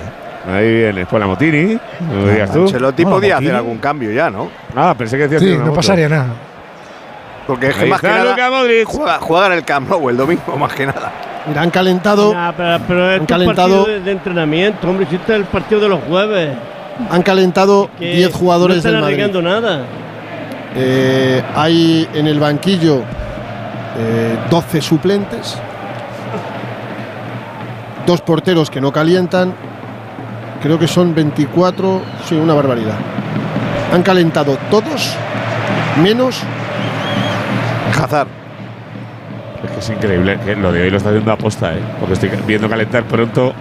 Ahí 0.50 0.74
viene. 0.74 1.06
Pues 1.06 1.20
la 1.20 1.26
Motini, 1.26 1.78
¿lo 2.12 2.26
dirías 2.28 2.52
tú? 2.52 2.62
Ancelotti 2.62 3.04
podía 3.04 3.36
hacer 3.38 3.54
algún 3.54 3.78
cambio 3.78 4.10
ya, 4.12 4.30
¿no? 4.30 4.50
Ah, 4.74 4.94
pensé 4.96 5.16
que 5.16 5.22
decías 5.28 5.42
Sí, 5.42 5.48
que 5.58 5.58
no 5.58 5.72
pasaría 5.74 6.08
nada. 6.08 6.26
Porque 7.46 7.68
es 7.68 7.76
que 7.76 7.86
más 7.86 8.00
que 8.00 8.08
nada 8.08 8.36
juega 9.20 9.46
en 9.48 9.52
el 9.52 9.64
Camp 9.64 9.88
Nou 9.90 10.08
el 10.08 10.16
domingo, 10.16 10.56
más 10.58 10.72
que 10.72 10.86
nada. 10.86 11.12
Mira, 11.46 11.60
han 11.62 11.70
calentado, 11.70 12.32
Nah, 12.32 12.52
pero, 12.52 12.78
pero 12.88 13.04
Han 13.06 13.12
es 13.14 13.20
un 13.20 13.26
calentado- 13.26 13.84
de, 13.84 14.00
de 14.00 14.12
entrenamiento, 14.12 14.88
hombre. 14.88 15.06
Si 15.10 15.16
este 15.16 15.32
es 15.34 15.38
el 15.40 15.44
partido 15.44 15.80
de 15.80 15.88
los 15.90 16.00
jueves. 16.04 16.56
han 17.10 17.22
calentado 17.22 17.90
que 17.98 18.14
10 18.16 18.32
jugadores 18.34 18.76
no 18.76 18.78
están 18.78 18.92
del 18.92 19.00
Madrid. 19.02 19.42
nada. 19.42 19.80
Eh, 20.76 21.42
hay 21.54 22.08
en 22.14 22.26
el 22.26 22.40
banquillo 22.40 23.02
eh, 23.98 24.36
12 24.50 24.80
suplentes, 24.80 25.56
dos 28.06 28.20
porteros 28.22 28.70
que 28.70 28.80
no 28.80 28.92
calientan, 28.92 29.54
creo 30.62 30.78
que 30.78 30.88
son 30.88 31.14
24, 31.14 32.00
sí, 32.28 32.34
una 32.34 32.54
barbaridad. 32.54 32.94
Han 33.92 34.02
calentado 34.02 34.56
todos, 34.70 35.14
menos 36.02 36.40
Hazard. 37.96 38.28
Es 39.66 39.70
que 39.72 39.78
es 39.80 39.90
increíble. 39.90 40.38
que 40.44 40.56
lo 40.56 40.72
de 40.72 40.82
hoy 40.82 40.90
lo 40.90 40.96
está 40.96 41.08
haciendo 41.10 41.32
aposta, 41.32 41.74
¿eh? 41.74 41.80
Porque 41.98 42.14
estoy 42.14 42.30
viendo 42.46 42.68
calentar 42.68 43.04
pronto. 43.04 43.52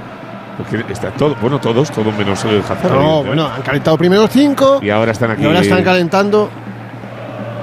Porque 0.58 0.84
está 0.92 1.10
todo, 1.12 1.36
bueno, 1.42 1.60
todos, 1.60 1.90
todos 1.92 2.16
menos 2.16 2.44
el 2.46 2.60
Hazard. 2.60 2.92
No, 2.92 3.24
bueno, 3.24 3.48
han 3.48 3.64
calentado 3.64 3.98
primero 3.98 4.28
5 4.28 4.80
Y 4.84 4.90
ahora 4.92 5.12
están 5.12 5.32
aquí. 5.32 5.42
y 5.42 5.46
ahora 5.46 5.62
están 5.62 5.84
calentando. 5.84 6.50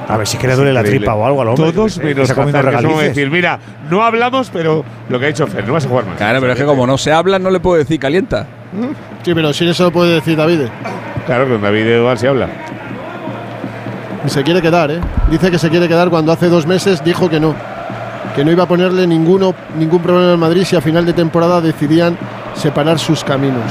A 0.08 0.16
ver 0.16 0.26
si 0.26 0.38
que 0.38 0.48
le 0.48 0.56
duele 0.56 0.72
la 0.72 0.82
tripa 0.82 1.14
o 1.14 1.24
algo 1.24 1.42
al 1.42 1.48
hombre. 1.48 1.72
Todos 1.72 1.98
que 2.00 2.06
menos 2.06 2.28
Hazard, 2.28 2.46
que 2.46 2.50
es 2.50 2.56
como 2.56 2.62
regalices. 2.62 3.08
decir, 3.14 3.30
mira, 3.30 3.60
no 3.88 4.02
hablamos, 4.02 4.50
pero 4.52 4.84
lo 5.08 5.20
que 5.20 5.26
ha 5.26 5.28
hecho 5.28 5.46
Fer, 5.46 5.64
no 5.68 5.74
vas 5.74 5.86
a 5.86 5.88
jugar 5.88 6.04
más. 6.06 6.16
Claro, 6.16 6.40
pero 6.40 6.52
es 6.52 6.58
que 6.58 6.64
como 6.64 6.84
no 6.84 6.98
se 6.98 7.12
habla, 7.12 7.38
no 7.38 7.48
le 7.50 7.60
puedo 7.60 7.76
decir 7.76 8.00
calienta. 8.00 8.44
Sí, 9.22 9.34
pero 9.34 9.52
si 9.52 9.68
eso 9.68 9.84
lo 9.84 9.92
puede 9.92 10.14
decir 10.14 10.36
David. 10.36 10.62
Claro, 11.26 11.48
con 11.48 11.62
David 11.62 11.86
igual 11.86 12.18
se 12.18 12.26
habla. 12.26 12.48
Y 14.26 14.28
se 14.28 14.42
quiere 14.42 14.60
quedar, 14.60 14.90
¿eh? 14.90 15.00
Dice 15.30 15.48
que 15.50 15.58
se 15.58 15.70
quiere 15.70 15.86
quedar 15.86 16.10
cuando 16.10 16.32
hace 16.32 16.48
dos 16.48 16.66
meses 16.66 17.04
dijo 17.04 17.30
que 17.30 17.38
no. 17.38 17.54
Que 18.34 18.44
no 18.44 18.52
iba 18.52 18.64
a 18.64 18.68
ponerle 18.68 19.06
ninguno, 19.06 19.54
ningún 19.78 20.00
problema 20.02 20.32
al 20.32 20.38
Madrid 20.38 20.64
si 20.64 20.76
a 20.76 20.80
final 20.80 21.04
de 21.04 21.12
temporada 21.12 21.60
decidían 21.60 22.16
separar 22.54 22.98
sus 22.98 23.24
caminos. 23.24 23.62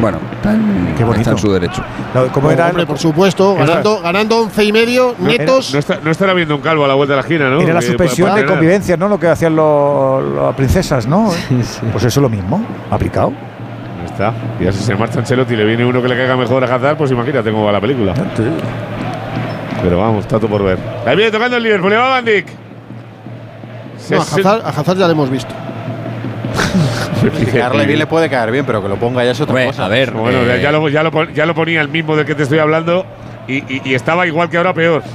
Bueno, 0.00 0.18
tan- 0.42 0.94
Qué 0.96 1.02
bonito. 1.04 1.20
está 1.20 1.30
en 1.32 1.38
su 1.38 1.52
derecho. 1.52 1.82
No, 2.14 2.26
¿Cómo 2.32 2.46
No, 2.48 2.52
era? 2.52 2.68
hombre, 2.68 2.86
por 2.86 2.98
supuesto, 2.98 3.54
ganando, 3.56 4.00
ganando 4.00 4.38
11 4.42 4.64
y 4.64 4.72
medio 4.72 5.14
netos. 5.18 5.72
No, 5.72 5.78
está- 5.80 5.98
no 6.02 6.10
estará 6.10 6.32
viendo 6.34 6.54
un 6.54 6.60
calvo 6.62 6.84
a 6.84 6.88
la 6.88 6.94
vuelta 6.94 7.12
de 7.12 7.16
la 7.16 7.22
esquina, 7.22 7.50
¿no? 7.50 7.60
Era 7.60 7.74
la 7.74 7.82
suspensión 7.82 8.34
de 8.34 8.44
convivencia, 8.46 8.96
¿no? 8.96 9.08
Lo 9.08 9.18
que 9.18 9.28
hacían 9.28 9.56
los- 9.56 10.22
las 10.34 10.54
princesas, 10.54 11.06
¿no? 11.06 11.30
Pues 11.92 12.04
eso 12.04 12.06
es 12.06 12.16
lo 12.22 12.28
mismo, 12.28 12.64
aplicado. 12.90 13.32
Ya 14.00 14.04
está. 14.06 14.32
Ya 14.60 14.72
si 14.72 14.82
se 14.84 14.94
marcha 14.94 15.18
Ancelotti 15.18 15.54
y 15.54 15.56
le 15.56 15.64
viene 15.64 15.84
uno 15.84 16.00
que 16.00 16.08
le 16.08 16.16
caiga 16.16 16.36
mejor 16.36 16.62
a 16.64 16.74
Hazard, 16.74 16.96
pues 16.96 17.10
imagínate 17.10 17.50
cómo 17.50 17.64
va 17.64 17.72
la 17.72 17.80
película. 17.80 18.14
Pero 19.82 19.98
vamos, 19.98 20.20
está 20.24 20.38
todo 20.38 20.48
por 20.48 20.62
ver. 20.64 20.78
Ahí 21.06 21.16
viene 21.16 21.30
tocando 21.30 21.56
el 21.56 21.62
Liverpool, 21.62 21.90
le 21.90 21.96
va 21.96 22.08
Van 22.10 22.24
Dijk. 22.24 22.46
No, 24.10 24.18
a, 24.18 24.22
Hazard, 24.22 24.62
a 24.64 24.68
Hazard 24.70 24.98
ya 24.98 25.06
lo 25.06 25.12
hemos 25.12 25.30
visto. 25.30 25.54
Caerle 27.52 27.86
bien 27.86 27.98
le 27.98 28.06
puede 28.06 28.28
caer 28.28 28.50
bien, 28.50 28.64
pero 28.66 28.82
que 28.82 28.88
lo 28.88 28.96
ponga 28.96 29.24
ya 29.24 29.30
es 29.32 29.40
otra 29.40 29.52
Hombre, 29.54 29.66
cosa. 29.66 29.86
a 29.86 29.88
ver, 29.88 30.12
Bueno, 30.12 30.38
eh, 30.42 30.60
ya, 30.62 30.70
lo, 30.72 30.88
ya, 30.88 31.02
lo, 31.02 31.30
ya 31.30 31.46
lo 31.46 31.54
ponía 31.54 31.80
el 31.80 31.88
mismo 31.88 32.16
del 32.16 32.26
que 32.26 32.34
te 32.34 32.42
estoy 32.44 32.58
hablando 32.58 33.04
y, 33.48 33.56
y- 33.74 33.82
y 33.84 33.94
estaba 33.94 34.26
igual 34.26 34.48
que 34.50 34.56
ahora 34.58 34.74
peor. 34.74 35.02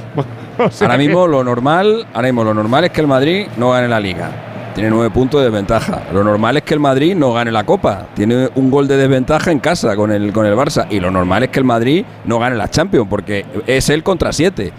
O 0.58 0.70
sea 0.70 0.88
ahora 0.88 0.98
mismo 0.98 1.26
lo 1.26 1.42
normal, 1.42 2.06
ahora 2.12 2.28
mismo 2.28 2.44
lo 2.44 2.52
normal 2.52 2.84
es 2.84 2.90
que 2.90 3.00
el 3.00 3.06
Madrid 3.06 3.46
no 3.56 3.70
gane 3.70 3.88
la 3.88 3.98
Liga. 3.98 4.30
Tiene 4.74 4.90
nueve 4.90 5.08
puntos 5.08 5.40
de 5.40 5.46
desventaja. 5.46 6.02
Lo 6.12 6.22
normal 6.22 6.58
es 6.58 6.64
que 6.64 6.74
el 6.74 6.80
Madrid 6.80 7.14
no 7.16 7.32
gane 7.32 7.50
la 7.50 7.64
Copa. 7.64 8.08
Tiene 8.14 8.50
un 8.56 8.70
gol 8.70 8.86
de 8.86 8.98
desventaja 8.98 9.50
en 9.52 9.58
casa 9.58 9.96
con 9.96 10.12
el, 10.12 10.34
con 10.34 10.44
el 10.44 10.54
Barça. 10.54 10.86
Y 10.90 11.00
lo 11.00 11.10
normal 11.10 11.44
es 11.44 11.48
que 11.48 11.60
el 11.60 11.64
Madrid 11.64 12.04
no 12.26 12.38
gane 12.38 12.56
la 12.56 12.68
Champions, 12.68 13.06
porque 13.08 13.46
es 13.66 13.88
él 13.88 14.02
contra 14.02 14.34
siete. 14.34 14.70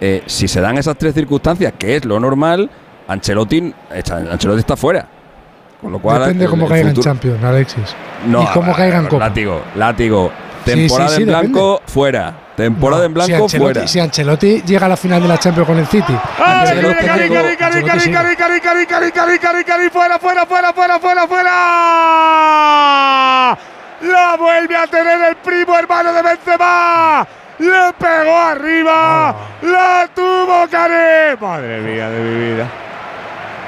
Eh, 0.00 0.22
si 0.26 0.46
se 0.46 0.60
dan 0.60 0.78
esas 0.78 0.96
tres 0.96 1.12
circunstancias, 1.12 1.72
que 1.76 1.96
es 1.96 2.04
lo 2.04 2.20
normal, 2.20 2.70
Ancelotti, 3.08 3.72
Ancelotti 4.30 4.60
está 4.60 4.76
fuera. 4.76 5.06
Con 5.80 5.92
lo 5.92 5.98
cual, 5.98 6.20
Depende 6.20 6.44
el- 6.44 6.50
cómo 6.50 6.64
el 6.64 6.70
caiga 6.70 6.88
en 6.88 6.94
futuro- 6.96 7.04
Champions, 7.12 7.44
Alexis. 7.44 7.96
No, 8.26 8.42
y 8.42 8.46
cómo 8.46 8.72
a- 8.72 8.76
caiga 8.76 8.98
en 8.98 9.06
a- 9.06 9.08
Copa. 9.08 9.28
Látigo, 9.28 9.62
látigo. 9.76 10.32
Sí, 10.64 10.70
Temporada 10.72 11.08
sí, 11.10 11.16
sí, 11.16 11.22
en 11.22 11.28
blanco, 11.28 11.80
fuera. 11.86 12.34
Temporada 12.56 13.04
en 13.04 13.10
si 13.10 13.14
blanco, 13.14 13.44
Ancelotti, 13.44 13.58
fuera. 13.74 13.86
Si 13.86 14.00
Ancelotti 14.00 14.62
llega 14.62 14.86
a 14.86 14.88
la 14.88 14.96
final 14.96 15.22
de 15.22 15.28
la 15.28 15.38
Champions 15.38 15.68
con 15.68 15.78
el 15.78 15.86
City. 15.86 16.16
¡Ah, 16.40 16.62
Ancelotti 16.62 16.94
Cari, 16.94 17.06
Cari, 17.06 17.20
técnico, 17.20 17.34
Cari, 17.42 17.56
Cari, 17.56 17.64
Ancelotti 17.76 17.88
Cari, 17.88 18.00
sigue. 18.00 18.14
Cari, 18.16 18.36
Cari, 18.36 18.60
Cari, 18.60 18.86
Cari, 18.86 19.10
Cari, 19.12 19.38
Cari, 19.38 19.64
Cari, 19.64 19.90
fuera, 19.90 20.18
fuera, 20.18 20.46
fuera, 20.46 20.72
fuera, 20.72 20.98
fuera, 20.98 21.26
fuera. 22.36 23.58
La 24.02 24.36
vuelve 24.36 24.76
a 24.76 24.86
tener 24.86 25.20
el 25.28 25.36
primo 25.36 25.78
hermano 25.78 26.12
de 26.12 26.22
Benzema. 26.22 27.26
Le 27.58 27.92
pegó 27.98 28.36
arriba. 28.36 29.36
La 29.62 30.08
tuvo 30.14 30.66
Cari. 30.70 31.36
Madre 31.40 31.80
mía 31.80 32.08
de 32.10 32.20
mi 32.20 32.54
vida. 32.54 32.66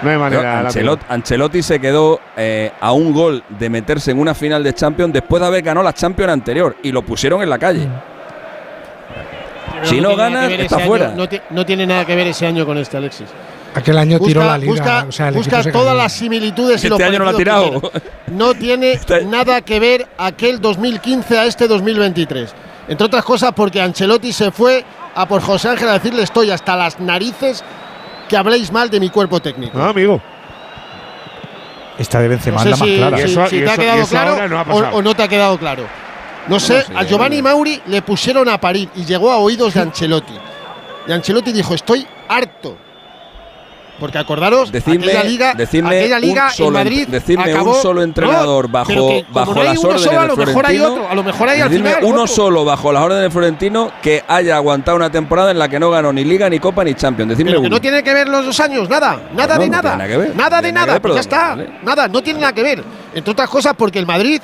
No 0.03 0.11
hay 0.11 0.17
manera. 0.19 0.63
la 0.63 0.69
Ancelot- 0.71 1.01
Ancelotti 1.09 1.63
se 1.63 1.81
quedó 1.81 2.21
eh, 2.37 2.71
a 2.81 2.93
un 2.93 3.13
gol 3.13 3.43
de 3.49 3.69
meterse 3.71 4.11
en 4.11 4.19
una 4.21 4.35
final 4.35 4.63
de 4.63 4.73
Champions 4.75 5.13
después 5.13 5.41
de 5.41 5.47
haber 5.47 5.63
ganado 5.63 5.85
la 5.85 5.93
Champions 5.93 6.33
anterior 6.33 6.77
y 6.83 6.93
lo 6.93 7.03
pusieron 7.03 7.43
en 7.43 7.51
la 7.51 7.59
calle. 7.59 7.89
Si 9.85 10.01
no 10.01 10.09
tiene 10.09 10.17
nada 10.17 10.31
gana, 10.31 10.41
que 10.49 10.57
ver 10.57 10.61
está 10.63 10.77
año, 10.77 10.87
fuera. 10.87 11.09
no, 11.15 11.29
ti- 11.29 11.41
no 11.51 11.65
tiene 11.67 11.87
nada 11.87 12.05
que 12.05 12.17
ver 12.17 12.27
ese 12.29 12.47
año 12.47 12.67
con 12.67 12.79
este 12.79 12.97
Alexis. 12.97 13.27
Aquel 13.75 13.99
año 13.99 14.19
tiró 14.19 14.45
la 14.45 14.59
liga. 14.59 14.73
busca- 14.73 15.07
o 15.09 15.13
sea, 15.13 15.31
todas 15.31 15.47
cayó. 15.63 15.95
las 15.95 16.13
similitudes 16.13 16.83
y 16.83 16.87
Este 16.87 16.89
los 16.89 17.01
año 17.01 17.19
no 17.21 17.25
lo 17.27 17.31
ha 17.31 17.35
tirado. 17.37 17.81
tiene. 17.81 17.91
No 18.29 18.55
tiene 18.55 18.99
nada 19.27 19.61
que 19.61 19.79
ver 19.79 20.07
aquel 20.19 20.61
2015 20.61 21.39
a 21.39 21.45
este 21.47 21.69
2023. 21.69 22.55
Entre 22.89 23.07
otras 23.07 23.23
cosas 23.25 23.53
porque 23.55 23.81
Ancelotti 23.81 24.33
se 24.33 24.51
fue 24.51 24.85
a 25.15 25.29
por 25.29 25.43
José 25.43 25.69
Ángel 25.69 25.89
a 25.89 25.93
decirle 25.93 26.23
estoy 26.23 26.51
hasta 26.51 26.75
las 26.75 26.99
narices 26.99 27.63
que 28.29 28.37
habléis 28.37 28.71
mal 28.71 28.89
de 28.91 29.01
mi 29.01 29.11
cuerpo 29.11 29.41
técnico. 29.41 29.79
Ah, 29.81 29.89
amigo. 29.91 30.21
Esta 31.99 32.21
de 32.21 32.29
Benzema 32.29 32.59
No 32.59 32.63
sé 32.65 32.71
la 32.71 32.77
más 32.77 32.89
clara. 32.89 33.17
si- 33.19 33.23
eso- 33.25 33.47
si 33.49 33.59
te 33.61 33.69
ha 33.69 33.73
eso- 33.73 33.83
quedado 33.83 33.99
eso 34.03 34.11
claro 34.11 34.49
no 34.49 34.59
ha 34.59 34.63
o, 34.63 34.65
pasado. 34.67 34.97
o 34.97 35.03
no 35.03 35.15
te 35.17 35.23
ha 35.25 35.29
quedado 35.29 35.59
claro. 35.59 35.85
No 36.47 36.61
sé, 36.61 36.83
sí, 36.83 36.93
a 36.95 37.03
Giovanni 37.03 37.43
Mauri 37.43 37.83
le 37.87 38.01
pusieron 38.03 38.49
a 38.49 38.59
parir 38.59 38.89
y 38.95 39.05
llegó 39.05 39.33
a 39.33 39.39
oídos 39.39 39.75
de 39.75 39.81
Ancelotti. 39.81 40.33
Y 41.07 41.13
Ancelotti 41.13 41.53
dijo, 41.53 41.75
estoy 41.75 42.07
harto. 42.29 42.77
Porque 43.99 44.19
acordaros, 44.19 44.71
Decidme, 44.71 45.07
aquella 45.07 45.25
liga, 45.25 45.55
decidme 45.55 45.97
aquella 45.99 46.19
liga 46.21 46.45
un 46.47 46.51
solo, 46.53 46.69
en 46.69 46.85
Madrid 46.85 47.09
decidme 47.09 47.51
acabó, 47.53 47.77
un 47.77 47.83
solo 47.83 48.03
entrenador 48.03 48.67
No, 48.67 48.73
bajo, 48.73 49.09
que 49.09 49.27
bajo 49.31 49.55
no 49.55 49.63
las 49.65 49.79
órdenes 49.79 50.03
solo, 50.03 50.19
a 50.19 50.23
del 50.23 50.29
lo 50.29 50.37
mejor 50.37 50.67
hay 50.67 50.79
otro, 50.79 51.09
a 51.09 51.15
lo 51.15 51.23
mejor 51.25 51.49
hay 51.49 51.61
al 51.61 51.71
final 51.71 51.97
uno 52.03 52.23
otro. 52.23 52.27
solo 52.29 52.65
bajo 52.65 52.93
las 52.93 53.03
órdenes 53.03 53.23
del 53.23 53.33
Florentino 53.33 53.91
que 54.03 54.23
haya 54.29 54.57
aguantado 54.57 54.97
una 54.97 55.11
temporada 55.11 55.51
en 55.51 55.59
la 55.59 55.69
que 55.69 55.81
no 55.81 55.91
ganó 55.91 56.13
ni 56.13 56.25
Liga, 56.25 56.49
ni 56.49 56.59
Copa, 56.61 56.85
ni 56.85 56.95
Champions. 56.95 57.31
Decidme 57.31 57.51
Pero 57.51 57.61
que 57.63 57.67
uno. 57.67 57.77
no 57.77 57.81
tiene 57.81 58.03
que 58.03 58.15
ver 58.15 58.29
los 58.29 58.45
dos 58.47 58.61
años, 58.61 58.89
nada, 58.89 59.21
nada 59.35 59.57
No, 59.57 59.61
de 59.63 59.67
no 59.69 59.73
nada. 59.77 59.97
nada 59.97 60.09
que 60.09 60.17
ver. 60.17 60.37
Nada 60.37 60.61
de 60.63 60.73
nada 60.73 60.87
que 60.87 60.93
ver, 60.93 61.03
pues 61.03 61.15
ya 61.15 61.21
está. 61.21 61.49
vale. 61.51 61.71
Nada, 61.83 62.09
no 62.09 62.23
tiene 62.23 62.41
nada 62.41 62.53
que 62.53 62.63
ver. 62.63 62.85
Entre 63.15 63.33
otras 63.33 63.49
cosas, 63.51 63.75
porque 63.77 63.99
el 63.99 64.07
Madrid, 64.07 64.41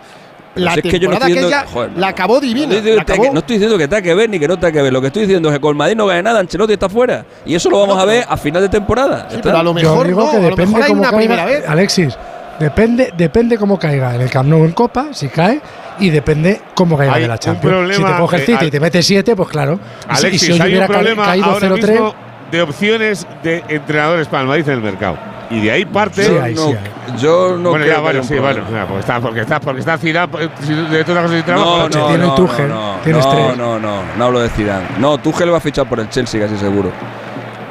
Pero 0.54 0.64
la 0.66 0.72
si 0.74 0.78
es 0.78 0.82
que 0.84 1.00
yo 1.00 1.08
no 1.08 1.16
temporada 1.16 1.26
estoy 1.26 1.34
que 1.34 1.40
diciendo- 1.40 1.56
ella 1.64 1.72
joder, 1.72 1.90
la 1.98 2.08
acabó 2.08 2.34
No 2.34 2.40
divina. 2.40 2.62
estoy, 2.64 2.76
diciendo 2.76 2.96
la 2.98 3.04
que- 3.04 3.12
acabó- 3.12 3.32
no 3.32 3.38
estoy 3.40 3.54
diciendo 3.56 3.78
que 3.78 3.88
tenga 3.88 4.02
que 4.02 4.14
ver 4.14 4.30
ni 4.30 4.38
que 4.38 4.48
no 4.48 4.56
tenga 4.58 4.72
que 4.72 4.82
ver. 4.82 4.92
Lo 4.92 5.00
que 5.00 5.06
estoy 5.08 5.22
diciendo 5.22 5.48
es 5.48 5.54
que 5.56 5.60
con 5.60 5.70
el 5.70 5.76
Madrid 5.76 5.96
no 5.96 6.06
gana 6.06 6.22
nada, 6.22 6.40
Ancelotti 6.40 6.72
está 6.74 6.88
fuera. 6.88 7.24
Y 7.44 7.54
eso 7.54 7.68
lo 7.70 7.80
vamos 7.80 7.98
a 7.98 8.04
ver 8.04 8.24
a 8.28 8.36
final 8.36 8.62
de 8.62 8.68
temporada. 8.68 9.28
Está. 9.30 9.62
Que 9.62 10.40
depende 10.40 10.86
cómo 10.86 11.02
caiga, 11.10 11.46
Alexis, 11.68 12.18
depende, 12.60 13.12
depende 13.16 13.58
cómo 13.58 13.78
caiga 13.78 14.14
en 14.14 14.20
el 14.22 14.30
Camp 14.30 14.48
Nou 14.48 14.64
en 14.64 14.72
Copa, 14.72 15.08
si 15.12 15.28
cae, 15.28 15.60
y 15.98 16.10
depende 16.10 16.60
cómo 16.74 16.96
caiga 16.96 17.18
de 17.18 17.28
la 17.28 17.38
Champions. 17.38 17.96
Si 17.96 18.02
te 18.04 18.16
coge 18.16 18.36
el 18.36 18.42
eh, 18.42 18.46
City 18.46 18.66
y 18.66 18.70
te 18.70 18.80
mete 18.80 19.02
7, 19.02 19.34
pues 19.36 19.48
claro. 19.48 19.74
Y 19.74 19.78
si- 19.78 20.22
y 20.24 20.26
Alexis, 20.26 20.40
si 20.42 20.52
hoy 20.52 20.60
hay 20.60 20.60
un 20.62 20.68
hubiera 20.68 20.86
problema 20.86 21.24
caído 21.26 21.46
ahora 21.46 21.68
0-3, 21.68 21.90
mismo 21.90 22.14
de 22.52 22.62
opciones 22.62 23.26
de 23.42 23.64
entrenadores 23.68 24.28
para 24.28 24.42
el 24.42 24.48
Madrid 24.48 24.68
en 24.68 24.74
el 24.74 24.80
mercado. 24.82 25.16
Y 25.54 25.60
de 25.60 25.70
ahí 25.70 25.84
parte. 25.84 26.24
Sí 26.24 26.36
hay. 26.40 26.54
Yo 27.18 27.56
no 27.56 27.70
Bueno, 27.70 27.84
creo 27.84 27.96
ya, 27.96 28.00
bueno, 28.00 28.22
sí, 28.24 28.38
bueno. 28.38 28.62
porque 28.88 29.00
está, 29.00 29.20
porque 29.20 29.40
está, 29.40 29.60
porque 29.60 29.80
está 29.80 29.98
Zidane, 29.98 30.32
si- 30.62 30.74
de 30.74 31.04
todas 31.04 31.22
las 31.22 31.24
cosas 31.24 31.30
sin 31.36 31.42
trabajo. 31.44 31.76
No, 31.78 31.88
no, 31.88 32.06
Tiene 32.08 32.26
no, 32.26 32.34
Tuchel, 32.34 32.68
no, 32.68 32.96
tienes 33.04 33.24
no, 33.24 33.30
tres. 33.32 33.56
no, 33.58 33.78
no, 33.78 34.02
no 34.16 34.24
hablo 34.24 34.40
de 34.40 34.48
Zidane. 34.48 34.86
No, 34.98 35.18
Tuchel 35.18 35.52
va 35.52 35.58
a 35.58 35.60
fichar 35.60 35.88
por 35.88 36.00
el 36.00 36.08
Chelsea 36.08 36.40
casi 36.40 36.56
seguro. 36.56 36.90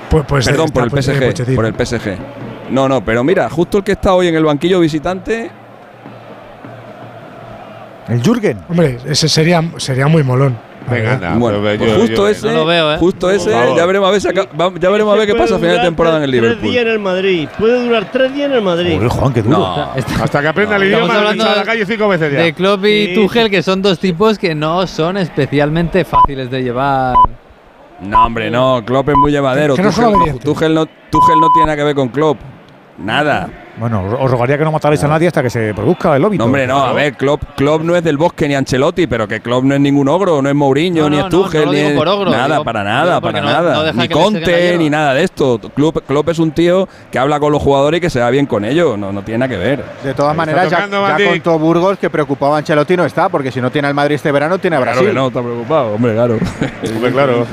pues, 0.10 0.24
pues 0.28 0.46
Perdón, 0.46 0.70
por 0.70 0.84
el 0.84 0.90
pues, 0.92 1.06
PSG, 1.06 1.26
Pochettino. 1.28 1.56
por 1.56 1.66
el 1.66 1.74
PSG. 1.74 2.18
No, 2.70 2.88
no, 2.88 3.04
pero 3.04 3.24
mira, 3.24 3.50
justo 3.50 3.80
el 3.80 3.84
que 3.84 3.92
está 3.94 4.14
hoy 4.14 4.28
en 4.28 4.36
el 4.36 4.46
banquillo 4.46 4.80
visitante, 4.80 5.52
El 8.08 8.22
Jürgen. 8.22 8.60
Hombre, 8.70 9.00
ese 9.06 9.28
sería, 9.30 9.62
sería 9.78 10.08
muy 10.08 10.24
molón. 10.24 10.58
Venga, 10.90 11.14
anda. 11.14 11.36
bueno, 11.36 11.60
pues 11.62 11.80
yo- 11.80 11.96
justo 11.96 12.16
yo- 12.16 12.28
ese, 12.28 12.48
no 12.48 12.54
lo 12.54 12.66
veo, 12.66 12.94
¿eh? 12.94 12.98
justo 12.98 13.30
ese, 13.32 13.52
ya 13.76 13.86
veremos 13.86 14.10
a 14.10 14.12
ver, 14.12 14.22
si 14.22 14.28
aca- 14.28 14.48
va- 14.60 14.72
ya 14.80 14.90
veremos 14.90 15.14
a 15.14 15.18
ver 15.18 15.28
qué 15.28 15.36
pasa 15.36 15.56
a 15.56 15.60
final 15.60 15.78
de 15.78 15.84
temporada 15.84 16.18
en 16.18 16.24
el 16.24 16.30
Tres 16.32 16.42
Liverpool. 16.42 16.72
días 16.72 16.82
en 16.86 16.92
el 16.92 17.00
Madrid. 17.00 17.48
Puede 17.58 17.84
durar 17.86 18.12
tres 18.12 18.34
días 18.34 18.50
en 18.50 18.56
el 18.58 18.62
Madrid. 18.62 18.96
Joder, 18.96 19.08
Juan, 19.10 19.34
qué 19.34 19.42
duro. 19.42 19.58
No, 19.58 19.90
Hasta 20.22 20.42
que 20.42 20.48
aprenda 20.48 20.76
el 20.76 20.84
Estamos 20.84 21.08
idioma, 21.10 21.20
hablando 21.20 21.44
a 21.50 21.56
la 21.56 21.64
calle 21.64 21.86
cinco 21.86 22.08
veces 22.10 22.34
ya. 22.34 22.40
de 22.42 22.54
Klopp 22.54 22.86
y 22.86 23.06
Sí. 23.08 23.14
Tuchel, 23.16 23.50
que 23.50 23.64
son 23.64 23.82
dos 23.82 23.98
tipos 24.00 24.38
que 24.38 24.54
no 24.56 24.86
son 24.88 25.18
especialmente 25.18 26.04
fáciles 26.06 26.52
de 26.52 26.64
llevar. 26.64 27.16
no, 28.02 28.26
hombre, 28.26 28.52
no, 28.52 28.84
Klopp 28.86 29.10
es 29.10 29.16
muy 29.16 29.32
llevadero. 29.32 29.76
No 29.78 29.84
Tuchel, 29.90 30.04
no. 30.12 30.38
Tuchel 30.40 30.74
no, 30.74 30.86
Tuchel 31.10 31.40
no 31.40 31.48
tiene 31.54 31.68
nada 31.68 31.78
que 31.78 31.84
ver 31.84 31.96
con 31.96 32.10
Klopp. 32.10 32.38
Nada. 32.98 33.50
Bueno, 33.76 34.04
os 34.20 34.30
rogaría 34.30 34.56
que 34.58 34.64
no 34.64 34.72
matarais 34.72 35.04
a 35.04 35.08
nadie 35.08 35.28
hasta 35.28 35.42
que 35.42 35.50
se 35.50 35.74
produzca 35.74 36.16
el 36.16 36.24
óbito. 36.24 36.40
No, 36.42 36.46
hombre, 36.46 36.68
no, 36.68 36.84
a 36.84 36.94
ver, 36.94 37.16
Klopp, 37.16 37.42
Klopp 37.56 37.82
no 37.82 37.96
es 37.96 38.04
del 38.04 38.18
Bosque 38.18 38.48
ni 38.48 38.54
Ancelotti, 38.54 39.08
pero 39.08 39.28
que 39.28 39.40
Klopp 39.42 39.64
no 39.64 39.74
es 39.74 39.82
ningún 39.82 40.08
ogro, 40.10 40.42
no 40.44 40.50
es 40.50 40.54
Mourinho, 40.56 41.04
No, 41.04 41.10
ni 41.10 41.18
no, 41.18 41.24
no, 41.30 41.48
no 41.50 41.66
lo 41.66 41.72
ni 41.72 41.80
es- 41.80 41.94
por 41.98 42.08
ogro, 42.08 42.30
nada, 42.30 42.48
digo- 42.56 42.64
para 42.64 42.84
nada, 42.84 43.20
para 43.20 43.42
no- 43.42 43.48
nada. 43.50 43.92
no 43.92 43.94
ni 43.94 44.08
Conte, 44.10 44.78
ni 44.78 44.90
nada 44.92 45.16
de 45.16 45.24
esto. 45.24 45.60
Klopp, 45.76 45.98
Klopp 46.06 46.30
es 46.30 46.38
un 46.40 46.52
tío 46.52 46.88
que 47.12 47.18
habla 47.18 47.40
con 47.40 47.52
los 47.52 47.64
jugadores 47.64 47.98
y 47.98 48.02
que 48.02 48.10
se 48.12 48.20
va 48.20 48.30
bien 48.30 48.46
con 48.46 48.64
ellos, 48.64 48.96
no, 48.98 49.12
no 49.12 49.24
tiene 49.24 49.40
nada 49.40 49.50
que 49.50 49.58
ver. 49.58 49.84
De 50.04 50.14
todas 50.14 50.36
maneras, 50.36 50.70
ya, 50.70 50.88
ya 50.88 51.26
contó 51.30 51.58
Burgos 51.58 51.98
que 51.98 52.12
preocupaba 52.12 52.56
a 52.56 52.60
Ancelotti 52.60 52.96
no 52.96 53.06
está, 53.06 53.28
porque 53.30 53.52
si 53.52 53.60
no 53.60 53.72
tiene 53.72 53.88
al 53.88 53.96
Madrid 53.96 54.16
este 54.16 54.32
verano, 54.32 54.60
tiene 54.60 54.76
a 54.76 54.80
Claro 54.82 54.92
Brasil. 55.02 55.10
que 55.10 55.16
no, 55.20 55.28
está 55.30 55.42
preocupado, 55.42 55.88
hombre, 55.96 56.14
claro. 56.14 56.38
Hombre, 56.96 57.12
claro, 57.12 57.48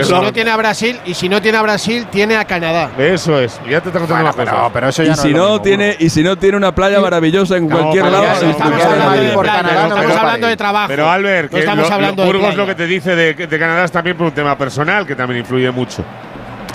Y 0.00 0.04
si 0.04 0.12
no 0.12 0.32
tiene 0.32 0.50
a 0.50 0.56
Brasil, 0.58 1.00
y 1.06 1.14
si 1.14 1.28
no 1.28 1.40
tiene 1.40 1.56
a 1.58 1.62
Brasil, 1.62 2.06
tiene 2.10 2.36
a 2.36 2.44
Canadá. 2.44 2.90
Eso 2.98 3.38
es, 3.38 3.58
ya 3.68 3.80
te 3.80 3.88
está 3.88 3.98
contando 4.00 4.14
Bueno, 4.14 4.24
más 4.24 4.36
pero, 4.36 4.70
pero 4.72 4.88
eso 4.88 5.02
ya 5.02 5.08
Y 5.08 5.10
no 5.10 5.22
si 5.22 5.28
es 5.28 5.34
lo 5.36 5.53
no 5.56 5.62
tiene, 5.62 5.96
y 5.98 6.08
si 6.10 6.22
no 6.22 6.36
tiene 6.36 6.56
una 6.56 6.74
playa 6.74 7.00
maravillosa 7.00 7.56
en 7.56 7.68
cualquier 7.68 8.04
lado, 8.04 8.24
estamos 8.48 10.16
hablando 10.16 10.46
de 10.46 10.56
trabajo. 10.56 10.88
Pero 10.88 11.10
Albert, 11.10 11.50
no 11.50 11.56
que 11.56 11.60
estamos 11.60 11.88
lo- 11.88 11.94
hablando 11.94 12.22
lo- 12.22 12.26
de 12.26 12.32
Burgos 12.32 12.54
playa. 12.54 12.56
lo 12.62 12.66
que 12.66 12.74
te 12.74 12.86
dice 12.86 13.14
de, 13.16 13.34
de 13.34 13.58
Canadá 13.58 13.84
es 13.84 13.92
también 13.92 14.16
por 14.16 14.26
un 14.26 14.32
tema 14.34 14.56
personal, 14.56 15.06
que 15.06 15.14
también 15.16 15.40
influye 15.40 15.70
mucho. 15.70 16.04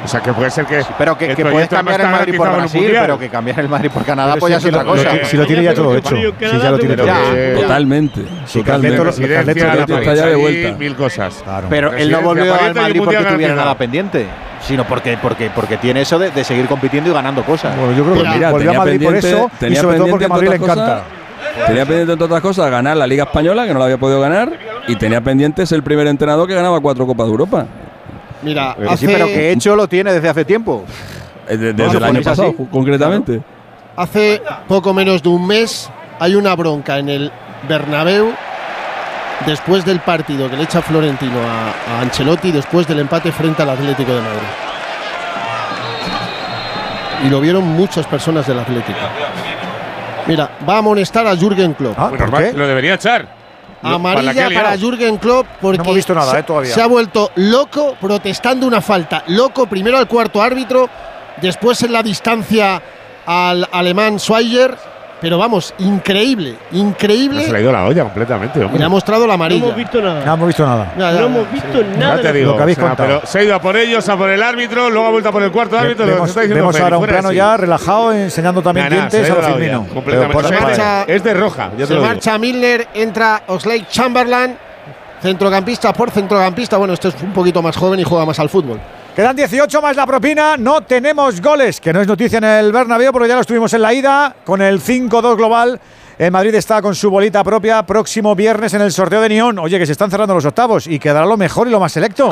O 0.04 0.08
sea, 0.08 0.22
que 0.22 0.32
puede 0.34 0.50
ser 0.50 0.66
que. 0.66 0.82
Pero 0.98 1.18
que, 1.18 1.36
que 1.36 1.46
puedes 1.46 1.68
cambiar 1.70 2.02
el 2.02 2.08
Madrid 2.10 2.38
por 2.38 2.52
Brasil, 2.54 2.88
pero 2.92 3.20
que 3.20 3.30
cambiar 3.30 3.60
el 3.60 3.70
Madrid 3.70 3.92
por 3.92 4.04
Canadá, 4.06 4.34
Pero 4.34 4.40
pues 4.42 4.50
si 4.50 4.54
ya 4.54 4.58
es 4.58 4.64
es 4.64 4.70
que 4.70 4.76
otra 4.76 4.84
lo- 4.84 4.96
lo- 4.96 5.04
cosa. 5.20 5.26
si 5.30 5.38
lo 5.38 5.46
tiene 5.46 5.64
ya 5.64 5.74
todo 5.74 5.96
hecho. 5.98 6.16
Si 6.16 6.60
ya 6.60 6.72
lo 6.72 6.80
tiene 6.80 6.96
todo 6.96 7.08
hecho. 7.08 7.34
que- 7.34 7.58
Totalmente. 7.62 8.22
Sí. 8.46 8.64
Carleto- 8.64 9.04
la 9.04 9.10
está 10.00 10.14
ya 10.16 10.26
de 10.28 10.36
vuelta. 10.36 10.78
Mil 10.78 10.96
cosas. 10.96 11.42
Claro. 11.44 11.68
Pero 11.70 11.94
él 11.94 12.12
no 12.12 12.22
volvió 12.22 12.54
al 12.54 12.74
Madrid 12.76 13.02
porque 13.04 13.24
tuviera 13.24 13.56
nada 13.56 13.76
pendiente, 13.78 14.26
sino 14.62 14.86
porque, 14.86 15.18
porque, 15.22 15.50
porque 15.54 15.78
tiene 15.78 16.02
eso 16.02 16.18
de, 16.20 16.32
de 16.32 16.44
seguir 16.44 16.66
compitiendo 16.68 17.10
y 17.10 17.14
ganando 17.14 17.44
cosas. 17.44 17.76
Bueno, 17.76 17.92
yo 17.96 18.04
creo 18.04 18.16
que 18.16 18.22
Pues 18.22 18.34
mira, 18.36 18.52
volvió 18.52 18.70
a 18.70 18.74
tenía 18.74 18.80
Madrid 18.80 19.04
por 19.04 19.14
pendiente- 19.14 19.30
eso 19.38 19.52
y 19.54 19.60
tenía 19.60 19.82
sobre 19.82 19.98
todo 19.98 20.08
porque 20.08 20.26
pendiente 20.26 20.26
a 20.26 20.30
Madrid 20.30 20.50
le 20.50 20.56
entre 20.56 20.72
otras 20.72 20.78
encanta. 20.88 21.04
cosas- 21.04 21.20
Tenía 21.68 21.86
pendiente, 21.86 22.12
entre 22.14 22.26
otras 22.26 22.42
cosas, 22.42 22.72
ganar 22.72 22.98
la 22.98 23.08
Liga 23.08 23.24
Española, 23.24 23.66
que 23.66 23.74
no 23.74 23.80
la 23.80 23.86
había 23.86 23.98
podido 23.98 24.22
ganar, 24.22 24.52
y 24.88 24.96
tenía 24.96 25.20
pendiente 25.22 25.66
ser 25.66 25.78
el 25.78 25.84
primer 25.84 26.08
entrenador 26.08 26.48
que 26.48 26.54
ganaba 26.54 26.80
cuatro 26.80 27.06
Copas 27.06 27.26
de 27.28 27.32
Europa. 27.32 27.66
Mira, 28.42 28.76
hace, 28.90 29.06
Sí, 29.06 29.12
pero 29.14 29.26
que 29.28 29.52
hecho 29.52 29.76
lo 29.76 29.88
tiene 29.88 30.14
desde 30.14 30.30
hace 30.30 30.46
tiempo. 30.46 30.86
Eh, 31.48 31.58
de- 31.58 31.74
Desde 31.74 31.92
No, 31.94 31.98
el 31.98 32.04
año 32.04 32.22
pasado, 32.22 32.50
así. 32.50 32.68
concretamente. 32.72 33.42
hace 33.98 34.42
poco 34.68 34.94
menos 34.94 35.22
de 35.22 35.30
un 35.30 35.46
mes 35.46 35.90
hay 36.20 36.36
una 36.36 36.56
bronca 36.56 36.98
en 37.00 37.10
el 37.10 37.32
Bernabéu 37.68 38.32
después 39.46 39.84
del 39.86 40.00
partido 40.00 40.50
que 40.50 40.56
le 40.58 40.64
echa 40.64 40.82
Florentino 40.82 41.38
a, 41.40 41.98
a 41.98 42.02
Ancelotti 42.02 42.52
después 42.52 42.88
del 42.88 43.00
empate 43.00 43.32
frente 43.32 43.62
al 43.64 43.70
Atlético 43.72 44.14
de 44.14 44.22
Madrid. 44.22 44.48
Y 47.26 47.30
lo 47.30 47.42
vieron 47.42 47.66
muchas 47.68 48.06
personas 48.08 48.48
del 48.48 48.60
Atlético. 48.60 48.98
Mira, 50.28 50.50
va 50.68 50.76
a 50.76 50.78
amonestar 50.78 51.26
a 51.28 51.36
Jürgen 51.36 51.74
Klopp. 51.74 51.96
Ah, 51.98 52.08
Bueno, 52.10 52.26
¿por 52.30 52.40
qué? 52.44 52.54
Lo 52.54 52.68
debería 52.68 52.94
echar. 52.94 53.39
Para 53.82 53.96
Amarilla 53.96 54.50
para. 54.54 54.78
Jürgen 54.78 55.18
Klopp 55.18 55.48
porque 55.62 55.78
No 55.78 55.84
hemos 55.84 55.96
visto 55.96 56.14
nada, 56.14 56.32
se, 56.32 56.40
eh, 56.40 56.44
todavía. 56.44 56.74
se 56.74 56.82
ha 56.82 56.88
vuelto 56.88 57.32
loco 57.36 57.96
protestando 58.00 58.68
una 58.68 58.82
falta. 58.82 59.24
Loco 59.28 59.68
primero 59.68 59.98
al 59.98 60.08
cuarto 60.08 60.42
árbitro, 60.42 60.90
después 61.42 61.82
en 61.84 61.94
la 61.94 62.04
distancia 62.04 62.82
al 63.26 63.68
alemán 63.72 64.20
Schweiger. 64.20 64.78
Pero 65.22 65.38
vamos, 65.38 65.74
increíble, 65.80 66.56
increíble. 66.72 67.44
Se 67.44 67.52
le 67.52 67.58
ha 67.58 67.62
ido 67.62 67.72
la 67.74 67.84
olla 67.86 68.04
completamente. 68.04 68.58
Y 68.60 68.64
hombre. 68.64 68.80
le 68.80 68.86
ha 68.86 68.90
mostrado 68.90 69.22
la 69.28 69.28
No 69.28 69.34
amarilla. 69.34 69.66
hemos 69.66 69.76
visto 69.76 70.02
nada. 70.02 70.24
No 70.26 70.34
hemos 70.34 70.48
visto 70.48 70.66
nada. 70.66 70.94
Ya, 70.98 71.12
ya, 71.12 71.20
No 71.20 71.26
hemos 71.26 71.52
visto 71.52 71.84
nada. 71.98 72.16
Ya 72.16 72.22
te 72.22 72.34
digo, 72.34 72.52
Lo 72.52 72.56
que 72.58 72.64
habéis 72.64 72.78
o 72.78 72.82
sea, 72.82 72.88
contado. 72.90 73.10
pero 73.20 73.28
se 73.28 73.40
ha 73.40 73.44
ido 73.44 73.56
a 73.56 73.60
por 73.62 73.76
ellos, 73.76 74.08
a 74.08 74.16
por 74.18 74.30
el 74.30 74.42
árbitro, 74.42 74.90
luego 74.90 75.08
ha 75.08 75.12
vuelto 75.12 75.28
a 75.30 75.32
por 75.34 75.44
el 75.44 75.52
cuarto 75.52 75.78
árbitro. 75.78 76.06
que 76.06 76.48
Vemos, 76.54 76.80
ahora 76.80 76.98
un 76.98 77.06
plano 77.06 77.28
así. 77.30 77.38
ya 77.38 77.58
relajado, 77.58 78.14
enseñando 78.14 78.62
también 78.62 78.88
Nah, 78.90 78.96
nah, 78.96 79.10
dientes 79.10 79.30
a 79.30 79.36
Firmino. 79.44 79.86
completamente. 79.94 80.44
Se 80.48 80.54
marcha- 80.62 81.04
es 81.04 81.24
de 81.24 81.34
roja. 81.34 81.70
ya 81.78 81.86
te 81.86 81.94
Se 81.94 82.00
marcha 82.00 82.38
Milner, 82.38 82.88
entra 82.94 83.42
Osley 83.48 83.86
Chamberlain, 83.92 84.56
centrocampista 85.22 85.92
por 85.94 86.12
centrocampista. 86.12 86.78
Bueno, 86.78 86.94
este 86.94 87.10
es 87.10 87.16
un 87.22 87.34
poquito 87.34 87.62
más 87.62 87.76
joven 87.76 88.00
y 88.00 88.04
juega 88.04 88.26
más 88.26 88.40
al 88.40 88.50
fútbol. 88.50 88.80
Quedan 89.16 89.36
18 89.36 89.82
más 89.82 89.96
la 89.96 90.06
propina, 90.06 90.56
no 90.56 90.82
tenemos 90.82 91.42
goles, 91.42 91.82
que 91.82 91.92
no 91.92 92.00
es 92.00 92.08
noticia 92.08 92.38
en 92.38 92.44
el 92.46 92.72
Bernabéu 92.72 93.12
porque 93.12 93.28
ya 93.28 93.36
lo 93.36 93.42
estuvimos 93.42 93.74
en 93.74 93.82
la 93.82 93.94
ida 93.94 94.36
con 94.46 94.62
el 94.62 94.82
5-2 94.82 95.36
global. 95.36 95.82
El 96.18 96.32
Madrid 96.32 96.54
está 96.56 96.82
con 96.82 96.96
su 96.96 97.10
bolita 97.10 97.44
propia 97.44 97.86
próximo 97.86 98.36
viernes 98.36 98.74
en 98.74 98.82
el 98.82 98.92
sorteo 98.92 99.22
de 99.22 99.30
Nión. 99.30 99.58
Oye, 99.60 99.80
que 99.80 99.86
se 99.86 99.94
están 99.94 100.12
cerrando 100.12 100.36
los 100.36 100.46
octavos 100.46 100.86
y 100.86 101.00
quedará 101.00 101.26
lo 101.26 101.38
mejor 101.38 101.68
y 101.68 101.72
lo 101.72 101.80
más 101.80 101.94
selecto. 101.94 102.30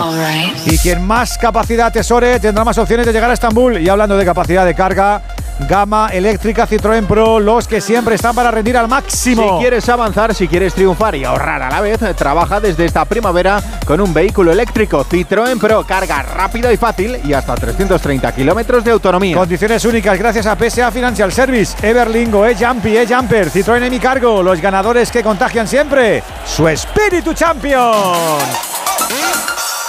Y 0.65 0.77
quien 0.77 1.05
más 1.07 1.37
capacidad 1.37 1.91
tesore 1.91 2.39
tendrá 2.39 2.63
más 2.65 2.77
opciones 2.77 3.05
de 3.05 3.13
llegar 3.13 3.29
a 3.29 3.33
Estambul. 3.33 3.79
Y 3.79 3.87
hablando 3.87 4.17
de 4.17 4.25
capacidad 4.25 4.65
de 4.65 4.75
carga, 4.75 5.21
gama 5.67 6.09
eléctrica 6.11 6.67
Citroën 6.67 7.05
Pro, 7.05 7.39
los 7.39 7.67
que 7.67 7.81
siempre 7.81 8.15
están 8.15 8.35
para 8.35 8.51
rendir 8.51 8.77
al 8.77 8.87
máximo. 8.87 9.57
Si 9.57 9.61
quieres 9.61 9.87
avanzar, 9.89 10.33
si 10.33 10.47
quieres 10.47 10.73
triunfar 10.73 11.15
y 11.15 11.23
ahorrar 11.23 11.61
a 11.61 11.69
la 11.69 11.81
vez, 11.81 11.99
trabaja 12.15 12.59
desde 12.59 12.85
esta 12.85 13.05
primavera 13.05 13.61
con 13.85 14.01
un 14.01 14.13
vehículo 14.13 14.51
eléctrico 14.51 15.05
Citroën 15.05 15.59
Pro. 15.59 15.83
Carga 15.83 16.21
rápido 16.23 16.71
y 16.71 16.77
fácil 16.77 17.19
y 17.23 17.33
hasta 17.33 17.55
330 17.55 18.33
kilómetros 18.33 18.83
de 18.83 18.91
autonomía. 18.91 19.35
Condiciones 19.35 19.83
únicas 19.85 20.17
gracias 20.17 20.45
a 20.45 20.55
PSA 20.55 20.91
Financial 20.91 21.31
Service, 21.31 21.75
Everlingo, 21.87 22.45
E-Jumpy, 22.45 22.97
E-Jumper, 22.97 23.51
Citroën 23.51 23.83
en 23.83 23.91
mi 23.91 23.99
cargo, 23.99 24.43
los 24.43 24.61
ganadores 24.61 25.11
que 25.11 25.23
contagian 25.23 25.67
siempre 25.67 26.23
su 26.45 26.67
espíritu 26.67 27.33
champion. 27.33 28.37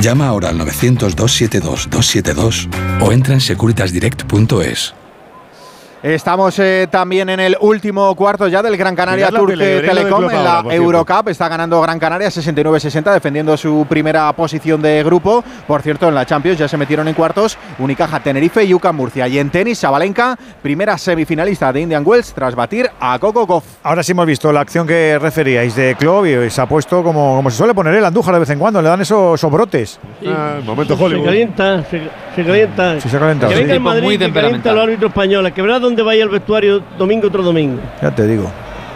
Llama 0.00 0.28
ahora 0.28 0.50
al 0.50 0.58
900-272-272 0.58 2.68
o 3.00 3.12
entra 3.12 3.34
en 3.34 3.40
securitasdirect.es. 3.40 4.94
Estamos 6.02 6.58
eh, 6.58 6.88
también 6.90 7.28
en 7.28 7.40
el 7.40 7.56
último 7.60 8.14
cuarto 8.14 8.48
ya 8.48 8.62
del 8.62 8.74
Gran 8.78 8.96
Canaria 8.96 9.28
de 9.30 9.82
Telecom 9.82 10.30
en 10.30 10.42
la. 10.44 10.64
Eurocup. 10.70 11.28
Está 11.28 11.46
ganando 11.48 11.78
Gran 11.82 11.98
Canaria 11.98 12.28
69-60, 12.28 13.12
defendiendo 13.12 13.54
su 13.58 13.86
primera 13.86 14.32
posición 14.32 14.80
de 14.80 15.02
grupo. 15.04 15.44
Por 15.66 15.82
cierto, 15.82 16.08
en 16.08 16.14
la 16.14 16.24
Champions 16.24 16.58
ya 16.58 16.68
se 16.68 16.78
metieron 16.78 17.06
en 17.08 17.12
cuartos 17.12 17.58
Unicaja 17.78 18.20
Tenerife 18.20 18.64
y 18.64 18.72
UCAM 18.72 18.96
Murcia. 18.96 19.28
Y 19.28 19.38
en 19.38 19.50
tenis, 19.50 19.78
Sabalenka, 19.78 20.38
primera 20.62 20.96
semifinalista 20.96 21.70
de 21.70 21.82
Indian 21.82 22.02
Wells 22.06 22.32
tras 22.32 22.54
batir 22.54 22.88
a 22.98 23.18
Coco 23.18 23.46
Gauff. 23.46 23.64
Ahora 23.82 24.02
sí 24.02 24.12
hemos 24.12 24.24
visto 24.24 24.50
la 24.52 24.60
acción 24.60 24.86
que 24.86 25.18
referíais 25.20 25.74
de 25.76 25.96
Klopp 25.96 26.24
y 26.24 26.48
se 26.48 26.62
ha 26.62 26.66
puesto 26.66 27.02
como, 27.02 27.36
como 27.36 27.50
se 27.50 27.58
suele 27.58 27.74
poner 27.74 27.94
el 27.94 28.04
Andújar 28.06 28.32
de 28.32 28.40
vez 28.40 28.48
en 28.50 28.58
cuando, 28.58 28.80
le 28.80 28.88
dan 28.88 29.02
esos, 29.02 29.38
esos 29.38 29.52
brotes. 29.52 30.00
Ah, 30.26 30.60
momento 30.64 30.96
Se 30.96 31.04
Hollywood. 31.04 31.26
calienta, 31.26 31.84
se, 31.84 32.00
se 32.34 32.42
calienta. 32.44 32.98
Sí, 33.00 33.08
se 33.10 33.16
ha 33.18 33.20
calentado, 33.20 33.52
Que 33.52 33.58
sí. 33.58 33.64
venga 33.64 33.78
Madrid, 33.80 34.02
muy 34.02 34.16
que 34.18 34.32
calienta 34.32 34.72
los 34.72 34.82
árbitros 34.84 35.10
españoles, 35.10 35.52
que 35.96 36.02
verá 36.02 36.02
dónde 36.02 36.02
vaya 36.02 36.22
el 36.24 36.28
vestuario 36.30 36.82
domingo 36.98 37.28
otro 37.28 37.42
domingo. 37.42 37.80
Ya 38.00 38.10
te 38.14 38.26
digo. 38.26 38.50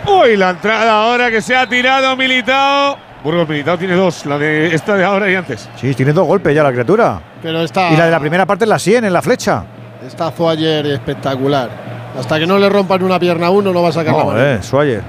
Uy, 0.06 0.36
la 0.36 0.50
entrada 0.50 1.04
ahora 1.04 1.30
que 1.30 1.40
se 1.42 1.54
ha 1.56 1.66
tirado 1.68 2.16
Militao. 2.16 2.96
Burgos 3.22 3.48
Militao 3.48 3.78
tiene 3.78 3.94
dos, 3.94 4.26
la 4.26 4.38
de 4.38 4.74
esta 4.74 4.96
de 4.96 5.04
ahora 5.04 5.30
y 5.30 5.34
antes. 5.34 5.68
Sí, 5.76 5.94
tiene 5.94 6.12
dos 6.12 6.26
golpes 6.26 6.54
ya 6.54 6.62
la 6.62 6.72
criatura. 6.72 7.20
Pero 7.42 7.62
está, 7.62 7.90
Y 7.90 7.96
la 7.96 8.04
de 8.04 8.10
la 8.10 8.20
primera 8.20 8.44
parte 8.44 8.64
en 8.64 8.70
la 8.70 8.78
100, 8.78 9.04
en 9.06 9.12
la 9.12 9.22
flecha. 9.22 9.64
está 10.06 10.30
Zuayer 10.30 10.86
espectacular. 10.86 11.70
Hasta 12.18 12.38
que 12.38 12.46
no 12.46 12.58
le 12.58 12.68
rompan 12.68 13.02
una 13.02 13.18
pierna 13.18 13.46
a 13.46 13.50
uno, 13.50 13.72
no 13.72 13.82
va 13.82 13.88
a 13.88 13.92
sacar 13.92 14.12
la 14.14 14.18
No, 14.20 14.26
mano. 14.26 14.40
eh, 14.40 14.58
Suayer. 14.62 15.02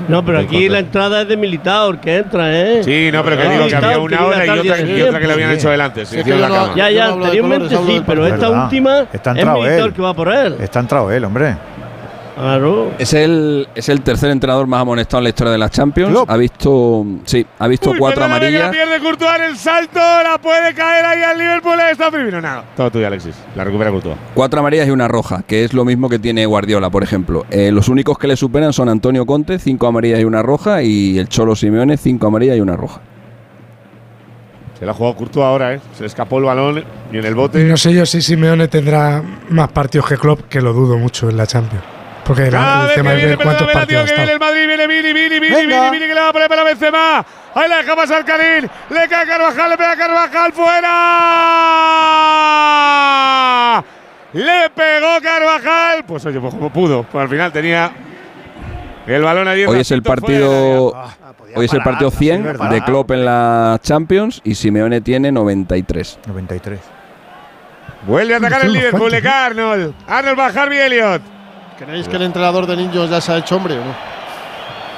No, 0.08 0.24
pero 0.24 0.38
aquí 0.38 0.68
la 0.68 0.78
entrada 0.80 1.22
es 1.22 1.28
de 1.28 1.36
Militao, 1.36 2.00
que 2.00 2.16
entra, 2.18 2.50
¿eh? 2.52 2.82
Sí, 2.84 3.10
no, 3.12 3.22
pero 3.24 3.36
que 3.36 3.48
digo 3.48 3.66
que 3.66 3.76
había 3.76 3.98
una 3.98 4.24
hora 4.26 4.46
y 4.46 4.48
otra, 4.50 4.80
y 4.80 5.02
otra 5.02 5.20
que 5.20 5.26
le 5.26 5.32
habían 5.32 5.50
hecho 5.52 5.70
delante. 5.70 6.06
Se 6.06 6.24
la 6.24 6.48
no- 6.48 6.54
cama. 6.54 6.72
Ya, 6.76 6.90
ya, 6.90 7.06
anteriormente 7.08 7.74
colores, 7.74 7.96
sí, 7.96 8.02
pero 8.06 8.26
esta 8.26 8.50
última 8.50 9.06
Está 9.12 9.32
es 9.32 9.82
el 9.82 9.92
que 9.92 10.02
va 10.02 10.14
por 10.14 10.28
él. 10.32 10.56
Está 10.60 10.80
entrado 10.80 11.10
él, 11.10 11.24
hombre. 11.24 11.56
Claro. 12.38 12.92
Es 12.98 13.14
el, 13.14 13.68
es 13.74 13.88
el 13.88 14.00
tercer 14.02 14.30
entrenador 14.30 14.66
más 14.66 14.80
amonestado 14.82 15.18
en 15.18 15.24
la 15.24 15.30
historia 15.30 15.50
de 15.52 15.58
las 15.58 15.70
Champions. 15.72 16.10
Klopp. 16.12 16.30
Ha 16.30 16.36
visto, 16.36 17.04
sí, 17.24 17.44
ha 17.58 17.66
visto 17.66 17.90
Uy, 17.90 17.98
cuatro 17.98 18.22
que 18.22 18.28
La 18.28 18.36
amarillas. 18.36 18.70
pierde 18.70 19.00
Courtois 19.00 19.32
en 19.38 19.42
el 19.44 19.56
salto, 19.56 19.98
la 19.98 20.38
puede 20.40 20.72
caer 20.74 21.04
ahí 21.04 21.22
al 21.22 21.36
Liverpool. 21.36 21.78
Está 21.90 22.10
Firmino, 22.10 22.40
nada. 22.40 22.64
Todo 22.76 22.90
tuyo, 22.92 23.06
Alexis. 23.08 23.34
La 23.56 23.64
recupera 23.64 23.90
Courtois. 23.90 24.16
Cuatro 24.34 24.60
amarillas 24.60 24.86
y 24.86 24.90
una 24.90 25.08
roja, 25.08 25.42
que 25.46 25.64
es 25.64 25.74
lo 25.74 25.84
mismo 25.84 26.08
que 26.08 26.18
tiene 26.18 26.46
Guardiola, 26.46 26.90
por 26.90 27.02
ejemplo. 27.02 27.44
Eh, 27.50 27.70
los 27.72 27.88
únicos 27.88 28.18
que 28.18 28.28
le 28.28 28.36
superan 28.36 28.72
son 28.72 28.88
Antonio 28.88 29.26
Conte, 29.26 29.58
cinco 29.58 29.86
amarillas 29.88 30.20
y 30.20 30.24
una 30.24 30.40
roja, 30.42 30.82
y 30.82 31.18
el 31.18 31.28
Cholo 31.28 31.56
Simeone, 31.56 31.96
cinco 31.96 32.28
amarillas 32.28 32.56
y 32.56 32.60
una 32.60 32.76
roja. 32.76 33.00
Se 34.78 34.86
la 34.86 34.92
ha 34.92 34.94
jugado 34.94 35.16
Courtois 35.16 35.44
ahora, 35.44 35.74
¿eh? 35.74 35.80
Se 35.94 36.02
le 36.02 36.06
escapó 36.06 36.38
el 36.38 36.44
balón 36.44 36.84
y 37.12 37.18
en 37.18 37.24
el 37.24 37.32
Y 37.32 37.34
bote. 37.34 37.64
no 37.64 37.76
sé 37.76 37.92
yo 37.92 38.06
si 38.06 38.22
Simeone 38.22 38.68
tendrá 38.68 39.22
más 39.48 39.72
partidos 39.72 40.06
que 40.08 40.16
Klopp, 40.16 40.42
que 40.48 40.60
lo 40.60 40.72
dudo 40.72 40.96
mucho 40.98 41.28
en 41.28 41.36
la 41.36 41.46
Champions. 41.48 41.82
Porque 42.28 42.42
la- 42.50 42.50
Cada 42.50 42.80
el 42.82 42.86
vez 42.88 42.94
tema 42.96 43.10
que 43.10 43.16
es 43.16 43.22
viene, 43.22 43.36
ver 43.36 43.44
cuántos 43.46 43.72
partidos 43.72 44.02
ha 44.02 44.06
que 44.06 44.14
viene 44.14 44.32
el 44.32 44.38
Madrid, 44.38 44.66
viene 44.66 44.86
Vini, 44.86 45.12
Vini, 45.14 45.40
Vini, 45.40 45.54
Venga. 45.54 45.76
Vini, 45.84 45.90
Vini, 45.92 46.06
que 46.08 46.14
le 46.14 46.20
va 46.20 46.28
a 46.28 46.32
poner 46.32 46.48
para 46.48 46.62
Benzema. 46.62 47.24
Ahí 47.54 47.68
le 47.70 47.76
deja 47.76 47.96
pasar 47.96 48.22
Karim, 48.24 48.68
le 48.90 49.08
cae 49.08 49.26
Carvajal, 49.26 49.70
le 49.70 49.76
pega 49.78 49.96
Carvajal, 49.96 50.52
fuera. 52.92 53.84
Le 54.34 54.70
pegó 54.74 55.20
Carvajal. 55.22 56.04
Pues 56.06 56.26
oye, 56.26 56.38
pues 56.38 56.54
como 56.54 56.70
pudo. 56.70 57.02
Pues 57.04 57.22
al 57.22 57.28
final 57.30 57.50
tenía 57.50 57.90
el 59.06 59.22
balón 59.22 59.48
allí. 59.48 59.64
Hoy 59.64 59.80
es 59.80 59.90
el 59.90 60.02
partido, 60.02 60.88
hoy 61.54 61.64
es 61.64 61.72
el 61.72 61.82
partido 61.82 62.10
100 62.10 62.58
de 62.70 62.82
Klopp 62.84 63.10
en 63.12 63.24
la 63.24 63.80
Champions 63.82 64.42
y 64.44 64.54
Simeone 64.54 65.00
tiene 65.00 65.32
93. 65.32 66.18
93. 66.26 66.78
Vuelve 68.06 68.34
a 68.34 68.36
atacar 68.36 68.66
el 68.66 68.72
Liverpool, 68.74 69.14
Arnold. 69.14 69.94
Arnold 70.06 70.38
va 70.38 70.46
a 70.46 70.50
Harvey 70.50 70.78
Elliott. 70.78 71.37
¿Creéis 71.78 72.08
que 72.08 72.16
el 72.16 72.22
entrenador 72.22 72.66
de 72.66 72.76
niños 72.76 73.08
ya 73.08 73.20
se 73.20 73.32
ha 73.32 73.38
hecho 73.38 73.56
hombre 73.56 73.74
o 73.78 73.84
no? 73.84 73.94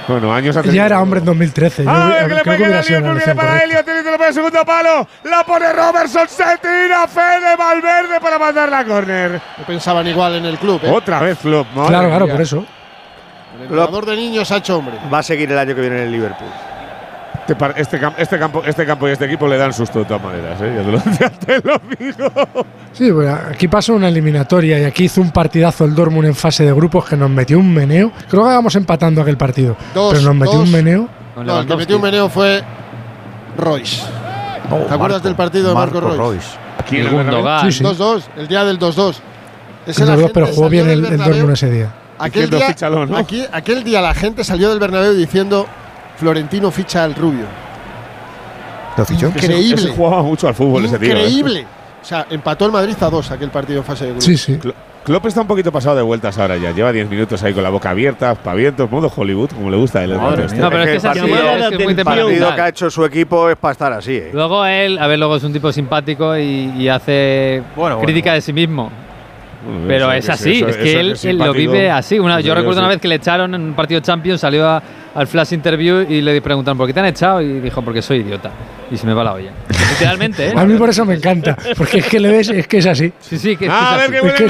Bueno, 0.09 0.33
años 0.35 0.57
hace. 0.57 0.73
Ya 0.73 0.87
era 0.87 1.01
hombre 1.01 1.21
en 1.21 1.27
2013. 1.27 1.85
Yo 1.85 1.91
A 1.91 2.07
hubi- 2.07 2.11
ver, 2.13 2.29
que 2.29 2.35
le 2.35 2.43
pegue 2.43 2.59
la 2.69 2.81
Liverpool, 2.81 2.89
viene 2.89 3.11
elección 3.11 3.37
para. 3.37 3.59
Elliot, 3.59 3.89
el 4.29 4.35
segundo 4.35 4.65
palo. 4.65 5.09
La 5.25 5.45
pone 5.45 5.73
Robertson, 5.73 6.27
se 6.29 6.45
tira 6.59 7.07
Fede 7.07 7.55
Valverde 7.57 8.21
para 8.21 8.39
mandar 8.39 8.69
la 8.71 8.85
córner. 8.85 9.41
No 9.59 9.65
pensaban 9.65 10.07
igual 10.09 10.35
en 10.37 10.47
el 10.47 10.59
club. 10.59 10.81
¿eh? 10.83 10.91
Otra 10.91 11.21
vez 11.21 11.39
Klopp, 11.39 11.69
Claro, 11.75 12.09
claro, 12.09 12.25
mía. 12.25 12.35
por 12.35 12.43
eso. 12.43 12.65
El 13.57 13.63
entrenador 13.65 14.07
de 14.07 14.17
niños 14.17 14.51
ha 14.51 14.57
hecho 14.57 14.79
hombre. 14.79 14.97
Va 15.13 15.19
a 15.19 15.23
seguir 15.23 15.53
el 15.53 15.59
año 15.59 15.75
que 15.75 15.81
viene 15.81 15.97
en 15.99 16.03
el 16.05 16.13
Liverpool. 16.13 16.49
Este, 17.53 17.81
este 17.81 18.01
cam- 18.01 18.15
este 18.17 18.39
campo, 18.39 18.63
este 18.65 18.87
campo 18.87 19.09
y 19.09 19.13
este 19.13 19.25
equipo 19.25 19.49
le 19.49 19.57
dan 19.57 19.73
susto 19.73 19.99
de 20.01 20.05
todas 20.05 20.23
maneras, 20.23 20.61
¿eh? 20.61 20.73
Ya 20.77 20.85
te 20.85 20.93
lo, 20.93 20.99
ya 21.19 21.31
te 21.31 21.61
lo 21.69 21.81
digo. 21.99 22.67
Sí, 22.93 23.11
bueno, 23.11 23.37
aquí 23.51 23.67
pasó 23.69 23.95
una 23.95 24.09
eliminatoria 24.09 24.79
y 24.79 24.85
aquí 24.85 25.05
hizo 25.05 25.21
un 25.21 25.31
partidazo 25.31 25.85
el 25.85 25.95
Dortmund 25.95 26.27
en 26.29 26.35
fase 26.35 26.65
de 26.65 26.73
grupos 26.73 27.05
que 27.07 27.17
nos 27.17 27.29
metió 27.31 27.59
un 27.59 27.73
meneo. 27.73 28.13
Creo 28.29 28.43
que 28.45 28.49
vamos 28.51 28.75
empatando 28.77 29.21
aquel 29.23 29.37
partido. 29.37 29.77
Dos, 29.95 30.13
pero 30.15 30.25
nos 30.27 30.35
metió 30.37 30.59
dos. 30.59 30.67
un 30.69 30.73
meneo. 30.73 31.09
No, 31.45 31.61
el 31.61 31.67
que 31.67 31.77
metió 31.77 31.97
un 31.97 32.03
meneo 32.03 32.29
fue 32.29 32.63
Royce. 33.57 34.03
¿Te 34.89 34.95
acuerdas 34.95 35.23
del 35.23 35.35
partido 35.35 35.71
de 35.71 35.75
Marco, 35.75 36.01
Royce? 36.01 36.47
Aquí 36.79 36.97
en 36.97 37.03
El 37.03 37.07
el 37.09 37.15
Bernabéu. 37.15 37.41
Gundogan. 37.43 37.73
Sí, 37.73 37.79
sí. 37.79 37.85
2-2, 37.85 38.23
el 38.37 38.49
día 38.49 38.65
del 38.65 38.79
2-2. 38.79 39.15
Ese 39.87 40.01
Los 40.01 40.09
la 40.09 40.15
dos, 40.15 40.25
gente 40.25 40.33
pero 40.35 40.47
jugó 40.47 40.69
bien 40.69 40.89
el, 40.89 41.05
el. 41.05 41.19
Dortmund 41.19 41.53
ese 41.53 41.71
día. 41.71 41.91
Aquel 42.19 42.51
día, 42.51 42.75
¿no? 43.09 43.17
aquí- 43.17 43.45
aquel 43.51 43.83
día 43.83 44.01
la 44.03 44.13
gente 44.15 44.45
salió 44.45 44.69
del 44.69 44.79
Bernabéu 44.79 45.15
diciendo 45.15 45.67
Florentino 46.21 46.71
ficha 46.71 47.03
al 47.05 47.15
rubio. 47.15 47.47
¿Lo 48.97 49.05
fichó? 49.05 49.29
Ese- 49.29 49.47
Increíble. 49.47 49.75
ese 49.83 49.97
jugaba 49.97 50.23
mucho 50.23 50.47
al 50.49 50.55
fútbol 50.55 50.85
ese 50.85 50.99
tío. 50.99 51.09
¿eh? 51.09 51.13
Increíble. 51.13 51.67
O 52.03 52.05
sea, 52.05 52.27
empató 52.31 52.67
el 52.67 52.73
Madrid 52.73 52.95
a 53.01 53.11
dos 53.11 53.31
aquel 53.31 53.51
partido 53.51 53.79
en 53.81 53.85
fase 53.85 54.05
de 54.05 54.11
grupos. 54.11 54.25
Sí, 54.25 54.37
sí. 54.37 54.59
Klo- 54.59 54.75
Klopp 55.05 55.25
está 55.27 55.41
un 55.41 55.47
poquito 55.47 55.73
pasado 55.73 55.97
de 55.97 56.03
vueltas 56.03 56.37
ahora 56.39 56.59
ya. 56.59 56.73
Lleva 56.73 56.93
10 56.93 57.09
minutos 57.09 57.43
ahí 57.43 57.55
con 57.55 57.63
la 57.63 57.71
boca 57.71 57.89
abierta, 57.91 58.35
pavientos, 58.35 58.91
modo 58.91 59.11
Hollywood, 59.15 59.51
como 59.51 59.71
le 59.71 59.77
gusta 59.79 60.01
a 60.01 60.05
él. 60.05 60.15
Madre 60.15 60.45
este. 60.45 60.59
No, 60.59 60.69
pero 60.69 60.83
es 60.83 60.91
que 60.91 60.97
es 60.97 61.03
que 61.03 61.19
es 61.19 61.23
muy 61.25 61.33
atención. 61.33 61.91
El 61.91 62.05
partido 62.05 62.55
que 62.55 62.61
ha 62.61 62.69
hecho 62.69 62.91
su 62.91 63.05
equipo 63.07 63.49
es 63.49 63.57
para 63.57 63.73
estar 63.73 63.93
así, 63.95 64.17
¿eh? 64.17 64.31
Luego 64.35 64.65
él, 64.67 64.99
a 64.99 65.07
ver, 65.07 65.19
luego 65.19 65.37
es 65.37 65.43
un 65.45 65.53
tipo 65.55 65.73
simpático 65.73 66.37
y, 66.37 66.73
y 66.79 66.89
hace 66.89 67.63
bueno, 67.75 68.01
crítica 68.01 68.31
bueno. 68.31 68.35
de 68.35 68.41
sí 68.43 68.53
mismo. 68.53 68.91
Pero 69.87 70.11
es 70.13 70.29
así, 70.29 70.53
eso- 70.59 70.69
es 70.69 70.77
eso 70.77 70.85
que 70.85 71.01
él, 71.01 71.11
es 71.13 71.25
él 71.25 71.39
lo 71.39 71.53
vive 71.53 71.91
así. 71.91 72.19
Una, 72.19 72.41
yo 72.41 72.55
recuerdo 72.55 72.81
una 72.81 72.89
vez 72.89 73.01
que 73.01 73.09
le 73.09 73.17
echaron 73.17 73.55
en 73.55 73.61
un 73.63 73.75
partido 73.75 74.01
Champions, 74.01 74.41
salió 74.41 74.67
a- 74.69 74.83
al 75.15 75.27
flash 75.27 75.53
interview 75.53 76.07
y 76.09 76.21
le 76.23 76.41
preguntaron 76.41 76.79
¿por 76.79 76.87
qué 76.87 76.93
te 76.95 77.01
han 77.01 77.07
echado? 77.07 77.41
Y 77.43 77.61
dijo, 77.61 77.83
porque 77.83 78.01
soy 78.01 78.19
idiota. 78.19 78.51
Y 78.91 78.97
se 78.97 79.07
me 79.07 79.13
va 79.15 79.23
la 79.25 79.35
olla. 79.35 79.51
Literalmente, 79.91 80.49
¿eh? 80.49 80.53
A 80.57 80.65
mí 80.65 80.77
por 80.77 80.89
eso 80.89 81.05
me 81.05 81.15
encanta. 81.15 81.57
Porque 81.77 81.99
es 81.99 82.07
que 82.07 82.19
le 82.21 82.29
ves, 82.31 82.49
es 82.51 82.67
que 82.67 82.79
es 82.79 82.87
así. 82.87 83.13
Sí, 83.21 83.39
sí, 83.39 83.57
que, 83.57 83.69
A 83.69 83.97
ver 83.97 84.15
es 84.15 84.21
que 84.21 84.21
un- 84.21 84.29
es 84.29 84.35
que 84.35 84.45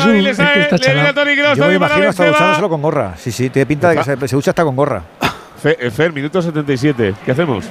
le 0.94 1.00
a 1.00 1.12
Toni 1.12 1.36
Kroos, 1.36 1.58
Yo 1.58 1.66
me 1.66 1.74
imagino 1.74 2.08
hasta 2.08 2.26
duchándoselo 2.26 2.68
con 2.68 2.82
gorra. 2.82 3.14
Sí, 3.16 3.32
sí, 3.32 3.50
tiene 3.50 3.66
pinta 3.66 3.90
de 3.90 3.96
que 3.96 4.04
se, 4.04 4.28
se 4.28 4.36
ducha 4.36 4.50
hasta 4.52 4.64
con 4.64 4.76
gorra. 4.76 5.02
Fe- 5.62 5.76
eh, 5.78 5.90
Fer, 5.90 6.12
minuto 6.12 6.40
77. 6.40 7.14
¿Qué 7.24 7.32
hacemos? 7.32 7.66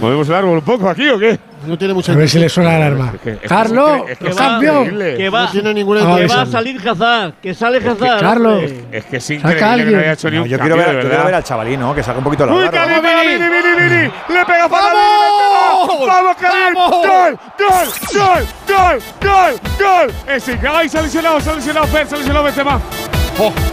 ¿Movemos 0.00 0.28
el 0.28 0.34
árbol 0.34 0.58
un 0.58 0.64
poco 0.64 0.88
aquí 0.88 1.08
o 1.08 1.18
qué? 1.18 1.38
No 1.66 1.78
tiene 1.78 1.94
mucha 1.94 2.12
A 2.12 2.16
ver 2.16 2.28
si 2.28 2.38
le 2.38 2.48
suena 2.48 2.70
la 2.70 2.76
alarma. 2.86 3.12
Es 3.14 3.20
que- 3.20 3.30
es 3.32 3.38
que 3.40 3.46
Carlos, 3.48 4.02
es 4.08 4.18
que 4.18 4.28
es 4.28 4.36
cambio. 4.36 4.80
increíble. 4.80 5.16
Que 5.16 5.30
va, 5.30 5.44
No 5.44 5.50
tiene 5.50 5.74
ninguna 5.74 6.00
Ah, 6.00 6.04
que 6.04 6.10
intención. 6.22 6.38
va 6.38 6.42
a 6.42 6.46
salir 6.46 6.88
Hazard, 6.88 7.32
que 7.40 7.54
sale 7.54 7.78
Hazard. 7.78 8.20
Carlos. 8.20 8.62
hombre. 8.64 8.84
Es 8.92 9.04
que 9.04 9.16
es 9.18 9.30
increíble 9.30 9.58
que 9.58 9.64
alguien. 9.64 9.92
no 9.92 9.98
haya 9.98 10.12
hecho 10.12 10.30
ni 10.30 10.36
No, 10.36 10.42
un 10.42 10.48
yo 10.48 10.58
cambio, 10.58 10.74
quiero 10.76 10.76
ver, 10.76 10.96
de 10.96 11.02
yo 11.02 11.08
quiero 11.08 11.08
verdad. 11.10 11.24
ver 11.26 11.34
al 11.34 11.44
chavalín, 11.44 11.80
¿no? 11.80 11.94
Que 11.94 12.02
saca 12.02 12.18
un 12.18 12.24
poquito 12.24 12.46
la 12.46 12.52
¡Uy. 12.54 12.68
Karim, 12.68 13.02
Vini, 13.02 13.32
Vini, 13.38 13.48
Vini, 13.48 13.88
Vini! 13.88 14.12
¡Le 14.28 14.44
pega 14.46 14.68
para 14.68 14.88
Vini! 14.90 16.06
¡Vamos, 16.06 16.36
Karim! 16.36 16.74
¡Gol! 16.74 17.38
¡Gol! 17.58 17.88
¡Gol! 18.14 18.46
¡Gol! 18.68 19.02
¡Gol! 19.22 19.60
¡Gol! 19.80 20.10
Ese, 20.26 20.58
¡ay, 20.68 20.88
se 20.88 20.98
ha 20.98 21.02
lesionado, 21.02 21.40
se 21.40 21.50
ha 21.50 21.54
lesionado 21.54 21.86
Fer, 21.86 22.06
se 22.06 22.14
ha 22.14 22.18
lesionado 22.18 22.44
Benzema! 22.44 22.80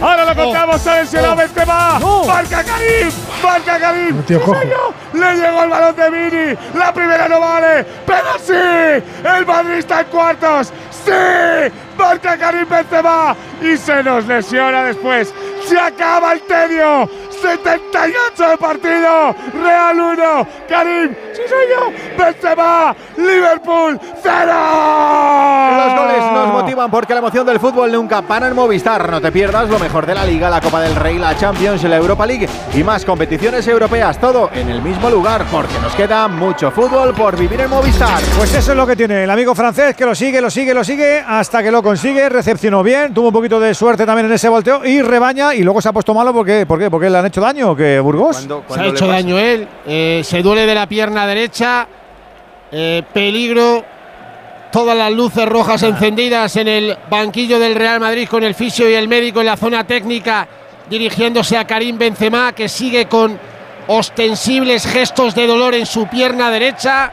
Ahora 0.00 0.24
lo 0.24 0.34
contamos, 0.34 0.80
se 0.80 0.90
ha 0.90 1.00
lesionado 1.00 1.36
Benzema. 1.36 2.00
¡Marca 2.26 2.64
Karim! 2.64 3.10
¡Marca 3.42 3.78
Karim! 3.78 4.16
No, 4.16 4.22
tío. 4.22 4.40
¡Le 5.12 5.34
llegó 5.36 5.62
el 5.62 5.70
balón 5.70 5.96
de 5.96 6.10
Vini! 6.10 6.58
¡La 6.74 6.92
primera 6.92 7.28
no 7.28 7.40
vale! 7.40 7.84
¡Pero 8.06 8.38
sí! 8.38 9.04
¡El 9.24 9.46
Madrid 9.46 9.74
está 9.74 10.00
en 10.00 10.06
cuartos! 10.06 10.72
¡Sí! 11.04 11.72
¡Marca 11.98 12.36
Karim 12.38 12.68
Benzema! 12.68 13.36
Y 13.60 13.76
se 13.76 14.02
nos 14.02 14.26
lesiona 14.26 14.84
después. 14.84 15.32
¡Se 15.66 15.78
acaba 15.78 16.32
el 16.32 16.40
tedio! 16.42 17.08
78 17.40 18.48
de 18.50 18.56
partido. 18.56 19.34
Real 19.62 20.00
1. 20.00 20.46
Karim. 20.68 21.14
Sí 21.32 21.42
soy 21.48 21.64
yo. 21.68 21.92
Benzema. 22.18 22.94
Liverpool 23.16 24.00
0. 24.22 24.52
Los 25.76 25.98
goles 25.98 26.32
nos 26.32 26.52
motivan 26.52 26.90
porque 26.90 27.14
la 27.14 27.20
emoción 27.20 27.46
del 27.46 27.60
fútbol 27.60 27.92
nunca 27.92 28.22
para 28.22 28.48
en 28.48 28.54
Movistar. 28.54 29.10
No 29.10 29.20
te 29.20 29.32
pierdas 29.32 29.68
lo 29.68 29.78
mejor 29.78 30.06
de 30.06 30.14
la 30.14 30.24
Liga, 30.24 30.50
la 30.50 30.60
Copa 30.60 30.80
del 30.80 30.94
Rey, 30.94 31.18
la 31.18 31.36
Champions, 31.36 31.82
la 31.84 31.96
Europa 31.96 32.26
League 32.26 32.48
y 32.74 32.82
más 32.82 33.04
competiciones 33.04 33.66
europeas. 33.68 34.18
Todo 34.18 34.50
en 34.54 34.68
el 34.68 34.82
mismo 34.82 35.08
lugar 35.10 35.44
porque 35.50 35.78
nos 35.80 35.94
queda 35.94 36.28
mucho 36.28 36.70
fútbol 36.70 37.14
por 37.14 37.36
vivir 37.36 37.60
en 37.60 37.70
Movistar. 37.70 38.20
Pues 38.36 38.54
eso 38.54 38.72
es 38.72 38.76
lo 38.76 38.86
que 38.86 38.96
tiene 38.96 39.24
el 39.24 39.30
amigo 39.30 39.54
francés, 39.54 39.94
que 39.94 40.04
lo 40.04 40.14
sigue, 40.14 40.40
lo 40.40 40.50
sigue, 40.50 40.74
lo 40.74 40.84
sigue, 40.84 41.24
hasta 41.26 41.62
que 41.62 41.70
lo 41.70 41.82
consigue, 41.82 42.28
recepcionó 42.28 42.82
bien, 42.82 43.14
tuvo 43.14 43.28
un 43.28 43.32
poquito 43.32 43.60
de 43.60 43.74
suerte 43.74 44.04
también 44.04 44.26
en 44.26 44.32
ese 44.32 44.48
volteo 44.48 44.84
y 44.84 45.02
rebaña 45.02 45.54
y 45.54 45.62
luego 45.62 45.80
se 45.80 45.88
ha 45.88 45.92
puesto 45.92 46.14
malo 46.14 46.32
porque, 46.32 46.66
¿por 46.66 46.78
qué? 46.78 46.90
¿Porque 46.90 47.08
le 47.08 47.18
han 47.18 47.26
hecho 47.26 47.29
daño 47.38 47.70
o 47.70 47.76
qué, 47.76 48.00
Burgos? 48.00 48.48
Se 48.68 48.80
ha 48.80 48.86
hecho 48.86 49.06
daño 49.06 49.38
él, 49.38 49.68
eh, 49.86 50.22
se 50.24 50.42
duele 50.42 50.66
de 50.66 50.74
la 50.74 50.86
pierna 50.86 51.26
derecha, 51.26 51.86
eh, 52.72 53.02
peligro 53.12 53.84
todas 54.72 54.96
las 54.96 55.12
luces 55.12 55.46
rojas 55.46 55.82
encendidas 55.82 56.56
en 56.56 56.66
el 56.68 56.96
banquillo 57.10 57.58
del 57.58 57.74
Real 57.74 58.00
Madrid 58.00 58.26
con 58.28 58.42
el 58.42 58.54
fisio 58.54 58.88
y 58.88 58.94
el 58.94 59.06
médico 59.06 59.40
en 59.40 59.46
la 59.46 59.56
zona 59.56 59.84
técnica 59.84 60.48
dirigiéndose 60.88 61.56
a 61.58 61.66
Karim 61.66 61.98
Benzema 61.98 62.52
que 62.52 62.68
sigue 62.68 63.06
con 63.06 63.38
ostensibles 63.88 64.86
gestos 64.86 65.34
de 65.34 65.46
dolor 65.46 65.74
en 65.74 65.86
su 65.86 66.06
pierna 66.06 66.50
derecha. 66.50 67.12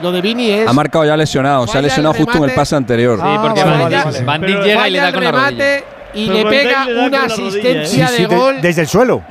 Lo 0.00 0.10
de 0.12 0.22
Vini 0.22 0.50
es 0.50 0.66
Ha 0.66 0.72
marcado 0.72 1.04
ya 1.04 1.14
lesionado, 1.14 1.66
se 1.66 1.76
ha 1.76 1.82
lesionado 1.82 2.14
justo 2.14 2.38
en 2.38 2.44
el 2.50 2.54
pase 2.56 2.74
anterior. 2.74 3.18
Sí, 3.18 3.26
porque 3.42 3.62
vale, 3.62 3.70
Van, 3.76 3.82
vale, 3.82 3.96
Van- 3.96 4.04
vale. 4.04 4.24
Van 4.24 4.40
Dijk 4.40 4.50
Pero 4.54 4.64
llega 4.64 4.88
y 4.88 4.90
le 4.92 4.98
da 4.98 5.12
con 5.12 5.24
la 5.24 5.32
rodilla. 5.32 5.64
Y 6.14 6.26
Pero 6.28 6.50
le 6.50 6.56
pega 6.56 6.84
le 6.86 6.92
una 7.06 7.18
rodilla, 7.22 7.24
asistencia 7.48 8.04
¿eh? 8.06 8.08
Sí, 8.08 8.22
de 8.22 8.28
de- 8.28 8.36
gol. 8.36 8.60
desde 8.60 8.82
el 8.82 8.88
suelo. 8.88 9.22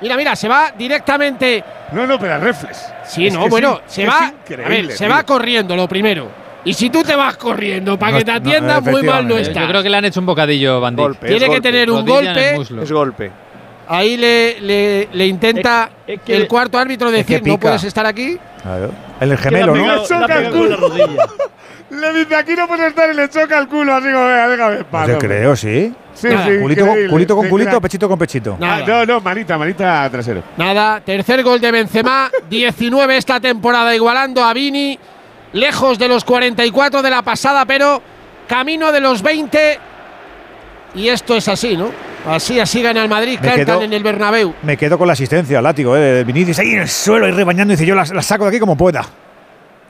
Mira, 0.00 0.16
mira, 0.16 0.34
se 0.34 0.48
va 0.48 0.72
directamente. 0.76 1.62
No, 1.92 2.06
no, 2.06 2.18
pero 2.18 2.38
reflex. 2.40 2.92
Sí, 3.06 3.28
Es 3.28 3.34
no, 3.34 3.48
bueno, 3.48 3.80
se 3.86 4.04
va. 4.06 4.32
A 4.64 4.68
ver, 4.68 4.90
se 4.92 5.06
va 5.06 5.22
corriendo 5.22 5.76
lo 5.76 5.86
primero. 5.88 6.28
Y 6.64 6.74
si 6.74 6.90
tú 6.90 7.02
te 7.02 7.14
vas 7.16 7.36
corriendo 7.36 7.98
para 7.98 8.12
No, 8.12 8.18
que 8.18 8.24
te 8.24 8.30
no, 8.32 8.36
atienda, 8.38 8.80
muy 8.80 9.02
mal 9.02 9.26
no 9.26 9.36
está. 9.36 9.62
Yo 9.62 9.68
creo 9.68 9.82
que 9.82 9.90
le 9.90 9.96
han 9.96 10.04
hecho 10.04 10.20
un 10.20 10.26
bocadillo. 10.26 10.80
Golpe, 10.80 11.26
Tiene 11.26 11.40
que 11.40 11.46
golpe. 11.46 11.60
tener 11.60 11.90
un 11.90 12.06
Rodilla 12.06 12.52
golpe. 12.54 12.82
Es 12.82 12.92
golpe. 12.92 13.30
Ahí 13.94 14.16
le, 14.16 14.60
le, 14.60 15.08
le 15.12 15.26
intenta 15.26 15.90
Es- 16.06 16.14
es 16.14 16.20
que- 16.22 16.36
el 16.36 16.48
cuarto 16.48 16.78
árbitro 16.78 17.10
que 17.10 17.16
decir, 17.18 17.42
no 17.46 17.58
puedes 17.58 17.84
estar 17.84 18.06
aquí. 18.06 18.38
Claro. 18.62 18.90
El 19.20 19.36
gemelo, 19.36 19.74
¿no? 19.76 20.02
Le 21.90 22.12
dice, 22.14 22.34
aquí 22.34 22.52
no 22.56 22.66
puedes 22.66 22.86
estar 22.88 23.10
y 23.10 23.14
le 23.14 23.28
choca 23.28 23.58
el 23.58 23.68
culo, 23.68 23.94
así 23.94 24.06
como, 24.10 24.24
venga, 24.24 24.48
déjame 24.48 24.76
en 24.78 24.84
paz, 24.84 25.08
Yo 25.08 25.12
hombre". 25.14 25.28
creo, 25.28 25.54
sí. 25.56 25.92
Sí, 26.14 26.28
Nada. 26.28 26.46
sí, 26.46 26.58
Culito, 26.58 26.86
con- 26.86 27.08
culito 27.08 27.34
con 27.36 27.82
pechito 27.82 28.08
con 28.08 28.18
pechito. 28.18 28.52
Ah, 28.54 28.80
Nada. 28.80 28.86
no, 28.86 29.06
no, 29.06 29.20
manita, 29.20 29.58
manita 29.58 30.08
trasero. 30.10 30.42
Nada, 30.56 31.00
tercer 31.00 31.42
gol 31.42 31.60
de 31.60 31.70
Benzema, 31.70 32.30
19 32.48 33.16
esta 33.18 33.40
temporada, 33.40 33.94
igualando 33.94 34.42
a 34.42 34.54
Vini, 34.54 34.98
lejos 35.52 35.98
de 35.98 36.08
los 36.08 36.24
44 36.24 37.02
de 37.02 37.10
la 37.10 37.20
pasada, 37.20 37.66
pero 37.66 38.00
camino 38.48 38.90
de 38.90 39.00
los 39.00 39.20
20. 39.22 39.78
Y 40.94 41.08
esto 41.08 41.36
es 41.36 41.48
así, 41.48 41.76
¿no? 41.76 41.90
Así, 42.26 42.60
así 42.60 42.82
gana 42.82 43.02
el 43.02 43.08
Madrid, 43.08 43.38
Me 43.40 43.48
cantan 43.48 43.64
quedo- 43.66 43.82
en 43.82 43.92
el 43.92 44.02
Bernabéu. 44.02 44.54
Me 44.62 44.76
quedo 44.76 44.96
con 44.98 45.06
la 45.06 45.14
asistencia, 45.14 45.60
látigo, 45.60 45.96
¿eh? 45.96 46.22
Vinicius 46.24 46.58
ahí 46.58 46.72
en 46.72 46.80
el 46.82 46.88
suelo 46.88 47.26
y 47.28 47.32
rebañando. 47.32 47.72
Dice, 47.72 47.84
yo 47.86 47.94
la, 47.94 48.04
la 48.04 48.22
saco 48.22 48.44
de 48.44 48.50
aquí 48.50 48.58
como 48.60 48.76
pueda. 48.76 49.04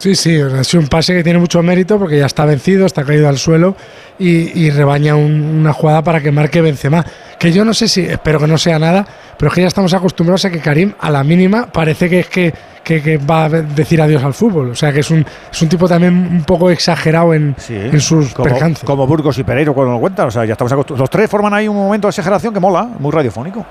Sí, 0.02 0.16
sí, 0.16 0.36
sido 0.62 0.80
un 0.82 0.88
pase 0.88 1.14
que 1.14 1.22
tiene 1.22 1.38
mucho 1.38 1.62
mérito 1.62 1.96
porque 1.96 2.18
ya 2.18 2.26
está 2.26 2.44
vencido, 2.44 2.86
está 2.86 3.04
caído 3.04 3.28
al 3.28 3.38
suelo 3.38 3.76
y, 4.18 4.60
y 4.60 4.68
rebaña 4.70 5.14
un- 5.14 5.58
una 5.60 5.72
jugada 5.72 6.02
para 6.02 6.20
que 6.20 6.32
marque 6.32 6.60
Benzema. 6.60 7.06
Que 7.38 7.52
yo 7.52 7.64
no 7.64 7.72
sé 7.72 7.86
si, 7.86 8.00
espero 8.00 8.40
que 8.40 8.48
no 8.48 8.58
sea 8.58 8.80
nada, 8.80 9.06
pero 9.38 9.48
es 9.50 9.54
que 9.54 9.60
ya 9.60 9.68
estamos 9.68 9.94
acostumbrados 9.94 10.44
a 10.44 10.50
que 10.50 10.58
Karim 10.58 10.92
a 10.98 11.08
la 11.08 11.22
mínima 11.22 11.66
parece 11.66 12.10
que 12.10 12.18
es 12.18 12.28
que, 12.28 12.52
que- 12.82 13.00
que 13.00 13.18
va 13.18 13.44
a 13.44 13.48
decir 13.48 14.02
adiós 14.02 14.24
al 14.24 14.34
fútbol. 14.34 14.70
O 14.70 14.74
sea 14.74 14.92
que 14.92 14.98
es 15.00 15.10
un, 15.12 15.24
es 15.52 15.62
un 15.62 15.68
tipo 15.68 15.86
también 15.86 16.14
un 16.14 16.42
poco 16.42 16.68
exagerado 16.68 17.32
en, 17.32 17.54
en 17.68 18.00
sus 18.00 18.34
como, 18.34 18.48
percances. 18.48 18.82
como 18.84 19.06
Burgos 19.06 19.38
y 19.38 19.44
Pereiro 19.44 19.72
cuando 19.72 19.92
lo 19.92 20.00
cuentan. 20.00 20.26
O 20.26 20.30
sea, 20.32 20.44
ya 20.44 20.54
estamos 20.54 20.72
acostumbrados. 20.72 20.98
Los 21.04 21.10
tres 21.10 21.30
forman 21.30 21.54
ahí 21.54 21.68
un 21.68 21.76
momento 21.76 22.08
de 22.08 22.10
exageración 22.10 22.52
que 22.52 22.58
mola, 22.58 22.82
muy 22.98 23.12
radiofónico. 23.12 23.64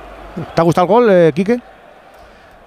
¿Te 0.56 0.62
ha 0.62 0.64
gustado 0.64 0.86
el 0.86 0.94
gol, 0.94 1.08
eh, 1.12 1.32
Quique? 1.36 1.60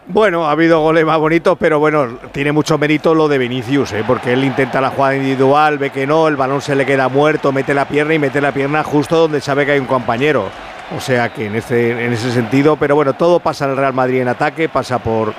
Bueno, 0.06 0.46
ha 0.46 0.50
habido 0.50 0.80
goles 0.80 1.06
más 1.06 1.18
bonitos, 1.18 1.56
pero 1.58 1.78
bueno, 1.78 2.18
tiene 2.30 2.52
mucho 2.52 2.76
mérito 2.76 3.14
lo 3.14 3.26
de 3.26 3.38
Vinicius, 3.38 3.92
¿eh? 3.94 4.04
porque 4.06 4.34
él 4.34 4.44
intenta 4.44 4.78
la 4.78 4.90
jugada 4.90 5.16
individual, 5.16 5.78
ve 5.78 5.88
que 5.88 6.06
no, 6.06 6.28
el 6.28 6.36
balón 6.36 6.60
se 6.60 6.74
le 6.74 6.84
queda 6.84 7.08
muerto, 7.08 7.52
mete 7.52 7.72
la 7.72 7.88
pierna 7.88 8.12
y 8.12 8.18
mete 8.18 8.42
la 8.42 8.52
pierna 8.52 8.84
justo 8.84 9.16
donde 9.16 9.40
sabe 9.40 9.64
que 9.64 9.72
hay 9.72 9.78
un 9.78 9.86
compañero. 9.86 10.50
O 10.94 11.00
sea 11.00 11.30
que 11.30 11.46
en 11.46 11.56
ese, 11.56 12.04
en 12.04 12.12
ese 12.12 12.30
sentido, 12.32 12.76
pero 12.76 12.94
bueno, 12.94 13.14
todo 13.14 13.40
pasa 13.40 13.64
en 13.64 13.70
el 13.70 13.76
Real 13.78 13.94
Madrid 13.94 14.20
en 14.20 14.28
ataque, 14.28 14.68
pasa 14.68 14.98
por, 14.98 15.32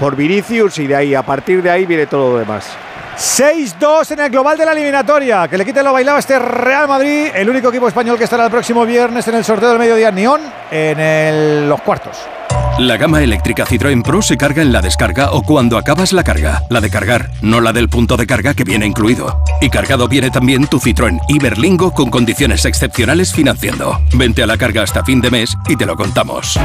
por 0.00 0.16
Vinicius 0.16 0.80
y 0.80 0.88
de 0.88 0.96
ahí, 0.96 1.14
a 1.14 1.22
partir 1.22 1.62
de 1.62 1.70
ahí 1.70 1.86
viene 1.86 2.06
todo 2.06 2.32
lo 2.32 2.38
demás. 2.40 2.76
6-2 3.16 4.12
en 4.12 4.20
el 4.20 4.30
global 4.30 4.58
de 4.58 4.64
la 4.64 4.72
eliminatoria. 4.72 5.46
Que 5.46 5.58
le 5.58 5.64
quite 5.64 5.82
lo 5.82 5.92
bailado 5.92 6.16
a 6.16 6.20
este 6.20 6.38
Real 6.38 6.86
Madrid. 6.86 7.28
El 7.34 7.50
único 7.50 7.68
equipo 7.68 7.88
español 7.88 8.18
que 8.18 8.24
estará 8.24 8.44
el 8.44 8.50
próximo 8.50 8.84
viernes 8.84 9.26
en 9.28 9.36
el 9.36 9.44
sorteo 9.44 9.70
del 9.70 9.78
mediodía 9.78 10.10
Neón 10.10 10.40
en 10.70 11.68
los 11.68 11.80
cuartos. 11.80 12.37
La 12.78 12.96
gama 12.96 13.20
eléctrica 13.24 13.66
Citroën 13.66 14.04
Pro 14.04 14.22
se 14.22 14.36
carga 14.36 14.62
en 14.62 14.72
la 14.72 14.80
descarga 14.80 15.32
o 15.32 15.42
cuando 15.42 15.76
acabas 15.76 16.12
la 16.12 16.22
carga. 16.22 16.62
La 16.70 16.80
de 16.80 16.88
cargar, 16.88 17.28
no 17.42 17.60
la 17.60 17.72
del 17.72 17.88
punto 17.88 18.16
de 18.16 18.24
carga 18.24 18.54
que 18.54 18.62
viene 18.62 18.86
incluido. 18.86 19.42
Y 19.60 19.68
cargado 19.68 20.06
viene 20.06 20.30
también 20.30 20.68
tu 20.68 20.78
Citroën 20.78 21.18
Iberlingo 21.26 21.92
con 21.92 22.08
condiciones 22.08 22.64
excepcionales 22.64 23.32
financiando. 23.32 24.00
Vente 24.14 24.44
a 24.44 24.46
la 24.46 24.56
carga 24.56 24.84
hasta 24.84 25.04
fin 25.04 25.20
de 25.20 25.28
mes 25.28 25.56
y 25.66 25.74
te 25.74 25.86
lo 25.86 25.96
contamos. 25.96 26.56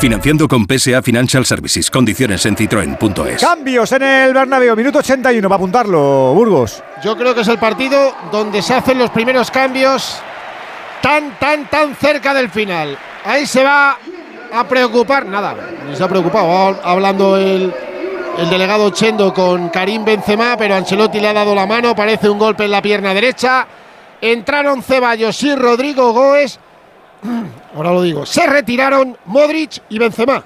Financiando 0.00 0.48
con 0.48 0.66
PSA 0.66 1.00
Financial 1.02 1.46
Services. 1.46 1.88
Condiciones 1.88 2.44
en 2.44 2.56
citroen.es. 2.56 3.40
Cambios 3.40 3.92
en 3.92 4.02
el 4.02 4.34
Bernabéu. 4.34 4.74
Minuto 4.74 4.98
81 4.98 5.48
para 5.48 5.56
apuntarlo, 5.56 6.34
Burgos. 6.34 6.82
Yo 7.04 7.16
creo 7.16 7.36
que 7.36 7.42
es 7.42 7.48
el 7.48 7.58
partido 7.58 8.16
donde 8.32 8.62
se 8.62 8.74
hacen 8.74 8.98
los 8.98 9.10
primeros 9.10 9.52
cambios 9.52 10.20
tan, 11.02 11.38
tan, 11.38 11.70
tan 11.70 11.94
cerca 11.94 12.34
del 12.34 12.50
final. 12.50 12.98
Ahí 13.26 13.44
se 13.44 13.64
va 13.64 13.98
a 14.52 14.68
preocupar, 14.68 15.26
nada, 15.26 15.56
ni 15.88 15.96
se 15.96 16.04
ha 16.04 16.08
preocupado. 16.08 16.46
Va 16.46 16.90
hablando 16.92 17.36
el, 17.36 17.74
el 18.38 18.50
delegado 18.50 18.90
Chendo 18.90 19.34
con 19.34 19.68
Karim 19.70 20.04
Benzema, 20.04 20.56
pero 20.56 20.76
Ancelotti 20.76 21.18
le 21.18 21.26
ha 21.26 21.32
dado 21.32 21.52
la 21.52 21.66
mano, 21.66 21.96
parece 21.96 22.28
un 22.28 22.38
golpe 22.38 22.66
en 22.66 22.70
la 22.70 22.80
pierna 22.80 23.12
derecha. 23.12 23.66
Entraron 24.20 24.80
Ceballos 24.80 25.42
y 25.42 25.56
Rodrigo 25.56 26.12
Goes. 26.12 26.60
Ahora 27.74 27.90
lo 27.90 28.02
digo, 28.02 28.24
se 28.24 28.46
retiraron 28.46 29.18
Modric 29.24 29.82
y 29.88 29.98
Benzema. 29.98 30.44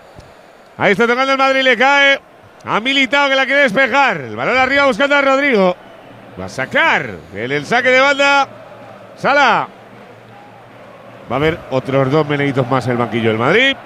Ahí 0.79 0.93
está 0.93 1.07
tocando 1.07 1.33
el 1.33 1.39
Madrid, 1.39 1.61
le 1.61 1.77
cae. 1.77 2.19
Ha 2.65 2.81
militado 2.81 3.29
que 3.29 3.37
la 3.37 3.45
quiere 3.45 3.61
despejar. 3.61 4.23
El 4.23 4.37
balón 4.37 4.57
arriba 4.57 4.87
buscando 4.87 5.17
a 5.17 5.21
Rodrigo. 5.21 5.77
Va 6.41 6.47
a 6.47 6.49
sacar 6.49 7.11
en 7.35 7.53
el 7.53 7.67
saque 7.67 7.91
de 7.91 8.01
banda. 8.01 8.49
Sala. 9.17 9.69
Va 11.31 11.37
a 11.37 11.39
haber 11.39 11.59
otros 11.71 12.11
dos 12.11 12.27
meneitos 12.29 12.69
más 12.71 12.87
en 12.87 12.93
el 12.93 12.97
banquillo 12.99 13.29
del 13.29 13.39
Madrid. 13.39 13.77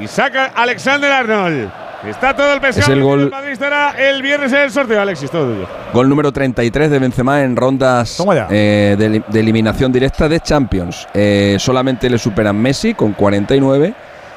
Y 0.00 0.06
saca 0.06 0.46
Alexander 0.54 1.10
Arnold. 1.12 1.70
Está 2.08 2.34
todo 2.34 2.52
el 2.54 2.60
peso. 2.60 2.80
Es 2.80 2.88
el 2.88 3.02
gol- 3.02 3.20
del 3.20 3.30
Madrid 3.30 3.52
estará 3.52 3.90
el 3.92 4.22
viernes 4.22 4.52
en 4.52 4.58
el 4.62 4.70
sorteo, 4.72 5.00
Alexis, 5.00 5.30
todo 5.30 5.52
tuyo. 5.52 5.68
Gol 5.92 6.08
número 6.08 6.32
33 6.32 6.90
de 6.90 6.98
Benzema 6.98 7.42
en 7.42 7.54
rondas 7.54 8.16
eh, 8.50 8.96
de, 8.98 9.22
de 9.26 9.40
eliminación 9.40 9.92
directa 9.92 10.28
de 10.28 10.40
Champions. 10.40 11.06
Eh, 11.14 11.56
solamente 11.60 12.10
le 12.10 12.18
superan 12.18 12.56
Messi 12.56 12.94
con 12.94 13.12
49 13.12 13.94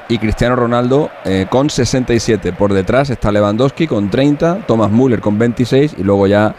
y 0.08 0.18
Cristiano 0.18 0.54
Ronaldo 0.54 1.10
eh, 1.24 1.46
con 1.50 1.68
67. 1.68 2.52
Por 2.52 2.72
detrás 2.72 3.10
está 3.10 3.32
Lewandowski 3.32 3.88
con 3.88 4.10
30, 4.10 4.58
Thomas 4.68 4.90
Müller 4.92 5.20
con 5.20 5.36
26 5.36 5.96
y 5.98 6.04
luego 6.04 6.28
ya 6.28 6.54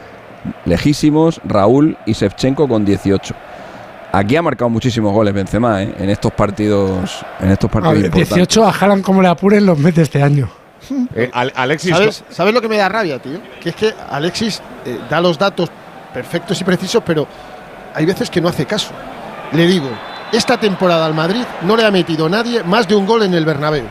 lejísimos 0.66 1.40
Raúl 1.45 1.98
y 2.06 2.14
Shevchenko 2.14 2.68
con 2.68 2.84
18. 2.84 3.34
Aquí 4.18 4.35
ha 4.35 4.41
marcado 4.41 4.68
muchísimos 4.69 5.14
goles 5.14 5.31
Benzema 5.31 5.84
eh, 5.84 5.94
en 5.99 6.10
estos 6.10 6.31
partidos, 6.31 7.23
en 7.39 7.52
estos 7.52 7.69
A 7.69 7.72
partidos 7.72 7.98
ver, 7.98 8.06
importantes. 8.06 8.35
18 8.35 8.65
a 8.65 8.72
Haaland 8.72 9.03
como 9.03 9.22
le 9.22 9.27
apuren 9.27 9.64
los 9.64 9.77
mete 9.77 10.02
este 10.02 10.23
año. 10.23 10.49
Eh, 11.14 11.30
Alexis. 11.31 11.91
¿Sabes, 11.91 12.23
¿Sabes 12.30 12.53
lo 12.53 12.60
que 12.61 12.68
me 12.68 12.77
da 12.77 12.89
rabia, 12.89 13.19
tío? 13.19 13.39
Que 13.61 13.69
es 13.69 13.76
que 13.76 13.94
Alexis 14.10 14.60
eh, 14.85 14.98
da 15.07 15.22
los 15.22 15.38
datos 15.38 15.69
perfectos 16.14 16.60
y 16.60 16.64
precisos, 16.64 17.03
pero 17.06 17.27
hay 17.94 18.06
veces 18.07 18.31
que 18.31 18.41
no 18.41 18.49
hace 18.49 18.65
caso. 18.65 18.89
Le 19.52 19.68
digo, 19.68 19.89
esta 20.31 20.57
temporada 20.57 21.06
al 21.06 21.14
Madrid 21.14 21.44
no 21.61 21.77
le 21.77 21.85
ha 21.85 21.91
metido 21.91 22.27
nadie 22.27 22.64
más 22.64 22.88
de 22.88 22.95
un 22.95 23.06
gol 23.06 23.22
en 23.22 23.35
el 23.35 23.45
Bernabéu. 23.45 23.85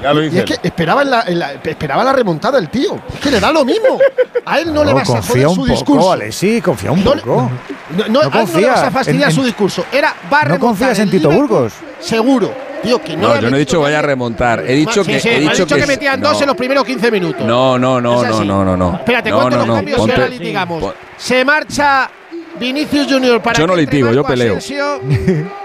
Ya 0.00 0.12
lo 0.12 0.22
Y 0.24 0.38
es 0.38 0.44
que 0.44 0.58
esperaba, 0.62 1.02
en 1.02 1.10
la, 1.10 1.22
en 1.26 1.38
la- 1.38 1.52
esperaba 1.52 2.04
la 2.04 2.12
remontada 2.12 2.58
el 2.58 2.68
tío. 2.68 2.98
Es 3.12 3.20
que 3.20 3.30
le 3.30 3.40
da 3.40 3.52
lo 3.52 3.64
mismo. 3.64 3.98
A 4.46 4.58
él 4.60 4.72
no 4.72 4.84
le 4.84 4.92
vas 4.92 5.08
a 5.10 5.14
confía 5.14 5.32
joder 5.32 5.46
un 5.48 5.54
su 5.54 5.60
poco, 5.62 5.72
discurso. 5.72 6.12
Alexis, 6.12 6.62
confía 6.62 6.92
un 6.92 7.04
No 7.04 7.12
poco. 7.12 7.26
No, 7.26 7.50
no, 7.96 8.08
No 8.08 8.20
a 8.20 8.40
él 8.42 8.48
no 8.52 8.60
le 8.60 8.66
vas 8.68 8.82
a 8.82 8.90
fastidiar 8.90 9.22
en- 9.24 9.28
en- 9.30 9.34
su 9.34 9.44
discurso. 9.44 9.84
Era 9.92 10.14
va 10.32 10.40
a 10.40 10.44
No 10.46 10.58
confías 10.58 10.98
en 10.98 11.10
Tito 11.10 11.30
Burgos. 11.30 11.72
Seguro. 12.00 12.52
Tío, 12.82 13.00
que 13.00 13.16
no, 13.16 13.28
No, 13.28 13.40
yo 13.40 13.48
no 13.48 13.56
he 13.56 13.60
dicho 13.60 13.80
vaya 13.80 14.00
a 14.00 14.02
remontar. 14.02 14.64
He 14.66 14.74
dicho 14.74 15.04
Sí, 15.04 15.12
que 15.12 15.20
sí, 15.20 15.28
he 15.28 15.38
dicho 15.40 15.66
que, 15.66 15.76
que 15.76 15.86
metían 15.86 16.20
no. 16.20 16.30
dos 16.30 16.40
en 16.40 16.48
los 16.48 16.56
primeros 16.56 16.84
15 16.84 17.12
minutos. 17.12 17.46
No, 17.46 17.78
no, 17.78 18.00
no, 18.00 18.24
no, 18.24 18.44
no, 18.44 18.64
no, 18.64 18.76
no. 18.76 18.94
Espérate, 18.96 19.30
no, 19.30 19.36
¿cuántos 19.40 19.60
no, 19.60 19.66
no. 19.66 19.74
cambios 19.76 19.98
y 19.98 20.00
Ponte- 20.00 20.14
ahora 20.14 20.28
litigamos? 20.28 20.84
Se 21.16 21.44
marcha 21.44 22.10
Vinicius 22.58 23.06
Junior 23.08 23.40
para 23.40 23.56
Yo 23.58 23.68
no 23.68 23.76
litigo, 23.76 24.10
yo 24.12 24.24
peleo. 24.24 24.58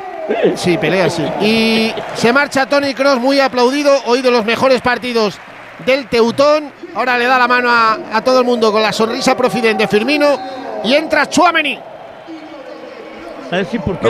Sí, 0.56 0.78
pelea, 0.78 1.10
sí. 1.10 1.24
Y 1.42 1.94
se 2.16 2.34
marcha 2.34 2.66
Tony 2.66 2.94
Cross, 2.94 3.20
muy 3.20 3.40
aplaudido, 3.40 3.92
hoy 4.06 4.22
de 4.22 4.30
los 4.32 4.44
mejores 4.46 4.82
partidos 4.82 5.38
del 5.86 6.08
Teutón. 6.08 6.72
Ahora 6.96 7.18
le 7.18 7.26
da 7.26 7.38
la 7.38 7.48
mano 7.48 7.70
a, 7.72 7.98
a 8.12 8.22
todo 8.24 8.40
el 8.40 8.46
mundo 8.46 8.72
con 8.72 8.82
la 8.82 8.92
sonrisa 8.92 9.38
profidente 9.38 9.84
de 9.84 9.88
Firmino. 9.88 10.38
Y 10.84 10.94
entra 10.94 11.28
Chuameni. 11.30 11.80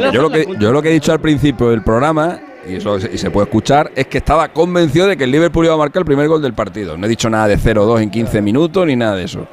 No, 0.02 0.12
yo, 0.12 0.22
lo 0.22 0.30
que, 0.30 0.46
yo 0.60 0.72
lo 0.72 0.82
que 0.82 0.90
he 0.90 0.94
dicho 0.94 1.12
al 1.12 1.20
principio 1.20 1.70
del 1.70 1.84
programa, 1.84 2.40
y 2.68 2.76
eso 2.78 3.00
se- 3.00 3.12
y 3.14 3.18
se 3.20 3.30
puede 3.30 3.46
escuchar, 3.46 3.92
es 3.96 4.08
que 4.08 4.18
estaba 4.18 4.48
convencido 4.50 5.06
de 5.08 5.16
que 5.16 5.26
el 5.26 5.32
Liverpool 5.32 5.66
iba 5.66 5.76
a 5.76 5.78
marcar 5.78 6.02
el 6.02 6.06
primer 6.06 6.28
gol 6.28 6.42
del 6.42 6.54
partido. 6.54 6.98
No 6.98 7.06
he 7.06 7.10
dicho 7.10 7.30
nada 7.30 7.48
de 7.48 7.58
0-2 7.58 8.02
en 8.02 8.10
15 8.10 8.42
minutos 8.42 8.86
ni 8.88 8.96
nada 8.96 9.16
de 9.16 9.26
eso. 9.26 9.46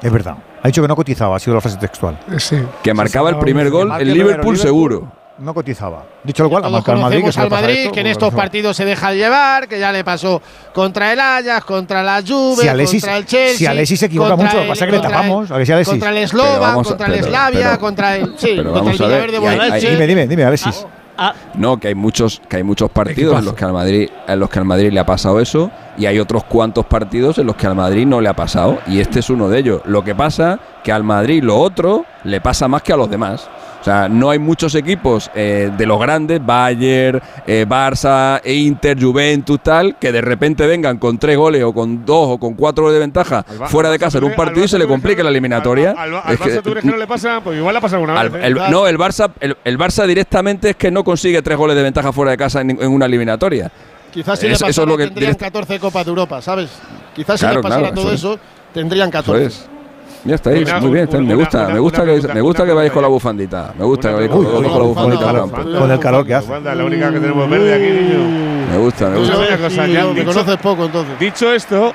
Es 0.00 0.12
verdad. 0.12 0.36
Ha 0.62 0.68
dicho 0.68 0.82
que 0.82 0.88
no 0.88 0.96
cotizaba, 0.96 1.36
ha 1.36 1.38
sido 1.38 1.54
la 1.54 1.60
frase 1.60 1.78
textual. 1.78 2.18
Eh, 2.30 2.40
sí. 2.40 2.56
Que 2.82 2.92
marcaba 2.94 3.30
el 3.30 3.38
primer 3.38 3.70
gol 3.70 3.92
el 4.00 4.12
Liverpool 4.12 4.58
seguro 4.58 5.18
no 5.38 5.54
cotizaba. 5.54 6.04
Dicho 6.24 6.42
lo 6.42 6.50
cual, 6.50 6.64
ha 6.64 6.68
marcado 6.68 6.98
Madrid. 6.98 7.24
Que, 7.24 7.40
al 7.40 7.50
Madrid 7.50 7.90
que 7.92 8.00
en 8.00 8.06
estos 8.08 8.34
partidos 8.34 8.76
se 8.76 8.84
deja 8.84 9.12
llevar, 9.12 9.68
que 9.68 9.78
ya 9.78 9.92
le 9.92 10.04
pasó 10.04 10.42
contra 10.74 11.12
el 11.12 11.20
Ajax, 11.20 11.64
contra 11.64 12.02
la 12.02 12.22
Juve, 12.26 12.66
contra 12.66 13.16
el 13.16 13.26
Chelsea. 13.26 13.56
Si 13.56 13.66
Alexis 13.66 14.00
se 14.00 14.06
equivoca 14.06 14.36
mucho, 14.36 14.60
el, 14.60 14.68
pasa 14.68 14.86
que 14.86 14.92
le 14.92 15.00
tapamos. 15.00 15.48
Contra 15.48 16.10
el 16.10 16.28
Slova, 16.28 16.74
contra 16.74 17.06
el 17.06 17.24
Slavia, 17.24 17.78
contra 17.78 18.16
el. 18.16 18.34
Sí, 18.36 18.56
contra 18.56 19.24
el 19.24 19.80
Dime, 19.80 20.06
dime, 20.06 20.26
dime, 20.26 20.44
Alexis. 20.44 20.86
Ah, 21.16 21.32
ah. 21.32 21.34
No, 21.54 21.78
que 21.78 21.88
hay 21.88 21.94
muchos, 21.94 22.40
que 22.48 22.56
hay 22.56 22.62
muchos 22.62 22.90
partidos 22.90 23.38
en 23.38 23.44
los 23.44 23.54
que 23.54 23.64
al 23.64 23.72
Madrid, 23.72 24.08
en 24.26 24.38
los 24.38 24.50
que 24.50 24.58
al 24.58 24.64
Madrid 24.64 24.92
le 24.92 25.00
ha 25.00 25.06
pasado 25.06 25.40
eso 25.40 25.70
y 25.98 26.06
hay 26.06 26.18
otros 26.18 26.44
cuantos 26.44 26.86
partidos 26.86 27.38
en 27.38 27.46
los 27.46 27.56
que 27.56 27.66
al 27.66 27.74
Madrid 27.74 28.06
no 28.06 28.20
le 28.20 28.28
ha 28.28 28.34
pasado 28.34 28.78
y 28.86 29.00
este 29.00 29.18
es 29.18 29.28
uno 29.28 29.48
de 29.48 29.58
ellos. 29.58 29.82
Lo 29.84 30.04
que 30.04 30.14
pasa 30.14 30.58
que 30.84 30.92
al 30.92 31.02
Madrid 31.02 31.42
lo 31.42 31.58
otro 31.58 32.06
le 32.24 32.40
pasa 32.40 32.68
más 32.68 32.82
que 32.82 32.92
a 32.92 32.96
los 32.96 33.10
demás. 33.10 33.48
O 33.80 33.84
sea, 33.84 34.08
no 34.08 34.30
hay 34.30 34.38
muchos 34.38 34.74
equipos 34.74 35.30
eh, 35.34 35.70
de 35.76 35.86
los 35.86 36.00
grandes, 36.00 36.44
Bayern, 36.44 37.20
eh, 37.46 37.64
Barça, 37.66 38.40
e 38.42 38.54
Inter, 38.54 39.00
Juventus, 39.00 39.60
tal, 39.62 39.96
que 39.96 40.10
de 40.10 40.20
repente 40.20 40.66
vengan 40.66 40.98
con 40.98 41.16
tres 41.16 41.36
goles 41.36 41.62
o 41.62 41.72
con 41.72 42.04
dos 42.04 42.28
o 42.30 42.38
con 42.38 42.54
cuatro 42.54 42.84
goles 42.84 42.96
de 42.96 43.00
ventaja 43.00 43.44
fuera 43.66 43.88
de 43.90 43.98
casa 43.98 44.18
en 44.18 44.24
un 44.24 44.34
partido 44.34 44.64
y 44.64 44.68
se 44.68 44.78
le 44.78 44.86
complique 44.86 45.22
la 45.22 45.30
eliminatoria. 45.30 45.94
Al, 45.96 46.14
es 46.28 46.40
que, 46.40 46.82
no 46.82 46.96
le 46.96 47.06
pasa, 47.06 47.40
pues 47.42 47.56
igual 47.56 47.74
le 47.74 47.80
pasa 47.80 47.96
alguna 47.96 48.20
vez. 48.20 48.34
¿eh? 48.34 48.46
El, 48.46 48.54
no, 48.54 48.86
el 48.88 48.98
Barça, 48.98 49.30
el, 49.40 49.78
Barça 49.78 50.06
directamente 50.06 50.70
es 50.70 50.76
que 50.76 50.90
no 50.90 51.04
consigue 51.04 51.40
tres 51.40 51.56
goles 51.56 51.76
de 51.76 51.82
ventaja 51.82 52.12
fuera 52.12 52.32
de 52.32 52.36
casa 52.36 52.60
en 52.60 52.86
una 52.88 53.06
eliminatoria. 53.06 53.70
Quizás 54.12 54.38
si 54.38 54.46
le 54.46 54.52
pasara, 54.52 54.70
eso 54.70 54.82
es 54.82 54.88
lo 54.88 54.96
que 54.96 55.04
tendrían 55.04 55.34
14 55.34 55.78
Copas 55.78 56.04
de 56.04 56.10
Europa, 56.10 56.42
¿sabes? 56.42 56.70
Quizás 57.14 57.40
claro, 57.40 57.54
si 57.54 57.56
le 57.56 57.62
pasara 57.62 57.80
claro, 57.88 57.94
todo 57.94 58.12
eso, 58.12 58.34
es. 58.34 58.40
tendrían 58.72 59.10
14. 59.10 59.44
Eso 59.44 59.48
es. 59.48 59.78
Ya 60.24 60.34
estáis, 60.34 60.68
una, 60.68 60.80
muy 60.80 60.90
bien, 60.90 61.04
estáis. 61.04 61.22
Una, 61.22 61.28
me 61.28 61.34
gusta, 61.36 61.58
una, 61.64 61.74
me 61.74 61.80
gusta 61.80 62.04
que 62.04 62.34
me 62.34 62.40
gusta 62.40 62.66
que 62.66 62.72
vayáis 62.72 62.92
con 62.92 63.02
la 63.02 63.08
bufandita. 63.08 63.74
Me 63.78 63.84
gusta 63.84 64.08
que 64.08 64.14
vayáis 64.14 64.32
con, 64.32 64.44
con, 64.44 64.62
la 64.62 64.78
bufandita. 64.78 65.78
Con 65.78 65.90
el 65.90 65.98
calor 66.00 66.26
que 66.26 66.34
hace. 66.34 66.60
La 66.60 66.84
única 66.84 67.12
que 67.12 67.20
tenemos 67.20 67.48
verde 67.48 67.74
aquí, 67.74 68.02
niño. 68.02 68.68
Me 68.72 68.78
gusta, 68.78 69.08
me 69.08 69.18
gusta. 69.18 69.58
Cosa, 69.58 69.86
ya 69.86 70.06
me 70.06 70.24
conoces 70.24 70.56
poco 70.56 70.86
entonces. 70.86 71.18
Dicho 71.18 71.52
esto, 71.52 71.92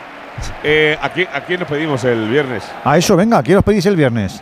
eh, 0.64 0.98
¿a, 1.02 1.10
quién, 1.10 1.28
¿a 1.34 1.42
quién 1.42 1.60
nos 1.60 1.70
pedimos 1.70 2.04
el 2.06 2.30
viernes? 2.30 2.64
A 2.84 2.98
eso, 2.98 3.16
venga, 3.16 3.40
¿a 3.40 3.44
quién 3.44 3.58
os 3.58 3.64
pedís 3.64 3.86
el 3.86 3.96
viernes? 3.96 4.42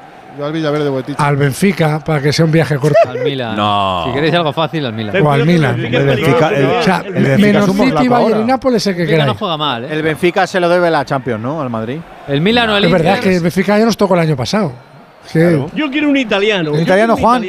Al 1.17 1.35
Benfica, 1.37 1.99
para 2.03 2.21
que 2.21 2.31
sea 2.31 2.45
un 2.45 2.51
viaje 2.51 2.77
corto. 2.77 2.97
al 3.07 3.19
Milan. 3.19 3.55
No. 3.55 4.05
Si 4.07 4.13
queréis 4.13 4.33
algo 4.33 4.53
fácil, 4.53 4.85
al 4.85 4.93
Milan. 4.93 5.21
O 5.21 5.31
al 5.31 5.45
Milan. 5.45 5.79
El 5.83 6.05
Benfica, 6.05 6.51
menos 7.37 7.71
City, 7.71 8.07
Bayern 8.07 8.41
y 8.41 8.45
Nápoles, 8.45 8.87
el 8.87 8.95
que 8.95 9.05
queráis. 9.05 9.33
¿eh? 9.41 9.87
El 9.89 10.01
Benfica 10.01 10.47
se 10.47 10.59
lo 10.59 10.69
debe 10.69 10.89
la 10.89 11.05
Champions, 11.05 11.41
¿no? 11.41 11.61
Al 11.61 11.69
Madrid. 11.69 11.99
El 12.27 12.41
Milan 12.41 12.67
no, 12.67 12.73
o 12.73 12.77
el 12.77 12.85
Es 12.85 12.91
verdad 12.91 13.19
que 13.19 13.35
el 13.35 13.41
Benfica 13.41 13.77
ya 13.77 13.85
nos 13.85 13.97
tocó 13.97 14.13
el 14.15 14.21
año 14.21 14.35
pasado. 14.35 14.73
Sí. 15.25 15.39
Yo 15.73 15.89
quiero 15.91 16.09
un 16.09 16.17
italiano. 16.17 16.73
¿El 16.73 16.81
italiano, 16.81 17.15
Juan? 17.17 17.43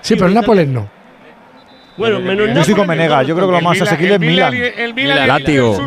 Sí, 0.00 0.14
pero 0.14 0.26
el 0.26 0.34
Nápoles 0.34 0.68
no. 0.68 0.96
Bueno, 1.96 2.20
menos 2.20 2.48
Yo 2.52 2.60
estoy 2.60 2.74
con 2.74 2.86
Menega. 2.86 3.22
Yo 3.22 3.34
creo 3.34 3.48
que 3.48 3.54
lo 3.54 3.60
más 3.62 3.80
asequible 3.80 4.14
es 4.14 4.20
Milan. 4.20 4.54
El 4.54 4.94
Milan. 4.94 5.28
Látigo. 5.28 5.78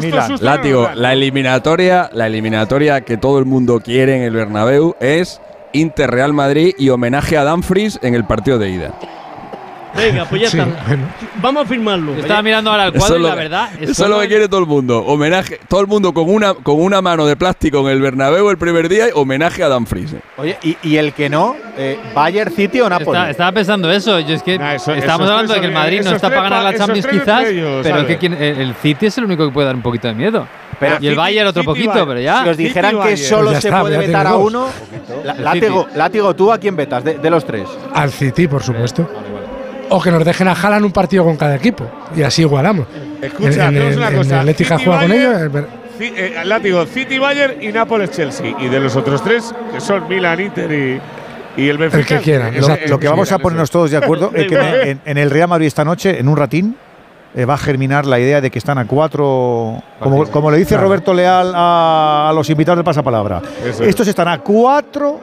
Látigo. 0.42 0.90
La 0.96 1.14
eliminatoria, 1.14 2.10
la 2.14 2.28
eliminatoria 2.28 3.02
que 3.02 3.18
todo 3.18 3.40
el 3.40 3.46
mundo 3.46 3.80
quiere 3.80 4.16
en 4.16 4.24
el 4.24 4.32
Bernabéu 4.32 4.96
es 5.00 5.40
Inter 5.74 6.10
Real 6.10 6.34
Madrid 6.34 6.74
y 6.78 6.90
homenaje 6.90 7.38
a 7.38 7.44
Danfries 7.44 8.00
en 8.02 8.16
el 8.16 8.26
partido 8.26 8.58
de 8.58 8.70
ida. 8.70 8.94
Venga, 9.96 10.26
pues 10.26 10.42
ya 10.42 10.48
está. 10.48 10.68
Vamos 11.42 11.64
a 11.64 11.68
firmarlo. 11.68 12.16
Estaba 12.16 12.42
mirando 12.42 12.72
ahora 12.72 12.86
al 12.86 12.94
cuadro 12.94 13.18
y 13.18 13.24
la 13.24 13.36
verdad. 13.36 13.70
Es 13.80 13.90
eso 13.90 14.04
es 14.04 14.10
lo 14.10 14.20
que 14.20 14.28
quiere 14.28 14.48
todo 14.48 14.60
el 14.60 14.66
mundo. 14.66 15.04
Homenaje. 15.04 15.60
Todo 15.68 15.82
el 15.82 15.88
mundo 15.88 16.14
con 16.14 16.30
una, 16.30 16.54
con 16.54 16.80
una 16.80 17.02
mano 17.02 17.26
de 17.26 17.36
plástico 17.36 17.80
en 17.82 17.96
el 17.96 18.02
Bernabéu 18.02 18.50
el 18.50 18.58
primer 18.58 18.88
día 18.88 19.08
y 19.08 19.12
homenaje 19.14 19.64
a 19.64 19.70
Dan 19.70 19.86
Oye, 20.38 20.58
y, 20.64 20.78
y 20.84 20.98
el 20.98 21.14
que 21.14 21.30
no, 21.30 21.56
eh, 21.78 21.98
Bayern 22.14 22.54
City 22.54 22.82
o 22.82 22.90
Napoli. 22.90 23.18
Está, 23.18 23.30
estaba 23.32 23.52
pensando 23.52 23.92
eso. 23.92 24.20
Yo 24.20 24.36
es 24.36 24.44
que 24.44 24.58
nah, 24.58 24.74
estábamos 24.74 25.30
hablando 25.30 25.54
de 25.54 25.60
que 25.60 25.66
el 25.68 25.74
Madrid 25.74 26.02
no 26.04 26.12
está 26.12 26.30
para 26.30 26.44
ganar 26.44 26.64
la 26.64 26.76
Champions 26.76 27.08
quizás. 27.08 27.46
Pero 27.84 27.98
el 27.98 28.76
City 28.76 29.08
es 29.08 29.18
el 29.18 29.26
único 29.26 29.46
que 29.48 29.52
puede 29.52 29.68
dar 29.68 29.76
un 29.76 29.82
poquito 29.82 30.08
de 30.08 30.14
miedo. 30.14 30.48
Pero 30.80 30.98
y 31.02 31.08
el 31.08 31.16
Bayern 31.16 31.48
otro 31.48 31.64
poquito, 31.64 32.08
pero 32.08 32.20
ya. 32.20 32.44
Si 32.44 32.50
os 32.50 32.58
dijeran 32.58 33.02
que 33.02 33.18
solo 33.18 33.52
pues 33.52 33.64
se 33.64 33.72
puede 33.72 33.98
vetar 33.98 34.28
a 34.28 34.36
uno, 34.36 34.68
látigo, 35.24 35.88
látigo, 35.96 36.36
tú 36.36 36.52
a 36.52 36.58
quién 36.58 36.76
vetas 36.76 37.04
de, 37.04 37.30
los 37.30 37.46
tres. 37.46 37.68
Al 37.94 38.12
City, 38.12 38.48
por 38.48 38.64
supuesto. 38.64 39.10
O 39.90 40.00
que 40.02 40.12
nos 40.12 40.24
dejen 40.24 40.48
a 40.48 40.56
Jalan 40.56 40.84
un 40.84 40.92
partido 40.92 41.24
con 41.24 41.36
cada 41.36 41.56
equipo 41.56 41.84
y 42.16 42.22
así 42.22 42.44
igualamos. 42.44 42.86
Escucha, 43.22 43.68
en, 43.68 43.78
en, 43.78 43.82
el, 43.82 43.98
una 43.98 44.12
cosa. 44.12 44.42
El 44.42 44.56
juega 44.56 45.02
con 45.02 45.12
ellos. 45.12 45.66
Eh, 46.00 46.42
látigo 46.46 46.86
City, 46.86 47.18
Bayern 47.18 47.62
y 47.62 47.72
Nápoles, 47.72 48.12
Chelsea. 48.12 48.56
Y 48.60 48.68
de 48.68 48.80
los 48.80 48.96
otros 48.96 49.22
tres, 49.24 49.54
que 49.74 49.82
son 49.82 50.08
Milan, 50.08 50.40
Inter 50.40 50.72
y, 50.72 51.62
y 51.62 51.70
el 51.70 51.78
Benfica. 51.78 52.16
El 52.16 52.20
que 52.20 52.24
quieran. 52.24 52.54
Lo, 52.88 53.00
que 53.00 53.08
vamos 53.08 53.32
a 53.32 53.40
ponernos 53.40 53.70
todos 53.70 53.92
de 53.92 53.98
acuerdo 53.98 54.32
es 54.36 54.48
que 54.48 54.98
en, 55.04 55.18
el 55.18 55.30
Real 55.30 55.50
Madrid 55.50 55.68
esta 55.68 55.84
noche, 55.84 56.20
en 56.20 56.28
un 56.28 56.38
ratín, 56.38 56.76
eh, 57.36 57.46
va 57.46 57.54
a 57.54 57.58
germinar 57.58 58.08
la 58.08 58.20
idea 58.20 58.42
de 58.42 58.50
que 58.50 58.58
están 58.58 58.80
a 58.80 58.86
cuatro, 58.86 59.82
como, 60.00 60.26
como 60.32 60.50
le 60.50 60.58
dice. 60.58 60.76
Roberto 60.78 61.14
Leal 61.14 61.54
a, 61.56 62.32
los 62.34 62.50
invitados 62.50 62.78
del 62.78 62.84
Pasapalabra, 62.84 63.42
estos 63.82 64.08
están 64.08 64.28
a 64.28 64.40
cuatro 64.40 65.22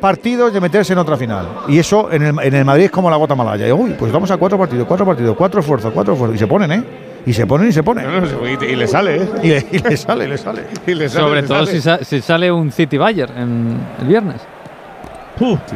partidos 0.00 0.52
de 0.52 0.60
meterse 0.60 0.92
en 0.92 0.98
otra 0.98 1.16
final. 1.16 1.48
Y 1.68 1.78
eso 1.78 2.12
en 2.12 2.22
el, 2.22 2.38
en 2.40 2.54
el 2.54 2.64
Madrid 2.64 2.84
es 2.84 2.90
como 2.90 3.08
la 3.10 3.16
gota 3.16 3.34
malaya. 3.34 3.68
Y, 3.68 3.72
uy, 3.72 3.94
pues 3.98 4.12
vamos 4.12 4.30
a 4.30 4.36
cuatro 4.36 4.58
partidos, 4.58 4.86
cuatro 4.86 5.06
partidos, 5.06 5.36
cuatro 5.36 5.60
esfuerzos, 5.60 5.92
cuatro 5.92 6.12
esfuerzos. 6.12 6.36
Y 6.36 6.38
se 6.38 6.46
ponen, 6.46 6.72
¿eh? 6.72 6.84
Y 7.24 7.32
se 7.32 7.46
ponen 7.46 7.68
y 7.68 7.72
se 7.72 7.82
ponen. 7.82 8.06
Y, 8.44 8.64
y, 8.64 8.76
le 8.76 8.86
sale, 8.86 9.16
¿eh? 9.42 9.66
Y 9.72 9.78
le, 9.78 9.96
sale, 9.96 10.28
le 10.28 10.38
sale. 10.38 10.64
Y 10.86 10.94
le 10.94 11.08
sale 11.08 11.24
Sobre 11.24 11.42
todo 11.42 11.66
sale. 11.66 11.98
Si, 12.04 12.04
si, 12.04 12.20
sale 12.20 12.50
un 12.50 12.72
City 12.72 12.98
Bayern 12.98 13.36
en 13.38 13.80
el 14.00 14.06
viernes. 14.06 14.40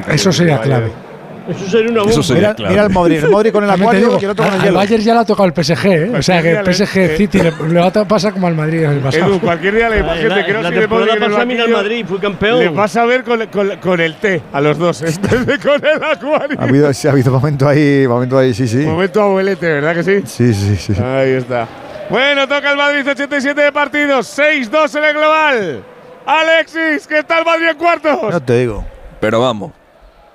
Eso 0.09 0.33
sería 0.33 0.61
clave. 0.61 1.04
Eso 1.49 1.67
sería 1.69 1.91
una 1.91 2.03
bomba. 2.03 2.69
Mira, 2.69 2.85
el 2.85 2.91
Modric. 2.91 3.23
El 3.25 3.31
Modric 3.31 3.53
con 3.53 3.65
el 3.65 3.71
acuario 3.71 4.19
el. 4.19 4.73
Bayern 4.73 5.03
ya 5.03 5.15
le 5.15 5.21
ha 5.21 5.25
tocado 5.25 5.49
el 5.49 5.65
PSG. 5.65 5.87
¿eh? 5.87 6.13
O 6.17 6.23
sea, 6.23 6.43
que 6.43 6.53
el 6.53 6.75
PSG 6.75 7.17
City 7.17 7.39
le, 7.39 7.53
le, 7.69 7.81
va 7.81 7.87
a 7.87 8.05
pasar 8.05 8.33
como 8.33 8.47
al 8.47 8.55
Madrid. 8.55 8.85
El 8.85 8.99
Edu, 8.99 9.41
cualquier 9.41 9.75
día 9.75 9.89
le 9.91 10.03
pasa 10.03 11.43
a 11.43 11.45
mí 11.45 11.59
al 11.59 11.71
Madrid. 11.71 12.05
Fui 12.07 12.19
campeón. 12.19 12.59
Le 12.61 12.69
vas 12.69 12.97
a 12.97 13.05
ver 13.05 13.25
con, 13.25 14.01
el 14.01 14.15
T 14.17 14.43
a 14.53 14.61
los 14.61 14.79
dos. 14.79 15.03
En 15.03 15.23
vez 15.23 15.47
de 15.47 15.59
con 15.59 15.85
el 15.85 16.03
acuario. 16.03 16.59
Ha 16.59 16.65
habido, 16.65 16.93
sí, 16.93 17.09
momento 17.31 17.69
ahí, 17.69 18.07
momento 18.07 18.39
ahí, 18.39 18.55
sí, 18.55 18.67
sí. 18.67 18.79
Momento 18.79 19.23
abuelete, 19.23 19.67
¿verdad 19.67 19.95
que 19.95 20.03
sí? 20.03 20.23
Sí, 20.27 20.55
sí, 20.55 20.77
sí. 20.77 21.03
Ahí 21.03 21.33
está. 21.33 21.67
Bueno, 22.11 22.47
toca 22.47 22.71
el 22.71 22.77
Madrid 22.77 23.09
87 23.09 23.61
de 23.61 23.73
partidos, 23.73 24.39
6-2 24.39 24.99
en 24.99 25.05
el 25.05 25.13
global. 25.15 25.85
Alexis, 26.27 27.07
¿qué 27.07 27.23
tal 27.23 27.45
Madrid 27.45 27.69
en 27.71 27.77
cuartos? 27.77 28.31
No 28.31 28.41
te 28.43 28.59
digo. 28.59 28.85
Pero 29.21 29.41
vamos. 29.41 29.73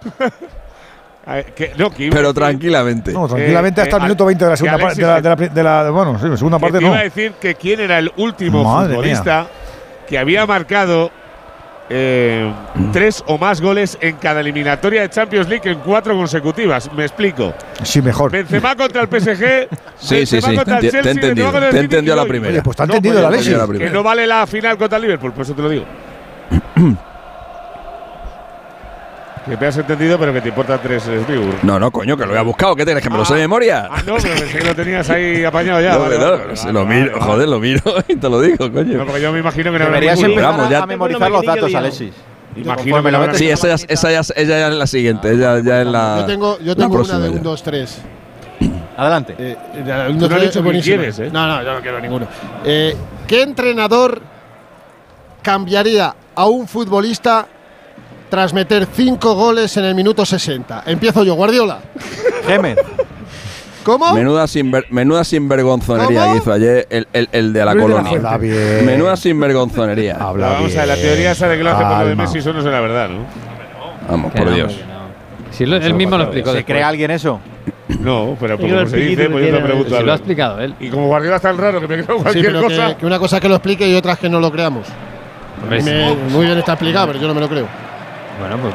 Que, 1.56 1.74
no, 1.78 1.91
que 1.91 2.10
pero 2.10 2.34
tranquilamente. 2.34 3.14
No, 3.14 3.28
tranquilamente 3.28 3.82
eh, 3.82 3.84
hasta 3.84 3.98
el 3.98 4.04
minuto 4.04 4.26
20 4.26 4.46
de 4.46 4.50
la 4.50 4.58
segunda 4.58 4.78
parte. 4.80 5.02
De 5.02 5.08
la, 5.08 5.22
de, 5.22 5.30
la, 5.30 5.36
de, 5.36 5.64
la, 5.64 5.84
de 5.84 5.90
bueno, 5.91 6.18
sí, 6.20 6.26
segunda 6.38 6.58
parte 6.58 6.80
te 6.80 6.84
no. 6.84 6.90
iba 6.90 7.00
a 7.00 7.04
decir 7.04 7.34
que 7.34 7.54
quién 7.54 7.80
era 7.82 8.00
el 8.00 8.12
último 8.18 8.64
Madre 8.64 8.96
futbolista 8.96 9.41
mía. 9.41 9.50
que 10.08 10.18
había 10.18 10.48
marcado 10.48 11.12
eh, 11.91 12.52
mm. 12.76 12.91
tres 12.91 13.24
o 13.28 13.38
más 13.38 13.62
goles 13.62 13.98
en 14.02 14.16
cada 14.18 14.41
eliminatoria 14.41 15.02
de 15.02 15.10
Champions 15.10 15.50
League 15.50 15.70
en 15.70 15.80
cuatro 15.80 16.16
consecutivas. 16.16 16.91
Me 16.94 17.04
explico. 17.04 17.54
Sí, 17.84 18.02
mejor. 18.02 18.32
Benzema 18.32 18.76
contra 18.76 19.02
el 19.02 19.08
PSG. 19.08 19.68
sí, 19.98 20.26
sí, 20.26 20.41
sí. 20.41 20.58
Te, 20.58 21.10
entendido. 21.10 21.52
Te, 21.52 21.80
entendió 21.80 22.16
la 22.16 22.26
primera. 22.26 22.54
Oye, 22.54 22.62
pues 22.64 22.78
te 22.78 22.84
ha 22.84 22.86
entendido 22.86 23.22
la, 23.22 23.30
la 23.30 23.68
primera. 23.68 23.86
Que 23.86 23.90
no 23.90 24.04
vale 24.04 24.26
la 24.26 24.48
final 24.48 24.78
contra 24.78 24.98
el 24.98 25.04
Liverpool, 25.04 25.34
por 25.34 25.44
eso 25.44 25.54
te 25.54 25.62
lo 25.62 25.70
digo. 25.70 25.86
Que 29.49 29.57
te 29.57 29.65
has 29.65 29.77
entendido, 29.77 30.19
pero 30.19 30.31
que 30.31 30.41
te 30.41 30.49
importa 30.49 30.77
tres 30.77 31.07
eh, 31.07 31.23
Sliur. 31.26 31.55
No, 31.63 31.80
no, 31.80 31.89
coño, 31.89 32.15
que 32.15 32.23
lo 32.23 32.30
había 32.30 32.43
buscado. 32.43 32.76
¿Qué 32.76 32.85
tienes? 32.85 33.01
¿Que 33.01 33.09
me 33.09 33.17
lo 33.17 33.26
sé 33.26 33.34
de 33.34 33.39
ah, 33.39 33.43
memoria? 33.43 33.88
Ah, 33.89 34.03
no, 34.05 34.17
pero 34.17 34.35
pensé 34.35 34.59
que 34.59 34.63
lo 34.63 34.76
tenías 34.76 35.09
ahí 35.09 35.43
apañado 35.45 35.81
ya. 35.81 35.93
No, 35.93 35.99
vale, 36.01 36.19
no, 36.19 36.71
lo 36.71 36.85
miro, 36.85 37.19
joder, 37.19 37.49
lo 37.49 37.59
miro 37.59 37.81
y 38.07 38.15
te 38.15 38.30
lo 38.30 38.41
digo, 38.41 38.71
coño. 38.71 38.99
No, 38.99 39.05
porque 39.05 39.21
yo 39.21 39.31
me 39.31 39.39
imagino 39.39 39.71
que 39.71 39.80
no 39.80 39.85
Deberías 39.85 40.21
empezar 40.21 40.73
a, 40.73 40.84
a 40.84 40.85
memorizar 40.85 41.31
los 41.31 41.43
datos, 41.43 41.73
Alexis. 41.73 42.13
Imagino 42.55 43.01
me 43.01 43.11
lo 43.11 43.34
Sí, 43.34 43.49
esa, 43.49 43.67
ya, 43.67 43.76
esa 43.76 44.11
ya, 44.11 44.21
ya 44.35 44.67
es 44.67 44.73
la 44.76 44.88
siguiente. 44.88 45.31
Ella, 45.31 45.59
ya 45.63 45.81
es 45.81 45.88
la, 45.88 46.17
yo 46.19 46.26
tengo, 46.26 46.59
yo 46.59 46.76
tengo 46.76 46.99
una 46.99 47.19
de 47.19 47.27
eh, 47.30 47.31
un, 47.31 47.43
dos, 47.43 47.63
tres. 47.63 48.01
Adelante. 48.97 49.35
Eh, 49.38 49.57
no 50.13 50.27
lo. 50.27 50.38
No, 51.31 51.47
no, 51.47 51.63
yo 51.63 51.73
no 51.73 51.81
quiero 51.81 51.99
ninguno. 51.99 52.28
Eh, 52.65 52.95
¿Qué 53.28 53.41
entrenador 53.41 54.21
cambiaría 55.41 56.13
a 56.36 56.45
un 56.45 56.68
futbolista 56.68 57.47
tras 58.30 58.54
meter 58.54 58.88
cinco 58.91 59.34
goles 59.36 59.76
en 59.78 59.86
el 59.86 59.96
minuto 59.96 60.26
60. 60.26 60.84
Empiezo 60.86 61.24
yo, 61.24 61.34
Guardiola. 61.34 61.80
Gémez. 62.46 62.78
¿Cómo? 63.84 64.14
Menuda, 64.14 64.46
sinver, 64.48 64.86
menuda 64.90 65.24
sinvergonzonería 65.24 66.22
¿Cómo? 66.22 66.34
que 66.34 66.38
hizo 66.40 66.54
ayer 66.54 66.88
el, 66.90 67.08
el, 67.32 67.54
de 67.54 67.66
la 67.66 67.76
colonia. 67.76 68.38
Bien. 68.38 68.86
Menuda 68.86 69.16
sinvergonzonería. 69.16 70.18
Habla 70.20 70.49
Vamos 70.49 70.68
bien. 70.68 70.80
a 70.80 70.86
ver, 70.86 70.98
la 70.98 71.02
teoría 71.02 71.36
sale 71.36 71.58
que 71.58 71.64
lo 71.64 71.72
hace 71.72 71.84
por 71.84 71.98
lo 71.98 72.08
de 72.08 72.16
Messi, 72.16 72.38
eso 72.40 72.54
no 72.54 72.60
es 72.60 72.66
la 72.66 72.82
verdad, 72.82 73.10
¿no? 73.10 73.26
Vamos, 74.10 74.32
por 74.34 74.54
Dios. 74.54 74.76
Si 75.52 75.66
lo, 75.66 75.78
él 75.78 75.94
mismo 75.94 76.18
lo 76.18 76.26
explicó. 76.26 76.54
¿Se 76.54 76.64
cree 76.64 76.84
alguien 76.84 77.12
eso? 77.12 77.40
No, 77.99 78.38
pero 78.40 78.58
como 78.58 78.86
se 78.86 78.98
dice, 78.98 79.30
pues 79.30 79.48
yo 79.48 79.58
te 79.58 79.64
pregunto 79.64 79.98
si 79.98 80.04
lo 80.04 80.12
ha 80.12 80.16
explicado 80.16 80.60
él. 80.60 80.76
Y 80.80 80.90
como 80.90 81.08
Guardiola 81.08 81.38
es 81.38 81.41
tan 81.41 81.58
raro 81.58 81.82
que 81.82 81.88
me 81.88 82.04
creo 82.04 82.18
cualquier 82.18 82.54
cosa. 82.62 82.96
Que, 82.98 83.06
una 83.06 83.18
cosa 83.18 83.38
es 83.38 83.41
que 83.41 83.49
lo 83.49 83.56
explique 83.56 83.90
y 83.90 83.96
otra 83.96 84.14
es 84.14 84.20
que 84.20 84.30
no 84.30 84.40
lo 84.40 84.52
creamos. 84.52 84.88
Muy 86.32 86.46
bien 86.46 86.58
está 86.58 86.74
explicado, 86.74 87.08
pero 87.08 87.20
yo 87.20 87.28
no 87.28 87.34
me 87.34 87.41
lo 87.41 87.49
creo. 87.49 87.88
Bueno, 88.39 88.57
pues. 88.57 88.73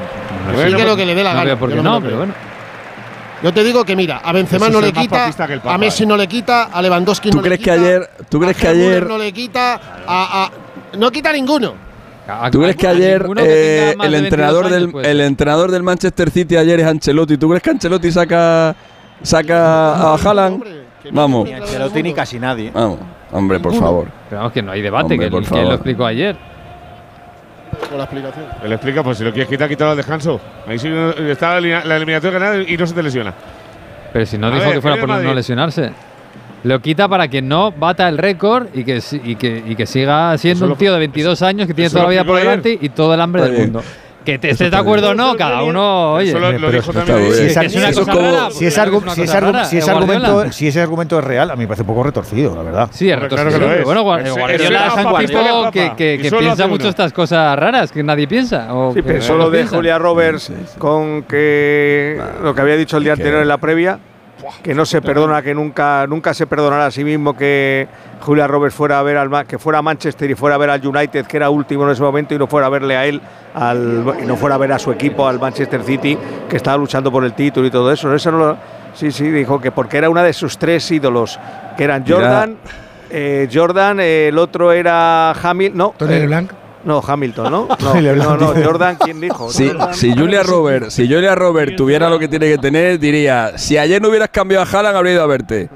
Explique 0.59 0.85
lo 0.85 0.97
que 0.97 1.07
le 1.07 1.15
dé 1.15 1.25
la 1.25 1.31
no 1.31 1.37
gana, 1.39 1.45
veo 1.47 1.59
por 1.59 1.71
yo 1.71 1.77
qué 1.77 1.83
no 1.83 1.91
no, 1.93 2.01
pero 2.03 2.17
bueno. 2.19 2.35
Yo 3.43 3.53
te 3.53 3.63
digo 3.63 3.85
que 3.85 3.95
mira, 3.95 4.19
a 4.25 4.33
Benzema 4.33 4.71
no 4.71 4.81
le 4.81 4.93
quita, 4.93 5.31
a 5.65 5.79
Messi 5.79 6.05
eh. 6.05 6.07
no 6.07 6.17
le 6.17 6.27
quita, 6.27 6.65
a 6.65 6.81
Lewandowski 6.81 7.31
¿Tú 7.31 7.37
no 7.39 7.43
le 7.43 7.49
crees 7.49 7.59
que 7.61 7.65
quita. 7.65 7.75
ayer, 7.75 8.11
tú 8.31 8.41
crees 8.41 8.57
a 8.57 8.61
que 8.61 8.69
ayer, 8.69 9.07
no 9.07 9.19
le 9.19 9.33
quita, 9.33 9.75
a, 9.75 9.81
a- 10.45 10.51
no 10.97 11.11
quita 11.11 11.31
ninguno. 11.33 11.75
tú 12.51 12.61
crees 12.61 12.77
que 12.77 12.87
ayer 12.87 13.27
eh, 13.37 13.91
el 13.93 13.99
de 13.99 14.21
22 14.21 14.23
entrenador 14.25 14.65
años, 14.67 14.79
del 14.79 14.91
pues. 14.93 15.07
el 15.07 15.21
entrenador 15.21 15.71
del 15.71 15.83
Manchester 15.83 16.31
City 16.31 16.57
ayer 16.57 16.81
es 16.81 16.87
Ancelotti? 16.87 17.37
¿Tú 17.37 17.49
crees 17.49 17.63
que 17.63 17.71
Ancelotti 17.71 18.13
saca 18.13 18.75
saca 19.23 19.93
a 19.95 20.15
Haaland? 20.15 20.65
Vamos, 21.11 21.45
Ni 21.45 21.53
Ancelotti 21.53 22.03
ni 22.03 22.15
casi 22.15 22.39
nadie. 22.39 22.71
vamos, 22.73 22.99
hombre, 23.31 23.61
por 23.61 23.75
favor. 23.75 24.09
Pero 24.31 24.41
vamos, 24.41 24.53
que 24.55 24.63
no 24.63 24.73
hay 24.73 24.81
debate, 24.81 25.15
Hombre, 25.15 25.29
que, 25.29 25.61
él 25.61 25.69
lo 25.69 25.75
explicó 25.75 26.07
ayer. 26.07 26.54
Con 27.89 27.99
la 27.99 28.05
explicación. 28.05 28.45
Él 28.65 28.73
explica, 28.73 29.03
pues 29.03 29.19
si 29.19 29.25
lo 29.25 29.33
quieres 29.33 29.49
quitar, 29.49 29.69
quítalo 29.69 29.91
al 29.93 29.97
descanso. 29.97 30.41
Ahí 30.67 30.79
sí 30.79 30.89
está 31.29 31.51
la, 31.53 31.59
elimina- 31.59 31.85
la 31.85 31.97
eliminatoria 31.97 32.39
ganada 32.39 32.63
y 32.63 32.77
no 32.77 32.87
se 32.87 32.95
te 32.95 33.03
lesiona. 33.03 33.33
Pero 34.13 34.27
si 34.27 34.39
no 34.39 34.47
A 34.47 34.51
dijo 34.51 34.65
ver, 34.65 34.75
que 34.75 34.81
fuera 34.81 34.95
¿qué 34.97 35.01
por 35.01 35.09
Madrid? 35.11 35.27
no 35.29 35.35
lesionarse. 35.35 35.91
Lo 36.63 36.81
quita 36.81 37.09
para 37.09 37.29
que 37.29 37.43
no 37.43 37.73
bata 37.73 38.09
el 38.09 38.17
récord 38.17 38.69
y 38.73 38.85
que, 38.85 39.03
y 39.25 39.37
que, 39.37 39.63
y 39.67 39.77
que 39.77 39.85
siga 39.87 40.37
siendo 40.39 40.59
Eso 40.59 40.65
un 40.65 40.71
lo- 40.71 40.77
tío 40.77 40.93
de 40.95 40.99
22 41.01 41.43
años 41.43 41.67
que 41.67 41.75
tiene 41.75 41.91
toda 41.91 42.03
lo 42.05 42.09
la 42.09 42.11
vida 42.13 42.25
por 42.25 42.39
delante 42.39 42.79
y 42.81 42.89
todo 42.89 43.13
el 43.13 43.21
hambre 43.21 43.43
Está 43.43 43.53
del 43.53 43.63
mundo. 43.65 43.83
Que 44.25 44.39
te 44.39 44.51
estés 44.51 44.71
de 44.71 44.77
acuerdo 44.77 45.11
o 45.11 45.15
no, 45.15 45.37
cada 45.37 45.63
uno, 45.63 46.15
oye. 46.15 46.31
Eso 46.31 46.39
lo, 46.39 46.71
dijo 46.71 46.93
también. 46.93 47.33
Si, 47.33 47.43
ese, 47.43 47.61
argumento, 47.61 48.51
si 50.51 50.67
ese 50.67 50.81
argumento 50.81 51.19
es 51.19 51.25
real, 51.25 51.51
a 51.51 51.57
mí 51.57 51.65
me 51.65 51.67
parece 51.69 51.83
un 51.83 51.89
poco 51.89 52.05
retorcido, 52.05 52.55
la 52.57 52.63
verdad. 52.63 52.89
Sí, 52.93 53.11
es 53.11 53.19
retorcido. 53.19 53.51
que 53.51 53.59
lo 53.59 53.67
es. 53.67 53.85
Pero 53.85 53.85
Bueno, 53.85 54.03
Guardiola 54.03 54.87
es 54.87 54.95
un 55.05 55.17
tipo 55.19 55.71
que, 55.97 56.31
piensa 56.31 56.67
mucho 56.67 56.89
estas 56.89 57.13
cosas 57.13 57.59
raras 57.59 57.93
que 57.93 58.03
nadie 58.03 58.27
piensa. 58.27 58.75
o 58.75 58.95
Sí, 58.95 59.03
pero 59.03 59.21
solo 59.21 59.51
de. 59.51 59.67
Julia 59.67 59.99
Roberts 59.99 60.53
con 60.79 61.25
que 61.25 62.21
lo 62.43 62.55
que 62.55 62.61
había 62.61 62.77
dicho 62.77 62.97
el 62.97 63.05
día 63.05 63.13
anterior 63.13 63.43
en 63.43 63.49
la 63.49 63.59
previa, 63.59 63.99
que 64.63 64.75
no 64.75 64.85
se 64.87 65.01
perdona, 65.03 65.43
que 65.43 65.55
nunca, 65.55 66.07
nunca 66.07 66.35
se 66.35 66.47
perdonará 66.47 66.87
a 66.87 66.91
sí 66.91 67.05
mismo 67.05 67.37
que 67.37 67.87
Julia 68.21 68.47
Roberts 68.47 68.75
fuera 68.77 68.99
a 68.99 69.03
ver 69.03 69.17
al 69.17 69.47
que 69.47 69.59
fuera 69.59 69.79
a 69.79 69.83
Manchester 69.83 70.31
y 70.31 70.35
fuera 70.35 70.55
a 70.57 70.59
ver 70.59 70.71
al 70.71 70.87
United, 70.87 71.27
que 71.27 71.37
era 71.37 71.51
último 71.51 71.85
en 71.85 71.91
ese 71.91 72.03
momento, 72.03 72.35
y 72.35 72.39
no 72.39 72.47
fuera 72.47 72.67
a 72.67 72.71
verle 72.71 72.97
a 72.97 73.07
él, 73.07 73.21
al, 73.55 74.05
y 74.23 74.27
no 74.27 74.37
fuera 74.37 74.55
a 74.55 74.59
ver 74.59 74.73
a 74.73 74.79
su 74.79 74.91
equipo, 74.93 75.27
al 75.29 75.39
Manchester 75.39 75.83
City, 75.83 76.17
que 76.49 76.57
estaba 76.57 76.77
luchando 76.77 77.11
por 77.13 77.25
el 77.25 77.33
título 77.35 77.67
y 77.67 77.71
todo 77.71 77.91
eso. 77.93 78.15
Eso 78.15 78.31
no 78.33 78.39
lo- 78.39 78.57
sí, 78.95 79.11
sí, 79.13 79.31
dijo 79.31 79.61
que 79.61 79.71
porque 79.73 79.99
era 79.99 80.09
una 80.11 80.23
de 80.23 80.33
sus 80.33 80.57
tres 80.59 80.91
ídolos, 80.91 81.39
que 81.77 81.85
eran. 81.85 82.05
Jordan, 82.07 82.57
eh, 83.11 83.49
Jordan, 83.53 84.01
eh, 84.01 84.29
el 84.29 84.39
otro 84.39 84.73
era 84.73 85.31
Hamilton, 85.33 85.79
no, 85.79 85.95
Tony 85.97 86.15
eh, 86.15 86.21
LeBlanc. 86.21 86.53
No, 86.85 87.03
Hamilton, 87.07 87.51
¿no? 87.51 87.69
No, 87.81 88.37
no. 88.37 88.47
Jordan, 88.65 88.97
¿quién 89.03 89.21
dijo? 89.21 89.51
Si, 89.51 89.69
Jordan. 89.69 89.95
si 89.95 90.13
Julia 90.15 90.43
Robert, 90.43 90.91
si 90.91 91.07
Julia 91.09 91.35
Robert 91.35 91.77
tuviera 91.77 92.09
lo 92.09 92.19
que 92.19 92.29
tiene 92.29 92.47
que 92.49 92.59
tener, 92.59 92.99
diría, 92.99 93.57
si 93.57 93.77
ayer 93.79 94.01
no 94.03 94.09
hubieras 94.09 94.29
cambiado 94.31 94.65
a 94.65 94.69
Haaland, 94.69 94.97
habría 94.97 95.13
ido 95.15 95.23
a 95.23 95.27
verte. 95.27 95.69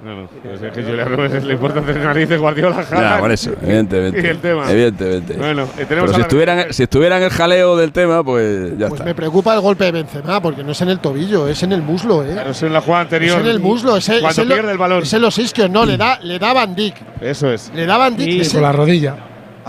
No, 0.00 0.14
no. 0.14 0.28
pues 0.28 0.62
es 0.62 0.72
que 0.72 0.84
Julia 0.84 1.04
Roberts 1.06 1.42
le 1.44 1.54
importa 1.54 1.80
hacer 1.80 1.96
narices 1.96 2.38
Guardiola. 2.40 2.84
Ya, 2.88 2.96
Haaland. 2.98 3.20
por 3.20 3.32
eso, 3.32 3.50
evidentemente. 3.60 4.20
Y 4.24 4.26
el 4.26 4.38
tema. 4.38 4.70
Evidentemente. 4.70 5.32
Bueno, 5.34 5.62
eh, 5.76 5.84
tenemos 5.86 5.88
Pero 5.88 6.06
si 6.12 6.18
la- 6.18 6.22
estuvieran, 6.22 6.72
si 6.72 6.82
estuvieran 6.84 7.22
el 7.24 7.30
jaleo 7.30 7.76
del 7.76 7.90
tema, 7.90 8.22
pues 8.22 8.78
ya 8.78 8.86
Pues 8.88 9.00
está. 9.00 9.04
me 9.04 9.14
preocupa 9.16 9.54
el 9.54 9.60
golpe 9.60 9.86
de 9.86 9.90
Benzema, 9.90 10.40
porque 10.40 10.62
no 10.62 10.70
es 10.70 10.80
en 10.82 10.90
el 10.90 11.00
tobillo, 11.00 11.48
es 11.48 11.60
en 11.64 11.72
el 11.72 11.82
muslo, 11.82 12.22
¿eh? 12.24 12.30
Claro, 12.32 12.50
es 12.52 12.62
en 12.62 12.72
la 12.72 12.80
jugada 12.80 13.02
Es 13.02 13.06
anterior. 13.06 13.40
en 13.40 13.46
el 13.48 13.58
muslo, 13.58 13.96
es, 13.96 14.08
en- 14.08 14.20
Cuando 14.20 14.42
es 14.42 14.48
pierde 14.48 14.70
el 14.70 14.78
balón. 14.78 15.02
es 15.02 15.12
en 15.12 15.20
los 15.20 15.36
isquios, 15.36 15.68
no, 15.68 15.84
le 15.84 15.96
da, 15.96 16.20
le 16.22 16.38
da 16.38 16.52
Van 16.52 16.76
Dijk. 16.76 16.94
Eso 17.20 17.50
es. 17.52 17.72
Le 17.74 17.84
da 17.84 17.98
Van 17.98 18.16
Dijk. 18.16 18.30
Sí, 18.30 18.40
es 18.42 18.52
Con 18.52 18.62
la 18.62 18.70
rodilla. 18.70 19.16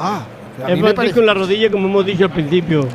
Ah, 0.02 0.22
a 0.66 0.72
Es 0.72 0.78
mí 0.78 0.84
me 0.84 0.94
parece- 0.94 1.16
con 1.16 1.26
la 1.26 1.34
rodilla, 1.34 1.70
como 1.70 1.88
hemos 1.88 2.06
dicho 2.06 2.26
al 2.26 2.32
principio. 2.32 2.88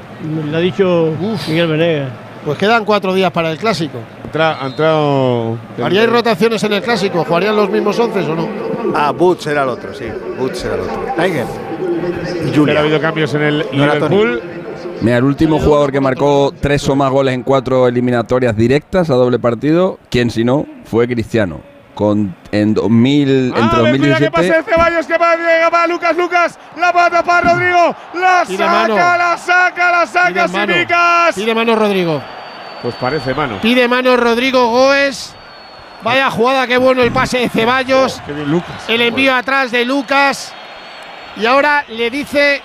Lo 0.51 0.57
ha 0.57 0.61
dicho 0.61 1.13
Miguel 1.49 1.67
Venegas. 1.69 2.09
Pues 2.45 2.59
quedan 2.59 2.85
cuatro 2.85 3.15
días 3.15 3.31
para 3.31 3.51
el 3.51 3.59
clásico. 3.59 3.99
Entra- 4.25 4.59
ha 4.63 4.67
entrado. 4.67 5.57
¿Haríais 5.83 6.11
rotaciones 6.11 6.63
en 6.65 6.73
el 6.75 6.83
clásico? 6.83 7.25
¿Jugarían 7.25 7.57
los 7.57 7.71
mismos 7.71 7.99
once 7.99 8.21
o 8.21 8.35
no? 8.35 8.49
Ah, 8.95 9.13
Boots 9.13 9.47
era 9.47 9.63
el 9.63 9.69
otro, 9.71 9.95
sí. 9.95 10.05
Boots 10.39 10.65
era 10.65 10.75
el 10.75 10.81
otro. 10.81 10.95
Tiger. 11.17 11.47
Pero 12.67 12.79
ha 12.79 12.83
habido 12.83 13.01
cambios 13.01 13.33
en 13.35 13.43
el 13.43 13.59
No 13.73 13.85
Liverpool. 13.87 14.43
Mira, 15.01 15.17
el 15.19 15.25
último 15.25 15.59
jugador 15.59 15.91
que 15.93 16.01
marcó 16.01 16.53
tres 16.61 16.87
o 16.89 16.97
más 16.97 17.11
goles 17.11 17.35
en 17.35 17.43
cuatro 17.43 17.89
eliminatorias 17.89 18.57
directas 18.57 19.11
a 19.11 19.15
doble 19.15 19.39
partido, 19.39 19.99
quién 20.11 20.31
si 20.31 20.45
no, 20.45 20.67
fue 20.85 21.07
Cristiano. 21.09 21.61
Con, 21.95 22.35
en 22.51 22.75
2000, 22.75 23.53
A 23.55 23.59
entre 23.61 23.83
ver, 23.83 23.99
mira 24.01 24.19
que 24.19 24.31
pasa 24.31 24.47
2017 24.49 24.59
el 24.59 24.65
Ceballos, 24.65 25.07
que 25.07 25.17
va, 25.19 25.37
llega 25.37 25.71
para 25.71 25.87
Lucas, 25.87 26.17
Lucas, 26.17 26.59
la 26.77 26.93
pata 26.93 27.23
para 27.23 27.53
Rodrigo, 27.53 27.95
la 28.15 28.45
saca, 28.45 28.67
mano. 28.67 28.97
la 28.97 29.37
saca, 29.39 29.91
la 29.93 30.07
saca. 30.07 30.49
Simicas. 30.49 31.35
Pide 31.37 31.55
mano 31.55 31.77
Rodrigo. 31.77 32.21
Pues 32.83 32.95
parece 32.97 33.33
mano. 33.33 33.61
Pide 33.63 33.87
mano 33.87 34.17
Rodrigo 34.17 34.69
Goes. 34.71 35.35
Vaya 36.03 36.31
jugada, 36.31 36.67
qué 36.67 36.77
bueno 36.77 37.01
el 37.03 37.13
pase 37.13 37.39
de 37.39 37.49
Ceballos. 37.49 38.21
Qué 38.27 38.33
bien 38.33 38.51
Lucas. 38.51 38.85
El 38.89 39.01
envío 39.01 39.35
atrás 39.35 39.71
de 39.71 39.85
Lucas. 39.85 40.53
Y 41.37 41.47
ahora 41.47 41.85
le 41.89 42.11
dice 42.11 42.61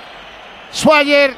Swagger 0.71 1.35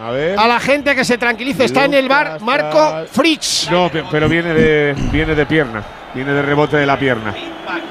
A 0.00 0.10
ver. 0.10 0.38
a 0.38 0.46
la 0.46 0.60
gente 0.60 0.94
que 0.94 1.04
se 1.04 1.18
tranquilice. 1.18 1.64
Está 1.64 1.86
en 1.86 1.94
el 1.94 2.08
bar 2.08 2.40
Marco. 2.40 3.04
Fritz. 3.10 3.68
No, 3.70 3.88
pe- 3.90 4.04
pero 4.10 4.28
viene 4.28 4.54
de, 4.54 4.94
viene 5.10 5.34
de 5.34 5.46
pierna. 5.46 5.82
Viene 6.14 6.32
de 6.32 6.42
rebote 6.42 6.76
de 6.76 6.86
la 6.86 6.98
pierna. 6.98 7.34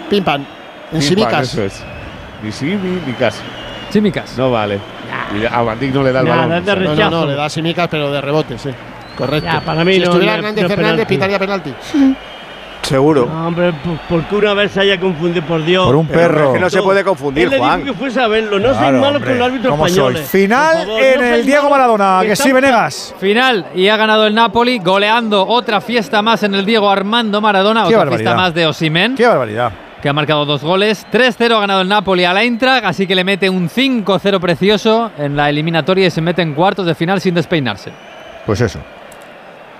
Pim 0.10 0.24
pam. 0.24 0.44
Pam, 0.92 1.02
Simicas. 1.02 1.52
Eso 1.54 1.64
es. 1.64 1.84
Ni 2.44 2.52
Simi 2.52 3.02
ni 3.06 3.14
casi. 3.14 3.42
Chimicas. 3.92 4.38
No 4.38 4.52
vale. 4.52 4.80
Y 5.40 5.46
a 5.46 5.62
Van 5.62 5.80
Dijk 5.80 5.94
no 5.94 6.04
le 6.04 6.12
da 6.12 6.20
el 6.22 6.26
Nada, 6.28 6.38
balón. 6.42 6.58
es 6.58 6.66
de 6.66 6.76
No, 6.76 6.82
no, 6.84 6.90
rechazo. 6.92 7.10
no, 7.12 7.26
le 7.26 7.36
da 7.36 7.50
Simicas, 7.50 7.88
pero 7.90 8.12
de 8.12 8.22
rebote, 8.22 8.58
sí. 8.58 8.70
Correcto. 9.18 9.46
Ya, 9.52 9.62
para 9.62 9.84
mí 9.86 9.94
si 9.94 10.00
no- 10.00 10.06
estuviera 10.06 10.32
no- 10.34 10.38
Hernández 10.40 10.62
no 10.64 10.68
es 10.70 10.76
Fernández, 10.76 11.08
penalti. 11.08 11.16
pitaría 11.16 11.40
penalti. 11.40 11.74
Seguro. 12.84 13.26
No, 13.26 13.48
hombre, 13.48 13.72
por- 13.74 13.98
porque 14.10 14.36
una 14.36 14.54
vez 14.54 14.72
se 14.74 14.82
haya 14.82 15.00
confundido, 15.00 15.46
por 15.46 15.64
Dios. 15.64 15.86
Por 15.86 15.96
un 15.96 16.06
Pero 16.06 16.20
perro. 16.20 16.48
es 16.50 16.54
que 16.56 16.60
no 16.60 16.70
se 16.70 16.82
puede 16.82 17.04
confundir, 17.04 17.46
Él 17.46 17.50
le 17.52 17.56
dijo 17.56 17.66
Juan. 17.68 17.84
que 17.86 17.94
fuese 17.94 18.20
a 18.22 18.28
verlo. 18.28 18.60
No 18.60 18.70
soy 18.70 18.78
Claro, 18.78 19.00
malo 19.00 19.16
hombre. 19.18 19.30
con 19.32 19.40
los 19.40 19.48
árbitros 19.48 19.72
¿Cómo 19.72 19.84
soy? 19.88 19.92
españoles. 19.98 20.30
Final 20.30 20.78
favor, 20.86 21.02
en 21.02 21.20
no 21.22 21.26
el 21.36 21.46
Diego 21.46 21.70
Maradona, 21.70 22.20
que 22.24 22.36
sí, 22.36 22.52
Venegas. 22.52 23.16
Final 23.20 23.66
y 23.74 23.88
ha 23.88 23.96
ganado 23.96 24.28
el 24.28 24.36
Napoli, 24.36 24.80
goleando 24.80 25.48
otra 25.48 25.80
fiesta 25.80 26.22
más 26.22 26.44
en 26.44 26.56
el 26.56 26.66
Diego 26.66 26.90
Armando 26.90 27.40
Maradona, 27.40 27.82
Qué 27.84 27.88
otra 27.88 27.98
barbaridad. 28.00 28.18
fiesta 28.32 28.36
más 28.36 28.54
de 28.54 28.66
Osimen, 28.68 29.16
Qué 29.16 29.26
barbaridad. 29.28 29.72
que 30.02 30.10
ha 30.10 30.14
marcado 30.14 30.46
dos 30.46 30.62
goles. 30.62 31.08
3-0 31.10 31.56
ha 31.56 31.62
ganado 31.62 31.82
el 31.82 31.88
Napoli 31.88 32.26
a 32.26 32.34
la 32.34 32.44
Eintracht, 32.44 32.84
así 32.86 33.08
que 33.08 33.16
le 33.16 33.24
mete 33.24 33.50
un 33.50 33.70
5-0 33.70 34.42
precioso 34.42 35.10
en 35.18 35.38
la 35.38 35.50
eliminatoria 35.50 36.08
y 36.08 36.12
se 36.12 36.20
mete 36.22 36.42
en 36.42 36.54
cuartos 36.54 36.86
de 36.86 36.94
final 36.96 37.22
sin 37.22 37.34
despeinarse. 37.34 37.92
Pues 38.46 38.60
eso. 38.60 38.80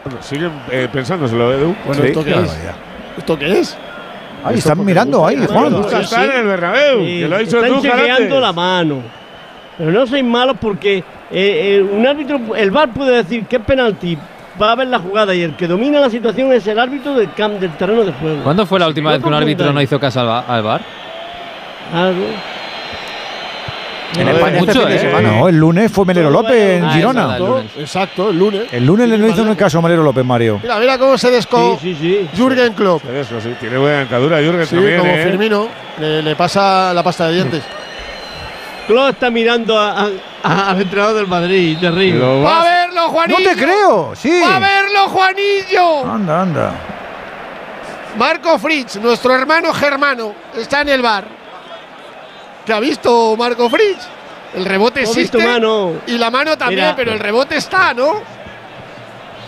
Bueno, 0.06 0.22
siguen 0.22 0.52
eh, 0.70 0.88
pensándoselo, 0.92 1.54
Edu. 1.54 1.76
Bueno, 1.86 2.02
Sí, 2.02 2.08
¿esto 2.08 2.24
qué 2.26 2.34
qué 2.34 2.40
es? 2.42 2.58
¿Esto 3.18 3.38
qué 3.38 3.60
es? 3.60 3.78
Ahí 4.44 4.58
están 4.58 4.84
mirando, 4.84 5.26
ahí, 5.26 5.38
Juan. 5.48 5.72
Lucas 5.72 5.92
Sí, 5.92 6.04
está 6.04 6.18
sí. 6.24 6.30
en 6.32 6.38
el 6.40 6.48
Bernabéu, 6.48 7.00
Sí, 7.00 7.20
que 7.20 7.28
lo 7.28 7.36
ha 7.36 7.40
dicho 7.40 7.64
están 7.64 7.82
chequeando 7.82 8.40
la 8.40 8.54
mano. 8.54 9.02
Pero 9.78 9.92
no 9.92 10.06
sois 10.06 10.24
malos 10.24 10.58
porque 10.60 10.98
eh, 10.98 11.04
eh, 11.32 11.82
un 11.82 12.06
árbitro, 12.06 12.40
el 12.56 12.70
VAR 12.72 12.90
puede 12.94 13.16
decir 13.24 13.46
que 13.46 13.56
es 13.56 13.62
penalti, 13.64 14.18
va 14.62 14.74
a 14.74 14.76
ver 14.76 14.88
la 14.88 15.00
jugada 15.00 15.34
y 15.34 15.42
el 15.42 15.56
que 15.56 15.68
domina 15.68 16.00
la 16.00 16.10
situación 16.10 16.52
es 16.52 16.68
el 16.68 16.78
árbitro 16.78 17.16
del, 17.16 17.32
camp, 17.34 17.60
del 17.60 17.72
terreno 17.78 18.04
de 18.04 18.12
juego. 18.12 18.44
¿Cuándo 18.44 18.66
fue 18.66 18.80
la 18.80 18.88
última 18.88 19.12
vez 19.12 19.22
que 19.22 19.28
un 19.28 19.34
árbitro 19.34 19.72
no 19.72 19.82
hizo 19.82 20.00
caso 20.00 20.20
al, 20.20 20.44
al 20.48 20.62
VAR? 20.62 20.82
Algo. 21.94 22.26
En 24.18 24.28
este 24.28 24.52
mucho, 24.60 24.74
fin 24.82 24.90
de 24.90 24.96
¿eh? 24.96 25.00
semana, 25.00 25.32
¿no? 25.32 25.48
El 25.50 25.58
lunes 25.58 25.92
fue 25.92 26.06
Melero 26.06 26.30
Todo 26.30 26.42
López 26.44 26.78
en 26.78 26.86
Ah, 26.86 26.94
Girona. 26.94 27.38
Exacto, 27.78 28.30
el 28.30 28.38
lunes. 28.40 28.64
El 28.72 28.86
lunes 28.86 29.10
le 29.10 29.18
no 29.18 29.28
hizo 29.28 29.42
un 29.44 29.56
caso 29.56 29.80
a 29.80 29.82
Melero 29.82 30.04
López, 30.04 30.24
Mario. 30.24 30.60
Mira, 30.62 30.78
mira 30.80 30.98
cómo 30.98 31.18
se 31.18 31.32
descó 31.32 31.78
Sí, 31.82 31.96
sí, 31.96 31.98
sí. 32.00 32.30
Jürgen 32.36 32.74
Klopp. 32.74 33.04
Eso 33.10 33.42
sí, 33.42 33.56
tiene 33.60 33.78
buena 33.78 34.00
dentadura, 34.00 34.38
Jürgen 34.40 34.66
Sí, 34.68 34.76
también. 34.76 35.00
como 35.00 35.12
¿eh? 35.12 35.24
Firmino, 35.24 35.68
le, 36.00 36.22
le 36.22 36.36
pasa 36.36 36.94
la 36.94 37.02
pasta 37.04 37.28
de 37.28 37.34
dientes. 37.36 37.64
Klopp 38.88 39.10
está 39.14 39.30
mirando 39.30 39.80
a- 39.80 40.10
a- 40.44 40.70
al 40.72 40.82
entrenador 40.82 41.16
del 41.16 41.28
Madrid, 41.28 41.78
terrible. 41.80 42.44
¡Va 42.44 42.62
a 42.62 42.64
verlo, 42.64 43.02
No 43.04 43.10
Juanillo! 43.10 43.50
te 43.50 43.56
creo, 43.56 44.14
sí. 44.16 44.42
¡Va 44.44 44.58
a 44.58 44.60
verlo, 44.60 45.08
Juanillo! 45.08 46.06
Anda, 46.14 46.42
anda. 46.42 46.72
Marco 48.18 48.60
Fritz, 48.60 48.98
nuestro 48.98 49.34
hermano 49.34 49.74
germano, 49.74 50.34
está 50.56 50.82
en 50.82 50.90
el 50.90 51.02
bar. 51.02 51.26
¿Qué 52.66 52.74
ha 52.74 52.80
visto 52.80 53.36
Marco 53.38 53.70
Fritz? 53.70 54.08
El 54.56 54.66
rebote 54.66 55.02
¿No 55.02 55.08
existe. 55.08 55.38
visto 55.38 55.52
mano? 55.52 55.94
Y 56.08 56.18
la 56.18 56.30
mano 56.30 56.58
también, 56.58 56.82
Mira. 56.82 56.96
pero 56.96 57.12
el 57.14 57.20
rebote 57.20 57.58
está, 57.58 57.94
¿no? 57.94 58.14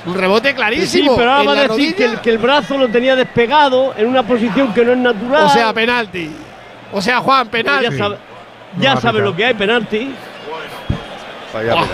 Un 0.05 0.13
rebote 0.15 0.49
Sí, 0.49 0.55
clarísimo. 0.55 1.15
pero 1.15 1.31
ahora 1.31 1.43
va 1.53 1.59
a 1.61 1.67
decir 1.67 1.95
que 1.95 2.05
el, 2.05 2.19
que 2.21 2.29
el 2.31 2.37
brazo 2.37 2.77
lo 2.77 2.89
tenía 2.89 3.15
despegado 3.15 3.93
en 3.97 4.07
una 4.07 4.23
posición 4.23 4.73
que 4.73 4.83
no 4.85 4.91
es 4.93 4.97
natural. 4.97 5.43
O 5.45 5.49
sea, 5.49 5.73
penalti. 5.73 6.29
O 6.91 7.01
sea, 7.01 7.19
Juan, 7.19 7.47
Pero 7.49 7.65
penalti. 7.65 7.91
ya 7.91 7.97
sabe, 8.03 8.17
ya 8.79 8.97
sabe 8.97 9.19
lo 9.21 9.35
que 9.35 9.45
hay, 9.45 9.53
penalti. 9.53 10.13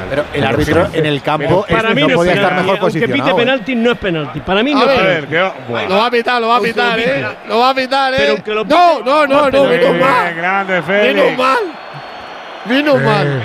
Pero 0.09 0.25
el 0.33 0.43
árbitro 0.43 0.87
en 0.93 1.05
el 1.05 1.21
campo 1.21 1.65
Para 1.69 1.89
este 1.89 1.95
mí 1.95 2.01
no 2.01 2.07
no, 2.09 2.15
podía 2.15 2.31
es 2.33 2.37
estar 2.37 2.49
penalti. 2.49 2.71
mejor 2.71 2.79
Aunque 2.81 2.99
pite 2.99 3.07
posicionado. 3.07 3.37
¿eh? 3.37 3.41
penalti, 3.41 3.75
no 3.75 3.91
es 3.91 3.97
penalti. 3.97 4.39
Para 4.41 4.63
mí 4.63 4.73
no 4.73 4.89
es 4.89 4.99
penalti. 5.27 5.87
Lo 5.89 5.97
va 5.97 6.05
a 6.05 6.11
pitar, 6.11 6.41
lo 6.41 6.47
va 6.47 6.55
a 6.57 6.61
pitar, 6.61 6.97
lo 6.99 7.03
¿eh? 7.05 7.25
Lo 7.47 7.59
va 7.59 7.69
a 7.69 7.75
pitar, 7.75 8.13
¿eh? 8.15 8.41
Pero 8.43 8.63
no, 8.65 8.99
no, 9.01 9.27
no, 9.27 9.27
no 9.27 9.47
es 9.47 9.53
no, 9.53 9.61
penalti. 9.63 9.77
menos 9.77 9.99
mal. 9.99 10.35
grande, 10.35 10.73
Menos 10.73 10.85
Félix. 10.85 11.37
mal. 11.37 11.57
Menos 12.65 13.01
mal. 13.01 13.43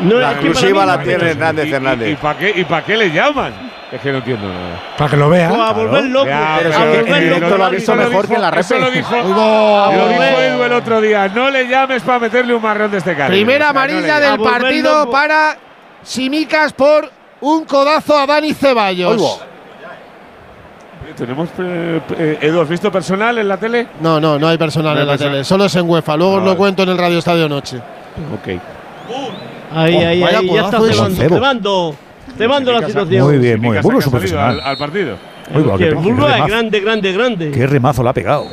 No, 0.00 0.18
La 0.18 0.30
es 0.30 0.34
exclusiva 0.36 0.86
la 0.86 0.94
es 0.94 1.02
tiene 1.02 1.18
penalti. 1.18 1.38
Hernández 1.38 1.66
¿Y, 1.66 1.72
Hernández. 1.72 2.08
y, 2.10 2.14
para 2.16 2.38
qué, 2.38 2.52
¿Y 2.56 2.64
para 2.64 2.84
qué 2.84 2.96
le 2.96 3.10
llaman? 3.12 3.71
Es 3.92 4.00
que 4.00 4.10
no 4.10 4.18
entiendo 4.18 4.48
nada. 4.48 4.80
Para 4.96 5.10
que 5.10 5.16
lo 5.18 5.28
vea. 5.28 5.52
O 5.52 5.62
a 5.62 5.72
volver 5.72 6.04
loco. 6.04 6.26
Ya, 6.26 6.54
a 6.56 6.58
pero 6.60 6.70
volver 6.78 7.04
que 7.04 7.40
loco. 7.40 7.56
lo 7.58 7.64
ha 7.64 7.68
visto 7.68 7.94
mejor 7.94 8.10
dijo- 8.12 8.28
que 8.28 8.34
en 8.34 8.40
la 8.40 8.48
Eso 8.48 8.74
repe. 8.74 8.80
lo 8.86 8.90
dijo, 8.90 9.16
lo 9.16 10.08
dijo. 10.08 10.22
Edu 10.22 10.62
el 10.62 10.72
otro 10.72 11.00
día. 11.02 11.28
No 11.28 11.50
le 11.50 11.68
llames 11.68 12.02
para 12.02 12.18
meterle 12.18 12.54
un 12.54 12.62
marrón 12.62 12.90
de 12.90 12.98
este 12.98 13.14
calibre. 13.14 13.36
Primera 13.36 13.66
O 13.70 13.72
sea, 13.72 13.72
no 13.74 13.78
amarilla 13.80 14.20
del 14.20 14.30
A 14.32 14.36
volver 14.36 14.60
partido 14.62 14.98
loco. 15.00 15.10
para 15.12 15.56
Simicas 16.02 16.72
por 16.72 17.10
un 17.42 17.64
codazo 17.66 18.18
a 18.18 18.26
Dani 18.26 18.54
Ceballos. 18.54 19.40
Tenemos. 21.16 21.48
eh, 21.58 22.00
eh, 22.18 22.38
Edu, 22.40 22.62
¿has 22.62 22.68
visto 22.70 22.90
personal 22.90 23.36
en 23.36 23.46
la 23.46 23.58
tele? 23.58 23.86
No, 24.00 24.18
no, 24.18 24.38
no 24.38 24.48
hay 24.48 24.56
personal 24.56 24.94
No 24.94 25.00
hay 25.00 25.02
en 25.02 25.06
la 25.06 25.12
personal. 25.12 25.32
tele, 25.34 25.44
solo 25.44 25.64
es 25.66 25.76
en 25.76 25.88
UEFA. 25.88 26.16
Luego 26.16 26.32
Ah, 26.32 26.36
os 26.36 26.40
lo 26.42 26.46
vale. 26.46 26.56
cuento 26.56 26.82
en 26.84 26.88
el 26.88 26.96
Radio 26.98 27.18
Estadio 27.18 27.48
Noche. 27.48 27.76
Ok. 27.76 28.58
Ahí, 29.74 29.96
ahí, 29.96 30.22
vaya 30.22 30.38
ahí. 30.38 30.50
Ya 30.54 30.62
está 30.62 30.80
de 30.80 30.92
cebando. 31.28 31.94
Cebando. 32.36 32.70
Cebando 32.70 32.72
la 32.80 32.86
situación. 32.86 33.24
Muy 33.26 33.38
bien, 33.38 33.60
muy 33.60 33.70
bien. 33.72 33.82
Burgos 33.82 34.08
profesional. 34.08 34.60
al, 34.60 34.66
al 34.70 34.76
partido. 34.76 35.16
Uy, 35.54 35.62
va, 35.62 35.72
Que 35.76 35.78
qué, 35.78 35.84
el 35.84 35.90
qué 35.90 35.94
Burgos 35.96 36.26
es 36.26 36.32
remazo, 36.32 36.46
grande, 36.46 36.80
grande, 36.80 37.12
grande. 37.12 37.50
qué 37.50 37.66
remazo 37.66 38.02
le 38.02 38.08
ha 38.08 38.12
pegado. 38.12 38.46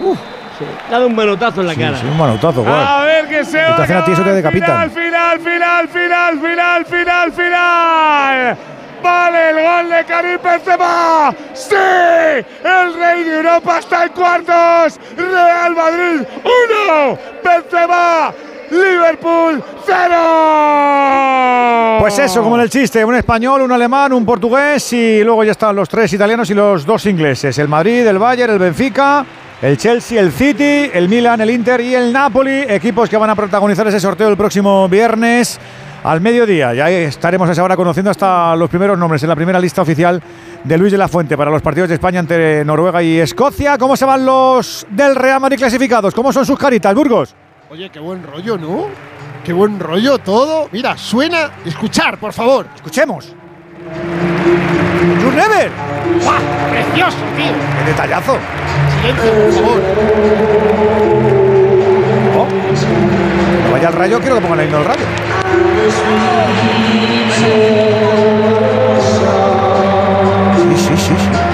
Le 0.00 0.66
ha 0.88 0.90
dado 0.92 1.06
un 1.08 1.14
manotazo 1.16 1.60
en 1.62 1.66
la 1.66 1.74
Sí, 1.74 1.80
cara. 1.80 1.96
sí, 1.98 2.06
un 2.06 2.16
manotazo, 2.18 2.62
guau. 2.62 2.74
A 2.74 3.04
ver 3.04 3.26
que 3.28 3.44
se 3.44 3.58
te 3.58 3.58
va. 3.58 4.04
te 4.04 4.32
decapitan. 4.32 4.90
Final, 4.90 5.40
final, 5.40 5.88
final, 5.88 6.40
final, 6.40 6.86
final, 6.86 7.32
final. 7.32 8.56
Vale, 9.02 9.50
el 9.50 9.56
gol 9.56 9.90
de 9.90 10.04
Karim 10.04 10.38
Benzema. 10.42 11.34
Sí, 11.52 11.74
el 11.74 12.94
rey 12.94 13.22
de 13.24 13.36
Europa 13.36 13.78
está 13.80 14.04
en 14.04 14.12
cuartos. 14.12 14.98
Real 15.16 15.74
Madrid 15.74 16.26
1, 16.44 17.18
Benzema, 17.44 18.32
Liverpool 18.70 19.62
0. 19.86 21.96
Pues 22.00 22.18
eso, 22.18 22.42
como 22.42 22.56
en 22.56 22.62
el 22.62 22.70
chiste, 22.70 23.04
un 23.04 23.14
español, 23.14 23.62
un 23.62 23.72
alemán, 23.72 24.12
un 24.12 24.26
portugués 24.26 24.92
y 24.92 25.22
luego 25.24 25.44
ya 25.44 25.52
están 25.52 25.76
los 25.76 25.88
tres 25.88 26.12
italianos 26.12 26.50
y 26.50 26.54
los 26.54 26.84
dos 26.84 27.06
ingleses. 27.06 27.58
El 27.58 27.68
Madrid, 27.68 28.06
el 28.06 28.18
Bayern, 28.18 28.52
el 28.52 28.58
Benfica, 28.58 29.24
el 29.62 29.78
Chelsea, 29.78 30.20
el 30.20 30.32
City, 30.32 30.90
el 30.92 31.08
Milan, 31.08 31.40
el 31.40 31.50
Inter 31.50 31.80
y 31.80 31.94
el 31.94 32.12
Napoli, 32.12 32.64
equipos 32.68 33.08
que 33.08 33.16
van 33.16 33.30
a 33.30 33.34
protagonizar 33.34 33.86
ese 33.86 34.00
sorteo 34.00 34.28
el 34.28 34.36
próximo 34.36 34.88
viernes 34.88 35.58
al 36.02 36.20
mediodía. 36.20 36.74
Ya 36.74 36.90
estaremos 36.90 37.48
a 37.48 37.52
esa 37.52 37.64
hora 37.64 37.76
conociendo 37.76 38.10
hasta 38.10 38.54
los 38.56 38.68
primeros 38.68 38.98
nombres 38.98 39.22
en 39.22 39.30
la 39.30 39.36
primera 39.36 39.58
lista 39.58 39.82
oficial 39.82 40.22
de 40.62 40.78
Luis 40.78 40.92
de 40.92 40.98
la 40.98 41.08
Fuente 41.08 41.36
para 41.36 41.50
los 41.50 41.62
partidos 41.62 41.88
de 41.88 41.94
España 41.94 42.20
ante 42.20 42.64
Noruega 42.64 43.02
y 43.02 43.18
Escocia. 43.18 43.78
¿Cómo 43.78 43.96
se 43.96 44.04
van 44.04 44.26
los 44.26 44.86
del 44.90 45.14
Real 45.14 45.40
Madrid 45.40 45.58
clasificados? 45.58 46.14
¿Cómo 46.14 46.32
son 46.32 46.44
sus 46.44 46.58
caritas, 46.58 46.94
Burgos? 46.94 47.34
Oye, 47.74 47.90
qué 47.90 47.98
buen 47.98 48.22
rollo, 48.22 48.56
¿no? 48.56 48.86
Qué 49.42 49.52
buen 49.52 49.80
rollo 49.80 50.16
todo. 50.18 50.68
Mira, 50.70 50.96
suena. 50.96 51.50
Escuchar, 51.64 52.18
por 52.18 52.32
favor. 52.32 52.68
Escuchemos. 52.72 53.34
¡Jus 55.20 55.34
Never! 55.34 55.72
¡Guau! 56.22 56.40
¡Precioso, 56.70 57.16
tío! 57.36 57.52
¡Qué 57.76 57.90
detallazo! 57.90 58.38
Silencio, 59.00 59.32
por 59.32 59.52
favor. 59.54 59.82
Cuando 63.56 63.72
vaya 63.72 63.88
al 63.88 63.94
rayo, 63.94 64.20
quiero 64.20 64.36
que 64.36 64.40
pongan 64.40 64.60
el 64.60 64.66
himno 64.66 64.78
del 64.78 64.86
rayo. 64.86 65.06
Sí, 70.56 70.76
sí, 70.76 70.96
sí, 70.96 71.14
sí. 71.18 71.53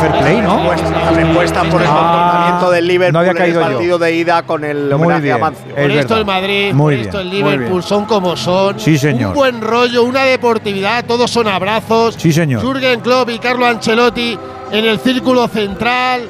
Fair 0.00 0.12
play, 0.20 0.40
¿no? 0.40 0.62
La 0.64 1.10
respuesta 1.10 1.62
por 1.64 1.80
el 1.82 1.88
Ah, 1.88 1.94
comportamiento 1.94 2.70
del 2.70 2.86
Liverpool 2.86 3.12
no 3.12 3.18
había 3.20 3.30
en 3.32 3.36
el 3.36 3.42
caído 3.42 3.60
yo. 3.60 3.66
partido 3.68 3.98
de 3.98 4.14
ida 4.14 4.42
con 4.42 4.64
el 4.64 4.84
Muy 4.84 4.92
homenaje 4.94 5.22
bien. 5.22 5.34
a 5.34 5.38
Mancio. 5.38 5.64
Es 5.76 5.82
Por 5.82 5.90
esto 5.90 6.16
el 6.18 6.24
Madrid, 6.24 6.72
Muy 6.72 6.96
por 6.96 7.04
esto 7.06 7.18
bien, 7.18 7.34
el 7.36 7.42
muy 7.44 7.52
Liverpool 7.52 7.82
son 7.82 8.04
como 8.04 8.36
son. 8.36 8.78
Sí, 8.78 8.96
señor. 8.98 9.30
Un 9.30 9.34
buen 9.34 9.60
rollo, 9.60 10.04
una 10.04 10.22
deportividad, 10.24 11.04
todos 11.04 11.30
son 11.30 11.48
abrazos. 11.48 12.14
Sí, 12.18 12.32
señor. 12.32 12.62
Jürgen 12.62 13.00
Klopp 13.00 13.30
y 13.30 13.38
Carlo 13.38 13.66
Ancelotti 13.66 14.38
en 14.72 14.84
el 14.84 14.98
círculo 15.00 15.48
central. 15.48 16.22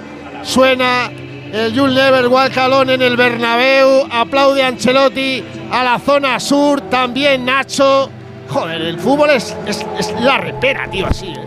Suena 0.43 1.11
el 1.53 1.79
Jules 1.79 1.95
Lever 1.95 2.29
Walcalón 2.29 2.91
en 2.91 3.03
el 3.03 3.17
Bernabéu. 3.17 4.07
Aplaude 4.11 4.63
Ancelotti 4.65 5.45
a 5.71 5.83
la 5.85 5.99
zona 5.99 6.39
sur. 6.41 6.81
También 6.83 7.45
Nacho. 7.45 8.09
Joder, 8.49 8.81
el 8.81 8.99
fútbol 8.99 9.29
es, 9.31 9.55
es, 9.67 9.85
es 9.99 10.15
la 10.21 10.39
repera, 10.39 10.89
tío, 10.89 11.07
así. 11.07 11.27
¿eh? 11.27 11.39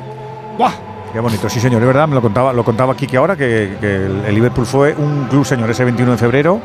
¡Buah! 0.57 0.71
Qué 1.13 1.19
bonito, 1.19 1.49
sí 1.49 1.59
señor, 1.59 1.81
es 1.81 1.87
verdad, 1.87 2.07
me 2.07 2.15
lo 2.15 2.21
contaba, 2.21 2.53
lo 2.53 2.63
contaba 2.63 2.95
Kiki 2.95 3.17
ahora, 3.17 3.35
que, 3.35 3.77
que 3.81 3.95
el, 4.05 4.33
Liverpool 4.33 4.65
fue 4.65 4.95
un 4.97 5.25
club 5.29 5.45
señor 5.45 5.69
ese 5.69 5.83
21 5.83 6.13
de 6.13 6.17
febrero, 6.17 6.61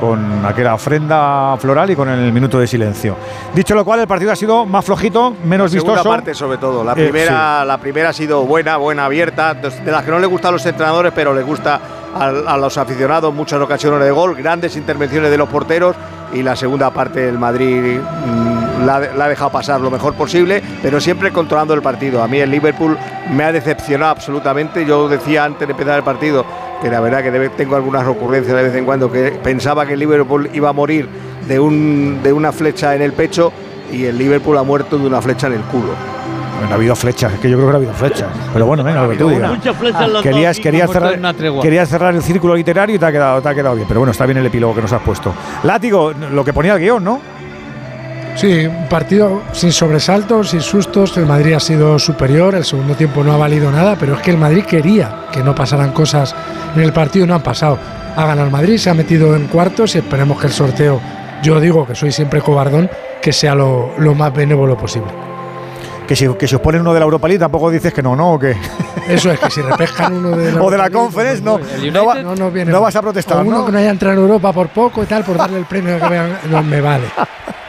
con 0.00 0.44
aquella 0.44 0.74
ofrenda 0.74 1.56
floral 1.58 1.90
y 1.90 1.94
con 1.94 2.08
el 2.08 2.32
minuto 2.32 2.58
de 2.58 2.66
silencio. 2.66 3.16
Dicho 3.54 3.74
lo 3.74 3.84
cual, 3.84 4.00
el 4.00 4.06
partido 4.08 4.32
ha 4.32 4.36
sido 4.36 4.64
más 4.66 4.84
flojito, 4.84 5.34
menos 5.44 5.70
Segunda 5.70 5.92
vistoso. 5.94 6.08
parte 6.08 6.34
sobre 6.34 6.58
todo. 6.58 6.82
La 6.82 6.92
Eh, 6.92 6.94
primera, 6.96 7.64
la 7.64 7.78
primera 7.78 8.08
ha 8.08 8.12
sido 8.12 8.42
buena, 8.44 8.76
buena, 8.78 9.04
abierta, 9.04 9.54
de 9.54 9.92
las 9.92 10.02
que 10.04 10.10
no 10.10 10.18
le 10.18 10.26
gusta 10.26 10.48
a 10.48 10.52
los 10.52 10.64
entrenadores, 10.66 11.12
pero 11.14 11.32
le 11.34 11.42
gusta 11.42 11.78
a, 12.14 12.24
a 12.24 12.56
los 12.56 12.76
aficionados, 12.78 13.32
muchas 13.32 13.60
ocasiones 13.60 14.00
de 14.02 14.10
gol, 14.10 14.34
grandes 14.34 14.74
intervenciones 14.76 15.30
de 15.30 15.36
los 15.36 15.48
porteros 15.48 15.94
y 16.32 16.42
la 16.42 16.56
segunda 16.56 16.90
parte 16.90 17.28
el 17.28 17.38
Madrid 17.38 17.98
mm, 18.00 18.59
la, 18.84 19.00
la 19.00 19.24
ha 19.24 19.28
dejado 19.28 19.50
pasar 19.50 19.80
lo 19.80 19.90
mejor 19.90 20.14
posible, 20.14 20.62
pero 20.82 21.00
siempre 21.00 21.30
controlando 21.32 21.74
el 21.74 21.82
partido. 21.82 22.22
A 22.22 22.28
mí 22.28 22.38
el 22.38 22.50
Liverpool 22.50 22.96
me 23.32 23.44
ha 23.44 23.52
decepcionado 23.52 24.12
absolutamente. 24.12 24.84
Yo 24.86 25.08
decía 25.08 25.44
antes 25.44 25.66
de 25.66 25.72
empezar 25.72 25.96
el 25.98 26.04
partido 26.04 26.44
que 26.82 26.88
la 26.90 27.00
verdad 27.00 27.22
que 27.22 27.30
debe- 27.30 27.50
tengo 27.50 27.76
algunas 27.76 28.06
ocurrencias 28.06 28.56
de 28.56 28.62
vez 28.62 28.74
en 28.74 28.84
cuando, 28.84 29.10
que 29.12 29.32
pensaba 29.42 29.84
que 29.86 29.92
el 29.94 30.00
Liverpool 30.00 30.48
iba 30.54 30.70
a 30.70 30.72
morir 30.72 31.08
de, 31.46 31.60
un, 31.60 32.20
de 32.22 32.32
una 32.32 32.52
flecha 32.52 32.94
en 32.94 33.02
el 33.02 33.12
pecho 33.12 33.52
y 33.92 34.04
el 34.04 34.16
Liverpool 34.16 34.56
ha 34.56 34.62
muerto 34.62 34.96
de 34.98 35.06
una 35.06 35.20
flecha 35.20 35.46
en 35.48 35.54
el 35.54 35.60
culo. 35.62 35.90
Bueno, 36.58 36.74
ha 36.74 36.76
habido 36.76 36.94
flechas, 36.94 37.32
es 37.32 37.40
que 37.40 37.48
yo 37.48 37.56
creo 37.56 37.68
que 37.68 37.72
no 37.72 37.76
ha 37.76 37.80
habido 37.80 37.94
flechas. 37.94 38.28
Pero 38.52 38.66
bueno, 38.66 38.84
venga, 38.84 39.02
lo 39.02 39.10
que 39.10 39.16
tú 39.16 39.28
digas. 39.34 39.50
Querías, 40.22 40.56
querías, 40.62 40.90
cerrar, 40.92 41.12
querías 41.62 41.88
cerrar 41.88 42.14
el 42.14 42.22
círculo 42.22 42.54
literario 42.54 42.96
y 42.96 42.98
te 42.98 43.06
ha, 43.06 43.12
quedado, 43.12 43.40
te 43.40 43.48
ha 43.48 43.54
quedado 43.54 43.74
bien. 43.76 43.88
Pero 43.88 44.00
bueno, 44.00 44.12
está 44.12 44.26
bien 44.26 44.36
el 44.38 44.46
epílogo 44.46 44.74
que 44.74 44.82
nos 44.82 44.92
has 44.92 45.00
puesto. 45.00 45.32
Látigo, 45.62 46.12
lo 46.12 46.44
que 46.44 46.52
ponía 46.52 46.74
el 46.74 46.80
guion, 46.80 47.02
¿no? 47.02 47.18
Sí, 48.36 48.64
un 48.66 48.88
partido 48.88 49.42
sin 49.52 49.70
sobresaltos, 49.70 50.50
sin 50.50 50.60
sustos. 50.62 51.16
El 51.18 51.26
Madrid 51.26 51.52
ha 51.54 51.60
sido 51.60 51.98
superior. 51.98 52.54
El 52.54 52.64
segundo 52.64 52.94
tiempo 52.94 53.22
no 53.22 53.32
ha 53.32 53.36
valido 53.36 53.70
nada, 53.70 53.96
pero 53.98 54.14
es 54.14 54.20
que 54.22 54.30
el 54.30 54.38
Madrid 54.38 54.64
quería 54.64 55.26
que 55.30 55.42
no 55.42 55.54
pasaran 55.54 55.92
cosas 55.92 56.34
en 56.74 56.80
el 56.82 56.92
partido 56.92 57.26
y 57.26 57.28
no 57.28 57.34
han 57.34 57.42
pasado. 57.42 57.78
Ha 58.16 58.24
ganado 58.26 58.46
el 58.46 58.52
Madrid, 58.52 58.78
se 58.78 58.88
ha 58.88 58.94
metido 58.94 59.36
en 59.36 59.46
cuartos 59.48 59.94
y 59.94 59.98
esperemos 59.98 60.40
que 60.40 60.46
el 60.46 60.52
sorteo, 60.52 61.00
yo 61.42 61.60
digo 61.60 61.86
que 61.86 61.94
soy 61.94 62.12
siempre 62.12 62.40
cobardón, 62.40 62.88
que 63.20 63.32
sea 63.32 63.54
lo, 63.54 63.90
lo 63.98 64.14
más 64.14 64.32
benévolo 64.32 64.76
posible. 64.76 65.10
Que 66.08 66.16
si, 66.16 66.26
que 66.34 66.48
si 66.48 66.54
os 66.56 66.60
ponen 66.60 66.80
uno 66.80 66.92
de 66.94 66.98
la 66.98 67.04
Europa 67.04 67.28
League 67.28 67.38
tampoco 67.38 67.70
dices 67.70 67.92
que 67.92 68.02
no, 68.02 68.16
¿no? 68.16 68.32
¿O 68.32 68.38
qué? 68.38 68.56
Eso 69.08 69.30
es 69.30 69.38
que 69.38 69.50
si 69.50 69.60
repescan 69.62 70.12
uno 70.14 70.30
de 70.36 70.50
la 70.52 70.62
o 70.62 70.70
de 70.70 70.78
la 70.78 70.90
Conference, 70.90 71.40
no, 71.42 71.60
no, 71.92 72.06
va- 72.06 72.22
no, 72.22 72.34
no 72.34 72.50
viene 72.50 72.72
no 72.72 72.80
vas 72.80 72.96
a 72.96 73.02
protestar, 73.02 73.38
O 73.38 73.40
uno 73.42 73.58
¿no? 73.58 73.66
que 73.66 73.72
no 73.72 73.78
haya 73.78 73.90
entrado 73.90 74.14
en 74.16 74.20
Europa 74.22 74.52
por 74.52 74.68
poco 74.70 75.02
y 75.02 75.06
tal, 75.06 75.22
por 75.24 75.36
darle 75.36 75.58
el 75.58 75.66
premio 75.66 76.00
que 76.00 76.08
vean, 76.08 76.38
no 76.50 76.62
me 76.62 76.80
vale. 76.80 77.04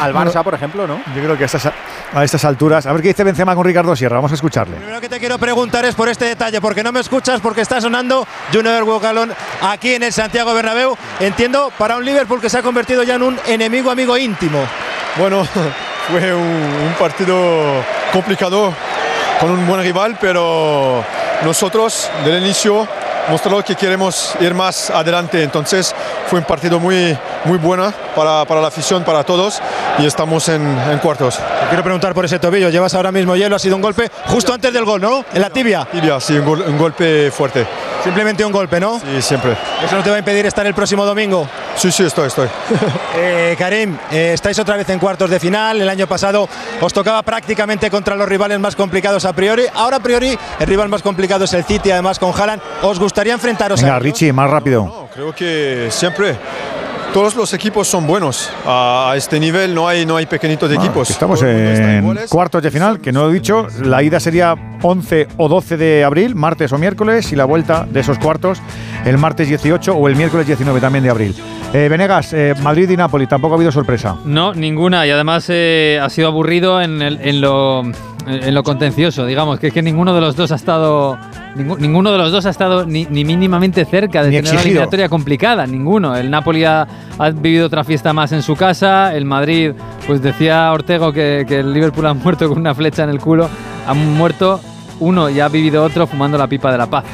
Al 0.00 0.14
Barça, 0.14 0.42
por 0.42 0.54
ejemplo, 0.54 0.86
¿no? 0.86 1.00
Yo 1.14 1.22
creo 1.22 1.36
que 1.36 1.44
a 1.44 1.46
estas, 1.46 1.66
a 1.66 2.24
estas 2.24 2.44
alturas. 2.44 2.86
A 2.86 2.92
ver 2.92 3.02
qué 3.02 3.08
dice 3.08 3.24
Benzema 3.24 3.54
con 3.54 3.64
Ricardo 3.64 3.94
Sierra. 3.94 4.16
Vamos 4.16 4.32
a 4.32 4.34
escucharle. 4.34 4.76
Lo 4.90 5.00
que 5.00 5.08
te 5.08 5.18
quiero 5.18 5.38
preguntar 5.38 5.84
es 5.84 5.94
por 5.94 6.08
este 6.08 6.24
detalle, 6.24 6.60
porque 6.60 6.82
no 6.82 6.92
me 6.92 7.00
escuchas, 7.00 7.40
porque 7.40 7.60
está 7.60 7.80
sonando 7.80 8.26
Junior 8.52 8.84
Bucalón 8.84 9.32
aquí 9.62 9.94
en 9.94 10.02
el 10.02 10.12
Santiago 10.12 10.54
Bernabéu. 10.54 10.96
Entiendo, 11.20 11.70
para 11.76 11.96
un 11.96 12.04
Liverpool 12.04 12.40
que 12.40 12.48
se 12.48 12.58
ha 12.58 12.62
convertido 12.62 13.02
ya 13.02 13.16
en 13.16 13.22
un 13.22 13.38
enemigo 13.46 13.90
amigo 13.90 14.16
íntimo. 14.16 14.58
Bueno, 15.16 15.44
fue 16.08 16.34
un, 16.34 16.42
un 16.42 16.94
partido 16.98 17.84
complicado 18.12 18.72
con 19.40 19.50
un 19.50 19.66
buen 19.66 19.82
rival, 19.82 20.18
pero 20.20 21.04
nosotros 21.44 22.10
del 22.24 22.42
inicio 22.42 22.86
mostramos 23.28 23.64
que 23.64 23.74
queremos 23.74 24.34
ir 24.40 24.54
más 24.54 24.90
adelante. 24.90 25.42
Entonces 25.42 25.94
fue 26.28 26.38
un 26.38 26.44
partido 26.44 26.78
muy, 26.80 27.16
muy 27.44 27.58
bueno 27.58 27.92
para, 28.16 28.44
para 28.44 28.60
la 28.60 28.68
afición, 28.68 29.04
para 29.04 29.24
todos 29.24 29.60
y 29.98 30.06
estamos 30.06 30.48
en, 30.48 30.62
en 30.90 30.98
cuartos. 30.98 31.36
Te 31.36 31.66
quiero 31.68 31.82
preguntar 31.82 32.14
por 32.14 32.24
ese 32.24 32.38
tobillo. 32.38 32.68
Llevas 32.70 32.94
ahora 32.94 33.12
mismo 33.12 33.36
hielo, 33.36 33.56
ha 33.56 33.58
sido 33.58 33.76
un 33.76 33.82
golpe 33.82 34.10
justo 34.26 34.52
antes 34.54 34.72
del 34.72 34.84
gol, 34.84 35.00
¿no? 35.00 35.24
En 35.32 35.40
la 35.40 35.50
tibia. 35.50 35.86
Tibia, 35.90 36.18
sí, 36.20 36.34
un, 36.38 36.44
gol- 36.46 36.64
un 36.66 36.78
golpe 36.78 37.30
fuerte. 37.30 37.66
Simplemente 38.02 38.44
un 38.44 38.52
golpe, 38.52 38.80
¿no? 38.80 38.98
Sí, 38.98 39.20
siempre. 39.20 39.56
¿Eso 39.84 39.94
no 39.96 40.02
te 40.02 40.08
va 40.10 40.16
a 40.16 40.20
impedir 40.20 40.46
estar 40.46 40.66
el 40.66 40.72
próximo 40.74 41.04
domingo? 41.04 41.46
Sí, 41.76 41.92
sí, 41.92 42.04
estoy, 42.04 42.28
estoy. 42.28 42.48
Eh, 43.22 43.54
Karim, 43.58 43.98
eh, 44.12 44.30
estáis 44.34 44.58
otra 44.60 44.76
vez 44.76 44.88
en 44.88 44.98
cuartos 44.98 45.28
de 45.28 45.38
final. 45.40 45.80
El 45.80 45.88
año 45.88 46.06
pasado 46.06 46.48
os 46.80 46.92
tocaba 46.92 47.22
prácticamente 47.22 47.90
contra 47.90 48.14
los 48.16 48.26
rivales 48.28 48.58
más 48.58 48.76
complicados 48.76 49.24
a 49.24 49.32
priori. 49.32 49.64
Ahora 49.74 49.96
a 49.96 50.00
priori 50.00 50.38
el 50.58 50.66
rival 50.66 50.88
más 50.88 51.02
complicado 51.02 51.44
es 51.44 51.52
el 51.52 51.64
City, 51.64 51.90
además 51.90 52.18
con 52.18 52.32
Haaland. 52.32 52.62
¿Os 52.82 52.98
gustaría 53.10 53.32
enfrentaros 53.32 53.82
Venga, 53.82 53.96
a 53.96 53.98
Richie, 53.98 54.32
más 54.32 54.48
rápido. 54.48 55.08
Creo 55.12 55.34
que 55.34 55.88
siempre 55.90 56.36
todos 57.12 57.34
los 57.34 57.52
equipos 57.52 57.88
son 57.88 58.06
buenos. 58.06 58.48
A, 58.64 59.14
este 59.16 59.40
nivel 59.40 59.74
no 59.74 59.88
hay, 59.88 60.06
no 60.06 60.16
hay 60.16 60.26
pequeñitos 60.26 60.70
de 60.70 60.76
equipos. 60.76 61.10
Estamos 61.10 61.42
en 61.42 62.16
cuartos 62.28 62.62
de 62.62 62.70
final, 62.70 63.00
que 63.00 63.10
no 63.10 63.24
lo 63.24 63.30
he 63.30 63.32
dicho. 63.34 63.66
La 63.82 64.00
ida 64.04 64.20
sería 64.20 64.54
11 64.82 65.26
o 65.38 65.48
12 65.48 65.76
de 65.76 66.04
abril, 66.04 66.36
martes 66.36 66.72
o 66.72 66.78
miércoles, 66.78 67.32
y 67.32 67.36
la 67.36 67.46
vuelta 67.46 67.84
de 67.90 67.98
esos 67.98 68.16
cuartos 68.20 68.62
el 69.04 69.18
martes 69.18 69.48
18 69.48 69.92
o 69.92 70.06
el 70.08 70.14
miércoles 70.14 70.46
19 70.46 70.80
también 70.80 71.02
de 71.02 71.10
abril. 71.10 71.34
Eh, 71.72 71.88
Venegas, 71.90 72.32
eh, 72.32 72.54
Madrid 72.62 72.88
y 72.90 72.96
Nápoles, 72.96 73.28
tampoco 73.28 73.54
ha 73.54 73.56
habido 73.56 73.72
sorpresa. 73.72 74.16
No, 74.24 74.54
ninguna. 74.54 75.04
Y 75.04 75.10
además 75.10 75.46
eh, 75.48 75.98
ha 76.00 76.08
sido 76.10 76.28
aburrido 76.28 76.80
en, 76.80 77.02
el- 77.02 77.20
en 77.22 77.40
lo 77.40 77.82
en 78.26 78.54
lo 78.54 78.62
contencioso, 78.62 79.26
digamos, 79.26 79.58
que 79.58 79.68
es 79.68 79.72
que 79.72 79.82
ninguno 79.82 80.14
de 80.14 80.20
los 80.20 80.36
dos 80.36 80.52
ha 80.52 80.56
estado 80.56 81.18
ninguno 81.56 82.12
de 82.12 82.18
los 82.18 82.30
dos 82.30 82.46
ha 82.46 82.50
estado 82.50 82.86
ni, 82.86 83.06
mínimamente 83.06 83.84
cerca 83.84 84.22
de 84.22 84.30
tener 84.30 84.52
una 84.52 84.62
eliminatoria 84.62 85.08
complicada, 85.08 85.66
ninguno. 85.66 86.16
El 86.16 86.30
Napoli 86.30 86.64
ha, 86.64 86.86
vivido 87.34 87.66
otra 87.66 87.84
fiesta 87.84 88.12
más 88.12 88.32
en 88.32 88.42
su 88.42 88.56
casa, 88.56 89.14
el 89.14 89.24
Madrid, 89.24 89.72
pues 90.06 90.22
decía 90.22 90.70
Ortego 90.72 91.12
que, 91.12 91.44
que 91.46 91.60
el 91.60 91.72
Liverpool 91.72 92.06
ha 92.06 92.14
muerto 92.14 92.48
con 92.48 92.58
una 92.58 92.74
flecha 92.74 93.04
en 93.04 93.10
el 93.10 93.18
culo, 93.18 93.48
han 93.86 94.14
muerto 94.16 94.60
uno 95.00 95.30
y 95.30 95.40
ha 95.40 95.48
vivido 95.48 95.82
otro 95.82 96.06
fumando 96.06 96.36
la 96.36 96.46
pipa 96.46 96.70
de 96.70 96.78
la 96.78 96.86
paz 96.86 97.04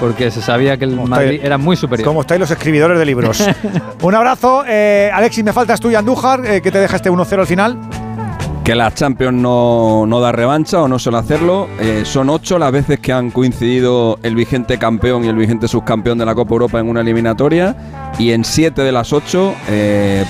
porque 0.00 0.30
se 0.30 0.40
sabía 0.40 0.76
que 0.76 0.84
el 0.84 0.94
Madrid 0.96 1.40
era 1.42 1.58
muy 1.58 1.76
superior. 1.76 2.06
Como 2.06 2.20
estáis 2.20 2.40
los 2.40 2.50
escribidores 2.50 2.98
de 2.98 3.04
libros. 3.04 3.44
Un 4.02 4.14
abrazo. 4.14 4.64
Eh, 4.66 5.10
Alexis, 5.12 5.44
me 5.44 5.52
faltas 5.52 5.80
tú 5.80 5.90
y 5.90 5.94
Andújar, 5.94 6.44
eh, 6.46 6.62
que 6.62 6.70
te 6.70 6.78
deja 6.78 6.96
este 6.96 7.10
1-0 7.10 7.40
al 7.40 7.46
final. 7.46 7.78
Que 8.68 8.74
la 8.74 8.92
Champions 8.92 9.32
no, 9.32 10.20
da 10.20 10.30
revancha 10.30 10.82
o 10.82 10.88
no 10.88 10.98
suele 10.98 11.16
hacerlo. 11.16 11.68
Eh, 11.80 12.02
son 12.04 12.28
ocho 12.28 12.58
las 12.58 12.70
veces 12.70 13.00
que 13.00 13.14
han 13.14 13.30
coincidido 13.30 14.18
el 14.22 14.34
vigente 14.34 14.76
campeón 14.76 15.24
y 15.24 15.28
el 15.28 15.36
vigente 15.36 15.66
subcampeón 15.68 16.18
de 16.18 16.26
la 16.26 16.34
Copa 16.34 16.52
Europa 16.52 16.78
en 16.78 16.90
una 16.90 17.00
eliminatoria. 17.00 18.12
Y 18.18 18.32
en 18.32 18.44
siete 18.44 18.82
de 18.82 18.92
las 18.92 19.14
ocho 19.14 19.54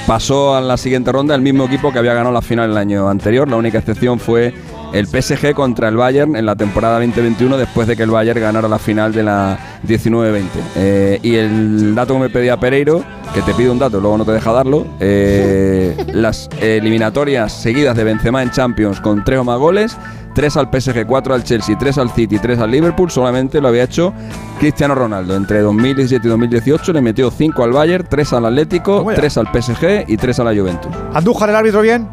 pasó 0.07 0.55
a 0.55 0.61
la 0.61 0.77
siguiente 0.77 1.11
ronda 1.11 1.35
el 1.35 1.43
mismo 1.43 1.65
equipo 1.65 1.93
que 1.93 1.99
había 1.99 2.15
ganado 2.15 2.33
la 2.33 2.41
final 2.41 2.71
el 2.71 2.77
año 2.77 3.09
anterior. 3.09 3.49
La 3.49 3.57
única 3.57 3.79
excepción 3.79 4.21
fue 4.21 4.55
el 4.93 5.07
PSG 5.07 5.55
contra 5.55 5.89
el 5.89 5.97
Bayern 5.97 6.37
en 6.37 6.47
la 6.47 6.57
temporada 6.57 6.99
2021 6.99 7.57
después 7.57 7.87
de 7.89 7.97
que 7.97 8.03
el 8.03 8.11
Bayern 8.11 8.41
ganara 8.41 8.69
la 8.69 8.79
final 8.79 9.13
de 9.13 9.23
la 9.23 9.59
19-20. 9.87 10.43
Eh, 10.77 11.21
y 11.23 11.35
el 11.37 11.95
dato 11.95 12.15
que 12.15 12.21
me 12.21 12.31
pedía 12.31 12.59
Pereiro, 12.59 13.05
que 13.35 13.43
te 13.43 13.55
pido 13.55 13.73
un 13.73 13.79
dato, 13.79 14.01
luego 14.01 14.19
no 14.19 14.25
te 14.25 14.33
deja 14.33 14.53
darlo, 14.53 14.87
eh, 15.01 15.97
las 16.13 16.49
eliminatorias 16.61 17.53
seguidas 17.53 17.97
de 17.97 18.05
Benzema 18.05 18.43
en 18.43 18.51
Champions 18.51 19.01
con 19.01 19.25
tres 19.25 19.39
o 19.39 19.45
más 19.45 19.59
goles, 19.59 19.97
tres 20.35 20.57
al 20.57 20.69
PSG, 20.73 21.07
cuatro 21.07 21.35
al 21.35 21.45
Chelsea, 21.45 21.77
tres 21.79 21.99
al 21.99 22.11
City, 22.11 22.39
tres 22.39 22.59
al 22.59 22.71
Liverpool, 22.71 23.11
solamente 23.11 23.61
lo 23.61 23.69
había 23.69 23.85
hecho 23.85 24.13
Cristiano 24.59 24.95
Ronaldo. 24.95 25.37
Entre 25.37 25.61
2017 25.61 26.27
y 26.27 26.31
2018 26.31 26.93
le 26.93 27.01
metió 27.01 27.31
cinco 27.31 27.65
al 27.65 27.73
Bayern, 27.73 28.07
tres 28.09 28.33
al 28.33 28.47
Atlético, 28.47 29.07
tres 29.15 29.37
al 29.37 29.47
PSG 29.47 30.05
y 30.09 30.17
tres 30.17 30.39
a 30.41 30.45
la 30.45 30.55
Juventus. 30.55 30.91
¿Andújar 31.13 31.51
el 31.51 31.57
árbitro 31.57 31.83
bien? 31.83 32.09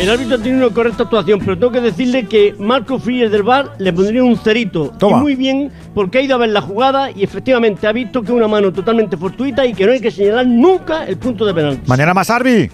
El 0.00 0.10
árbitro 0.10 0.38
tiene 0.38 0.58
una 0.58 0.74
correcta 0.74 1.04
actuación, 1.04 1.38
pero 1.38 1.56
tengo 1.56 1.70
que 1.70 1.80
decirle 1.80 2.26
que 2.26 2.56
Marco 2.58 2.98
Fríes 2.98 3.30
del 3.30 3.44
Bar 3.44 3.76
le 3.78 3.92
pondría 3.92 4.24
un 4.24 4.36
cerito. 4.36 4.92
Y 5.00 5.14
muy 5.14 5.36
bien, 5.36 5.70
porque 5.94 6.18
ha 6.18 6.22
ido 6.22 6.34
a 6.34 6.38
ver 6.38 6.50
la 6.50 6.60
jugada 6.60 7.10
y 7.12 7.22
efectivamente 7.22 7.86
ha 7.86 7.92
visto 7.92 8.20
que 8.20 8.26
es 8.26 8.32
una 8.32 8.48
mano 8.48 8.72
totalmente 8.72 9.16
fortuita 9.16 9.64
y 9.64 9.74
que 9.74 9.86
no 9.86 9.92
hay 9.92 10.00
que 10.00 10.10
señalar 10.10 10.46
nunca 10.46 11.04
el 11.06 11.18
punto 11.18 11.44
de 11.46 11.54
penalti. 11.54 11.88
Mañana 11.88 12.14
más 12.14 12.30
Arbi. 12.30 12.68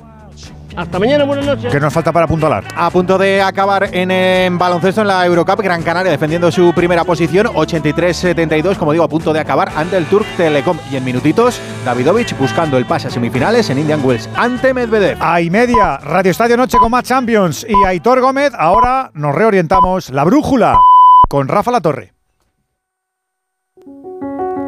Hasta 0.77 0.99
mañana, 0.99 1.25
buenas 1.25 1.47
noches. 1.47 1.73
¿Qué 1.73 1.81
nos 1.81 1.93
falta 1.93 2.13
para 2.13 2.27
apuntalar? 2.27 2.65
A 2.77 2.91
punto 2.91 3.19
de 3.19 3.43
acabar 3.43 3.89
en, 3.93 4.59
baloncesto 4.59 5.01
en 5.01 5.09
la 5.09 5.27
Eurocup, 5.27 5.61
Gran 5.61 5.83
Canaria 5.83 6.13
defendiendo 6.13 6.51
su 6.53 6.73
primera 6.73 7.05
posición, 7.05 7.47
83-72, 7.49 8.77
como 8.77 8.93
digo, 8.93 9.05
a 9.05 9.09
punto 9.09 9.33
de 9.33 9.41
acabar 9.41 9.71
ante 9.77 9.97
el 9.97 10.07
Turk 10.07 10.27
Telecom. 10.37 10.79
Y 10.91 10.97
en 10.97 11.05
minutitos, 11.05 11.61
Davidovich 11.85 12.37
buscando 12.39 12.79
el 12.79 12.87
pase 12.87 13.09
a 13.09 13.11
semifinales 13.11 13.71
en 13.71 13.79
Indian 13.79 14.05
Wells 14.05 14.29
ante 14.37 14.75
Medvedev. 14.75 15.19
A 15.21 15.41
y 15.41 15.51
media, 15.51 15.99
Radio 15.99 16.31
Estadio 16.31 16.57
Noche 16.57 16.79
con 16.79 16.91
más 16.91 17.05
Champions 17.05 17.67
y 17.69 17.85
Aitor 17.87 18.21
Gómez. 18.21 18.53
Ahora 18.59 19.11
nos 19.15 19.35
reorientamos 19.35 20.11
la 20.11 20.25
brújula 20.25 20.79
con 21.29 21.49
Rafa 21.49 21.71
La 21.71 21.81
Torre. 21.81 22.18